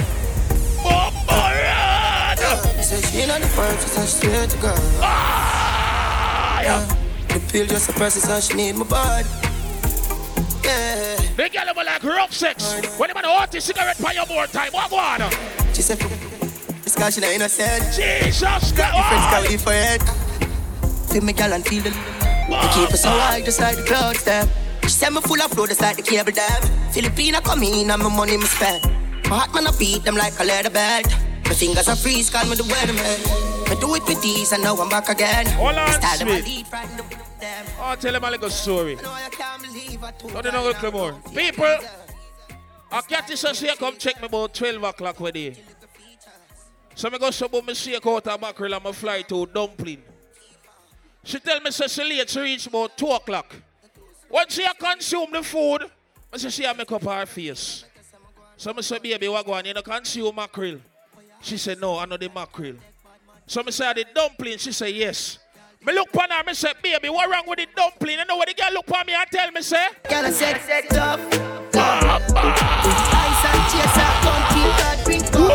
Bombarad. 0.84 1.77
In 3.18 3.32
on 3.32 3.42
the 3.42 3.48
first, 3.48 3.82
she 3.82 3.90
said 3.90 4.08
she 4.08 4.28
swear 4.28 4.46
to 4.48 4.58
God. 4.58 4.80
Ah, 5.02 6.62
yeah. 6.62 6.86
The 7.34 7.40
pill 7.52 7.66
just 7.66 7.90
a 7.90 7.94
process 7.94 8.30
and 8.30 8.44
she 8.44 8.54
need 8.54 8.76
my 8.76 8.86
body. 8.86 9.28
Yeah. 10.64 11.16
The 11.36 11.50
girl 11.50 11.66
them 11.66 11.78
a 11.78 11.84
like 11.84 12.04
rough 12.04 12.32
sex. 12.32 12.76
When 13.00 13.10
them 13.10 13.18
a 13.18 13.28
hot 13.28 13.52
the 13.52 13.60
cigarette 13.60 13.98
for 13.98 14.14
your 14.14 14.28
more 14.28 14.46
time, 14.46 14.72
what 14.72 14.92
go 14.92 14.98
on? 14.98 15.32
She 15.74 15.82
said, 15.82 15.98
this 16.84 16.96
guy 16.96 17.10
she 17.10 17.22
not 17.22 17.32
innocent. 17.32 17.84
Jesus 17.96 18.72
Christ. 18.72 18.94
Different 18.94 19.24
story 19.34 19.58
for 19.58 19.74
it. 19.74 20.02
Feel 21.10 21.24
me 21.24 21.34
gal 21.34 21.54
and 21.54 21.66
feel 21.66 21.82
the. 21.82 21.90
They 21.90 22.70
keep 22.76 22.94
us 22.94 23.02
so 23.02 23.10
high, 23.10 23.42
just 23.42 23.60
like 23.60 23.78
the 23.78 23.84
clouds 23.84 24.24
them. 24.26 24.48
She 24.84 24.90
say 24.90 25.10
me 25.10 25.22
full 25.22 25.42
of 25.42 25.52
flow, 25.52 25.66
just 25.66 25.82
like 25.82 25.98
the 25.98 26.04
cable 26.04 26.32
dam. 26.32 26.62
Filipina 26.94 27.44
come 27.44 27.64
in 27.64 27.90
and 27.90 28.04
my 28.04 28.16
money 28.16 28.38
me 28.38 28.46
spend. 28.46 28.84
My 29.28 29.40
heart 29.40 29.54
man 29.56 29.66
I 29.66 29.72
beat 29.80 30.04
them 30.04 30.16
like 30.16 30.40
a 30.40 30.44
leather 30.44 30.70
belt. 30.70 31.08
My 31.48 31.54
fingers 31.54 31.88
are 31.88 31.96
freeze, 31.96 32.30
call 32.30 32.46
me 32.46 32.56
the 32.56 32.64
weatherman. 32.64 33.70
Me 33.70 33.80
do 33.80 33.96
it 33.96 34.04
with 34.06 34.26
ease 34.26 34.52
and 34.52 34.62
now 34.62 34.76
I'm 34.76 34.90
back 34.90 35.08
again. 35.08 35.46
Hold 35.46 35.78
on, 35.78 35.88
Me 35.88 35.94
style 35.94 36.18
them 36.18 36.28
a 36.28 36.32
Smith. 36.32 36.46
lead 36.46 36.66
right 36.74 36.90
in 36.90 36.98
the 36.98 37.04
them. 37.40 37.66
Oh, 37.80 37.96
tell 37.96 38.16
him 38.16 38.24
a 38.24 38.32
little 38.32 38.50
story. 38.50 38.96
Not 38.96 40.44
the 40.44 40.52
no 40.52 40.74
good 40.74 40.94
more. 40.94 41.14
People, 41.34 41.78
I 42.92 43.02
catch 43.02 43.28
this 43.28 43.42
say, 43.42 43.76
come 43.78 43.96
check 43.96 44.20
me 44.20 44.28
about 44.28 44.54
12 44.54 44.84
o'clock 44.84 45.20
with 45.22 45.38
you. 45.38 45.54
So 46.96 47.10
me 47.10 47.18
go 47.18 47.32
sub 47.32 47.54
me 47.54 47.74
shake 47.74 48.06
out 48.06 48.28
a 48.28 48.38
mackerel 48.38 48.74
and 48.74 48.84
me 48.84 48.92
fly 48.92 49.22
to 49.22 49.46
dumpling. 49.46 50.02
She 51.24 51.40
tell 51.40 51.62
me 51.62 51.72
she 51.72 52.04
late, 52.04 52.30
she 52.30 52.40
reach 52.42 52.68
about 52.68 52.98
2 52.98 53.08
o'clock. 53.08 53.56
Once 54.30 54.54
she 54.54 54.68
consume 54.78 55.32
the 55.32 55.44
food, 55.44 55.86
I 56.34 56.38
say 56.38 56.50
she 56.50 56.74
make 56.74 56.92
up 56.92 57.04
her 57.04 57.26
face. 57.26 57.86
So 58.58 58.74
me 58.74 58.82
say, 58.82 59.00
baby, 59.00 59.30
what 59.30 59.46
go 59.46 59.54
on? 59.54 59.64
You 59.64 59.74
know 59.74 59.82
consume 59.82 60.36
mackerel? 60.36 60.80
She 61.42 61.58
said, 61.58 61.80
no, 61.80 61.98
I 61.98 62.06
know 62.06 62.18
the 62.18 62.30
mackerel. 62.34 62.76
So 63.46 63.64
me 63.64 63.72
say, 63.72 63.94
the 63.94 64.06
dumpling? 64.14 64.58
She 64.58 64.72
said, 64.72 64.94
yes. 64.94 65.40
Me 65.86 65.94
look 65.94 66.10
on 66.18 66.30
her, 66.30 66.44
me 66.44 66.54
say, 66.54 66.74
baby, 66.84 67.10
what 67.10 67.30
wrong 67.30 67.44
with 67.48 67.60
the 67.60 67.68
dumpling? 67.76 68.20
You 68.20 68.26
know 68.26 68.36
what 68.36 68.48
the 68.50 68.54
girl 68.54 68.74
look 68.74 68.92
on 68.92 69.06
me 69.06 69.14
and 69.14 69.30
tell 69.32 69.52
me, 69.52 69.62
say? 69.62 69.88
Girl, 70.10 70.26
I 70.26 70.32
said, 70.32 70.60
said 70.62 70.90
tough. 70.90 71.20
Ice 71.74 73.46
and 73.46 73.64
chaser, 73.72 74.12
come 74.24 74.44
keep 74.52 74.72
that 74.82 75.02
drink 75.06 75.26
up. 75.36 75.52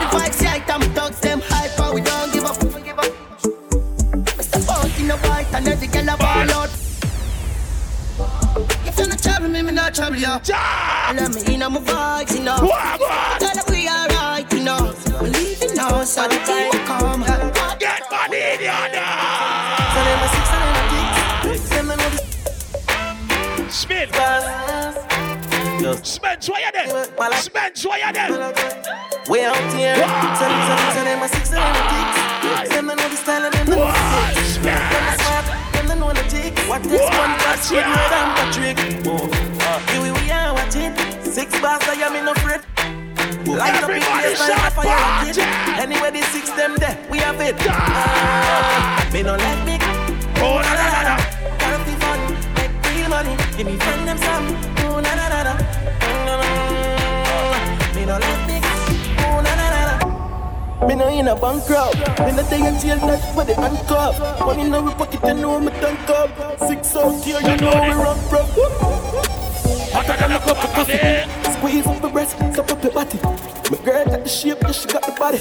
The 0.00 0.06
vibes 0.16 0.40
right, 0.44 0.70
I'm 0.70 0.82
thugs, 0.94 1.20
them 1.20 1.40
hyper, 1.44 1.94
we 1.94 2.00
don't 2.00 2.32
give 2.32 2.44
up. 2.44 2.58
Give 2.82 2.98
up. 2.98 3.12
Mr. 4.38 4.66
Bones 4.66 4.98
in 5.00 5.08
the 5.08 5.16
white 5.18 5.52
and 5.52 5.68
every 5.68 5.88
girl 5.88 6.08
a 6.08 6.16
ball 6.16 6.50
out. 6.50 6.81
Me, 9.62 9.70
me 9.70 9.74
not 9.74 9.94
trouble 9.94 10.16
you. 10.16 10.26
Let 10.26 11.34
me 11.34 11.54
in 11.54 11.62
on 11.62 11.72
my 11.72 11.80
vibes, 11.80 12.34
you 12.36 12.42
know. 12.44 12.58
We 12.62 13.88
alright, 13.88 14.52
you 14.52 14.60
know. 14.64 14.94
Believe 15.20 15.62
you 15.62 15.74
know, 15.74 16.04
so 16.04 16.22
the 16.28 16.36
team 16.44 16.68
will 16.72 16.86
come. 16.86 17.22
Get 17.78 18.02
money 18.10 18.38
in 18.38 18.60
your 18.60 18.74
So 19.92 20.00
them 20.04 20.22
a 20.22 20.28
six 20.32 20.50
and 20.52 20.62
them 20.66 20.76
a 20.82 21.56
six. 21.56 21.68
Them 21.70 21.90
a 21.90 21.96
know 21.96 22.10
the 22.10 22.20
Spin. 23.72 24.08
Spence, 26.04 26.48
why 26.48 26.60
you 26.60 26.72
there? 26.72 26.88
Spence, 27.36 27.84
why 27.86 27.96
you 27.98 28.12
there? 28.12 28.30
We 29.28 29.44
out 29.44 29.72
here. 29.74 29.96
So 29.96 30.00
them 30.48 30.60
so 30.66 30.74
so 30.92 31.00
them 31.04 31.22
a 31.22 31.28
six 31.28 31.52
and 31.52 31.58
them 31.58 31.76
a 31.76 31.84
six. 32.62 32.74
Them 32.74 32.90
a 32.90 32.94
know 32.94 33.08
the 33.08 33.16
style 33.16 33.44
and 33.44 33.54
them 33.54 33.66
know 33.68 33.86
the 33.86 34.34
six. 34.34 34.56
Them 34.58 34.76
a 34.76 35.18
smart, 35.18 35.46
them 35.72 35.90
a 35.90 35.94
know 35.96 36.12
the 36.12 36.22
tick. 36.28 36.58
What 36.68 36.86
is 36.86 37.00
one 37.00 37.38
touch 37.38 37.70
with 37.70 37.86
red 37.86 38.12
and 38.12 38.30
Patrick? 38.36 38.78
Here 39.02 39.51
we 40.22 40.30
are 40.30 40.54
watching. 40.54 40.94
Six 41.22 41.60
bars 41.60 41.82
I 41.88 41.94
am 42.06 42.16
in 42.16 42.24
no 42.24 42.34
fret. 42.34 42.62
Light 43.46 43.82
up 43.82 43.90
in 43.90 44.00
place 44.02 44.38
like 44.48 44.58
a 44.58 44.70
fire 44.70 44.88
rocket. 44.88 45.38
Anyway, 45.78 46.10
the 46.10 46.22
six 46.32 46.50
them 46.50 46.76
there, 46.76 46.96
we 47.10 47.18
have 47.18 47.40
it. 47.40 47.56
Ah, 47.68 49.08
Me 49.12 49.22
no 49.22 49.34
let 49.36 49.66
me. 49.66 49.76
Oh 50.38 50.60
na 50.62 50.72
na 50.78 50.84
na 50.94 51.00
na. 51.08 51.14
Gotta 51.58 51.78
be 51.84 51.94
fun, 52.02 52.20
make 52.56 52.72
real 52.94 53.08
money. 53.10 53.34
Give 53.56 53.66
me 53.66 53.76
friend 53.78 54.08
them 54.08 54.18
some. 54.18 54.46
Oh 54.86 55.00
na 55.00 55.12
na 55.14 55.26
na 55.28 55.40
na. 55.42 55.52
Na. 56.26 56.34
Me 57.94 58.02
no 58.06 58.16
let 58.18 58.40
me. 58.48 58.56
Oh 59.26 59.40
na 59.44 59.52
na 59.58 59.66
na 59.74 59.80
na. 59.88 60.86
Me 60.86 60.94
no 60.94 61.08
in 61.08 61.28
a 61.28 61.34
bankrupt. 61.34 61.98
Me 62.24 62.30
no 62.32 62.42
day 62.48 62.62
in 62.66 62.78
jail, 62.80 62.98
not 63.04 63.20
for 63.34 63.44
the 63.44 63.54
handcuff. 63.54 64.18
Money 64.40 64.62
in 64.62 64.70
my 64.70 64.94
pocket, 64.94 65.20
you 65.24 65.34
know 65.34 65.60
me 65.60 65.70
tank 65.82 66.08
up. 66.10 66.30
Six 66.68 66.96
out 66.96 67.22
here, 67.24 67.40
you 67.40 67.56
know 67.58 67.74
we 67.82 67.92
rock, 67.92 68.18
bro. 68.30 68.42
Hotter 69.92 70.16
than 70.16 70.32
a 70.32 70.38
cup 70.40 70.64
of 70.64 70.72
coffee. 70.72 71.51
Squeeze 71.62 71.86
up 71.86 72.02
the 72.02 72.08
breast, 72.08 72.36
suck 72.56 72.72
up 72.72 72.82
your 72.82 72.92
body. 72.92 73.20
My 73.22 73.78
girl 73.84 74.04
got 74.04 74.24
the 74.24 74.28
shape, 74.28 74.58
yeah, 74.62 74.72
she 74.72 74.88
got 74.88 75.06
the 75.06 75.12
body. 75.12 75.38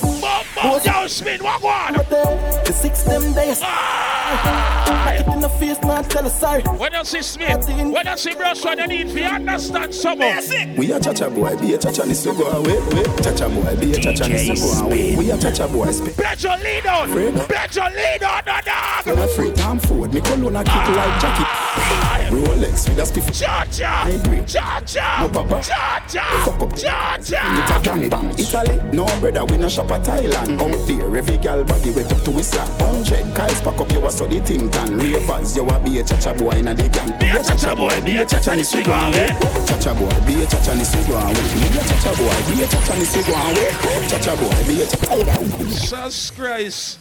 Yo, 0.86 1.08
spin, 1.08 1.42
what 1.44 1.64
on? 1.64 1.94
The 1.94 2.72
six 2.72 3.02
them 3.02 3.34
days. 3.34 3.60
Ah. 3.64 4.86
Knock 4.88 5.20
it 5.20 5.34
in 5.34 5.42
the 5.42 5.50
face, 5.50 5.82
now 5.82 6.04
tell 6.04 6.24
her 6.24 6.30
sorry. 6.30 6.62
When 6.62 6.94
you 6.94 7.04
see 7.06 7.24
Smith, 7.24 7.68
when 7.68 8.06
you 8.06 8.18
see 8.18 8.36
brush 8.36 8.64
what 8.64 8.78
you 8.78 8.86
need 8.86 9.10
for 9.10 9.18
you 9.18 9.26
understand 9.26 9.96
something. 9.96 10.76
We 10.78 10.92
a 10.92 11.00
cha-cha 11.00 11.28
boy, 11.30 11.58
be 11.58 11.74
a 11.74 11.78
cha-cha 11.80 12.06
ni 12.06 12.14
so 12.14 12.36
go 12.36 12.46
away. 12.52 12.78
Cha-cha 13.24 13.50
boy, 13.50 13.76
be 13.78 13.92
a 13.94 14.00
cha-cha 14.00 14.28
ni 14.28 14.38
so 14.38 14.54
go 14.54 14.86
away. 14.86 15.16
We 15.16 15.32
a 15.32 15.38
cha-cha 15.40 15.68
boy, 15.70 15.90
spin. 15.90 16.14
Bet 16.14 16.44
your 16.44 16.58
lead 16.58 16.86
on. 16.86 17.48
Bet 17.48 17.76
your 17.76 17.90
lead 17.90 18.24
on 18.24 18.44
the 18.46 18.62
dog. 18.64 19.06
You're 19.08 19.26
afraid 19.26 19.60
I'm 19.62 19.80
forward, 19.80 20.14
me 20.14 20.22
cologne 20.22 20.56
a 20.56 20.64
kick 20.64 20.76
like 20.76 21.20
jacket. 21.20 21.48
Ah. 21.50 22.28
Rolex 22.30 22.88
with 22.88 23.00
a 23.00 23.02
spiff. 23.02 23.28
Cha-cha. 23.38 24.06
Cha-cha. 24.46 25.22
No 25.24 25.30
papa. 25.30 25.62
Cha-cha. 25.64 26.11
Fuck 26.20 26.62
up. 26.62 26.76
Cha-cha. 26.76 27.40
It 27.40 27.72
a 27.72 27.84
gang 27.84 28.10
bang. 28.10 28.30
Italy, 28.38 28.76
no 28.92 29.06
brother, 29.20 29.46
we 29.46 29.58
no 29.58 29.70
shop 29.70 29.92
at 29.92 30.04
Thailand. 30.04 30.60
Out 30.60 30.88
there, 30.88 31.16
every 31.18 31.38
girl 31.38 31.64
body 31.64 31.92
wet 31.92 32.12
up 32.12 32.22
to 32.24 32.32
his 32.32 32.48
slap. 32.50 32.68
Hundred 32.82 33.34
guys 33.36 33.62
pack 33.62 33.80
up, 33.80 33.92
you 33.92 34.06
a 34.06 34.12
so 34.12 34.28
the 34.28 34.40
thing 34.42 34.70
can. 34.70 34.98
Ravers, 34.98 35.56
you 35.56 35.64
a 35.68 35.80
be 35.80 36.00
a 36.00 36.04
cha-cha 36.04 36.34
boy 36.34 36.52
in 36.52 36.68
a 36.68 36.74
the 36.76 36.90
gang. 36.90 37.18
Be 37.20 37.30
a 37.30 37.42
cha-cha 37.44 37.76
boy, 37.76 38.02
be 38.02 38.18
a 38.18 38.26
cha-cha 38.26 38.56
ni 38.56 38.64
so 38.64 38.84
go 38.84 38.92
away. 38.92 39.28
Cha-cha 39.68 39.94
boy, 39.96 40.10
be 40.28 40.44
a 40.44 40.46
cha-cha 40.48 40.74
ni 40.74 40.84
so 40.84 41.00
go 41.08 41.16
away. 41.16 41.34
Be 41.34 41.80
a 41.80 41.82
cha-cha 41.88 42.12
boy, 42.20 42.40
be 42.52 42.64
a 42.64 42.68
cha-cha 42.68 42.94
ni 43.00 43.06
so 43.06 43.22
go 43.24 43.34
away. 43.34 43.72
Cha-cha 44.10 44.36
boy, 44.36 44.64
be 44.68 44.82
a 44.82 44.86
cha-cha. 44.88 45.38
Jesus 45.64 46.32
Christ. 46.32 47.00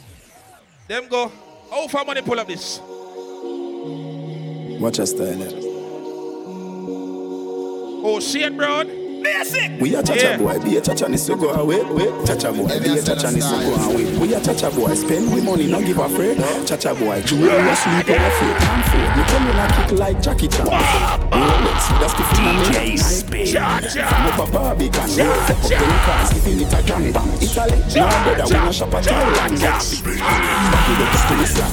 Them 0.89 1.09
go. 1.09 1.31
How 1.71 1.87
far 1.89 2.05
money 2.05 2.23
pull 2.23 2.39
up 2.39 2.47
this? 2.49 2.81
Watch 4.81 4.99
your 4.99 5.07
style. 5.07 5.43
eh? 5.43 5.51
Oh, 8.03 8.19
shit, 8.19 8.57
bro. 8.57 8.83
Basic. 9.23 9.81
We 9.81 9.95
a 9.95 10.03
cha-cha 10.03 10.15
Yeah. 10.31 10.37
boy, 10.39 10.59
be 10.61 10.77
a 10.77 10.81
cha-cha 10.81 11.07
ni 11.09 11.17
so 11.17 11.35
go 11.37 11.51
away. 11.51 11.81
Cha-cha 12.27 12.53
boy, 12.53 12.69
be 12.81 12.99
a 12.99 13.03
cha-cha 13.03 13.31
ni 13.31 13.41
so 13.41 13.57
go 13.61 13.75
away. 13.91 14.05
We 14.19 14.35
a 14.35 14.41
cha-cha 14.41 14.71
boy, 14.71 14.95
spend 14.95 15.33
we 15.33 15.41
money, 15.41 15.67
no 15.67 15.81
give 15.81 15.99
a 15.99 16.09
friend. 16.09 16.39
Cha-cha 16.67 16.95
boy, 16.95 17.21
jewelry, 17.23 17.49
a 17.69 17.77
sleep 17.77 18.09
on 18.09 18.17
a 18.17 18.31
free. 18.31 18.55
I'm 18.61 18.83
free. 18.89 19.09
Me 19.17 19.23
come 19.29 19.47
in 19.51 19.59
a 19.59 19.67
kick 19.77 19.99
like 19.99 20.23
Jackie 20.23 20.49
Chan. 20.49 20.67
Rolex, 20.67 21.81
that's 22.01 22.15
the 22.15 22.25
thing 22.33 22.47
I 22.47 22.53
make. 22.73 23.47
Cha-cha. 23.53 24.05
No 24.25 24.31
papa 24.47 24.75
big 24.79 24.97
and 24.97 25.17
no 25.17 25.25
fuck 25.47 25.65
up 25.65 25.69
them 25.69 25.99
cars. 26.05 26.31
If 26.37 26.47
you 26.47 26.55
need 26.57 26.73
a 26.73 26.81
gang 26.83 27.07
Italy, 27.41 27.79
no 27.97 28.07
brother, 28.25 28.45
we 28.49 28.65
no 28.65 28.73
shop 28.73 28.95
at 28.95 29.05
Thailand. 29.05 29.61
Back 29.61 30.89
it 30.91 31.01
up 31.01 31.11
to 31.29 31.35
the 31.37 31.47
slap. 31.47 31.73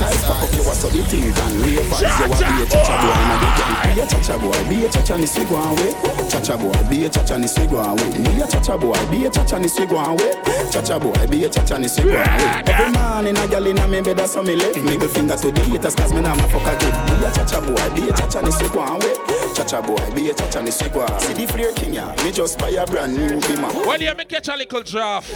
Guys, 0.00 0.20
fuck 0.24 0.42
up 0.42 0.52
your 0.54 0.74
so 0.74 0.88
the 0.88 1.02
thing 1.04 1.32
can 1.32 1.52
ravers. 1.60 2.00
You 2.00 2.08
a 2.08 2.28
be 2.28 2.62
a 2.62 2.66
cha-cha 2.72 2.94
boy 3.00 3.16
in 3.20 3.30
a 3.30 3.36
the 3.40 3.48
gang. 3.58 3.94
Be 3.94 4.00
a 4.00 4.06
cha-cha 4.06 4.34
boy, 4.38 4.60
be 4.68 4.76
a 4.84 4.88
cha-cha 4.88 5.16
ni 5.16 5.26
so 5.26 5.44
go 5.44 5.56
away. 5.56 5.92
Cha-cha 6.30 6.56
boy, 6.56 6.69
be 6.88 7.04
a 7.04 7.08
cha-cha 7.08 7.36
ni 7.36 7.46
so 7.46 7.66
go 7.66 7.78
away. 7.78 8.10
Be 8.22 8.40
a 8.42 8.46
cha-cha 8.46 8.76
boy, 8.76 8.92
be 9.10 9.26
a 9.26 9.30
cha-cha 9.30 9.58
ni 9.58 9.68
so 9.68 9.86
go 9.86 9.98
away. 9.98 10.32
Cha-cha 10.70 10.98
boy, 10.98 11.12
be 11.28 11.44
a 11.44 11.48
cha-cha 11.48 11.78
ni 11.78 11.88
so 11.88 12.02
go 12.02 12.10
away. 12.10 12.62
Every 12.66 12.92
man 12.92 13.26
in 13.26 13.36
a 13.36 13.46
gal 13.48 13.66
in 13.66 13.78
a 13.78 13.88
me 13.88 14.00
bed, 14.00 14.16
that's 14.18 14.34
how 14.34 14.42
me 14.42 14.56
live. 14.56 14.82
Middle 14.84 15.08
finger 15.08 15.36
to 15.36 15.50
the 15.50 15.60
haters, 15.62 15.94
cause 15.94 16.12
me 16.12 16.20
nah 16.20 16.34
ma 16.34 16.46
fuck 16.48 16.62
again. 16.62 16.92
Be 17.06 17.26
a 17.26 17.30
cha-cha 17.32 17.60
boy, 17.60 17.94
be 17.94 18.08
a 18.08 18.12
cha-cha 18.12 18.40
ni 18.40 18.50
so 18.52 18.68
go 18.68 18.80
away. 18.80 19.14
Cha-cha 19.54 19.80
boy, 19.82 19.96
be 20.14 20.30
a 20.30 20.34
cha-cha 20.34 20.60
ni 20.62 20.70
so 20.70 20.88
go 20.88 21.00
away. 21.00 21.18
See 21.20 21.32
the 21.34 21.46
flare 21.52 21.72
king, 21.72 21.94
yeah. 21.94 22.14
Me 22.24 22.32
just 22.32 22.58
buy 22.58 22.70
a 22.70 22.86
brand 22.86 23.16
new 23.16 23.40
beamer. 23.40 23.68
When 23.86 24.00
you 24.00 24.14
me 24.14 24.24
catch 24.24 24.48
a 24.48 24.56
little 24.56 24.82
draft, 24.82 25.28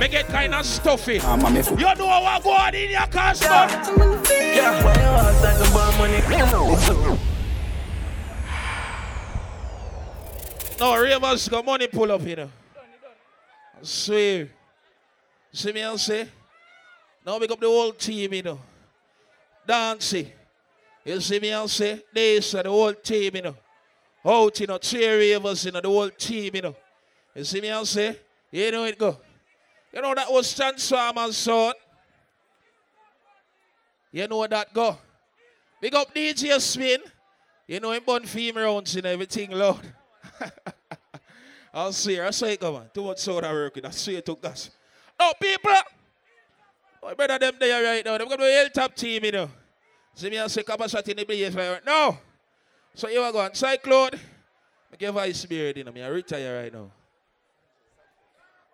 me 0.00 0.08
get 0.08 0.26
kind 0.28 0.54
of 0.54 0.64
stuffy. 0.66 1.20
Ah, 1.22 1.36
man, 1.36 1.54
me 1.54 1.62
fu- 1.62 1.76
You 1.78 1.94
know 1.94 2.06
what 2.20 2.42
go 2.42 2.50
on 2.50 2.74
in 2.74 2.90
your 2.90 3.06
cash, 3.06 3.40
man? 3.42 3.68
Yeah, 4.32 4.84
why 4.84 4.94
you 4.94 5.00
ask 5.00 5.42
like 5.42 5.70
about 5.70 5.98
money? 5.98 7.18
No, 10.78 11.00
Ravens 11.00 11.48
got 11.48 11.64
money 11.64 11.86
pull 11.86 12.10
up, 12.10 12.26
you 12.26 12.36
know. 12.36 12.50
Swear. 13.82 14.48
See 15.52 15.72
me, 15.72 15.84
I 15.84 15.96
say? 15.96 16.28
Now 17.24 17.38
we 17.38 17.46
got 17.46 17.60
the 17.60 17.66
whole 17.66 17.92
team, 17.92 18.32
you 18.34 18.42
know. 18.42 18.58
Dancing. 19.66 20.32
You 21.04 21.20
see 21.20 21.40
me, 21.40 21.52
I 21.52 21.66
say? 21.66 22.02
This 22.12 22.54
are 22.54 22.62
the 22.62 22.70
whole 22.70 22.94
team, 22.94 23.36
you 23.36 23.42
know. 23.42 23.56
Out, 24.24 24.60
you 24.60 24.66
know, 24.66 24.78
three 24.78 25.06
Ravens, 25.06 25.64
you 25.64 25.72
know, 25.72 25.80
the 25.80 25.88
whole 25.88 26.10
team, 26.10 26.54
you 26.54 26.62
know. 26.62 26.76
You 27.34 27.44
see 27.44 27.60
me, 27.60 27.70
I 27.70 27.82
say? 27.84 28.18
You 28.50 28.70
know 28.70 28.84
it 28.84 28.98
go. 28.98 29.16
You 29.92 30.02
know 30.02 30.14
that 30.14 30.30
was 30.30 30.54
Transformers 30.54 31.36
son. 31.36 31.72
You 34.10 34.28
know 34.28 34.46
that 34.46 34.72
go. 34.72 34.98
Big 35.80 35.94
up 35.94 36.14
DJ 36.14 36.60
Spin. 36.60 37.00
You 37.66 37.80
know 37.80 37.92
him 37.92 38.02
bun 38.04 38.24
theme 38.24 38.56
rounds 38.56 38.94
and 38.96 39.06
everything, 39.06 39.50
Lord. 39.50 39.80
I'll 41.74 41.92
see 41.92 42.16
her. 42.16 42.26
I 42.26 42.30
say, 42.30 42.56
come 42.56 42.76
on. 42.76 42.90
Too 42.92 43.04
much 43.04 43.18
soda 43.18 43.50
working. 43.50 43.86
I 43.86 43.90
see 43.90 44.16
it 44.16 44.26
to 44.26 44.36
gas. 44.36 44.70
Oh, 45.18 45.32
people. 45.40 45.72
Oh, 47.02 47.14
better 47.14 47.38
them 47.38 47.54
there 47.58 47.82
right 47.82 48.04
now. 48.04 48.18
They're 48.18 48.26
going 48.26 48.38
to 48.38 48.68
be 48.68 48.70
top 48.74 48.94
team, 48.94 49.24
you 49.24 49.32
know. 49.32 49.50
See 50.14 50.30
me, 50.30 50.38
I 50.38 50.46
say, 50.46 50.62
couple 50.62 50.86
shot 50.88 51.08
in 51.08 51.16
the 51.16 51.24
place 51.24 51.54
right 51.54 51.84
now. 51.84 52.18
So 52.94 53.08
you 53.08 53.20
are 53.20 53.32
going. 53.32 53.54
Cyclone. 53.54 54.10
I 54.92 54.96
give 54.98 55.16
ice 55.16 55.46
beard, 55.46 55.78
you 55.78 55.84
know. 55.84 55.92
Me, 55.92 56.02
I 56.02 56.08
retire 56.08 56.62
right 56.62 56.72
now. 56.72 56.90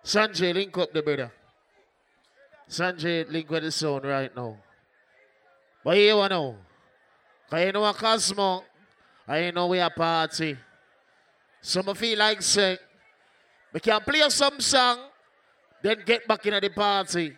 Sanjay, 0.04 0.54
link 0.54 0.76
up 0.76 0.92
the 0.92 1.02
brother. 1.02 1.30
Sanjay, 2.68 3.30
link 3.30 3.48
with 3.50 3.62
the 3.62 3.70
sound 3.70 4.04
right 4.04 4.34
now. 4.34 4.56
But 5.84 5.96
here 5.96 6.14
you 6.14 6.28
know. 6.28 6.56
Cause 7.50 7.64
you 7.64 7.72
know 7.72 7.84
a 7.84 7.94
Cosmo, 7.94 8.62
I 9.26 9.50
know 9.50 9.68
we 9.68 9.80
are 9.80 9.90
party. 9.90 10.56
So 11.60 11.80
of 11.80 12.02
you 12.02 12.16
like 12.16 12.42
say, 12.42 12.78
we 13.72 13.80
can 13.80 14.00
play 14.00 14.28
some 14.30 14.60
song, 14.60 14.98
then 15.82 16.02
get 16.04 16.26
back 16.26 16.46
in 16.46 16.54
at 16.54 16.62
the 16.62 16.70
party. 16.70 17.36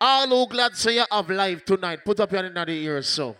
All 0.00 0.26
who 0.26 0.46
glad 0.48 0.74
say 0.76 0.96
you 0.96 1.04
have 1.10 1.30
life 1.30 1.64
tonight, 1.64 2.04
put 2.04 2.20
up 2.20 2.32
your 2.32 2.42
hand 2.42 2.56
in 2.56 2.66
the 2.66 2.72
ear 2.72 3.02
so. 3.02 3.36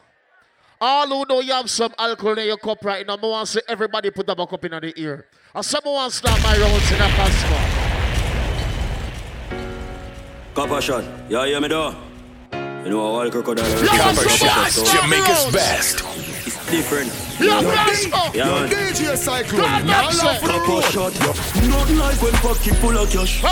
All 0.81 1.07
who 1.09 1.25
know 1.29 1.41
you 1.41 1.53
have 1.53 1.69
some 1.71 1.93
alcohol 1.99 2.39
in 2.39 2.47
your 2.47 2.57
cup 2.57 2.85
right 2.85 3.07
now, 3.07 3.17
I 3.17 3.27
want 3.27 3.47
to 3.47 3.53
say 3.55 3.61
everybody 3.69 4.11
put 4.11 4.29
up 4.29 4.39
a 4.39 4.47
cup 4.47 4.65
in 4.65 4.73
the 4.73 4.93
ear. 4.97 5.27
And 5.55 5.65
someone 5.65 5.95
want 5.95 6.13
to 6.13 6.19
start 6.19 6.43
my 6.43 6.57
rounds 6.59 6.93
in 6.93 7.01
a 7.01 7.09
Cosmo. 7.17 7.59
Copper 10.55 10.81
shot. 10.81 11.05
Yeah, 11.29 11.47
hear 11.47 11.61
me 11.61 11.69
though. 11.69 11.95
You 12.53 12.91
know 12.91 13.01
all 13.01 13.31
crocodile. 13.31 13.87
Copper 13.87 14.29
shot, 14.29 14.71
Jamaica's 14.73 15.53
best. 15.53 16.03
It's 16.47 16.71
different. 16.71 17.24
Yo, 17.39 17.61
Yeah, 17.61 17.91
Yo, 18.35 18.45
man. 18.47 18.69
DJ 18.69 19.17
Cyclone. 19.17 19.87
Now 19.87 20.07
love 20.09 20.39
for 20.41 20.47
the 20.47 20.53
Copper 20.55 20.71
road. 20.73 20.85
shot. 20.85 21.13
Nothing 21.69 21.99
like 21.99 22.23
when 22.23 22.33
pocket 22.35 22.75
full 22.77 22.97
of 22.97 23.11
cash. 23.11 23.43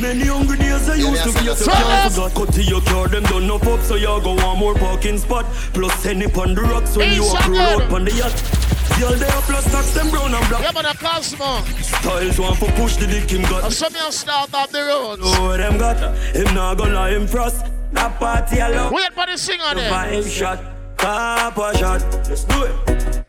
Many 0.00 0.24
hungry 0.26 0.56
days 0.58 0.88
I 0.88 0.94
used 0.94 1.22
to 1.24 1.32
be 1.42 1.48
a 1.50 1.54
can't 1.56 2.12
forgot. 2.12 2.34
Cut 2.34 2.52
to 2.54 2.62
your 2.62 2.80
car, 2.82 3.08
them 3.08 3.24
done 3.24 3.50
up 3.50 3.66
up, 3.66 3.80
so 3.82 3.96
you 3.96 4.06
go 4.22 4.34
one 4.34 4.58
more 4.58 4.74
parking 4.74 5.18
spot. 5.18 5.44
Plus 5.72 6.06
any 6.06 6.26
on 6.26 6.54
the 6.54 6.62
rocks 6.62 6.96
when 6.96 7.12
you 7.12 7.22
walk 7.24 7.46
road 7.48 7.58
out 7.82 7.92
on 7.92 8.04
the 8.04 8.12
yacht. 8.12 8.34
Y'all 9.00 9.10
there 9.14 9.30
plus 9.48 9.64
tax 9.72 9.90
them 9.94 10.08
brown 10.10 10.32
and 10.34 10.48
black. 10.48 10.62
Yeah, 10.62 10.72
man, 10.72 10.86
a 10.86 10.94
Cosmo. 10.94 11.60
Styles 11.82 12.38
want 12.38 12.58
for 12.58 12.70
push 12.72 12.96
the 12.96 13.06
dick 13.06 13.28
him 13.30 13.42
got. 13.42 13.64
And 13.64 13.72
some 13.72 13.92
you 13.94 14.12
start 14.12 14.54
off 14.54 14.70
the 14.70 14.82
roads. 14.84 15.22
Oh, 15.24 15.56
them 15.56 15.78
got? 15.78 15.96
Him 16.34 16.54
not 16.54 16.78
gonna 16.78 16.94
lie, 16.94 17.10
him 17.10 17.26
frost. 17.26 17.66
That 17.92 18.18
party 18.18 18.58
alone. 18.60 18.92
Wait 18.92 19.12
for 19.12 19.26
the 19.26 19.36
singer 19.36 19.64
The 19.70 19.80
there. 19.80 19.90
vibe 19.92 20.30
shot, 20.30 20.60
copper 20.96 21.76
shot. 21.76 22.02
Let's 22.28 22.44
do 22.44 22.62
it. 22.64 23.23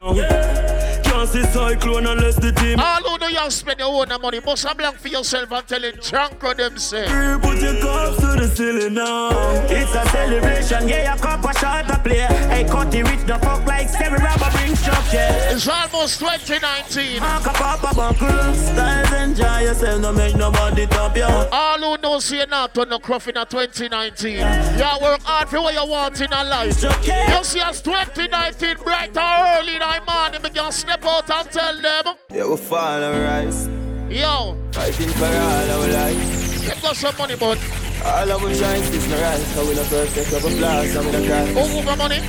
Yeah. 0.00 0.87
Can't 1.18 1.30
see 1.30 1.42
cyclone 1.46 2.06
unless 2.06 2.36
the 2.36 2.52
team. 2.52 2.78
All 2.78 3.02
who 3.02 3.18
know 3.18 3.26
you 3.26 3.50
spend 3.50 3.80
your 3.80 3.88
own 3.88 4.08
money, 4.22 4.38
must 4.38 4.64
have 4.64 4.78
blank 4.78 4.98
for 4.98 5.08
yourself 5.08 5.50
and 5.50 5.66
telling 5.66 5.94
drunk 5.96 6.44
of 6.44 6.56
them 6.56 6.78
say. 6.78 7.06
Put 7.42 7.60
your 7.60 7.74
cups 7.80 8.20
to 8.20 8.38
the 8.38 8.46
ceiling 8.46 8.94
now. 8.94 9.30
It's 9.64 9.92
a 9.96 10.06
celebration, 10.10 10.88
yeah, 10.88 11.16
a 11.16 11.18
cup 11.18 11.44
of 11.44 11.58
shot 11.58 11.88
to 11.88 11.98
play. 11.98 12.20
Hey, 12.20 12.64
cut 12.70 12.92
the 12.92 13.02
rich, 13.02 13.26
the 13.26 13.36
fuck 13.40 13.66
like 13.66 13.88
Stevie 13.88 14.14
Rubber 14.14 14.48
bring 14.52 14.76
structure. 14.76 15.26
It's 15.50 15.66
almost 15.66 16.20
2019. 16.20 17.20
Uncle 17.20 17.52
Papa 17.52 17.96
Buckle, 17.96 18.54
styles 18.54 19.12
enjoy 19.12 19.62
yourself, 19.62 20.00
no 20.00 20.12
make 20.12 20.36
nobody 20.36 20.86
top 20.86 21.16
you. 21.16 21.24
All 21.24 21.78
who 21.78 22.00
know 22.00 22.20
say 22.20 22.46
not 22.48 22.74
to 22.74 22.84
the 22.84 23.00
cruff 23.00 23.26
in 23.26 23.36
a 23.36 23.44
2019. 23.44 24.36
You 24.36 25.02
work 25.02 25.22
hard 25.22 25.48
for 25.48 25.62
what 25.62 25.74
you 25.74 25.84
want 25.84 26.20
in 26.20 26.32
a 26.32 26.44
life. 26.44 26.80
You 26.80 27.42
see 27.42 27.60
us 27.60 27.82
2019 27.82 28.76
bright 28.84 29.16
or 29.16 29.58
early 29.58 29.74
in 29.74 29.80
the 29.80 30.02
morning, 30.06 30.40
we 30.44 30.50
can 30.50 30.70
step 30.70 31.07
out 31.08 31.30
and 31.30 31.50
tell 31.50 31.80
them. 31.80 32.14
Yeah, 32.30 32.46
we 32.48 32.56
fall 32.56 33.02
and 33.02 33.22
rise. 33.24 33.68
Yo, 34.10 34.56
Fighting 34.72 35.10
for 35.10 35.26
all 35.26 35.70
our 35.70 35.88
life. 35.88 36.62
give 36.64 36.84
us 36.84 36.98
some 36.98 37.16
money, 37.18 37.36
bud. 37.36 37.58
All 38.04 38.32
our 38.32 38.54
shines 38.54 38.88
is 38.90 39.08
no 39.08 39.20
right. 39.20 39.44
Cause 39.54 39.68
we 39.68 39.74
no 39.74 39.84
perfect, 39.84 40.44
we 40.44 40.50
flaws 40.58 40.96
and 40.96 41.06
we 41.06 41.12
no 41.12 41.26
cry. 41.26 41.46
Who 41.46 41.74
move 41.74 41.84
the 41.84 41.96
money? 41.96 42.20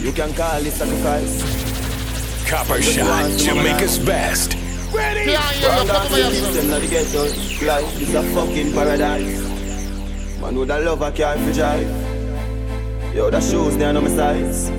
You 0.00 0.12
can 0.12 0.32
call 0.34 0.64
it 0.66 0.72
sacrifice. 0.72 2.50
Copper 2.50 2.82
shot, 2.82 3.30
Jamaica's 3.38 3.98
best. 3.98 4.54
Ready? 4.92 5.30
Yeah, 5.30 5.52
yeah, 5.60 5.76
From 5.76 5.86
yeah, 5.86 5.92
that 5.92 6.08
come 6.08 6.20
over 6.20 6.60
to 6.60 6.68
not 6.68 6.80
the 6.80 6.88
ghetto. 6.88 7.22
Life 7.66 8.00
is 8.02 8.14
a 8.14 8.22
fucking 8.34 8.72
paradise. 8.72 10.40
Man 10.40 10.56
with 10.58 10.70
a 10.70 10.80
love 10.80 11.02
I 11.02 11.10
can't 11.10 11.40
for 11.40 11.52
drive. 11.52 13.14
Yo, 13.14 13.30
the 13.30 13.40
shoes 13.40 13.76
they 13.76 13.84
are 13.84 13.96
on 13.96 14.02
my 14.04 14.10
sides. 14.10 14.70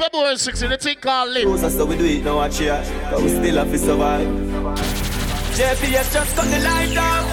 February 0.00 0.36
16th, 0.36 0.68
the 0.70 0.78
thing 0.78 0.96
called 0.96 1.28
Lit. 1.28 1.42
Shoes 1.42 1.76
so 1.76 1.84
we 1.84 1.94
do 1.94 2.06
it 2.06 2.24
now 2.24 2.36
watch 2.36 2.56
here. 2.56 2.82
But 3.10 3.20
we 3.20 3.28
still 3.28 3.56
have 3.56 3.70
to 3.70 3.78
survive. 3.78 4.26
JPS 5.52 6.14
just 6.14 6.34
cut 6.34 6.48
the 6.48 6.58
light 6.60 6.94
down. 6.94 7.28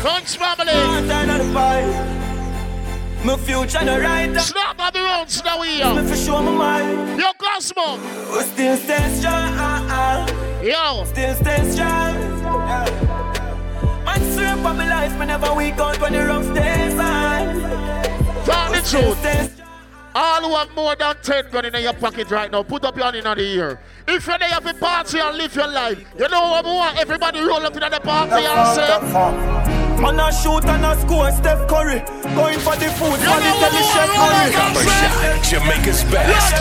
Crunch 0.00 0.36
family. 0.36 0.70
Turn 1.08 1.30
on 1.30 1.38
the. 1.38 1.44
My 3.24 3.36
future 3.38 3.84
no 3.84 3.98
right 3.98 4.32
down. 4.32 4.38
Snap 4.38 4.78
on 4.78 4.92
the 4.92 5.00
roads 5.00 5.42
now 5.42 5.60
we 5.60 5.82
are. 5.82 6.00
Me 6.00 6.08
for 6.08 6.16
show 6.16 6.40
my 6.40 6.52
mind. 6.52 7.20
Yo, 7.20 7.32
Cosmo. 7.38 7.98
We 8.32 8.42
still 8.42 8.76
stay 8.76 9.14
strong. 9.18 10.28
Yo. 10.62 11.04
Still 11.06 11.34
stay 11.34 11.70
strong. 11.72 12.14
Man, 14.04 14.20
serve 14.36 14.60
for 14.62 14.74
my 14.74 14.88
life. 14.88 15.18
Me 15.18 15.26
never 15.26 15.52
weak 15.54 15.74
out 15.80 16.00
when 16.00 16.12
the 16.12 16.24
rough 16.24 16.54
days 16.54 16.94
on. 17.00 17.60
Tell 18.44 18.70
the 18.70 18.80
truth. 18.88 19.61
All 20.14 20.42
who 20.42 20.54
have 20.54 20.70
more 20.74 20.94
than 20.94 21.16
10 21.22 21.50
gun 21.50 21.64
in 21.64 21.74
your 21.82 21.94
pocket 21.94 22.30
right 22.30 22.50
now, 22.50 22.62
put 22.62 22.84
up 22.84 22.94
your 22.96 23.04
hand 23.06 23.16
in 23.16 23.24
the 23.24 23.40
ear. 23.40 23.80
If 24.06 24.26
you're 24.26 24.36
there 24.38 24.60
for 24.60 24.74
party 24.74 25.18
and 25.18 25.38
live 25.38 25.54
your 25.54 25.68
life, 25.68 25.98
you 26.18 26.28
know 26.28 26.50
what 26.50 26.66
I 26.66 26.74
want 26.74 26.98
everybody 26.98 27.40
roll 27.40 27.64
up 27.64 27.72
in 27.74 27.80
the 27.80 28.00
party 28.00 28.44
and 28.44 28.76
say, 28.76 28.98
Man 30.02 30.18
a 30.18 30.32
shoot 30.32 30.64
and 30.64 30.84
a 30.84 30.96
score, 31.00 31.30
Steph 31.30 31.68
Curry. 31.68 32.00
Going 32.34 32.58
for 32.58 32.74
the 32.76 32.88
food, 32.98 33.20
You 33.20 33.26
man, 33.26 33.40
know 33.40 33.58
tell 33.60 33.70
the 33.70 33.76
what 33.76 33.94
chef 33.94 34.10
I 34.10 34.12
want, 34.18 34.32
Curry. 34.34 34.52
Copper 34.52 34.82
shot, 34.82 35.44
Jamaica's 35.48 36.02
best. 36.10 36.52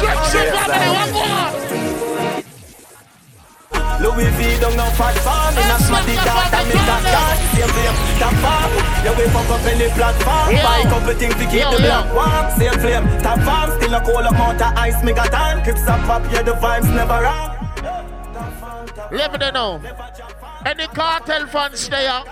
Louis 4.01 4.33
V 4.33 4.59
don't 4.59 4.75
know 4.75 4.89
fat 4.97 5.13
farm 5.21 5.53
In 5.53 5.69
a 5.69 5.77
smarty 5.77 6.17
dog 6.25 6.49
and 6.49 6.67
me 6.67 6.77
that 6.89 7.03
dog 7.05 7.37
Same 7.53 7.69
flame, 7.69 7.97
top 8.17 8.33
farm 8.41 8.71
Yeah, 9.05 9.13
we 9.13 9.25
fuck 9.29 9.49
up 9.53 9.61
any 9.69 9.89
platform. 9.93 10.57
Buy 10.65 10.81
couple 10.89 11.13
things 11.13 11.37
to 11.37 11.45
keep 11.45 11.65
the 11.69 11.77
block 11.85 12.09
warm 12.09 12.45
Same 12.57 12.77
flame, 12.81 13.05
top 13.21 13.39
farm 13.45 13.69
Still 13.77 13.93
a 13.93 14.01
cold 14.01 14.25
amount 14.25 14.61
of 14.61 14.73
ice 14.73 15.03
me 15.03 15.13
got 15.13 15.33
on 15.33 15.63
Clips 15.63 15.85
up 15.85 16.01
up, 16.09 16.23
yeah, 16.33 16.41
the 16.41 16.53
vibes 16.57 16.89
never 16.89 17.21
wrong 17.21 17.53
Let 19.11 19.31
me 19.33 19.51
know. 19.51 19.81
Any 20.65 20.87
Kartel 20.87 21.47
fans 21.47 21.87
there? 21.89 22.23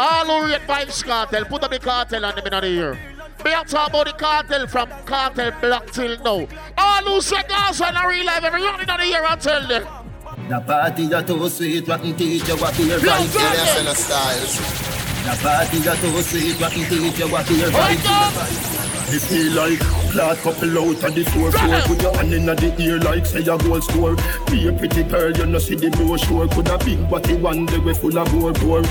All 0.00 0.26
who 0.26 0.46
rate 0.50 0.62
Vybz 0.62 1.02
Kartel, 1.04 1.44
put 1.48 1.64
up 1.64 1.70
the 1.70 1.78
cartel 1.78 2.24
on 2.24 2.34
them 2.36 2.46
in 2.46 2.52
the 2.52 2.66
ear. 2.66 2.98
We 3.44 3.52
are 3.52 3.64
talking 3.64 3.94
about 3.94 4.06
the 4.06 4.12
cartel 4.12 4.66
from 4.68 4.88
cartel 5.06 5.50
block 5.60 5.90
till 5.90 6.16
now. 6.22 6.46
All 6.76 7.02
who 7.02 7.20
say 7.20 7.42
Gaza 7.48 7.86
and 7.86 8.08
real 8.08 8.24
life, 8.26 8.44
everyone 8.44 8.80
in 8.80 8.86
the 8.86 9.02
ear 9.04 9.24
and 9.28 9.40
tell 9.40 9.66
them. 9.66 10.07
The 10.46 10.60
party 10.60 11.02
you 11.02 11.22
too 11.22 11.48
sweet, 11.48 11.88
rotten 11.88 12.14
teeth, 12.14 12.48
you 12.48 12.56
what 12.56 12.78
your 12.78 12.98
right. 12.98 13.28
Yes, 13.34 13.98
styles. 13.98 15.07
The 15.28 15.36
party 15.42 15.76
you 15.76 15.82
too 15.84 16.22
sweet, 16.22 16.58
rotten 16.58 16.84
teeth, 16.88 17.18
you 17.18 17.28
what 17.28 17.50
your 17.50 17.68
right. 17.70 18.88
It 19.10 19.20
feel 19.20 19.52
like 19.52 19.80
clad 20.12 20.36
couple 20.38 20.78
out 20.78 21.04
of 21.04 21.14
the 21.14 21.24
floor 21.24 21.50
floor 21.50 21.80
Put 21.86 22.02
your 22.02 22.14
hand 22.14 22.34
in 22.34 22.44
the 22.44 22.74
ear 22.78 22.98
like 22.98 23.24
say 23.24 23.40
a 23.40 23.56
gold 23.56 23.82
score 23.82 24.16
Be 24.50 24.68
a 24.68 24.72
pretty 24.72 25.02
girl, 25.04 25.32
you 25.32 25.46
know 25.46 25.58
see 25.58 25.76
the 25.76 25.88
brochure 25.88 26.46
Could 26.48 26.68
a 26.68 26.76
big 26.76 27.08
body 27.08 27.34
one 27.34 27.64
day 27.64 27.78
we 27.78 27.94
full 27.94 28.18
of 28.18 28.30
bore 28.30 28.52
bore 28.52 28.82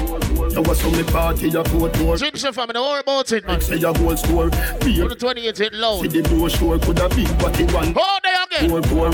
You 0.49 0.61
was 0.64 0.83
on 0.83 0.98
me 0.98 1.03
party, 1.03 1.49
you 1.49 1.61
put 1.61 1.99
more 1.99 2.16
Gypsy 2.16 2.51
family, 2.51 2.74
don't 2.74 2.90
worry 2.90 3.01
about 3.01 3.32
it, 3.32 3.45
man. 3.45 3.61
Say 3.61 3.75
a 3.75 3.93
gold 3.93 4.17
score 4.17 4.49
Be 4.82 5.01
a 5.01 5.06
Put 5.06 5.09
the 5.09 5.16
28 5.19 5.59
in 5.59 5.82
low. 5.82 6.01
See 6.01 6.07
the 6.07 6.22
brochure, 6.24 6.80
could 6.80 6.99
a 6.99 7.09
big 7.09 7.38
body 7.38 7.66
one 7.66 7.93
Hold 7.95 8.22
there 8.24 8.43
again. 8.45 8.69
Poor, 8.69 8.82
poor. 8.82 9.09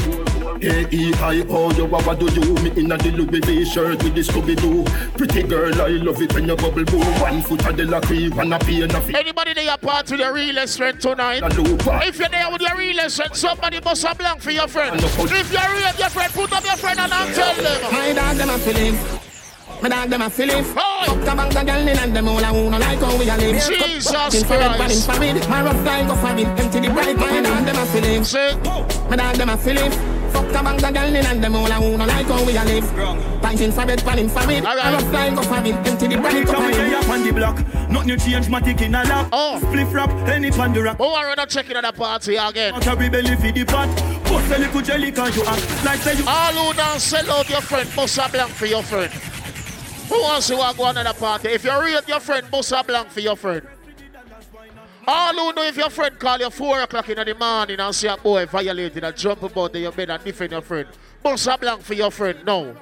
A-E-I-O, 0.63 1.71
you 1.71 1.85
what, 1.85 2.05
what 2.05 2.17
do 2.17 2.31
you? 2.31 2.53
Me 2.63 2.71
in 2.79 2.91
a 2.93 2.97
the 2.97 3.11
Louis 3.11 3.41
V 3.41 3.65
shirt 3.65 4.01
with 4.01 4.15
the 4.15 4.21
Scooby-Doo 4.21 4.85
Pretty 5.17 5.43
girl, 5.43 5.81
I 5.81 5.89
love 5.99 6.21
it 6.21 6.33
when 6.33 6.47
you 6.47 6.55
bubble 6.55 6.85
boo 6.85 7.03
One 7.21 7.41
foot 7.41 7.65
of 7.67 7.77
the 7.77 7.85
lacquer, 7.85 8.35
one 8.35 8.53
a 8.53 8.59
pay 8.59 8.81
and 8.81 8.93
Anybody 8.93 9.53
there 9.53 9.77
part 9.77 10.09
with 10.09 10.19
your 10.19 10.33
realest 10.33 10.77
friend 10.77 10.99
tonight? 10.99 11.43
If 11.43 12.19
you're 12.19 12.29
there 12.29 12.51
with 12.51 12.61
your 12.61 12.77
realest 12.77 13.17
friend, 13.17 13.35
somebody 13.35 13.79
must 13.81 14.03
have 14.03 14.17
blank 14.17 14.41
for 14.41 14.51
your 14.51 14.67
friend. 14.67 14.95
If 15.01 15.51
you're 15.51 15.61
real, 15.71 15.95
your 15.97 16.09
friend, 16.09 16.33
put 16.33 16.51
up 16.51 16.63
your 16.63 16.77
friend 16.77 16.99
and 16.99 17.13
I'll 17.13 17.33
tell 17.33 17.55
them. 17.55 17.93
My 17.93 18.13
dog 18.13 18.37
them 18.37 18.49
a 18.49 18.57
feeling. 18.57 18.97
My 19.81 19.89
dog 19.89 20.09
them 20.09 20.21
a 20.21 20.29
feeling. 20.29 20.63
Fuck 20.63 21.19
the 21.19 21.35
bank 21.35 21.53
the 21.53 21.63
girl 21.63 21.87
in 21.87 21.97
and 21.97 22.15
them 22.15 22.27
all 22.27 22.39
a 22.39 22.45
who 22.45 22.69
no 22.69 22.77
like 22.77 22.99
how 22.99 23.17
we 23.17 23.29
a 23.29 23.37
live. 23.37 23.65
Jesus 23.65 24.11
Fucking 24.11 24.45
for 24.45 24.57
red, 24.57 24.75
Christ. 24.77 25.09
in 25.09 25.41
for 25.41 25.49
My 25.49 25.63
rough 25.63 25.83
guy 25.83 26.07
go 26.07 26.15
for 26.15 26.37
it, 26.37 26.47
empty 26.47 26.79
the 26.79 26.89
bright. 26.93 27.17
My 27.17 27.41
dog 27.41 27.65
them 27.65 27.75
a 27.75 27.85
feeling. 27.87 29.09
My 29.09 29.15
dog 29.15 29.35
them 29.35 29.49
a 29.49 29.57
feeling. 29.57 30.12
Fuck 30.33 30.47
the 30.47 30.61
bank 30.63 30.81
the 30.81 30.91
girl 30.91 31.15
in 31.15 31.25
and 31.25 31.43
them 31.43 31.55
all 31.55 31.71
a 31.71 31.73
who 31.75 31.97
no 31.97 32.05
like 32.05 32.25
how 32.25 32.43
we 32.45 32.57
a 32.57 32.63
live. 32.65 32.83
Pinting 33.43 33.71
for 33.71 33.85
red, 33.85 34.03
pan 34.03 34.19
in 34.19 34.29
for 34.29 34.49
it. 34.51 34.63
My 34.63 34.75
rough 34.75 35.11
guy 35.11 35.33
go 35.33 35.43
for 35.43 35.57
it, 35.63 35.75
empty 35.87 36.07
the 36.07 36.17
bright. 36.17 36.47
Come 36.47 36.73
here 36.73 36.97
up 36.97 37.09
on 37.09 37.23
the 37.23 37.31
block 37.31 37.89
Nothing 37.89 38.09
you 38.09 38.17
change, 38.17 38.47
matic 38.47 38.81
in 38.81 38.95
a 38.95 39.03
lap 39.03 39.29
Oh. 39.31 39.59
Spliff 39.61 39.93
rap, 39.93 40.09
any 40.27 40.51
pan 40.51 40.73
the 40.73 40.81
rock 40.81 40.97
Who 40.97 41.05
are 41.05 41.35
not 41.35 41.49
checking 41.49 41.75
at 41.75 41.83
the 41.83 41.91
party 41.91 42.35
again? 42.35 42.73
Out 42.73 42.87
of 42.87 42.99
we 42.99 43.09
belly 43.09 43.35
for 43.35 43.51
the 43.51 43.65
pot 43.65 43.87
Bust 44.23 44.51
a 44.51 44.59
little 44.59 44.81
jelly 44.81 45.11
cause 45.11 45.35
you 45.35 45.43
act 45.45 45.85
Like 45.85 45.99
say 45.99 46.17
you 46.17 46.23
All 46.27 46.53
who 46.53 46.73
don't 46.73 46.99
sell 46.99 47.29
out 47.31 47.49
your 47.49 47.61
friend, 47.61 47.89
bust 47.95 48.17
a 48.17 48.29
blank 48.29 48.51
for 48.51 48.65
your 48.65 48.83
friend. 48.83 49.11
Who 50.09 50.21
wants 50.21 50.47
to 50.47 50.57
walk 50.57 50.79
on 50.79 50.97
at 50.97 51.05
the 51.05 51.13
party? 51.13 51.49
If 51.49 51.63
you 51.63 51.79
rate 51.79 52.07
your 52.07 52.19
friend, 52.19 52.49
bust 52.51 52.71
a 52.71 52.83
blank 52.83 53.09
for 53.09 53.19
your 53.19 53.35
friend. 53.35 53.61
All 55.05 55.33
who 55.33 55.53
know 55.53 55.63
if 55.63 55.75
your 55.75 55.89
friend 55.89 56.17
call 56.17 56.39
you 56.39 56.49
4 56.49 56.81
o'clock 56.81 57.09
in 57.09 57.25
the 57.25 57.35
morning 57.35 57.79
and 57.79 57.93
say 57.93 58.07
a 58.07 58.15
boy 58.15 58.45
violated 58.45 59.03
and 59.03 59.17
jump 59.17 59.43
about 59.43 59.75
your 59.75 59.91
bed 59.91 60.09
and 60.09 60.23
defend 60.23 60.51
your 60.51 60.61
friend, 60.61 60.87
bust 61.21 61.47
a 61.47 61.57
blank 61.57 61.81
for 61.81 61.93
your 61.93 62.09
friend. 62.09 62.39
No. 62.45 62.75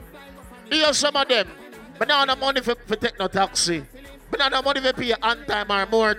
Here's 0.69 0.97
some 0.97 1.15
of 1.15 1.27
them. 1.27 1.49
But 1.97 2.07
now 2.07 2.23
no 2.25 2.35
money 2.35 2.61
for, 2.61 2.75
for 2.85 2.95
take 2.95 3.17
no 3.17 3.27
taxi. 3.27 3.83
But 4.29 4.39
now 4.39 4.49
no 4.49 4.61
money 4.61 4.81
for 4.81 4.93
pay 4.93 5.13
on 5.13 5.45
time 5.45 5.71
or 5.71 5.85
more. 5.87 6.15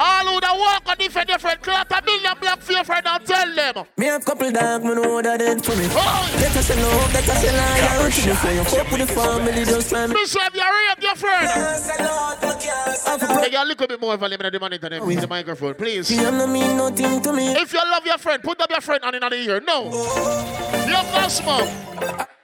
All 0.00 0.26
who 0.26 0.40
that 0.40 0.54
walk 0.56 0.88
on 0.88 0.96
different 0.96 1.28
different 1.28 1.60
cloth, 1.62 1.90
a 1.90 2.02
million 2.04 2.34
black 2.40 2.60
fear 2.60 2.84
friend 2.84 3.06
and 3.06 3.26
tell 3.26 3.54
them. 3.54 3.84
Me 3.96 4.06
have 4.06 4.24
couple 4.24 4.50
dog, 4.50 4.84
me 4.84 4.94
know 4.94 5.22
that 5.22 5.38
dead 5.38 5.64
for 5.64 5.74
me. 5.76 5.88
Get 5.88 6.56
us 6.56 6.70
in 6.70 6.80
love, 6.82 7.12
get 7.12 7.28
us 7.28 7.44
in 7.44 7.56
line, 7.56 8.10
to. 8.10 8.34
So 8.36 8.50
you 8.50 8.64
fuck 8.64 8.90
with 8.90 9.08
the 9.08 9.14
family, 9.14 9.64
just 9.64 9.88
try 9.90 10.06
me. 10.06 10.14
Have 10.14 10.54
your 10.54 10.64
rape 10.64 11.02
your 11.02 11.14
friend. 11.16 11.48
Take 13.42 13.54
a 13.54 13.64
little 13.64 13.86
bit 13.86 14.00
more 14.00 14.16
volume 14.16 14.40
than 14.40 14.52
the 14.52 14.60
monitor 14.60 14.88
them 14.88 15.06
with 15.06 15.20
the 15.20 15.26
oh, 15.26 15.28
microphone, 15.28 15.74
please. 15.74 16.10
You 16.10 16.22
don't 16.22 16.52
mean 16.52 16.76
nothing 16.76 17.20
to 17.22 17.32
me. 17.32 17.52
If 17.52 17.72
you 17.72 17.80
love 17.80 18.06
your 18.06 18.18
friend, 18.18 18.42
put 18.42 18.60
up 18.60 18.70
your 18.70 18.80
friend 18.80 19.02
on 19.04 19.14
another 19.14 19.36
ear. 19.36 19.60
No. 19.60 19.90
Oh. 19.92 20.86
Your 20.88 21.02
Cosmo. 21.12 21.64
Then 22.00 22.37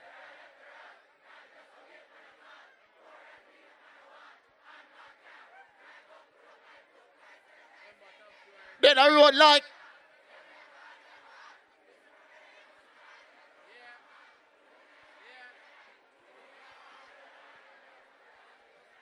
I 8.99 9.09
wrote 9.09 9.35
like 9.35 9.63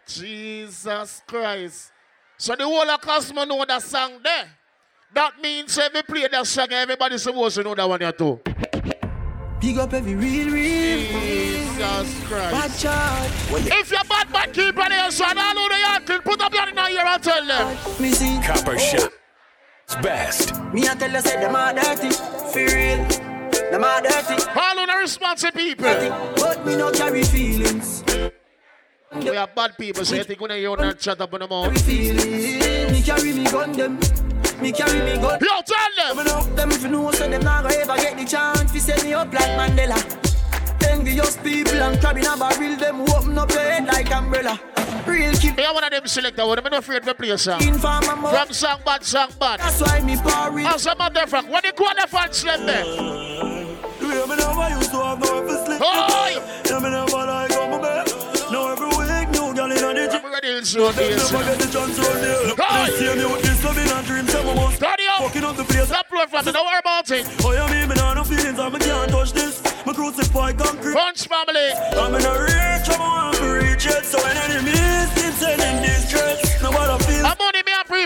Jesus 0.08 1.22
Christ. 1.28 1.92
So 2.38 2.56
the 2.56 2.66
whole 2.66 2.90
of 2.90 3.02
Cosmo 3.02 3.46
know 3.46 3.64
that 3.66 3.82
song 3.82 4.20
there. 4.24 4.50
That 5.14 5.40
means 5.42 5.78
every 5.78 6.04
play 6.04 6.28
that 6.28 6.46
song, 6.48 6.68
everybody 6.72 7.18
supposed 7.18 7.56
to 7.56 7.64
know 7.64 7.76
that 7.76 7.88
one 7.88 8.02
here 8.02 8.12
too. 8.12 8.40
Big 9.60 9.78
up 9.78 9.94
every 9.94 10.16
real, 10.16 10.52
real. 10.52 11.00
Jesus 11.08 12.24
Christ. 12.26 12.52
Bad 12.52 12.78
charge. 12.78 13.32
If 13.72 13.92
you're 13.92 14.04
bad 14.04 14.30
man, 14.30 14.52
keep 14.52 14.78
on 14.78 14.92
your 14.92 15.10
son. 15.12 15.38
All 15.38 15.58
over 15.58 15.74
the 15.74 15.80
yard, 15.80 16.24
put 16.26 16.42
up 16.42 16.54
your 16.54 16.64
hand 16.64 16.78
in 16.78 16.86
here 16.88 17.06
and 17.06 17.24
tell 17.24 17.46
them. 17.46 17.78
Me 18.02 18.12
see. 18.12 18.42
Copper 18.46 18.78
shot. 18.78 19.10
It's 19.94 20.02
best. 20.02 20.56
Me 20.74 20.90
I 20.90 20.96
tell 20.96 21.12
you 21.12 21.22
say 21.22 21.40
them 21.40 21.56
are 21.56 21.72
dirty. 21.72 22.10
For 22.10 22.66
real. 22.66 23.06
Them 23.70 23.84
are 23.84 24.02
dirty. 24.02 24.42
All 24.58 24.80
on 24.80 24.88
the 24.88 24.98
responsible 25.00 25.52
people. 25.52 25.86
But 26.36 26.66
me 26.66 26.76
no 26.76 26.92
carry 26.92 27.24
feelings. 27.24 28.04
We 29.14 29.38
are 29.38 29.48
bad 29.48 29.78
people, 29.78 30.04
so 30.04 30.16
you 30.16 30.24
think 30.24 30.42
when 30.42 30.60
you 30.60 30.76
not 30.76 31.00
shut 31.00 31.22
up 31.22 31.32
on 31.34 31.42
the 31.42 31.48
mouth. 31.48 31.80
Feeling. 31.86 32.92
Me 32.92 33.04
carry 33.04 33.34
me 33.34 33.44
gun 33.44 33.72
them. 33.74 34.00
Me 34.60 34.72
carry 34.72 35.00
me 35.00 35.22
gun. 35.22 35.40
Yo, 35.40 35.62
tell 35.62 35.94
them. 35.98 36.18
Me 36.18 36.24
know 36.24 36.42
them 36.56 36.72
if 36.72 36.82
you 36.82 36.90
know 36.90 37.12
so 37.12 37.30
them 37.30 37.44
not 37.44 37.62
gonna 37.62 37.76
ever 37.76 37.96
get 37.98 38.18
the 38.18 38.26
chance 38.26 38.72
to 38.72 38.80
set 38.80 39.04
me 39.04 39.14
up 39.14 39.32
like 39.32 39.54
Mandela. 39.60 40.00
Envious 40.90 41.38
people 41.38 41.84
and 41.84 42.00
crabbing 42.02 42.26
a 42.26 42.36
barrel 42.36 42.76
them 42.78 43.02
open 43.02 43.38
up 43.38 43.52
your 43.52 43.62
head 43.62 43.86
like 43.86 44.12
umbrella. 44.12 44.60
Real 45.06 45.34
keep. 45.34 45.58
Yeah, 45.58 45.72
one 45.74 45.84
of 45.84 45.92
them 45.92 46.08
selector. 46.08 46.42
I'm 46.42 46.64
not 46.64 46.74
afraid 46.74 47.04
to 47.04 47.14
play 47.14 47.30
a 47.30 47.38
song. 47.38 47.62
Inform 47.62 48.06
my 48.06 48.16
mouth. 48.16 48.36
From 48.36 48.54
song 48.54 48.80
bad, 48.86 49.04
song 49.04 49.30
bad. 49.40 49.60
That's 49.60 49.82
why 49.82 50.00
me 50.02 50.16
parry. 50.18 50.66
As 50.66 50.86
a 50.86 50.96
matter 50.96 51.22
of 51.22 51.30
fact, 51.30 51.50
what 51.50 51.64
they 51.64 51.72
call 51.72 51.94
the 51.96 52.08
fans 52.08 52.44
them 52.44 52.66
there? 52.66 52.84
Do 52.84 54.08
you 54.08 54.24
Some 64.28 64.48
of 64.50 64.58
us 64.58 64.76
Study 64.76 65.04
up. 65.08 65.22
fucking 65.22 65.44
up 65.46 65.56
the 65.56 65.64
place. 65.64 65.88
Stop 65.88 66.08
from 66.08 66.20
it. 66.20 66.52
Don't 66.52 66.66
worry 66.66 66.80
about 66.80 67.10
it. 67.12 67.26
Oh, 67.46 67.54
yeah, 67.54 67.68
me, 67.72 67.88
me 67.88 67.96
no 67.96 68.24
feelings. 68.26 68.60
I 68.60 68.70
can't 68.78 69.10
touch 69.10 69.32
this. 69.32 69.64
Me 69.86 69.94
crucify 69.94 70.52
concrete. 70.52 70.96
Punch 70.96 71.28
family. 71.28 71.72
I'm 71.96 72.14
in 72.16 72.26
a 72.26 72.34
reach. 72.44 72.90
I'm 72.92 73.34
to 73.36 73.54
reach 73.54 73.86
it. 73.86 74.04
So 74.04 74.20
when 74.22 74.36
enemies 74.36 75.08
keep 75.16 75.34
sending 75.40 75.82
distress, 75.82 76.43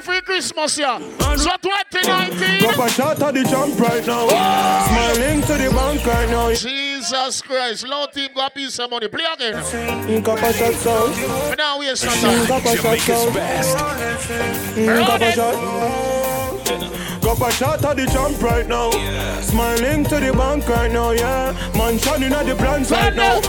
only 0.07 0.19
me 0.19 0.19
a 0.19 0.21
free 0.21 0.21
free 0.21 0.21
Christmas, 0.21 0.77
yeah. 0.77 0.99
So 1.35 1.51
2019. 1.61 2.59
Drop 2.59 2.77
a 2.77 2.89
shot 2.89 3.21
at 3.21 3.33
the 3.33 3.43
jump 3.43 3.79
right 3.79 4.05
now. 4.05 4.27
Smiling 4.87 5.41
to 5.41 5.53
the 5.53 5.69
bank 5.71 6.05
right 6.05 6.29
now. 6.29 6.53
Jesus 6.53 7.41
Christ. 7.41 7.87
Low 7.87 8.05
team 8.07 8.29
got 8.35 8.51
a 8.51 8.55
piece 8.55 8.79
of 8.79 8.89
money. 8.89 9.07
Play 9.07 9.25
again. 9.33 10.23
Copper 10.23 10.53
shot 10.53 10.73
sound. 10.73 11.57
Now 11.57 11.79
we 11.79 11.89
are 11.89 11.95
starting. 11.95 12.47
Copper 12.47 12.75
shot 12.75 12.83
Jamaica's 12.83 13.21
sound. 13.21 13.33
best. 13.33 13.77
Mm, 14.75 15.05
Copper 15.05 15.31
shot. 15.31 16.96
Drop 17.27 17.41
a 17.41 17.51
shot 17.51 17.83
at 17.83 17.97
the 17.97 18.05
jump 18.05 18.41
right 18.41 18.65
now. 18.65 18.89
Smiling 19.41 20.05
to 20.05 20.15
the 20.17 20.31
bank 20.31 20.65
right 20.69 20.89
now, 20.89 21.11
yeah. 21.11 21.51
Man 21.75 21.99
shining 21.99 22.31
at 22.31 22.45
the 22.45 22.55
plans 22.55 22.89
right 22.89 23.13
now. 23.13 23.41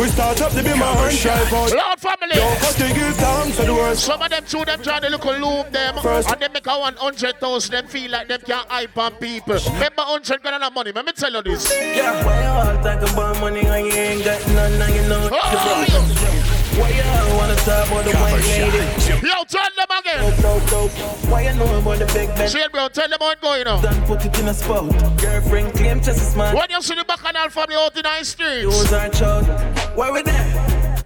We 0.00 0.08
start 0.08 0.40
up 0.40 0.52
the 0.52 0.62
be 0.62 0.70
my 0.70 0.86
hand 0.86 1.18
drive 1.18 1.52
out. 1.52 1.70
Lord 1.70 2.00
family. 2.00 2.32
Don't 2.32 2.58
cut 2.60 2.74
the 2.76 2.88
give 2.94 3.14
thanks 3.16 3.58
for 3.58 3.66
the 3.66 3.74
worst. 3.74 4.04
Some 4.04 4.22
of 4.22 4.30
them 4.30 4.42
two 4.48 4.64
them 4.64 4.82
try 4.82 5.00
to 5.00 5.10
look 5.10 5.26
loom 5.26 5.70
them 5.70 5.96
First. 6.00 6.30
and 6.30 6.40
they 6.40 6.48
make 6.48 6.66
a 6.66 6.78
100,000 6.78 7.70
them 7.72 7.86
feel 7.88 8.10
like 8.10 8.28
them 8.28 8.40
can't 8.40 8.70
hype 8.70 8.96
on 8.96 9.12
people. 9.16 9.58
Remember 9.66 10.04
100 10.08 10.40
grand 10.40 10.64
of 10.64 10.72
money. 10.72 10.92
Let 10.92 11.04
me 11.04 11.12
tell 11.12 11.32
you 11.34 11.42
this. 11.42 11.70
Yeah, 11.70 12.24
why 12.24 12.40
you 12.40 12.48
all 12.48 12.82
talk 12.82 13.02
about 13.12 13.38
money 13.38 13.66
and 13.66 13.86
you 13.86 13.92
ain't 13.92 14.24
got 14.24 14.48
none 14.48 14.80
and 14.80 14.94
you 14.94 15.08
know 15.10 15.28
Oh, 15.30 16.45
Why 16.76 16.90
you 16.90 17.02
all 17.02 17.36
wanna 17.38 17.56
talk 17.56 17.88
about 17.88 18.04
the 18.04 18.12
white 18.16 18.44
lady? 18.44 18.84
Yo, 19.26 19.44
tell 19.48 19.70
them 19.76 19.98
again. 19.98 20.20
Dope, 20.42 20.42
dope, 20.42 20.70
dope. 20.70 20.90
Why 21.30 21.48
you 21.48 21.54
know 21.54 21.78
about 21.78 21.98
the 21.98 22.06
big 22.12 22.28
Ben? 22.36 22.48
Shane, 22.48 22.68
bro, 22.70 22.88
tell 22.88 23.08
them 23.08 23.18
how 23.18 23.30
it 23.30 23.40
going 23.40 23.64
now. 23.64 23.80
Done 23.80 24.02
put 24.06 24.24
it 24.26 24.38
in 24.38 24.48
a 24.48 24.54
spot. 24.54 24.90
Girlfriend 25.18 25.72
claim 25.72 25.98
just 25.98 26.20
as 26.20 26.32
smart. 26.32 26.54
When 26.54 26.68
you 26.68 26.82
see 26.82 26.94
the 26.94 27.04
bacchanal 27.04 27.48
family 27.48 27.76
out 27.76 27.96
in 27.96 28.02
the 28.02 28.24
streets. 28.24 28.62
Yours 28.62 28.92
are 28.92 29.08
child. 29.08 29.46
Why 29.96 30.10
we 30.10 30.22
there? 30.22 31.04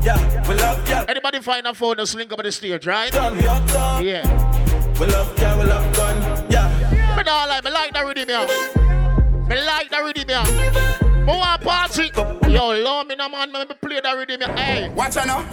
Yeah, 0.00 0.48
we 0.48 0.54
love 0.54 0.88
ya. 0.88 1.04
Anybody 1.08 1.40
find 1.40 1.66
a 1.66 1.74
phone 1.74 1.96
that's 1.96 2.14
link 2.14 2.32
up 2.32 2.38
on 2.38 2.44
the 2.44 2.52
stage, 2.52 2.86
right? 2.86 3.10
Done, 3.10 3.36
yeah, 3.36 3.66
done. 3.66 4.04
Yeah. 4.04 5.00
We 5.00 5.06
love 5.06 5.36
ya, 5.40 5.58
we 5.58 5.64
love 5.64 5.96
gun. 5.96 6.16
Yeah. 6.50 7.16
Me 7.16 7.22
not 7.24 7.48
like, 7.48 7.64
me 7.64 7.70
like 7.72 7.92
the 7.92 8.04
rhythm, 8.06 8.28
yeah. 8.28 8.46
Me 9.48 9.60
like 9.66 9.90
the 9.90 10.02
rhythm, 10.04 10.28
yeah. 10.28 11.07
Me 11.28 11.34
want 11.36 11.60
party. 11.62 12.10
Yo, 12.50 12.68
love 12.82 13.06
me 13.06 13.14
no 13.14 13.28
man, 13.28 13.52
me 13.52 13.64
play 13.66 14.00
the 14.00 14.16
rhythm. 14.16 14.50
Hey. 14.56 14.88
Watch 14.88 15.16
out 15.18 15.26
now. 15.26 15.44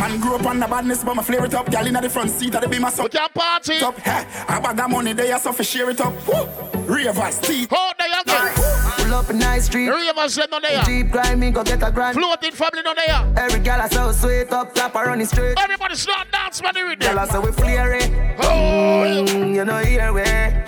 Man 0.00 0.18
grew 0.20 0.34
up 0.34 0.44
on 0.46 0.58
the 0.58 0.66
badness, 0.66 1.04
but 1.04 1.14
my 1.14 1.22
flare 1.22 1.44
it 1.44 1.54
up. 1.54 1.70
Girl 1.70 1.86
in 1.86 1.94
the 1.94 2.08
front 2.10 2.30
seat 2.30 2.52
of 2.56 2.62
the 2.62 2.68
beamer, 2.68 2.90
so 2.90 3.04
We 3.04 3.10
can 3.10 3.28
party. 3.32 3.78
up. 3.78 3.96
Hey, 3.98 4.26
I 4.48 4.58
bag 4.60 4.80
of 4.80 4.90
money 4.90 5.12
there, 5.12 5.38
so 5.38 5.52
for 5.52 5.62
share 5.62 5.88
it 5.90 6.00
up. 6.00 6.12
Woo. 6.26 6.48
Ravers, 6.92 7.38
teeth. 7.38 7.68
Hold 7.70 7.94
the 7.98 8.08
young 8.08 8.24
girl. 8.26 8.52
Pull 8.96 9.14
up 9.14 9.28
a 9.30 9.32
nice 9.34 9.66
street. 9.66 9.88
Ravers, 9.88 10.34
them 10.34 10.48
not 10.50 10.62
there. 10.62 10.82
Jeep 10.82 11.10
grind 11.12 11.38
me, 11.38 11.50
go 11.52 11.62
get 11.62 11.80
a 11.86 11.92
grand. 11.92 12.16
Floating 12.16 12.50
family 12.50 12.82
not 12.82 12.96
there. 12.96 13.44
Every 13.44 13.60
gal 13.60 13.80
I 13.80 13.88
so 13.88 14.10
sweet 14.10 14.50
up, 14.52 14.74
top 14.74 14.94
her 14.94 15.10
on 15.10 15.20
the 15.20 15.26
street. 15.26 15.54
Everybody 15.60 15.94
start 15.94 16.26
dance 16.32 16.60
for 16.60 16.72
the 16.72 16.82
rhythm. 16.82 16.98
Gal 16.98 17.18
I 17.20 17.26
say 17.28 17.38
we 17.38 17.52
flare 17.52 17.94
it. 17.94 18.10
Oh, 18.42 19.24
Mm, 19.28 19.54
you 19.54 19.64
know 19.64 19.78
here 19.78 20.12
we. 20.12 20.22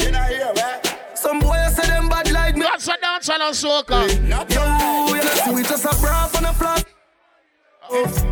You 0.04 0.12
know 0.12 0.22
here, 0.22 0.52
right? 0.54 0.98
Some 1.14 1.40
boys 1.40 1.74
say 1.74 1.86
them 1.86 2.08
bad 2.08 2.30
like 2.86 3.00
me. 3.00 3.06
A 3.06 3.06
dance 3.06 3.30
and 3.30 3.42
a 3.42 3.50
soca. 3.50 4.08
Yo, 4.08 4.64
you 5.08 5.22
know 5.22 5.30
sweet 5.44 5.70
as 5.70 5.84
a 5.84 6.00
bra 6.00 6.30
on 6.36 6.44
a 6.44 6.52
flop. 6.52 6.86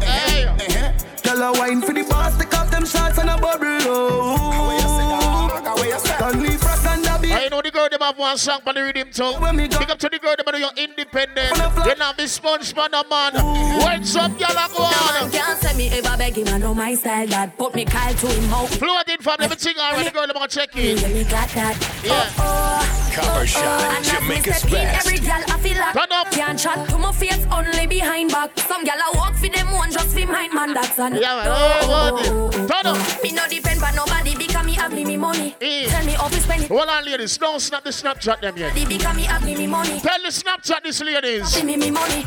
Hey. 0.03 0.45
Uh-huh. 0.45 0.93
Gal 1.23 1.43
I 1.43 1.51
wine 1.59 1.83
for 1.83 1.93
the 1.93 2.03
boss, 2.05 2.37
take 2.39 2.55
off 2.59 2.70
them 2.70 2.85
shots 2.85 3.19
and 3.19 3.31
a 3.31 3.39
bubble. 3.39 3.67
Oh, 3.87 4.61
Stanley 5.99 6.57
Frost 6.57 6.70
girl 7.81 7.89
them 7.89 8.00
have 8.00 8.18
one 8.18 8.36
song 8.36 8.60
for 8.62 8.73
the 8.73 8.83
rhythm 8.83 9.10
too. 9.10 9.33
When 9.41 9.57
me 9.57 9.68
go- 9.68 9.78
Big 9.78 9.91
up 9.91 9.99
to 9.99 10.09
the 10.09 10.18
girl 10.18 10.34
them 10.36 10.49
are 10.49 10.73
independent. 10.76 11.60
On 11.60 11.75
the. 11.75 11.83
They 11.83 11.94
not 11.94 12.17
be 12.17 12.26
sponge 12.26 12.75
man 12.76 12.92
a 12.92 13.05
man. 13.09 13.33
When 13.84 14.05
some 14.05 14.34
gyal 14.36 14.52
a 14.52 14.68
go 14.68 14.83
on. 14.84 15.31
Can't 15.31 15.59
say 15.59 15.76
me 15.76 15.89
ever 15.91 16.17
beg 16.17 16.36
him, 16.36 16.49
I 16.49 16.59
know 16.59 16.75
my 16.75 16.94
style 16.94 17.26
that 17.28 17.57
put 17.57 17.75
me 17.75 17.84
Kyle 17.84 18.15
to 18.15 18.26
him 18.26 18.50
oh. 18.52 18.65
out. 18.65 18.68
Floating 18.68 19.18
from 19.20 19.36
them 19.39 19.50
thing 19.50 19.78
already 19.78 20.05
the 20.05 20.10
girl 20.10 20.26
them 20.26 20.36
a 20.36 20.49
check 20.49 20.76
in. 20.76 20.99
Yeah, 20.99 21.09
me 21.09 21.25
got 21.25 21.49
that. 21.50 21.76
Yeah. 22.05 22.31
Oh, 22.39 22.84
oh 22.84 23.12
Copper 23.15 23.41
oh, 23.41 23.44
shot. 23.44 23.81
and 23.97 24.07
as 24.07 24.12
me 24.12 24.18
Jamaica's 24.20 24.57
step 24.57 24.70
best. 24.70 25.07
every 25.07 25.18
gal 25.26 25.42
I 25.49 25.59
feel 25.59 25.78
like 25.78 25.94
Turn 25.94 26.12
up. 26.12 26.31
Can't 26.31 26.59
chat 26.59 26.89
to 26.91 26.99
my 26.99 27.12
face, 27.12 27.47
only 27.50 27.86
behind 27.86 28.31
back. 28.31 28.59
Some 28.59 28.84
gal 28.84 28.99
I 28.99 29.12
walk 29.17 29.34
for 29.36 29.49
them 29.49 29.73
one, 29.73 29.91
just 29.91 30.12
for 30.17 30.26
mine, 30.26 30.55
man. 30.55 30.75
That's 30.75 30.99
an 30.99 31.15
Yeah, 31.15 31.36
man. 31.36 31.47
Oh, 31.49 32.50
God. 32.52 32.68
Turn 32.68 32.86
up. 32.92 33.23
Me 33.23 33.33
no 33.33 33.49
depend 33.49 33.81
but 33.81 33.94
nobody 33.94 34.36
because 34.61 34.67
me 34.67 34.83
have 34.83 34.93
me 34.93 35.05
me 35.05 35.17
money. 35.17 35.57
Eh. 35.61 35.87
Tell 35.89 36.05
me 36.05 36.13
how 36.13 36.29
to 36.29 36.41
spend 36.41 36.65
it. 36.65 36.69
Hold 36.69 36.89
on, 36.89 37.05
ladies. 37.05 37.39
Don't 37.39 37.61
snap 37.61 37.85
the 37.85 37.91
Snapchat 37.91 38.41
them 38.41 38.57
yet. 38.57 38.75
Because 38.75 39.17
me 39.17 39.23
have 39.23 39.45
me 39.45 39.57
me 39.57 39.67
money. 39.67 40.01
Tell 40.01 40.23
the 40.23 40.29
Snapchat 40.29 40.83
this 40.83 41.01
ladies. 41.03 41.55
Give 41.55 41.65
me 41.65 41.77
me 41.77 41.91
money. 41.91 42.25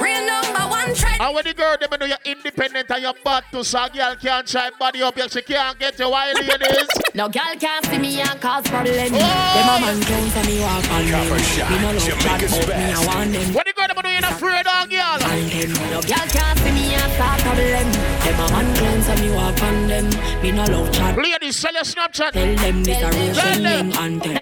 Real 0.00 0.24
number 0.26 0.60
one 0.70 0.94
trend. 0.94 1.20
And 1.20 1.34
when 1.34 1.44
the 1.44 1.52
girl 1.54 1.76
them 1.78 1.90
know 1.98 2.06
you're 2.06 2.24
independent 2.24 2.90
and 2.90 3.02
you're 3.02 3.14
bad 3.24 3.44
to 3.52 3.64
so 3.64 3.84
a 3.84 3.90
girl 3.90 4.14
can't 4.16 4.46
try 4.46 4.70
body 4.78 5.02
up, 5.02 5.16
you 5.16 5.28
she 5.28 5.42
can't 5.42 5.78
get 5.78 5.98
you 5.98 6.10
while 6.10 6.32
ladies. 6.34 6.88
No 7.14 7.28
girl 7.28 7.54
can't 7.58 7.84
see 7.86 7.98
me 7.98 8.20
and 8.20 8.40
cause 8.40 8.64
problem. 8.68 8.94
Oh! 8.94 9.18
Them 9.18 9.68
a 9.68 9.80
man 9.80 10.00
count 10.04 10.30
for 10.30 10.46
me 10.46 10.60
walk 10.60 10.90
on 10.92 11.04
them. 11.06 11.28
Copper 11.28 11.42
shot. 11.42 11.70
Me 11.70 11.78
no 11.80 11.90
love 11.90 12.06
chat 12.06 12.40
but 12.40 12.50
me 12.50 12.84
I 12.84 12.92
best. 12.94 13.06
want 13.08 13.32
them. 13.32 13.54
When 13.54 13.64
the 13.66 13.72
girl 13.74 13.86
them 13.88 13.96
know 14.04 14.10
you're 14.10 14.20
not 14.20 14.32
afraid 14.32 14.66
of 14.66 14.90
girl. 14.90 15.18
And 15.26 15.50
them 15.50 15.72
no 15.90 16.00
girl 16.02 16.26
can't 16.30 16.58
see 16.60 16.72
me 16.72 16.94
and 16.94 17.12
start 17.18 17.40
problem. 17.40 17.86
Them 18.22 18.38
a 18.38 18.46
man 18.54 18.68
count 18.76 19.02
for 19.04 19.16
me 19.22 19.30
walk 19.34 19.62
on 19.62 19.88
them. 19.88 20.42
Me 20.42 20.52
no 20.52 20.64
love 20.66 20.92
chat. 20.92 21.18
Ladies, 21.18 21.56
sell 21.56 21.72
your 21.72 21.82
Snapchat. 21.82 22.32
Tell 22.32 22.54
them 22.54 22.84
this 22.84 23.02
a 23.02 23.10
real 23.10 23.34
thing 23.34 23.92
and 23.98 24.22
them. 24.22 24.38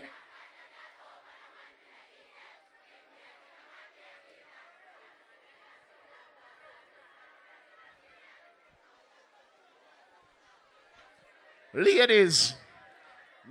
Ladies, 11.76 12.54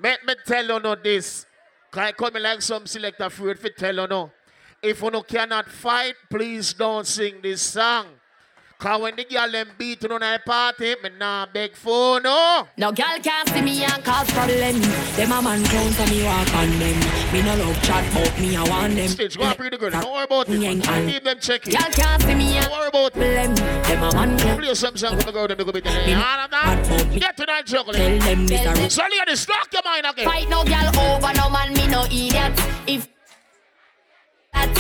let 0.02 0.26
me 0.26 0.34
tell 0.48 0.66
you 0.66 0.80
no 0.80 0.96
this. 0.96 1.46
Can 1.92 2.04
I 2.06 2.12
come 2.12 2.34
like 2.42 2.60
some 2.60 2.88
selector 2.88 3.30
fruit 3.30 3.60
for 3.60 3.70
tell 3.70 3.96
you 3.96 4.08
no. 4.08 4.32
If 4.82 5.04
you 5.04 5.12
no 5.12 5.22
cannot 5.22 5.70
fight, 5.70 6.16
please 6.28 6.74
don't 6.74 7.06
sing 7.06 7.36
this 7.44 7.62
song. 7.62 8.08
Cause 8.78 9.02
when 9.02 9.16
the 9.16 9.24
girl 9.24 9.50
them 9.50 9.70
beat 9.78 10.04
on 10.06 10.22
a 10.22 10.38
party, 10.46 10.96
me 11.02 11.10
nah 11.18 11.46
beg 11.52 11.76
for 11.76 12.20
no. 12.20 12.68
No 12.78 12.92
girl 12.92 13.18
can't 13.24 13.48
see 13.50 13.62
me 13.62 13.84
and 13.84 14.04
cause 14.04 14.30
problem. 14.32 14.82
Them 15.16 15.32
a 15.32 15.42
man 15.42 15.64
clown 15.64 15.92
for 15.92 16.10
me 16.12 16.24
walk 16.24 16.54
on 16.54 16.70
them. 16.78 17.00
Me 17.32 17.42
no 17.42 17.56
love 17.56 17.82
chat 17.84 18.04
but 18.14 18.38
me 18.40 18.56
I 18.56 18.64
want 18.68 18.96
them. 18.96 19.08
Stage, 19.08 19.38
go 19.38 19.46
and 19.46 19.58
pretty 19.58 19.78
good. 19.78 19.94
Don't 19.94 20.12
worry 20.12 20.26
about 20.26 20.50
it. 20.50 20.60
man. 20.60 21.08
Leave 21.08 21.24
them 21.24 21.40
check 21.40 21.66
it. 21.68 21.72
Girl 21.72 21.90
can't 21.92 22.22
see 22.22 22.36
me 22.36 22.58
and 22.58 22.66
Don't 22.66 22.74
worry 22.74 22.88
about 22.90 23.14
them. 23.14 23.56
Them 23.56 24.04
a 24.04 24.14
man 24.14 24.38
clown. 24.38 24.58
Play 24.60 24.74
some 24.76 24.98
song 24.98 25.18
for 25.20 25.26
the 25.26 25.32
girl 25.32 25.48
them 25.48 25.58
go 25.58 25.72
bit 25.72 25.86
in 25.86 26.18
All 26.18 26.40
of 26.40 26.52
that. 26.52 27.18
Get 27.18 27.38
to 27.38 27.46
that 27.46 27.66
juggling. 27.66 28.20
Tell 28.20 28.36
them 28.36 28.48
this 28.48 28.66
a 28.66 28.90
So 28.90 29.04
ladies, 29.04 29.48
lock 29.48 29.72
your 29.72 29.84
mind 29.86 30.06
again. 30.06 30.26
Fight 30.26 30.50
no 30.50 30.64
girl 30.66 31.00
over 31.00 31.34
no 31.34 31.50
man, 31.50 31.74
me 31.74 31.88
no 31.88 32.04
idiot. 32.06 32.52
If 32.88 33.15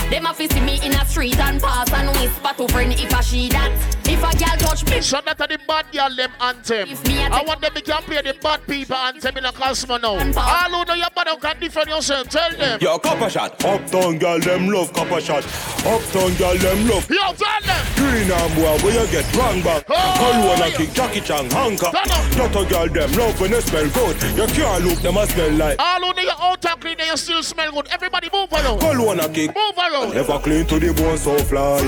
them 0.10 0.26
a 0.26 0.34
fi 0.34 0.48
see 0.48 0.62
me 0.62 0.80
in 0.84 0.94
a 0.94 1.06
street 1.06 1.38
and 1.40 1.62
pass 1.62 1.92
and 1.92 2.10
whisper 2.18 2.54
to 2.58 2.68
friend 2.72 2.94
if 2.94 3.14
I 3.14 3.22
she 3.22 3.50
that. 3.50 4.05
If 4.08 4.22
a 4.22 4.38
girl 4.38 4.58
touch 4.58 4.86
me, 4.90 5.02
So 5.02 5.20
that 5.26 5.42
are 5.42 5.48
the 5.48 5.58
bad 5.68 5.86
girl 5.92 6.16
them 6.16 6.32
anthem. 6.40 6.90
I 7.32 7.44
want 7.46 7.62
them 7.62 7.74
to 7.74 7.82
can 7.82 8.04
play 8.04 8.22
the 8.22 8.36
bad 8.42 8.66
people 8.68 8.96
anthem 8.96 9.38
in 9.38 9.46
a 9.46 9.52
Cosmo 9.52 9.98
now. 9.98 10.14
All 10.14 10.70
who 10.70 10.86
know 10.86 10.94
your 10.94 11.10
bad 11.16 11.28
can 11.42 11.60
defend 11.60 11.90
yourself. 11.90 12.30
Tell 12.30 12.52
them. 12.52 12.80
Yo, 12.82 13.00
copper 13.00 13.30
shot. 13.30 13.64
Uptown 13.66 14.20
girl, 14.20 14.40
them 14.40 14.68
love 14.68 14.94
copper 14.94 15.20
shot. 15.20 15.44
Uptown 15.86 16.34
girl, 16.36 16.56
them 16.58 16.88
love. 16.88 17.10
Yo, 17.10 17.34
tell 17.34 17.62
them. 17.66 17.86
Green 17.96 18.30
and 18.32 18.56
boy, 18.56 18.78
where 18.86 19.02
you 19.02 19.12
get 19.12 19.36
wrong 19.36 19.62
back. 19.62 19.84
Oh, 19.90 20.14
Call 20.18 20.48
one 20.50 20.72
kick 20.72 20.94
Jackie 20.94 21.22
Chan, 21.22 21.50
Hanka. 21.50 21.92
Not 22.38 22.56
a 22.56 22.70
girl, 22.70 22.88
them 22.88 23.12
love 23.14 23.42
when 23.42 23.52
they 23.52 23.62
smell 23.62 23.90
good. 23.90 24.22
You 24.38 24.46
can't 24.54 24.86
look, 24.86 25.00
them 25.00 25.18
a 25.18 25.26
smell 25.26 25.52
like. 25.52 25.80
All 25.80 26.02
who 26.02 26.14
know 26.14 26.22
your 26.22 26.40
outer 26.40 26.76
clean, 26.80 26.98
they 26.98 27.10
still 27.16 27.42
smell 27.42 27.72
good. 27.72 27.88
Everybody 27.92 28.30
move 28.32 28.54
around. 28.54 28.80
Call 28.80 29.06
one 29.06 29.34
kick. 29.34 29.50
Move 29.56 29.78
around. 29.78 30.14
Never 30.14 30.40
clean 30.40 30.66
to 30.68 30.80
the 30.80 30.94
bone, 30.94 31.18
so 31.18 31.38
fly. 31.40 31.82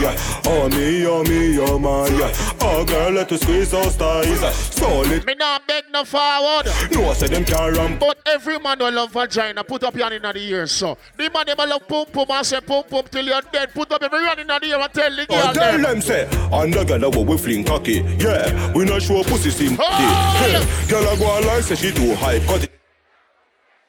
Oh 0.45 0.67
me, 0.69 1.05
oh 1.05 1.23
me, 1.23 1.59
oh 1.59 1.77
man. 1.77 2.06
Yeah. 2.09 2.31
Oh 2.61 2.85
girl, 2.85 3.11
let 3.11 3.31
us 3.31 3.41
squeeze 3.41 3.71
those 3.71 3.95
thighs. 3.95 4.39
Solid. 4.73 5.25
Me 5.25 5.35
not 5.35 5.67
beg 5.67 5.83
no 5.91 6.03
forward. 6.05 6.67
No, 6.91 7.09
I 7.09 7.13
say 7.13 7.27
them 7.27 7.43
can't 7.43 7.75
ramp. 7.75 7.99
But 7.99 8.19
every 8.25 8.57
man 8.59 8.79
will 8.79 8.91
love 8.93 9.11
vagina. 9.11 9.63
Put 9.63 9.83
up 9.83 9.93
your 9.95 10.09
hand 10.09 10.15
in 10.15 10.21
the 10.21 10.39
ear, 10.39 10.67
so. 10.67 10.97
The 11.17 11.29
man 11.29 11.45
them 11.45 11.57
love 11.69 11.87
pum 11.87 12.05
pum 12.11 12.25
and 12.29 12.45
say 12.45 12.61
pum 12.61 12.83
pum 12.89 13.03
till 13.11 13.25
you're 13.25 13.41
dead. 13.51 13.73
Put 13.73 13.91
up 13.91 14.01
every 14.01 14.23
hand 14.25 14.39
in 14.39 14.47
the 14.47 14.59
ear 14.65 14.79
and 14.79 14.93
tell 14.93 15.15
the 15.15 15.23
oh, 15.23 15.25
girl 15.25 15.49
Oh, 15.49 15.53
tell 15.53 15.81
them. 15.81 16.01
say, 16.01 16.27
and 16.51 16.73
the 16.73 16.83
girl 16.85 17.11
what 17.11 17.27
we 17.27 17.37
fling 17.37 17.63
cocky. 17.65 18.01
Yeah, 18.19 18.73
we 18.73 18.85
not 18.85 19.01
show 19.01 19.23
pussy 19.23 19.49
sympathy. 19.49 19.83
Oh, 19.83 20.47
Yeah, 20.49 20.89
girl 20.89 21.13
a 21.13 21.17
go 21.17 21.25
a 21.25 21.41
lie 21.45 21.61
say 21.61 21.75
she 21.75 21.91
too 21.91 22.15
hype. 22.15 22.43
Cut 22.43 22.63
it. 22.63 22.71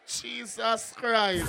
Jesus 0.08 0.94
Christ. 0.96 1.44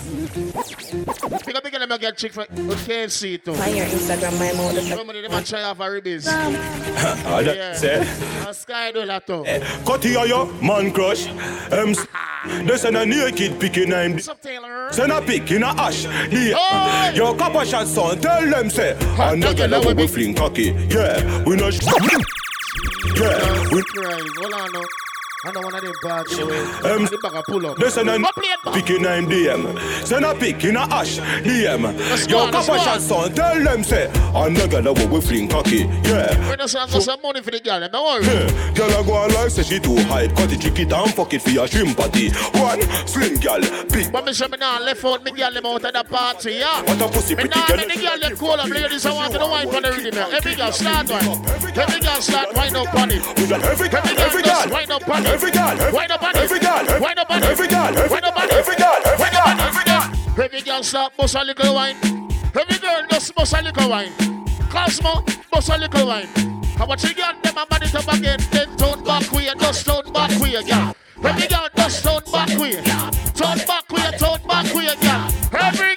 Pick 1.45 1.55
up 1.55 1.63
the 1.63 1.69
girl 1.71 1.81
and 1.81 2.01
get 2.01 2.17
chick 2.17 2.33
for 2.33 2.45
KFC 2.45 3.41
too. 3.43 3.53
Find 3.53 3.77
your 3.77 3.85
Instagram, 3.85 4.37
my 4.37 4.51
mouth. 4.53 4.83
Somebody 4.83 5.21
them 5.21 5.33
a 5.33 5.41
try 5.41 5.63
off 5.63 5.79
a 5.79 5.83
ribbies. 5.83 6.25
Ah, 6.27 7.41
that 7.41 7.77
say. 7.77 8.51
Sky 8.51 8.91
do 8.91 9.05
that 9.05 9.25
too. 9.25 9.45
Cut 9.85 10.03
here, 10.03 10.25
yo, 10.25 10.45
man 10.61 10.91
crush. 10.91 11.27
Um, 11.71 11.91
s- 11.95 12.05
they 12.65 12.77
send 12.77 12.97
a 12.97 13.05
naked 13.05 13.59
pick 13.61 13.77
in 13.77 13.91
him. 13.91 14.13
What's 14.13 14.27
up, 14.27 14.41
Taylor? 14.41 14.91
Send 14.91 15.11
a 15.13 15.21
pick 15.21 15.49
in 15.51 15.63
a 15.63 15.67
ash. 15.67 16.03
The, 16.03 16.53
Oh! 16.57 17.11
Yo, 17.15 17.33
copper 17.35 17.63
shot 17.65 17.87
son, 17.87 18.19
tell 18.19 18.45
them 18.49 18.69
say. 18.69 18.91
And 19.19 19.41
the 19.41 19.53
girl 19.53 19.81
what 19.83 19.95
we 19.95 20.07
fling 20.07 20.35
cocky. 20.35 20.71
Yeah, 20.89 21.43
we 21.45 21.55
not. 21.55 21.73
Sh- 21.73 21.79
yeah, 23.15 23.69
we. 23.71 23.81
Christ, 23.83 24.27
hold 24.37 24.53
on 24.53 24.71
now. 24.73 24.81
I 25.45 25.51
know 25.53 25.61
one 25.61 25.73
of 25.73 25.81
them 25.81 25.93
bad 26.03 26.27
shit. 26.27 26.41
Um, 26.83 27.05
the 27.05 27.17
bag 27.23 27.43
pull 27.45 27.65
up. 27.65 27.77
They 27.77 27.89
send 27.89 28.09
a 28.09 28.19
Go 28.19 28.27
play 28.35 28.47
it 28.51 28.59
back. 28.65 28.73
pick 28.73 28.89
in 28.89 29.05
a 29.05 29.23
DM. 29.23 29.79
Send 30.05 30.25
a 30.25 30.35
pick 30.35 30.61
in 30.65 30.75
a 30.75 30.81
ash. 30.91 31.17
DM. 31.19 31.95
Let's 31.97 32.27
go 32.27 32.39
Yo, 32.39 32.43
on, 32.43 32.51
let's 32.51 32.67
copper 32.67 32.77
go 32.77 32.83
shot 32.83 32.95
on. 32.95 32.99
son, 32.99 33.33
tell 33.33 33.63
them 33.63 33.83
say. 33.85 34.11
And 34.35 34.57
the 34.57 34.67
girl 34.67 34.93
what 34.93 35.09
we 35.09 35.21
fling 35.21 35.47
cocky. 35.47 35.87
Yeah. 36.03 36.35
When 36.49 36.57
the 36.59 36.67
son 36.67 36.89
got 36.91 37.01
some 37.03 37.21
money 37.23 37.41
for 37.41 37.51
the 37.51 37.61
girl, 37.61 37.79
don't 37.87 38.03
worry. 38.03 38.25
Yeah, 38.27 38.73
Girl 38.75 38.99
a 38.99 39.03
go 39.05 39.13
a 39.15 39.27
lie 39.31 39.47
say 39.47 39.63
she 39.63 39.79
too 39.79 39.95
hype 40.11 40.35
Cut 40.35 40.51
it, 40.51 40.59
trick 40.59 40.79
it 40.79 40.91
and 40.91 41.13
fuck 41.13 41.33
it 41.33 41.41
for 41.41 41.51
your 41.51 41.67
shrimp 41.67 41.95
patty 41.97 42.29
One, 42.59 42.81
slim 43.07 43.39
girl, 43.39 43.61
big 43.91 44.11
But 44.11 44.25
me 44.25 44.33
say 44.33 44.47
me 44.47 44.57
nah 44.57 44.79
left 44.79 45.03
out 45.05 45.23
me 45.23 45.31
girl 45.31 45.53
them 45.53 45.65
out 45.65 45.85
of 45.85 45.93
the 45.93 46.03
party, 46.03 46.51
yeah. 46.59 46.81
What 46.83 46.99
a 47.01 47.07
pussy 47.07 47.35
Me 47.35 47.43
pretty 47.47 47.59
nah 47.59 47.67
girl. 47.67 47.77
make 47.77 47.95
the 47.95 48.01
girl 48.03 48.19
them 48.19 48.35
cool 48.37 48.51
up, 48.59 48.67
ladies. 48.69 49.05
I 49.05 49.13
want 49.13 49.31
to 49.31 49.39
the 49.39 49.47
wine 49.47 49.69
for 49.71 49.79
the 49.81 49.91
rhythm. 49.91 50.13
here. 50.19 50.27
Every 50.35 50.55
girl 50.55 50.71
start 50.73 51.09
one. 51.09 51.23
Every 51.79 52.01
girl 52.01 52.19
start 52.21 52.53
wine 52.55 52.75
up 52.75 52.93
on 52.93 53.11
it. 53.11 53.23
Every 53.39 53.87
girl, 53.87 54.03
every 54.19 54.43
girl, 54.43 54.67
Wine 54.69 54.91
up 54.91 55.07
on 55.07 55.25
it. 55.25 55.28
Every 55.29 55.51
girl, 55.51 55.75
Wine 55.93 56.11
up 56.11 56.23
on 56.23 56.35
it. 56.35 56.43
every 56.43 56.59
girl, 56.59 56.83
Wine 56.99 57.19
up 57.19 57.29
on 57.31 57.43
it. 57.43 57.45
every 57.45 57.67
girl, 57.67 57.93
Wine 58.09 58.23
up 58.25 58.37
on 58.37 58.49
it. 58.49 58.53
every 58.53 58.75
girl, 58.75 58.97
every 59.05 59.19
Wine 59.19 59.35
up 59.35 59.47
on 59.47 59.59
it. 59.59 59.65
every 59.69 59.83
girl. 59.85 60.45
Every 60.45 60.61
girl 60.61 60.83
start 60.83 61.17
bust 61.17 61.35
a 61.35 61.43
little 61.43 61.73
wine. 61.75 61.95
Every 62.55 62.77
girl 62.79 63.01
just 63.09 63.35
bust 63.35 63.53
a 63.53 63.61
little 63.61 63.89
wine. 63.89 64.11
Cosmo, 64.69 65.23
bust 65.51 65.69
a 65.69 65.77
little 65.77 66.07
wine. 66.07 66.27
How 66.77 66.85
much 66.85 67.03
you 67.03 67.13
get 67.13 67.41
them 67.43 67.57
a 67.57 67.65
man 67.69 67.83
it 67.83 67.95
up 67.95 68.07
again? 68.13 68.39
Then 68.51 68.77
turn 68.77 69.03
back 69.03 69.31
way, 69.31 69.49
just 69.59 69.85
turn 69.85 70.13
back 70.13 70.31
way, 70.39 70.51
girl. 70.63 70.95
Every 71.23 71.47
girl 71.47 71.67
just 71.75 72.03
turn 72.03 72.21
back 72.31 72.49
way. 72.57 72.81
Turn 73.35 73.57
back 73.67 73.89
way, 73.91 74.11
turn 74.17 74.39
back 74.47 74.73
way, 74.73 74.95
girl. 75.01 75.27
Every 75.51 75.95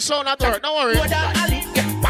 them 0.00 0.24
sound 0.24 0.28
at 0.28 0.42
her. 0.42 0.58
Don't 0.58 0.76
worry. 0.76 0.96
Alley. 0.96 1.62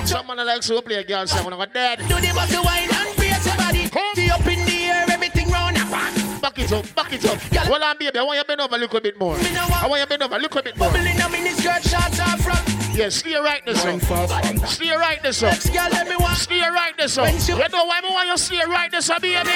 Someone 0.07 0.37
likes 0.39 0.69
to 0.69 0.81
play 0.83 0.97
a 0.97 1.05
girl 1.05 1.27
song 1.27 1.45
when 1.45 1.55
I'm 1.55 1.69
dead. 1.73 1.99
Do 1.99 2.15
the 2.21 2.33
bust 2.35 2.53
the 2.53 2.63
wine 2.63 2.89
and 2.91 3.17
brace 3.17 3.47
your 3.47 3.57
body. 3.57 3.87
See 4.15 4.31
up 4.31 4.47
in 4.47 4.65
the 4.65 4.85
air, 4.85 5.05
everything 5.09 5.51
round 5.51 5.77
and 5.77 5.91
back. 5.91 6.41
Back 6.41 6.59
it 6.59 6.73
up, 6.73 6.95
back 6.95 7.13
it 7.13 7.25
up. 7.27 7.39
Well, 7.69 7.83
I'm 7.83 7.99
baby, 7.99 8.19
I 8.19 8.23
want 8.23 8.37
you 8.37 8.43
to 8.43 8.49
bend 8.49 8.61
over 8.61 8.77
a 8.77 8.79
little 8.79 9.01
bit 9.01 9.19
more. 9.19 9.37
I 9.37 9.87
want 9.89 10.01
you 10.01 10.05
to 10.05 10.09
bend 10.09 10.23
over 10.23 10.37
a 10.37 10.39
little 10.39 10.63
bit 10.63 10.77
more. 10.79 10.91
Bubbling 10.91 11.21
up 11.21 11.35
in 11.35 11.45
the 11.45 11.51
skirt, 11.51 11.83
shots 11.83 12.21
off 12.21 12.41
front. 12.41 12.80
Yeah, 13.01 13.09
stay 13.09 13.35
right 13.35 13.65
this 13.65 13.83
up. 13.83 14.69
Stay 14.69 14.91
right 14.91 15.23
this 15.23 15.43
up. 15.43 15.53
Next 15.53 15.71
girl, 15.71 15.89
let 15.89 16.07
me 16.07 16.17
watch. 16.21 16.37
Stay 16.37 16.61
right 16.61 16.95
this 16.99 17.17
up. 17.17 17.33
You 17.49 17.57
know 17.57 17.87
why 17.87 18.03
I 18.05 18.11
want 18.13 18.29
you 18.29 18.37
stay 18.37 18.61
right 18.69 18.91
this 18.91 19.09
up, 19.09 19.23
baby? 19.23 19.49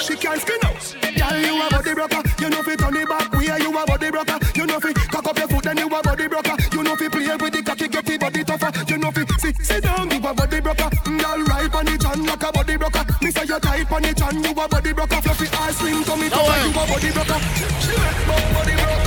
She 0.00 0.16
can't 0.16 0.40
skin 0.40 0.56
out. 0.64 0.80
Girl, 0.80 1.36
you 1.36 1.60
a 1.60 1.68
body 1.68 1.92
broker. 1.92 2.22
You 2.40 2.48
know 2.48 2.62
fi 2.62 2.76
turn 2.76 2.96
it 2.96 3.06
back 3.06 3.30
way. 3.32 3.52
You 3.60 3.76
a 3.76 3.84
body 3.84 4.10
broker. 4.10 4.38
You 4.56 4.64
know 4.64 4.80
fi 4.80 4.94
cock 5.12 5.26
up 5.28 5.38
your 5.40 5.48
foot, 5.48 5.64
then 5.64 5.76
you 5.76 5.88
a 5.88 6.02
body 6.02 6.26
broker. 6.26 6.56
You 6.72 6.82
know 6.82 6.96
fi 6.96 7.08
play 7.10 7.36
with 7.36 7.52
the 7.52 7.62
cocky, 7.62 7.88
get 7.88 8.06
the 8.06 8.16
body 8.16 8.44
tougher. 8.44 8.72
You 8.88 8.96
know 8.96 9.10
fi 9.10 9.26
sit, 9.36 9.56
sit 9.60 9.82
down, 9.84 10.10
you 10.10 10.24
a 10.24 10.32
body 10.32 10.60
broker. 10.60 10.88
Mm, 11.04 11.20
girl, 11.20 11.44
right 11.52 11.74
on 11.74 11.84
the 11.84 11.98
chan 12.00 12.24
like 12.24 12.42
a 12.42 12.50
body 12.50 12.76
broker. 12.78 13.04
Me 13.20 13.30
say 13.30 13.44
you 13.44 13.60
tight 13.60 13.92
on 13.92 14.00
the 14.00 14.14
chan, 14.14 14.42
you 14.42 14.52
a 14.52 14.68
body 14.68 14.92
broker. 14.94 15.20
Fluffy 15.20 15.46
ass 15.52 15.76
slim, 15.76 16.02
tummy 16.04 16.30
tougher, 16.30 16.64
you 16.64 16.70
a 16.70 16.80
body 16.80 17.12
broker. 17.12 17.38
She 17.84 17.92
make 17.92 18.24
body 18.24 18.72
broke, 18.80 18.99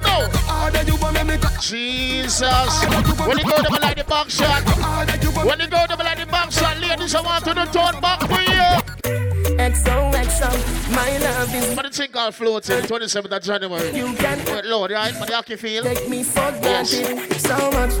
broke, 0.00 0.32
broke. 0.32 0.72
Know? 0.74 0.80
You 0.86 0.96
want 0.96 1.14
me, 1.16 1.24
make 1.24 1.60
Jesus. 1.60 2.84
When 3.26 3.38
you 3.38 3.44
go 3.44 3.56
to 3.62 3.80
like 3.80 3.96
the 3.96 4.04
back 4.04 4.30
shot. 4.30 4.62
When 5.44 5.60
you 5.60 5.68
go 5.68 5.86
to 5.86 5.96
like 5.96 6.18
the 6.18 6.26
back 6.26 6.50
shot, 6.52 6.78
ladies, 6.78 7.14
I 7.14 7.20
want 7.20 7.44
to 7.44 7.54
do 7.54 7.64
turn 7.66 8.00
back 8.00 8.20
for 8.20 8.40
you. 8.40 9.20
XOXO, 9.60 10.94
my 10.94 11.18
love 11.18 11.54
is. 11.54 11.74
But 11.74 11.84
the 11.84 11.90
thing 11.90 12.10
called 12.10 12.34
floating, 12.34 12.80
27th 12.82 13.30
of 13.36 13.42
January. 13.42 13.90
You 13.96 14.14
can 14.14 14.38
Wait, 14.46 14.64
Lord, 14.64 14.90
right? 14.90 15.14
But 15.18 15.30
how 15.30 15.42
you 15.46 15.56
feel? 15.56 15.82
Take 15.82 16.08
me 16.08 16.22
for 16.22 16.40
Yes. 16.62 16.94
granted. 16.98 17.40
So 17.40 17.70
much, 17.70 17.92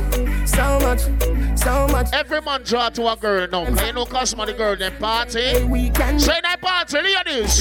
so 0.48 0.78
much, 0.80 1.58
so 1.58 1.86
much. 1.88 2.08
Every 2.14 2.40
man 2.40 2.62
draw 2.62 2.88
to 2.90 3.08
a 3.12 3.16
girl 3.16 3.46
now. 3.50 3.64
And 3.64 3.78
you 3.80 3.92
know, 3.92 4.06
cause 4.06 4.32
the 4.32 4.54
girl 4.56 4.76
them 4.76 4.92
party. 4.98 5.64
We 5.64 5.90
can 5.90 6.18
Say 6.18 6.40
that 6.42 6.60
party, 6.62 6.98
ladies. 7.02 7.58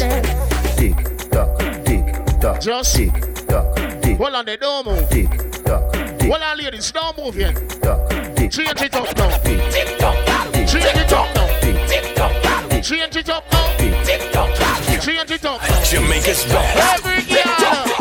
Tick 0.77 1.29
tock, 1.29 1.59
tick 1.85 2.39
tock, 2.39 2.61
Just 2.61 2.95
tick 2.95 3.11
tock, 3.47 3.75
tick 4.09 4.17
hold 4.17 4.35
on, 4.35 4.45
they 4.45 4.57
don't 4.57 4.85
move. 4.85 5.09
tick 5.09 5.29
tock, 5.63 5.93
tick 5.93 6.31
Hold 6.31 6.41
on, 6.41 6.57
ladies, 6.57 6.91
don't 6.91 7.17
move 7.17 7.35
yet. 7.35 7.55
tock, 7.81 8.09
tick 8.35 8.51
Change 8.51 8.81
it 8.81 8.95
up 8.95 9.17
now. 9.17 9.37
tick 9.37 9.97
tock, 9.97 10.53
tick 10.53 10.67
Change 10.67 10.85
it 10.85 11.13
up 11.13 11.35
now. 11.35 11.59
tick 11.61 12.15
tock, 12.15 12.69
tick 12.69 12.83
Change 12.83 13.15
it 13.15 13.29
up 13.29 13.51
now. 13.51 13.77
tick 13.77 14.31
tock, 14.31 14.49
tick 14.85 15.01
Change 15.01 15.31
it 15.31 15.45
up. 15.45 15.61
Jamaica's 15.85 16.45
best. 16.45 17.05
Every 17.05 17.21
girl. 17.33 17.99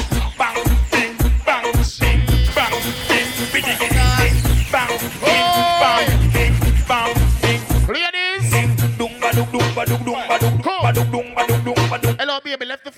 Ladies 7.88 8.48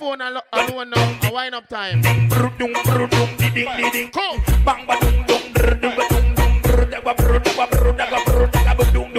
phone 0.01 0.23
al- 0.23 0.43
alone 0.55 0.91
now. 0.91 1.29
A 1.29 1.31
wind 1.31 1.55
up 1.55 1.69
time. 1.69 2.01
Come. 2.03 2.11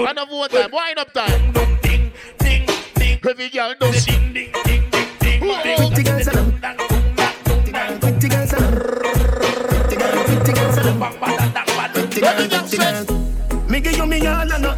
And 0.08 0.20
a 0.20 0.26
vote 0.26 0.52
time. 0.52 0.72
Wind 0.72 0.98
up 0.98 1.14
time. 1.14 1.54
Heavy 3.24 3.50
girl 3.50 3.76
does. 3.80 4.06
Pretty 4.08 4.50
girls 6.04 6.28
alone. 6.28 6.60
Pretty 6.60 8.30
girls 10.54 10.78
alone. 10.78 11.06
Pretty 12.10 12.48
girls 12.50 12.74
alone. 12.74 13.70
Me 13.70 13.80
give 13.80 13.98
you 13.98 14.06
me 14.08 14.26
all 14.26 14.52
and 14.52 14.64
no 14.64 14.72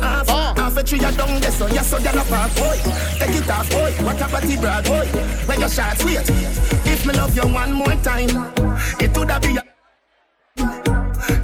country 0.93 1.09
you 1.09 1.17
down 1.17 1.41
there, 1.41 1.51
so 1.51 1.97
you're 1.97 2.13
not 2.13 2.27
park, 2.27 2.55
boy. 2.55 2.77
Take 3.19 3.35
it 3.35 3.49
off, 3.49 3.69
boy. 3.69 3.91
What 4.03 4.21
a 4.21 4.27
body 4.29 4.57
brag, 4.57 4.85
boy. 4.85 5.05
When 5.47 5.59
your 5.59 5.69
shots 5.69 6.03
wait. 6.03 6.29
If 6.85 7.05
me 7.05 7.13
love 7.13 7.35
you 7.35 7.47
one 7.47 7.73
more 7.73 7.95
time, 8.03 8.29
it 8.99 9.15
woulda 9.15 9.39
be 9.39 9.57
a 9.57 9.63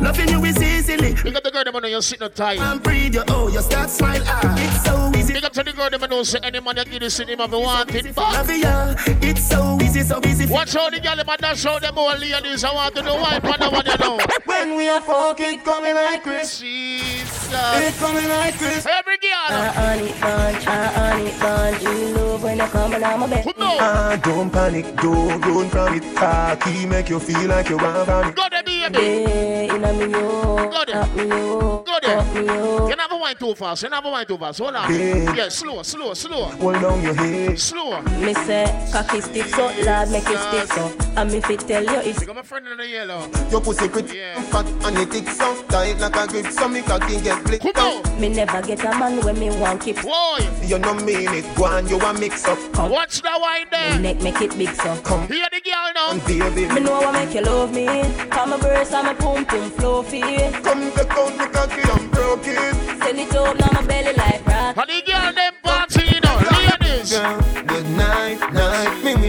Loving 0.02 0.30
you 0.30 0.44
is 0.46 0.62
easily. 0.62 1.14
Look 1.24 1.36
at 1.36 1.44
the 1.44 1.52
girl, 1.52 1.64
them 1.64 1.92
you 1.92 2.02
sit 2.02 2.20
no 2.20 2.30
I'm 2.38 2.80
breathe 2.80 3.16
you, 3.16 3.24
oh, 3.28 3.50
you 3.50 3.62
start 3.62 3.90
smiling. 3.90 4.24
ah, 4.26 4.56
it's 4.58 4.84
so 4.84 5.12
easy. 5.18 5.34
Look 5.34 5.44
up 5.44 5.54
to 5.54 5.64
the 5.64 5.74
girl, 5.74 5.90
them 5.90 6.10
know 6.10 6.24
say 6.24 6.40
any 6.42 6.60
money 6.60 6.84
that 6.84 6.90
give 6.90 7.02
this 7.02 7.18
to 7.18 7.26
him, 7.26 7.42
I've 7.42 7.52
wanted 7.52 8.16
back. 8.16 8.34
Love 8.34 8.50
you, 8.50 9.28
it's 9.28 9.50
so 9.50 9.78
easy, 9.82 10.02
so 10.02 10.22
easy. 10.26 10.46
Watch 10.46 10.76
all 10.76 10.90
the 10.90 11.00
girl, 11.00 11.16
them 11.16 11.28
and 11.28 11.58
show 11.58 11.80
them 11.80 11.98
all 11.98 12.18
ladies, 12.18 12.64
I 12.64 12.74
want 12.74 12.96
to 12.96 13.04
know 13.04 13.16
why, 13.16 13.40
but 13.40 13.62
I 13.62 13.68
want 13.68 13.88
to 13.88 13.98
know. 13.98 14.20
When 14.46 14.78
we 14.78 14.88
are 14.88 15.02
fucking 15.02 15.62
coming 15.62 15.96
like 15.96 16.24
Chrissy. 16.24 17.19
Jesus. 17.50 17.82
It 17.82 18.00
coming 18.00 18.28
like 18.30 18.58
Chris. 18.58 18.86
Every 18.86 19.18
girl. 19.18 19.32
I 19.50 19.98
on 19.98 20.00
it, 20.08 20.22
bunch, 20.22 20.68
I 20.68 21.12
on 21.12 21.26
it, 21.26 21.40
bunch. 21.40 21.84
You 21.84 22.16
love 22.16 22.44
when 22.44 22.58
you 22.58 22.66
come 22.66 22.94
and 22.94 23.04
I'm 23.04 23.24
a 23.24 23.28
bed. 23.28 23.46
Ah, 23.58 24.20
don't 24.24 24.50
panic, 24.52 24.96
don't 24.98 25.42
run 25.42 25.70
from 25.70 25.96
it. 25.96 26.16
Cocky 26.16 26.86
make 26.86 27.10
you 27.10 27.20
feel 27.20 27.48
like 27.50 27.70
you 27.70 27.78
want 27.78 28.06
from 28.06 28.28
it. 28.30 28.36
Go 28.36 28.44
there, 28.50 28.64
baby. 28.64 29.00
Yeah, 29.00 29.59
in 29.70 29.84
a 29.84 29.94
me 29.94 30.12
yo, 30.12 30.70
Go 30.70 30.84
there. 30.86 30.96
up 31.02 31.16
me 31.16 31.28
yo, 31.28 31.84
Go 31.86 32.00
there. 32.02 32.24
me 32.34 32.46
yo. 32.48 32.88
You 32.90 32.96
never 32.96 33.18
wine 33.18 33.36
too 33.36 33.56
fast. 33.56 33.84
You 33.84 33.90
never 33.90 34.10
wine 34.10 34.26
too 34.26 34.38
fast. 34.38 34.60
Hold 34.60 34.76
on. 34.76 34.94
Yeah. 34.94 35.34
Yeah, 35.36 35.50
slow, 35.50 35.82
slow, 35.84 36.14
slow. 36.14 36.46
Hold 36.46 36.74
down 36.82 37.02
your 37.02 37.14
head. 37.14 37.60
Slow. 37.60 38.02
Me 38.02 38.34
say, 38.34 38.66
cocky 38.92 39.22
stick 39.22 39.46
so, 39.46 39.66
lad 39.84 40.10
make 40.12 40.24
it 40.28 40.38
stick 40.40 40.68
so. 40.78 40.92
And 41.18 41.32
me 41.32 41.42
fit 41.42 41.60
tell 41.62 41.84
you 41.84 42.00
it's 42.10 42.24
Got 42.26 42.36
my 42.36 42.42
friend 42.44 42.68
in 42.68 42.78
the 42.78 42.88
yellow. 42.88 43.28
Your 43.50 43.62
pussy 43.62 43.90
pretty 43.90 44.20
fat 44.52 44.66
and 44.86 44.98
it 44.98 45.10
thick 45.10 45.28
so 45.30 45.62
tight 45.64 45.98
like 46.00 46.16
a 46.16 46.28
grip 46.28 46.46
so 46.48 46.68
me 46.68 46.82
cocky 46.82 47.20
get 47.22 47.42
flick 47.46 47.62
Come 47.74 48.04
on. 48.06 48.22
Me 48.22 48.30
never 48.30 48.62
get 48.62 48.80
a 48.86 48.98
man 48.98 49.20
when 49.26 49.40
me 49.40 49.50
want 49.60 49.82
keep. 49.82 50.02
Boy. 50.02 50.40
You 50.64 50.78
no 50.80 50.94
mean 50.94 51.30
it, 51.34 51.56
go 51.56 51.66
on, 51.66 51.88
you 51.88 52.00
a 52.00 52.14
mix 52.14 52.46
up. 52.46 52.58
Come. 52.74 52.92
Watch 52.92 53.22
the 53.22 53.30
wine 53.42 53.66
there. 53.72 54.00
Neck 54.00 54.22
make 54.22 54.40
it 54.42 54.58
big 54.58 54.70
so. 54.70 54.96
Come. 55.04 55.28
Hear 55.28 55.48
the 55.52 55.62
girl 55.62 55.92
now. 55.96 56.12
And 56.12 56.26
baby, 56.26 56.74
Me 56.74 56.80
know 56.82 57.00
what 57.00 57.14
make 57.14 57.34
you 57.34 57.42
love 57.42 57.74
me. 57.74 57.86
Come 58.30 58.54
a 58.54 58.58
burst 58.58 58.94
and 58.94 59.08
my 59.08 59.14
pum 59.16 59.46
pum 59.60 59.72
flow 59.72 60.04
for 60.04 60.16
you. 60.16 60.52
come 60.64 60.92
take 60.92 61.12
out 61.12 61.38
me 61.38 61.46
cocky 61.48 61.82
and 61.82 62.12
broke 62.12 62.48
it. 62.48 62.76
Send 63.04 63.20
it 63.20 63.36
up 63.36 63.58
now 63.60 63.70
my 63.74 63.86
belly 63.86 64.14
like 64.14 64.46
rock. 64.46 64.78
And 64.78 64.90
the 64.90 65.02
girl 65.06 65.34
them 65.34 65.54
party, 65.64 66.06
you 66.14 66.20
know. 66.22 66.36
Ladies. 66.82 67.12
Good 67.68 67.90
night, 67.92 68.54
night. 68.54 68.69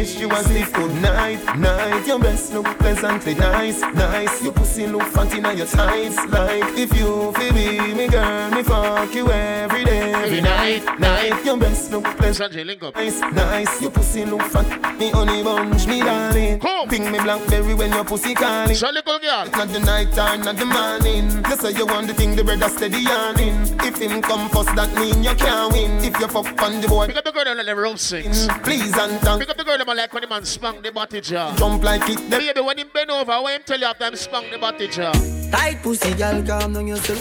Wish 0.00 0.18
you 0.18 0.30
was 0.30 0.46
sleep 0.46 0.72
good 0.72 0.94
night, 1.02 1.44
night. 1.58 2.06
Your 2.06 2.18
best 2.18 2.54
look 2.54 2.64
pleasantly 2.78 3.34
nice, 3.34 3.82
nice. 3.82 4.42
Your 4.42 4.54
pussy 4.54 4.86
look 4.86 5.02
fat 5.02 5.34
inna 5.34 5.52
your 5.52 5.66
tights. 5.66 6.16
Like 6.24 6.64
if 6.78 6.96
you 6.98 7.30
feel 7.32 7.52
be 7.52 7.92
me 7.92 8.08
girl, 8.08 8.50
me 8.50 8.62
fuck 8.62 9.14
you 9.14 9.30
every 9.30 9.84
day, 9.84 10.14
every 10.14 10.40
night, 10.40 10.98
night. 10.98 11.44
Your 11.44 11.58
best 11.58 11.92
look 11.92 12.04
pleasant. 12.16 12.54
Sanjay. 12.54 12.94
Nice, 12.94 13.20
nice, 13.20 13.82
your 13.82 13.90
pussy 13.90 14.24
look 14.24 14.40
fat. 14.40 14.98
Me 14.98 15.10
honey 15.10 15.42
bunch, 15.42 15.86
me 15.86 16.00
darling. 16.00 16.58
Come. 16.60 16.88
Ping 16.88 17.12
me 17.12 17.18
blackberry 17.18 17.74
when 17.74 17.92
your 17.92 18.04
pussy 18.04 18.34
calling. 18.34 18.68
Little 18.68 19.18
girl. 19.18 19.44
Not 19.52 19.68
the 19.68 19.80
night 19.80 20.12
time, 20.12 20.40
not 20.40 20.56
the 20.56 20.64
morning. 20.64 21.28
Just 21.44 21.60
say 21.60 21.72
you 21.72 21.84
want 21.84 22.06
the 22.06 22.14
thing, 22.14 22.34
the 22.36 22.42
bread 22.42 22.62
are 22.62 22.70
steady 22.70 23.00
yarning. 23.00 23.54
If 23.80 23.98
him 23.98 24.22
come 24.22 24.48
first, 24.48 24.74
that 24.76 24.94
mean 24.94 25.22
you 25.22 25.34
can't 25.34 25.70
win. 25.74 25.90
If 26.02 26.18
you 26.18 26.26
fuck 26.26 26.62
on 26.62 26.80
the 26.80 26.88
boy, 26.88 27.06
Pick 27.08 27.18
up 27.18 27.24
the 27.24 27.32
girl 27.32 27.44
let 27.54 27.66
them 27.66 27.78
roll 27.78 27.98
six. 27.98 28.48
please 28.62 28.96
and 28.96 29.20
thank. 29.20 29.40
Pick 29.40 29.50
up 29.50 29.58
the 29.58 29.64
girl 29.64 29.89
that 29.96 30.02
like 30.04 30.12
when 30.12 30.22
the 30.22 30.28
man 30.28 30.44
spank 30.44 30.82
the 30.82 30.92
body 30.92 31.20
jar. 31.20 31.54
Jump 31.56 31.82
like 31.82 32.08
it, 32.08 32.16
them 32.30 32.40
Baby, 32.40 32.60
when 32.60 32.78
him 32.78 32.88
bend 32.92 33.10
over, 33.10 33.42
when 33.42 33.56
him 33.56 33.62
tell 33.64 33.78
you 33.78 33.86
after 33.86 34.04
him 34.06 34.16
spank 34.16 34.50
the 34.50 34.58
body 34.58 34.88
jar. 34.88 35.12
Tight 35.50 35.78
pussy, 35.82 36.14
girl, 36.14 36.42
calm 36.46 36.72
down 36.72 36.86
yourself. 36.86 37.18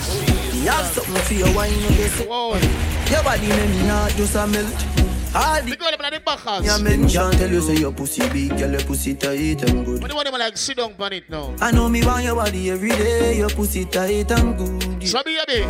You 0.55 0.69
have 0.69 0.85
something 0.87 1.15
for 1.23 1.33
your 1.33 1.53
wine, 1.55 1.71
you 1.73 1.89
get 1.89 2.11
Whoa. 2.27 2.57
Your 3.09 3.23
body 3.23 3.47
make 3.47 3.69
me 3.69 3.87
not 3.87 4.11
just 4.11 4.35
a 4.35 4.45
melt. 4.47 4.85
All 5.35 5.61
The 5.61 5.69
the 5.71 5.75
girl 5.77 5.91
them 5.91 5.99
like 6.01 6.13
the 6.13 6.19
backers. 6.21 6.65
yeah, 6.65 6.77
mention 6.79 7.31
tell 7.31 7.49
you 7.51 7.61
say 7.61 7.75
your 7.75 7.91
pussy 7.91 8.27
big, 8.29 8.49
girl, 8.57 8.71
your 8.71 8.81
pussy 8.81 9.13
tight 9.13 9.61
and 9.63 9.85
good. 9.85 10.01
When 10.01 10.09
the 10.09 10.15
one 10.15 10.25
them 10.25 10.33
like 10.33 10.57
sit 10.57 10.77
down 10.77 10.95
on 10.99 11.13
it 11.13 11.29
now. 11.29 11.53
I 11.61 11.71
know 11.71 11.87
me 11.87 12.03
want 12.03 12.23
your 12.23 12.35
body 12.35 12.71
every 12.71 12.89
day, 12.89 13.37
your 13.37 13.49
pussy 13.49 13.85
tight 13.85 14.31
and 14.31 14.57
good. 14.57 15.07
So 15.07 15.21
baby, 15.23 15.65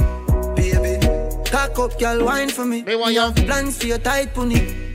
Baby, 0.56 1.06
cock 1.50 1.78
up, 1.80 2.00
girl, 2.00 2.26
wine 2.26 2.50
for 2.50 2.66
me. 2.66 2.84
Me 2.84 2.95
want 2.95 3.10
Me 3.10 3.14
you- 3.16 3.22
have 3.22 3.36
plans 3.36 3.78
for 3.78 3.88
your 3.88 3.98
tight 4.00 4.34
pony. 4.34 4.89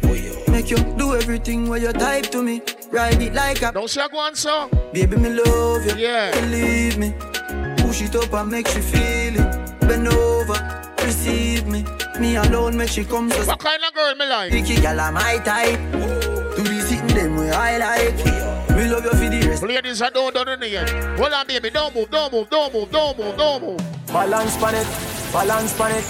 Make 0.55 0.71
you 0.71 0.79
do 0.97 1.17
everything 1.17 1.69
where 1.69 1.81
you 1.81 1.93
type 1.93 2.27
to 2.31 2.41
me. 2.41 2.63
Ride 2.93 3.21
it 3.21 3.35
like 3.35 3.61
a 3.63 3.73
don't 3.73 3.91
say 3.91 4.07
go 4.09 4.19
on 4.19 4.37
so. 4.37 4.71
baby, 4.93 5.17
me 5.17 5.31
love 5.31 5.85
you. 5.85 5.97
Yeah. 5.97 6.31
Believe 6.31 6.97
me. 6.97 7.13
Push 7.79 8.03
it 8.03 8.15
up 8.15 8.33
and 8.33 8.53
make 8.53 8.73
you 8.73 8.81
feel 8.81 9.35
it. 9.35 9.81
Bend 9.81 10.07
over, 10.07 10.55
receive 11.03 11.67
me. 11.67 11.85
Me 12.21 12.37
alone 12.37 12.77
make 12.77 12.89
she 12.89 13.05
come 13.05 13.33
so 13.33 13.45
What 13.45 13.59
kind 13.59 13.83
of 13.83 13.93
girl 13.95 14.15
me 14.15 14.27
like? 14.27 14.53
Freaky 14.53 14.77
gal 14.77 15.01
am 15.01 15.15
my 15.15 15.39
type. 15.39 15.81
Do 15.91 16.63
the 16.63 16.81
sitting 16.87 17.17
them 17.17 17.37
way 17.37 17.51
I 17.51 17.79
like. 17.79 18.25
Me 18.77 18.87
love 18.87 19.03
you 19.03 19.11
for 19.11 19.29
the 19.29 19.49
rest. 19.49 19.65
Ladies, 19.65 20.03
I 20.03 20.11
don't 20.11 20.33
done 20.33 20.63
it 20.63 20.71
yet. 20.71 20.89
Hold 21.19 21.33
on, 21.33 21.49
baby. 21.49 21.71
Don't 21.71 21.93
move, 21.93 22.09
don't 22.13 22.33
move, 22.33 22.49
don't 22.49 22.73
move, 22.73 22.93
don't 22.93 23.19
move, 23.19 23.37
don't 23.37 23.61
move. 23.61 24.07
balance 24.07 24.57
pan 24.59 24.77
it, 24.77 24.87
balance 25.33 25.77
pan 25.77 25.97
it. 25.99 26.05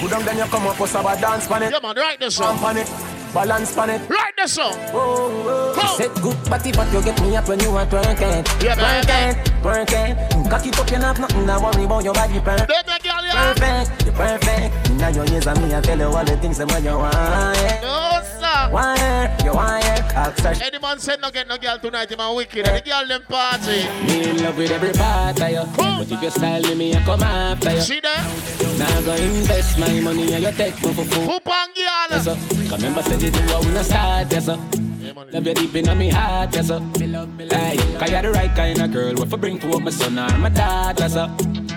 Put 0.00 0.10
down 0.12 0.24
then 0.24 0.38
you 0.38 0.44
come 0.44 0.68
up 0.68 0.78
with 0.78 0.94
a 0.94 1.02
dance 1.20 1.48
pan 1.48 1.64
it. 1.64 1.72
Yeah, 1.72 1.80
man, 1.82 1.96
right 1.96 2.20
this 2.20 2.36
song. 2.36 2.76
it, 2.76 2.86
balance 3.34 3.74
pan 3.74 3.90
it. 3.90 4.08
Right 4.08 4.32
this 4.36 4.54
song. 4.54 4.74
Oh, 4.92 5.30
oh. 5.46 5.72
Come. 5.76 5.96
Set 5.96 6.14
good 6.22 6.38
body, 6.50 6.72
but 6.72 6.92
you 6.92 7.02
get 7.02 7.20
me 7.22 7.36
up 7.36 7.48
when 7.48 7.60
you 7.60 7.70
are 7.76 7.86
twerking. 7.86 8.44
Yeah. 8.62 8.74
Twerking, 8.76 9.34
twerking. 9.62 10.28
Mm, 10.30 10.50
cock 10.50 10.66
it 10.66 10.78
up, 10.78 10.90
you 10.90 10.96
have 10.98 11.18
nothing 11.20 11.46
to 11.46 11.58
worry 11.60 11.84
about 11.84 12.04
your 12.04 12.14
body. 12.14 12.40
Perfect, 12.40 12.68
Don't 12.68 12.86
make 12.86 13.02
girl, 13.02 13.24
yeah. 13.24 13.54
perfect, 13.54 14.06
you 14.06 14.12
perfect. 14.12 14.90
Now 14.98 15.08
your 15.08 15.26
ears 15.30 15.46
and 15.46 15.62
me, 15.62 15.74
I 15.74 15.80
tell 15.80 15.98
you 15.98 16.04
all 16.06 16.24
the 16.24 16.36
things 16.38 16.58
that 16.58 16.82
you 16.82 16.90
want. 16.96 17.14
yeah. 17.14 18.24
No, 18.48 18.54
sir. 18.54 18.70
Want, 18.72 19.44
you 19.44 19.52
want, 19.52 19.84
access. 20.14 20.60
Any 20.60 20.78
man 20.78 20.98
said 20.98 21.20
no 21.20 21.30
get 21.30 21.48
no 21.48 21.58
girl 21.58 21.78
tonight, 21.78 22.10
him 22.10 22.20
a 22.20 22.34
wicked. 22.34 22.66
And 22.66 22.76
the 22.76 22.88
girl 22.88 23.06
them 23.06 23.22
party. 23.22 23.86
Me 24.06 24.30
in 24.30 24.42
love 24.42 24.56
with 24.56 24.70
every 24.70 24.92
part 24.92 25.40
of 25.40 25.50
you. 25.50 25.64
But 25.76 26.10
if 26.10 26.22
you 26.22 26.30
style 26.30 26.62
me, 26.62 26.74
me, 26.74 26.94
I 26.94 27.02
come 27.02 27.22
after 27.22 27.72
you. 27.72 27.80
See 27.80 28.00
that? 28.00 28.78
Now 28.78 29.00
go 29.02 29.14
invest 29.14 29.78
my 29.78 30.00
money 30.00 30.32
and 30.32 30.44
you 30.44 30.52
take 30.52 30.82
me 30.82 30.92
for 30.92 31.04
food. 31.04 31.30
Hoop 31.30 31.48
on 31.48 31.68
girl. 31.74 32.06
Yes, 32.10 32.24
sir. 32.24 32.36
Come 32.68 32.80
remember, 32.80 33.02
said 33.02 33.22
you 33.22 33.30
do 33.30 33.40
we 33.40 33.72
not 33.72 33.84
start, 33.84 34.32
yes, 34.32 34.46
sir. 34.46 34.87
Love 35.14 35.46
you 35.46 35.54
deep 35.54 35.74
in 35.74 35.86
my 35.86 36.08
heart, 36.08 36.54
yes, 36.54 36.68
sir. 36.68 36.80
Hey, 36.80 37.76
cause 37.98 38.10
you're 38.10 38.22
the 38.22 38.30
right 38.32 38.54
kind 38.54 38.80
of 38.80 38.92
girl. 38.92 39.14
What 39.14 39.30
for 39.30 39.36
bring 39.38 39.58
to 39.60 39.70
up 39.70 39.82
my 39.82 39.90
son 39.90 40.18
or 40.18 40.38
my 40.38 40.48
daughter, 40.50 41.08
sir. 41.08 41.26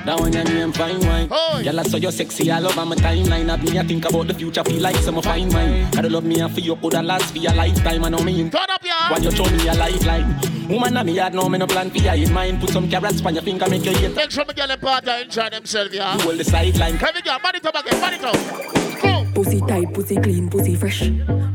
That 0.06 0.20
one 0.20 0.34
your 0.34 0.44
name 0.44 0.74
fine 0.74 1.00
wine. 1.06 1.28
Girl, 1.64 1.80
I 1.80 1.84
saw 1.84 1.98
you 1.98 2.12
sexy 2.12 2.52
all 2.52 2.66
over 2.66 2.86
my 2.86 2.96
timeline. 2.96 3.50
Have 3.50 3.64
me, 3.64 3.80
I 3.80 3.84
think 3.84 4.04
about 4.06 4.28
the 4.28 4.34
future, 4.34 4.64
feel 4.64 4.82
like 4.82 4.96
some 4.98 5.22
fine 5.22 5.50
wine. 5.50 5.90
Gotta 5.92 6.10
love 6.10 6.26
me 6.26 6.42
and 6.42 6.54
for 6.54 6.60
you, 6.60 6.76
coulda 6.76 7.02
last 7.02 7.32
for 7.32 7.38
your 7.38 7.54
lifetime. 7.54 8.04
I 8.04 8.10
know 8.10 8.24
me 8.24 8.42
in. 8.42 8.50
Turn 8.50 8.70
up, 8.70 8.84
yeah. 8.84 9.12
Why 9.12 9.18
you 9.18 9.32
show 9.32 9.46
me 9.46 9.68
a 9.68 9.74
lifeline? 9.76 10.68
Woman, 10.68 10.98
I'm 10.98 11.08
yard, 11.08 11.34
no, 11.34 11.48
me 11.48 11.58
no 11.58 11.68
plan 11.68 11.90
for 11.90 12.00
you 12.00 12.10
in 12.10 12.34
mind. 12.34 12.60
Put 12.60 12.72
some 12.72 12.90
carrots 12.90 13.24
on 13.24 13.34
your 13.36 13.44
finger, 13.44 13.70
make 13.70 13.86
you 13.86 13.92
eat. 13.92 14.16
Make 14.16 14.32
sure 14.32 14.44
the 14.44 14.54
girl 14.54 14.68
them 14.68 14.80
party 14.80 15.12
enjoy 15.22 15.50
themselves, 15.50 15.94
yeah. 15.94 16.16
You 16.16 16.22
hold 16.22 16.38
the 16.38 16.44
sideline. 16.44 16.96
Every 16.96 17.22
girl, 17.22 17.40
man 17.42 17.56
it 17.56 17.66
up 17.66 17.76
again, 17.76 18.02
man 18.02 18.14
it 18.14 18.24
up. 18.24 19.11
Pussy 19.34 19.62
tight, 19.62 19.94
pussy 19.94 20.16
clean, 20.18 20.50
pussy 20.50 20.76
fresh. 20.76 21.10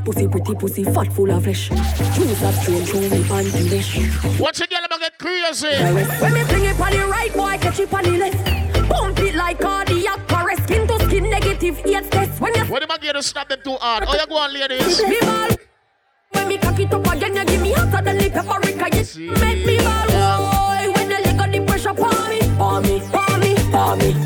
Pussy 0.05 0.27
pretty, 0.29 0.55
pussy 0.55 0.85
fat, 0.85 1.13
full 1.13 1.31
of 1.31 1.45
flesh. 1.45 1.69
Choose 1.69 2.41
that 2.41 2.55
strange, 2.63 2.89
show 2.89 3.01
me 3.01 3.09
the 3.09 3.67
dish. 3.69 3.99
Watch 4.41 4.59
the 4.59 4.67
girl 4.67 4.81
them 4.89 5.01
get 5.01 5.19
crazy. 5.19 5.69
When 6.21 6.33
me 6.33 6.43
fling 6.45 6.65
it 6.65 6.81
on 6.81 6.91
the 6.93 7.07
right, 7.07 7.33
boy, 7.35 7.59
catch 7.61 7.81
it 7.81 7.93
on 7.93 8.05
the 8.05 8.13
left. 8.13 8.89
Pump 8.89 9.19
it 9.19 9.35
like 9.35 9.61
cardiac 9.61 10.33
arrest. 10.33 10.63
Skin 10.65 10.87
to 10.87 10.99
skin, 11.07 11.31
negative 11.31 11.79
AIDS 11.85 12.09
test. 12.09 12.41
When 12.41 12.55
you 12.55 12.65
When 12.65 12.81
the 12.81 12.99
get 13.01 13.13
to 13.13 13.23
snap 13.23 13.49
them 13.49 13.61
too 13.63 13.77
hard. 13.81 14.05
Oh, 14.07 14.15
you 14.15 14.27
go 14.27 14.37
on, 14.37 14.53
ladies. 14.53 15.03
me 15.03 15.19
ball. 15.21 15.49
When 16.31 16.49
me 16.49 16.59
cock 16.59 16.79
it 16.81 16.95
up 16.95 17.07
again, 17.07 17.37
you 17.37 17.45
give 17.45 17.63
me 17.63 17.73
hotter 17.73 18.03
than 18.03 18.19
the 18.19 18.31
paprika. 18.31 19.19
You 19.19 19.33
make 19.33 19.67
me 19.67 19.79
ball, 19.79 20.07
boy. 20.07 20.93
When 20.95 21.09
the 21.09 21.19
leg 21.25 21.41
on 21.41 21.51
the 21.51 21.61
pressure, 21.67 21.95
palm 21.95 22.29
me, 22.31 22.41
palm 22.57 22.83
me, 22.85 23.01
palm 23.13 23.41
me, 23.41 23.55
palm 23.71 23.99
me. 23.99 24.26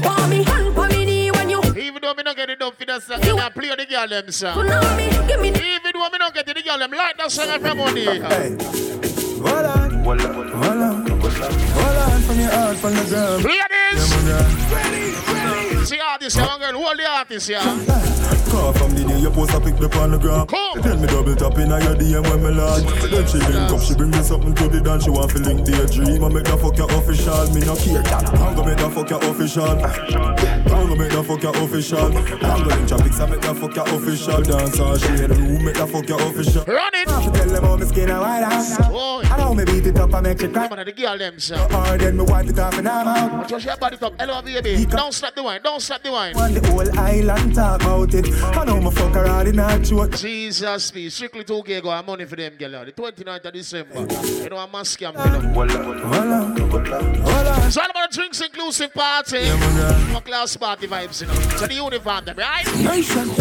Not 2.31 2.37
get 2.37 2.51
it 2.51 2.59
done 2.61 2.73
for 2.79 2.85
that 2.85 3.03
song, 3.03 3.21
me 3.21 3.33
not 3.35 3.55
play 3.55 3.75
the 3.75 3.87
girl 3.87 4.07
them 4.07 4.31
song. 4.31 4.55
tsunami. 4.57 5.29
Give 5.29 5.41
me 5.41 5.49
Even 5.49 5.93
though 5.93 6.11
me 6.11 6.19
not 6.19 6.33
get 6.35 6.49
it, 6.49 6.57
the 6.57 6.63
girl 6.63 6.79
them 6.79 6.93
like 6.93 7.17
that 7.19 7.31
song 7.31 7.49
every 7.49 7.75
morning. 7.75 9.30
Hold 9.41 9.65
on, 9.65 9.91
hold 10.05 10.21
on, 10.21 10.35
hold 10.35 10.65
on, 10.65 11.07
hold 11.07 11.97
on 11.97 12.21
from 12.23 12.39
your 12.39 12.51
heart, 12.51 12.77
from 12.77 12.95
the 12.95 13.05
ground. 13.09 13.45
Ladies, 13.45 14.11
Yeah, 14.27 15.79
man, 15.79 15.87
see 15.87 15.99
artist, 15.99 16.37
young 16.37 16.61
girl, 16.61 16.73
hold 16.83 16.99
the 16.99 17.09
artist, 17.09 17.49
yeah. 17.49 18.21
Call 18.51 18.73
from 18.73 18.91
the 18.95 19.05
day 19.07 19.19
you 19.21 19.31
post 19.31 19.55
a 19.55 19.61
pic 19.61 19.81
up 19.81 19.95
on 19.97 20.11
the 20.11 20.19
ground. 20.19 20.49
Come. 20.51 20.83
Then 20.83 21.01
me 21.01 21.07
double 21.07 21.37
tap 21.37 21.57
in 21.57 21.71
your 21.71 21.95
DM 21.95 22.23
when 22.29 22.43
me 22.43 22.51
lad. 22.51 22.83
Then 23.07 23.25
she 23.27 23.39
link 23.39 23.71
up, 23.71 23.81
she 23.81 23.95
bring 23.95 24.11
me 24.11 24.23
something 24.23 24.55
to 24.55 24.69
the 24.69 24.81
dance. 24.81 25.05
She 25.05 25.11
want 25.11 25.31
to 25.31 25.39
link 25.39 25.65
the 25.65 25.87
dream. 25.87 26.25
I 26.25 26.29
make 26.29 26.45
that 26.45 26.59
fuck 26.59 26.77
your 26.77 26.91
official. 26.91 27.47
Me 27.55 27.63
no 27.63 27.79
care. 27.79 28.03
I'm 28.43 28.59
gonna 28.59 28.67
make 28.67 28.79
that 28.83 28.91
fuck 28.91 29.09
your 29.09 29.23
official. 29.23 29.71
I'm 29.71 30.67
gonna 30.67 30.97
make 30.97 31.13
that 31.15 31.25
fuck 31.25 31.43
your 31.43 31.57
official. 31.63 32.11
I'm 32.11 32.13
gonna 32.43 32.75
link 32.75 32.91
your 32.91 32.99
pics, 32.99 33.21
I 33.21 33.27
make 33.31 33.41
that 33.41 33.57
fuck 33.57 33.77
your 33.77 33.87
official. 33.87 34.43
Dance 34.43 34.81
all 34.81 34.99
she 34.99 35.09
in 35.15 35.31
the 35.31 35.35
room, 35.39 35.65
make 35.65 35.79
that 35.79 35.89
fuck 35.89 36.09
your 36.09 36.21
official. 36.21 36.65
Run 36.67 36.91
it. 36.95 37.07
I 37.07 37.21
have 37.23 37.33
to 37.33 37.39
tell 37.39 37.49
them 37.55 37.63
how 37.63 37.77
me 37.77 37.87
skin 37.87 38.11
a 38.11 38.19
white 38.19 38.43
ass. 38.43 38.79
Boy. 38.91 39.30
I 39.31 39.37
know 39.37 39.55
me 39.55 39.65
beat 39.65 39.87
it 39.87 39.91
it 39.91 39.99
up 39.99 40.15
and 40.15 40.27
make 40.27 40.43
it 40.43 40.53
crack. 40.53 40.71
Man, 40.71 40.85
the 40.85 40.93
girl 40.93 41.19
them, 41.19 41.39
sir. 41.39 41.69
Or 41.75 41.99
then 41.99 42.17
me 42.17 42.25
wipe 42.25 42.49
it 42.49 42.59
off 42.59 42.79
and 42.79 42.89
I'm 42.89 43.09
out. 43.09 43.49
Touch 43.49 43.65
your 43.65 43.77
body 43.77 43.97
top. 43.97 44.15
Hello, 44.19 44.43
baby. 44.43 44.85
Don't 44.87 45.13
stop 45.13 45.35
the 45.35 45.43
wine. 45.43 45.61
Don't 45.63 45.81
stop 45.81 46.03
the 46.03 46.13
wine. 46.13 46.37
On 46.37 46.55
the 46.55 46.67
whole 46.69 46.99
island 46.99 47.55
talk 47.55 47.83
about 47.83 48.15
it. 48.15 48.27
I 48.43 48.65
know 48.65 48.81
my 48.81 48.91
fuck 48.91 49.17
around 49.17 49.49
in 49.49 49.59
a 49.59 49.79
joke. 49.79 50.17
Jesus, 50.17 50.91
please. 50.91 51.15
Strictly 51.15 51.45
2K 51.45 51.83
go. 51.83 51.91
I'm 51.91 52.07
money 52.07 52.25
for 52.25 52.37
them, 52.37 52.55
girl. 52.57 52.85
The 52.85 52.93
29th 52.93 53.45
of 53.45 53.53
December. 53.53 54.01
You 54.43 54.49
know, 54.49 54.59
I'm 54.59 54.75
a 54.75 54.81
scam 54.83 55.13
for 55.13 55.29
them. 55.29 55.51
It's 57.67 57.77
all 57.77 57.91
about 57.91 58.13
a 58.13 58.17
drinks 58.17 58.41
inclusive 58.41 58.95
party. 58.95 59.39
Yeah, 59.39 60.21
class 60.25 60.57
party 60.57 60.87
vibes, 60.87 61.21
you 61.21 61.27
know. 61.29 61.35
So 61.57 61.67
the 61.67 61.75
uniform, 61.75 62.25
them, 62.25 62.37
right? 62.37 62.67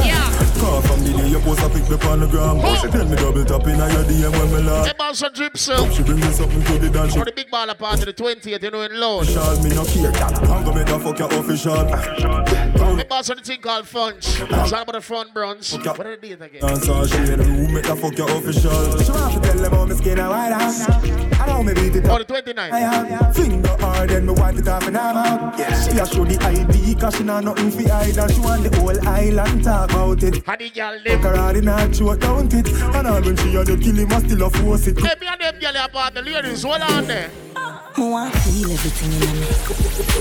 Yeah. 0.05 0.29
Call 0.59 0.81
from 0.81 1.03
the 1.03 1.18
day 1.29 1.37
you 1.37 1.43
post 1.43 1.61
a 1.61 1.69
pic 1.69 1.89
me 1.89 2.07
on 2.07 2.19
the 2.19 2.27
gram. 2.27 2.59
Tell 2.59 3.05
me 3.05 3.15
double 3.15 3.45
tap 3.45 3.67
in 3.67 3.77
your 3.77 4.03
DM 4.03 4.31
when 4.31 4.51
me 4.51 4.69
laugh. 4.69 4.87
Hey, 4.87 4.93
boss, 4.97 5.21
a 5.21 5.29
drip, 5.29 5.57
sir. 5.57 5.91
She 5.91 6.03
bring 6.03 6.19
me 6.19 6.31
something 6.31 6.63
to 6.63 6.79
the 6.79 6.89
dance. 6.89 7.15
For 7.15 7.25
the 7.25 7.31
big 7.31 7.49
baller 7.49 7.77
party, 7.77 8.05
the 8.05 8.13
20th, 8.13 8.61
you 8.61 8.71
know, 8.71 8.81
in 8.81 8.99
Lord. 8.99 9.27
Official, 9.27 9.63
me 9.63 9.69
no 9.69 9.85
care, 9.85 10.11
gal. 10.11 10.51
I'm 10.51 10.63
gonna 10.63 10.75
make 10.75 10.89
a 10.89 10.99
fuck 10.99 11.19
your 11.19 11.33
official. 11.33 11.85
Hey, 11.85 13.03
boss, 13.03 13.29
on 13.29 13.37
the 13.37 13.43
thing 13.43 13.61
called 13.61 13.85
Funch. 13.85 14.41
It's 14.41 14.73
all 14.73 14.81
about 14.81 14.93
the 14.93 15.01
front 15.01 15.33
bronze. 15.33 15.73
What 15.73 15.99
are 15.99 16.15
the 16.15 16.17
date 16.17 16.41
again? 16.41 16.61
Dance 16.61 16.89
all 16.89 17.05
she 17.05 17.17
in 17.17 17.39
the 17.39 17.69
make 17.73 17.85
a 17.85 17.95
fuck 17.95 18.17
your 18.17 18.29
official. 18.29 18.99
She 19.01 19.11
want 19.11 19.33
to 19.33 19.39
tell 19.39 19.57
them 19.57 19.71
how 19.71 19.85
me 19.85 19.95
skin 19.95 20.19
a 20.19 20.29
white 20.29 20.51
out. 20.51 21.39
I 21.39 21.45
know 21.47 21.63
me 21.63 21.73
beat 21.73 21.95
it 21.95 22.05
up. 22.05 22.11
Oh, 22.11 22.17
the 22.17 22.25
29th. 22.25 22.71
I 22.71 22.79
have 22.79 23.35
finger 23.35 23.75
hard, 23.79 24.09
then 24.09 24.25
me 24.25 24.33
wipe 24.33 24.55
it 24.55 24.67
off 24.67 24.87
and 24.87 24.97
I'm 24.97 25.17
out. 25.17 25.55
She 25.57 25.97
a 25.97 26.05
show 26.05 26.25
the 26.25 26.37
ID, 26.43 26.95
cause 26.95 27.15
she 27.15 27.23
know 27.23 27.39
nothing 27.39 27.71
fi 27.71 27.87
hide. 27.87 28.17
And 28.17 28.31
she 28.31 28.39
want 28.41 28.63
the 28.63 28.77
whole 28.77 29.07
island 29.07 29.63
talk 29.63 29.91
about 29.91 30.23
it. 30.23 30.45
How 30.45 30.55
the 30.55 30.69
girl 30.69 30.99
Fuck 31.19 31.31
her 31.31 31.37
hard 31.37 31.57
in 31.57 31.67
her 31.67 31.87
throat, 31.91 32.19
don't 32.21 32.53
it? 32.53 32.67
And 32.71 33.07
all 33.07 33.21
when 33.21 33.35
she 33.35 33.53
a 33.55 33.63
the 33.65 33.75
kill 33.75 33.95
him, 33.95 34.11
I 34.13 34.19
still 34.19 34.43
a 34.43 34.49
force 34.49 34.87
it. 34.87 34.99
Hey, 34.99 35.15
me 35.19 35.27
and 35.27 35.41
them 35.41 35.59
girl 35.59 35.83
apart, 35.83 36.13
the 36.13 36.21
ladies, 36.21 36.63
hold 36.63 36.81
on 36.81 37.07
there. 37.07 37.29
I 37.57 37.91
want 37.97 38.33
to 38.33 38.39
feel 38.39 38.71
everything 38.71 39.11
in 39.11 39.19
me. 39.35 39.47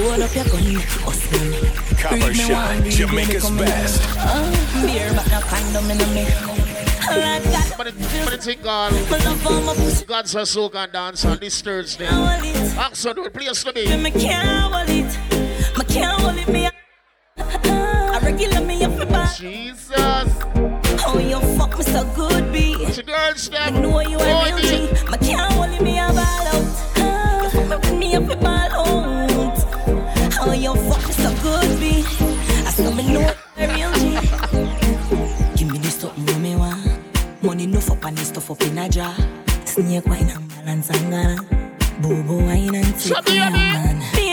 Hold 0.02 0.22
up 0.22 0.34
your 0.34 0.44
gun, 0.50 0.74
make 0.74 1.06
us 1.06 1.22
in 1.32 1.50
me. 1.50 1.58
Copper 2.02 2.34
Shot, 2.34 2.84
Jamaica's 2.90 3.50
best. 3.50 4.02
Uh, 4.18 4.86
beer, 4.86 5.12
but 5.14 5.30
no 5.30 5.40
condom 5.46 5.88
in 5.88 5.98
me. 6.14 6.24
Like 7.06 7.44
that. 7.44 7.74
But 7.78 7.86
the 7.86 8.38
thing 8.38 8.58
called 8.58 8.94
God's 10.08 10.34
a 10.34 10.44
soak 10.44 10.74
and 10.74 10.92
dance 10.92 11.24
on 11.24 11.38
this 11.38 11.62
Thursday. 11.62 12.08
Axel, 12.76 13.14
do 13.14 13.24
it, 13.24 13.32
please 13.32 13.62
to 13.62 13.72
me. 13.72 13.96
Me 13.96 14.10
can't 14.10 14.74
hold 14.74 14.88
it. 14.88 15.78
Me 15.78 15.84
can't 15.84 16.20
hold 16.20 16.36
it. 16.36 16.48
Me. 16.48 16.68
I 17.38 18.18
regular 18.20 18.60
me 18.62 18.74
up 18.74 18.77
for 18.77 18.77
back. 18.77 18.77
Jesus. 19.36 20.28
Oh, 21.06 21.18
you 21.18 21.40
fuck 21.56 21.76
me 21.78 21.84
so 21.84 22.04
good, 22.14 22.52
B. 22.52 22.76
It's 22.80 22.98
a 22.98 23.02
girl 23.02 23.34
step. 23.34 23.72
Me 23.72 23.80
know 23.80 24.00
you 24.00 24.18
a 24.18 24.44
real 24.44 24.58
G. 24.58 24.92
Me 25.10 25.18
can't 25.18 25.52
hold. 25.52 25.80
Me 25.82 25.98
a 25.98 26.06
ball 26.08 26.48
out. 26.52 26.64
You 27.42 27.68
fuck 27.68 27.96
me 27.96 28.14
up 28.14 28.24
for 28.24 28.36
ball 28.36 28.72
out. 28.72 29.58
Oh, 30.40 30.52
you 30.52 30.74
fuck 30.88 31.06
me 31.06 31.12
so 31.12 31.30
good, 31.42 31.80
B. 31.80 32.04
I 32.66 32.70
saw 32.70 32.90
me 32.94 33.12
know 33.12 33.20
you 33.20 33.34
a 33.56 33.66
real 33.74 33.92
G. 33.94 34.02
Give 35.56 35.70
me 35.72 35.78
the 35.78 35.90
something 35.90 36.26
when 36.26 36.42
me 36.42 36.56
want. 36.56 37.42
Money 37.42 37.66
no 37.66 37.80
and 38.04 38.16
this 38.18 38.28
stuff 38.28 38.50
up 38.50 38.62
in 38.62 38.78
a 38.78 38.88
jar. 38.88 39.14
Snake 39.64 40.06
wine 40.06 40.30
and 40.30 40.48
balance 40.48 40.90
and 40.90 41.10
gala. 41.10 41.58
Boo 42.00 42.22
wine 42.46 42.74
and 42.74 42.98
take 42.98 43.24
me 43.26 43.38
man. 43.38 44.27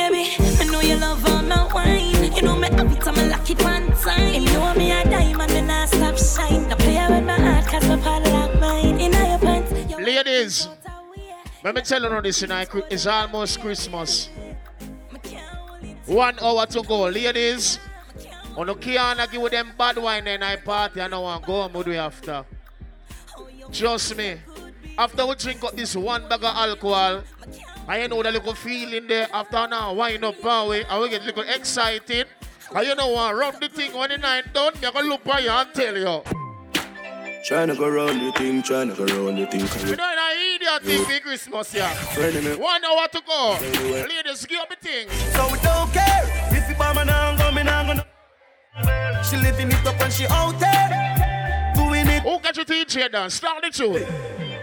I 0.60 0.64
know 0.72 0.82
you 0.82 0.96
love 0.96 1.26
all 1.30 1.42
my 1.44 1.72
wine. 1.74 2.34
You 2.36 2.42
know 2.42 2.56
me 2.56 2.68
have 2.70 2.92
it 2.92 3.08
and 3.08 3.18
me 3.18 3.30
lock 3.30 3.50
it 3.50 3.64
one 3.64 3.92
time. 3.98 4.34
You 4.34 4.46
know 4.54 4.74
me 4.74 4.92
a 4.92 5.04
diamond 5.04 5.52
and 5.52 5.72
I 5.72 5.86
stop 5.86 6.18
shine. 6.18 6.66
I 6.72 6.76
play 6.76 7.06
with 7.10 7.26
my 7.26 7.40
heart 7.40 7.66
cause 7.68 7.88
my 7.88 7.98
part 7.98 8.24
like 8.24 8.60
mine. 8.60 9.00
In 9.00 9.14
your 9.14 9.40
pants, 9.40 9.72
you 9.92 10.04
Ladies, 10.04 10.68
let 11.64 11.76
me 11.76 11.82
tell 11.82 12.02
you 12.02 12.22
this 12.22 12.40
tonight. 12.40 12.70
It's 12.90 13.06
almost 13.06 13.62
Christmas. 13.62 14.30
One 16.06 16.38
hour 16.40 16.66
to 16.68 16.82
go. 16.84 17.04
Ladies, 17.04 17.80
on 18.56 18.68
the 18.68 18.76
can't 18.76 19.32
give 19.32 19.52
them 19.52 19.72
bad 19.78 19.98
wine 19.98 20.28
and 20.28 20.44
I 20.44 20.56
party 20.56 21.02
and 21.02 21.14
I 21.14 21.18
want 21.18 21.44
to 21.44 21.48
go 21.48 21.62
home 21.64 21.74
with 21.74 21.88
we 21.88 21.98
after. 21.98 22.46
Trust 23.72 24.16
me. 24.16 24.38
After 24.98 25.26
we 25.26 25.36
drink 25.36 25.64
up 25.64 25.76
this 25.76 25.96
one 25.96 26.28
bag 26.30 26.44
of 26.44 26.56
alcohol, 26.56 27.22
I 27.88 28.00
ain't 28.00 28.10
know 28.10 28.24
the 28.24 28.32
little 28.32 28.56
feeling 28.56 29.08
there 29.08 29.28
after 29.32 29.68
now 29.68 29.94
wind 29.94 30.26
up 30.26 30.42
power 30.42 30.76
and 30.76 31.02
we 31.02 31.10
get 31.10 31.22
a 31.22 31.26
little 31.26 31.44
excited. 31.44 32.28
And 32.76 32.88
you 32.88 32.96
know 32.96 33.10
what, 33.10 33.36
rub 33.36 33.60
the 33.60 33.70
thing 33.70 33.94
when 33.94 34.10
the 34.10 34.18
night 34.18 34.54
done, 34.54 34.74
me 34.82 34.92
gonna 34.92 35.08
look 35.08 35.24
by 35.24 35.40
you 35.40 35.52
and 35.52 35.72
tell 35.74 35.96
you. 35.96 36.22
Tryna 37.48 37.78
go 37.78 37.88
round 37.88 38.20
the 38.26 38.32
thing, 38.32 38.64
tryna 38.64 38.98
go 38.98 39.06
round 39.06 39.38
the 39.38 39.46
thing. 39.46 39.62
We 39.88 39.96
don't 39.96 40.18
an 40.18 40.56
idiot 40.56 40.82
thing 40.82 41.06
for 41.06 41.20
Christmas 41.20 41.74
here. 41.74 41.88
Friend. 41.88 42.60
One 42.60 42.84
hour 42.84 43.08
to 43.08 43.22
go. 43.22 43.58
Anyway. 43.62 44.08
Ladies, 44.08 44.46
give 44.48 44.62
up 44.62 44.70
the 44.72 44.76
thing. 44.78 45.08
So 45.10 45.48
we 45.52 45.60
don't 45.60 45.94
care 45.94 46.24
if 46.58 46.68
you 46.68 46.76
buy 46.76 46.92
my 46.94 47.04
now 47.04 47.38
go, 47.38 47.52
me 47.52 47.62
now 47.62 47.94
go. 47.94 48.02
She 49.30 49.38
living 49.38 49.68
it 49.68 49.86
up 49.86 50.02
and 50.02 50.12
she 50.12 50.26
out 50.28 50.60
there 50.60 51.74
doing 51.76 52.08
it. 52.08 52.24
Who 52.24 52.40
got 52.40 52.56
your 52.56 52.66
teacher 52.66 53.08
done? 53.10 53.30
Start 53.30 53.62
the 53.62 53.70
tune. 53.70 54.55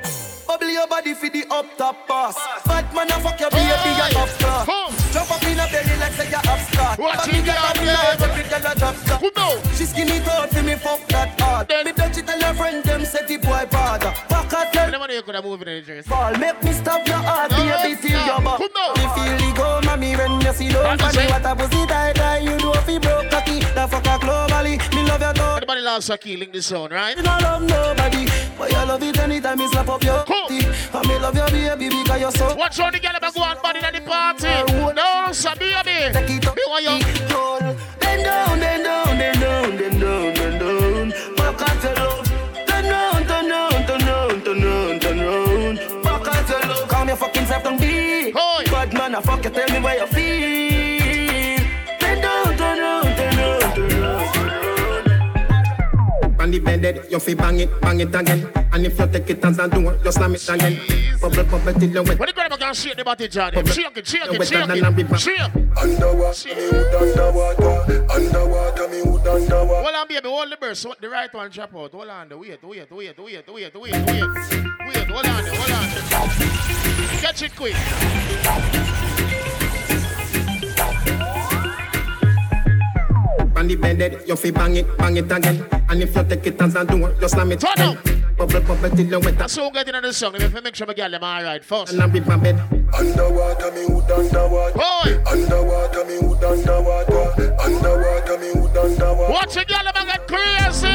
Bubble 0.47 0.69
your 0.69 0.87
body 0.87 1.15
for 1.15 1.29
the 1.29 1.45
up 1.51 1.67
top 1.77 2.07
boss. 2.09 2.37
Bad 2.67 2.93
man, 2.95 3.11
I 3.11 3.21
fuck 3.21 3.41
your 3.41 3.51
baby, 3.51 3.69
you 3.69 4.13
top 4.15 4.29
star. 4.29 4.67
Jump 5.13 5.31
up 5.31 5.45
in 5.45 5.61
a 5.61 5.67
belly 5.69 5.97
like 6.01 6.13
say 6.13 6.31
you 6.31 6.37
upstart. 6.37 6.99
Watch 6.99 7.27
me 7.27 7.43
get 7.43 7.59
up 7.59 7.77
in 7.77 7.85
yeah. 7.85 8.17
love, 8.17 8.23
every 8.23 8.49
girl 8.49 8.73
a 8.73 8.75
drop 8.75 8.97
star. 8.97 9.19
Who 9.19 9.31
know? 9.37 9.61
She 9.77 9.85
skinny 9.85 10.21
tall 10.21 10.47
for 10.47 10.63
me 10.63 10.75
fuck 10.75 11.07
that 11.09 11.39
hard. 11.39 11.69
Me 11.85 11.93
touch 11.93 12.17
it 12.17 12.27
tell 12.27 12.41
her 12.41 12.55
friend 12.55 12.83
them 12.83 13.05
say 13.05 13.27
the 13.27 13.37
boy 13.37 13.69
bad. 13.71 14.01
Back 14.01 14.53
at 14.55 14.73
them. 14.73 14.91
Never 14.91 15.09
know 15.09 15.15
you 15.15 15.23
could 15.23 15.35
have 15.35 15.45
moved 15.45 15.69
in 15.69 15.81
the 15.81 15.83
dress. 15.83 16.07
Fall, 16.07 16.33
make 16.39 16.65
me 16.65 16.73
stop 16.73 17.07
your 17.07 17.17
heart, 17.17 17.51
baby, 17.51 17.97
till 18.01 18.25
your 18.25 18.41
back. 18.41 18.57
Who 18.57 18.69
know? 18.73 18.93
Me 18.97 19.05
feel 19.13 19.37
the 19.37 19.53
go, 19.55 19.81
mommy, 19.85 20.17
when 20.17 20.41
you 20.41 20.53
see 20.55 20.69
don't 20.71 20.83
What 20.83 21.01
funny. 21.01 21.27
What 21.29 21.45
a 21.45 21.57
pussy 21.57 21.87
die 21.87 22.13
die, 22.15 22.39
you 22.39 22.57
know 22.57 22.73
if 22.73 22.89
you 22.89 23.01
broke 23.01 23.29
cocky. 23.29 23.61
The 23.61 23.87
fuck 23.93 24.07
a 24.07 24.17
globally, 24.17 24.81
me 24.97 25.05
love 25.05 25.21
your 25.21 25.35
dog. 25.35 25.57
Everybody 25.59 25.83
loves 25.83 26.09
a 26.09 26.17
killing 26.17 26.51
the 26.53 26.63
sound, 26.63 26.91
right? 26.91 27.17
Me 27.19 27.23
no 27.23 27.37
love 27.43 27.63
nobody, 27.63 28.25
but 28.57 28.71
you 28.71 28.77
love 28.77 29.03
it 29.03 29.19
anytime 29.19 29.59
me 29.59 29.69
slap 29.69 29.89
up 29.91 30.03
your 30.03 30.25
Booty. 30.33 30.65
And 30.97 31.09
me 31.09 31.19
love 31.19 31.37
your 31.37 31.49
baby 31.77 31.89
because 32.03 32.21
you're 32.21 32.31
so. 32.33 32.55
Watch 32.57 32.81
all 32.81 32.91
the 32.91 32.99
girl 32.99 33.17
about 33.17 33.35
go 33.35 33.43
on 33.43 33.57
body 33.63 33.81
at 33.81 33.93
the 33.95 34.01
party. 34.01 34.49
No, 34.99 35.33
so 35.33 35.51
baby. 35.57 36.13
Take 36.13 36.31
it 36.31 36.47
up, 36.47 36.57
Me 36.57 36.63
want 36.69 36.85
you. 36.85 37.35
roll. 37.35 37.61
Bend 38.01 38.25
down, 38.25 38.59
bend 38.61 38.85
down, 38.85 39.19
bend 39.21 39.41
down, 39.41 39.77
bend 39.79 40.01
down, 40.01 40.35
bend 40.35 40.61
down. 40.61 41.37
Back 41.37 41.63
at 41.69 41.83
your 41.85 41.95
love. 42.01 42.27
Turn 42.67 42.85
round, 42.93 43.29
turn 43.29 43.49
round, 43.51 43.87
turn 43.87 44.01
round, 44.09 44.45
turn 44.45 44.63
round, 44.65 45.03
turn 45.03 45.19
round. 45.21 46.03
Back 46.05 46.29
at 46.35 46.49
your 46.49 46.61
love. 46.71 46.89
Calm 46.89 47.09
your 47.09 47.17
fucking 47.17 47.47
self 47.47 47.63
down, 47.65 47.79
be. 47.79 48.33
Bad 48.33 48.93
man, 48.95 49.15
I 49.15 49.21
fuck 49.21 49.45
you, 49.45 49.51
tell 49.51 49.69
me 49.71 49.81
where 49.85 49.99
you 50.01 50.07
feel. 50.07 50.72
On 56.43 56.51
the 56.51 56.59
bed, 56.59 57.07
you 57.09 57.21
fi 57.21 57.35
bang 57.35 57.61
it, 57.61 57.81
bang 57.81 58.01
it 58.01 58.13
again. 58.13 58.51
And 58.73 58.85
if 58.85 58.99
you 58.99 59.07
take 59.07 59.31
it 59.31 59.45
as 59.45 59.61
a 59.61 59.69
door, 59.69 59.97
you 60.05 60.11
slam 60.11 60.35
it 60.35 60.49
again. 60.49 60.77
Bubble, 61.21 61.45
bubble 61.45 61.73
till 61.79 61.89
you 61.89 62.03
wet. 62.03 62.19
When 62.19 62.29
you 62.29 62.35
go 62.35 62.49
to 62.49 62.75
shake 62.75 62.97
the 62.97 63.05
body, 63.05 63.29
Johnny. 63.29 63.65
Shake 63.67 63.97
it, 63.97 64.05
shake 64.05 64.25
it, 64.25 64.31
wetter 64.33 64.45
shake 64.45 64.67
than 64.67 64.85
a 64.85 64.91
river. 64.91 65.15
it. 65.15 65.53
Underwater, 65.79 66.49
me 66.49 66.67
wood 66.73 66.95
underwater. 66.97 68.11
Underwater, 68.11 68.89
me 68.89 69.03
wood 69.03 69.25
underwater. 69.25 69.83
Hold 69.83 69.95
on, 69.95 70.09
baby. 70.09 70.29
Hold 70.29 70.51
the 70.51 70.57
burst. 70.57 70.87
The 71.01 71.09
right 71.09 71.33
one 71.33 71.49
drop 71.49 71.77
out. 71.77 71.93
Hold 71.93 72.09
on. 72.09 72.29
Wait, 72.41 72.61
wait, 72.65 72.91
wait, 72.91 72.91
wait, 72.91 73.19
wait, 73.21 73.49
wait, 73.49 73.75
wait. 73.77 73.93
Wait, 73.93 73.95
hold 73.95 75.27
on, 75.27 75.45
hold 75.47 75.71
on. 75.71 76.29
Catch 77.21 77.43
it 77.43 77.55
quick. 77.55 77.77
On 83.57 83.69
the 83.69 83.77
bed, 83.77 84.23
you 84.27 84.37
fi 84.37 84.51
bang 84.51 84.77
it, 84.77 84.97
bang 84.97 85.17
it 85.17 85.31
again. 85.31 85.65
And 85.89 86.03
if 86.03 86.17
you 86.17 86.25
take 86.25 86.47
it 86.47 86.61
as 86.61 86.75
a 86.75 86.85
door, 86.85 87.15
you 87.21 87.29
slam 87.29 87.53
it 87.53 87.61
Turn 87.61 87.73
again. 87.75 88.25
Bubble, 88.37 88.61
bubble 88.61 88.91
till 88.91 89.07
you 89.07 89.21
wet. 89.21 89.39
That's 89.39 89.53
so 89.53 89.71
good 89.71 89.89
in 89.89 90.03
the 90.03 90.13
song. 90.13 90.33
Let 90.33 90.53
me 90.53 90.61
make 90.63 90.75
sure 90.75 90.87
my 90.87 90.95
girl 90.95 91.11
them 91.11 91.23
all 91.23 91.43
right 91.43 91.63
first. 91.63 91.93
And 91.93 92.03
a 92.03 92.09
river 92.09 92.37
bed. 92.39 92.59
Underwater, 92.95 93.71
me 93.73 93.87
wood 93.87 94.11
underwater. 94.11 94.79
Hoy. 94.81 95.23
Underwater, 95.31 96.05
me 96.07 96.19
wood 96.27 96.43
underwater. 96.43 97.57
Underwater, 97.61 98.39
me 98.39 98.53
wood 98.61 98.77
underwater. 98.77 99.33
Watch 99.33 99.55
the 99.55 99.65
girl 99.65 99.93
them 99.93 100.07
get 100.07 100.27
crazy. 100.27 100.89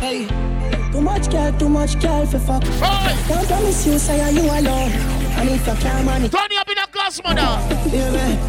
Hey, 0.00 0.92
too 0.92 1.00
much 1.00 1.30
girl, 1.30 1.52
too 1.58 1.68
much 1.68 2.00
girl 2.00 2.26
for 2.26 2.38
fuck. 2.38 2.64
Hoy. 2.64 3.34
Don't 3.34 3.46
promise 3.48 3.86
you 3.86 3.98
say 3.98 4.32
you 4.32 4.42
alone. 4.42 5.19
And 5.38 5.48
if 5.50 5.66
you 5.66 5.74
can't 5.74 6.04
manage, 6.04 6.30
Turn 6.32 6.48
up 6.58 6.68
in 6.70 6.78
a 6.78 6.86
glass, 6.90 7.22
mother. 7.22 7.50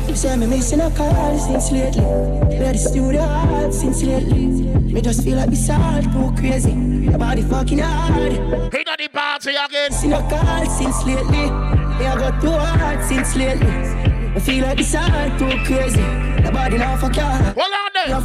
you 0.07 0.15
say 0.15 0.35
me 0.37 0.47
missing 0.47 0.81
a 0.81 0.89
call 0.91 1.37
since 1.39 1.71
lately. 1.71 2.03
Where 2.03 2.73
the 2.73 2.77
studio 2.77 3.21
hard 3.21 3.73
since 3.73 4.03
lately. 4.03 4.47
Me 4.93 5.01
just 5.01 5.23
feel 5.23 5.37
like 5.37 5.49
this 5.49 5.69
all 5.69 6.01
too 6.01 6.33
crazy. 6.39 6.71
Your 6.71 7.17
body 7.17 7.41
fucking 7.43 7.79
hard. 7.79 8.33
Hit 8.73 8.87
on 8.89 8.95
the 8.97 9.07
party 9.07 9.51
again. 9.51 9.89
Missing 9.91 10.13
a 10.13 10.21
call 10.29 10.65
since 10.65 11.05
lately. 11.05 11.49
Me 11.49 12.05
I 12.05 12.15
got 12.17 12.41
too 12.41 12.51
hard 12.51 13.03
since 13.05 13.35
lately. 13.35 14.00
I 14.33 14.39
feel 14.39 14.63
like 14.63 14.77
this 14.77 14.93
heart 14.93 15.37
too 15.37 15.51
crazy. 15.67 15.99
The 16.41 16.51
body 16.53 16.77
now 16.77 16.95
for 16.95 17.09
car. 17.09 17.53
Well, 17.53 17.67
on 17.67 17.91
there. 17.91 18.15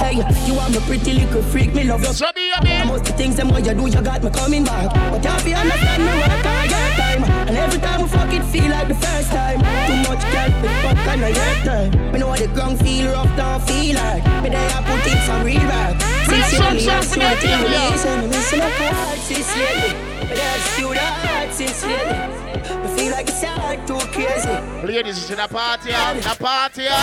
Hey, 0.00 0.16
you 0.48 0.58
are 0.58 0.70
my 0.70 0.80
pretty 0.86 1.12
little 1.12 1.42
freak. 1.42 1.74
Me 1.74 1.84
love 1.84 2.00
you. 2.00 2.12
So 2.14 2.26
be 2.34 2.48
your 2.48 2.86
Most 2.86 3.04
the 3.04 3.12
things 3.12 3.36
them 3.36 3.50
what 3.50 3.66
you 3.66 3.74
do, 3.74 3.86
you 3.86 4.00
got 4.00 4.22
me 4.22 4.30
coming 4.30 4.64
back. 4.64 4.88
But 5.10 5.22
you 5.22 5.30
have 5.30 5.44
to 5.44 5.52
understand 5.52 6.02
me 6.02 6.12
work 6.16 6.46
all 6.46 6.64
your 6.64 6.88
time. 6.96 7.24
And 7.48 7.56
every 7.58 7.80
time 7.80 8.00
we 8.00 8.08
fuck 8.08 8.32
it, 8.32 8.42
feel 8.44 8.70
like 8.70 8.88
the 8.88 8.94
first 8.94 9.30
time. 9.30 9.60
Too 9.60 10.08
much 10.08 10.24
can't 10.32 10.56
be 10.62 10.68
fuck 10.80 10.96
and 10.96 11.24
I 11.24 11.32
get 11.32 11.64
time. 11.66 12.12
Me 12.12 12.18
know 12.18 12.28
what 12.28 12.40
the 12.40 12.48
ground 12.48 12.80
feel 12.80 13.12
rough, 13.12 13.36
don't 13.36 13.62
feel 13.68 13.94
like. 13.94 14.24
Me 14.42 14.48
there 14.48 14.70
I 14.72 14.80
put 14.88 15.04
it 15.04 15.20
some 15.26 15.44
real 15.44 15.68
back. 15.68 16.00
Since 16.24 16.52
you 16.52 16.64
only 16.64 16.84
have 16.84 17.04
so 17.04 17.20
much 17.20 17.44
in 17.44 17.60
me, 17.60 17.96
so 17.98 18.16
me 18.16 18.26
missing 18.28 18.60
a 18.60 18.70
heart 18.70 19.18
since 19.18 19.52
lately. 19.52 19.92
Me 20.28 20.34
there 20.34 20.48
have 20.48 20.64
skewed 20.72 20.96
heart 20.96 21.52
since 21.52 21.84
lately. 21.84 22.47
I 22.70 22.86
feel 22.96 23.10
like 23.12 23.28
it's 23.28 23.42
hard 23.42 23.86
too 23.86 23.98
crazy. 24.12 24.86
Ladies, 24.86 25.18
it's 25.18 25.30
in 25.30 25.38
a 25.38 25.48
party, 25.48 25.90
yeah. 25.90 26.12
In 26.12 26.18
a 26.18 26.34
party, 26.34 26.82
yeah. 26.82 26.96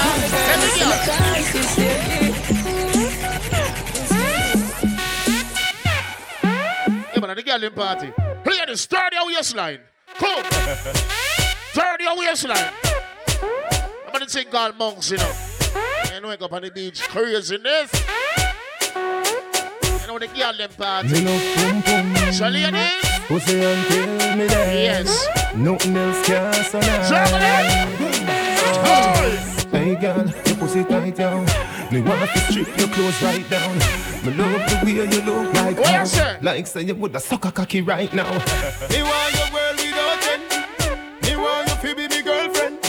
Let 0.48 0.60
me 0.60 0.66
Missing 0.66 0.88
a 0.88 0.98
card 1.06 1.44
since 1.44 1.77
lately. 1.77 3.35
Yeah, 7.14 7.19
man, 7.22 7.35
the 7.35 7.44
girl 7.44 7.64
in 7.64 7.74
party. 7.74 8.14
Ladies, 8.45 8.82
stir 8.82 9.10
your 9.11 9.26
waistline. 9.27 9.80
Come. 10.18 10.44
Stir 11.72 11.98
your 12.00 12.18
waistline. 12.18 12.74
I'm 14.06 14.14
gonna 14.14 14.30
sing 14.30 14.48
called 14.50 14.77
monks, 14.77 15.11
you 15.11 15.18
know. 15.18 15.32
You 16.14 16.22
know, 16.22 16.30
wake 16.30 16.42
up 16.42 16.53
on 16.53 16.61
the 16.61 16.72
beach, 16.72 17.02
craziness. 17.10 17.92
You 20.02 20.08
know, 20.08 20.19
the 20.19 20.27
girl 20.27 20.60
in 20.60 20.69
party. 20.69 21.10
Me 21.10 21.24
no 21.24 21.40
pum 21.56 21.84
pum. 21.84 22.32
So, 22.32 22.48
ladies. 22.48 23.15
Pussy 23.28 23.60
until 23.64 24.08
me 24.38 24.48
dead. 24.48 25.06
Yes. 25.06 25.28
Nothing 25.56 25.98
else 25.98 26.26
can 26.28 26.54
survive. 26.54 27.90
Hey 29.72 29.95
girl, 29.95 30.26
your 30.45 30.56
pussy 30.58 30.84
tight 30.84 31.16
down. 31.16 31.45
Me 31.92 32.02
want 32.02 32.30
to 32.32 32.40
strip 32.40 32.68
your 32.78 32.88
clothes 32.90 33.22
right 33.24 33.50
down. 33.50 33.78
Me 34.24 34.32
love 34.34 34.70
the 34.70 34.80
way 34.84 34.92
you 34.94 35.22
look 35.22 35.54
like 35.54 35.78
What 35.78 35.92
now. 35.92 36.00
you 36.02 36.06
say? 36.06 36.38
Like 36.42 36.68
say 36.68 36.82
you 36.84 36.95
woulda 36.95 37.20
suck 37.20 37.45
a 37.45 37.52
cocky 37.52 37.82
right 37.82 38.12
now. 38.14 38.30
Me 38.92 39.02
want 39.04 39.36
your 39.36 39.50
world 39.54 39.78
without 39.78 40.28
end. 40.32 40.44
Me 41.24 41.36
want 41.36 41.70
you 41.84 41.90
to 41.90 41.95
be 41.95 42.08
me 42.08 42.22
girlfriend. 42.22 42.80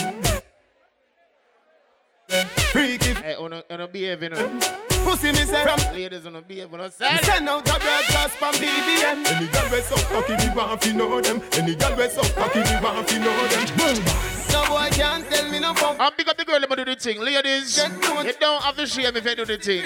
Freaky. 2.71 3.13
Hey, 3.13 3.35
on 3.35 3.53
a, 3.53 3.63
on 3.71 3.81
a 3.81 3.87
behave, 3.87 4.21
you 4.23 4.29
know. 4.29 4.59
Pussy 5.07 5.31
me 5.31 5.45
say 5.45 5.63
from 5.63 5.79
Ladies 5.93 6.25
on 6.25 6.35
a 6.35 6.41
behave, 6.41 6.73
on 6.73 6.81
a 6.81 6.91
side. 6.91 7.23
Send 7.23 7.47
out 7.47 7.61
a 7.61 7.79
broadcast 7.79 8.35
from 8.35 8.53
BBM. 8.55 9.25
Any 9.25 9.47
girl 9.47 9.69
we 9.71 9.79
cocky, 9.79 10.49
want 10.53 10.81
to 10.81 10.93
know 10.93 11.21
them. 11.21 11.41
Any 11.53 11.75
girl 11.75 11.95
we 11.95 12.07
cocky, 12.09 12.59
want 12.83 13.07
to 13.07 13.19
know 13.19 13.47
them. 13.47 14.03
No 14.51 14.65
boy 14.67 14.89
can't 14.91 15.25
tell 15.29 15.49
me 15.49 15.59
no 15.61 15.73
fuck. 15.75 15.95
I'm 15.97 16.11
big 16.17 16.27
up 16.27 16.35
the 16.35 16.43
girl, 16.43 16.59
let 16.59 16.69
me 16.69 16.75
do 16.75 16.83
the 16.83 16.95
thing. 16.97 17.21
Ladies, 17.21 17.77
you 17.77 18.33
don't 18.37 18.61
have 18.61 18.75
to 18.75 18.85
shame 18.85 19.15
if 19.15 19.23
you 19.23 19.35
do 19.35 19.45
the 19.45 19.57
thing. 19.57 19.85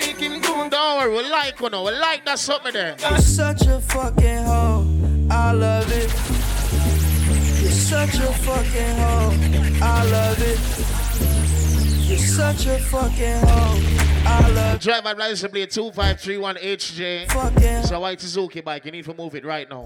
Don't 0.72 0.98
worry, 0.98 1.16
we 1.16 1.30
like 1.30 1.60
you 1.60 1.70
know. 1.70 1.84
We 1.84 1.92
like 1.92 2.26
that 2.26 2.40
something 2.40 2.74
there. 2.74 2.96
You're 3.00 3.20
such 3.20 3.68
a 3.68 3.80
fucking 3.80 4.44
hoe. 4.44 4.88
I 5.30 5.52
love 5.52 5.92
it. 5.92 6.10
You're 7.62 7.72
such 7.72 8.16
a 8.16 8.34
fucking 8.42 8.96
hoe. 8.98 9.36
I 9.84 10.04
love 10.10 10.42
it. 10.42 12.10
You're 12.10 12.18
such 12.18 12.66
a 12.66 12.80
fucking 12.80 13.48
hoe. 13.48 14.11
Drive 14.80 15.04
my 15.04 15.14
license 15.14 15.52
plate 15.52 15.70
2531 15.70 16.56
HJ. 16.56 17.32
Fucking 17.32 17.84
So 17.84 18.00
white 18.00 18.20
Suzuki 18.20 18.62
bike, 18.62 18.86
you 18.86 18.92
need 18.92 19.06
to 19.06 19.14
move 19.14 19.36
it 19.36 19.46
right 19.46 19.70
now. 19.70 19.86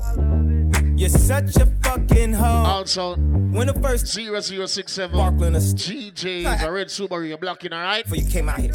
You're 0.96 1.10
such 1.10 1.58
a 1.58 1.66
fucking 1.84 2.32
hoe. 2.32 2.46
Also, 2.46 3.16
when 3.18 3.68
the 3.68 3.74
first 3.74 4.08
0067 4.08 5.14
Sparkling 5.14 5.56
a 5.56 5.58
GJ 5.58 6.56
is 6.56 6.64
a 6.64 6.72
red 6.72 6.88
Subaru, 6.88 7.28
you're 7.28 7.38
blocking, 7.38 7.74
alright? 7.74 8.06
Before 8.06 8.18
you 8.18 8.30
came 8.30 8.48
out 8.48 8.60
here. 8.60 8.72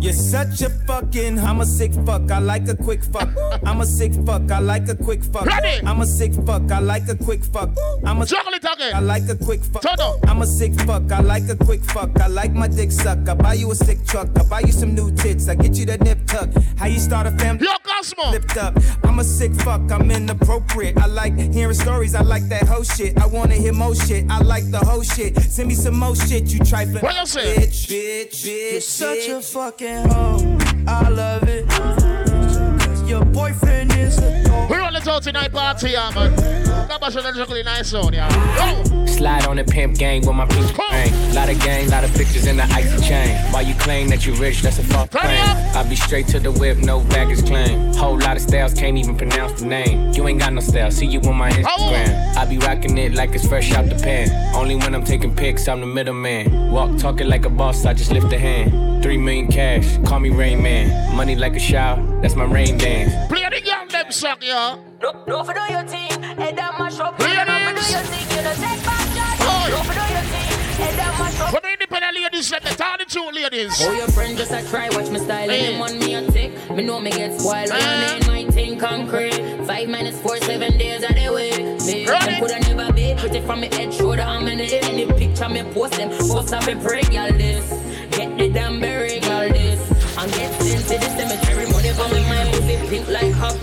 You're 0.00 0.12
such 0.12 0.62
a 0.62 0.70
fucking. 0.70 1.40
I'm 1.40 1.60
a 1.60 1.66
sick 1.66 1.92
fuck. 2.06 2.30
I 2.30 2.38
like 2.38 2.68
a 2.68 2.76
quick 2.76 3.02
fuck. 3.02 3.28
I'm 3.66 3.80
a 3.80 3.86
sick 3.86 4.12
fuck. 4.24 4.48
I 4.50 4.60
like 4.60 4.88
a 4.88 4.94
quick 4.94 5.24
fuck. 5.24 5.44
Ready? 5.44 5.84
I'm 5.84 6.00
a 6.00 6.06
sick 6.06 6.34
fuck. 6.46 6.70
I 6.70 6.78
like 6.78 7.08
a 7.08 7.16
quick 7.16 7.44
fuck. 7.44 7.70
I'm 8.04 8.22
a 8.22 8.26
Juggle 8.26 8.54
it 8.54 8.64
again. 8.64 8.94
I 8.94 9.00
like 9.00 9.28
a 9.28 9.34
quick 9.34 9.64
fuck. 9.64 9.82
Turn 9.82 9.98
up. 10.00 10.16
I'm 10.28 10.40
a 10.40 10.46
sick 10.46 10.72
fuck. 10.82 11.10
I 11.10 11.20
like 11.20 11.48
a 11.48 11.56
quick 11.56 11.82
fuck. 11.82 12.10
I 12.20 12.28
like 12.28 12.52
my 12.52 12.68
dick 12.68 12.92
suck. 12.92 13.28
I 13.28 13.34
buy 13.34 13.54
you 13.54 13.72
a 13.72 13.74
sick 13.74 14.06
truck. 14.06 14.28
I 14.38 14.44
buy 14.44 14.60
you 14.60 14.72
some 14.72 14.94
new 14.94 15.10
tits. 15.16 15.48
I 15.48 15.56
get 15.56 15.74
you 15.76 15.86
that 15.86 16.00
nip 16.02 16.24
tuck. 16.26 16.50
How 16.76 16.86
you 16.86 17.00
start 17.00 17.26
a 17.26 17.32
family? 17.32 17.66
Yo, 17.66 17.72
Cosmo. 17.82 18.30
Lipped 18.30 18.56
up. 18.56 18.78
I'm 19.02 19.18
a 19.18 19.24
sick 19.24 19.52
fuck. 19.62 19.90
I'm 19.90 20.10
inappropriate. 20.12 20.96
I 20.98 21.06
like 21.06 21.36
hearing 21.36 21.74
stories. 21.74 22.14
I 22.14 22.22
like 22.22 22.44
that 22.50 22.68
whole 22.68 22.84
shit. 22.84 23.18
I 23.18 23.26
wanna 23.26 23.54
hear 23.54 23.72
more 23.72 23.96
shit. 23.96 24.30
I 24.30 24.38
like 24.42 24.70
the 24.70 24.78
whole 24.78 25.02
shit. 25.02 25.36
Send 25.40 25.68
me 25.68 25.74
some 25.74 25.98
more 25.98 26.14
shit. 26.14 26.52
You 26.52 26.60
trifling. 26.60 27.02
What 27.02 27.18
you 27.18 27.26
say? 27.26 27.56
Bitch, 27.56 27.88
bitch, 27.88 28.46
bitch. 28.46 28.72
You're 28.72 28.80
such 28.80 29.28
a 29.28 29.42
fucking 29.42 29.87
hoe. 29.96 30.56
I 30.86 31.08
love 31.08 31.48
it. 31.48 31.64
Your 33.08 33.24
boyfriend 33.24 33.92
is 33.96 34.18
a 34.18 34.42
dog. 34.44 34.87
The 34.98 35.12
out 35.12 35.22
tonight 35.22 35.52
party, 35.52 35.90
yeah, 35.90 36.10
man. 36.10 36.34
Come 36.88 37.02
on, 37.02 37.12
show 37.12 37.62
nice 37.62 37.94
on, 37.94 38.12
yeah. 38.12 38.84
Go. 38.84 39.06
Slide 39.06 39.46
on 39.46 39.56
the 39.56 39.64
pimp 39.64 39.96
gang 39.96 40.26
with 40.26 40.34
my 40.34 40.44
pinky 40.46 40.74
ring. 40.90 41.34
Lot 41.34 41.48
of 41.48 41.60
gang, 41.60 41.88
lot 41.88 42.02
of 42.02 42.12
pictures 42.14 42.46
in 42.46 42.56
the 42.56 42.64
icy 42.64 43.06
chain. 43.06 43.36
While 43.52 43.62
you 43.62 43.74
claim 43.74 44.08
that 44.08 44.26
you 44.26 44.34
rich, 44.34 44.62
that's 44.62 44.78
a 44.78 44.82
false 44.82 45.08
claim. 45.10 45.40
I 45.76 45.84
be 45.88 45.94
straight 45.94 46.26
to 46.28 46.40
the 46.40 46.50
whip, 46.50 46.78
no 46.78 47.00
baggage 47.04 47.46
claim. 47.46 47.94
Whole 47.94 48.18
lot 48.18 48.36
of 48.36 48.42
styles, 48.42 48.74
can't 48.74 48.98
even 48.98 49.16
pronounce 49.16 49.60
the 49.60 49.66
name. 49.66 50.12
You 50.14 50.26
ain't 50.26 50.40
got 50.40 50.52
no 50.52 50.60
style, 50.60 50.90
see 50.90 51.06
you 51.06 51.20
on 51.20 51.36
my 51.36 51.48
oh. 51.50 51.52
Instagram. 51.52 52.36
I 52.36 52.44
be 52.44 52.58
rocking 52.58 52.98
it 52.98 53.14
like 53.14 53.34
it's 53.34 53.46
fresh 53.46 53.72
out 53.72 53.88
the 53.88 53.94
pan. 53.94 54.30
Only 54.54 54.74
when 54.74 54.94
I'm 54.96 55.04
taking 55.04 55.34
pics, 55.34 55.68
I'm 55.68 55.80
the 55.80 55.86
middleman. 55.86 56.72
Walk 56.72 56.98
talking 56.98 57.28
like 57.28 57.44
a 57.44 57.50
boss, 57.50 57.84
I 57.84 57.94
just 57.94 58.10
lift 58.10 58.32
a 58.32 58.38
hand. 58.38 59.02
Three 59.02 59.16
million 59.16 59.46
cash, 59.46 59.98
call 60.06 60.18
me 60.18 60.30
Rain 60.30 60.60
Man. 60.60 61.14
Money 61.14 61.36
like 61.36 61.54
a 61.54 61.60
shower, 61.60 62.02
that's 62.20 62.34
my 62.34 62.44
rain 62.44 62.78
dance. 62.78 63.12
Play 63.28 63.48
the 63.48 63.64
young 63.64 63.88
them 63.88 64.10
song, 64.10 64.36
yeah. 64.40 64.87
No, 65.00 65.12
no, 65.26 65.44
for 65.44 65.54
do 65.54 65.60
your 65.70 65.82
thing, 65.84 66.10
head 66.22 66.56
down 66.56 66.74
mash 66.78 66.98
up. 66.98 67.18
Ladies. 67.20 67.36
No, 67.36 67.44
for 67.44 67.74
do 67.74 67.92
your 67.92 68.02
thing, 68.10 68.36
you 68.36 68.42
know, 68.42 68.54
take 68.54 68.84
back 68.84 69.06
charge. 69.14 69.70
No, 69.70 69.76
for 69.86 69.92
do 69.94 70.04
your 70.14 70.26
thing, 70.32 70.50
head 70.80 70.96
down 70.96 71.18
mash 71.18 71.40
up. 71.40 71.50
For 71.50 71.60
the 71.60 71.72
independent 71.72 72.14
ladies, 72.16 72.50
let 72.50 72.64
me 72.64 72.70
tell 72.72 72.98
the 72.98 73.04
truth, 73.04 73.34
ladies. 73.34 73.74
Oh, 73.80 73.92
your 73.92 74.08
friend 74.08 74.36
just 74.36 74.50
a 74.50 74.68
try, 74.68 74.88
watch 74.90 75.10
my 75.10 75.18
style, 75.18 75.48
Hey. 75.48 75.74
and 75.74 75.82
on 75.82 75.98
me 76.00 76.14
a 76.14 76.30
tick. 76.30 76.70
Me 76.72 76.82
know 76.82 76.98
me 77.00 77.10
get 77.12 77.38
spoiled, 77.40 77.70
Uh. 77.70 78.18
in 78.20 78.26
my 78.26 78.44
thing 78.50 78.78
concrete. 78.78 79.38
Five 79.66 79.88
minutes, 79.88 80.18
four, 80.18 80.36
seven 80.38 80.76
days 80.78 81.04
of 81.04 81.14
the 81.14 81.28
way. 81.32 81.50
Me, 81.86 82.06
Ready? 82.08 82.38
coulda 82.40 82.58
never 82.60 82.92
be 82.92 83.14
pretty 83.16 83.40
from 83.42 83.60
me 83.60 83.68
head, 83.72 83.94
shoulder, 83.94 84.22
I'm 84.22 84.48
in 84.48 84.60
any 84.60 85.06
picture 85.06 85.48
me 85.48 85.62
post 85.74 85.92
them. 85.94 86.10
Post 86.10 86.52
up 86.52 86.66
me 86.66 86.74
pray, 86.74 87.02
y'all 87.12 87.30
this. 87.32 87.64
Get 88.16 88.36
the 88.36 88.48
damn 88.48 88.80
berry, 88.80 89.18
y'all 89.20 89.48
this. 89.48 89.78
And 90.18 90.32
get 90.32 90.52
sent 90.60 90.82
to 90.88 90.98
the 90.98 91.10
cemetery, 91.16 91.70
money 91.70 91.90
for 91.92 92.08
me, 92.12 92.20
my 92.28 92.50
pussy 92.50 92.76
pink 92.88 93.06
like 93.08 93.32
hop. 93.34 93.54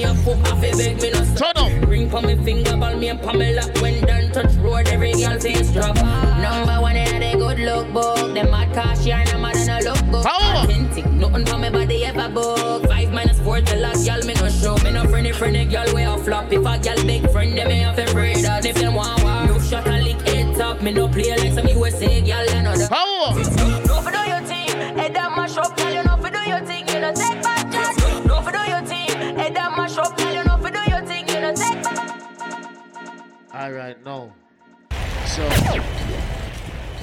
Me 0.00 0.06
a 0.06 0.14
fuck 0.14 0.50
off, 0.50 0.62
he 0.62 0.70
beg 0.72 1.02
me 1.02 1.10
no 1.10 1.22
stop. 1.24 1.56
Ring 1.86 2.08
for 2.08 2.22
me 2.22 2.34
finger, 2.36 2.74
ball 2.74 2.96
me 2.96 3.10
and 3.10 3.20
Pamela. 3.20 3.64
When 3.82 4.00
done 4.06 4.32
touch 4.32 4.54
road, 4.54 4.88
every 4.88 5.12
girl 5.12 5.38
face 5.38 5.70
drop. 5.74 5.94
Number 5.94 6.80
one 6.80 6.96
in 6.96 7.22
a 7.22 7.36
good 7.36 7.58
look 7.58 7.92
book. 7.92 8.32
Them 8.32 8.50
mad 8.50 8.72
cash 8.72 9.04
yarn, 9.04 9.28
I'm 9.28 9.42
mad 9.42 9.84
look 9.84 10.00
good. 10.10 10.24
Authentic, 10.24 11.04
nothing 11.04 11.44
for 11.44 11.58
me 11.58 11.68
body 11.68 12.06
ever 12.06 12.30
book. 12.30 12.86
Five 12.86 13.12
minus 13.12 13.38
four 13.40 13.60
till 13.60 13.84
a 13.84 13.92
girl 13.92 14.24
me 14.24 14.32
no 14.32 14.48
show. 14.48 14.74
Me 14.78 14.90
no 14.90 15.04
friendly 15.04 15.32
friendly 15.32 15.66
girl 15.66 15.94
way 15.94 16.06
off 16.06 16.24
flop. 16.24 16.50
If 16.50 16.64
a 16.64 16.78
girl 16.78 17.04
big 17.04 17.30
friend, 17.30 17.58
them 17.58 17.68
me 17.68 17.80
have 17.80 17.96
to 17.96 18.04
afraid 18.04 18.36
that. 18.36 18.64
If 18.64 18.76
them 18.76 18.94
want 18.94 19.22
war, 19.22 19.44
no 19.48 19.58
shot 19.60 19.86
and 19.86 20.02
lick 20.02 20.26
it 20.26 20.58
up. 20.62 20.80
Me 20.80 20.92
no 20.92 21.08
play 21.08 21.36
like 21.36 21.52
some 21.52 21.68
USA 21.68 22.22
girl 22.22 22.48
and 22.48 22.66
other. 22.66 22.88
No, 22.90 24.00
for 24.00 24.10
do 24.10 24.18
your 24.30 24.40
thing, 24.48 24.70
head 24.96 25.12
down 25.12 25.36
mash 25.36 25.58
up. 25.58 25.76
Girl, 25.76 25.92
you 25.92 26.02
know, 26.04 26.16
for 26.16 26.30
do 26.30 26.40
your 26.48 26.60
thing, 26.60 26.88
you 26.88 27.00
know, 27.00 27.12
take 27.12 27.42
back 27.42 27.59
All 33.60 33.72
right, 33.72 34.02
now. 34.02 34.32
So, 35.26 35.44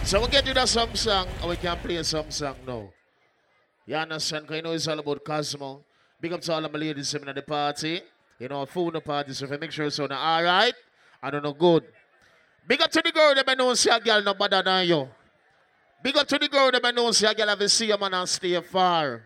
so 0.03 0.22
we 0.22 0.27
get 0.27 0.44
to 0.44 0.56
that 0.56 0.68
some 0.68 0.95
song, 0.95 1.27
and 1.40 1.50
we 1.52 1.56
can 1.56 1.77
play 1.77 2.02
some 2.02 2.32
song 2.32 2.56
now. 2.66 2.90
You 3.86 3.95
understand? 3.98 4.48
Because 4.48 4.56
you 4.56 4.61
know 4.64 4.72
it's 4.72 4.88
all 4.88 4.98
about 4.98 5.24
Cosmo. 5.24 5.84
Big 6.19 6.34
up 6.34 6.42
to 6.42 6.53
all 6.53 6.66
of 6.66 6.74
my 6.74 6.80
ladies 6.80 7.14
at 7.14 7.36
the 7.36 7.44
party. 7.44 8.02
You 8.40 8.48
know, 8.48 8.66
food 8.66 8.95
the 8.95 9.02
party, 9.02 9.34
so 9.34 9.45
if 9.45 9.52
you 9.52 9.58
make 9.60 9.72
sure 9.72 9.86
it's 9.86 10.00
on 10.00 10.11
all 10.11 10.44
right, 10.44 10.74
I 11.22 11.30
don't 11.30 11.44
know 11.44 11.53
good. 11.53 11.84
Big 12.68 12.82
up 12.82 12.90
to 12.90 13.03
the 13.06 13.11
girl 13.11 13.36
that 13.36 13.48
I 13.48 13.53
know 13.53 13.76
see 13.76 13.92
a 13.92 14.00
girl 14.00 14.24
no 14.24 14.34
better 14.34 14.64
than 14.64 14.88
you. 14.88 15.08
Big 16.02 16.18
up 16.18 16.27
to 16.27 16.40
the 16.40 16.50
girl 16.50 16.72
that 16.72 16.84
I 16.84 16.90
know 16.90 17.11
see 17.11 17.27
a 17.27 17.36
girl 17.36 17.50
have 17.50 17.72
see 17.72 17.92
a 17.92 17.98
man 18.00 18.16
and 18.16 18.27
stay 18.27 18.60
far. 18.61 19.22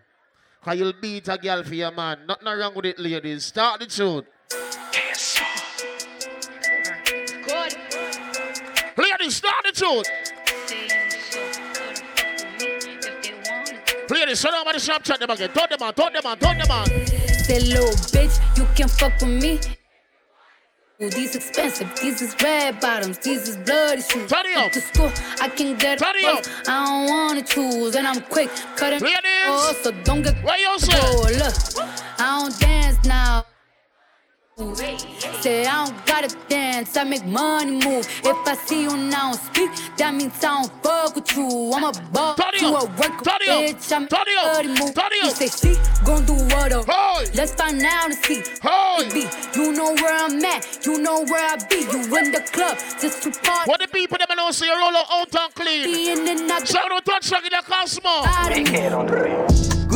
Cause 0.62 0.78
you'll 0.78 0.92
beat 1.00 1.28
a 1.28 1.38
girl 1.38 1.64
for 1.64 1.74
your 1.74 1.92
man. 1.92 2.26
Nothing 2.28 2.58
wrong 2.58 2.74
with 2.74 2.84
it, 2.84 2.98
ladies. 2.98 3.46
Start 3.46 3.80
the 3.80 3.86
tune. 3.86 4.26
Good. 4.50 5.61
Ladies, 9.22 9.36
start 9.36 9.64
the 9.64 9.70
tune. 9.70 10.02
Shut 14.34 14.52
up 14.52 14.66
on 14.66 14.72
the 14.72 14.80
Snapchat 14.80 15.18
them 15.20 15.30
again. 15.30 15.50
Turn 15.50 15.68
them 15.70 15.80
on, 15.80 15.94
turn 15.94 16.12
them 16.12 16.26
on, 16.26 16.38
turn 16.40 16.58
them 16.58 16.70
on. 16.72 16.86
Say, 17.44 17.60
little 17.60 17.94
bitch, 18.10 18.58
you 18.58 18.66
can 18.74 18.88
fuck 18.88 19.12
with 19.20 19.40
me. 19.40 19.60
Ooh, 21.00 21.08
these 21.10 21.36
expensive, 21.36 21.88
these 22.00 22.20
is 22.20 22.34
red 22.42 22.80
bottoms, 22.80 23.18
these 23.18 23.48
is 23.48 23.56
bloody 23.58 24.02
shoes. 24.02 24.28
Turn 24.28 24.44
up. 24.56 24.72
To 24.72 24.80
school, 24.80 25.12
I 25.40 25.48
can 25.50 25.76
get 25.76 26.00
Turn 26.00 26.16
it 26.16 26.24
up. 26.24 26.44
I 26.66 26.84
don't 26.84 27.06
wanna 27.06 27.42
choose, 27.42 27.94
and 27.94 28.08
I'm 28.08 28.22
quick 28.22 28.50
cutting. 28.74 28.98
Ladies. 28.98 29.20
Oh, 29.46 29.72
so 29.84 29.92
don't 30.02 30.22
get 30.22 30.34
What 30.42 30.58
you 30.58 30.78
say? 30.80 30.98
Look, 31.38 31.54
I 32.18 32.40
don't 32.40 32.58
dance 32.58 32.98
now. 33.06 33.46
Ooh, 34.60 34.74
say 34.76 35.64
I 35.64 35.86
don't 35.86 36.06
gotta 36.06 36.36
dance, 36.46 36.94
I 36.96 37.04
make 37.04 37.24
money 37.24 37.70
move. 37.72 38.06
If 38.22 38.36
I 38.46 38.54
see 38.54 38.82
you 38.82 38.94
now 38.96 39.32
speak, 39.32 39.70
that 39.96 40.14
means 40.14 40.44
I 40.44 40.60
don't 40.60 40.70
fuck 40.82 41.16
with 41.16 41.34
you. 41.34 41.72
I'm 41.72 41.84
a 41.84 41.92
boss, 42.12 42.38
you 42.60 42.68
a 42.68 42.84
worker, 42.84 43.24
bitch. 43.24 43.90
I'm 43.90 44.04
a 44.04 44.68
move. 44.68 44.94
You 45.22 45.30
say 45.30 45.48
she 45.48 45.74
gon' 46.04 46.26
do 46.26 46.34
what 46.54 46.70
up? 46.72 46.86
Let's 47.34 47.54
find 47.54 47.80
out 47.82 48.10
and 48.10 48.14
see. 48.24 48.42
Baby, 48.98 49.26
you 49.56 49.72
know 49.72 49.94
where 49.94 50.14
I'm 50.14 50.44
at, 50.44 50.84
you 50.84 50.98
know 50.98 51.24
where 51.24 51.44
I 51.48 51.56
be. 51.70 51.76
You 51.76 52.16
in 52.18 52.32
the 52.32 52.42
club 52.52 52.76
just 53.00 53.22
to 53.22 53.30
party. 53.30 53.70
What 53.70 53.80
the 53.80 53.88
people 53.88 54.18
them 54.18 54.36
know 54.36 54.50
say 54.50 54.66
you 54.66 54.76
roll 54.78 54.94
out 54.94 55.34
and 55.34 55.54
clean. 55.54 56.66
So 56.66 56.78
don't 56.88 57.04
touch 57.06 57.30
like 57.32 57.44
in 57.44 57.50
the 57.50 57.62
Cosmo. 57.64 58.22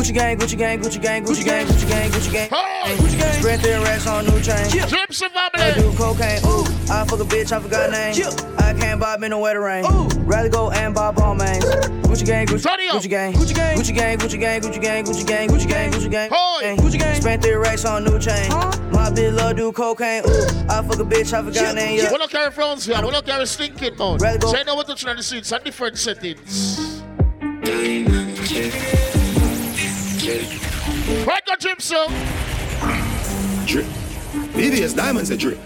Gucci 0.07 0.13
gang, 0.13 0.37
Gucci 0.37 0.57
gang, 0.57 0.79
Gucci 0.79 1.01
gang, 1.01 1.25
Gucci 1.25 1.43
gang, 1.43 1.67
Gucci 1.67 1.89
gang, 1.89 2.09
Gucci 2.09 2.31
gang. 2.31 2.47
Gucci 2.47 3.19
gang. 3.19 3.33
Spread 3.33 3.59
their 3.59 3.81
racks 3.81 4.07
on 4.07 4.23
new 4.23 4.39
chain. 4.39 4.87
Drips 4.87 5.21
of 5.21 5.33
I 5.35 5.73
do 5.75 5.91
cocaine. 5.97 6.39
Ooh, 6.45 6.63
I 6.89 7.03
fuck 7.03 7.19
a 7.19 7.25
bitch, 7.25 7.51
I 7.51 7.59
forgot 7.59 7.91
name. 7.91 8.15
I 8.57 8.73
can't 8.79 9.01
bob 9.01 9.21
in 9.23 9.31
the 9.31 9.37
wetter 9.37 9.59
rain. 9.59 9.83
Rather 10.23 10.47
go 10.47 10.71
and 10.71 10.95
bob 10.95 11.19
all 11.19 11.35
mains. 11.35 11.65
Gucci 12.07 12.25
gang, 12.25 12.47
Gucci, 12.47 12.63
Gucci 12.63 13.09
gang, 13.09 13.33
Gucci 13.33 13.53
gang, 13.53 13.75
Gucci 13.75 13.93
gang, 13.93 14.17
Gucci 14.17 14.39
gang, 14.39 14.61
Gucci 14.61 14.81
gang, 14.81 15.03
Gucci 15.03 15.27
gang, 15.27 15.49
Gucci 15.49 15.67
gang, 15.67 15.91
Gucci 15.91 16.09
gang. 16.09 16.29
Gucci 16.77 16.99
gang. 16.99 17.21
Spent 17.21 17.41
their 17.41 17.59
racks 17.59 17.83
on 17.83 18.05
new 18.05 18.17
chain. 18.17 18.49
My 18.93 19.11
bitch 19.11 19.33
love 19.35 19.57
do 19.57 19.73
cocaine. 19.73 20.23
Ooh, 20.25 20.47
I 20.69 20.83
fuck 20.87 20.99
a 20.99 21.03
bitch, 21.03 21.33
I 21.33 21.43
forgot 21.43 21.75
name. 21.75 21.99
Yeah. 21.99 22.13
We 22.13 22.17
don't 22.17 22.31
carry 22.31 22.51
phones 22.51 22.85
here. 22.85 22.95
We 23.03 23.11
don't 23.11 23.25
carry 23.25 23.45
stinking 23.45 23.97
mode. 23.97 24.21
Say 24.21 24.63
no 24.65 24.75
what 24.75 24.87
to 24.87 24.95
try 24.95 25.15
to 25.15 25.21
see. 25.21 25.39
It's 25.39 25.49
different 25.49 25.97
settings. 25.97 27.03
Right 30.27 31.45
the 31.45 31.55
drip, 31.57 31.81
so. 31.81 32.07
Drip. 33.65 33.85
VVS 34.55 34.93
diamonds 34.93 35.29
a 35.29 35.37
drip. 35.37 35.57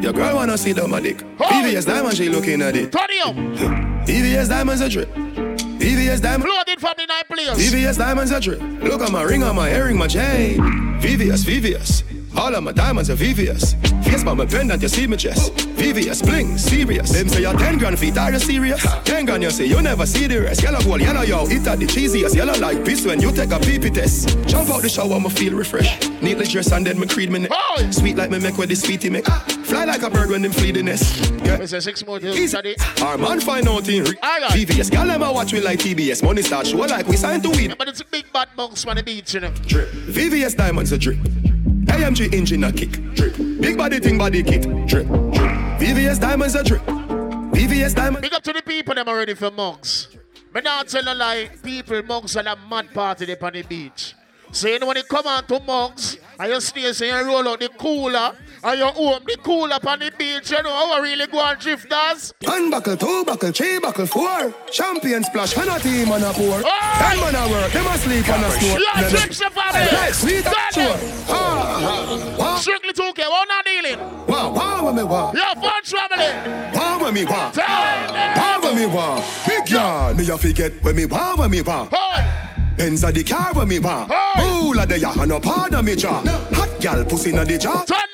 Your 0.00 0.12
girl 0.12 0.36
wanna 0.36 0.56
see 0.56 0.72
the 0.72 0.86
my 0.86 1.00
dick. 1.00 1.16
VVS 1.36 1.84
diamonds, 1.84 2.16
she 2.16 2.28
looking 2.28 2.62
at 2.62 2.76
it. 2.76 2.92
Turn 2.92 3.08
it 3.08 3.26
up. 3.26 3.34
VVS 4.06 4.48
diamonds 4.48 4.82
a 4.82 4.88
drip. 4.88 5.12
VVS 5.14 6.22
diamonds. 6.22 6.46
Loaded 6.46 6.80
from 6.80 6.94
the 6.96 7.06
nine 7.06 7.24
players. 7.28 7.58
VVS 7.58 7.98
diamonds 7.98 8.30
a 8.30 8.40
drip. 8.40 8.60
Look 8.60 9.02
at 9.02 9.10
my 9.10 9.22
ring 9.22 9.42
on 9.42 9.56
my 9.56 9.70
earring, 9.70 9.98
my 9.98 10.06
chain. 10.06 10.58
VVS, 11.00 11.44
VVS. 11.44 12.23
All 12.36 12.54
of 12.54 12.62
my 12.64 12.72
diamonds 12.72 13.10
are 13.10 13.16
VVS. 13.16 14.04
Face 14.04 14.24
by 14.24 14.34
my 14.34 14.44
pendant, 14.44 14.82
you 14.82 14.88
see 14.88 15.06
me 15.06 15.16
chest. 15.16 15.52
VVS, 15.76 16.24
bling, 16.24 16.58
serious. 16.58 17.10
Them 17.10 17.28
say 17.28 17.42
you're 17.42 17.56
10 17.56 17.78
grand 17.78 17.98
feet, 17.98 18.18
are 18.18 18.32
you 18.32 18.38
serious? 18.38 18.84
10 19.04 19.24
grand, 19.24 19.42
you 19.42 19.50
say 19.50 19.66
you 19.66 19.80
never 19.80 20.04
see 20.04 20.26
the 20.26 20.40
rest. 20.40 20.62
Yellow 20.62 20.80
gold, 20.82 21.00
yellow 21.00 21.22
yo, 21.22 21.46
it 21.46 21.66
at 21.66 21.78
the 21.78 21.86
cheesiest. 21.86 22.34
Yellow 22.34 22.58
like 22.58 22.84
piss 22.84 23.06
when 23.06 23.20
you 23.20 23.32
take 23.32 23.50
a 23.50 23.58
pee 23.60 23.78
test. 23.90 24.36
Jump 24.46 24.68
out 24.70 24.82
the 24.82 24.88
shower, 24.88 25.20
me 25.20 25.30
feel 25.30 25.54
refreshed. 25.54 26.10
Neatly 26.22 26.46
dressed 26.50 26.72
and 26.72 26.86
then 26.86 26.98
me 26.98 27.06
creed 27.06 27.30
me 27.30 27.40
neck. 27.40 27.52
Sweet 27.90 28.16
like 28.16 28.30
me 28.30 28.38
make 28.40 28.58
where 28.58 28.66
the 28.66 28.74
sweetie 28.74 29.10
make. 29.10 29.26
Fly 29.26 29.84
like 29.84 30.02
a 30.02 30.10
bird 30.10 30.30
when 30.30 30.42
them 30.42 30.52
flee 30.52 30.72
the 30.72 30.82
nest. 30.82 31.32
Yeah. 31.44 31.56
It's 31.60 31.72
a 31.72 31.80
six 31.80 32.04
more 32.04 32.18
deal. 32.18 32.34
Easy. 32.34 32.56
Our 33.02 33.16
man 33.18 33.40
find 33.40 33.68
out 33.68 33.88
in 33.88 34.04
re- 34.04 34.16
VVS. 34.50 34.90
Girl, 34.90 35.06
them 35.06 35.22
a 35.22 35.32
watch 35.32 35.52
we 35.52 35.60
like 35.60 35.78
TBS. 35.78 36.22
Money 36.22 36.42
start 36.42 36.66
show 36.66 36.78
like 36.78 37.06
we 37.06 37.16
signed 37.16 37.42
to 37.44 37.50
win. 37.50 37.74
But 37.78 37.88
it's 37.88 38.00
a 38.00 38.04
big 38.04 38.32
bad 38.32 38.48
box 38.56 38.86
on 38.86 38.96
the 38.96 39.02
beach, 39.02 39.34
you 39.34 39.40
know. 39.40 39.50
Drip. 39.66 39.88
VVS 39.90 40.56
diamonds 40.56 40.92
a 40.92 40.98
drip. 40.98 41.18
AMG 41.86 42.32
engine 42.32 42.64
a 42.64 42.72
kick. 42.72 42.92
Drip. 43.14 43.36
Big 43.60 43.76
body 43.76 44.00
thing 44.00 44.18
body 44.18 44.42
kit. 44.42 44.62
Drip. 44.86 45.06
Drip. 45.06 45.06
VVS 45.78 46.20
diamonds 46.20 46.54
a 46.54 46.64
drip. 46.64 46.82
VVS 46.82 47.94
diamonds. 47.94 48.20
Big 48.22 48.34
up 48.34 48.42
to 48.42 48.52
the 48.52 48.62
people 48.62 48.94
them 48.94 49.08
already 49.08 49.34
for 49.34 49.50
monks. 49.50 50.08
But 50.52 50.64
now 50.64 50.82
tell 50.82 51.02
a 51.08 51.14
lie, 51.14 51.50
people 51.62 52.02
monks 52.04 52.36
are 52.36 52.46
a 52.46 52.56
mad 52.70 52.92
party 52.94 53.32
up 53.32 53.42
on 53.42 53.52
the 53.54 53.62
beach. 53.62 54.14
So 54.52 54.68
you 54.68 54.78
know 54.78 54.86
when 54.86 54.96
you 54.96 55.02
come 55.02 55.26
on 55.26 55.44
to 55.46 55.60
mugs, 55.60 56.16
and 56.38 56.52
you 56.52 56.60
stay 56.60 56.92
so 56.92 57.04
you 57.04 57.26
roll 57.26 57.48
out 57.48 57.58
the 57.58 57.68
cooler, 57.70 58.36
and 58.64 58.78
you 58.78 58.86
open 58.86 59.26
the 59.26 59.36
cooler 59.42 59.74
up 59.74 59.86
on 59.86 59.98
the 59.98 60.10
beach, 60.16 60.50
you 60.50 60.62
know 60.62 60.70
how 60.70 60.96
I 60.96 61.00
really 61.00 61.26
go 61.26 61.44
and 61.44 61.58
drift 61.58 61.90
does? 61.90 62.32
One 62.42 62.70
buckle, 62.70 62.96
two 62.96 63.24
buckle, 63.24 63.52
three 63.52 63.78
buckle, 63.78 64.06
four. 64.06 64.54
Champion 64.70 65.22
splash, 65.22 65.56
and 65.56 65.68
a 65.68 65.78
team 65.78 66.10
on 66.10 66.22
a 66.22 66.32
pour. 66.32 66.60
Ten 66.60 66.64
oh! 66.64 67.20
man 67.20 67.34
a 67.34 67.50
work, 67.50 67.72
them 67.72 67.86
a 67.86 67.98
sleep 67.98 68.28
on 68.28 68.42
a 68.42 68.50
store. 68.50 68.80
Yeah, 68.80 69.08
trips 69.10 69.38
the 69.38 69.50
family. 69.50 69.86
Hey, 69.96 70.12
sweet 70.12 70.46
and 70.46 70.74
sure. 70.74 70.96
Strictly 72.58 72.92
2K, 72.92 73.18
what 73.28 73.48
not 73.48 73.64
dealing? 73.64 73.98
Wow, 74.26 74.52
wow, 74.52 74.84
what 74.84 74.94
me 74.94 75.02
want? 75.02 75.36
Yeah, 75.36 75.54
fun 75.54 75.82
family. 75.84 76.78
Wow, 76.78 76.98
what 77.00 77.12
me 77.12 77.24
want? 77.24 77.56
Wow, 77.56 78.58
what 78.62 78.74
me 78.74 78.86
want? 78.86 79.24
Big 79.46 79.70
yard, 79.70 80.16
me 80.16 80.30
a 80.30 80.38
forget 80.38 80.72
when 80.82 80.96
me 80.96 81.04
want, 81.04 81.38
what 81.38 81.50
me 81.50 81.60
want. 81.60 81.90
Benz 82.76 83.04
a 83.04 83.12
the 83.12 83.22
car 83.22 83.52
when 83.52 83.68
me 83.68 83.78
want. 83.78 84.10
Ooh, 84.40 84.72
la 84.72 84.86
de 84.86 84.98
ya, 84.98 85.12
and 85.20 85.28
no 85.28 85.38
pardon 85.38 85.84
me 85.84 85.94
jaw. 85.94 86.22
Hot 86.54 86.80
gal 86.80 87.04
pussy 87.04 87.30
na 87.30 87.44
the 87.44 87.58
jaw. 87.58 87.84
Turn 87.84 88.13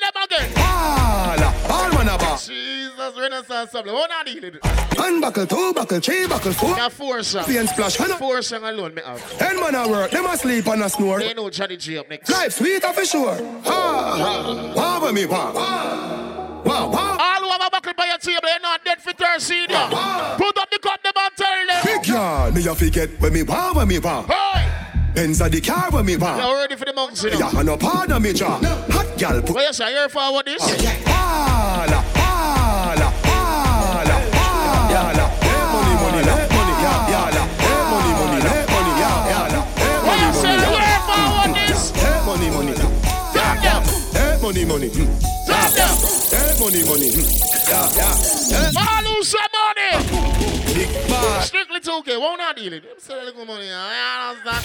Jesus, 2.47 3.17
Renaissance 3.17 3.71
family, 3.71 3.91
what 3.91 4.09
not 4.09 4.25
dealing? 4.25 4.55
One 4.95 5.21
buckle, 5.21 5.45
two 5.45 5.73
buckle, 5.73 5.99
three 5.99 6.27
buckle, 6.27 6.53
four. 6.53 6.69
Yeah, 6.69 6.89
four 6.89 7.23
song. 7.23 7.43
Champion 7.43 7.67
splash, 7.67 7.97
Four 7.97 8.41
song 8.41 8.63
alone, 8.63 8.93
me 8.95 9.01
have. 9.05 9.37
Ten 9.37 9.59
man 9.59 9.75
a 9.75 9.87
work, 9.87 10.11
them 10.11 10.25
a 10.25 10.37
sleep 10.37 10.67
and 10.67 10.83
a 10.83 10.89
snore. 10.89 11.19
They 11.19 11.33
know 11.33 11.49
Johnny 11.49 11.77
G 11.77 11.97
up 11.97 12.09
next. 12.09 12.29
Life 12.29 12.53
sweet 12.53 12.83
for 12.83 13.05
sure. 13.05 13.35
Ha, 13.65 14.73
wow, 14.75 15.01
what 15.01 15.13
me 15.13 15.25
want? 15.25 15.55
Wow, 15.55 16.89
wow. 16.89 17.17
All 17.19 17.41
who 17.41 17.49
have 17.49 17.61
a 17.61 17.69
buckle 17.69 17.93
by 17.93 18.05
your 18.05 18.17
table, 18.17 18.39
you're 18.43 18.59
not 18.61 18.83
dead 18.85 19.01
for 19.01 19.11
senior. 19.39 19.67
Put 20.37 20.57
up 20.57 20.69
the 20.69 20.79
cut 20.81 21.01
them 21.03 21.13
and 21.15 21.35
tell 21.35 21.67
them. 21.67 21.83
Big 21.83 22.07
yard, 22.07 22.55
me 22.55 22.67
a 22.67 22.75
forget 22.75 23.09
when 23.19 23.33
me 23.33 23.43
want, 23.43 23.75
when 23.75 23.87
me 23.87 23.99
want. 23.99 24.27
Benz 25.13 25.41
a 25.41 25.49
the 25.49 25.59
car 25.59 25.91
when 25.91 26.05
me 26.05 26.15
want. 26.15 26.41
You're 26.41 26.55
ready 26.55 26.75
for 26.75 26.85
the 26.85 26.93
monks, 26.93 27.23
you 27.23 27.31
know. 27.31 27.39
Yeah, 27.39 27.57
and 27.57 27.65
no 27.65 27.77
pardon 27.77 28.21
me 28.21 28.33
jaw. 28.33 28.59
Hot 28.91 29.17
gal 29.17 29.41
pussy. 29.41 29.53
What 29.53 29.67
you 29.67 29.73
say, 29.73 29.93
you're 29.93 30.09
forward 30.09 30.45
this? 30.45 30.61
Hala, 30.61 30.87
hala, 31.05 32.01
hala, 32.01 32.20
hala. 34.93 35.25
Hey, 35.41 35.61
money, 35.73 35.93
money, 36.03 36.21
la, 36.27 36.35
money, 36.55 36.75
ya, 36.83 36.93
ya, 37.11 37.21
la. 37.35 37.43
Hey, 37.63 37.81
money, 37.91 38.11
money, 38.19 38.39
la, 38.45 38.51
money, 38.73 38.93
ya, 39.01 39.11
ya, 39.31 39.39
la. 39.53 39.59
Hey, 39.79 39.95
What 40.05 40.17
you 40.21 40.31
say, 40.33 40.55
money, 40.55 40.67
money, 40.67 40.85
la. 40.85 40.99
forward 41.07 41.51
this? 41.55 41.83
Hey, 41.91 42.17
money, 42.25 42.47
money, 42.51 42.73
la. 42.75 42.87
Hey, 44.11 44.37
money, 44.41 44.63
money, 44.65 44.87
hmm. 44.89 45.07
Them. 45.71 45.95
Hey, 46.31 46.51
money, 46.59 46.81
money, 46.83 47.09
hmm. 47.15 47.27
Yeah. 47.67 47.87
Hey. 48.51 48.71
All 48.75 49.03
who 49.07 49.23
say 49.23 49.45
money. 49.55 49.91
Big 50.75 50.89
bad. 51.07 51.43
Strictly 51.43 51.79
2K, 51.79 52.19
won't 52.19 52.39
not 52.39 52.55
deal 52.57 52.73
it. 52.73 52.83
Say 53.01 53.13
a 53.19 53.23
little 53.23 53.45
money. 53.45 53.69
I 53.71 54.31
understand. 54.31 54.63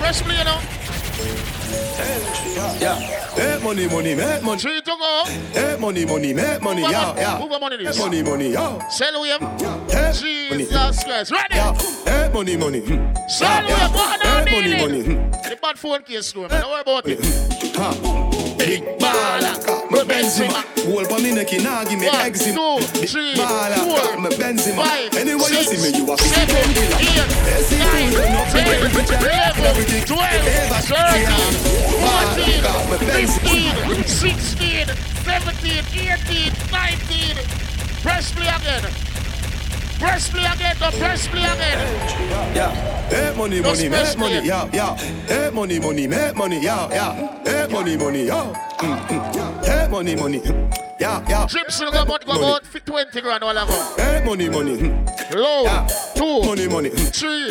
Fresh 0.00 0.22
play, 0.22 0.38
you 0.38 0.44
know. 0.44 0.58
Yeah. 2.80 2.96
Hey, 3.34 3.58
money, 3.62 3.88
money, 3.88 4.14
make 4.14 4.42
money. 4.42 4.60
Three 4.60 4.80
to 4.82 4.90
go. 4.90 5.22
Hey, 5.52 5.76
money, 5.80 6.04
money, 6.04 6.32
make 6.34 6.62
money. 6.62 6.82
Move 6.82 6.90
Yeah, 6.90 7.14
yeah. 7.16 7.38
Move 7.38 7.52
on, 7.52 7.60
money 7.60 7.76
this. 7.78 7.98
Money, 7.98 8.22
money, 8.22 8.52
yo. 8.52 8.78
Sell 8.90 9.22
him. 9.24 9.40
Hey, 9.88 10.12
Jesus 10.12 11.04
Christ. 11.04 11.30
Ready? 11.32 11.54
Yeah. 11.56 11.72
Hey, 12.04 12.30
money, 12.32 12.56
money. 12.56 12.80
hmm. 12.80 13.14
Sell 13.28 13.48
Yeah, 13.48 13.68
yeah. 13.68 13.88
him. 13.88 13.92
What 13.94 14.24
money, 14.50 14.76
money. 14.76 15.02
hmm. 15.04 15.30
The 15.30 15.58
bad 15.60 15.78
phone 15.78 16.02
case 16.02 16.26
store. 16.26 16.48
Don't 16.48 16.70
worry 16.70 16.80
about 16.82 17.06
it. 17.08 17.18
Big 18.58 18.82
baller, 18.98 19.63
me 19.94 20.04
Benzema. 20.04 20.60
Hold 20.84 21.06
for 21.08 21.18
me 21.20 21.32
neck, 21.34 21.52
nah 21.62 21.84
give 21.84 21.98
me 21.98 22.08
eczema. 22.08 22.54
two, 22.54 23.06
three, 23.06 23.34
four, 23.36 24.20
me 24.20 24.30
Benzema. 24.36 24.84
Anyway 25.14 25.50
you 25.50 25.64
see 25.64 25.78
me, 25.80 25.88
you 25.98 26.04
a 26.12 26.16
seven, 26.18 26.54
fifty 26.74 26.84
killer. 26.98 26.98
eight, 27.00 27.30
Yes, 27.48 27.70
you 27.72 27.78
nine, 27.78 28.10
do, 28.10 28.18
you 28.18 28.30
know, 28.34 28.44
ten, 28.50 28.64
me 28.64 28.88
temperature, 28.90 29.18
eleven, 29.22 29.64
everything. 29.64 30.04
twelve, 30.04 30.44
Ever 30.44 30.80
thirteen, 30.84 31.54
fourteen, 31.64 32.60
Baller, 32.64 32.84
me 32.90 32.96
Benzema. 33.06 33.24
fifteen, 33.24 34.04
sixteen, 34.04 34.86
seventeen, 35.24 35.84
eighteen, 35.94 36.52
nineteen. 36.72 37.36
Press 38.02 38.32
play 38.32 38.48
again. 38.48 39.13
Press 39.98 40.28
play 40.30 40.44
again. 40.44 40.76
Go 40.78 40.90
press 40.98 41.26
play 41.28 41.40
again. 41.44 41.78
Yeah. 42.54 42.70
Hey, 43.08 43.34
money, 43.36 43.60
Just 43.60 43.82
money, 43.82 43.88
make 43.90 44.18
money, 44.18 44.38
play. 44.38 44.46
yeah, 44.46 44.68
yeah. 44.72 44.96
Hey, 44.96 45.50
money, 45.52 45.78
money, 45.78 46.06
make 46.06 46.34
money, 46.36 46.60
yeah, 46.60 46.88
yeah. 46.90 47.42
Hey, 47.44 47.72
money, 47.72 47.96
money. 47.96 48.26
Mm, 48.26 48.54
mm. 49.08 49.64
Hey, 49.64 49.88
money, 49.88 50.16
money, 50.16 50.40
yeah, 50.98 51.24
yeah. 51.28 51.46
Trips 51.46 51.80
will 51.80 51.92
go 51.92 52.02
about, 52.02 52.24
go 52.24 52.32
about 52.32 52.64
20 52.64 53.20
grand 53.20 53.44
all 53.44 53.50
ago. 53.56 53.94
Hey, 53.96 54.22
money, 54.24 54.48
money, 54.48 54.76
mm. 54.78 55.34
Low, 55.34 55.86
two, 56.16 56.48
money, 56.48 56.66
money, 56.68 56.88
three, 56.90 57.50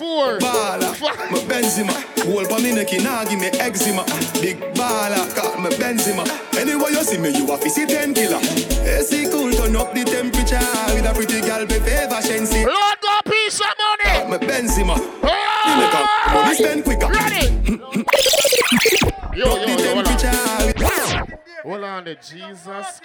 four, 0.00 0.38
baller, 0.40 0.92
me 1.30 1.38
Benzema. 1.44 1.92
Hold 2.24 2.48
for 2.48 2.58
me 2.58 2.72
neck, 2.74 2.88
nah 3.04 3.24
give 3.24 3.38
me 3.38 3.48
eczema. 3.60 4.04
Big 4.40 4.56
baller, 4.72 5.24
call 5.36 5.60
me 5.60 5.68
Benzema. 5.76 6.24
Anyway 6.58 6.90
you 6.90 7.04
see 7.04 7.18
me, 7.18 7.28
you 7.36 7.44
a 7.52 7.58
fizzy 7.58 7.84
ten 7.86 8.14
killer. 8.14 8.40
AC 8.88 9.28
cool, 9.30 9.52
turn 9.52 9.76
up 9.76 9.92
the 9.92 10.04
temperature 10.04 10.72
with 10.94 11.04
a 11.04 11.12
pretty 11.14 11.40
girl, 11.42 11.66
be 11.66 11.74
favor, 11.84 12.20
Shenseea. 12.24 12.64
Lord, 12.66 12.98
go 13.02 13.20
piece 13.30 13.60
of 13.60 13.74
money. 13.76 14.30
Me 14.30 14.38
Benzema. 14.48 14.96
Me 14.96 15.72
make 15.76 15.94
a 15.94 16.32
money 16.34 16.54
spend 16.54 16.84
quicker. 16.84 17.08
Ready? 17.08 17.44
Yo, 19.36 19.46
Up 19.46 19.68
yo, 19.68 19.76
the 19.76 19.82
yo, 19.84 19.94
hold 19.94 20.06
on. 20.08 20.16
temperature. 20.16 21.36
Hold 21.62 21.84
on 21.84 22.04
there, 22.04 22.14
Jesus. 22.16 23.00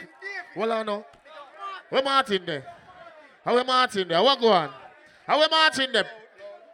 Hold 0.56 0.72
on 0.72 0.86
now. 0.86 1.06
Where 1.90 2.04
Martin 2.04 2.42
there? 2.46 2.66
How 3.44 3.56
we 3.56 3.64
Martin 3.64 4.08
there? 4.08 4.24
What 4.24 4.40
go 4.42 4.48
on? 4.52 4.70
How 5.28 5.40
we 5.40 5.48
Martin 5.52 5.92
there? 5.94 6.06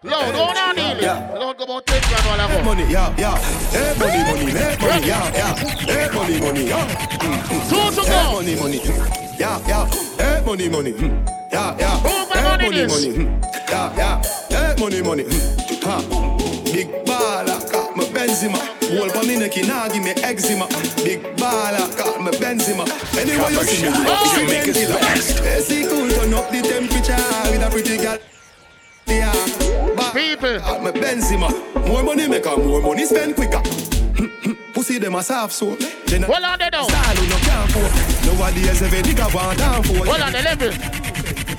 Lord, 0.04 0.34
hold 0.34 0.58
on, 0.58 0.76
Neil. 0.76 1.00
Yeah. 1.00 1.32
Lord, 1.36 1.58
go 1.60 1.64
about 1.64 1.86
10 1.86 2.02
grand 2.02 2.26
while 2.26 2.42
I. 2.42 2.64
Money, 2.64 2.92
yeah, 2.92 3.14
yeah. 3.20 3.38
Hey, 3.70 3.94
money, 4.00 4.24
money, 4.26 4.46
make 4.52 4.82
money, 4.82 5.06
yeah, 5.06 5.32
yeah. 5.32 5.56
Hey, 5.86 6.10
money, 6.10 6.42
money, 6.42 6.68
yeah. 6.68 6.88
Two 7.70 8.02
to 8.02 8.10
go. 8.10 8.32
Money, 8.34 8.56
money, 8.56 8.82
yeah, 9.38 9.62
yeah. 9.68 9.86
Hey, 10.18 10.44
money, 10.44 10.70
money, 10.70 10.92
hmm, 10.92 11.06
hmm, 11.06 11.26
yeah, 11.54 11.78
yeah. 11.78 12.00
Hey, 12.02 12.58
money, 12.58 12.88
money, 12.88 13.14
yeah, 13.70 13.96
yeah. 13.96 14.22
Hey, 14.50 14.76
money, 14.82 15.02
money, 15.04 15.24
ha. 15.86 16.02
Big 16.74 16.90
baller, 17.06 17.72
got 17.72 17.96
my 17.96 18.04
Benzema. 18.06 18.58
Whole 18.98 19.10
for 19.10 19.24
me 19.28 19.38
neck, 19.38 19.54
nah 19.68 19.88
give 19.88 20.04
me 20.04 20.12
eczema. 20.24 20.66
Big 21.06 21.22
baller, 21.38 21.96
got 21.96 22.20
my 22.20 22.32
Benzema. 22.32 22.90
Anyway, 23.20 23.52
you 23.54 23.64
see 23.70 23.84
me, 23.84 23.90
you 23.90 24.06
oh. 24.08 24.46
make 24.48 24.68
it 24.68 24.90
best. 24.90 25.40
AC 25.44 25.86
cool, 25.88 26.10
turn 26.10 26.34
up 26.34 26.50
the 26.50 26.62
temperature 26.64 27.52
with 27.52 27.62
a 27.62 27.70
pretty 27.70 27.98
girl. 27.98 28.18
Yeah, 29.12 29.34
but 29.96 30.14
people, 30.14 30.58
got 30.60 30.82
my 30.82 30.92
Benzema. 30.92 31.50
More 31.86 32.02
money 32.02 32.30
make 32.30 32.46
her 32.46 32.56
more 32.56 32.82
money 32.82 33.06
spend 33.06 33.36
quicker. 33.36 33.62
Pussy 34.74 35.00
them 35.00 35.16
a 35.16 35.22
soft 35.24 35.54
so. 35.54 35.66
Well 35.68 36.46
on 36.46 36.60
the 36.60 36.70
down. 36.72 36.86
Style 36.88 37.16
who 37.16 37.28
no 37.28 37.36
can't 37.44 37.70
afford. 37.70 38.40
Nowadays 38.40 38.82
every 38.82 39.02
nigga 39.02 39.34
want 39.36 39.58
down 39.58 39.84
for. 39.84 40.00
Well 40.00 40.24
on 40.24 40.32
the 40.32 40.42
level. 40.42 40.70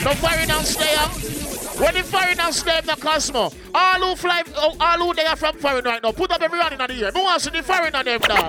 No 0.02 0.14
foreign 0.14 0.48
downstairs. 0.48 1.78
When 1.78 1.94
the 1.94 2.02
foreigners 2.02 2.56
stay 2.56 2.78
in 2.78 2.86
the 2.86 2.96
Cosmo, 2.96 3.50
all 3.74 4.00
who 4.00 4.14
fly, 4.16 4.42
oh, 4.56 4.76
all 4.80 4.98
who 4.98 5.14
they 5.14 5.24
are 5.24 5.36
from 5.36 5.56
foreign 5.56 5.84
right 5.84 6.02
now, 6.02 6.12
put 6.12 6.30
up 6.30 6.40
everyone 6.40 6.72
in 6.72 6.78
the 6.78 7.06
air. 7.06 7.10
Who 7.12 7.22
wants 7.22 7.44
to 7.44 7.50
see 7.50 7.58
the 7.58 7.62
foreigner 7.62 8.02
them 8.02 8.20
now? 8.28 8.46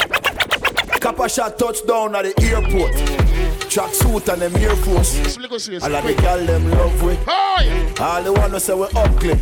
Kappa 1.00 1.28
shot 1.28 1.58
touchdown 1.58 2.16
at 2.16 2.24
the 2.24 2.44
airport. 2.44 3.33
Track 3.74 3.92
suit 3.96 4.30
and 4.30 4.40
them 4.40 4.56
Air 4.58 4.76
Force. 4.76 5.36
All 5.82 5.96
of 5.96 6.06
the 6.06 6.14
girl 6.22 6.46
them 6.46 6.70
love 6.70 7.02
we. 7.02 7.18
All 8.00 8.22
the 8.22 8.32
one 8.32 8.52
who 8.52 8.60
say 8.60 8.76
we 8.76 8.86
ugly. 8.96 9.34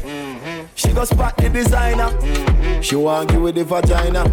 She 0.74 0.94
go 0.94 1.04
spot 1.04 1.36
the 1.36 1.50
designer. 1.50 2.82
She 2.82 2.96
want 2.96 3.30
give 3.30 3.42
with 3.42 3.56
the 3.56 3.66
vagina. 3.66 4.24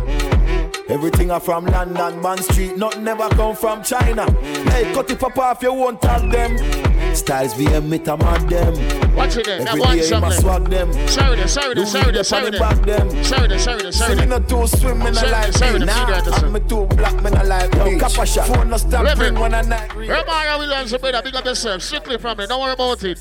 Everything 0.89 1.33
are 1.33 1.41
from 1.41 1.67
London, 1.67 2.23
Man 2.23 2.39
Street. 2.39 2.77
Nothing 2.77 3.03
never 3.03 3.29
come 3.31 3.57
from 3.57 3.83
China. 3.83 4.31
Hey, 4.71 4.95
cut 4.95 5.11
it 5.11 5.19
pop 5.19 5.37
off, 5.37 5.63
you 5.65 5.73
won't 5.73 6.01
tag 6.01 6.31
them. 6.31 6.88
Styles 7.19 7.55
VM, 7.55 7.89
me 7.89 7.99
tam 7.99 8.21
mad 8.21 8.49
them. 8.49 8.75
Watch 9.15 9.37
it 9.37 9.47
then, 9.47 9.67
Every 9.67 9.83
day 9.83 10.03
song 10.03 10.23
my 10.23 10.31
swag 10.31 10.65
them. 10.69 10.93
Sorry 11.09 11.37
then, 11.37 11.49
sorry 11.49 11.75
then, 11.75 11.87
sorry 11.87 12.13
then, 12.13 12.25
sorry 12.25 12.51
then. 12.51 13.25
Sorry 13.25 13.49
then, 13.49 13.59
sorry 13.59 13.83
then, 13.83 13.93
sorry 13.93 14.15
See 14.15 14.21
me 14.21 14.27
not 14.27 14.49
too 14.49 14.67
swim, 14.67 14.99
me 14.99 15.13
Sorry, 15.13 15.31
like 15.31 15.53
sorry, 15.53 15.79
me. 15.81 15.87
Nah, 15.87 16.21
I'm 16.25 16.53
me 16.53 16.61
too 16.61 16.87
black, 16.87 17.15
me 17.23 17.31
not 17.31 17.47
like 17.47 17.85
me. 17.85 17.99
Kappa 17.99 18.25
shot. 18.25 18.47
Phone 18.47 18.71
no 18.71 18.77
stop 18.77 19.19
ring 19.19 19.35
when 19.35 19.55
I 19.55 19.63
night 19.63 19.95
read. 19.97 20.09
Remember 20.09 20.59
Williams, 20.59 20.93
you 20.93 20.99
better 20.99 21.23
big 21.23 21.35
up 21.35 21.45
yourself. 21.45 21.83
Strictly 21.83 22.19
from 22.19 22.39
me, 22.39 22.47
don't 22.47 22.61
worry 22.61 22.73
about 22.73 23.03
it. 23.05 23.19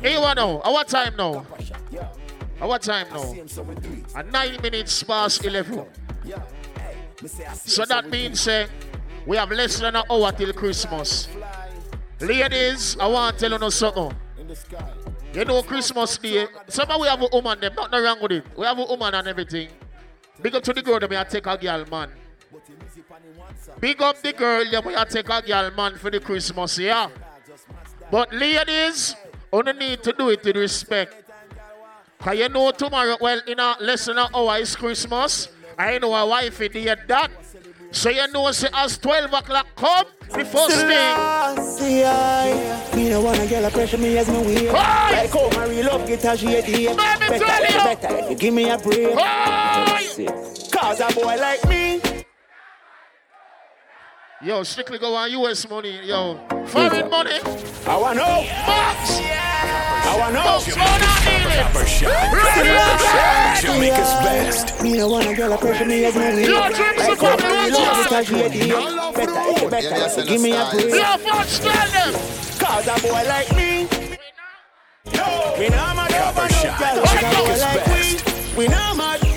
Here 0.00 0.10
you 0.10 0.18
are 0.18 0.34
now. 0.34 0.60
Our 0.64 0.84
time 0.84 1.16
now. 1.16 1.46
Our 2.60 2.78
time 2.78 3.06
now. 3.12 3.34
At 4.14 4.30
9 4.30 4.62
minutes 4.62 5.02
past 5.02 5.44
11. 5.44 5.84
So 7.54 7.84
that 7.86 8.10
means 8.10 8.46
uh, 8.46 8.66
we 9.26 9.36
have 9.36 9.50
less 9.50 9.78
than 9.80 9.96
an 9.96 10.02
hour 10.10 10.32
till 10.32 10.52
Christmas. 10.52 11.28
Ladies, 12.20 12.96
I 12.98 13.06
want 13.08 13.38
to 13.38 13.48
tell 13.48 13.60
you 13.60 13.70
something. 13.70 14.16
You 15.34 15.44
know 15.44 15.62
Christmas 15.62 16.16
Day, 16.16 16.46
some 16.66 16.90
of 16.90 17.00
we 17.00 17.08
have 17.08 17.20
a 17.20 17.28
woman, 17.30 17.60
them, 17.60 17.74
nothing 17.74 18.02
wrong 18.02 18.18
with 18.22 18.32
it. 18.32 18.44
We 18.56 18.64
have 18.64 18.78
a 18.78 18.84
woman 18.84 19.14
and 19.14 19.28
everything. 19.28 19.68
Big 20.40 20.54
up 20.54 20.62
to 20.62 20.72
the 20.72 20.80
girl, 20.80 20.98
them, 20.98 21.12
I 21.12 21.24
take 21.24 21.46
a 21.46 21.58
girl, 21.58 21.84
man. 21.90 22.10
Big 23.80 24.00
up 24.00 24.22
the 24.22 24.32
girl, 24.32 24.64
them, 24.70 24.88
I 24.88 25.04
take 25.04 25.28
a 25.28 25.42
girl, 25.42 25.70
man, 25.72 25.98
for 25.98 26.10
the 26.10 26.20
Christmas, 26.20 26.78
yeah. 26.78 27.10
But 28.10 28.32
ladies, 28.32 29.14
only 29.52 29.74
need 29.74 30.02
to 30.02 30.12
do 30.12 30.30
it 30.30 30.42
with 30.42 30.56
respect. 30.56 31.14
Cause 32.18 32.38
you 32.38 32.48
know 32.48 32.70
tomorrow, 32.70 33.18
well, 33.20 33.40
in 33.46 33.60
a 33.60 33.76
less 33.80 34.06
than 34.06 34.18
an 34.18 34.28
hour 34.34 34.58
is 34.58 34.74
Christmas. 34.74 35.48
I 35.78 35.98
know 35.98 36.14
a 36.14 36.26
wife 36.26 36.60
in 36.62 36.72
the 36.72 36.96
that. 37.08 37.30
So 37.90 38.08
you 38.08 38.26
know, 38.28 38.50
say 38.52 38.68
as 38.72 38.96
12 38.98 39.32
o'clock 39.32 39.66
come, 39.76 40.06
the 40.30 40.44
first 40.44 40.76
thing. 40.76 41.62
See 41.62 42.04
I, 42.04 42.94
me 42.94 43.10
no 43.10 43.20
wanna 43.22 43.46
get 43.46 43.64
a 43.64 43.70
pressure 43.70 43.98
me 43.98 44.18
as 44.18 44.28
me 44.28 44.38
wheel. 44.38 44.72
Like 44.72 45.30
how 45.30 45.50
my 45.50 45.66
real 45.66 45.86
love 45.86 46.06
get 46.06 46.24
a 46.24 46.36
shade 46.36 46.64
here. 46.64 46.94
Better, 46.94 47.38
better 47.38 48.16
if 48.18 48.30
you 48.30 48.36
give 48.36 48.54
me 48.54 48.70
a 48.70 48.78
break. 48.78 49.16
Cause 50.72 51.00
a 51.00 51.14
boy 51.14 51.36
like 51.36 51.68
me. 51.68 52.00
Yo, 54.42 54.62
strictly 54.64 54.98
go 54.98 55.14
on 55.14 55.30
US 55.30 55.68
money, 55.68 56.06
yo. 56.06 56.38
Foreign 56.66 57.08
money. 57.08 57.40
I 57.86 57.96
want 57.96 58.18
no. 58.18 58.24
know. 58.24 58.46
Box. 58.66 59.65
I 60.06 60.16
wanna 60.18 60.34
know. 60.34 60.44
Box, 60.44 60.66
go 60.68 60.74
down, 60.76 61.16
Jamaica's 63.60 64.14
best. 64.22 64.82
Me 64.82 64.96
no 64.96 65.08
wanna 65.08 65.34
get 65.34 65.50
a 65.50 65.58
pressure 65.58 65.84
me 65.84 66.04
as 66.04 66.14
me 66.14 66.34
wheel. 66.34 66.48
Yo, 66.48 66.68
drinks 66.72 67.08
Like 67.08 67.18
the 67.18 67.26
how 67.26 67.36
coffee, 67.36 67.42
my 67.42 67.66
real 67.66 67.78
love 67.78 67.98
watch 67.98 68.10
get 68.10 68.12
a 68.12 68.24
shade 68.24 68.52
here. 68.52 68.76
Better, 69.14 69.70
better 69.70 70.20
if 70.20 70.28
give 70.28 70.40
me 70.42 70.52
a 70.52 70.68
break. 70.70 70.94
Yo, 70.94 71.16
Fox, 71.18 71.58
tell 71.58 71.88
them. 71.90 72.12
Cause 72.58 72.86
a 72.86 72.94
boy 73.02 73.22
like 73.26 73.50
me. 73.56 73.88
We 75.58 75.68
not 75.70 75.96
mad 75.96 76.12
over 76.12 76.48
no 76.48 76.70
girl. 76.78 77.04
Cause 77.04 77.62
a 77.62 77.74
we. 77.90 78.56
We 78.56 78.68
not 78.68 78.96
mad. 78.96 79.35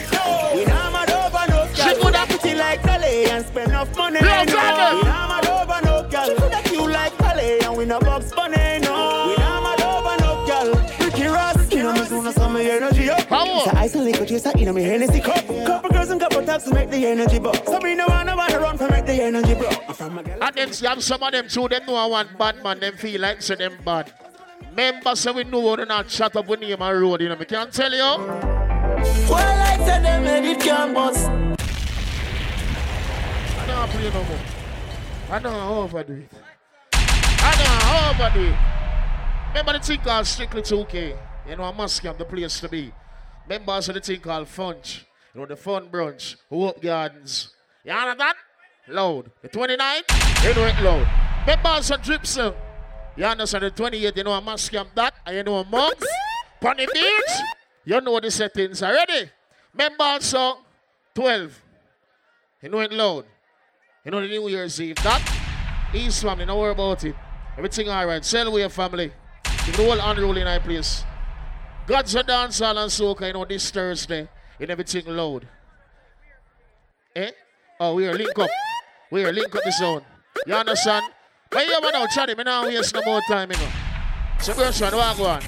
Ice 13.89 13.95
and 13.95 14.05
liquor 14.05 14.25
chaser. 14.25 14.51
You 14.57 14.65
know 14.65 14.73
me 14.73 14.83
Hennessy 14.83 15.19
cup. 15.19 15.45
Couple 15.65 15.89
girls 15.89 16.09
and 16.09 16.21
couple 16.21 16.45
taps 16.45 16.65
to 16.65 16.73
make 16.73 16.89
the 16.89 17.07
energy 17.07 17.39
buck. 17.39 17.65
So 17.65 17.79
me 17.79 17.95
no 17.95 18.05
wanna 18.07 18.35
wanna 18.35 18.59
run 18.59 18.77
for 18.77 18.89
make 18.89 19.05
the 19.05 19.21
energy 19.21 19.55
bro. 19.55 19.69
From 19.93 20.17
a 20.17 20.23
girl. 20.23 20.43
And 20.43 20.55
then 20.55 20.73
see, 20.73 20.85
have 20.85 21.01
some 21.03 21.23
of 21.23 21.31
them 21.31 21.47
too, 21.47 21.67
them 21.67 21.85
know 21.85 21.95
I 21.95 22.05
want 22.05 22.37
bad 22.37 22.61
man, 22.63 22.79
them 22.79 22.95
feel 22.95 23.21
like 23.21 23.41
say 23.41 23.55
them 23.55 23.77
bad. 23.83 24.13
Members 24.75 25.19
say 25.19 25.31
we 25.31 25.43
know 25.43 25.69
how 25.69 25.75
to 25.77 25.85
not 25.85 26.09
shut 26.09 26.35
up 26.35 26.47
with 26.47 26.59
name 26.59 26.81
and 26.81 27.01
road, 27.01 27.21
you 27.21 27.29
know, 27.29 27.35
me 27.35 27.45
can't 27.45 27.73
tell 27.73 27.91
you. 27.91 27.99
Well, 27.99 29.31
I 29.31 29.77
said 29.85 30.03
them 30.03 30.23
made 30.23 30.51
it 30.51 30.59
can 30.59 30.93
bust. 30.93 31.27
I 31.27 31.55
don't 33.67 33.89
play 33.89 34.09
no 34.09 34.23
more. 34.23 34.39
I 35.31 35.39
don't 35.39 35.53
overdo 35.53 36.13
it. 36.13 36.31
I 36.93 37.55
don't 37.57 38.19
overdo 38.19 38.49
it. 38.49 38.57
Remember 39.49 39.73
the 39.73 39.79
thing 39.79 39.99
called 39.99 40.27
Strictly 40.27 40.61
2K? 40.61 41.17
You 41.49 41.55
know, 41.55 41.63
I 41.63 41.71
must 41.71 42.03
have 42.03 42.17
the 42.17 42.25
place 42.25 42.59
to 42.59 42.69
be. 42.69 42.91
Members 43.49 43.89
of 43.89 43.95
the 43.95 44.01
thing 44.01 44.19
called 44.19 44.47
Funch. 44.47 45.05
You 45.33 45.41
know, 45.41 45.47
the 45.47 45.55
Fun 45.55 45.89
Brunch, 45.89 46.35
Hope 46.51 46.79
Gardens. 46.79 47.51
You 47.83 47.91
understand? 47.91 48.35
Loud. 48.87 49.31
The 49.41 49.49
29th, 49.49 50.47
you 50.47 50.53
know 50.53 50.67
it 50.67 50.79
loud. 50.83 51.07
Members 51.47 51.89
of 51.89 52.01
Dripsel. 52.01 52.55
You 53.17 53.25
understand? 53.25 53.63
The 53.63 53.71
28th, 53.71 54.17
you 54.17 54.23
know, 54.23 54.33
I 54.33 54.39
must 54.39 54.71
have 54.73 54.87
that. 54.93 55.15
And 55.25 55.37
you 55.37 55.43
know, 55.43 55.63
month. 55.63 56.05
Pony 56.61 56.85
Beach. 56.93 57.31
You 57.85 57.99
know 58.01 58.19
the 58.19 58.29
settings 58.29 58.83
already. 58.83 59.31
Members 59.73 60.31
of 60.35 60.57
12. 61.15 61.61
You 62.61 62.69
know 62.69 62.79
it 62.81 62.91
loud. 62.91 63.25
You 64.05 64.11
know 64.11 64.21
the 64.21 64.27
New 64.27 64.47
Year's 64.47 64.79
Eve. 64.79 64.95
That 64.97 65.23
East 65.91 66.21
family, 66.21 66.45
don't 66.45 66.59
worry 66.59 66.71
about 66.71 67.03
it. 67.03 67.15
Everything 67.57 67.89
alright. 67.89 68.23
Sell 68.23 68.47
away 68.47 68.67
family. 68.69 69.11
Give 69.65 69.75
the 69.75 69.83
whole 69.83 69.99
unruly 69.99 70.43
our 70.43 70.59
place. 70.59 71.03
God's 71.89 72.13
a 72.13 72.21
dance 72.21 72.59
hall 72.59 72.77
and 72.77 72.91
soca, 72.91 73.25
you 73.25 73.33
know, 73.33 73.45
this 73.45 73.71
Thursday. 73.71 74.29
And 74.59 74.69
everything 74.69 75.07
loud. 75.07 75.47
Eh? 77.15 77.31
Oh, 77.79 77.95
we 77.95 78.07
are 78.07 78.13
link 78.13 78.37
up. 78.37 78.49
We 79.09 79.25
are 79.25 79.33
link 79.33 79.55
up 79.55 79.63
the 79.63 79.71
zone. 79.71 80.03
You 80.45 80.53
understand? 80.53 81.05
But 81.49 81.65
you 81.65 81.81
man 81.81 81.95
out, 81.95 82.09
Charlie, 82.11 82.35
me 82.35 82.43
now 82.43 82.67
waste 82.67 82.93
no 82.93 83.01
more 83.03 83.21
time, 83.27 83.49
you 83.51 83.57
know. 83.57 83.69
So, 84.39 84.53
girls, 84.53 84.79
what 84.79 84.91
go 85.17 85.25
on? 85.25 85.41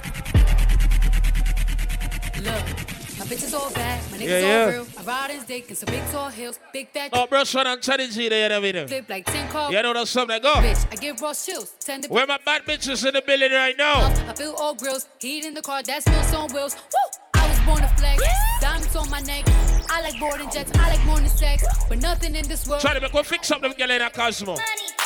My 3.31 3.37
bitch 3.37 3.43
is 3.45 3.53
all 3.53 3.71
bad, 3.71 4.11
my 4.11 4.17
niggas 4.17 4.27
Yeah, 4.27 4.35
all 4.35 4.41
yeah. 4.41 4.65
real. 4.65 4.87
I 4.99 5.03
ride 5.03 5.31
in 5.31 5.43
dick 5.45 5.69
and 5.69 5.77
some 5.77 5.87
big 5.87 6.03
tall 6.11 6.29
hills, 6.29 6.59
big 6.73 6.89
fat 6.89 7.11
Oh, 7.13 7.27
bro, 7.27 7.45
son, 7.45 7.65
I'm 7.65 7.79
telling 7.79 8.11
you 8.11 8.29
there, 8.29 8.51
everything. 8.51 8.87
flip 8.89 9.09
like 9.09 9.25
10 9.25 9.47
cars. 9.49 9.71
You 9.73 9.81
know 9.81 9.93
that's 9.93 10.09
something, 10.09 10.41
go. 10.41 10.55
Bitch, 10.55 10.85
I 10.91 10.95
give 10.97 11.21
raw 11.21 11.33
chills, 11.33 11.73
tend 11.79 12.03
to 12.03 12.09
Where 12.09 12.27
my 12.27 12.39
bad 12.45 12.63
bitches 12.63 13.07
in 13.07 13.13
the 13.13 13.21
building 13.21 13.53
right 13.53 13.77
now? 13.77 14.05
I 14.27 14.33
feel 14.33 14.53
all 14.57 14.75
grills, 14.75 15.07
heat 15.19 15.45
in 15.45 15.53
the 15.53 15.61
car, 15.61 15.81
that 15.81 16.03
smells 16.03 16.33
on 16.33 16.53
wheels. 16.53 16.75
Woo! 16.75 17.41
I 17.41 17.47
was 17.47 17.59
born 17.61 17.79
to 17.81 17.87
flex, 17.95 18.21
diamonds 18.59 18.95
on 18.97 19.09
my 19.09 19.21
neck. 19.21 19.45
I 19.89 20.01
like 20.01 20.19
boarding 20.19 20.49
jets, 20.51 20.71
I 20.77 20.89
like 20.89 21.05
more 21.05 21.17
than 21.17 21.29
sex, 21.29 21.63
but 21.87 21.99
nothing 21.99 22.35
in 22.35 22.45
this 22.49 22.67
world. 22.67 22.81
Try 22.81 22.95
to 22.95 22.99
make 22.99 23.13
go 23.13 23.23
fix 23.23 23.49
up 23.49 23.61
them 23.61 23.71
girl 23.77 23.91
in 23.91 23.99
that 23.99 24.13
Cosmo. 24.13 24.57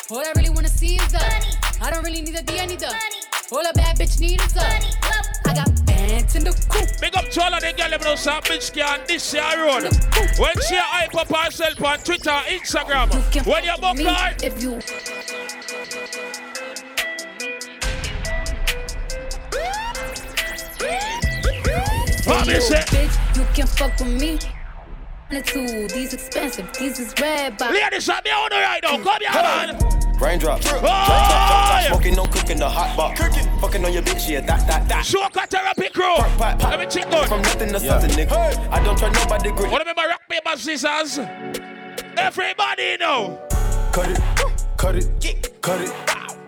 All 0.09 0.19
I 0.19 0.33
really 0.35 0.49
wanna 0.49 0.67
see 0.69 0.95
is 0.95 1.11
the. 1.11 1.19
money. 1.19 1.79
I 1.79 1.91
don't 1.91 2.03
really 2.03 2.21
need 2.23 2.35
a 2.35 2.41
D, 2.41 2.59
I 2.59 2.65
need 2.65 2.79
the. 2.79 2.91
All 3.51 3.59
a 3.59 3.73
bad 3.73 3.97
bitch 3.97 4.19
need 4.19 4.41
is 4.41 4.53
the. 4.53 4.61
I 4.61 5.53
got 5.53 5.85
bands 5.85 6.35
in 6.35 6.43
the 6.43 6.51
coop. 6.67 6.89
Big 6.99 7.15
up 7.15 7.29
to 7.29 7.43
all 7.43 7.53
of 7.53 7.61
the 7.61 7.73
girl 7.73 7.93
them 8.01 8.17
some 8.17 8.41
bitch 8.41 8.73
can 8.73 9.01
this 9.07 9.33
year 9.33 9.43
road. 9.57 9.83
When 10.39 10.59
she 10.67 10.75
hype 10.75 11.15
up 11.15 11.27
herself 11.27 11.81
on 11.83 11.99
Twitter, 11.99 12.31
Instagram. 12.49 13.13
When 13.45 13.63
you 13.63 13.75
book 13.79 13.99
her. 13.99 14.35
If 14.41 14.63
you 14.63 14.79
bitch, 22.87 23.37
you 23.37 23.45
can 23.53 23.67
fuck 23.67 23.99
with 23.99 24.19
me. 24.19 24.54
Attitude, 25.31 25.89
these 25.89 26.13
expensive, 26.13 26.71
these 26.73 26.99
is 26.99 27.13
red 27.19 27.57
box. 27.57 27.73
Ladies, 27.73 28.07
I'm 28.07 28.17
on 28.17 28.49
the 28.49 28.55
right 28.57 28.79
now. 28.83 28.97
Come 29.03 29.21
here, 29.21 29.31
man. 29.31 30.19
Raindrops. 30.21 30.67
Oh, 30.71 30.81
yeah. 30.83 31.87
Smoking, 31.87 32.13
no 32.13 32.25
cooking, 32.25 32.59
the 32.59 32.69
hot 32.69 32.95
box. 32.95 33.19
Cooking. 33.19 33.59
Fucking 33.59 33.83
on 33.83 33.91
your 33.91 34.03
bitch, 34.03 34.29
yeah, 34.29 34.41
that, 34.41 34.67
that, 34.67 34.87
that. 34.87 35.03
Shoka 35.03 35.47
therapy 35.47 35.89
crew. 35.89 36.15
Let 36.39 36.79
me 36.79 36.85
check 36.85 37.09
good. 37.09 37.27
From 37.27 37.41
nothing 37.41 37.69
to 37.69 37.79
something, 37.79 38.11
nigga. 38.11 38.29
Hey. 38.29 38.67
I 38.69 38.83
don't 38.83 38.97
try 38.97 39.09
nobody 39.09 39.51
grip. 39.51 39.71
What 39.71 39.81
about 39.81 40.07
rock, 40.07 40.21
paper, 40.29 40.57
scissors? 40.57 41.17
Everybody 42.17 42.97
know. 42.97 43.41
Cut 43.91 44.11
it, 44.11 44.19
cut 44.77 44.95
it, 44.95 45.09
cut 45.61 45.81
it, 45.81 45.91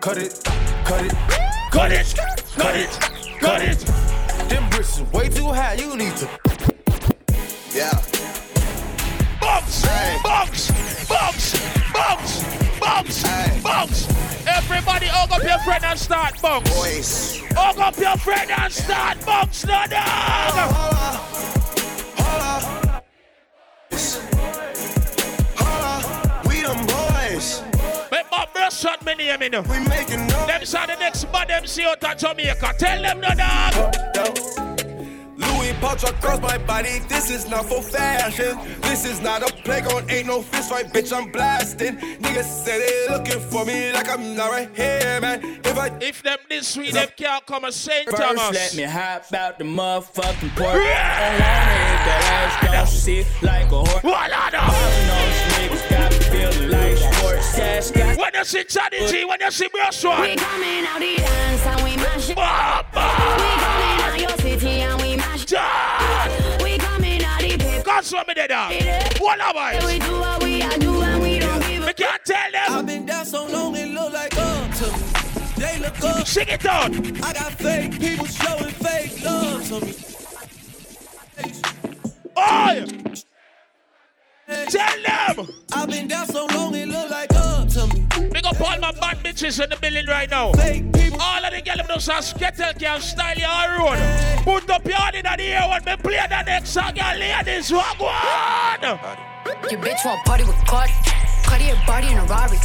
cut 0.00 0.18
it, 0.18 0.44
cut 0.84 1.02
it, 1.02 1.14
cut 1.72 1.90
it, 1.90 2.14
cut 2.54 2.76
it, 2.76 2.98
cut 3.40 3.60
it. 3.60 3.78
Them 4.48 4.70
bricks 4.70 4.98
is 4.98 5.12
way 5.12 5.28
too 5.28 5.48
high. 5.48 5.74
You 5.74 5.96
need 5.96 6.14
to. 6.16 6.28
Yeah. 7.74 8.00
Box, 9.68 9.84
box, 10.22 10.72
box, 11.08 11.52
box, 11.92 12.42
box, 12.80 13.22
box. 13.62 14.08
Everybody, 14.46 15.06
hug 15.06 15.30
up 15.30 15.42
your 15.42 15.58
friend 15.58 15.84
and 15.84 15.98
start 15.98 16.40
box. 16.40 16.70
Boys. 16.70 17.42
Hug 17.54 17.76
up 17.76 17.98
your 17.98 18.16
friend 18.16 18.50
and 18.50 18.72
start 18.72 19.22
box, 19.26 19.66
no 19.66 19.84
dog. 19.90 19.92
Holla, 19.92 20.72
holla, 22.16 23.02
holla. 25.58 26.42
We 26.48 26.62
them 26.62 26.86
boys. 26.86 27.62
Make 28.10 28.30
my 28.30 28.46
breast 28.54 28.80
shot 28.80 29.04
me 29.04 29.16
name, 29.16 29.42
you 29.42 29.50
know. 29.50 29.60
We 29.60 29.80
making 29.80 30.28
noise. 30.28 30.46
Them 30.46 30.64
saw 30.64 30.86
the 30.86 30.96
next 30.96 31.30
bad 31.30 31.50
MC 31.50 31.84
out 31.84 32.02
of 32.02 32.16
Jamaica. 32.16 32.74
Tell 32.78 33.02
them 33.02 33.20
no 33.20 33.28
dog. 33.34 34.67
Louis 35.78 35.88
pouch 35.88 36.04
across 36.04 36.40
my 36.40 36.58
body. 36.58 37.00
This 37.08 37.30
is 37.30 37.48
not 37.48 37.66
for 37.66 37.82
fashion. 37.82 38.58
This 38.82 39.04
is 39.04 39.20
not 39.20 39.42
a 39.42 39.52
playground. 39.62 40.10
Ain't 40.10 40.26
no 40.26 40.42
fist 40.42 40.70
fight, 40.70 40.92
bitch. 40.92 41.16
I'm 41.16 41.30
blasting. 41.30 41.96
Niggas 41.96 42.64
say 42.64 42.78
they 42.78 43.14
looking 43.14 43.40
for 43.40 43.64
me 43.64 43.92
like 43.92 44.08
I'm 44.08 44.34
not 44.34 44.50
right 44.50 44.70
here, 44.74 45.20
man. 45.20 45.60
If 45.64 45.78
I 45.78 45.96
if 46.00 46.22
them 46.22 46.38
this 46.48 46.68
sweet, 46.68 46.94
them 46.94 47.08
can't 47.16 47.44
come 47.46 47.64
and 47.64 47.74
St. 47.74 48.08
First, 48.08 48.22
Thomas. 48.22 48.52
let 48.52 48.76
me 48.76 48.82
hop 48.84 49.32
out 49.32 49.58
the 49.58 49.64
motherfucking 49.64 50.56
port. 50.56 50.74
Yeah. 50.74 51.18
I 51.18 51.30
wanna 51.32 51.76
hit 51.86 52.04
that 52.06 52.60
ass, 52.62 52.72
don't 52.72 52.86
sit 52.88 53.26
like 53.42 53.66
a 53.66 53.78
horse. 53.78 54.02
What 54.02 54.32
on 54.32 54.52
niggas 55.58 55.90
got 55.90 56.12
me 56.12 56.18
feeling 56.18 56.70
like 56.70 56.96
sports. 56.96 57.54
Cash 57.54 57.90
got 57.90 58.18
when 58.18 58.30
you 58.34 58.44
see 58.44 58.64
Johnny 58.64 59.06
G, 59.08 59.24
when 59.24 59.40
you 59.40 59.50
see 59.50 59.68
Bruce 59.68 60.04
One. 60.04 60.20
We 60.22 60.36
coming 60.36 60.84
out 60.86 60.98
the 60.98 61.16
dance 61.16 61.66
and 61.66 61.84
we 61.84 61.96
mash 61.96 62.30
it. 62.30 62.36
We 62.36 62.42
coming 62.42 63.98
out 64.04 64.20
your 64.20 64.36
city 64.38 64.80
and 64.80 64.97
we 65.52 65.58
mash 65.58 66.30
it. 66.30 66.62
We 66.62 66.78
coming 66.78 67.24
out 67.24 67.40
the 67.40 67.56
paper. 67.58 67.82
God's 67.82 68.12
uh, 68.12 68.16
what 68.16 68.28
me 68.28 68.34
did 68.34 68.50
that. 68.50 69.18
What 69.20 69.40
am 69.40 69.56
I? 69.56 69.86
We 69.86 69.98
do 69.98 70.20
what 70.20 70.42
we 70.42 70.62
are 70.62 70.78
do 70.78 71.02
and 71.02 71.22
we 71.22 71.38
don't 71.38 71.60
give 71.66 71.82
a 71.82 71.86
We 71.86 71.92
can't 71.92 72.24
tell 72.24 72.52
them. 72.52 72.72
I've 72.72 72.86
been 72.86 73.06
down 73.06 73.24
so 73.24 73.46
long 73.46 73.76
it 73.76 73.88
look 73.88 74.12
like 74.12 74.36
up 74.36 74.74
to 74.74 74.92
me. 74.92 75.02
They 75.56 75.78
look 75.80 76.04
up. 76.04 76.26
Sing 76.26 76.48
it 76.48 76.66
out. 76.66 76.92
I 77.24 77.32
got 77.32 77.52
fake 77.52 77.98
people 77.98 78.26
showing 78.26 78.70
fake 78.70 79.24
love 79.24 79.68
to 79.68 79.84
me. 79.84 79.94
Oh! 82.36 83.24
Tell 84.48 85.02
them! 85.02 85.48
I've 85.74 85.90
been 85.90 86.08
down 86.08 86.26
so 86.26 86.46
long 86.46 86.74
it 86.74 86.88
look 86.88 87.10
like 87.10 87.34
up 87.34 87.68
to 87.68 87.86
me. 87.86 88.06
Big 88.32 88.46
up 88.46 88.58
all 88.58 88.78
my 88.78 88.92
bad 88.92 89.18
bitches 89.18 89.62
in 89.62 89.68
the 89.68 89.76
building 89.76 90.06
right 90.06 90.30
now. 90.30 90.52
Fake 90.52 90.90
people. 90.94 91.20
All 91.20 91.44
of 91.44 91.52
the 91.52 91.60
girls 91.60 91.86
know 91.86 91.98
some 91.98 92.22
skettle 92.22 92.72
can 92.72 92.98
style 93.02 93.36
your 93.36 93.82
own. 93.82 93.98
Put 94.44 94.70
up 94.70 94.86
your 94.86 94.96
hand 94.96 95.16
in 95.16 95.22
the 95.24 95.42
air 95.42 95.68
when 95.68 95.84
me 95.84 95.96
play 96.02 96.24
the 96.30 96.42
next 96.44 96.70
song, 96.70 96.96
your 96.96 97.14
ladies 97.16 97.70
walk 97.70 98.00
one. 98.00 98.80
Your 99.70 99.80
bitch 99.80 100.02
want 100.06 100.20
a 100.20 100.28
party 100.28 100.44
with 100.44 100.56
Cardi. 100.64 100.94
Cardi 101.44 101.68
a 101.68 101.76
body 101.86 102.08
in 102.08 102.16
a 102.16 102.24
Rari. 102.24 102.56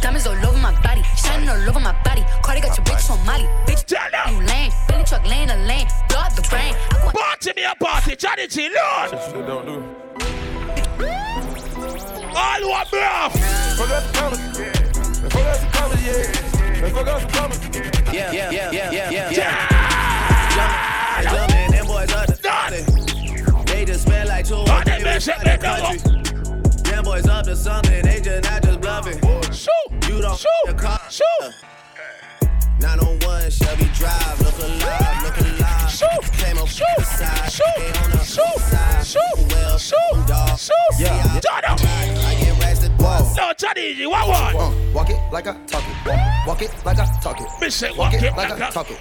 Diamonds 0.00 0.28
all 0.28 0.46
over 0.46 0.58
my 0.58 0.80
body, 0.82 1.02
shining 1.16 1.48
all 1.48 1.68
over 1.68 1.80
my 1.80 1.96
body. 2.04 2.22
Cardi 2.42 2.60
got 2.60 2.76
your 2.76 2.86
bitch 2.86 3.10
on 3.10 3.18
Molly. 3.26 3.48
Bitch, 3.66 3.82
tell 3.84 4.08
them. 4.12 4.36
You 4.36 4.46
lame. 4.46 4.70
Billy 4.86 5.02
truck 5.02 5.28
laying 5.28 5.50
a 5.50 5.56
lane. 5.66 5.88
Blood 6.08 6.36
the 6.36 6.42
brain. 6.48 6.76
Party 7.10 7.52
me 7.56 7.64
a 7.64 7.74
party, 7.74 8.14
Johnny 8.14 8.46
T, 8.46 8.68
Lord. 8.70 9.10
Don't 9.44 9.66
do. 9.66 10.31
All 12.34 12.60
who 12.60 12.70
are 12.70 12.86
rough. 12.92 13.32
Forgot 13.76 14.02
the 14.04 14.18
commas. 14.18 14.40
Forgot 15.32 15.60
the 15.60 15.66
commas, 15.72 16.02
yeah. 16.06 16.88
Forgot 16.88 17.20
the 17.20 17.28
commas. 17.38 17.58
Yeah, 18.12 18.32
yeah, 18.32 18.50
yeah, 18.50 18.70
yeah, 18.70 19.10
yeah, 19.10 19.30
yeah. 19.30 19.92
Jumpin', 21.22 21.70
them 21.70 21.86
boys 21.86 22.12
up 22.12 22.26
the 22.26 22.36
something. 22.36 23.64
They 23.66 23.84
just 23.84 24.04
smell 24.04 24.26
like 24.28 24.46
two 24.46 24.54
or 24.54 24.82
three 24.82 25.04
weeks 25.04 25.28
out 25.28 25.44
the 25.44 25.58
country. 25.58 25.98
Them 26.90 27.04
boys 27.04 27.26
up 27.26 27.44
to 27.44 27.56
something, 27.56 28.02
they 28.02 28.20
just 28.20 28.44
not 28.50 28.62
just 28.62 28.80
bluffing. 28.80 29.20
Shoot, 29.52 30.08
you 30.08 30.20
don't 30.20 30.38
shoot, 30.38 30.48
the 30.66 30.74
car. 30.74 31.00
shoot. 31.10 31.54
901 32.80 33.50
Shelby 33.50 33.84
Drive, 33.94 34.40
look 34.40 34.58
alive, 34.58 35.22
look 35.22 35.36
alive. 35.36 35.41
Shoot, 36.02 36.58
up 36.58 36.68
shoot, 36.68 36.86
the 36.98 37.04
side, 37.04 37.52
shoot, 37.52 37.64
came 37.76 38.02
on 38.02 38.10
the 38.10 38.18
shoot, 38.18 38.58
side. 38.58 39.06
shoot, 39.06 39.52
well, 39.52 39.78
shoot, 39.78 40.26
dog. 40.26 40.58
shoot. 40.58 40.74
Yeah, 40.98 41.40
Turn 41.40 41.64
up. 41.70 41.78
I 41.80 42.36
get 42.40 42.60
arrested 42.60 42.90
once. 42.98 43.36
No, 43.36 43.52
Johnny 43.56 43.94
G, 43.94 44.06
what 44.06 44.26
one? 44.28 44.56
Uh, 44.56 44.92
walk 44.92 45.10
it 45.10 45.20
like 45.32 45.46
I 45.46 45.52
talk 45.66 45.84
it. 45.84 45.96
Walk, 46.06 46.46
walk 46.46 46.62
it 46.62 46.70
like 46.84 46.98
I 46.98 47.06
talk 47.22 47.40
it. 47.40 47.96
Walk 47.96 48.14
it 48.14 48.36
like 48.36 48.50
I 48.50 48.70
talk 48.70 48.90
it. 48.90 48.98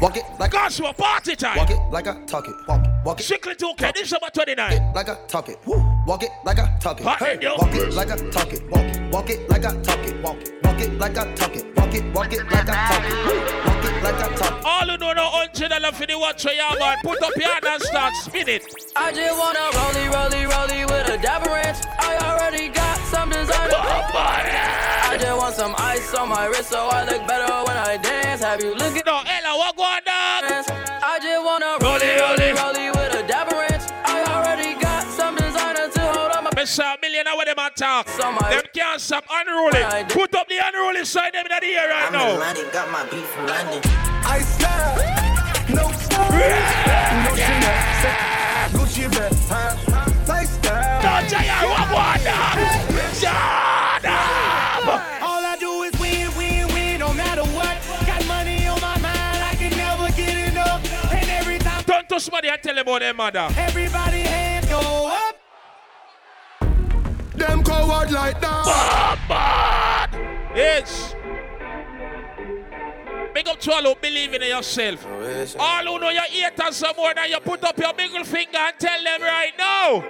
Walk 0.00 0.16
it 0.16 0.24
like 0.38 0.54
I 0.54 0.92
party 0.92 1.34
time. 1.34 1.56
walk 1.56 1.70
it 1.70 1.78
like 1.90 2.06
I 2.06 2.20
talk 2.26 2.46
it. 2.46 2.54
Walk, 2.68 2.86
walk 3.04 3.20
it 3.20 3.24
Strictly 3.24 3.54
2K, 3.56 3.92
this 3.94 4.02
is 4.06 4.12
number 4.12 4.28
29. 4.32 4.92
like 4.94 5.08
I 5.08 5.16
talk 5.26 5.48
it. 5.48 5.58
Woo. 5.66 5.83
Walk 6.06 6.22
it 6.22 6.30
like 6.44 6.58
I 6.58 6.68
talk 6.80 7.00
it. 7.00 7.06
Hot 7.06 7.22
in 7.22 7.50
Walk 7.56 7.74
it 7.74 7.94
like 7.94 8.10
I 8.10 8.16
talk 8.30 8.52
it. 8.52 8.62
Walk 8.68 8.84
it, 8.84 9.10
walk 9.10 9.30
it 9.30 9.48
like 9.48 9.64
I 9.64 9.72
talk 9.80 10.04
it. 10.04 10.20
Walk 10.20 10.36
it, 10.36 10.52
walk 10.62 10.80
it 10.80 10.98
like 10.98 11.16
I 11.16 11.34
talk 11.34 11.56
it. 11.56 11.76
Walk 11.76 11.94
it, 11.94 12.04
walk 12.12 12.32
it 12.32 12.44
like 12.50 12.68
I 12.68 12.76
talk 12.88 13.04
it. 13.08 13.16
Woo. 13.24 13.40
Walk 13.64 13.84
it 13.88 14.02
like 14.04 14.20
I 14.20 14.36
talk 14.36 14.60
it. 14.60 14.64
All 14.66 14.86
who 14.86 14.98
know 14.98 15.12
no 15.14 15.24
hundred 15.32 15.68
dollar 15.70 15.92
for 15.92 16.04
the 16.04 16.18
watch 16.18 16.42
for 16.42 16.52
your 16.52 16.78
man, 16.78 16.98
put 17.02 17.22
up 17.22 17.32
your 17.36 17.48
hand 17.48 17.64
and 17.64 17.82
start 17.82 18.12
spin 18.16 18.48
it. 18.50 18.64
I 18.94 19.12
just 19.12 19.32
wanna 19.32 19.64
rollie, 19.72 20.12
rollie, 20.12 20.44
rollie 20.44 20.84
with 20.84 21.08
a 21.08 21.22
dapper 21.22 21.48
ranch. 21.48 21.78
I 21.98 22.18
already 22.20 22.68
got 22.68 22.98
some 23.08 23.30
designer. 23.30 23.72
I 23.72 25.16
just 25.18 25.38
want 25.38 25.54
some 25.54 25.74
ice 25.78 26.12
on 26.12 26.28
my 26.28 26.44
wrist 26.46 26.68
so 26.68 26.86
I 26.86 27.04
look 27.08 27.26
better 27.26 27.48
when 27.64 27.78
I 27.78 27.96
dance. 27.96 28.42
Have 28.42 28.60
you 28.62 28.74
looking? 28.74 29.02
No, 29.06 29.22
Ella, 29.24 29.56
what 29.56 29.74
going 29.74 29.88
on? 29.88 30.44
I 30.52 31.18
just 31.22 31.44
wanna 31.44 31.78
Rollie, 31.80 32.18
rollie. 32.20 32.54
rollie 32.54 32.93
hold 36.64 36.64
on 36.64 36.64
my. 36.64 36.64
Miss 36.64 36.78
a 36.78 36.96
million 37.02 37.26
hour 37.26 37.44
them 37.44 37.58
attack. 37.58 38.06
Them 38.06 38.62
can't 38.74 39.00
stop 39.00 39.24
unruly. 39.30 39.82
Put 40.08 40.34
up 40.34 40.48
the 40.48 40.58
unruly 40.64 41.04
side 41.04 41.34
them 41.34 41.44
in 41.44 41.52
the 41.60 41.66
air 41.66 41.88
right 41.88 42.12
now. 42.12 42.38
London, 42.38 42.66
got 42.72 42.90
my 42.90 43.04
beat 43.04 43.24
from 43.24 43.46
London. 43.46 43.80
I 44.24 44.40
slide. 44.40 45.24
No 45.68 45.88
Gucci 48.72 49.10
bag, 49.12 49.32
huh? 49.48 50.10
Lifestyle. 50.26 51.02
Don't 51.02 51.28
tell 51.28 51.44
you 51.44 51.68
what 51.68 51.88
one 51.92 52.20
Shut 53.14 54.04
All 55.22 55.44
I 55.44 55.56
do 55.60 55.82
is 55.82 55.92
win, 56.00 56.34
win, 56.36 56.66
win, 56.74 57.00
no 57.00 57.12
matter 57.12 57.44
what. 57.44 57.76
Got 58.06 58.26
money 58.26 58.66
on 58.66 58.80
my 58.80 58.98
mind, 58.98 59.42
I 59.42 59.54
can 59.58 59.76
never 59.76 60.10
get 60.16 60.50
enough. 60.50 61.12
And 61.12 61.28
every 61.30 61.58
time, 61.58 61.84
Don't 61.86 62.08
touch 62.08 62.22
somebody 62.22 62.48
and 62.48 62.62
tell 62.62 62.74
them 62.74 62.86
about 62.86 63.00
their 63.00 63.14
mother. 63.14 63.48
everybody 63.56 64.20
hands 64.20 64.66
go 64.66 64.78
up. 65.08 65.33
Them 67.34 67.62
coward 67.62 68.10
like 68.12 68.40
that. 68.40 68.64
Bad, 68.64 69.28
bad. 69.28 70.56
It's. 70.56 71.14
Big 73.34 73.48
up 73.48 73.58
to 73.58 73.72
all 73.72 73.82
who 73.82 73.94
believe 73.96 74.32
in 74.34 74.42
yourself. 74.42 75.04
Oh, 75.08 75.56
all 75.58 75.84
who 75.84 75.98
know 75.98 76.10
your 76.10 76.22
haters 76.22 76.76
some 76.76 76.94
more 76.96 77.12
than 77.12 77.30
you 77.30 77.40
put 77.40 77.64
up 77.64 77.76
your 77.76 77.92
middle 77.94 78.22
finger 78.22 78.58
and 78.58 78.78
tell 78.78 79.02
them 79.02 79.20
right 79.22 79.52
now. 79.58 80.04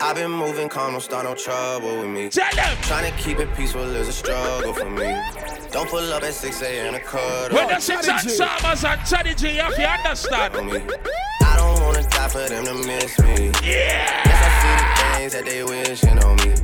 I've 0.00 0.14
been 0.14 0.30
moving 0.30 0.68
calm, 0.68 0.92
don't 0.92 1.00
start 1.02 1.24
no 1.24 1.34
trouble 1.34 1.98
with 1.98 2.08
me. 2.08 2.30
Tell 2.30 2.54
them. 2.54 2.76
Trying 2.82 3.12
to 3.12 3.18
keep 3.18 3.38
it 3.38 3.52
peaceful 3.54 3.82
is 3.82 4.08
a 4.08 4.12
struggle 4.12 4.72
for 4.72 4.88
me. 4.88 5.14
Don't 5.70 5.90
pull 5.90 6.12
up 6.12 6.22
at 6.22 6.32
6 6.32 6.62
a.m. 6.62 6.94
to 6.94 7.00
cut 7.00 7.52
When 7.52 7.64
off 7.64 7.70
the 7.70 7.80
six 7.80 8.08
and 8.08 8.30
Summers 8.30 8.84
and 8.84 9.00
Johnny 9.06 9.34
G, 9.34 9.56
you 9.56 9.60
have 9.60 9.74
to 9.74 9.90
understand. 9.90 10.54
On 11.58 11.74
me. 11.74 11.76
I 11.76 11.76
don't 11.76 11.82
wanna 11.84 12.02
die 12.02 12.28
for 12.28 12.48
them 12.48 12.64
to 12.64 12.74
miss 12.74 13.18
me. 13.20 13.50
Yeah. 13.62 14.22
Guess 14.24 14.40
I 14.42 14.50
see 14.60 14.74
the 14.80 15.18
things 15.18 15.32
that 15.32 15.44
they 15.44 15.62
wishing 15.64 16.18
on 16.24 16.36
me. 16.36 16.54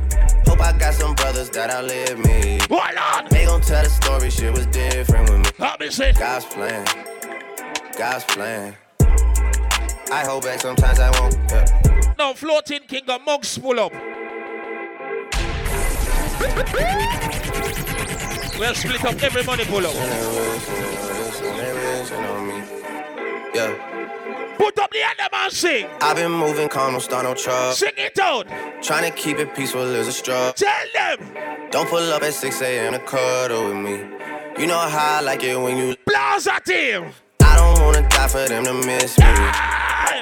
Hope 0.47 0.61
I 0.61 0.77
got 0.77 0.93
some 0.93 1.15
brothers 1.15 1.49
that 1.51 1.69
outlive 1.69 2.19
me. 2.19 2.59
Hold 2.69 2.97
on. 2.97 3.29
They 3.29 3.45
gon' 3.45 3.61
tell 3.61 3.83
the 3.83 3.89
story, 3.89 4.29
shit 4.29 4.53
was 4.53 4.65
different 4.67 5.29
with 5.29 5.39
me. 5.39 5.89
See. 5.89 6.11
God's 6.13 6.45
plan, 6.45 6.85
God's 7.97 8.23
plan. 8.25 8.75
I 10.11 10.23
hold 10.25 10.43
back 10.43 10.59
sometimes 10.61 10.99
I 10.99 11.09
won't. 11.19 11.35
Yeah. 11.49 12.13
Now 12.17 12.33
floating 12.33 12.81
king 12.87 13.09
of 13.09 13.21
mugs 13.25 13.57
pull 13.57 13.79
up. 13.79 13.93
We'll 18.57 18.73
split 18.73 19.03
up 19.03 19.21
every 19.21 19.43
money 19.43 19.65
pull 19.65 19.85
up. 19.85 19.93
And 19.95 20.11
they 20.11 20.25
wishing, 20.39 20.81
wishing, 21.19 21.57
they 21.57 21.73
wishing 21.73 22.25
on 22.25 22.47
me. 22.47 22.63
Yeah. 23.53 23.94
Put 24.57 24.79
up 24.79 24.91
the 24.91 24.99
other 25.03 25.29
man 25.31 25.51
sing. 25.51 25.87
I've 26.01 26.15
been 26.15 26.31
moving 26.31 26.69
calm, 26.69 26.93
don't 26.93 27.01
start 27.01 27.25
no 27.25 27.33
trouble. 27.33 27.73
Sing 27.73 27.93
it 27.97 28.17
out. 28.19 28.47
Trying 28.81 29.11
to 29.11 29.17
keep 29.17 29.37
it 29.37 29.53
peaceful 29.55 29.81
is 29.81 30.07
a 30.07 30.11
struggle. 30.11 30.53
Tell 30.53 30.85
them. 30.93 31.69
Don't 31.71 31.89
pull 31.89 31.99
up 32.13 32.23
at 32.23 32.33
6 32.33 32.61
a.m. 32.61 32.93
to 32.93 32.99
cuddle 32.99 33.67
with 33.67 33.77
me. 33.77 33.97
You 34.57 34.67
know 34.67 34.79
how 34.79 35.17
I 35.17 35.21
like 35.21 35.43
it 35.43 35.59
when 35.59 35.77
you 35.77 35.95
Plaza 36.07 36.59
team. 36.65 37.11
I 37.41 37.57
don't 37.57 37.83
wanna 37.83 38.07
die 38.07 38.27
for 38.27 38.47
them 38.47 38.63
to 38.63 38.73
miss 38.73 39.17
me. 39.19 39.25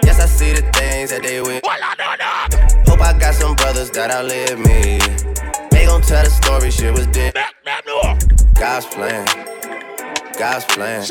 Yes, 0.04 0.20
I 0.20 0.26
see 0.26 0.54
the 0.54 0.62
things 0.72 1.12
that 1.12 1.22
they 1.24 1.40
with. 1.42 1.64
Hope 2.88 3.02
I 3.02 3.18
got 3.18 3.36
some 3.36 3.56
brothers 3.56 3.92
that 3.92 4.10
outlive 4.10 4.58
me. 4.58 5.00
They 5.70 5.86
gon' 5.86 6.02
tell 6.02 6.24
the 6.24 6.30
story, 6.30 6.72
shit 6.72 6.94
was 6.94 7.08
dead. 7.08 7.36
God's 8.56 8.86
plan. 8.88 9.26
God's 10.38 10.66
plan. 10.66 11.04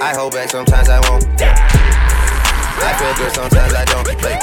I 0.00 0.14
hold 0.14 0.32
back 0.32 0.48
sometimes 0.50 0.88
I 0.88 0.98
won't. 1.08 1.24
I 1.40 2.92
feel 2.98 3.14
good 3.24 3.34
sometimes 3.34 3.74
I 3.74 3.84
don't. 3.84 4.06
Wait. 4.06 4.38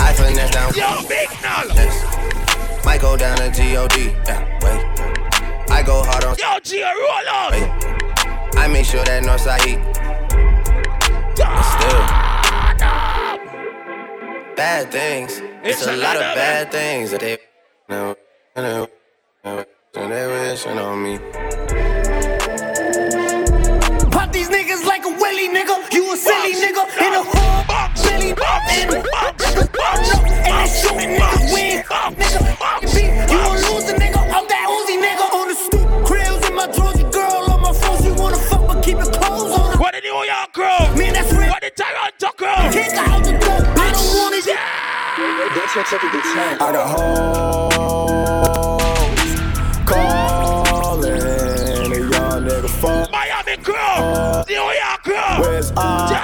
I 0.00 0.12
finesse 0.12 0.50
down. 0.50 0.72
Yo, 0.74 1.06
big. 1.08 1.28
Might 2.84 3.00
go 3.00 3.16
down 3.16 3.36
to 3.38 3.50
G-O-D. 3.50 4.10
Yeah, 4.26 4.44
wait. 4.62 5.70
I 5.70 5.82
go 5.84 6.02
hard 6.04 6.24
on. 6.24 6.36
Yo, 6.38 6.58
G, 6.62 6.82
roll 6.82 7.28
on. 7.28 7.52
Wait. 7.52 7.68
I 8.56 8.68
make 8.68 8.86
sure 8.86 9.04
that 9.04 9.22
Northside 9.24 9.64
heat. 9.64 9.78
But 11.36 11.62
still. 11.62 12.02
Bad 14.56 14.90
things. 14.90 15.40
It's, 15.62 15.80
It's 15.80 15.86
a, 15.86 15.94
a 15.94 15.96
lot 15.96 16.16
of 16.16 16.22
lot 16.22 16.30
of 16.30 16.34
bad 16.36 16.72
things 16.72 17.10
that 17.10 17.20
they 17.20 17.38
know, 17.88 18.16
And 18.54 18.88
they 19.94 20.26
wishing 20.26 20.78
on 20.78 21.02
me. 21.02 22.05
Pop 24.36 24.44
these 24.44 24.48
niggas 24.48 24.84
like 24.84 25.04
a 25.04 25.08
willy 25.08 25.48
nigga. 25.48 25.92
You 25.92 26.12
a 26.12 26.16
silly 26.16 26.52
nigga 26.52 26.84
in 27.00 27.14
a 27.14 27.22
hood. 27.24 27.96
Silly 27.96 28.30
in 28.30 28.36
a 28.36 29.00
And 30.44 30.52
that 30.52 30.68
shit 30.68 30.92
nigga 30.92 31.52
win. 31.52 31.82
Nigga, 32.20 32.40
beat. 32.92 33.12
You 33.32 33.40
a 33.40 33.56
loser 33.64 33.96
nigga. 33.96 34.20
I'm 34.36 34.46
that 34.48 34.66
Uzi 34.68 34.96
nigga. 35.00 35.24
On 35.32 35.48
the 35.48 35.54
stoop, 35.54 35.88
krills 36.04 36.48
in 36.48 36.54
my 36.54 36.66
Georgia 36.66 37.08
girl. 37.10 37.50
On 37.50 37.62
my 37.62 37.72
phone, 37.72 38.02
she 38.02 38.10
wanna 38.20 38.36
fuck 38.36 38.66
but 38.66 38.82
keep 38.84 38.98
it 38.98 39.10
clothes 39.12 39.52
on 39.52 39.72
her. 39.72 39.78
What 39.78 39.94
the 39.94 40.00
New 40.00 40.12
York 40.12 40.52
girl? 40.52 40.84
Man, 40.96 41.14
that's 41.14 41.32
real. 41.32 41.48
What 41.48 41.62
the 41.62 41.70
Toronto 41.70 42.30
girl? 42.36 42.72
Kick 42.72 42.92
her 42.92 43.08
out 43.08 43.24
the 43.24 43.32
door. 43.32 43.60
I 43.80 43.92
don't 43.92 44.08
want 44.20 44.34
it. 44.36 44.46
Out 46.60 46.74
of 46.74 46.86
hoes, 46.90 48.55
New 54.48 54.54
York 54.54 55.02
girl. 55.02 55.40
Where's 55.40 55.72
I? 55.76 56.22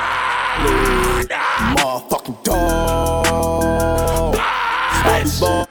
Motherfucking 1.76 2.44
dog. 2.44 3.26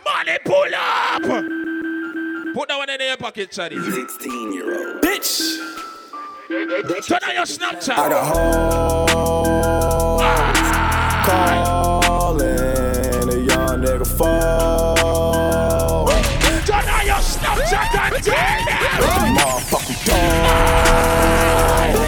Money 0.04 0.38
pull 0.44 0.76
up. 0.76 1.22
Put 2.54 2.68
that 2.68 2.78
one 2.78 2.90
in 2.90 3.00
your 3.00 3.18
pocket, 3.18 3.52
Charlie. 3.52 3.80
16 3.80 4.54
year 4.54 4.66
old. 4.66 5.02
Bitch. 5.02 5.58
Turn 7.08 7.20
on 7.24 7.36
your 7.36 7.46
Snapchat. 7.46 7.98
Out 7.98 8.12
of 8.12 8.28
hoes, 8.28 10.22
calling 12.06 13.30
a 13.30 13.38
young 13.38 13.82
nigga 13.82 14.06
fuck. 14.06 14.98
Turn 16.66 16.90
on 16.90 17.06
your 17.06 17.22
Snapchat 17.22 18.12
and 18.14 18.24
tell 18.26 18.66
them. 18.66 19.36
Motherfucking 19.38 20.00
dog. 20.06 22.01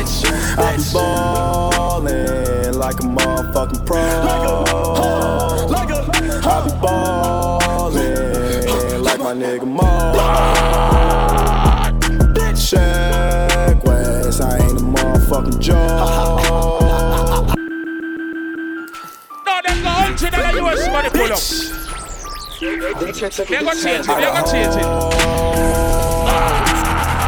I 0.56 0.78
be 0.78 0.84
ballin' 0.94 2.78
like 2.78 3.00
a 3.00 3.04
motherfucking 3.04 3.86
pro. 3.86 3.98
Like 3.98 4.48
a, 4.48 4.52
like 5.66 5.90
I 6.46 6.64
be 6.64 6.72
ballin' 6.82 8.64
like 9.04 9.20
my 9.20 9.34
nigga 9.34 9.66
Mo. 9.66 9.84
Check 12.56 13.84
West, 13.84 14.42
I 14.42 14.58
ain't 14.58 14.80
a 14.80 14.84
motherfucking 14.84 15.60
joke. 15.60 15.78
No, 19.46 19.54
them 19.64 19.82
go 19.82 19.90
hundred 19.90 20.32
dollar 20.32 20.60
US 20.70 20.88
money 20.92 21.10
pull 21.10 21.34
up. 21.34 21.40
They 22.60 22.78
go 22.78 23.12
change 23.12 23.40
it. 23.40 23.48
They 23.48 23.60
go 23.60 23.74
change 23.74 24.76
it. 24.78 24.86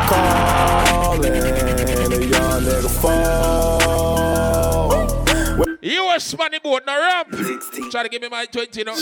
Callin' 0.07 1.35
a 1.35 1.54
US 6.15 6.37
money 6.37 6.59
boat 6.59 6.83
no 6.87 6.97
ramp. 6.97 7.27
Try 7.91 8.03
to 8.03 8.09
give 8.09 8.21
me 8.21 8.29
my 8.29 8.45
twenty 8.45 8.85
no. 8.85 8.93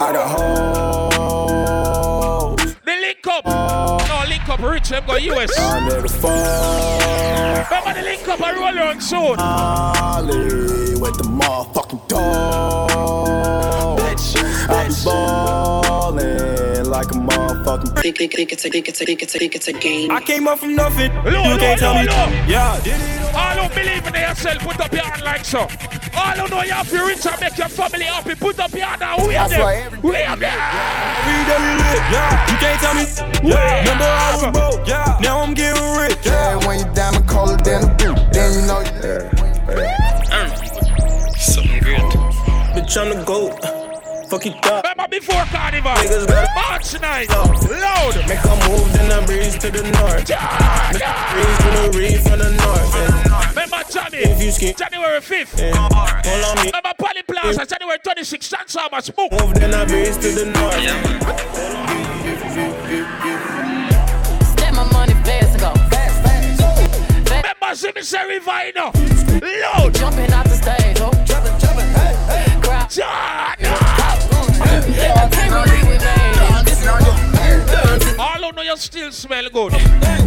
Out 0.00 0.16
of 0.16 0.30
hoes. 1.20 1.76
The 2.84 2.96
link 3.00 3.26
up. 3.28 3.44
No 3.46 4.24
link 4.28 4.48
up. 4.48 4.60
Rich 4.60 4.88
them 4.88 5.04
go 5.06 5.14
US. 5.14 5.56
Young 5.56 5.88
nigga 5.88 6.10
fall. 6.10 6.98
Remember 7.64 7.94
the 7.94 8.02
link 8.02 8.26
up. 8.28 8.40
I 8.42 8.52
roll 8.54 8.78
on 8.88 9.00
soon. 9.00 9.38
Ollie 9.38 10.96
with 11.00 11.16
the 11.16 11.24
motherfucking 11.24 12.08
dog. 12.08 14.00
I 14.68 14.88
be 14.88 14.94
ballin' 15.04 16.90
like 16.90 17.12
a 17.12 17.18
motherfucking. 17.66 18.02
Think, 18.02 18.18
think, 18.18 18.32
think 18.32 18.52
it's 18.52 18.64
a, 18.64 18.70
think 18.70 18.88
it's 18.88 19.00
a, 19.00 19.04
think 19.04 19.22
it's 19.22 19.34
a, 19.34 19.38
think 19.38 19.54
it's 19.54 19.68
a 19.68 19.72
game. 19.72 20.10
I 20.10 20.20
came 20.20 20.48
up 20.48 20.58
from 20.58 20.74
nothing. 20.74 21.12
Low, 21.24 21.30
you 21.30 21.50
low, 21.50 21.58
can't 21.58 21.80
tell 21.80 21.94
low, 21.94 22.00
me. 22.02 22.08
low. 22.08 22.46
Yeah. 22.46 23.32
All 23.34 23.68
who 23.68 23.74
believe 23.74 24.06
in 24.06 24.14
yourself, 24.14 24.58
put 24.60 24.80
up 24.80 24.92
your 24.92 25.02
hand 25.02 25.22
like 25.22 25.44
so. 25.44 25.60
All 25.60 26.36
who 26.36 26.48
know 26.48 26.62
you 26.62 26.72
have 26.72 26.88
to 26.88 27.04
rich 27.04 27.26
and 27.26 27.40
make 27.40 27.58
your 27.58 27.68
family 27.68 28.04
happy, 28.04 28.34
put 28.34 28.58
up 28.58 28.72
your 28.72 28.86
hand 28.86 29.02
and 29.02 29.28
we 29.28 29.34
have 29.34 29.50
That's 29.50 29.62
right, 29.62 29.90
them. 29.90 30.00
We 30.02 30.16
have 30.16 30.40
them. 30.40 30.56
Yeah, 32.12 32.50
you 32.50 32.56
can't 32.58 32.80
tell 32.80 32.94
me. 32.94 33.04
Yeah, 33.50 33.80
remember 33.80 34.04
I 34.04 34.32
was 34.32 34.52
broke. 34.52 34.88
Yeah, 34.88 35.18
now 35.20 35.40
I'm 35.40 35.54
getting 35.54 35.82
rich. 35.98 36.18
Yeah, 36.24 36.66
when 36.66 36.78
you 36.78 36.94
diamond 36.94 37.28
colder 37.28 37.56
than 37.62 37.84
a 37.84 37.94
boot, 37.94 38.32
then 38.32 38.52
you 38.54 38.66
know 38.66 38.80
you. 38.80 39.46
Something 41.36 41.80
good. 41.80 42.00
Bitch, 42.74 42.96
I'm 42.96 43.08
the 43.16 43.24
goat. 43.26 43.54
Fuck 44.28 44.44
you 44.44 44.52
up. 44.64 44.82
Remember 44.82 45.08
before 45.08 45.44
Carnival? 45.54 45.92
Niggas 45.92 46.26
got 46.26 46.48
March 46.54 47.00
night. 47.00 47.28
Loud. 47.30 48.16
Make 48.26 48.42
a 48.42 48.68
move, 48.68 48.92
then 48.92 49.12
I 49.12 49.24
breeze 49.24 49.56
to 49.58 49.70
the 49.70 49.82
north. 49.82 50.26
Make 50.26 51.06
a 51.06 51.30
breeze 51.30 51.58
to 51.62 51.68
the 51.70 51.90
reef 51.96 52.22
from 52.26 52.40
the 52.40 52.50
north. 52.58 52.90
Remember 53.50 53.82
Johnny? 53.88 54.18
If 54.18 54.42
you 54.42 54.50
skip, 54.50 54.76
January 54.76 55.20
5th. 55.20 55.60
hold 55.60 56.44
on 56.44 56.56
me. 56.56 56.70
Remember 56.70 56.92
Polly 56.98 57.22
Plaza, 57.22 57.66
January 57.66 57.98
26th, 57.98 58.48
Transformers, 58.48 59.10
boom. 59.10 59.28
Move, 59.30 59.54
then 59.54 59.72
I 59.74 59.84
breeze 59.84 60.16
to 60.16 60.28
the 60.34 60.46
north. 60.50 60.74
Step 64.50 64.74
my 64.74 64.90
money 64.90 65.14
fast 65.22 65.54
ago. 65.54 65.72
Fast, 65.88 66.22
fast. 66.26 67.30
Remember 67.30 67.74
Jimmy 67.76 68.02
Sherry 68.02 68.40
Vino. 68.40 68.90
Loud. 69.38 69.94
Jumping 69.94 70.32
out 70.32 70.46
the 70.46 70.56
stage, 70.56 70.98
oh. 70.98 71.12
Jumping, 71.24 71.56
jumping, 71.60 71.86
hey, 71.94 72.16
hey. 72.26 72.60
Crowd. 72.60 72.90
I 73.04 74.05
All 78.18 78.42
who 78.42 78.52
know 78.52 78.62
you 78.62 78.76
still 78.76 79.10
smell 79.12 79.48
good. 79.50 79.72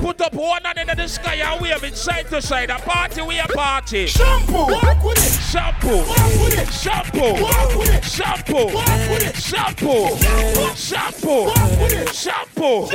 Put 0.02 0.22
up 0.22 0.34
one 0.34 0.64
hand 0.64 0.80
in 0.90 0.98
the 0.98 1.08
sky 1.08 1.36
and 1.36 1.62
wave 1.62 1.84
it 1.84 1.96
side 1.96 2.28
to 2.30 2.42
side. 2.42 2.70
A 2.70 2.76
party, 2.80 3.22
we 3.22 3.40
a 3.40 3.48
party. 3.48 4.08
Shampoo, 4.08 4.54
walk 4.54 5.04
with 5.04 5.18
it. 5.18 5.40
Shampoo, 5.50 5.98
Walk 5.98 6.44
with 6.44 6.60
it. 6.60 6.72
shampoo, 6.72 7.42
Walk 7.42 7.76
with 7.78 7.94
it. 7.94 8.04
shampoo, 8.04 8.66
Walk 8.74 9.10
with 9.10 9.28
it. 9.28 9.36
shampoo, 9.36 10.18
shampoo, 10.76 11.46
Walk 11.46 11.80
with 11.82 11.94
it. 11.94 12.14
shampoo, 12.14 12.88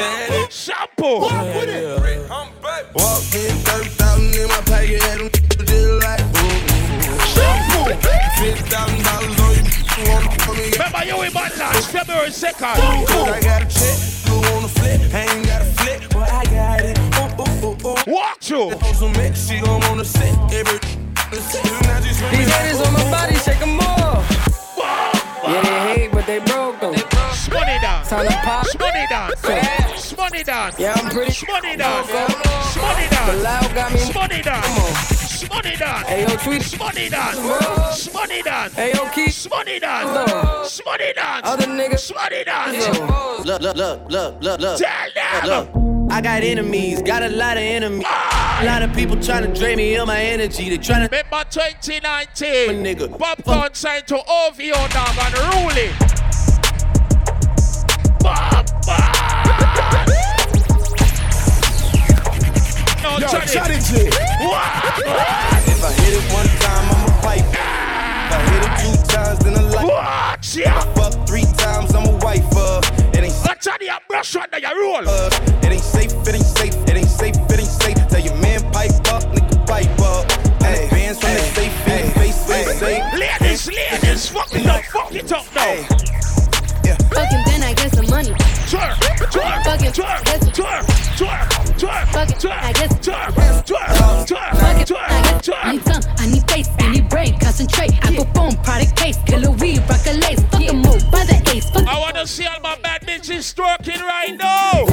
shampoo. 0.51 1.20
Walk 1.20 1.55
with 1.55 1.68
it. 1.68 1.99
Shampoo 1.99 2.55
walk 2.94 3.34
in, 3.34 3.57
30,000 3.65 4.34
in 4.34 4.49
my 4.49 4.55
pocket, 4.65 5.02
had 5.02 5.18
them 5.18 5.28
just 5.33 5.59
like 6.02 6.20
Shampoo. 7.34 7.84
$50,000 8.01 9.07
on 9.15 9.31
you, 9.31 9.43
you 9.98 10.39
for 10.44 10.55
me. 10.55 10.70
Remember 10.73 11.05
you 11.05 11.23
in 11.23 11.32
Badlands, 11.32 11.86
February 11.86 12.31
2nd. 12.31 12.62
I 12.62 13.40
got 13.40 13.62
a 13.62 13.66
check, 13.66 13.98
you 14.26 14.34
wanna 14.52 14.68
flip, 14.68 15.00
I 15.14 15.23
ain't 15.23 15.47
got 15.47 15.62
a 15.62 15.64
flip, 15.64 16.02
but 16.10 16.31
I 16.31 16.44
got 16.44 16.81
it. 16.81 16.98
Ooh, 17.18 17.42
ooh, 17.42 17.70
ooh, 17.70 17.89
ooh. 17.89 18.12
Walk 18.12 18.40
through. 18.40 18.73
On 18.73 18.94
some 18.94 19.12
mix, 19.12 19.48
she 19.48 19.60
gon' 19.60 19.81
wanna 19.82 20.05
sit 20.05 20.34
every. 20.52 20.78
These 21.31 22.52
haters 22.52 22.81
on 22.81 22.92
my 22.92 23.10
body, 23.10 23.34
shake 23.36 23.60
'em 23.60 23.81
off. 23.81 24.24
Yeah, 25.47 25.62
they 25.62 26.00
hate, 26.00 26.12
but 26.12 26.26
they 26.26 26.39
broke 26.39 26.82
'em. 26.82 26.94
Money 27.52 27.78
dance. 27.81 28.08
Time 28.08 28.26
to 28.26 28.32
pop. 28.42 28.66
Money 28.78 29.06
dance. 29.10 30.16
Money 30.16 30.42
dance. 30.42 30.78
Yeah, 30.78 30.94
I'm 30.97 31.10
pretty. 31.10 31.47
Money 31.47 31.76
dance. 31.76 32.08
Come 32.08 32.82
Money 32.82 33.06
The 33.26 33.42
loud 33.42 33.74
got 33.74 33.92
me. 33.92 34.00
Money 34.12 34.42
dance. 34.42 34.68
Money 34.68 34.82
dance. 34.82 35.24
Hey, 35.50 36.23
yo, 36.23 36.36
tweet. 36.36 36.78
Money 36.78 37.08
dance. 37.08 38.12
Money 38.12 38.42
dance. 38.42 38.74
Hey, 38.74 38.92
yo, 38.94 39.08
Keith. 39.10 39.47
Money 39.50 39.78
dance. 39.78 40.81
Money 40.84 41.12
dance. 41.12 41.40
Other 41.44 41.66
niggas. 41.66 42.14
Money 42.14 42.44
dance. 42.44 43.44
Look, 43.44 43.60
look, 43.60 43.76
look, 43.76 44.10
look, 44.10 44.42
look, 44.42 44.60
look. 44.60 44.78
Tell 44.78 45.10
them. 45.14 45.47
Look, 45.47 46.12
I 46.12 46.20
got 46.20 46.42
enemies, 46.42 47.02
got 47.02 47.23
a 47.23 47.28
lot 47.28 47.56
of 47.56 47.62
enemies. 47.62 48.06
Ah. 48.06 48.60
A 48.62 48.64
lot 48.66 48.82
of 48.82 48.94
people 48.94 49.20
trying 49.20 49.42
to 49.42 49.58
drain 49.58 49.78
me 49.78 49.97
of 49.97 50.06
my 50.06 50.20
energy. 50.20 50.68
They 50.68 50.78
trying 50.78 51.08
to. 51.08 51.14
Remember 51.14 51.44
2019. 51.50 52.84
nigga. 52.84 53.08
Popcaan 53.18 53.74
signed 53.74 54.06
to 54.08 54.16
OVO 54.16 54.89
dog 54.89 55.18
and 55.18 55.34
ruling. 55.55 55.90
Bob, 55.98 56.24
No, 63.15 63.20
Yo, 63.20 63.28
Johnny. 63.28 63.47
Johnny 63.47 63.78
J. 63.78 64.09
If 64.10 64.18
I 65.84 65.93
hit 66.02 66.18
it 66.18 66.33
one 66.34 66.51
time, 66.59 66.84
I'm 66.91 67.07
a 67.07 67.23
pipe. 67.23 67.47
If 67.47 68.34
I 68.34 68.39
hit 68.51 68.62
it 68.67 68.75
two 68.83 69.15
times, 69.15 69.39
then 69.39 69.55
I 69.55 69.60
like. 69.70 69.86
Watch 69.86 70.57
If 70.57 70.67
I 70.67 70.94
fuck 70.94 71.25
three 71.28 71.47
times, 71.57 71.94
I'm 71.94 72.09
a 72.09 72.17
wife. 72.25 72.44
Uh, 72.57 72.81
it 73.12 73.23
ain't 73.23 73.31
safe. 73.33 73.60
Johnny, 73.60 73.86
a 73.86 74.01
brush 74.09 74.34
under 74.34 74.59
your 74.59 74.75
roll. 74.83 75.09
Uh, 75.09 75.31
it 75.62 75.70
ain't 75.70 75.81
safe, 75.81 76.10
it 76.26 76.34
ain't 76.34 76.43
safe, 76.43 76.75
it 76.75 76.97
ain't 76.97 77.07
safe, 77.07 77.36
it 77.36 77.60
ain't 77.60 77.68
safe. 77.68 78.09
Tell 78.09 78.18
your 78.20 78.34
man 78.39 78.60
pipe 78.73 78.91
up, 79.12 79.23
nigga 79.31 79.65
pipe 79.65 80.01
up. 80.01 80.33
Hey, 80.60 80.89
bands 80.91 81.20
from 81.20 81.34
the 81.34 81.41
safe 81.55 81.86
in 81.86 82.05
your 82.07 82.15
face, 82.15 82.47
face, 82.49 82.78
safe. 82.81 83.15
Ladies, 83.15 83.68
ladies, 83.68 84.28
fuck 84.28 84.52
it 84.52 84.67
up, 84.67 84.83
fuck 84.86 85.15
it 85.15 85.31
up 85.31 85.47
now. 85.55 85.86
Fucking 87.15 87.43
then 87.47 87.62
I 87.62 87.75
get 87.75 87.94
some 87.94 88.10
money. 88.10 88.34
I 95.65 95.73
need 95.73 95.85
tongue, 95.85 96.05
I 96.19 96.27
need 96.27 96.51
face, 96.51 96.69
I 96.78 96.93
need 96.93 97.09
brain, 97.09 97.39
concentrate. 97.39 97.93
I 98.05 98.15
go 98.15 98.25
product 98.25 98.97
case, 98.97 99.19
killer 99.27 99.51
weed, 99.51 99.78
rock 99.89 100.07
a 100.07 100.12
lace. 100.12 100.41
Fuck 100.51 100.69
a 100.69 100.75
move 100.75 101.11
by 101.11 101.25
the 101.25 101.41
ace. 101.55 101.70
I 101.75 101.99
wanna 101.99 102.27
see 102.27 102.47
all 102.47 102.61
my 102.61 102.77
bad 102.83 103.03
bitches 103.03 103.55
twerking 103.55 104.03
right 104.03 104.36
now. 104.36 104.86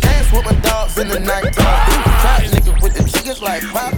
Dance 0.00 0.32
with 0.32 0.44
my 0.44 0.54
dogs 0.60 0.98
in 0.98 1.08
the 1.08 1.20
night. 1.20 1.52
Trap 1.52 2.42
nigga 2.42 2.82
with 2.82 2.94
the 2.94 3.04
chickens 3.04 3.42
like 3.42 3.62
Popeye. 3.62 3.95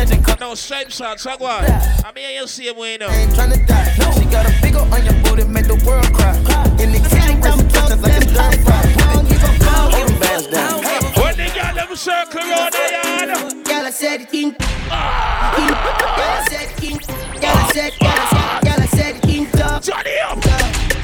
Popeye. 0.00 0.06
Money 0.06 0.06
changing 0.06 0.22
color. 0.22 0.36
No, 0.40 0.54
straight 0.54 0.92
shots, 0.92 1.26
I 1.26 1.36
want. 1.36 1.68
I 2.04 2.12
mean, 2.14 2.34
you 2.34 2.46
see 2.46 2.68
him 2.68 2.76
way 2.76 2.96
now. 2.96 3.10
Ain't 3.10 3.32
tryna 3.32 3.66
die. 3.66 3.90
She 4.18 4.24
got 4.26 4.46
a 4.46 4.62
big 4.62 4.74
ol' 4.74 4.92
on 4.92 5.04
your 5.04 5.14
booty, 5.22 5.44
make 5.44 5.66
the 5.66 5.76
world 5.86 6.12
cry. 6.14 6.36
In 6.82 6.92
the 6.92 6.98
kitchen, 6.98 7.40
racing 7.40 7.68
touches 7.68 8.00
like 8.00 8.12
a 8.12 8.20
stir 8.28 8.52
fry. 8.64 8.86
Hold 9.10 9.92
them 9.92 10.20
bands 10.20 10.46
down. 10.48 10.82
When 11.22 11.36
they 11.36 11.48
got 11.54 11.74
them 11.74 11.96
circle 11.96 12.40
around 12.40 12.72
the 12.72 12.78
yard. 12.90 13.64
Girl, 13.64 13.86
I 13.86 13.90
said 13.90 14.28
king. 14.30 14.52
King. 14.52 15.68
Girl, 16.10 16.30
I 16.30 16.46
said 16.48 16.76
king. 16.76 16.98
Girl, 16.98 17.56
I 17.56 17.70
said, 17.72 17.92
girl, 18.00 18.10
I 18.10 18.26
said, 18.30 18.60
girl, 18.64 18.80
I 18.80 18.86
said 18.86 19.22
king. 19.22 19.46
Johnny 19.80 20.18
up. 20.20 20.40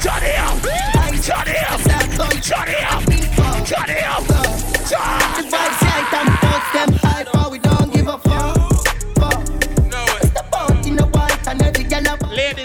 Johnny 0.01 0.33
up. 0.37 0.57
Johnny 1.21 1.57
up. 1.57 1.79
Johnny 2.41 2.75
up. 2.75 3.01
Johnny 3.65 3.99
up. 4.01 4.23
The 4.87 5.43
vibes 5.43 6.26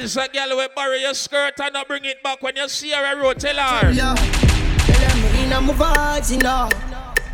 up. 0.02 0.08
Ladies 0.08 0.16
and 0.16 0.32
girl, 0.32 0.58
we 0.58 0.66
borrow 0.74 0.94
your 0.94 1.14
skirt 1.14 1.60
and 1.60 1.72
not 1.74 1.86
bring 1.86 2.04
it 2.04 2.22
back 2.22 2.42
when 2.42 2.56
you 2.56 2.68
see 2.68 2.90
her 2.90 3.12
a 3.12 3.16
road. 3.20 3.38
Tell 3.38 3.54
her. 3.54 3.90
Yeah. 3.92 4.14
Tell 4.14 5.08
them 5.08 5.32
we 5.32 5.42
in 5.44 5.50
my 5.50 5.72
vibes, 5.72 6.32
you 6.32 6.38
know. 6.38 6.68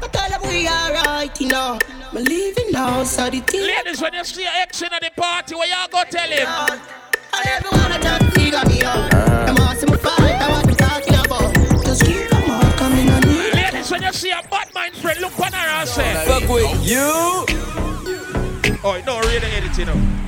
I 0.00 0.08
tell 0.08 0.30
them 0.30 0.42
we 0.48 0.68
alright, 0.68 1.40
you 1.40 1.48
know. 1.48 1.78
Me 2.12 2.22
leaving 2.22 2.70
now, 2.70 3.04
so 3.04 3.30
the 3.30 3.40
thing. 3.40 3.62
Ladies, 3.62 4.02
when 4.02 4.12
you 4.12 4.24
see 4.24 4.42
your 4.42 4.52
ex 4.56 4.82
in 4.82 4.92
at 4.92 5.00
the 5.00 5.10
party, 5.16 5.54
where 5.54 5.68
y'all 5.68 5.88
go 5.88 6.02
tell 6.10 6.28
him? 6.28 6.46
And 7.32 7.46
everyone 7.46 7.92
a 7.92 7.98
talk 8.00 8.22
figure 8.34 8.64
me 8.66 8.82
out. 8.82 9.10
Them 9.10 9.56
all 9.58 9.74
see 9.74 9.86
me 9.86 9.96
fight, 9.96 10.20
I 10.20 10.50
what 10.50 10.66
me 10.66 10.74
talking 10.74 11.14
about. 11.14 11.54
Just 11.84 12.04
keep 12.04 12.28
them 12.28 12.50
all 12.50 12.72
coming 12.72 13.08
on 13.08 13.20
me. 13.22 13.52
Ladies, 13.52 13.90
when 13.90 14.02
you 14.02 14.12
see 14.12 14.30
a 14.30 14.42
bad 14.50 14.72
mind 14.74 14.94
friend, 14.96 15.20
look 15.20 15.38
on 15.40 15.52
her 15.52 15.68
and 15.68 15.88
say, 15.88 16.24
Fuck 16.26 16.48
with 16.48 16.86
you. 16.86 17.46
Oh, 18.84 19.02
no, 19.06 19.20
read 19.20 19.42
the 19.42 19.48
edit, 19.54 19.76
you 19.78 19.84
know. 19.86 20.18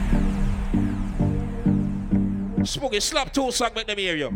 Spooky, 2.63 3.01
slap 3.01 3.33
two 3.33 3.51
song, 3.51 3.71
make 3.75 3.87
them 3.87 3.99
hear 3.99 4.17
you. 4.17 4.29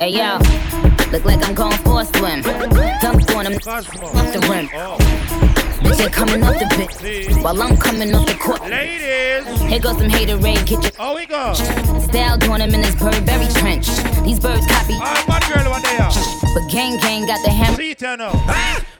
Hey 0.00 0.10
yo, 0.10 0.38
look 1.12 1.24
like 1.24 1.46
I'm 1.46 1.54
going 1.54 1.78
for 1.78 2.00
a 2.00 2.04
swim. 2.04 2.42
Dunked 2.42 3.36
on 3.36 3.46
him 3.46 3.54
off 3.54 4.32
the 4.32 4.40
rim. 4.50 4.68
Bitch, 4.68 5.65
they 5.94 6.08
coming 6.08 6.42
off 6.42 6.58
the 6.58 6.66
pit 6.76 7.36
while 7.42 7.60
I'm 7.62 7.76
coming 7.76 8.14
off 8.14 8.26
the 8.26 8.34
court. 8.34 8.60
Ladies, 8.62 9.46
here 9.62 9.80
goes 9.80 9.98
some 9.98 10.10
hater 10.10 10.36
rain. 10.38 10.64
Get 10.64 10.82
your 10.82 10.92
oh 10.98 11.14
we 11.14 11.26
go. 11.26 11.54
Style 11.54 12.38
doing 12.38 12.60
him 12.60 12.74
in 12.74 12.82
this 12.82 12.94
Burberry 12.94 13.46
trench. 13.60 13.86
These 14.24 14.40
birds 14.40 14.66
copy. 14.66 14.94
Oh, 14.94 15.24
one 15.26 15.42
girl 15.52 15.70
one 15.70 15.82
day. 15.82 15.98
But 15.98 16.70
gang 16.70 16.98
gang 16.98 17.26
got 17.26 17.42
the 17.44 17.50
hammer. 17.50 17.76
See 17.76 17.94
turn 17.94 18.20
up. 18.20 18.34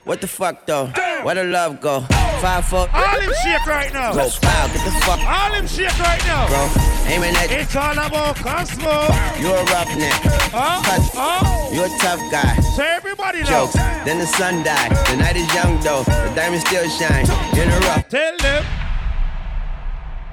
What 0.05 0.21
the 0.21 0.29
fuck 0.29 0.67
though? 0.67 0.87
Where 1.23 1.35
the 1.35 1.45
love 1.45 1.81
go? 1.81 2.03
Five 2.41 2.67
foot. 2.67 2.93
All 2.95 3.21
him 3.21 3.33
shake 3.43 3.67
right 3.67 3.93
now. 3.93 4.13
Go 4.13 4.29
pow, 4.41 4.67
get 4.69 4.85
the 4.85 4.93
fuck. 5.03 5.19
All 5.19 5.53
him 5.53 5.67
shake 5.67 5.99
right 5.99 6.23
now. 6.27 6.47
Bro, 6.47 6.69
aiming 7.11 7.35
at 7.35 7.51
It's 7.51 7.75
all 7.75 7.93
about 7.93 8.37
Cosmo. 8.37 9.09
You're 9.41 9.57
a 9.57 9.65
roughneck. 9.73 10.21
Huh? 10.53 10.83
Touch. 10.85 11.11
Huh? 11.11 11.75
You're 11.75 11.87
a 11.87 11.99
tough 11.99 12.21
guy. 12.31 12.55
Say 12.77 12.87
everybody 12.95 13.41
know. 13.43 13.67
Jokes. 13.67 13.75
Then 14.05 14.19
the 14.19 14.27
sun 14.27 14.63
died. 14.63 14.93
The 15.09 15.17
night 15.17 15.37
is 15.37 15.53
young 15.55 15.81
though. 15.81 16.05
The 16.05 16.33
diamond 16.37 16.61
still 16.61 16.76
shine. 16.85 17.25
In 17.57 17.69
a 17.69 17.79
rough. 17.81 18.09
Tell 18.09 18.37
them. 18.39 18.65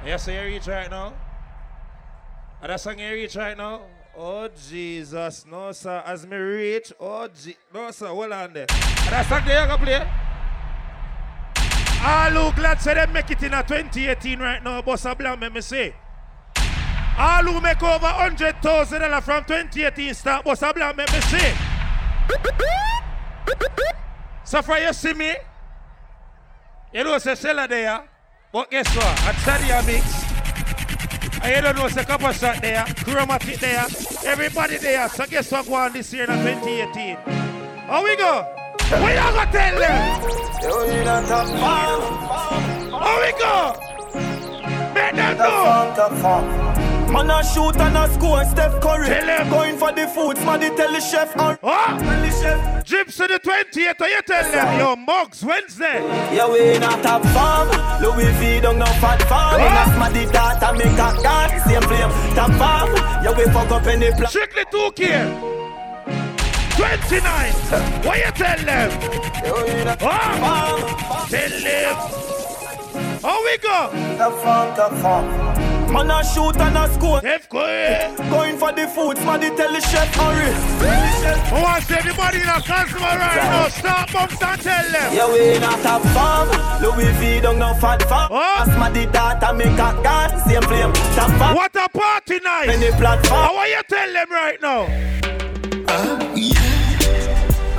Yes, 0.05 0.27
I 0.27 0.31
hear 0.31 0.47
you 0.47 0.59
right 0.67 0.89
now. 0.89 1.13
Ah, 1.15 2.59
and 2.61 2.69
that 2.71 2.79
song 2.79 2.99
you 2.99 3.09
reach 3.09 3.35
right 3.35 3.57
now. 3.57 3.81
Oh 4.15 4.47
Jesus, 4.69 5.45
no 5.49 5.71
sir. 5.71 6.03
As 6.05 6.25
me 6.27 6.35
reach, 6.37 6.93
oh 6.99 7.27
Je- 7.27 7.57
no 7.73 7.89
sir, 7.91 8.07
hold 8.07 8.31
on 8.31 8.53
there. 8.53 8.65
Ah, 8.69 9.03
and 9.05 9.13
that 9.13 9.29
song 9.29 9.41
there 9.45 9.61
you 9.61 9.67
gonna 9.67 9.83
play. 9.83 10.07
All 12.05 12.51
who 12.51 12.55
glad 12.55 12.81
say 12.81 12.93
they 12.95 13.05
make 13.07 13.31
it 13.31 13.41
in 13.43 13.53
a 13.53 13.63
2018 13.63 14.39
right 14.39 14.61
now, 14.61 14.81
boss 14.81 15.05
a 15.05 15.15
blam, 15.15 15.39
me 15.53 15.61
say. 15.61 15.95
All 17.17 17.43
who 17.43 17.61
make 17.61 17.81
over 17.81 18.05
hundred 18.07 18.61
thousand 18.61 19.01
dollars 19.01 19.23
from 19.23 19.45
2018 19.45 20.13
start, 20.13 20.43
boss 20.43 20.61
a 20.63 20.73
blam, 20.73 20.97
me 20.97 21.05
say. 21.07 21.55
So 24.43 24.61
for 24.61 24.77
you 24.77 24.91
see 24.91 25.13
me, 25.13 25.33
you 26.93 27.03
know 27.03 27.17
say 27.17 27.35
seller 27.35 27.67
there, 27.67 28.03
but 28.51 28.69
guess 28.69 28.87
what? 28.95 29.05
At 29.05 29.35
Sadia 29.35 29.85
Mix, 29.85 30.05
and 31.43 31.55
you 31.55 31.61
don't 31.61 31.75
know 31.75 31.87
say 31.87 32.03
couple 32.03 32.31
shot 32.31 32.61
there, 32.61 32.85
chromatic 32.97 33.59
there, 33.59 33.85
everybody 34.25 34.77
there. 34.77 35.09
So 35.09 35.25
guess 35.25 35.51
what 35.51 35.65
go 35.65 35.73
on 35.73 35.93
this 35.93 36.13
year 36.13 36.29
in 36.29 36.37
2018? 36.37 37.15
How 37.87 38.03
we 38.03 38.15
go? 38.15 38.43
What 38.89 39.11
you 39.11 41.03
gonna 41.03 41.27
tell 41.27 41.45
them? 41.45 41.57
How 42.91 43.21
we 43.21 43.31
go? 43.39 43.75
Make 44.93 45.15
them 45.15 45.37
know. 45.37 46.92
Man 47.13 47.29
a 47.29 47.43
shoot 47.43 47.77
and 47.77 47.95
a 47.95 48.11
score, 48.11 48.43
Steph 48.43 48.81
Curry. 48.81 49.05
Tell 49.05 49.27
him. 49.27 49.49
Going 49.51 49.77
for 49.77 49.91
the 49.91 50.07
food, 50.07 50.35
smarty 50.39 50.69
tell 50.75 50.91
the 50.91 50.99
chef. 50.99 51.37
Uh, 51.37 51.55
what? 51.61 51.99
tell 51.99 52.21
the 52.21 52.31
chef. 52.31 52.83
To 52.83 53.27
the 53.27 53.39
28th, 53.39 53.99
you 53.99 54.21
tell 54.25 54.51
them, 54.51 54.79
yo, 54.79 54.95
Mugs, 54.95 55.43
Wednesday. 55.45 56.01
Yeah, 56.33 56.51
we 56.51 56.75
in 56.75 56.81
a 56.81 56.87
top 57.03 57.21
farm. 57.25 57.69
Louis 58.01 58.31
V 58.39 58.61
don't 58.61 58.79
know 58.79 58.85
fat 58.97 59.21
farm. 59.29 59.61
In 59.61 59.67
a 59.67 59.85
smarty 59.93 60.25
data 60.25 60.73
make 60.73 60.97
a 60.97 61.21
dance. 61.21 61.63
Same 61.65 61.81
flame, 61.83 62.09
top 62.33 62.51
farm. 62.57 62.89
Yeah, 63.23 63.37
we 63.37 63.43
fuck 63.45 63.69
up 63.69 63.85
any 63.85 64.11
plan. 64.11 64.27
Strictly 64.27 64.65
2K. 64.65 65.53
29. 66.75 67.53
What 68.03 68.17
you 68.17 68.31
tell 68.31 68.57
them? 68.65 68.89
What? 70.01 71.29
Tell 71.29 71.61
them. 71.61 71.95
How 73.21 73.43
we 73.45 73.57
go? 73.59 74.17
Top 74.17 74.33
farm, 74.41 74.75
top 74.75 74.93
farm. 74.93 75.62
Man 75.91 76.09
a 76.11 76.23
shoot 76.23 76.57
and 76.57 76.77
a 76.77 76.93
score. 76.93 77.19
Steph 77.19 77.49
Curry. 77.49 78.29
Going 78.29 78.57
for 78.57 78.71
the 78.71 78.87
food, 78.87 79.17
smarty 79.17 79.49
tell 79.55 79.71
the 79.71 79.81
chef. 79.81 80.13
Hurry. 80.15 80.51
Tell 80.79 81.21
the. 81.21 81.55
I 81.55 81.61
want 81.61 81.91
everybody 81.91 82.37
in 82.41 82.49
a 82.49 82.61
customer 82.61 83.13
right 83.17 83.43
now. 83.51 83.67
Stop 83.67 84.11
bumps 84.11 84.41
and 84.41 84.61
tell 84.61 84.91
them. 84.91 85.13
Yeah, 85.13 85.31
we 85.31 85.55
in 85.55 85.63
a 85.63 85.73
top 85.83 86.01
farm. 86.13 86.49
Louis 86.81 87.11
V 87.19 87.41
don't 87.41 87.59
know 87.59 87.73
fat 87.75 88.01
farm. 88.03 88.31
What? 88.31 88.67
As 88.67 88.77
my 88.77 88.89
data 88.91 89.53
make 89.53 89.67
a 89.67 90.01
dance. 90.03 90.43
Same 90.43 90.61
flame, 90.63 90.93
top 91.15 91.31
farm. 91.37 91.55
What 91.55 91.75
a 91.75 91.87
party 91.89 92.39
night. 92.39 92.69
Any 92.69 92.91
platform. 92.97 93.41
How 93.41 93.57
are 93.57 93.67
you 93.67 93.81
tell 93.87 94.13
them 94.13 94.31
right 94.31 94.61
now? 94.61 94.87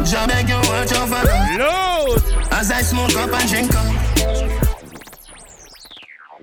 Jah 0.04 0.26
beg 0.26 0.48
you 0.48 0.56
watch 0.56 0.92
over 0.92 1.22
Load. 1.58 2.22
as 2.52 2.70
I 2.70 2.82
smoke 2.82 3.16
up 3.16 3.32
and 3.32 3.48
drink 3.48 3.74
up. 3.74 3.86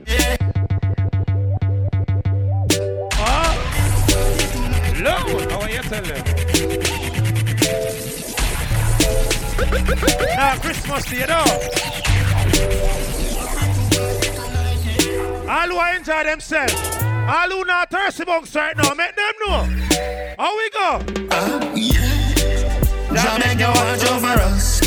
Yeah. 0.07 0.50
Load. 5.01 5.51
How 5.51 5.61
are 5.61 5.69
you 5.69 5.81
tell 5.81 6.03
them? 6.03 6.23
Now 10.35 10.57
Christmas 10.61 11.05
Day, 11.05 11.21
you 11.21 11.25
know. 11.25 11.43
All 15.49 15.69
who 15.69 15.97
enjoy 15.97 16.23
themselves. 16.23 16.75
All 17.03 17.49
who 17.49 17.65
not 17.65 17.89
thirsty 17.89 18.25
bunks 18.25 18.55
right 18.55 18.77
now, 18.77 18.93
make 18.93 19.15
them 19.15 19.33
know. 19.43 19.63
How 20.37 20.55
we 20.55 20.69
go? 20.69 21.01
Uh, 21.31 21.73
yeah. 21.75 22.21
Jamaica 23.09 23.71
watch 23.73 24.05
over 24.07 24.39
us. 24.53 24.81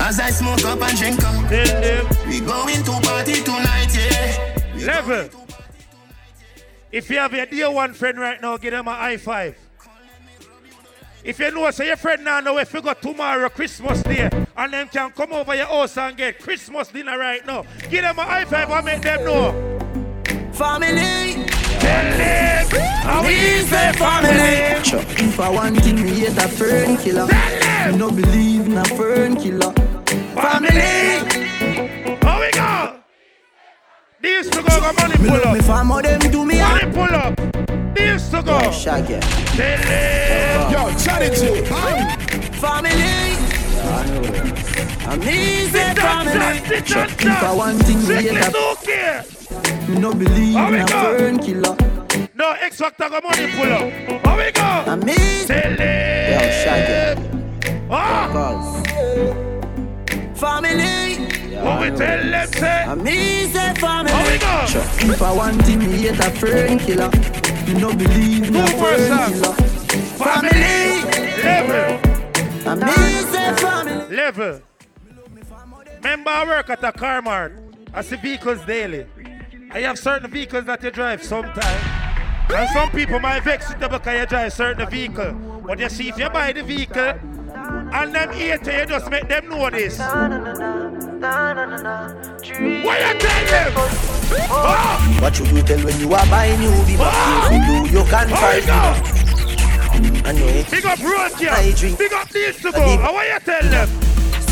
As 0.00 0.18
I 0.18 0.30
smoke 0.30 0.64
up 0.64 0.82
and 0.82 0.98
drink 0.98 1.22
up. 1.22 2.26
We 2.26 2.40
going 2.40 2.82
to 2.82 3.00
party 3.06 3.42
tonight, 3.44 3.94
yeah. 3.94 4.74
We 4.74 4.84
Level. 4.84 5.47
If 6.90 7.10
you 7.10 7.18
have 7.18 7.34
your 7.34 7.46
dear 7.46 7.70
one 7.70 7.92
friend 7.92 8.18
right 8.18 8.40
now, 8.40 8.56
give 8.56 8.72
them 8.72 8.88
a 8.88 8.94
high 8.94 9.16
five. 9.18 9.56
If 11.22 11.38
you 11.38 11.50
know, 11.50 11.70
say 11.70 11.88
your 11.88 11.96
friend 11.96 12.24
now 12.24 12.40
know 12.40 12.58
if 12.58 12.72
you 12.72 12.80
go 12.80 12.94
tomorrow, 12.94 13.48
Christmas 13.48 14.02
Day, 14.02 14.30
and 14.56 14.72
them 14.72 14.88
can 14.88 15.10
come 15.10 15.32
over 15.32 15.54
your 15.54 15.66
house 15.66 15.98
and 15.98 16.16
get 16.16 16.38
Christmas 16.38 16.88
dinner 16.88 17.18
right 17.18 17.44
now. 17.46 17.64
Give 17.90 18.02
them 18.02 18.18
a 18.18 18.24
high 18.24 18.44
five 18.44 18.70
and 18.70 18.86
make 18.86 19.02
them 19.02 19.24
know. 19.24 19.78
Family. 20.52 21.46
Tell 21.78 22.18
them 22.18 22.48
we 23.24 23.60
say 23.62 23.92
family. 23.92 25.28
If 25.28 25.40
I 25.40 25.50
want 25.50 25.80
thing, 25.82 25.96
me 25.96 26.10
hate 26.20 26.36
a 26.36 26.48
fern 26.48 26.96
killer. 26.96 27.26
Me 27.26 27.96
no 27.96 28.10
believe 28.10 28.66
in 28.66 28.78
a 28.78 28.84
fern 28.84 29.36
killer. 29.36 29.72
Family. 30.34 31.18
How 32.22 32.40
we 32.40 32.50
go? 32.52 32.97
These 34.20 34.50
to 34.50 34.62
go, 34.62 34.68
go 34.80 34.92
money 34.92 35.16
Me 35.22 35.28
pull 35.28 35.36
love 35.38 35.46
up. 35.46 35.54
me 35.54 35.60
farm, 35.60 35.88
how 35.88 36.00
them 36.02 36.18
do 36.20 36.44
me 36.44 36.58
Money 36.58 36.92
pull 36.92 37.14
up. 37.14 37.36
These 37.94 38.28
to 38.30 38.42
go. 38.42 38.70
Shaggy. 38.72 39.20
Tell 39.20 39.78
them. 39.78 40.72
Yo, 40.72 40.98
Charlie 40.98 41.30
J. 41.36 41.64
Family. 42.58 43.36
I'm 45.06 45.22
easy 45.22 45.70
Sit 45.70 45.98
family. 45.98 46.58
sit 46.66 46.86
down, 46.86 47.08
sit 47.08 47.26
If 47.26 47.42
I 47.42 47.54
want 47.54 47.82
thing, 47.84 47.96
me 47.98 48.04
Sit 48.04 48.20
hate 48.22 48.40
down, 48.42 48.52
a 48.54 48.58
okay. 48.72 49.22
Me 49.88 49.98
no 49.98 50.12
believe 50.12 50.56
in 50.56 50.74
a 50.74 50.86
go? 50.86 51.16
fern 51.16 51.38
killer. 51.38 51.76
No, 52.34 52.50
X 52.60 52.76
Factor 52.78 53.08
go 53.08 53.20
money 53.20 53.46
pull 53.52 53.72
up. 53.72 54.26
How 54.26 54.36
we 54.36 54.50
go? 54.52 54.62
I'm 54.62 55.08
easy. 55.08 55.46
Tell 55.46 55.70
Yo. 55.70 56.38
Shaggy. 56.64 57.22
Ah, 57.90 58.28
Cause 58.32 58.82
family. 60.38 61.37
What 61.68 61.80
we 61.80 61.96
tell 61.96 62.30
them 62.30 62.48
say? 62.52 62.84
I'm 62.84 63.06
easy 63.06 63.52
family. 63.52 64.12
How 64.12 64.32
we 64.32 64.38
go? 64.38 64.66
Sure. 64.66 65.12
If 65.12 65.22
I 65.22 65.32
want 65.32 65.64
thing, 65.64 65.78
me 65.78 65.86
hate 65.86 66.18
a 66.18 66.30
fern 66.30 66.78
killer. 66.78 67.10
Me 67.66 67.80
no 67.80 67.94
believe 67.94 68.48
in 68.48 68.56
a 68.56 68.60
more 68.60 68.94
killer. 68.96 69.54
Family. 70.16 70.88
Level. 71.44 72.00
I'm 72.66 72.82
easy 73.00 73.62
family. 73.62 74.16
Level. 74.16 74.60
Remember 75.96 76.30
I 76.30 76.44
work 76.44 76.70
at 76.70 76.84
a 76.84 76.92
car 76.92 77.22
mart. 77.22 77.52
I 77.92 78.02
see 78.02 78.16
vehicles 78.16 78.64
daily. 78.64 79.06
I 79.70 79.80
have 79.80 79.98
certain 79.98 80.30
vehicles 80.30 80.64
that 80.64 80.82
you 80.82 80.90
drive 80.90 81.22
sometimes. 81.22 81.84
And 82.50 82.68
some 82.70 82.90
people 82.90 83.18
might 83.18 83.40
vex 83.40 83.68
with 83.68 83.82
you 83.82 83.88
because 83.88 84.20
you 84.20 84.26
drive 84.26 84.52
certain 84.52 84.88
vehicle. 84.88 85.32
But 85.66 85.78
you 85.80 85.88
see, 85.90 86.08
if 86.08 86.18
you 86.18 86.30
buy 86.30 86.52
the 86.52 86.62
vehicle 86.62 87.14
and 87.92 88.14
them 88.14 88.32
hate 88.32 88.66
you, 88.66 88.72
you 88.72 88.86
just 88.86 89.10
make 89.10 89.28
them 89.28 89.48
know 89.48 89.70
this. 89.70 89.98
What 89.98 90.08
you 93.00 93.18
tell 93.18 93.46
them? 93.46 93.72
Ah! 94.50 95.18
What 95.20 95.34
should 95.36 95.48
you 95.50 95.62
tell 95.62 95.84
when 95.84 95.98
you 96.00 96.12
are 96.14 96.26
buying 96.26 96.60
new 96.60 96.70
be 96.86 96.96
Ah! 96.98 97.46
If 97.46 97.52
you 97.52 97.60
do, 97.90 97.98
you 97.98 98.04
can 98.04 98.28
How 98.28 98.54
we 98.54 98.60
fight 98.60 98.66
go? 98.66 98.72
me. 100.00 100.22
I 100.24 100.32
know 100.32 100.46
it. 100.46 100.70
Big 100.70 100.84
up 100.86 100.98
road 101.00 101.32
I 101.48 101.72
drink. 101.76 101.98
Big 101.98 102.12
up 102.12 102.28
these 102.28 102.56
to 102.62 102.68
I 102.68 102.70
go. 102.72 102.84
deep. 102.86 103.00
How 103.00 103.22
you 103.22 103.40
tell 103.40 103.62
them? 103.68 103.88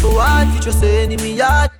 So 0.00 0.18
hard 0.18 0.48
to 0.56 0.60
just 0.64 0.80
say 0.80 1.04
in 1.04 1.10
me 1.20 1.34
yard. 1.34 1.70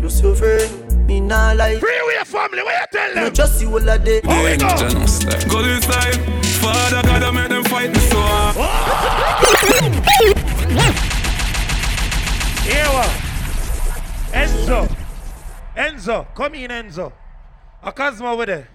Just 0.00 0.18
so 0.20 0.34
friend, 0.34 1.06
me 1.06 1.20
nah 1.20 1.52
like. 1.52 1.78
Free 1.78 2.00
with 2.06 2.14
your 2.16 2.24
family. 2.24 2.62
What 2.62 2.74
you 2.80 2.86
tell 2.98 3.14
No 3.14 3.24
them? 3.24 3.34
just 3.34 3.60
you 3.60 3.68
all 3.70 3.88
a 3.88 3.98
day. 3.98 4.20
How 4.24 4.42
we 4.44 4.56
go? 4.56 4.66
Go 5.48 5.62
this 5.62 5.84
side. 5.84 6.16
Father 6.62 7.02
God, 7.02 7.22
I 7.22 7.30
make 7.32 7.48
them 7.50 7.64
fight 7.64 7.90
me 7.90 7.98
so 7.98 8.16
hard. 8.20 8.56
What? 10.74 11.12
Enzo. 14.32 14.88
Enzo. 15.76 16.34
Come 16.34 16.54
in, 16.54 16.70
Enzo. 16.70 17.12
A 17.82 17.92
Cosmo 17.92 18.34
with 18.36 18.48
there. 18.48 18.68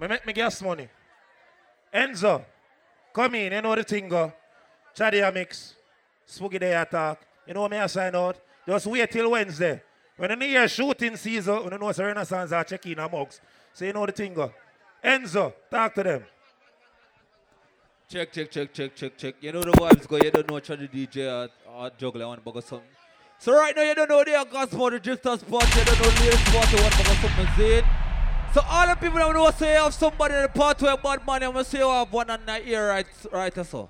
Me 0.00 0.08
make 0.08 0.26
me 0.26 0.32
gas 0.32 0.62
money. 0.62 0.88
Enzo. 1.92 2.44
Come 3.12 3.34
in. 3.34 3.52
You 3.52 3.60
know 3.60 3.74
the 3.74 3.84
thing 3.84 4.08
go. 4.08 4.32
Chaddy 4.96 5.26
a 5.26 5.30
mix. 5.30 5.76
Swoogie 6.26 6.58
day 6.58 6.74
attack. 6.74 7.20
You 7.46 7.54
know 7.54 7.68
me 7.68 7.76
I 7.76 7.86
sign 7.86 8.14
out. 8.14 8.38
Just 8.66 8.86
wait 8.86 9.10
till 9.10 9.30
Wednesday. 9.30 9.82
When 10.16 10.30
you 10.30 10.48
hear 10.48 10.68
shooting 10.68 11.16
season, 11.16 11.62
when 11.62 11.72
you 11.72 11.78
know 11.78 11.88
it's 11.90 11.98
a 11.98 12.04
renaissance 12.04 12.52
are 12.52 12.64
checking 12.64 12.98
a 12.98 13.08
mugs. 13.08 13.40
So 13.74 13.84
you 13.84 13.92
know 13.92 14.06
the 14.06 14.12
thing 14.12 14.32
go. 14.32 14.52
Enzo, 15.04 15.52
talk 15.70 15.94
to 15.96 16.02
them. 16.02 16.24
Check, 18.06 18.32
check, 18.32 18.50
check, 18.50 18.72
check, 18.72 18.94
check, 18.94 19.16
check. 19.16 19.34
You 19.40 19.50
know 19.52 19.62
the 19.62 19.72
vibes 19.72 20.06
go. 20.06 20.16
You 20.16 20.30
don't 20.30 20.48
know 20.48 20.60
Charlie 20.60 20.88
DJ 20.88 21.26
or, 21.26 21.48
or 21.72 21.90
juggler 21.96 22.28
one 22.28 22.38
bugger 22.40 22.62
something. 22.62 22.86
So 23.38 23.54
right 23.54 23.74
now 23.74 23.82
you 23.82 23.94
don't 23.94 24.10
know 24.10 24.22
the 24.22 24.46
Cosmo, 24.50 24.90
the 24.90 25.00
Drifter 25.00 25.38
spot. 25.38 25.66
You 25.74 25.84
don't 25.84 25.98
know 25.98 26.10
the 26.10 26.20
latest 26.24 26.44
party 26.44 26.76
one 26.76 26.92
bugger 26.92 27.22
something. 27.22 27.48
See 27.56 27.72
it? 27.78 27.84
So 28.52 28.60
all 28.68 28.86
the 28.86 28.94
people 28.94 29.18
that 29.18 29.32
know 29.32 29.50
say 29.52 29.72
you 29.74 29.80
have 29.82 29.94
somebody 29.94 30.34
in 30.34 30.42
the 30.42 30.48
party 30.48 30.84
where 30.84 30.96
bad 30.98 31.26
man, 31.26 31.42
I'm 31.44 31.52
gonna 31.52 31.64
say 31.64 31.78
you 31.78 31.88
have 31.88 32.12
one 32.12 32.28
on 32.28 32.44
the 32.44 32.68
ear 32.68 32.88
right, 32.88 33.06
right 33.32 33.56
or 33.56 33.64
so. 33.64 33.88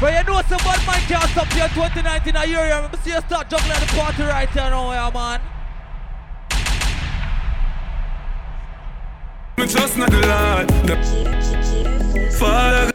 But 0.00 0.14
you 0.14 0.24
know 0.32 0.40
some 0.48 0.58
bad 0.58 0.86
man 0.86 1.00
can't 1.06 1.30
stop 1.30 1.52
here 1.52 1.68
2019 1.68 2.36
a 2.36 2.46
year. 2.46 2.72
I'm 2.72 2.90
gonna 2.90 3.02
see 3.04 3.10
you 3.12 3.20
start 3.20 3.50
juggling 3.50 3.70
at 3.70 3.80
the 3.80 3.86
party 3.94 4.22
right 4.22 4.48
here 4.48 4.70
now, 4.70 4.92
yeah, 4.92 5.10
man. 5.12 5.40
Me 9.58 9.66
trust 9.66 9.98
not 9.98 10.10
the 10.10 12.05
Lord. 12.18 12.30
The 12.30 12.36
Father. 12.36 12.92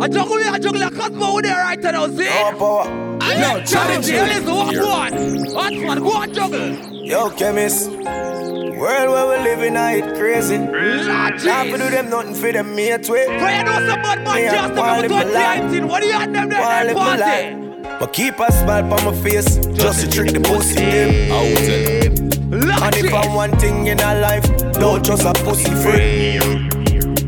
I 0.00 0.08
juggle 0.08 0.38
here, 0.38 0.50
I 0.50 0.58
juggle 0.58 0.80
here, 0.80 0.90
Cosmo 0.90 1.34
with 1.36 1.44
there 1.44 1.56
right 1.56 1.80
now, 1.80 2.08
see? 2.08 2.26
Oh, 2.28 2.52
power. 2.58 3.04
Yo, 3.34 3.64
Charlie 3.64 4.02
J. 4.02 4.22
Listen, 4.26 4.54
what 4.54 4.74
go 4.74 4.90
on? 4.90 5.12
What 5.54 5.72
man, 5.72 5.98
go 5.98 6.12
on, 6.12 6.34
juggle. 6.34 6.74
Yo, 7.04 7.30
chemist. 7.30 7.90
World 7.90 9.10
where 9.10 9.38
we 9.38 9.44
living, 9.44 9.76
I 9.76 10.00
ah, 10.00 10.04
it 10.04 10.18
crazy. 10.18 10.58
Not 10.58 11.40
for 11.40 11.78
do 11.78 11.90
them 11.90 12.10
nothing 12.10 12.34
for 12.34 12.52
them 12.52 12.74
mate 12.74 13.08
way. 13.08 13.26
But 13.28 13.54
you 13.54 13.64
know 13.64 13.86
some 13.86 14.02
bad 14.02 14.24
man 14.24 14.34
Me 14.34 14.48
can't 14.48 14.72
a 14.72 14.74
stop 14.74 14.76
wanna 14.76 15.02
me 15.02 15.08
live 15.08 15.10
my 15.10 15.24
life. 15.24 15.60
2019. 15.60 15.88
What 15.88 16.00
do 16.00 16.06
you 16.08 16.12
have 16.12 16.32
them 16.32 16.48
there 16.48 16.60
Wanna 16.60 16.94
that 16.94 16.96
party? 16.96 17.98
But 18.00 18.12
keep 18.12 18.38
a 18.40 18.52
smile 18.52 18.92
on 18.92 19.04
my 19.04 19.22
face, 19.22 19.56
just 19.74 20.00
to 20.00 20.10
trick 20.10 20.32
the 20.32 20.40
pussy 20.40 20.74
them. 20.74 22.34
And 22.82 22.96
if 22.96 23.14
I'm 23.14 23.34
one 23.34 23.56
thing 23.58 23.86
in 23.86 24.00
our 24.00 24.18
life, 24.18 24.44
don't 24.74 25.04
trust 25.04 25.24
a 25.24 25.32
pussy 25.44 25.70
friend. 25.70 26.73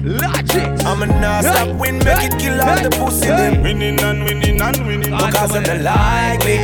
Logic. 0.06 0.62
I'm 0.86 1.02
a 1.02 1.06
nah 1.06 1.40
stop 1.40 1.76
win, 1.80 1.98
make 1.98 2.30
it 2.30 2.38
kill 2.38 2.60
all 2.62 2.76
the 2.80 2.90
pussy 2.90 3.26
them. 3.26 3.60
Winning 3.60 3.98
and 4.00 4.22
winning 4.22 4.62
and 4.62 4.86
winning. 4.86 5.10
Because 5.10 5.52
them 5.52 5.64
they 5.64 5.78
eh? 5.78 5.82
like 5.82 6.44
me. 6.44 6.56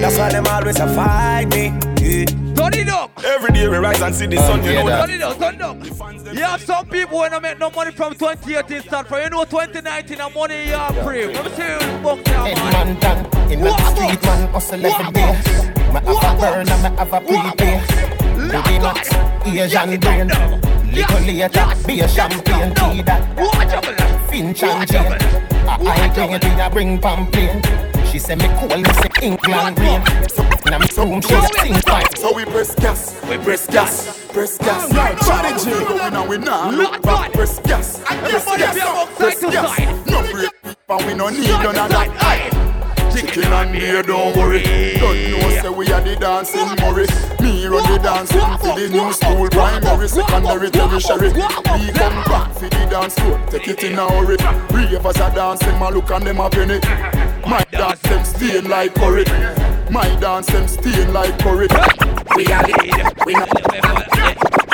That's 0.00 0.18
why 0.18 0.30
them 0.32 0.44
always 0.48 0.80
a 0.80 0.88
fight 0.92 1.46
me. 1.50 1.66
Yeah. 2.02 2.24
Turn 2.56 2.74
it 2.74 2.88
up. 2.88 3.12
Every 3.24 3.52
day 3.52 3.68
we 3.68 3.76
rise 3.76 4.02
and 4.02 4.12
see 4.12 4.26
the 4.26 4.38
sun, 4.38 4.64
you 4.64 4.74
know 4.74 4.88
that. 4.88 5.06
Turn 5.06 5.14
it 5.14 5.22
up, 5.22 5.38
turn 5.38 5.54
it 5.54 5.60
up. 5.62 6.34
You 6.34 6.42
have 6.42 6.60
some 6.62 6.86
people 6.86 7.18
when 7.20 7.32
I 7.32 7.38
make 7.38 7.60
no 7.60 7.70
money 7.70 7.92
from 7.92 8.14
2018 8.14 8.82
start 8.82 9.06
from. 9.06 9.22
You 9.22 9.30
know 9.30 9.44
2019 9.44 10.20
and 10.20 10.34
money 10.34 10.66
you 10.66 10.74
are 10.74 10.92
free. 11.04 11.26
Let 11.26 11.44
me 11.44 11.50
see 11.52 11.62
you 11.62 11.98
book 12.02 12.26
now, 12.26 12.44
man. 12.44 12.56
man 12.56 13.00
down 13.00 13.52
in 13.52 13.60
the 13.60 13.70
Walk 13.70 13.80
street, 13.94 14.22
man, 14.24 14.48
hustle 14.48 14.84
every 14.84 15.04
Walk 15.04 15.14
Me 15.14 15.20
have 15.20 16.06
Walk 16.06 16.24
a 16.24 16.40
burn 16.40 16.68
and 16.68 16.82
me 16.82 16.98
have 16.98 17.12
a 17.12 17.20
prepay. 17.20 17.86
Do 18.34 18.48
the 18.50 18.78
nuts, 18.82 19.14
Asian 19.46 20.00
brain. 20.00 20.83
Little 20.94 21.20
later, 21.20 21.66
be 21.86 22.00
a 22.00 22.08
champagne 22.08 22.74
tea 22.74 23.02
that. 23.02 24.28
Finch 24.30 24.62
and 24.62 24.88
Jane. 24.88 25.18
I 25.66 26.10
bring 26.14 26.30
it 26.32 26.44
in 26.44 26.60
a 26.60 26.70
bring 26.70 26.98
pamphlet. 26.98 28.06
She 28.06 28.20
say 28.20 28.36
me 28.36 28.46
cool, 28.58 28.68
me 28.68 28.84
say 28.84 29.08
England 29.22 29.78
rain. 29.80 30.02
Now 30.66 30.78
me 30.78 30.86
room, 30.96 31.20
she 31.20 31.34
sing 31.58 31.74
fight. 31.82 32.16
So 32.16 32.32
we 32.34 32.44
press 32.44 32.74
gas, 32.76 33.20
we 33.28 33.38
press 33.38 33.66
gas, 33.66 34.24
press 34.32 34.56
gas. 34.58 34.92
Right, 34.94 35.18
Charlie 35.18 35.58
J 35.64 35.84
going 35.84 36.14
on, 36.14 36.28
we 36.28 36.38
now 36.38 36.70
look 36.70 37.02
back. 37.02 37.32
Press 37.32 37.58
gas, 37.60 38.00
press 38.04 38.44
gas, 38.56 39.16
press 39.16 39.40
gas. 39.40 40.06
No 40.06 40.22
break, 40.30 40.50
but 40.86 41.04
we 41.06 41.14
no 41.14 41.28
need 41.28 41.48
none 41.48 41.76
of 41.76 41.90
that. 41.90 42.63
Chicken 43.14 43.52
and 43.52 43.70
beer, 43.70 44.02
don't 44.02 44.36
worry. 44.36 44.62
Don't 44.98 45.30
know, 45.30 45.50
say 45.62 45.68
we 45.68 45.86
are 45.92 46.00
the 46.00 46.16
dancing 46.16 46.66
Murray. 46.82 47.06
Me 47.40 47.64
run 47.64 47.82
the 47.92 47.98
dancing 48.02 48.40
for 48.58 48.74
the 48.74 48.88
new 48.90 49.12
school, 49.12 49.48
primary, 49.50 50.08
secondary, 50.08 50.68
tertiary. 50.68 51.28
We 51.28 51.92
come 51.92 52.24
back 52.24 52.52
for 52.54 52.68
the 52.68 52.86
dance 52.90 53.14
floor, 53.14 53.40
take 53.50 53.68
it 53.68 53.84
in 53.84 53.98
a 54.00 54.10
hurry. 54.10 54.36
Ravers 54.74 55.16
are 55.18 55.32
dancing, 55.32 55.78
my 55.78 55.90
look 55.90 56.10
and 56.10 56.26
them 56.26 56.40
a 56.40 56.50
penny. 56.50 56.80
My 57.48 57.64
dance 57.70 58.00
them 58.00 58.24
stain 58.24 58.68
like 58.68 58.96
curry. 58.96 59.24
My 59.90 60.08
dance 60.18 60.48
them 60.48 60.66
stain 60.66 61.12
like 61.12 61.38
curry. 61.38 61.68
We 62.34 62.46
are 62.46 62.66
lead, 62.66 63.26
we 63.26 63.32
not 63.34 63.48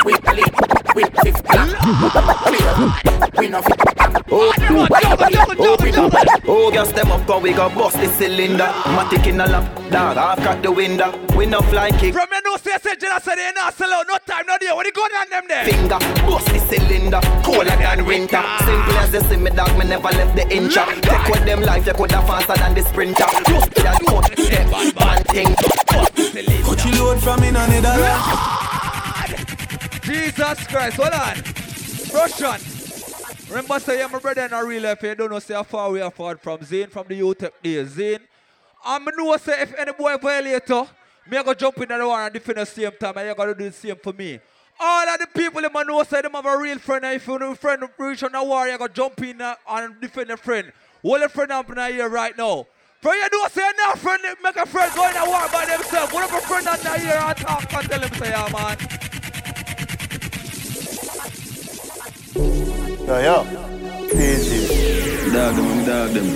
we 0.02 0.12
lead, 0.14 0.54
we 0.74 0.79
fifth 0.94 1.42
We 3.38 3.48
not 3.48 3.64
Oh, 4.32 4.52
oh, 6.46 6.70
gas 6.70 6.92
them 6.92 7.10
up, 7.10 7.26
cause 7.26 7.42
we 7.42 7.52
got 7.52 7.74
bust 7.74 7.96
the 7.96 8.06
cylinder. 8.06 8.70
Matic 8.94 9.26
in 9.26 9.38
the 9.38 9.46
lap, 9.46 9.64
dog, 9.90 10.16
I've 10.16 10.38
got 10.38 10.62
the 10.62 10.70
window. 10.70 11.12
We 11.36 11.46
no 11.46 11.60
fly 11.62 11.90
kick. 11.90 12.14
From 12.14 12.28
you 12.32 12.40
know 12.42 12.56
say 12.56 12.78
say 12.80 12.94
jealous 12.94 13.26
of 13.26 13.34
they 13.34 13.50
not 13.54 13.74
sell. 13.74 13.90
No 14.06 14.18
time, 14.26 14.46
no 14.46 14.56
day. 14.58 14.70
What 14.72 14.86
you 14.86 14.92
going 14.92 15.10
on 15.12 15.28
them 15.30 15.44
there? 15.48 15.64
Finger, 15.64 15.98
bust 16.26 16.46
the 16.46 16.60
cylinder, 16.60 17.20
colder 17.42 17.76
than 17.76 18.06
winter. 18.06 18.42
Simple 18.60 18.98
as 18.98 19.12
you 19.14 19.20
see 19.22 19.36
me 19.36 19.50
dog, 19.50 19.76
me 19.76 19.84
never 19.86 20.10
left 20.10 20.36
the 20.36 20.48
inch. 20.54 20.74
Take 20.74 21.26
with 21.26 21.44
them 21.44 21.62
life, 21.62 21.86
you 21.86 21.92
coulda 21.94 22.22
faster 22.22 22.54
than 22.54 22.74
the 22.74 22.82
sprinter. 22.82 23.26
Just 23.46 23.68
a 23.78 23.82
cut, 24.06 24.38
step, 24.38 24.94
bad 24.94 25.26
thing. 25.26 25.54
Cut 26.62 26.84
you 26.84 27.02
load 27.02 27.20
from 27.20 27.42
in 27.42 27.56
another 27.56 28.69
Jesus 30.10 30.66
Christ, 30.66 30.96
hold 30.96 31.12
on. 31.12 31.36
Russian. 32.12 33.48
Remember, 33.48 33.78
say, 33.78 34.02
I'm 34.02 34.12
a 34.12 34.18
brother 34.18 34.44
in 34.44 34.52
a 34.52 34.64
real 34.64 34.82
life. 34.82 35.00
You 35.04 35.14
don't 35.14 35.30
know, 35.30 35.38
say, 35.38 35.54
how 35.54 35.62
far 35.62 35.88
we 35.88 36.00
are 36.00 36.10
far 36.10 36.36
from 36.36 36.64
Zane 36.64 36.88
from 36.88 37.06
the 37.06 37.20
UTech 37.20 37.52
days. 37.62 37.90
Zane. 37.90 38.18
I'm 38.84 39.04
know, 39.04 39.36
say, 39.36 39.62
if 39.62 39.72
any 39.78 39.92
boy 39.92 40.16
violator, 40.16 40.84
me 41.30 41.36
I 41.36 41.42
go 41.44 41.54
jump 41.54 41.78
in 41.78 41.96
the 41.96 42.04
war 42.04 42.20
and 42.20 42.34
defend 42.34 42.58
the 42.58 42.66
same 42.66 42.90
time, 42.98 43.18
and 43.18 43.28
you 43.28 43.34
got 43.36 43.44
to 43.44 43.54
do 43.54 43.64
the 43.64 43.72
same 43.72 43.96
for 44.02 44.12
me. 44.12 44.40
All 44.80 45.08
of 45.08 45.20
the 45.20 45.28
people 45.28 45.64
in 45.64 45.72
my 45.72 45.84
know 45.84 46.02
say 46.02 46.22
them 46.22 46.32
have 46.32 46.44
a 46.44 46.58
real 46.58 46.80
friend, 46.80 47.04
and 47.04 47.14
if 47.14 47.28
you 47.28 47.38
know 47.38 47.54
friend 47.54 47.84
reach 47.96 48.24
on 48.24 48.32
the 48.32 48.42
war, 48.42 48.66
you 48.66 48.78
got 48.78 48.88
to 48.88 48.92
jump 48.92 49.22
in 49.22 49.40
uh, 49.40 49.54
and 49.68 50.00
defend 50.00 50.30
a 50.30 50.36
friend. 50.36 50.72
What 51.02 51.22
a 51.22 51.28
friend 51.28 51.52
up 51.52 51.70
in 51.70 51.76
here 51.92 52.08
right 52.08 52.36
now. 52.36 52.66
For 53.00 53.14
you 53.14 53.28
do 53.30 53.46
say 53.52 53.70
no 53.78 53.94
friend, 53.94 54.22
make 54.42 54.56
a 54.56 54.66
friend 54.66 54.92
go 54.92 55.06
in 55.06 55.14
the 55.14 55.24
war 55.24 55.46
by 55.52 55.66
themselves. 55.66 56.12
What 56.12 56.28
if 56.28 56.36
a 56.36 56.46
friend 56.48 56.66
the 56.66 56.98
here 56.98 57.16
and 57.16 57.36
talk 57.36 57.72
and 57.72 57.88
tell 57.88 58.00
him 58.00 58.14
say, 58.14 58.30
yeah, 58.30 58.48
man. 58.52 59.09
Yo, 63.10 63.18
yo. 63.18 63.44
Easy. 64.14 65.32
Dog 65.32 65.56
them, 65.56 65.84
dog 65.84 66.10
them. 66.10 66.26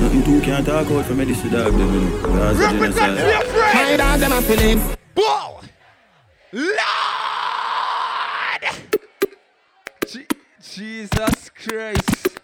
Nothing 0.00 0.22
too 0.22 0.40
can't 0.42 0.64
talk 0.64 0.88
out 0.88 1.04
for 1.06 1.14
me, 1.14 1.24
this 1.24 1.42
dog 1.42 1.72
them, 1.72 1.92
you 1.92 2.00
know. 2.00 2.52
That's 2.52 2.60
a 2.60 2.70
genocide. 2.70 3.16
My 3.74 3.96
dog 3.96 4.20
them 4.20 4.30
a 4.30 4.40
feeling. 4.42 4.80
Whoa! 5.16 5.60
Lord! 6.52 6.76
Je- 10.06 10.28
Jesus 10.62 11.50
Christ. 11.50 12.38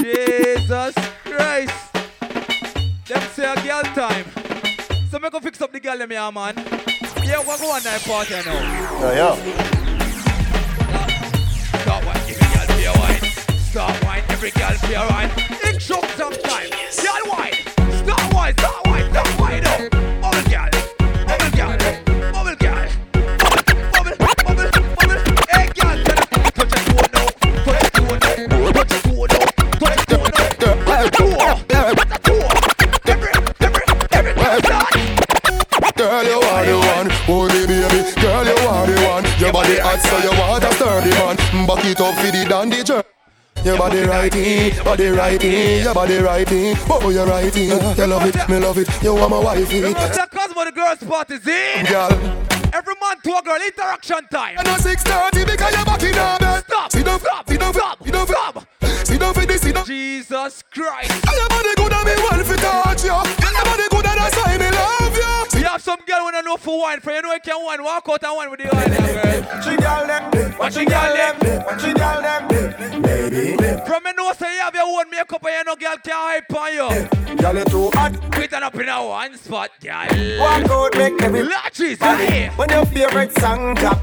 Jesus 0.00 0.94
Christ. 1.24 1.92
Them 3.08 3.22
say 3.32 3.52
a 3.52 3.56
girl 3.56 3.82
time. 3.82 4.24
So 5.10 5.18
me 5.18 5.30
go 5.30 5.40
fix 5.40 5.60
up 5.60 5.72
the 5.72 5.80
girl 5.80 5.98
them 5.98 6.10
here, 6.10 6.30
man. 6.30 6.54
Yeah, 7.24 7.40
we're 7.40 7.58
going 7.58 7.82
to 7.82 8.00
party 8.06 8.34
now. 8.46 9.00
Yo, 9.00 9.14
yo. 9.16 9.83
Start 13.74 14.04
wine, 14.04 14.22
every 14.28 14.52
girl 14.52 14.70
a 14.70 15.06
wine. 15.10 15.30
It 15.64 15.82
shook 15.82 16.04
sometime. 16.10 16.70
Girl 16.70 17.26
wine. 17.26 17.54
Start 17.90 18.32
wine, 18.32 18.54
start 18.56 18.86
wine, 18.86 19.10
start 19.10 19.40
wine. 19.40 19.62
Bubble 20.22 20.46
girl, 20.46 20.70
bubble 21.26 21.50
girl, 21.58 21.74
bubble 22.30 22.54
girl. 22.54 22.86
Bubble, 23.90 24.14
bubble, 24.14 24.70
bubble. 24.94 25.18
Hey 25.50 25.66
girl, 25.74 25.98
touch 26.06 26.70
your 26.70 26.86
toe 26.86 27.02
now. 27.10 27.26
Touch 27.66 27.82
your 27.82 27.90
toe 27.90 28.14
now. 28.14 28.38
Touch 28.70 28.92
your 28.92 29.02
toe 29.02 29.26
now. 29.26 29.42
Touch 29.82 30.06
your 30.08 30.22
toe 30.22 30.54
now. 30.54 31.10
Toe. 31.10 31.34
Touch 31.74 32.10
your 32.10 32.22
toe. 32.22 32.46
Every, 33.10 33.32
every, 33.58 33.84
every 34.12 34.34
girl. 34.62 34.86
Girl, 35.96 36.22
you 36.22 36.38
are 36.38 36.64
the 36.64 36.76
one, 36.78 37.10
oh, 37.10 37.26
holy 37.26 37.66
baby. 37.66 38.06
Girl, 38.22 38.44
you 38.44 38.54
are 38.54 38.86
the 38.86 38.94
one. 39.02 39.24
Your 39.40 39.52
body 39.52 39.78
hot, 39.82 39.98
so 39.98 40.16
you 40.22 40.30
want 40.38 40.62
a 40.62 40.72
sturdy 40.74 41.10
man. 41.10 41.66
Back 41.66 41.84
it 41.84 42.00
up 42.00 42.14
for 42.14 42.30
the 42.30 42.46
dandy 42.48 42.84
jerk. 42.84 43.13
Your 43.64 43.78
body 43.78 44.02
right 44.02 44.34
in, 44.34 44.84
body 44.84 45.08
right 45.08 45.42
in, 45.42 45.84
your 45.84 45.94
body 45.94 46.18
right 46.18 46.52
in, 46.52 46.76
oh 46.90 47.08
you 47.08 47.22
right 47.24 47.56
in. 47.56 47.96
You 47.96 48.06
love 48.06 48.26
it, 48.26 48.48
me 48.48 48.58
love 48.58 48.76
it. 48.78 49.02
You 49.02 49.14
want 49.14 49.30
my 49.30 49.38
wifey, 49.38 49.80
The 49.80 50.28
Cosmo 50.30 50.64
the 50.66 50.72
girls 50.72 50.98
party's 50.98 51.46
in. 51.46 51.86
girl. 51.86 52.10
Every 52.74 52.94
man 53.00 53.16
to 53.22 53.36
a 53.38 53.42
girl 53.42 53.56
interaction 53.64 54.26
time. 54.30 54.58
And 54.58 54.68
a 54.68 54.78
six 54.82 55.02
thirty 55.02 55.44
because 55.44 55.74
you're 55.74 55.84
back 55.86 56.02
in 56.02 56.10
a 56.10 56.36
bed. 56.38 56.64
Stop. 56.66 56.92
Sit 56.92 57.06
down, 57.06 57.20
Stop. 57.20 57.48
sit 57.48 57.60
down, 57.60 57.72
Stop. 57.72 58.04
sit 58.04 58.12
down, 58.12 58.26
Stop. 58.26 58.66
sit 59.06 59.20
down 59.20 59.32
for 59.34 59.46
this, 59.46 59.60
sit 59.62 59.74
down. 59.74 59.86
Jesus 59.86 60.62
Christ. 60.70 61.10
And 61.26 61.36
your 61.36 61.48
body 61.48 61.74
good 61.76 61.92
and 61.92 62.04
me 62.04 62.14
well 62.30 62.44
fit 62.44 62.64
some 66.58 66.72
girl 66.72 66.84
when 66.84 66.94
I 66.94 66.98
know 66.98 66.98
for 66.98 66.98
wine, 66.98 67.00
for 67.00 67.12
you 67.12 67.22
know 67.22 67.32
you 67.32 67.40
can 67.40 67.64
wine, 67.64 67.82
walk 67.82 68.08
out 68.08 68.22
and 68.22 68.36
wine 68.36 68.50
with 68.50 68.60
the 68.60 68.66
oil, 68.66 68.88
girl. 68.88 69.62
She 69.62 69.76
girl 69.76 70.06
them, 70.06 70.58
watch 70.58 70.74
she 70.74 70.84
girl 70.84 71.14
them, 71.14 71.64
watch 71.64 71.82
she 71.82 71.92
girl 71.92 72.22
them, 72.22 73.02
baby. 73.02 73.56
From 73.86 74.04
me 74.04 74.12
know 74.16 74.32
say 74.32 74.54
you 74.54 74.60
have 74.60 74.74
your 74.74 74.84
own 74.84 75.10
makeup 75.10 75.44
and 75.44 75.54
you 75.54 75.64
know 75.64 75.76
girl 75.76 75.96
can 76.02 76.14
hype 76.14 76.54
on 76.54 76.72
you. 76.72 77.36
Girl 77.36 77.56
you 77.56 77.64
too 77.64 77.90
hot. 77.94 78.32
Quit 78.32 78.52
it 78.52 78.62
up 78.62 78.74
in 78.74 78.88
a 78.88 79.06
one 79.06 79.36
spot, 79.36 79.70
girl. 79.80 80.06
Walk 80.38 80.70
out, 80.70 80.96
make 80.96 81.22
every 81.22 81.42
Lord 81.42 81.72
Jesus, 81.72 82.28
here. 82.28 82.50
When 82.56 82.70
your 82.70 82.86
favorite 82.86 83.38
song 83.38 83.74
drop 83.74 84.00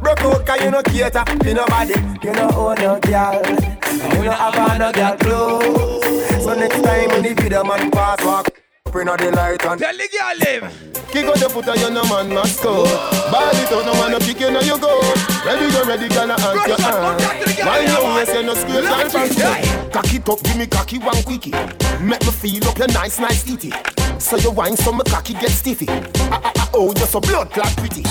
Broke 0.00 0.20
out 0.20 0.46
cause 0.46 0.60
you 0.60 0.70
no 0.70 0.82
cater 0.82 1.24
to 1.24 1.54
nobody 1.54 1.94
You 2.22 2.32
no 2.32 2.50
own 2.50 2.76
no 2.76 3.00
girl 3.00 3.42
You 3.44 4.24
no 4.24 4.30
have 4.30 4.56
on 4.56 4.78
no 4.78 4.92
girl 4.92 5.16
clothes 5.16 6.44
So 6.44 6.54
next 6.54 6.82
time 6.82 7.08
when 7.08 7.22
the 7.22 7.34
video 7.34 7.64
man 7.64 7.90
pass 7.90 8.24
walk 8.24 8.65
Out 8.96 9.18
the 9.18 9.30
light 9.30 9.62
and 9.66 9.78
Tell 9.78 9.94
the 9.94 10.08
girl 10.08 10.38
live. 10.40 11.12
Kick 11.12 11.26
out 11.26 11.36
the 11.36 11.50
foot 11.50 11.68
and 11.68 11.80
you 11.80 11.90
no 11.90 12.02
man 12.04 12.32
must 12.32 12.62
go. 12.62 12.82
Ball 13.30 13.52
it 13.52 13.70
out, 13.70 13.84
no 13.84 13.92
man 13.92 14.12
no 14.12 14.18
kick 14.18 14.40
you 14.40 14.50
now 14.50 14.60
you 14.60 14.78
go. 14.80 14.98
Ready 15.44 15.70
go 15.70 15.84
ready 15.84 16.06
and 16.16 16.32
ask 16.32 16.66
your 16.66 16.80
hand 16.80 17.20
Why 17.60 17.84
you 17.84 18.16
waist 18.16 18.34
you 18.34 18.42
no 18.42 18.54
squeeze 18.54 18.88
and 18.88 19.12
fast 19.12 19.92
Cock 19.92 20.14
it 20.14 20.28
up, 20.28 20.42
give 20.42 20.56
me 20.56 20.66
cocky 20.66 20.98
one 20.98 21.22
quickie. 21.24 21.52
Make 22.00 22.24
me 22.24 22.32
feel 22.32 22.66
up 22.66 22.78
your 22.78 22.88
nice 22.88 23.20
nice 23.20 23.44
titty 23.44 23.70
So 24.18 24.38
you 24.38 24.50
wine 24.50 24.76
so 24.78 24.92
my 24.92 25.04
cocky 25.04 25.34
get 25.34 25.50
stiffy. 25.50 25.86
Ah, 25.88 26.40
ah, 26.42 26.52
ah, 26.56 26.70
Oh 26.72 26.94
you're 26.96 27.06
so 27.06 27.20
blood 27.20 27.50
clot 27.50 27.76
pretty 27.76 28.02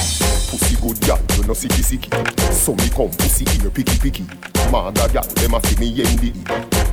Pussy 0.49 0.75
good 0.82 0.99
girl, 1.01 1.19
you 1.38 1.43
no 1.48 1.53
sicky 1.53 1.83
sicky 1.83 2.51
So 2.51 2.74
me 2.75 2.90
come 2.90 3.11
pussy 3.17 3.45
here 3.49 3.72
picky 3.72 3.98
picky 3.99 4.25
Mother 4.72 5.09
girl, 5.09 5.24
them 5.24 5.53
a 5.53 5.59
fi 5.59 5.80
me 5.80 5.91
yendi 5.91 6.32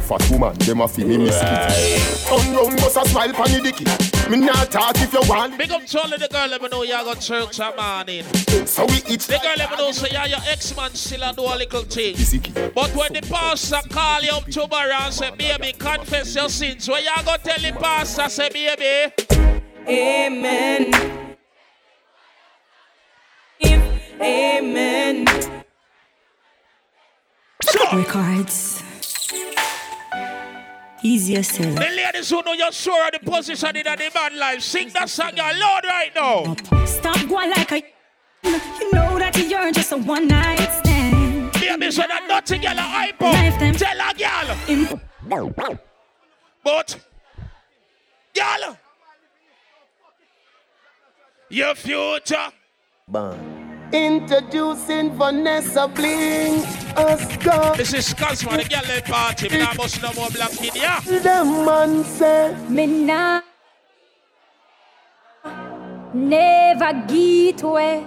Fat 0.03 0.31
woman, 0.31 0.55
them 0.59 0.81
a 0.81 0.89
fi 0.89 1.05
me 1.05 1.19
miss 1.19 1.39
kitty 1.41 2.23
Turn 2.33 2.55
round, 2.55 2.77
bust 2.79 2.97
a 2.97 3.09
smile 3.09 3.33
pon 3.33 3.51
the 3.51 3.61
dicky. 3.61 3.85
Me 4.31 4.39
not 4.39 4.71
talk 4.71 4.97
if 4.97 5.13
you 5.13 5.21
want. 5.29 5.59
Big 5.59 5.71
up 5.71 5.85
Charlie, 5.85 6.13
all 6.13 6.19
the 6.19 6.29
girl, 6.29 6.49
let 6.49 6.63
me 6.63 6.69
know 6.69 6.83
y'all 6.83 7.05
got 7.05 7.21
church 7.21 7.59
that 7.59 7.77
morning. 7.77 8.25
So 8.67 8.87
we 8.87 9.03
eat. 9.07 9.21
The 9.21 9.39
girl, 9.43 9.55
let 9.59 9.71
me 9.71 9.77
know 9.77 9.93
so 9.93 10.07
yeah, 10.07 10.25
your 10.25 10.39
ex-man 10.47 10.95
still 10.95 11.23
a 11.23 11.35
do 11.35 11.43
a 11.43 11.55
little 11.57 11.83
thing. 11.83 12.17
But 12.75 12.95
when 12.95 13.13
the 13.13 13.23
pastor 13.23 13.81
call 13.91 14.23
you 14.23 14.33
up 14.33 14.47
tomorrow 14.47 14.93
and 14.93 15.13
say, 15.13 15.31
baby, 15.33 15.73
confess 15.73 16.35
your 16.35 16.49
sins, 16.49 16.89
what 16.89 17.03
you 17.03 17.11
gonna 17.25 17.39
tell 17.39 17.59
the 17.59 17.79
pastor, 17.79 18.29
say, 18.29 18.49
baby? 18.49 19.13
Amen. 19.87 21.22
Amen. 24.21 25.27
Records. 27.93 28.83
Easier 31.03 31.43
said. 31.43 31.77
The 31.77 31.81
ladies 31.81 32.31
who 32.31 32.43
know 32.43 32.53
you're 32.53 32.73
sure 32.73 33.05
of 33.07 33.13
the 33.13 33.19
position 33.31 33.77
in 33.77 33.83
the 33.83 34.11
man 34.15 34.39
life, 34.39 34.63
sing 34.63 34.89
that 34.91 35.11
song, 35.11 35.37
your 35.37 35.53
Lord, 35.55 35.85
right 35.85 36.15
now. 36.15 36.55
Stop 36.87 37.29
going 37.29 37.51
like 37.51 37.73
a. 37.73 37.83
You 38.45 38.93
know 38.93 39.19
that 39.19 39.37
you're 39.37 39.73
just 39.73 39.93
a 39.93 39.97
one 39.99 40.29
night 40.29 40.59
stand. 40.81 41.53
Baby, 41.53 41.91
so 41.91 42.03
that 42.03 42.27
nothing 42.29 42.61
girl 42.61 42.79
a 42.79 42.81
hype 42.81 43.21
up. 43.21 43.35
Tell 43.77 44.01
a 44.01 44.15
girl. 44.15 45.79
But, 46.65 46.99
girl, 48.35 48.79
your 51.49 51.75
future. 51.75 52.53
Introducing 53.93 55.11
Vanessa 55.17 55.87
Bling 55.89 56.63
Us 56.97 57.37
go 57.39 57.75
This 57.77 57.93
is 57.93 58.15
Cosmo, 58.15 58.57
the 58.57 58.65
girl 58.65 58.91
in 58.97 59.03
party. 59.03 59.49
Me 59.51 59.59
not 59.59 59.77
must 59.77 60.01
no 60.03 60.13
more 60.15 60.31
black 60.31 60.51
kid, 60.53 60.75
yeah. 60.75 61.01
Them 61.01 61.65
man 61.67 62.05
say 62.05 62.57
Me 62.69 62.87
nah 62.87 63.43
never 66.15 66.93
get 67.07 67.63
away. 67.63 68.05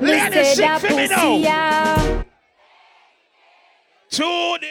Me 0.00 0.06
Ladies, 0.06 0.32
say 0.34 0.54
sing 0.54 0.64
that 0.66 0.80
for 0.80 0.94
me 0.94 1.08
now. 1.08 1.36
yeah. 1.36 2.22
To 4.10 4.58
the 4.60 4.68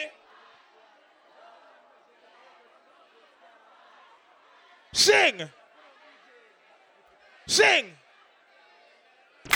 Sing. 4.92 5.48
Sing. 7.46 7.84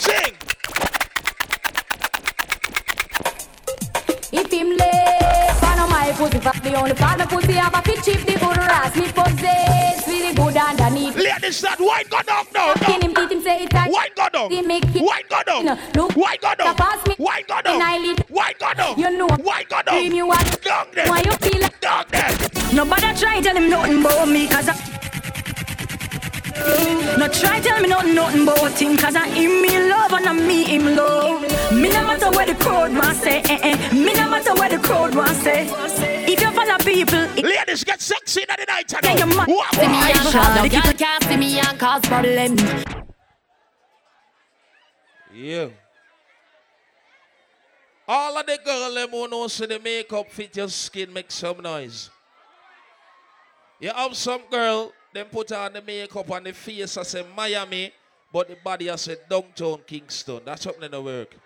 Sing. 0.01 0.35
If 4.33 4.51
him 4.51 4.71
lay, 4.71 5.49
fan 5.61 5.79
on 5.79 5.91
my 5.91 6.13
pussy, 6.17 6.39
fuck 6.39 6.63
the 6.63 6.75
only 6.75 6.95
fan 6.95 7.21
of 7.21 7.29
pussy, 7.29 7.53
have 7.53 7.75
a 7.75 7.83
fit 7.83 8.03
chip, 8.05 8.21
the 8.27 8.33
good 8.33 8.59
ass, 8.59 8.97
me 8.97 9.13
possess, 9.13 10.07
really 10.09 10.35
good 10.35 10.57
underneath. 10.57 11.17
Ladies, 11.17 11.61
that 11.61 11.79
white 11.79 12.09
got 12.09 12.29
up 12.29 12.47
now. 12.55 12.75
Can 12.75 13.03
him 13.03 13.13
beat 13.15 13.31
him 13.31 13.43
say 13.43 13.65
it 13.65 13.73
like 13.73 13.91
White 13.93 14.17
got 14.17 14.35
up. 14.35 14.51
He 14.51 14.63
make 14.63 14.85
it. 14.85 15.03
White 15.03 15.29
got 15.29 15.49
up. 15.49 15.95
Look, 15.95 16.13
White 16.17 16.41
got 16.41 16.61
up. 16.61 16.77
Pass 16.77 17.07
me. 17.07 17.15
White. 17.17 17.45
In 17.49 17.83
eyelid. 17.83 18.21
White 18.29 18.59
got 18.59 18.79
up. 18.79 18.97
You 18.97 19.11
know. 19.11 19.29
White 19.29 19.69
got 19.69 19.87
up. 19.87 19.95
Dream 19.95 20.13
you 20.13 20.27
want. 20.27 20.43
There. 20.95 21.07
Why 21.07 21.23
you 21.25 21.33
feel 21.33 21.61
like 21.61 21.81
Down 21.81 22.05
there. 22.11 22.31
Nobody 22.73 23.15
try 23.15 23.41
tell 23.41 23.57
him 23.57 23.69
nothing 23.69 24.01
about 24.01 24.29
me, 24.29 24.49
cause 24.49 24.69
I. 24.69 25.02
No 27.19 27.29
try 27.29 27.61
tell 27.61 27.81
me 27.81 27.89
nothing, 27.89 28.15
nothing 28.15 28.43
about 28.43 28.79
him, 28.79 28.97
cause 28.97 29.17
I 29.17 29.29
him 29.29 29.63
me 29.63 29.91
love 29.91 30.13
and 30.13 30.27
I 30.29 30.33
me 30.33 30.65
him 30.65 30.97
love. 30.97 31.43
Me 31.73 31.89
no 31.89 32.05
matter 32.07 32.31
where 32.31 32.47
the 32.47 32.55
crowd 32.55 32.95
want 32.95 33.17
say, 33.17 33.41
eh 33.43 33.59
eh. 33.63 33.95
Me 33.95 34.13
no 34.13 34.29
matter 34.29 34.55
where 34.55 34.69
the 34.69 34.79
crowd 34.79 35.15
want 35.15 35.37
say. 35.37 35.69
If 36.27 36.41
you 36.41 36.51
follow 36.53 36.79
people, 36.79 37.27
ladies 37.43 37.85
get 37.85 38.01
sexy 38.01 38.43
in 38.43 38.49
the 38.49 38.65
night. 38.69 38.93
Yeah, 39.03 39.19
you 39.19 39.27
mad. 39.27 39.49
See 39.73 39.89
me 39.89 39.97
and 39.97 40.19
cause, 40.19 40.63
the 40.63 40.69
girl 40.69 40.93
can't 40.93 41.25
see 41.25 41.37
me 41.37 41.59
and 41.59 41.79
cause 41.79 42.03
problem. 42.03 42.57
Yeah. 45.35 45.69
All 48.07 48.37
of 48.37 48.47
the 48.47 48.59
girl 48.65 48.95
them 48.95 49.11
who 49.11 49.29
know 49.29 49.47
see 49.49 49.67
the 49.67 49.79
makeup 49.79 50.31
fit 50.31 50.57
your 50.57 50.69
skin 50.69 51.13
make 51.13 51.31
some 51.31 51.63
noise. 51.63 52.11
You 53.81 53.91
have 53.91 54.17
some 54.17 54.43
girl, 54.51 54.93
them 55.13 55.27
put 55.27 55.53
on 55.53 55.73
the 55.73 55.83
makeup 55.83 56.31
on 56.31 56.45
the 56.45 56.53
face 56.53 56.97
I 56.97 57.03
say 57.03 57.25
Miami, 57.37 57.93
but 58.33 58.49
the 58.49 58.57
body 58.57 58.91
I 58.91 58.97
say 58.97 59.17
downtown 59.29 59.81
Kingston. 59.87 60.41
That's 60.45 60.63
something 60.63 60.85
in 60.85 60.91
the 60.91 61.03
work. 61.03 61.37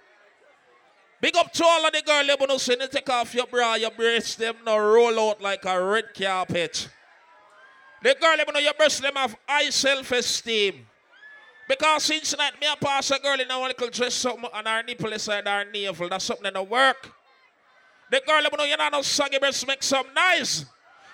Big 1.21 1.35
up 1.37 1.53
to 1.53 1.65
all 1.65 1.87
of 1.87 1.93
the 1.93 2.03
girl 2.03 2.27
them 2.27 2.37
who 2.39 2.47
know 2.47 2.59
you 2.67 2.89
take 2.89 3.09
off 3.09 3.35
your 3.35 3.47
bra, 3.47 3.75
your 3.75 3.91
breasts, 3.91 4.37
them 4.37 4.57
no 4.65 4.79
roll 4.79 5.31
out 5.31 5.41
like 5.41 5.65
a 5.65 5.83
red 5.83 6.15
carpet. 6.15 6.89
The 8.03 8.15
girl 8.21 8.37
who 8.37 8.53
know 8.53 8.61
your 8.61 8.75
breasts 8.75 9.01
them 9.01 9.15
have 9.17 9.37
high 9.49 9.71
self-esteem. 9.71 10.87
Because 11.69 12.05
since 12.05 12.37
night, 12.37 12.61
me 12.61 12.67
a 12.73 12.77
pass 12.77 13.11
a 13.11 13.19
girl 13.19 13.41
in 13.41 13.51
a 13.51 13.61
little 13.61 13.89
dress 13.89 14.15
something 14.15 14.49
on 14.53 14.67
her 14.67 14.83
nipple 14.85 15.13
inside 15.13 15.49
her 15.49 15.65
navel. 15.65 16.09
That's 16.09 16.25
something 16.25 16.47
in 16.47 16.55
the 16.55 16.63
work. 16.63 17.13
The 18.11 18.23
girl, 18.25 18.43
you 18.43 18.57
know, 18.57 18.65
you 18.65 18.77
know, 18.77 18.89
no 18.89 19.03
saggy 19.03 19.39
breast 19.39 19.67
make 19.67 19.83
some 19.83 20.07
nice. 20.15 20.65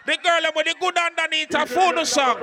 The 0.05 0.19
girl 0.21 0.51
with 0.57 0.67
the 0.67 0.75
good 0.81 0.99
underneath 0.99 1.55
a 1.55 1.65
phone 1.65 2.05
song. 2.05 2.37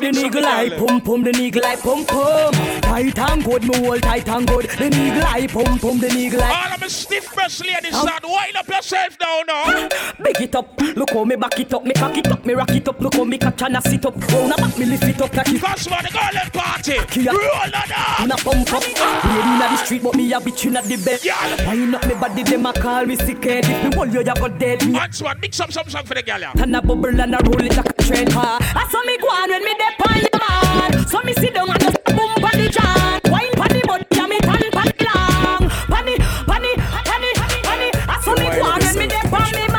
The 0.00 0.10
nigga 0.10 0.42
like 0.42 0.76
pum 0.76 1.00
pum, 1.00 1.22
the 1.22 1.30
nigga 1.30 1.62
like 1.62 1.80
pum 1.80 2.04
pum. 2.04 2.52
Tight 2.82 3.16
and 3.16 3.44
good, 3.44 3.62
me 3.62 3.78
hold 3.78 4.02
tight 4.02 4.28
and 4.28 4.44
good. 4.44 4.64
The 4.64 4.90
nigga 4.90 5.22
like 5.22 5.52
pum 5.52 5.78
pum, 5.78 6.00
the 6.00 6.08
nigga 6.08 6.38
like. 6.38 6.66
All 6.66 6.74
of 6.74 6.80
me 6.80 6.88
stiff 6.88 7.32
breast 7.32 7.64
ladies, 7.64 7.96
start 7.96 8.24
wind 8.24 8.56
up 8.56 8.66
yourself 8.66 9.16
down 9.18 9.46
now. 9.46 9.88
Big 10.20 10.40
it 10.40 10.56
up, 10.56 10.80
look 10.96 11.10
how 11.10 11.24
me 11.24 11.36
back 11.36 11.60
it 11.60 11.72
up, 11.72 11.84
me 11.84 11.92
cock 11.92 12.16
it 12.16 12.26
up, 12.26 12.44
me 12.44 12.54
rock 12.54 12.70
it 12.70 12.88
up. 12.88 13.00
Look 13.00 13.14
how 13.14 13.24
me 13.24 13.38
catch 13.38 13.62
and 13.62 13.76
I 13.76 13.80
sit 13.80 14.04
up. 14.04 14.16
Round 14.16 14.56
back 14.56 14.76
me 14.78 14.86
lift 14.86 15.04
it 15.04 15.22
up 15.22 15.32
like 15.34 15.48
it. 15.50 15.62
Cause 15.62 15.88
what 15.88 16.04
the 16.04 16.10
girl 16.10 16.42
in 16.42 16.50
party, 16.50 16.98
roll 17.28 17.60
on 17.62 17.92
up. 17.94 18.20
In 18.20 18.30
a 18.32 18.36
pump 18.36 18.72
up, 18.72 18.82
lady 19.24 19.48
inna 19.48 19.68
the 19.68 19.76
street, 19.76 20.02
but 20.02 20.16
me 20.16 20.32
a 20.32 20.40
bitch 20.40 20.66
inna 20.66 20.82
the 20.82 20.96
bed. 21.04 21.24
Yeah. 21.24 21.68
Wind 21.68 21.94
up 21.94 22.04
me 22.04 22.14
body, 22.14 22.42
them 22.42 22.66
a 22.66 22.72
call 22.72 23.06
me 23.06 23.14
sick 23.14 23.44
head. 23.44 23.64
If 23.64 23.84
me 23.84 23.94
hold 23.94 24.12
you, 24.12 24.24
you 24.24 24.34
go 24.34 24.48
dead. 24.48 24.82
Once 24.92 25.22
one, 25.22 25.38
mix 25.38 25.60
up 25.60 25.70
some 25.70 25.88
song 25.88 26.04
for 26.04 26.14
the 26.14 26.22
girl. 26.22 26.47
And 26.56 26.76
a 26.76 26.82
bubble 26.82 27.06
and 27.20 27.34
a 27.34 27.38
roll 27.44 27.62
it 27.64 27.76
like 27.76 27.90
a 27.90 28.02
train 28.02 28.26
car. 28.30 28.58
I 28.60 28.86
saw 28.90 29.02
me 29.04 29.18
go 29.18 29.28
on 29.28 29.48
when 29.50 29.64
me 29.64 29.74
dey 29.74 29.94
on 30.04 30.16
your 30.20 30.38
man. 30.40 31.06
So 31.06 31.20
me 31.22 31.32
sit 31.34 31.54
down 31.54 31.70
and 31.70 31.80
just 31.80 32.04
boom 32.04 32.34
pon 32.40 32.58
the 32.58 32.68
jam. 32.70 33.20
Wine 33.30 33.52
pon 33.56 33.68
the 33.68 33.82
body 33.86 34.04
and 34.18 34.28
me 34.28 34.38
tan 34.40 34.62
pon 34.72 34.84
the 34.86 35.04
long. 35.04 35.68
Pon 35.68 36.04
the, 36.06 36.16
pon 36.46 36.62
the, 36.62 36.72
pon 36.78 37.20
the, 37.20 37.30
pon 37.64 37.78
the. 37.78 37.88
I 38.08 38.20
saw 38.22 38.34
me 38.34 38.48
go 38.56 38.64
on 38.66 38.80
when 38.80 38.98
me 38.98 39.06
dey 39.06 39.22
on 39.28 39.52
me 39.52 39.66
man. 39.72 39.77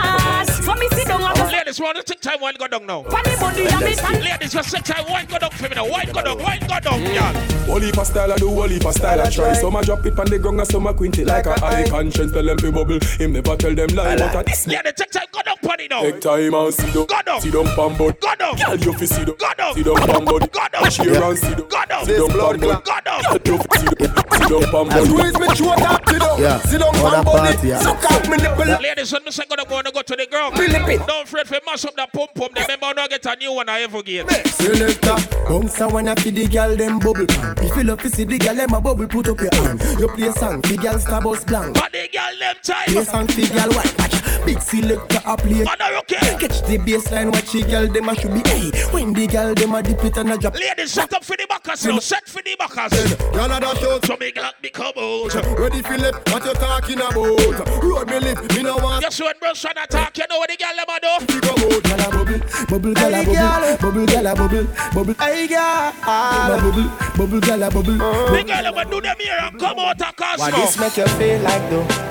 Ladies, 1.70 1.82
want 1.82 1.98
to 1.98 2.04
take 2.04 2.20
time, 2.20 2.42
one 2.42 2.56
go 2.58 2.68
down 2.68 2.88
now. 2.88 3.04
pon 3.04 3.22
the 3.24 3.38
body 3.40 3.68
and 3.68 3.86
me 3.86 3.94
tan. 3.94 4.20
Ladies, 4.24 4.54
just 4.54 4.74
take 4.74 4.84
time, 4.84 5.06
one 5.08 5.28
go 5.28 5.38
down 5.38 5.52
for 5.52 5.70
me 5.70 5.76
now. 5.76 5.88
One 5.88 6.08
go 6.08 6.22
down, 6.24 6.40
one 6.42 6.60
go 6.62 6.80
down, 6.80 7.00
mm. 7.00 7.14
yeah. 7.14 7.32
Whole 7.68 7.80
heap 7.80 7.96
of 7.96 8.08
style 8.08 8.34
I 8.34 8.38
do, 8.38 8.50
whole 8.50 8.68
heap 8.68 8.82
style 8.82 9.22
I 9.22 9.30
try. 9.30 9.54
Some 9.54 9.76
a 9.76 9.84
drop 9.86 10.04
it 10.04 10.18
on 10.18 10.26
the 10.26 10.40
ground 10.40 10.60
and 10.62 10.68
some 10.68 10.88
a 10.88 10.94
quint 10.96 11.20
it 11.20 11.28
like 11.28 11.46
a 11.46 11.64
eye 11.64 11.88
conscience. 11.88 12.32
Tell 12.32 12.44
them 12.44 12.58
to 12.58 12.72
bubble, 12.72 12.98
him 13.20 13.34
never 13.34 13.56
tell 13.56 13.76
them 13.76 13.88
lie. 13.94 14.18
But 14.18 14.36
a 14.36 14.44
this 14.50 14.66
Ladies, 14.66 14.94
take 14.98 15.12
time, 15.12 15.28
go 15.32 15.42
down, 15.44 15.58
pon 15.62 15.80
it 15.80 15.92
now. 15.92 16.02
Take 16.02 16.22
time 16.22 16.54
and 16.56 16.74
sit 16.74 16.92
down, 16.92 17.06
Go 17.06 17.22
down. 17.22 17.42
sit 17.42 17.54
down, 17.54 17.66
pam. 17.78 17.98
Go 17.98 18.10
down. 18.34 18.56
Girl, 18.58 18.76
you 18.76 18.94
fi 18.98 19.06
sit 19.06 19.28
down, 19.28 19.36
Go 19.38 19.54
down. 19.54 19.74
sit 19.76 19.86
down, 19.86 19.96
pam 20.10 20.26
bud. 20.26 20.52
Go 20.52 20.68
down. 20.74 20.90
Share 20.90 21.22
and 21.24 21.38
sit 21.38 21.54
down, 21.54 21.70
Go 21.70 21.86
down. 21.86 22.06
sit 22.06 22.18
down, 22.18 22.30
pam. 22.34 22.82
Go 22.82 22.98
down. 23.06 23.22
Girl, 23.30 23.38
you 23.46 23.58
fi 23.62 23.78
sit 23.78 23.94
down, 23.94 24.26
sit 24.26 24.50
down, 24.50 24.64
pam 24.74 24.86
bud. 24.90 25.06
Squeeze 25.06 25.38
me 25.38 25.48
throat 25.54 25.82
up, 25.86 26.02
sit 26.10 26.18
down, 26.20 26.42
Yeah. 26.42 26.58
sit 26.66 26.80
down, 26.82 26.96
Other 26.98 27.14
pam 27.14 27.26
body. 27.30 27.54
party, 27.54 27.68
yeah. 27.70 27.80
Suck 27.86 28.02
out 28.10 28.26
me 28.26 28.38
nipple. 28.42 28.66
Ladies, 28.82 29.14
when 29.14 29.24
me 29.24 29.30
say 29.30 29.46
gonna 29.46 29.66
go 29.70 30.02
to 30.02 30.16
the 30.16 30.26
ground, 30.26 30.58
Philip 30.58 30.90
it. 30.90 31.06
don't 31.06 31.28
fret 31.28 31.48
for 31.48 31.59
mash 31.66 31.86
up 31.86 31.96
that 31.96 32.12
pump 32.14 32.34
pump. 32.36 32.56
Remember, 32.56 32.94
not 32.94 33.10
get 33.10 33.26
a 33.26 33.36
new 33.36 33.54
one 33.54 33.70
I 33.70 33.82
ever 33.82 34.02
get. 34.04 34.30
Selector, 34.48 35.16
bounce 35.48 35.80
a 35.82 35.88
wanna 35.88 36.16
feed 36.16 36.36
the 36.36 36.48
girl 36.48 36.76
them 36.76 37.00
bubble 37.00 37.26
pan. 37.28 37.56
If 37.60 37.76
you 37.76 37.84
love 37.84 38.02
to 38.02 38.10
see 38.10 38.24
the 38.24 38.38
girl 38.38 38.56
them 38.56 38.74
a 38.74 38.82
bubble, 38.82 39.08
put 39.08 39.28
up 39.30 39.40
your 39.40 39.54
hand. 39.56 39.82
You 40.00 40.08
play 40.10 40.32
song, 40.32 40.62
the 40.62 40.78
girl 40.78 41.00
star 41.00 41.22
bus 41.22 41.44
blank. 41.44 41.74
But 41.76 41.92
the 41.92 42.10
girl 42.12 42.40
them 42.40 42.56
Play 42.64 42.96
time. 42.96 43.06
song, 43.06 43.26
the 43.28 43.48
girl 43.48 43.70
white 43.74 44.00
watch. 44.00 44.39
Big 44.50 44.62
selector 44.64 45.22
a 45.28 45.38
play. 45.38 45.64
Man, 45.64 45.78
okay? 46.00 46.18
Catch 46.42 46.66
the 46.66 46.80
baseline, 46.80 47.32
watch 47.32 47.52
the 47.52 47.62
girl 47.62 47.86
them 47.86 48.10
a 48.10 48.16
should 48.16 48.34
be. 48.34 48.42
Hey, 48.50 48.72
when 48.90 49.14
the 49.14 49.28
girl 49.28 49.54
them 49.54 49.76
a 49.76 49.84
dip 49.84 50.04
it 50.04 50.18
and 50.18 50.32
a 50.32 50.38
drop. 50.40 50.56
Ladies, 50.56 50.92
set 50.92 51.14
up 51.14 51.24
for 51.24 51.38
the 51.38 51.46
backers 51.48 51.86
now. 51.86 52.00
Set 52.00 52.28
for 52.28 52.42
the 52.42 52.56
backers. 52.58 53.14
Girl 53.30 53.46
a 53.46 53.60
dash 53.60 53.84
out. 53.84 54.04
So 54.06 54.18
me 54.18 54.32
glad 54.32 54.56
me 54.64 54.70
come 54.70 54.98
out. 54.98 55.36
Ready 55.60 55.84
Philip, 55.84 56.16
what 56.34 56.44
you 56.44 56.54
talking 56.54 56.98
about? 56.98 57.84
Road 57.84 58.10
me 58.10 58.20
live, 58.20 58.42
me 58.56 58.64
no 58.64 58.78
want. 58.78 59.04
Just 59.04 59.22
when 59.22 59.38
bro 59.40 59.54
son 59.54 59.78
attack, 59.78 60.18
you 60.18 60.26
know 60.28 60.40
what 60.40 60.50
the 60.50 60.58
girl 60.58 60.74
them 60.74 60.90
a 60.90 61.00
do? 61.00 61.12
Figure 61.30 61.54
out, 61.54 61.84
girl 61.86 62.02
a 62.02 62.10
bubble, 62.10 62.42
bubble, 62.70 62.94
girl 62.98 63.14
a 63.14 63.22
bubble, 63.22 63.78
bubble, 63.78 64.06
girl 64.08 64.26
a 64.26 64.34
bubble, 64.34 64.68
bubble. 64.96 65.14
Hey 65.14 65.46
girl, 65.46 65.94
bubble, 66.02 66.90
bubble, 67.16 67.40
girl 67.40 67.64
a 67.64 67.70
bubble. 67.70 67.98
The 68.34 68.44
girl 68.48 68.64
them 68.64 68.78
a 68.80 68.86
do 68.90 69.00
them 69.00 69.18
here 69.20 69.38
and 69.42 69.60
come 69.60 69.78
out 69.78 70.02
of 70.02 70.14
What 70.18 70.56
this 70.56 70.76
Costco. 70.76 70.82
make 70.82 70.98
you 70.98 71.08
feel 71.20 71.40
like 71.42 71.70
though? 71.70 72.10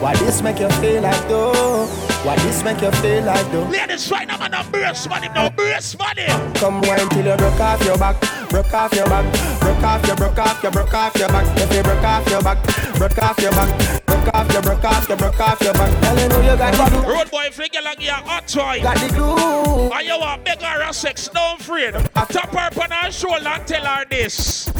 What 0.00 0.16
this 0.16 0.40
make 0.40 0.58
you 0.58 0.68
feel 0.80 1.02
like 1.02 1.28
though? 1.28 1.84
What 2.24 2.38
this 2.38 2.64
make 2.64 2.80
you 2.80 2.90
feel 2.90 3.22
like 3.22 3.52
though? 3.52 3.64
Ladies, 3.64 4.10
right 4.10 4.26
now, 4.26 4.38
man, 4.38 4.54
a 4.54 4.64
brace 4.64 5.06
money, 5.06 5.28
no 5.34 5.50
brace 5.50 5.96
money. 5.98 6.24
Come 6.54 6.80
wine 6.80 7.06
till 7.10 7.26
you 7.26 7.36
broke 7.36 7.60
off 7.60 7.84
your 7.84 7.98
back, 7.98 8.18
broke 8.48 8.72
off 8.72 8.94
your 8.94 9.04
back, 9.04 9.60
broke 9.60 9.82
off 9.84 10.06
your, 10.06 10.16
broke 10.16 10.38
off 10.38 10.62
your, 10.62 10.72
broke 10.72 10.94
off 10.94 11.14
your 11.16 11.28
back. 11.28 11.44
If 11.58 11.74
you 11.74 11.82
broke 11.82 12.02
off 12.02 12.30
your 12.30 12.40
back, 12.40 12.64
broke 12.96 13.18
off 13.18 13.38
your 13.40 13.50
back, 13.50 14.06
broke 14.06 14.34
off 14.34 14.50
your, 14.50 14.62
broke 14.62 14.84
off 14.84 15.06
your, 15.06 15.18
broke 15.18 15.40
off 15.40 15.60
your 15.60 15.74
back. 15.74 16.02
Girl, 16.02 16.18
you 16.18 16.28
know 16.28 16.40
you 16.50 16.56
got 16.56 16.72
the 16.72 17.00
glue, 17.02 17.12
Road 17.12 17.30
boy, 17.30 17.50
you 17.70 17.84
like 17.84 18.00
you 18.00 18.10
hot 18.10 18.48
toy. 18.48 18.80
got 18.82 18.96
the 18.96 19.14
glue. 19.14 19.90
And 19.92 20.06
you 20.06 20.18
want 20.18 20.48
a 20.48 20.94
sex, 20.94 21.28
don't 21.28 21.60
afraid. 21.60 21.92
Tap 21.92 22.50
her 22.52 22.82
on 22.82 22.90
her 22.90 23.12
shoulder 23.12 23.46
and 23.46 23.66
tell 23.66 23.84
her 23.84 24.06
this. 24.08 24.79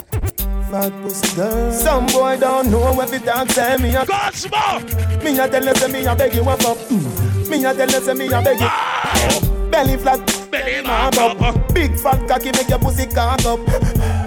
Fat 0.70 0.92
pussy 1.02 1.34
girl. 1.34 1.72
Some 1.72 2.06
boy 2.06 2.36
don't 2.38 2.70
know 2.70 2.92
what 2.92 3.12
it 3.12 3.24
dance 3.24 3.54
say 3.54 3.76
me 3.78 3.94
a 3.96 4.06
Cosmo! 4.06 4.78
Me 5.24 5.36
a 5.36 5.48
tell 5.48 5.64
you 5.64 5.74
say 5.74 5.90
me 5.90 6.06
a 6.06 6.14
beg 6.14 6.32
you 6.32 6.42
a 6.48 6.56
fuck. 6.56 6.78
Mm. 6.78 7.48
Me 7.50 7.64
a 7.64 7.74
tell 7.74 7.90
you 7.90 8.00
say 8.00 8.14
me 8.14 8.26
a 8.26 8.40
beg 8.40 8.60
you. 8.60 9.70
Belly 9.70 9.96
flat, 9.96 10.48
Belly 10.48 10.82
mark 10.82 11.16
up. 11.16 11.74
Big 11.74 11.98
fat 11.98 12.26
cocky 12.28 12.52
make 12.52 12.68
your 12.68 12.78
pussy 12.78 13.06
cock 13.06 13.44
up. 13.46 13.58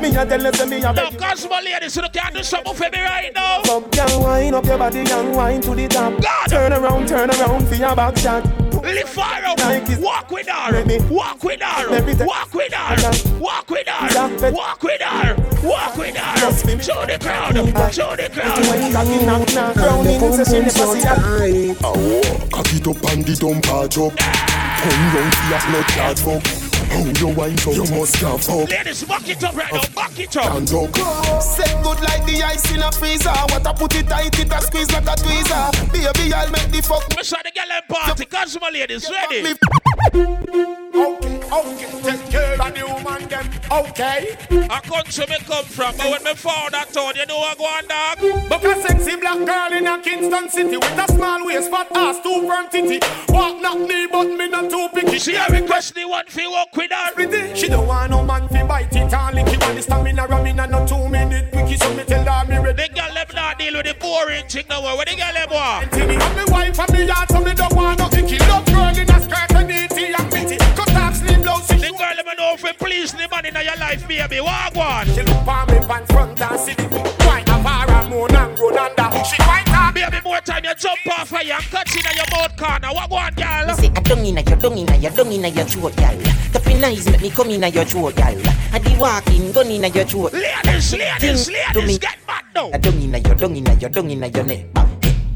Me 0.02 0.10
a 0.10 0.26
tell 0.26 0.44
you 0.44 0.52
say 0.52 0.66
me 0.66 0.84
a 0.84 0.92
beg 0.92 1.14
you. 1.14 1.18
Cosmo 1.18 1.56
ladies, 1.62 1.96
you 1.96 2.02
can't 2.14 2.36
do 2.36 2.44
something 2.44 2.74
for 2.74 2.90
me 2.90 3.02
right 3.02 3.32
now. 3.34 3.62
Come 3.64 3.90
down, 3.92 4.24
wind 4.24 4.56
up 4.56 4.66
your 4.66 4.78
body 4.78 5.00
and 5.00 5.36
wind 5.36 5.64
to 5.64 5.74
the 5.74 5.88
top. 5.88 6.22
God. 6.22 6.50
Turn 6.50 6.74
around, 6.74 7.08
turn 7.08 7.30
around 7.30 7.68
for 7.70 7.76
your 7.76 7.96
back 7.96 8.18
shot. 8.18 8.44
Lift 8.84 9.16
her 9.16 9.46
up. 9.46 9.60
Walk 10.00 10.30
with 10.30 10.48
her. 10.48 11.08
Walk 11.10 11.44
with 11.44 11.62
her. 11.62 12.26
Walk 12.26 12.54
with 12.54 12.74
her. 12.74 13.40
Walk 13.40 13.70
with 13.70 13.88
her. 13.88 14.52
Walk 14.52 14.84
with 14.84 15.02
her. 15.02 15.36
Walk 15.64 15.98
with 15.98 16.18
her. 16.18 16.36
Just 16.38 16.66
for 16.66 16.76
me. 16.76 16.84
Show 16.84 17.06
the 17.06 17.18
crowd. 17.18 17.56
Show 17.94 18.16
the 18.16 18.30
crowd. 18.30 18.60
When 18.68 18.92
cocky 18.92 19.26
knock 19.26 19.54
knock, 19.54 19.76
round 19.78 20.08
in 20.08 20.34
say 20.34 20.44
she 20.44 20.60
never 20.60 20.70
see 20.70 21.02
that. 21.02 21.78
Oh, 21.84 22.48
cock 22.52 22.74
it 22.74 22.88
up 22.88 23.12
and 23.12 23.26
the 23.26 23.36
dump 23.36 23.66
a 23.68 23.88
drop. 23.88 24.18
Come 24.18 25.14
round 25.16 25.34
for 25.34 25.48
your 25.50 25.62
blood 25.70 25.88
clot 25.88 26.20
fuck. 26.20 26.63
How 26.94 27.00
you 27.06 27.36
wine 27.36 27.58
so 27.58 27.72
you 27.72 27.90
must 27.90 28.16
have 28.18 28.44
fuck. 28.44 28.70
Ladies, 28.70 29.04
back 29.04 29.28
it 29.28 29.44
up 29.44 29.56
right 29.56 29.74
now. 29.74 29.82
Back 29.96 30.20
it 30.20 30.38
up. 30.38 30.68
Stand 30.68 30.74
up. 30.74 31.42
Set 31.42 31.84
good 31.84 32.00
like 32.02 32.24
the 32.28 32.44
ice 32.46 32.72
in 32.72 32.84
a 32.84 32.92
freezer. 32.92 33.32
What 33.32 33.66
I 33.66 33.74
put 33.74 33.96
it 33.96 34.08
tight, 34.08 34.40
it 34.40 34.54
a 34.54 34.62
squeeze 34.62 34.92
like 34.92 35.04
a 35.04 35.16
tweezer. 35.18 35.92
Baby, 35.92 36.34
I'll 36.34 36.52
make 36.52 36.70
the 36.70 36.84
fuck 36.84 37.04
Miss 37.18 37.32
the 37.32 37.52
girl 37.56 37.72
and 37.72 37.88
party. 37.88 38.26
Cosmo 38.26 38.70
ladies, 38.72 39.10
ready? 39.10 39.56
Okay, 40.96 41.33
okay, 41.54 42.02
take 42.02 42.30
care 42.30 42.62
of 42.62 42.74
the 42.74 42.84
woman 42.88 43.28
them. 43.30 43.50
Okay. 43.72 44.36
I 44.70 44.80
country 44.80 45.26
me 45.28 45.38
come 45.46 45.66
from, 45.66 45.96
but 45.98 46.10
when 46.10 46.24
me 46.24 46.34
found 46.34 46.74
that 46.74 46.90
town, 46.94 47.14
you 47.16 47.26
know 47.26 47.38
I 47.38 47.56
go 47.56 47.66
on 47.66 47.86
dog. 47.88 48.50
But 48.50 48.66
a 48.66 48.82
sexy 48.82 49.16
black 49.16 49.40
girl 49.46 49.78
in 49.78 49.88
a 49.88 50.00
Kingston 50.02 50.50
city 50.50 50.78
with 50.78 50.98
a 50.98 51.12
small 51.12 51.46
waist, 51.46 51.70
fat 51.70 51.88
ass, 51.96 52.20
two 52.22 52.48
firm 52.48 52.70
titty. 52.70 53.00
Walk 53.30 53.62
not 53.62 53.80
me, 53.80 54.08
but 54.08 54.28
me 54.28 54.50
not 54.50 54.70
too 54.70 54.88
picky. 54.94 55.20
She 55.20 55.36
a 55.36 55.46
request 55.48 55.96
the 55.96 56.06
one 56.06 56.26
fi 56.28 56.48
walk 56.48 56.76
with 56.76 56.92
her. 56.92 57.56
She 57.56 57.68
don't 57.68 57.88
want 57.88 58.12
no 58.12 58.24
man 58.24 58.48
fi 58.50 58.64
bite 58.66 58.96
it 58.96 59.14
and 59.14 59.36
lick 59.36 59.48
it. 59.48 59.62
Want 59.62 59.76
the 59.76 59.82
stamina 59.82 60.28
ramming 60.28 60.60
and 60.60 60.72
no 60.72 60.86
two 60.86 61.08
minute 61.10 61.52
quickie. 61.52 61.78
So 61.78 61.94
me 61.94 62.04
tell 62.04 62.26
her 62.26 62.46
me 62.46 62.58
ready. 62.58 62.88
The 62.88 62.94
girl 62.94 63.14
them 63.14 63.28
not 63.34 63.60
deal 63.60 63.74
with 63.74 63.86
the 63.86 63.94
boring 63.94 64.48
thing 64.48 64.66
no 64.70 64.82
more. 64.82 64.96
What 64.98 65.08
the 65.08 65.16
girl 65.16 65.34
them 65.34 65.50
want? 65.52 65.92
Tinny. 65.92 66.16
And 66.16 66.36
me 66.38 66.44
wife 66.52 66.80
and 66.80 66.94
me 66.94 67.06
yard, 67.06 67.30
so 67.30 67.40
me 67.42 67.54
don't 67.54 67.74
want 67.74 68.00
no 68.00 68.08
icky. 68.08 68.38
Love 68.50 68.66
girl 68.66 68.98
in 68.98 69.10
a 69.10 69.20
skirt 69.22 69.52
and 69.56 69.70
neaty 69.70 70.14
and 70.18 70.32
pretty. 70.32 70.58
Cut 70.58 70.96
off 70.96 71.16
sleeve 71.16 71.43
blouse, 71.54 71.68
The 71.68 71.78
she 71.78 71.92
girl 71.92 72.16
them 72.16 72.38
know 72.38 72.54
if 72.54 72.64
you 72.64 72.74
please 72.74 73.12
the 73.12 73.28
man 73.30 73.46
in 73.46 73.56
your 73.56 73.78
life, 73.78 74.08
baby. 74.08 74.42
Walk 74.42 74.76
one. 74.76 75.08
She 75.08 75.22
look 75.22 75.46
for 75.46 75.66
me 75.68 75.80
pants 75.86 76.12
front 76.12 76.42
and 76.42 76.60
city. 76.60 76.88
Quite 77.20 77.50
a 77.50 77.64
far 77.64 78.10
moon 78.10 78.36
and 78.36 78.58
grown 78.58 78.78
under. 78.78 79.26
She 79.26 79.38
quite 79.38 79.68
a 79.68 79.84
Baby, 79.94 80.22
more 80.24 80.40
time 80.42 80.64
you 80.64 80.74
jump 80.74 80.98
off 81.12 81.32
of 81.32 81.44
you 81.44 81.54
and 81.54 81.64
cut 81.66 81.88
in 81.96 82.16
your 82.16 82.26
mouth 82.32 82.58
corner. 82.58 82.94
What 82.94 83.10
go 83.10 83.16
on, 83.18 83.34
girl? 83.34 83.76
See, 83.76 83.92
I 83.96 84.02
dung 84.02 84.26
inna 84.26 84.42
your 84.42 84.58
dung 84.58 84.78
inna 84.78 84.98
your 84.98 85.12
dung 85.12 85.32
inna 85.32 85.48
your 85.50 85.66
throat, 85.66 85.96
gal. 85.96 86.18
Tapping 86.52 86.84
eyes 86.84 87.06
make 87.10 87.22
me 87.22 87.30
come 87.30 87.52
inna 87.52 87.68
your 87.68 87.86
throat, 87.86 88.16
gal. 88.16 88.36
I 88.74 88.80
be 88.80 88.98
walking 88.98 89.52
gun 89.52 89.68
inna 89.68 89.88
your 89.90 90.06
throat. 90.06 90.34
Ladies, 90.34 90.94
ladies, 90.94 91.52
ladies, 91.52 92.00
get 92.00 92.18
mad 92.26 92.46
now. 92.56 92.72
I 92.74 92.78
dung 92.80 93.02
inna 93.02 93.20
your 93.20 93.36
dung 93.36 93.56
inna 93.56 93.74
your 93.76 93.90
dung 93.92 94.10
inna 94.10 94.28
your 94.28 94.44
neck. 94.46 94.66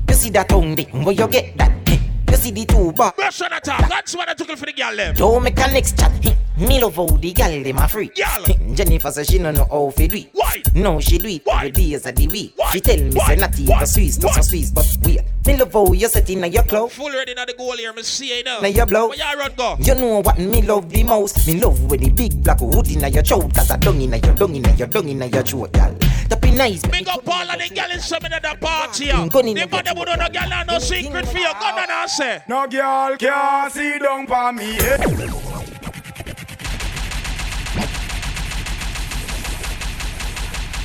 You 0.09 0.15
see 0.15 0.29
that 0.31 0.49
tongue, 0.49 0.75
where 0.75 1.13
you 1.13 1.27
get 1.27 1.55
that? 1.57 1.86
You 2.30 2.35
see 2.38 2.51
the 2.51 2.65
two 2.65 2.91
bar. 2.91 3.14
Brush 3.15 3.41
on 3.41 3.51
the 3.51 3.59
top. 3.59 3.89
That's 3.89 4.15
what 4.15 4.30
I 4.30 4.33
took 4.33 4.49
for 4.57 4.65
the 4.65 4.73
gal 4.73 4.95
them. 4.95 5.15
Don't 5.15 5.43
make 5.43 5.57
a 5.57 5.67
next 5.72 5.97
chat. 5.97 6.47
Me 6.58 6.82
love 6.82 6.95
how 6.95 7.06
the 7.06 7.32
gal 7.34 7.52
them 7.61 7.77
a 7.77 7.88
free. 7.88 8.10
Jennifer 8.74 9.11
says 9.11 9.27
she 9.27 9.38
no 9.38 9.52
know 9.52 9.68
how 9.69 9.92
to 9.95 10.08
do 10.08 10.18
it. 10.18 10.30
Why? 10.34 10.64
No, 10.74 11.00
she 11.00 11.19
do 11.19 11.27
it 11.27 11.48
every 11.48 11.69
days 11.69 12.06
of 12.08 12.16
the 12.16 12.27
week. 12.27 12.56
She 12.72 12.82
tell 12.82 12.98
me 12.98 13.11
say 13.11 13.36
not 13.36 13.60
even 13.60 13.86
Swiss, 13.86 14.18
not 14.19 14.34
so 14.34 14.42
Swiss, 14.42 14.72
but 14.72 14.88
wait. 15.03 15.22
Me 15.45 15.56
love 15.56 15.72
how 15.72 15.92
you 15.94 16.08
set 16.10 16.27
in 16.32 16.52
your 16.52 16.64
clothes. 16.64 16.94
Full 16.94 17.11
ready 17.11 17.36
now 17.36 17.45
the 17.45 17.53
goal 17.53 17.77
here, 17.77 17.94
me 17.94 18.02
see 18.02 18.36
you 18.36 18.44
now. 18.44 18.60
Now 18.60 18.69
you 18.69 18.86
blow. 18.88 19.10
Where 19.10 19.18
you 19.18 19.40
run 19.40 19.52
go? 19.56 19.77
You 19.80 19.94
know 19.95 20.22
what 20.22 20.40
me 20.40 20.64
love 20.64 20.90
the 20.90 21.03
most? 21.03 21.45
Me 21.45 21.61
love 21.61 21.80
when 21.92 22.00
the 22.00 22.10
big 22.10 22.44
black 22.44 22.60
hood 22.60 22.90
in 22.90 23.14
your 23.14 23.24
throat, 23.24 23.53
cause 23.53 23.69
I 23.69 23.77
dung 23.77 24.02
in 24.02 24.10
your 24.11 24.34
dung 24.34 24.56
in 24.56 24.77
your 24.77 24.88
dung 24.88 25.10
in 25.10 25.22
your 25.22 25.44
throat, 25.44 25.72
gal. 25.74 25.94
That 26.30 26.42
be 26.42 26.50
nice. 26.52 26.82
Big 26.88 27.08
up 27.08 27.27
all 27.27 27.50
of 27.50 27.60
the 27.60 27.69
gal 27.74 27.92
in 27.92 28.00
some 28.00 28.26
of 28.26 28.32
the 28.32 28.58
party 28.60 29.06
here. 29.06 29.16
The 29.16 29.68
mother 29.72 29.94
would 29.95 30.08
no 30.08 30.30
gal 30.30 30.50
have 30.50 30.66
no 30.66 30.80
secret 30.80 31.27
for 31.27 31.38
you. 31.38 31.45
Go 31.45 31.66
on 31.68 31.90
and 31.92 32.10
say. 32.10 32.42
No 32.50 32.66
girl 32.66 33.16
can 33.18 33.69
see 33.69 34.00
down 34.00 34.26
for 34.26 34.52
me. 34.53 35.76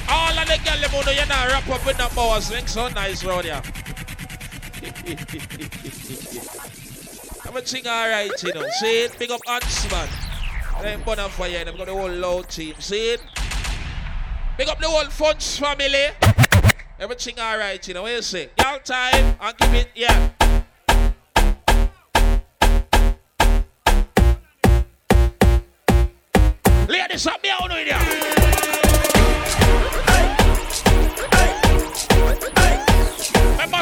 All 0.08 0.38
of 0.38 0.46
the 0.46 0.58
gal 0.64 0.80
them 0.80 0.92
know 0.92 1.12
you 1.12 1.26
not 1.26 1.48
wrap 1.48 1.68
up 1.68 1.86
with 1.86 1.96
the 1.96 2.10
boss. 2.14 2.50
Link 2.50 2.68
so 2.68 2.88
nice 2.88 3.24
round 3.24 3.44
here. 3.44 3.62
Everything 7.46 7.86
alright, 7.86 8.42
you 8.42 8.54
know. 8.54 8.66
See 8.80 9.02
it? 9.04 9.18
Big 9.18 9.30
up 9.30 9.40
Huntsman. 9.46 10.08
Ain't 10.84 11.04
burn 11.04 11.28
for 11.28 11.46
you. 11.46 11.64
They've 11.64 11.76
got 11.76 11.86
the 11.86 11.92
whole 11.92 12.10
loud 12.10 12.48
team. 12.48 12.74
See 12.78 13.12
it? 13.12 13.22
Big 14.56 14.68
up 14.68 14.78
the 14.80 14.86
whole 14.86 15.04
Funch 15.04 15.58
family. 15.60 16.08
Everything 16.98 17.38
alright, 17.38 17.86
you 17.86 17.94
know. 17.94 18.02
What 18.02 18.12
you 18.12 18.22
say? 18.22 18.48
Y'all 18.58 18.78
time 18.78 19.36
and 19.40 19.56
give 19.58 19.74
it, 19.74 19.88
yeah. 19.94 20.30
Ladies, 26.88 27.26
up 27.26 27.42
me 27.42 27.50
out 27.50 27.70
with 27.70 27.86
you. 27.86 28.41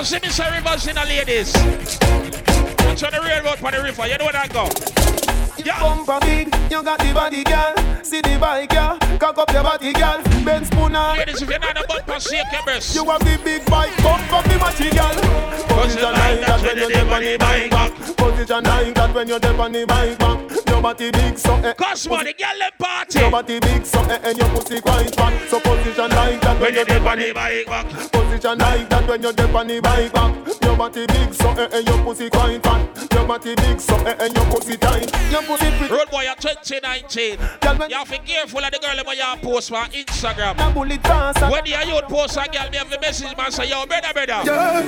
Remember, 0.01 0.29
see 0.29 0.43
say 0.43 0.51
rivers 0.51 0.87
in 0.87 0.95
the 0.95 1.05
ladies. 1.05 1.53
Watch 2.89 3.05
on 3.05 3.13
the 3.13 3.21
railroad 3.21 3.63
on 3.63 3.73
the 3.73 3.83
river. 3.83 4.07
You 4.09 4.17
know 4.17 4.25
where 4.25 4.33
that 4.33 4.49
go? 4.49 4.65
You 5.61 5.77
bumper 5.77 6.19
big, 6.25 6.49
you 6.73 6.83
got 6.83 6.99
the 7.01 7.13
body, 7.13 7.45
girl. 7.45 7.77
See 8.03 8.23
the 8.23 8.39
bike, 8.41 8.71
girl. 8.71 8.97
Cock 9.19 9.37
up 9.37 9.53
your 9.53 9.63
body, 9.63 9.93
girl. 9.93 10.23
Ben 10.43 10.65
Spooner. 10.65 11.19
Ladies, 11.19 11.43
if 11.43 11.51
you're 11.51 11.59
not 11.59 11.77
a 11.77 11.87
bumper, 11.87 12.19
shake 12.19 12.51
your 12.51 12.63
breast. 12.63 12.95
You 12.95 13.05
have 13.05 13.21
the 13.21 13.39
big 13.45 13.67
bike, 13.67 13.95
bumper 13.99 14.41
the 14.49 14.57
matchy, 14.57 14.89
girl. 14.89 15.13
Position 15.69 16.13
like 16.17 16.41
that 16.49 16.63
when 16.65 16.79
you're 16.79 16.89
deep 16.89 17.13
on 17.13 17.21
the 17.21 17.37
bike 17.37 17.71
back. 17.71 18.17
Position 18.17 18.65
like 18.65 18.95
that 18.95 19.15
when 19.15 19.29
you're 19.29 19.39
deep 19.39 19.59
on 19.59 19.73
the 19.73 19.85
bike 19.85 20.19
back. 20.19 20.70
Your 20.81 20.95
body 20.95 21.11
big, 21.11 21.37
so 21.37 21.55
eh. 21.57 21.75
Cause 21.75 22.09
what 22.09 22.25
the 22.25 22.33
girl 22.33 22.59
them 22.59 22.73
party. 22.79 23.19
Your 23.19 23.31
body 23.31 23.61
big, 23.61 23.85
so 23.85 24.01
eh, 24.01 24.19
and 24.25 24.39
your 24.39 24.49
pussy 24.49 24.81
quite 24.81 25.15
fat. 25.15 25.51
So 25.51 25.61
position 25.61 26.09
like 26.09 26.41
that 26.41 26.59
when 26.59 26.73
you're 26.73 27.07
on 27.07 27.19
the 27.19 27.33
bike 27.35 27.67
back. 27.67 27.87
Position 28.11 28.59
like 28.59 28.89
that 28.89 29.07
when 29.07 29.21
you're 29.21 29.57
on 29.59 29.67
the 29.67 29.81
bike 29.83 30.11
back. 30.15 30.35
Your 30.65 30.77
body 30.79 31.07
big, 31.07 31.35
so 31.35 31.51
eh, 31.51 31.69
and 31.71 31.87
your 31.87 31.99
pussy 32.03 32.31
quite 32.31 32.63
fat. 32.63 33.13
Your 33.13 33.27
body 33.27 33.55
big, 33.57 33.79
so 33.79 33.95
eh, 34.07 34.25
and 34.25 34.35
your 34.35 34.47
pussy 34.47 34.79
tight. 34.79 35.31
Your 35.31 35.43
pussy 35.43 35.69
pretty. 35.77 35.93
Road 35.93 36.11
boy, 36.11 36.23
you're 36.23 36.35
2019. 36.37 37.33
You 37.33 37.97
have 37.99 38.09
to 38.09 38.11
be 38.13 38.19
careful 38.25 38.65
of 38.65 38.73
the 38.73 38.79
girl 38.79 39.05
when 39.05 39.19
you 39.19 39.37
post 39.43 39.69
for 39.69 39.85
Instagram. 39.85 40.57
That 40.57 40.73
bullet 40.73 41.03
pass. 41.03 41.37
When 41.53 41.67
you 41.67 41.77
youth 41.77 42.09
post 42.09 42.39
a 42.39 42.49
girl, 42.49 42.71
me 42.71 42.79
have 42.79 42.91
a 42.91 42.99
message 42.99 43.37
man 43.37 43.53
say, 43.53 43.69
yo, 43.69 43.85
brother, 43.85 44.15
brother. 44.15 44.41
Yeah. 44.47 44.81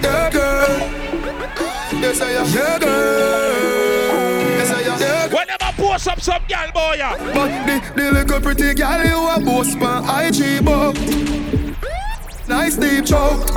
Yeah, 0.00 0.30
girl. 0.30 1.09
Yes, 1.40 2.20
I 2.20 2.30
am. 2.32 2.46
Yeah, 2.48 2.78
girl. 2.78 2.90
Yes, 4.58 4.70
I 4.70 4.80
am. 4.80 5.00
Yeah, 5.00 5.28
girl. 5.28 5.38
Whenever 5.38 5.72
post 5.76 6.08
up 6.08 6.20
some 6.20 6.42
girl, 6.48 6.70
boy, 6.72 6.94
yeah. 6.98 7.16
But 7.34 7.66
the, 7.66 8.02
the 8.02 8.12
little 8.12 8.40
pretty 8.40 8.74
girl 8.74 9.04
you 9.04 9.28
a 9.28 9.40
boast 9.40 9.78
my 9.78 10.26
IG 10.26 10.64
book. 10.64 10.96
Nice 12.48 12.76
deep 12.76 13.06
choke. 13.06 13.56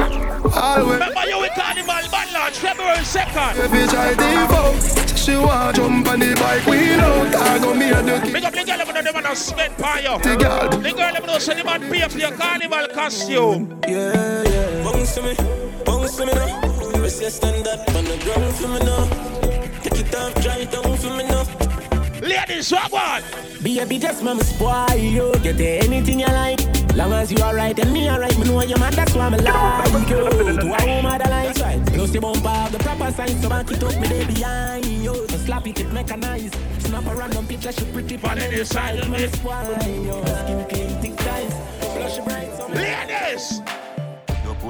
Always. 0.55 0.93
Remember 0.93 1.25
you 1.27 1.39
with 1.39 1.51
Carnival 1.55 2.11
Band 2.11 2.31
Launch 2.31 2.57
February 2.57 2.97
2nd. 2.97 3.71
Baby 3.71 3.87
try 3.89 4.13
devote. 4.13 5.17
She 5.17 5.35
want 5.35 5.75
jump 5.75 6.07
on 6.07 6.19
the 6.19 6.35
bike 6.35 6.65
wheel 6.67 7.01
out. 7.01 7.35
I 7.35 7.59
go 7.59 7.73
me 7.73 7.89
a 7.89 8.01
the 8.01 8.31
Big 8.31 8.43
up 8.43 8.53
the 8.53 8.63
girl 8.63 8.77
them 8.77 8.87
know 8.93 9.01
them 9.01 9.13
man 9.13 9.25
a 9.25 9.35
spend 9.35 9.73
for 9.73 9.97
you. 9.99 10.19
The 10.19 10.35
girl. 10.37 10.69
The 10.69 10.91
girl 10.91 11.13
them 11.13 11.25
know 11.25 11.39
say 11.39 11.55
the 11.55 11.63
man 11.63 11.81
pay 11.89 12.07
for 12.07 12.17
your 12.19 12.31
carnival 12.31 12.87
costume. 12.93 13.81
Yeah, 13.87 14.43
yeah. 14.43 14.83
Bounce 14.83 15.15
to 15.15 15.21
me, 15.23 15.35
bounce 15.85 16.15
to 16.17 16.25
me 16.25 16.33
now. 16.33 16.72
Press 17.03 17.19
your 17.19 17.31
stand 17.31 17.67
up 17.67 17.85
on 17.95 18.05
the 18.05 18.15
ground 18.23 18.55
for 18.55 18.69
me 18.69 18.79
now. 18.79 19.03
Take 19.81 19.99
it 19.99 20.15
off, 20.15 20.33
dry 20.41 20.59
it 20.59 20.71
down 20.71 20.95
for 20.95 21.09
me 21.09 21.27
now. 21.27 21.43
Ladies, 22.21 22.71
what 22.71 22.93
one? 22.93 23.21
Baby, 23.61 23.99
just 23.99 24.23
mama 24.23 24.41
spoil 24.41 24.95
you. 24.95 25.33
Get 25.43 25.59
anything 25.59 26.21
you 26.21 26.27
like. 26.27 26.61
Long 26.95 27.11
as 27.11 27.29
you 27.29 27.39
alright 27.39 27.77
and 27.77 27.91
me 27.91 28.09
alright, 28.09 28.39
me 28.39 28.45
know 28.45 28.63
you're 28.63 28.79
mad, 28.79 28.93
that's 28.93 29.13
why 29.15 29.25
I'm 29.25 29.33
like 29.33 30.09
you. 30.09 30.15
To 30.55 30.73
a 30.73 30.81
home 30.81 31.05
other 31.05 31.29
life, 31.29 31.59
right? 31.59 31.85
Plus 31.87 32.11
the 32.11 32.21
bumper 32.21 32.69
the 32.71 32.79
proper 32.79 33.11
sign, 33.11 33.41
so 33.41 33.49
back 33.49 33.69
it 33.69 33.83
up, 33.83 33.99
me 33.99 34.07
they 34.07 34.25
behind 34.25 34.85
you. 34.85 35.27
So 35.27 35.35
slap 35.39 35.67
it, 35.67 35.81
it 35.81 35.91
mechanized. 35.91 36.55
Snap 36.79 37.05
a 37.05 37.15
random 37.15 37.45
picture, 37.47 37.73
she 37.73 37.83
pretty 37.91 38.17
on 38.23 38.39
any 38.39 38.63
side. 38.63 39.09
Me 39.09 39.27
spoil 39.27 39.75
you. 39.83 40.25
Skin 40.25 40.65
clean, 40.69 41.01
thick 41.01 41.19
thighs. 41.19 41.53
Flush 41.81 42.19
bright, 42.19 42.69
Ladies! 42.69 43.82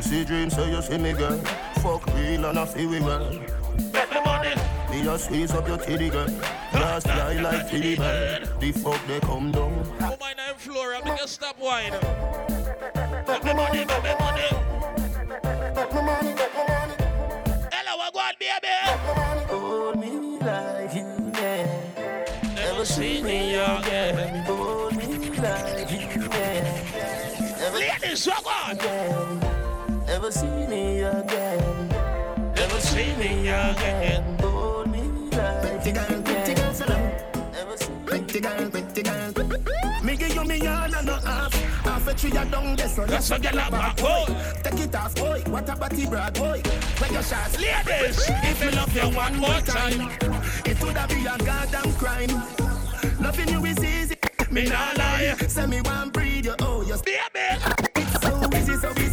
Your 0.04 0.12
pussy 0.12 0.26
dream, 0.26 0.50
so 0.50 0.66
you 0.66 0.82
see 0.82 0.98
me, 0.98 1.14
girl. 1.14 1.38
Fuck 1.82 2.06
real 2.16 2.46
and 2.46 2.60
I 2.60 2.66
feel 2.66 2.90
we 2.90 3.00
well. 3.00 3.32
Make 3.32 4.10
the 4.10 4.22
money. 4.26 4.54
Me 4.90 5.04
just 5.04 5.26
squeeze 5.26 5.52
up 5.54 5.68
your 5.68 5.78
titty, 5.78 6.10
girl. 6.10 6.28
Just 6.74 7.08
fly 7.08 7.34
like 7.40 7.70
titty, 7.70 7.98
man. 7.98 8.50
The 8.60 8.72
fuck 8.72 9.00
they 9.08 9.20
come 9.22 9.52
down. 9.52 9.72
Oh 10.02 10.18
my 10.20 10.34
name 10.34 10.56
Flora, 10.58 11.00
make 11.06 11.20
you 11.20 11.28
stop 11.28 11.58
whining. 11.58 11.94
Make 13.28 13.44
me 13.44 13.54
money, 13.54 13.86
make 13.86 14.04
me 14.04 14.16
money. 14.20 14.50
Hello, 17.72 17.98
what 17.98 18.14
going, 18.14 18.36
baby? 18.40 18.74
Hold 19.48 20.00
me 20.00 20.40
like 20.40 20.96
you, 20.96 21.32
yeah. 21.34 22.56
Never 22.56 22.86
seen 22.86 23.24
me 23.24 23.56
again. 23.56 24.44
Hold 24.46 24.96
me 24.98 25.30
like 25.30 25.92
you, 25.92 26.28
yeah. 26.30 27.72
Ladies, 27.74 28.26
what 28.26 28.46
on? 28.46 29.43
Never 30.24 30.32
see 30.40 30.68
me 30.68 31.02
again. 31.02 31.90
Never 32.56 32.80
see 32.80 33.14
me 33.18 33.50
again. 33.50 34.24
Hold 34.40 34.90
me 34.90 35.02
like 35.36 35.86
you, 35.86 36.24
see 36.46 36.56
Pretty 38.06 38.40
girl, 38.40 38.70
pretty 38.70 39.04
girl. 39.04 39.34
Me 40.02 40.16
give 40.16 40.34
you 40.34 40.46
me 40.46 40.66
all 40.66 40.96
and 40.96 41.06
no 41.06 41.16
half. 41.16 41.54
Half 41.84 42.08
a 42.08 42.14
tree 42.14 42.30
a 42.30 42.46
down 42.46 42.74
there, 42.78 42.88
so 42.88 43.06
That's 43.06 43.32
a 43.32 43.38
girl 43.38 43.52
a 43.52 43.70
back, 43.70 43.98
boy. 43.98 44.26
Take 44.64 44.80
it 44.80 44.96
off, 44.96 45.14
boy. 45.16 45.44
What 45.48 45.68
a 45.68 45.76
body 45.76 46.06
broad, 46.06 46.34
boy. 46.36 46.62
When 47.00 47.12
your 47.12 47.22
shots, 47.22 47.60
Ladies, 47.60 48.26
if 48.30 48.64
you 48.64 48.72
love 48.72 48.96
you 48.96 49.10
one 49.14 49.36
more 49.36 49.60
time, 49.60 50.10
it 50.66 50.82
would 50.82 50.96
have 50.96 51.10
be 51.10 51.26
a 51.26 51.38
goddamn 51.38 51.92
crime. 51.96 52.30
Loving 53.20 53.50
you 53.50 53.66
is 53.66 53.84
easy. 53.84 54.16
me 54.50 54.70
not 54.70 54.98
lie. 54.98 55.36
Say 55.50 55.66
me 55.66 55.82
one 55.82 56.12
breed 56.12 56.46
you, 56.46 56.56
oh, 56.62 56.82
you 56.82 56.96
Baby! 57.04 57.84
It's 57.98 58.22
so 58.22 58.50
easy, 58.56 58.76
so 58.78 58.92
easy, 59.02 59.13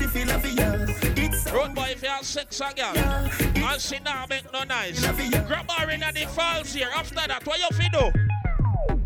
Road 1.53 1.75
boy, 1.75 1.89
if 1.91 2.03
you 2.03 2.09
have 2.09 2.25
sex 2.25 2.61
again, 2.61 2.97
and 2.97 3.81
she 3.81 3.99
now 4.01 4.25
make 4.31 4.53
no 4.53 4.63
nice. 4.63 5.01
Grab 5.47 5.69
her 5.71 5.91
in 5.91 6.01
the 6.01 6.27
falls 6.29 6.73
here. 6.73 6.89
After 6.95 7.17
that, 7.17 7.45
what 7.45 7.59
you 7.59 7.77
fi 7.77 7.89
do? 7.89 8.40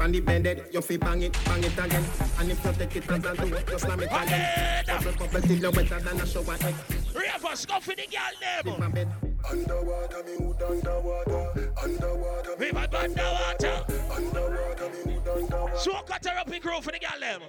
On 0.01 0.13
the 0.13 0.21
bended, 0.21 0.65
you 0.73 0.81
fi 0.83 0.97
bang 0.97 1.23
it, 1.23 1.33
bang 1.45 1.65
it 1.65 1.79
again. 1.79 2.05
And 2.39 2.51
if 2.51 2.65
you 2.65 2.73
take 2.73 2.97
it 2.97 3.09
and 3.11 3.23
do 3.23 3.31
it, 3.57 3.71
you 3.71 3.79
slam 3.79 4.01
it 4.01 4.09
again. 4.13 4.85
Bubble, 4.87 5.13
bubble 5.19 5.41
till 5.41 5.57
you 5.57 5.71
wetter 5.71 6.01
than 6.01 6.21
a 6.21 6.27
shower 6.27 6.57
head. 6.57 6.75
Ravers, 7.15 7.67
go 7.67 7.81
for 7.81 7.95
the 7.95 8.07
girl 8.07 8.79
My 8.79 8.87
name. 8.87 8.93
bed. 8.93 9.09
Underwater, 9.51 10.23
me 10.25 10.33
hood 10.45 10.63
underwater. 10.63 11.73
Underwater, 11.83 12.57
me 12.59 12.67
River 12.67 12.89
underwater. 12.97 13.85
underwater, 14.13 14.89
me 15.07 15.13
hood 15.15 15.29
underwater. 15.29 15.79
So 15.79 15.93
cut 16.07 16.25
her 16.27 16.39
up 16.39 16.53
in 16.53 16.61
crew 16.63 16.81
for 16.81 16.93
the 16.93 16.99
girl 16.99 17.21
name. 17.21 17.41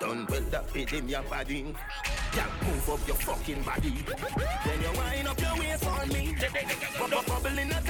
Done 0.00 0.26
well 0.30 0.42
that 0.50 0.70
fit 0.70 0.92
in 0.92 1.08
your 1.08 1.22
body. 1.22 1.74
Yeah, 2.36 2.46
move 2.64 2.90
up 2.90 3.06
your 3.06 3.16
fucking 3.16 3.62
body. 3.62 4.04
Then 4.64 4.82
you 4.82 4.92
wind 4.96 5.28
up 5.28 5.40
your 5.40 5.56
waist 5.58 5.84
for 5.84 6.06
me. 6.06 6.36
Bubble, 6.98 7.22
bubble 7.26 7.58
in 7.58 7.70
a 7.70 7.74
time 7.74 7.82
for 7.82 7.87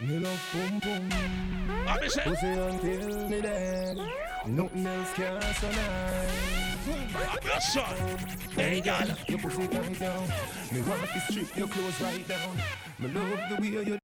me. 0.00 0.18
Love 0.18 0.40
boom 0.52 0.78
boom. 0.80 1.10
Pussy 2.24 2.48
until 2.48 3.28
me 3.28 3.40
dead. 3.40 3.96
Nothing 4.46 4.86
else 4.86 5.12
can 5.14 5.34
nice. 5.34 5.60
Hey 8.54 8.80
girl, 8.80 9.08
your 9.28 9.38
pussy 9.38 9.66
tight 9.68 9.98
down. 9.98 10.28
Me 10.72 10.80
want 10.82 11.02
to 11.02 11.20
strip 11.20 11.56
your 11.56 11.68
clothes 11.68 12.00
right 12.00 12.26
down. 12.28 12.56
Me 12.98 13.08
love 13.08 13.40
the 13.50 13.56
way 13.60 13.84
you 13.84 13.98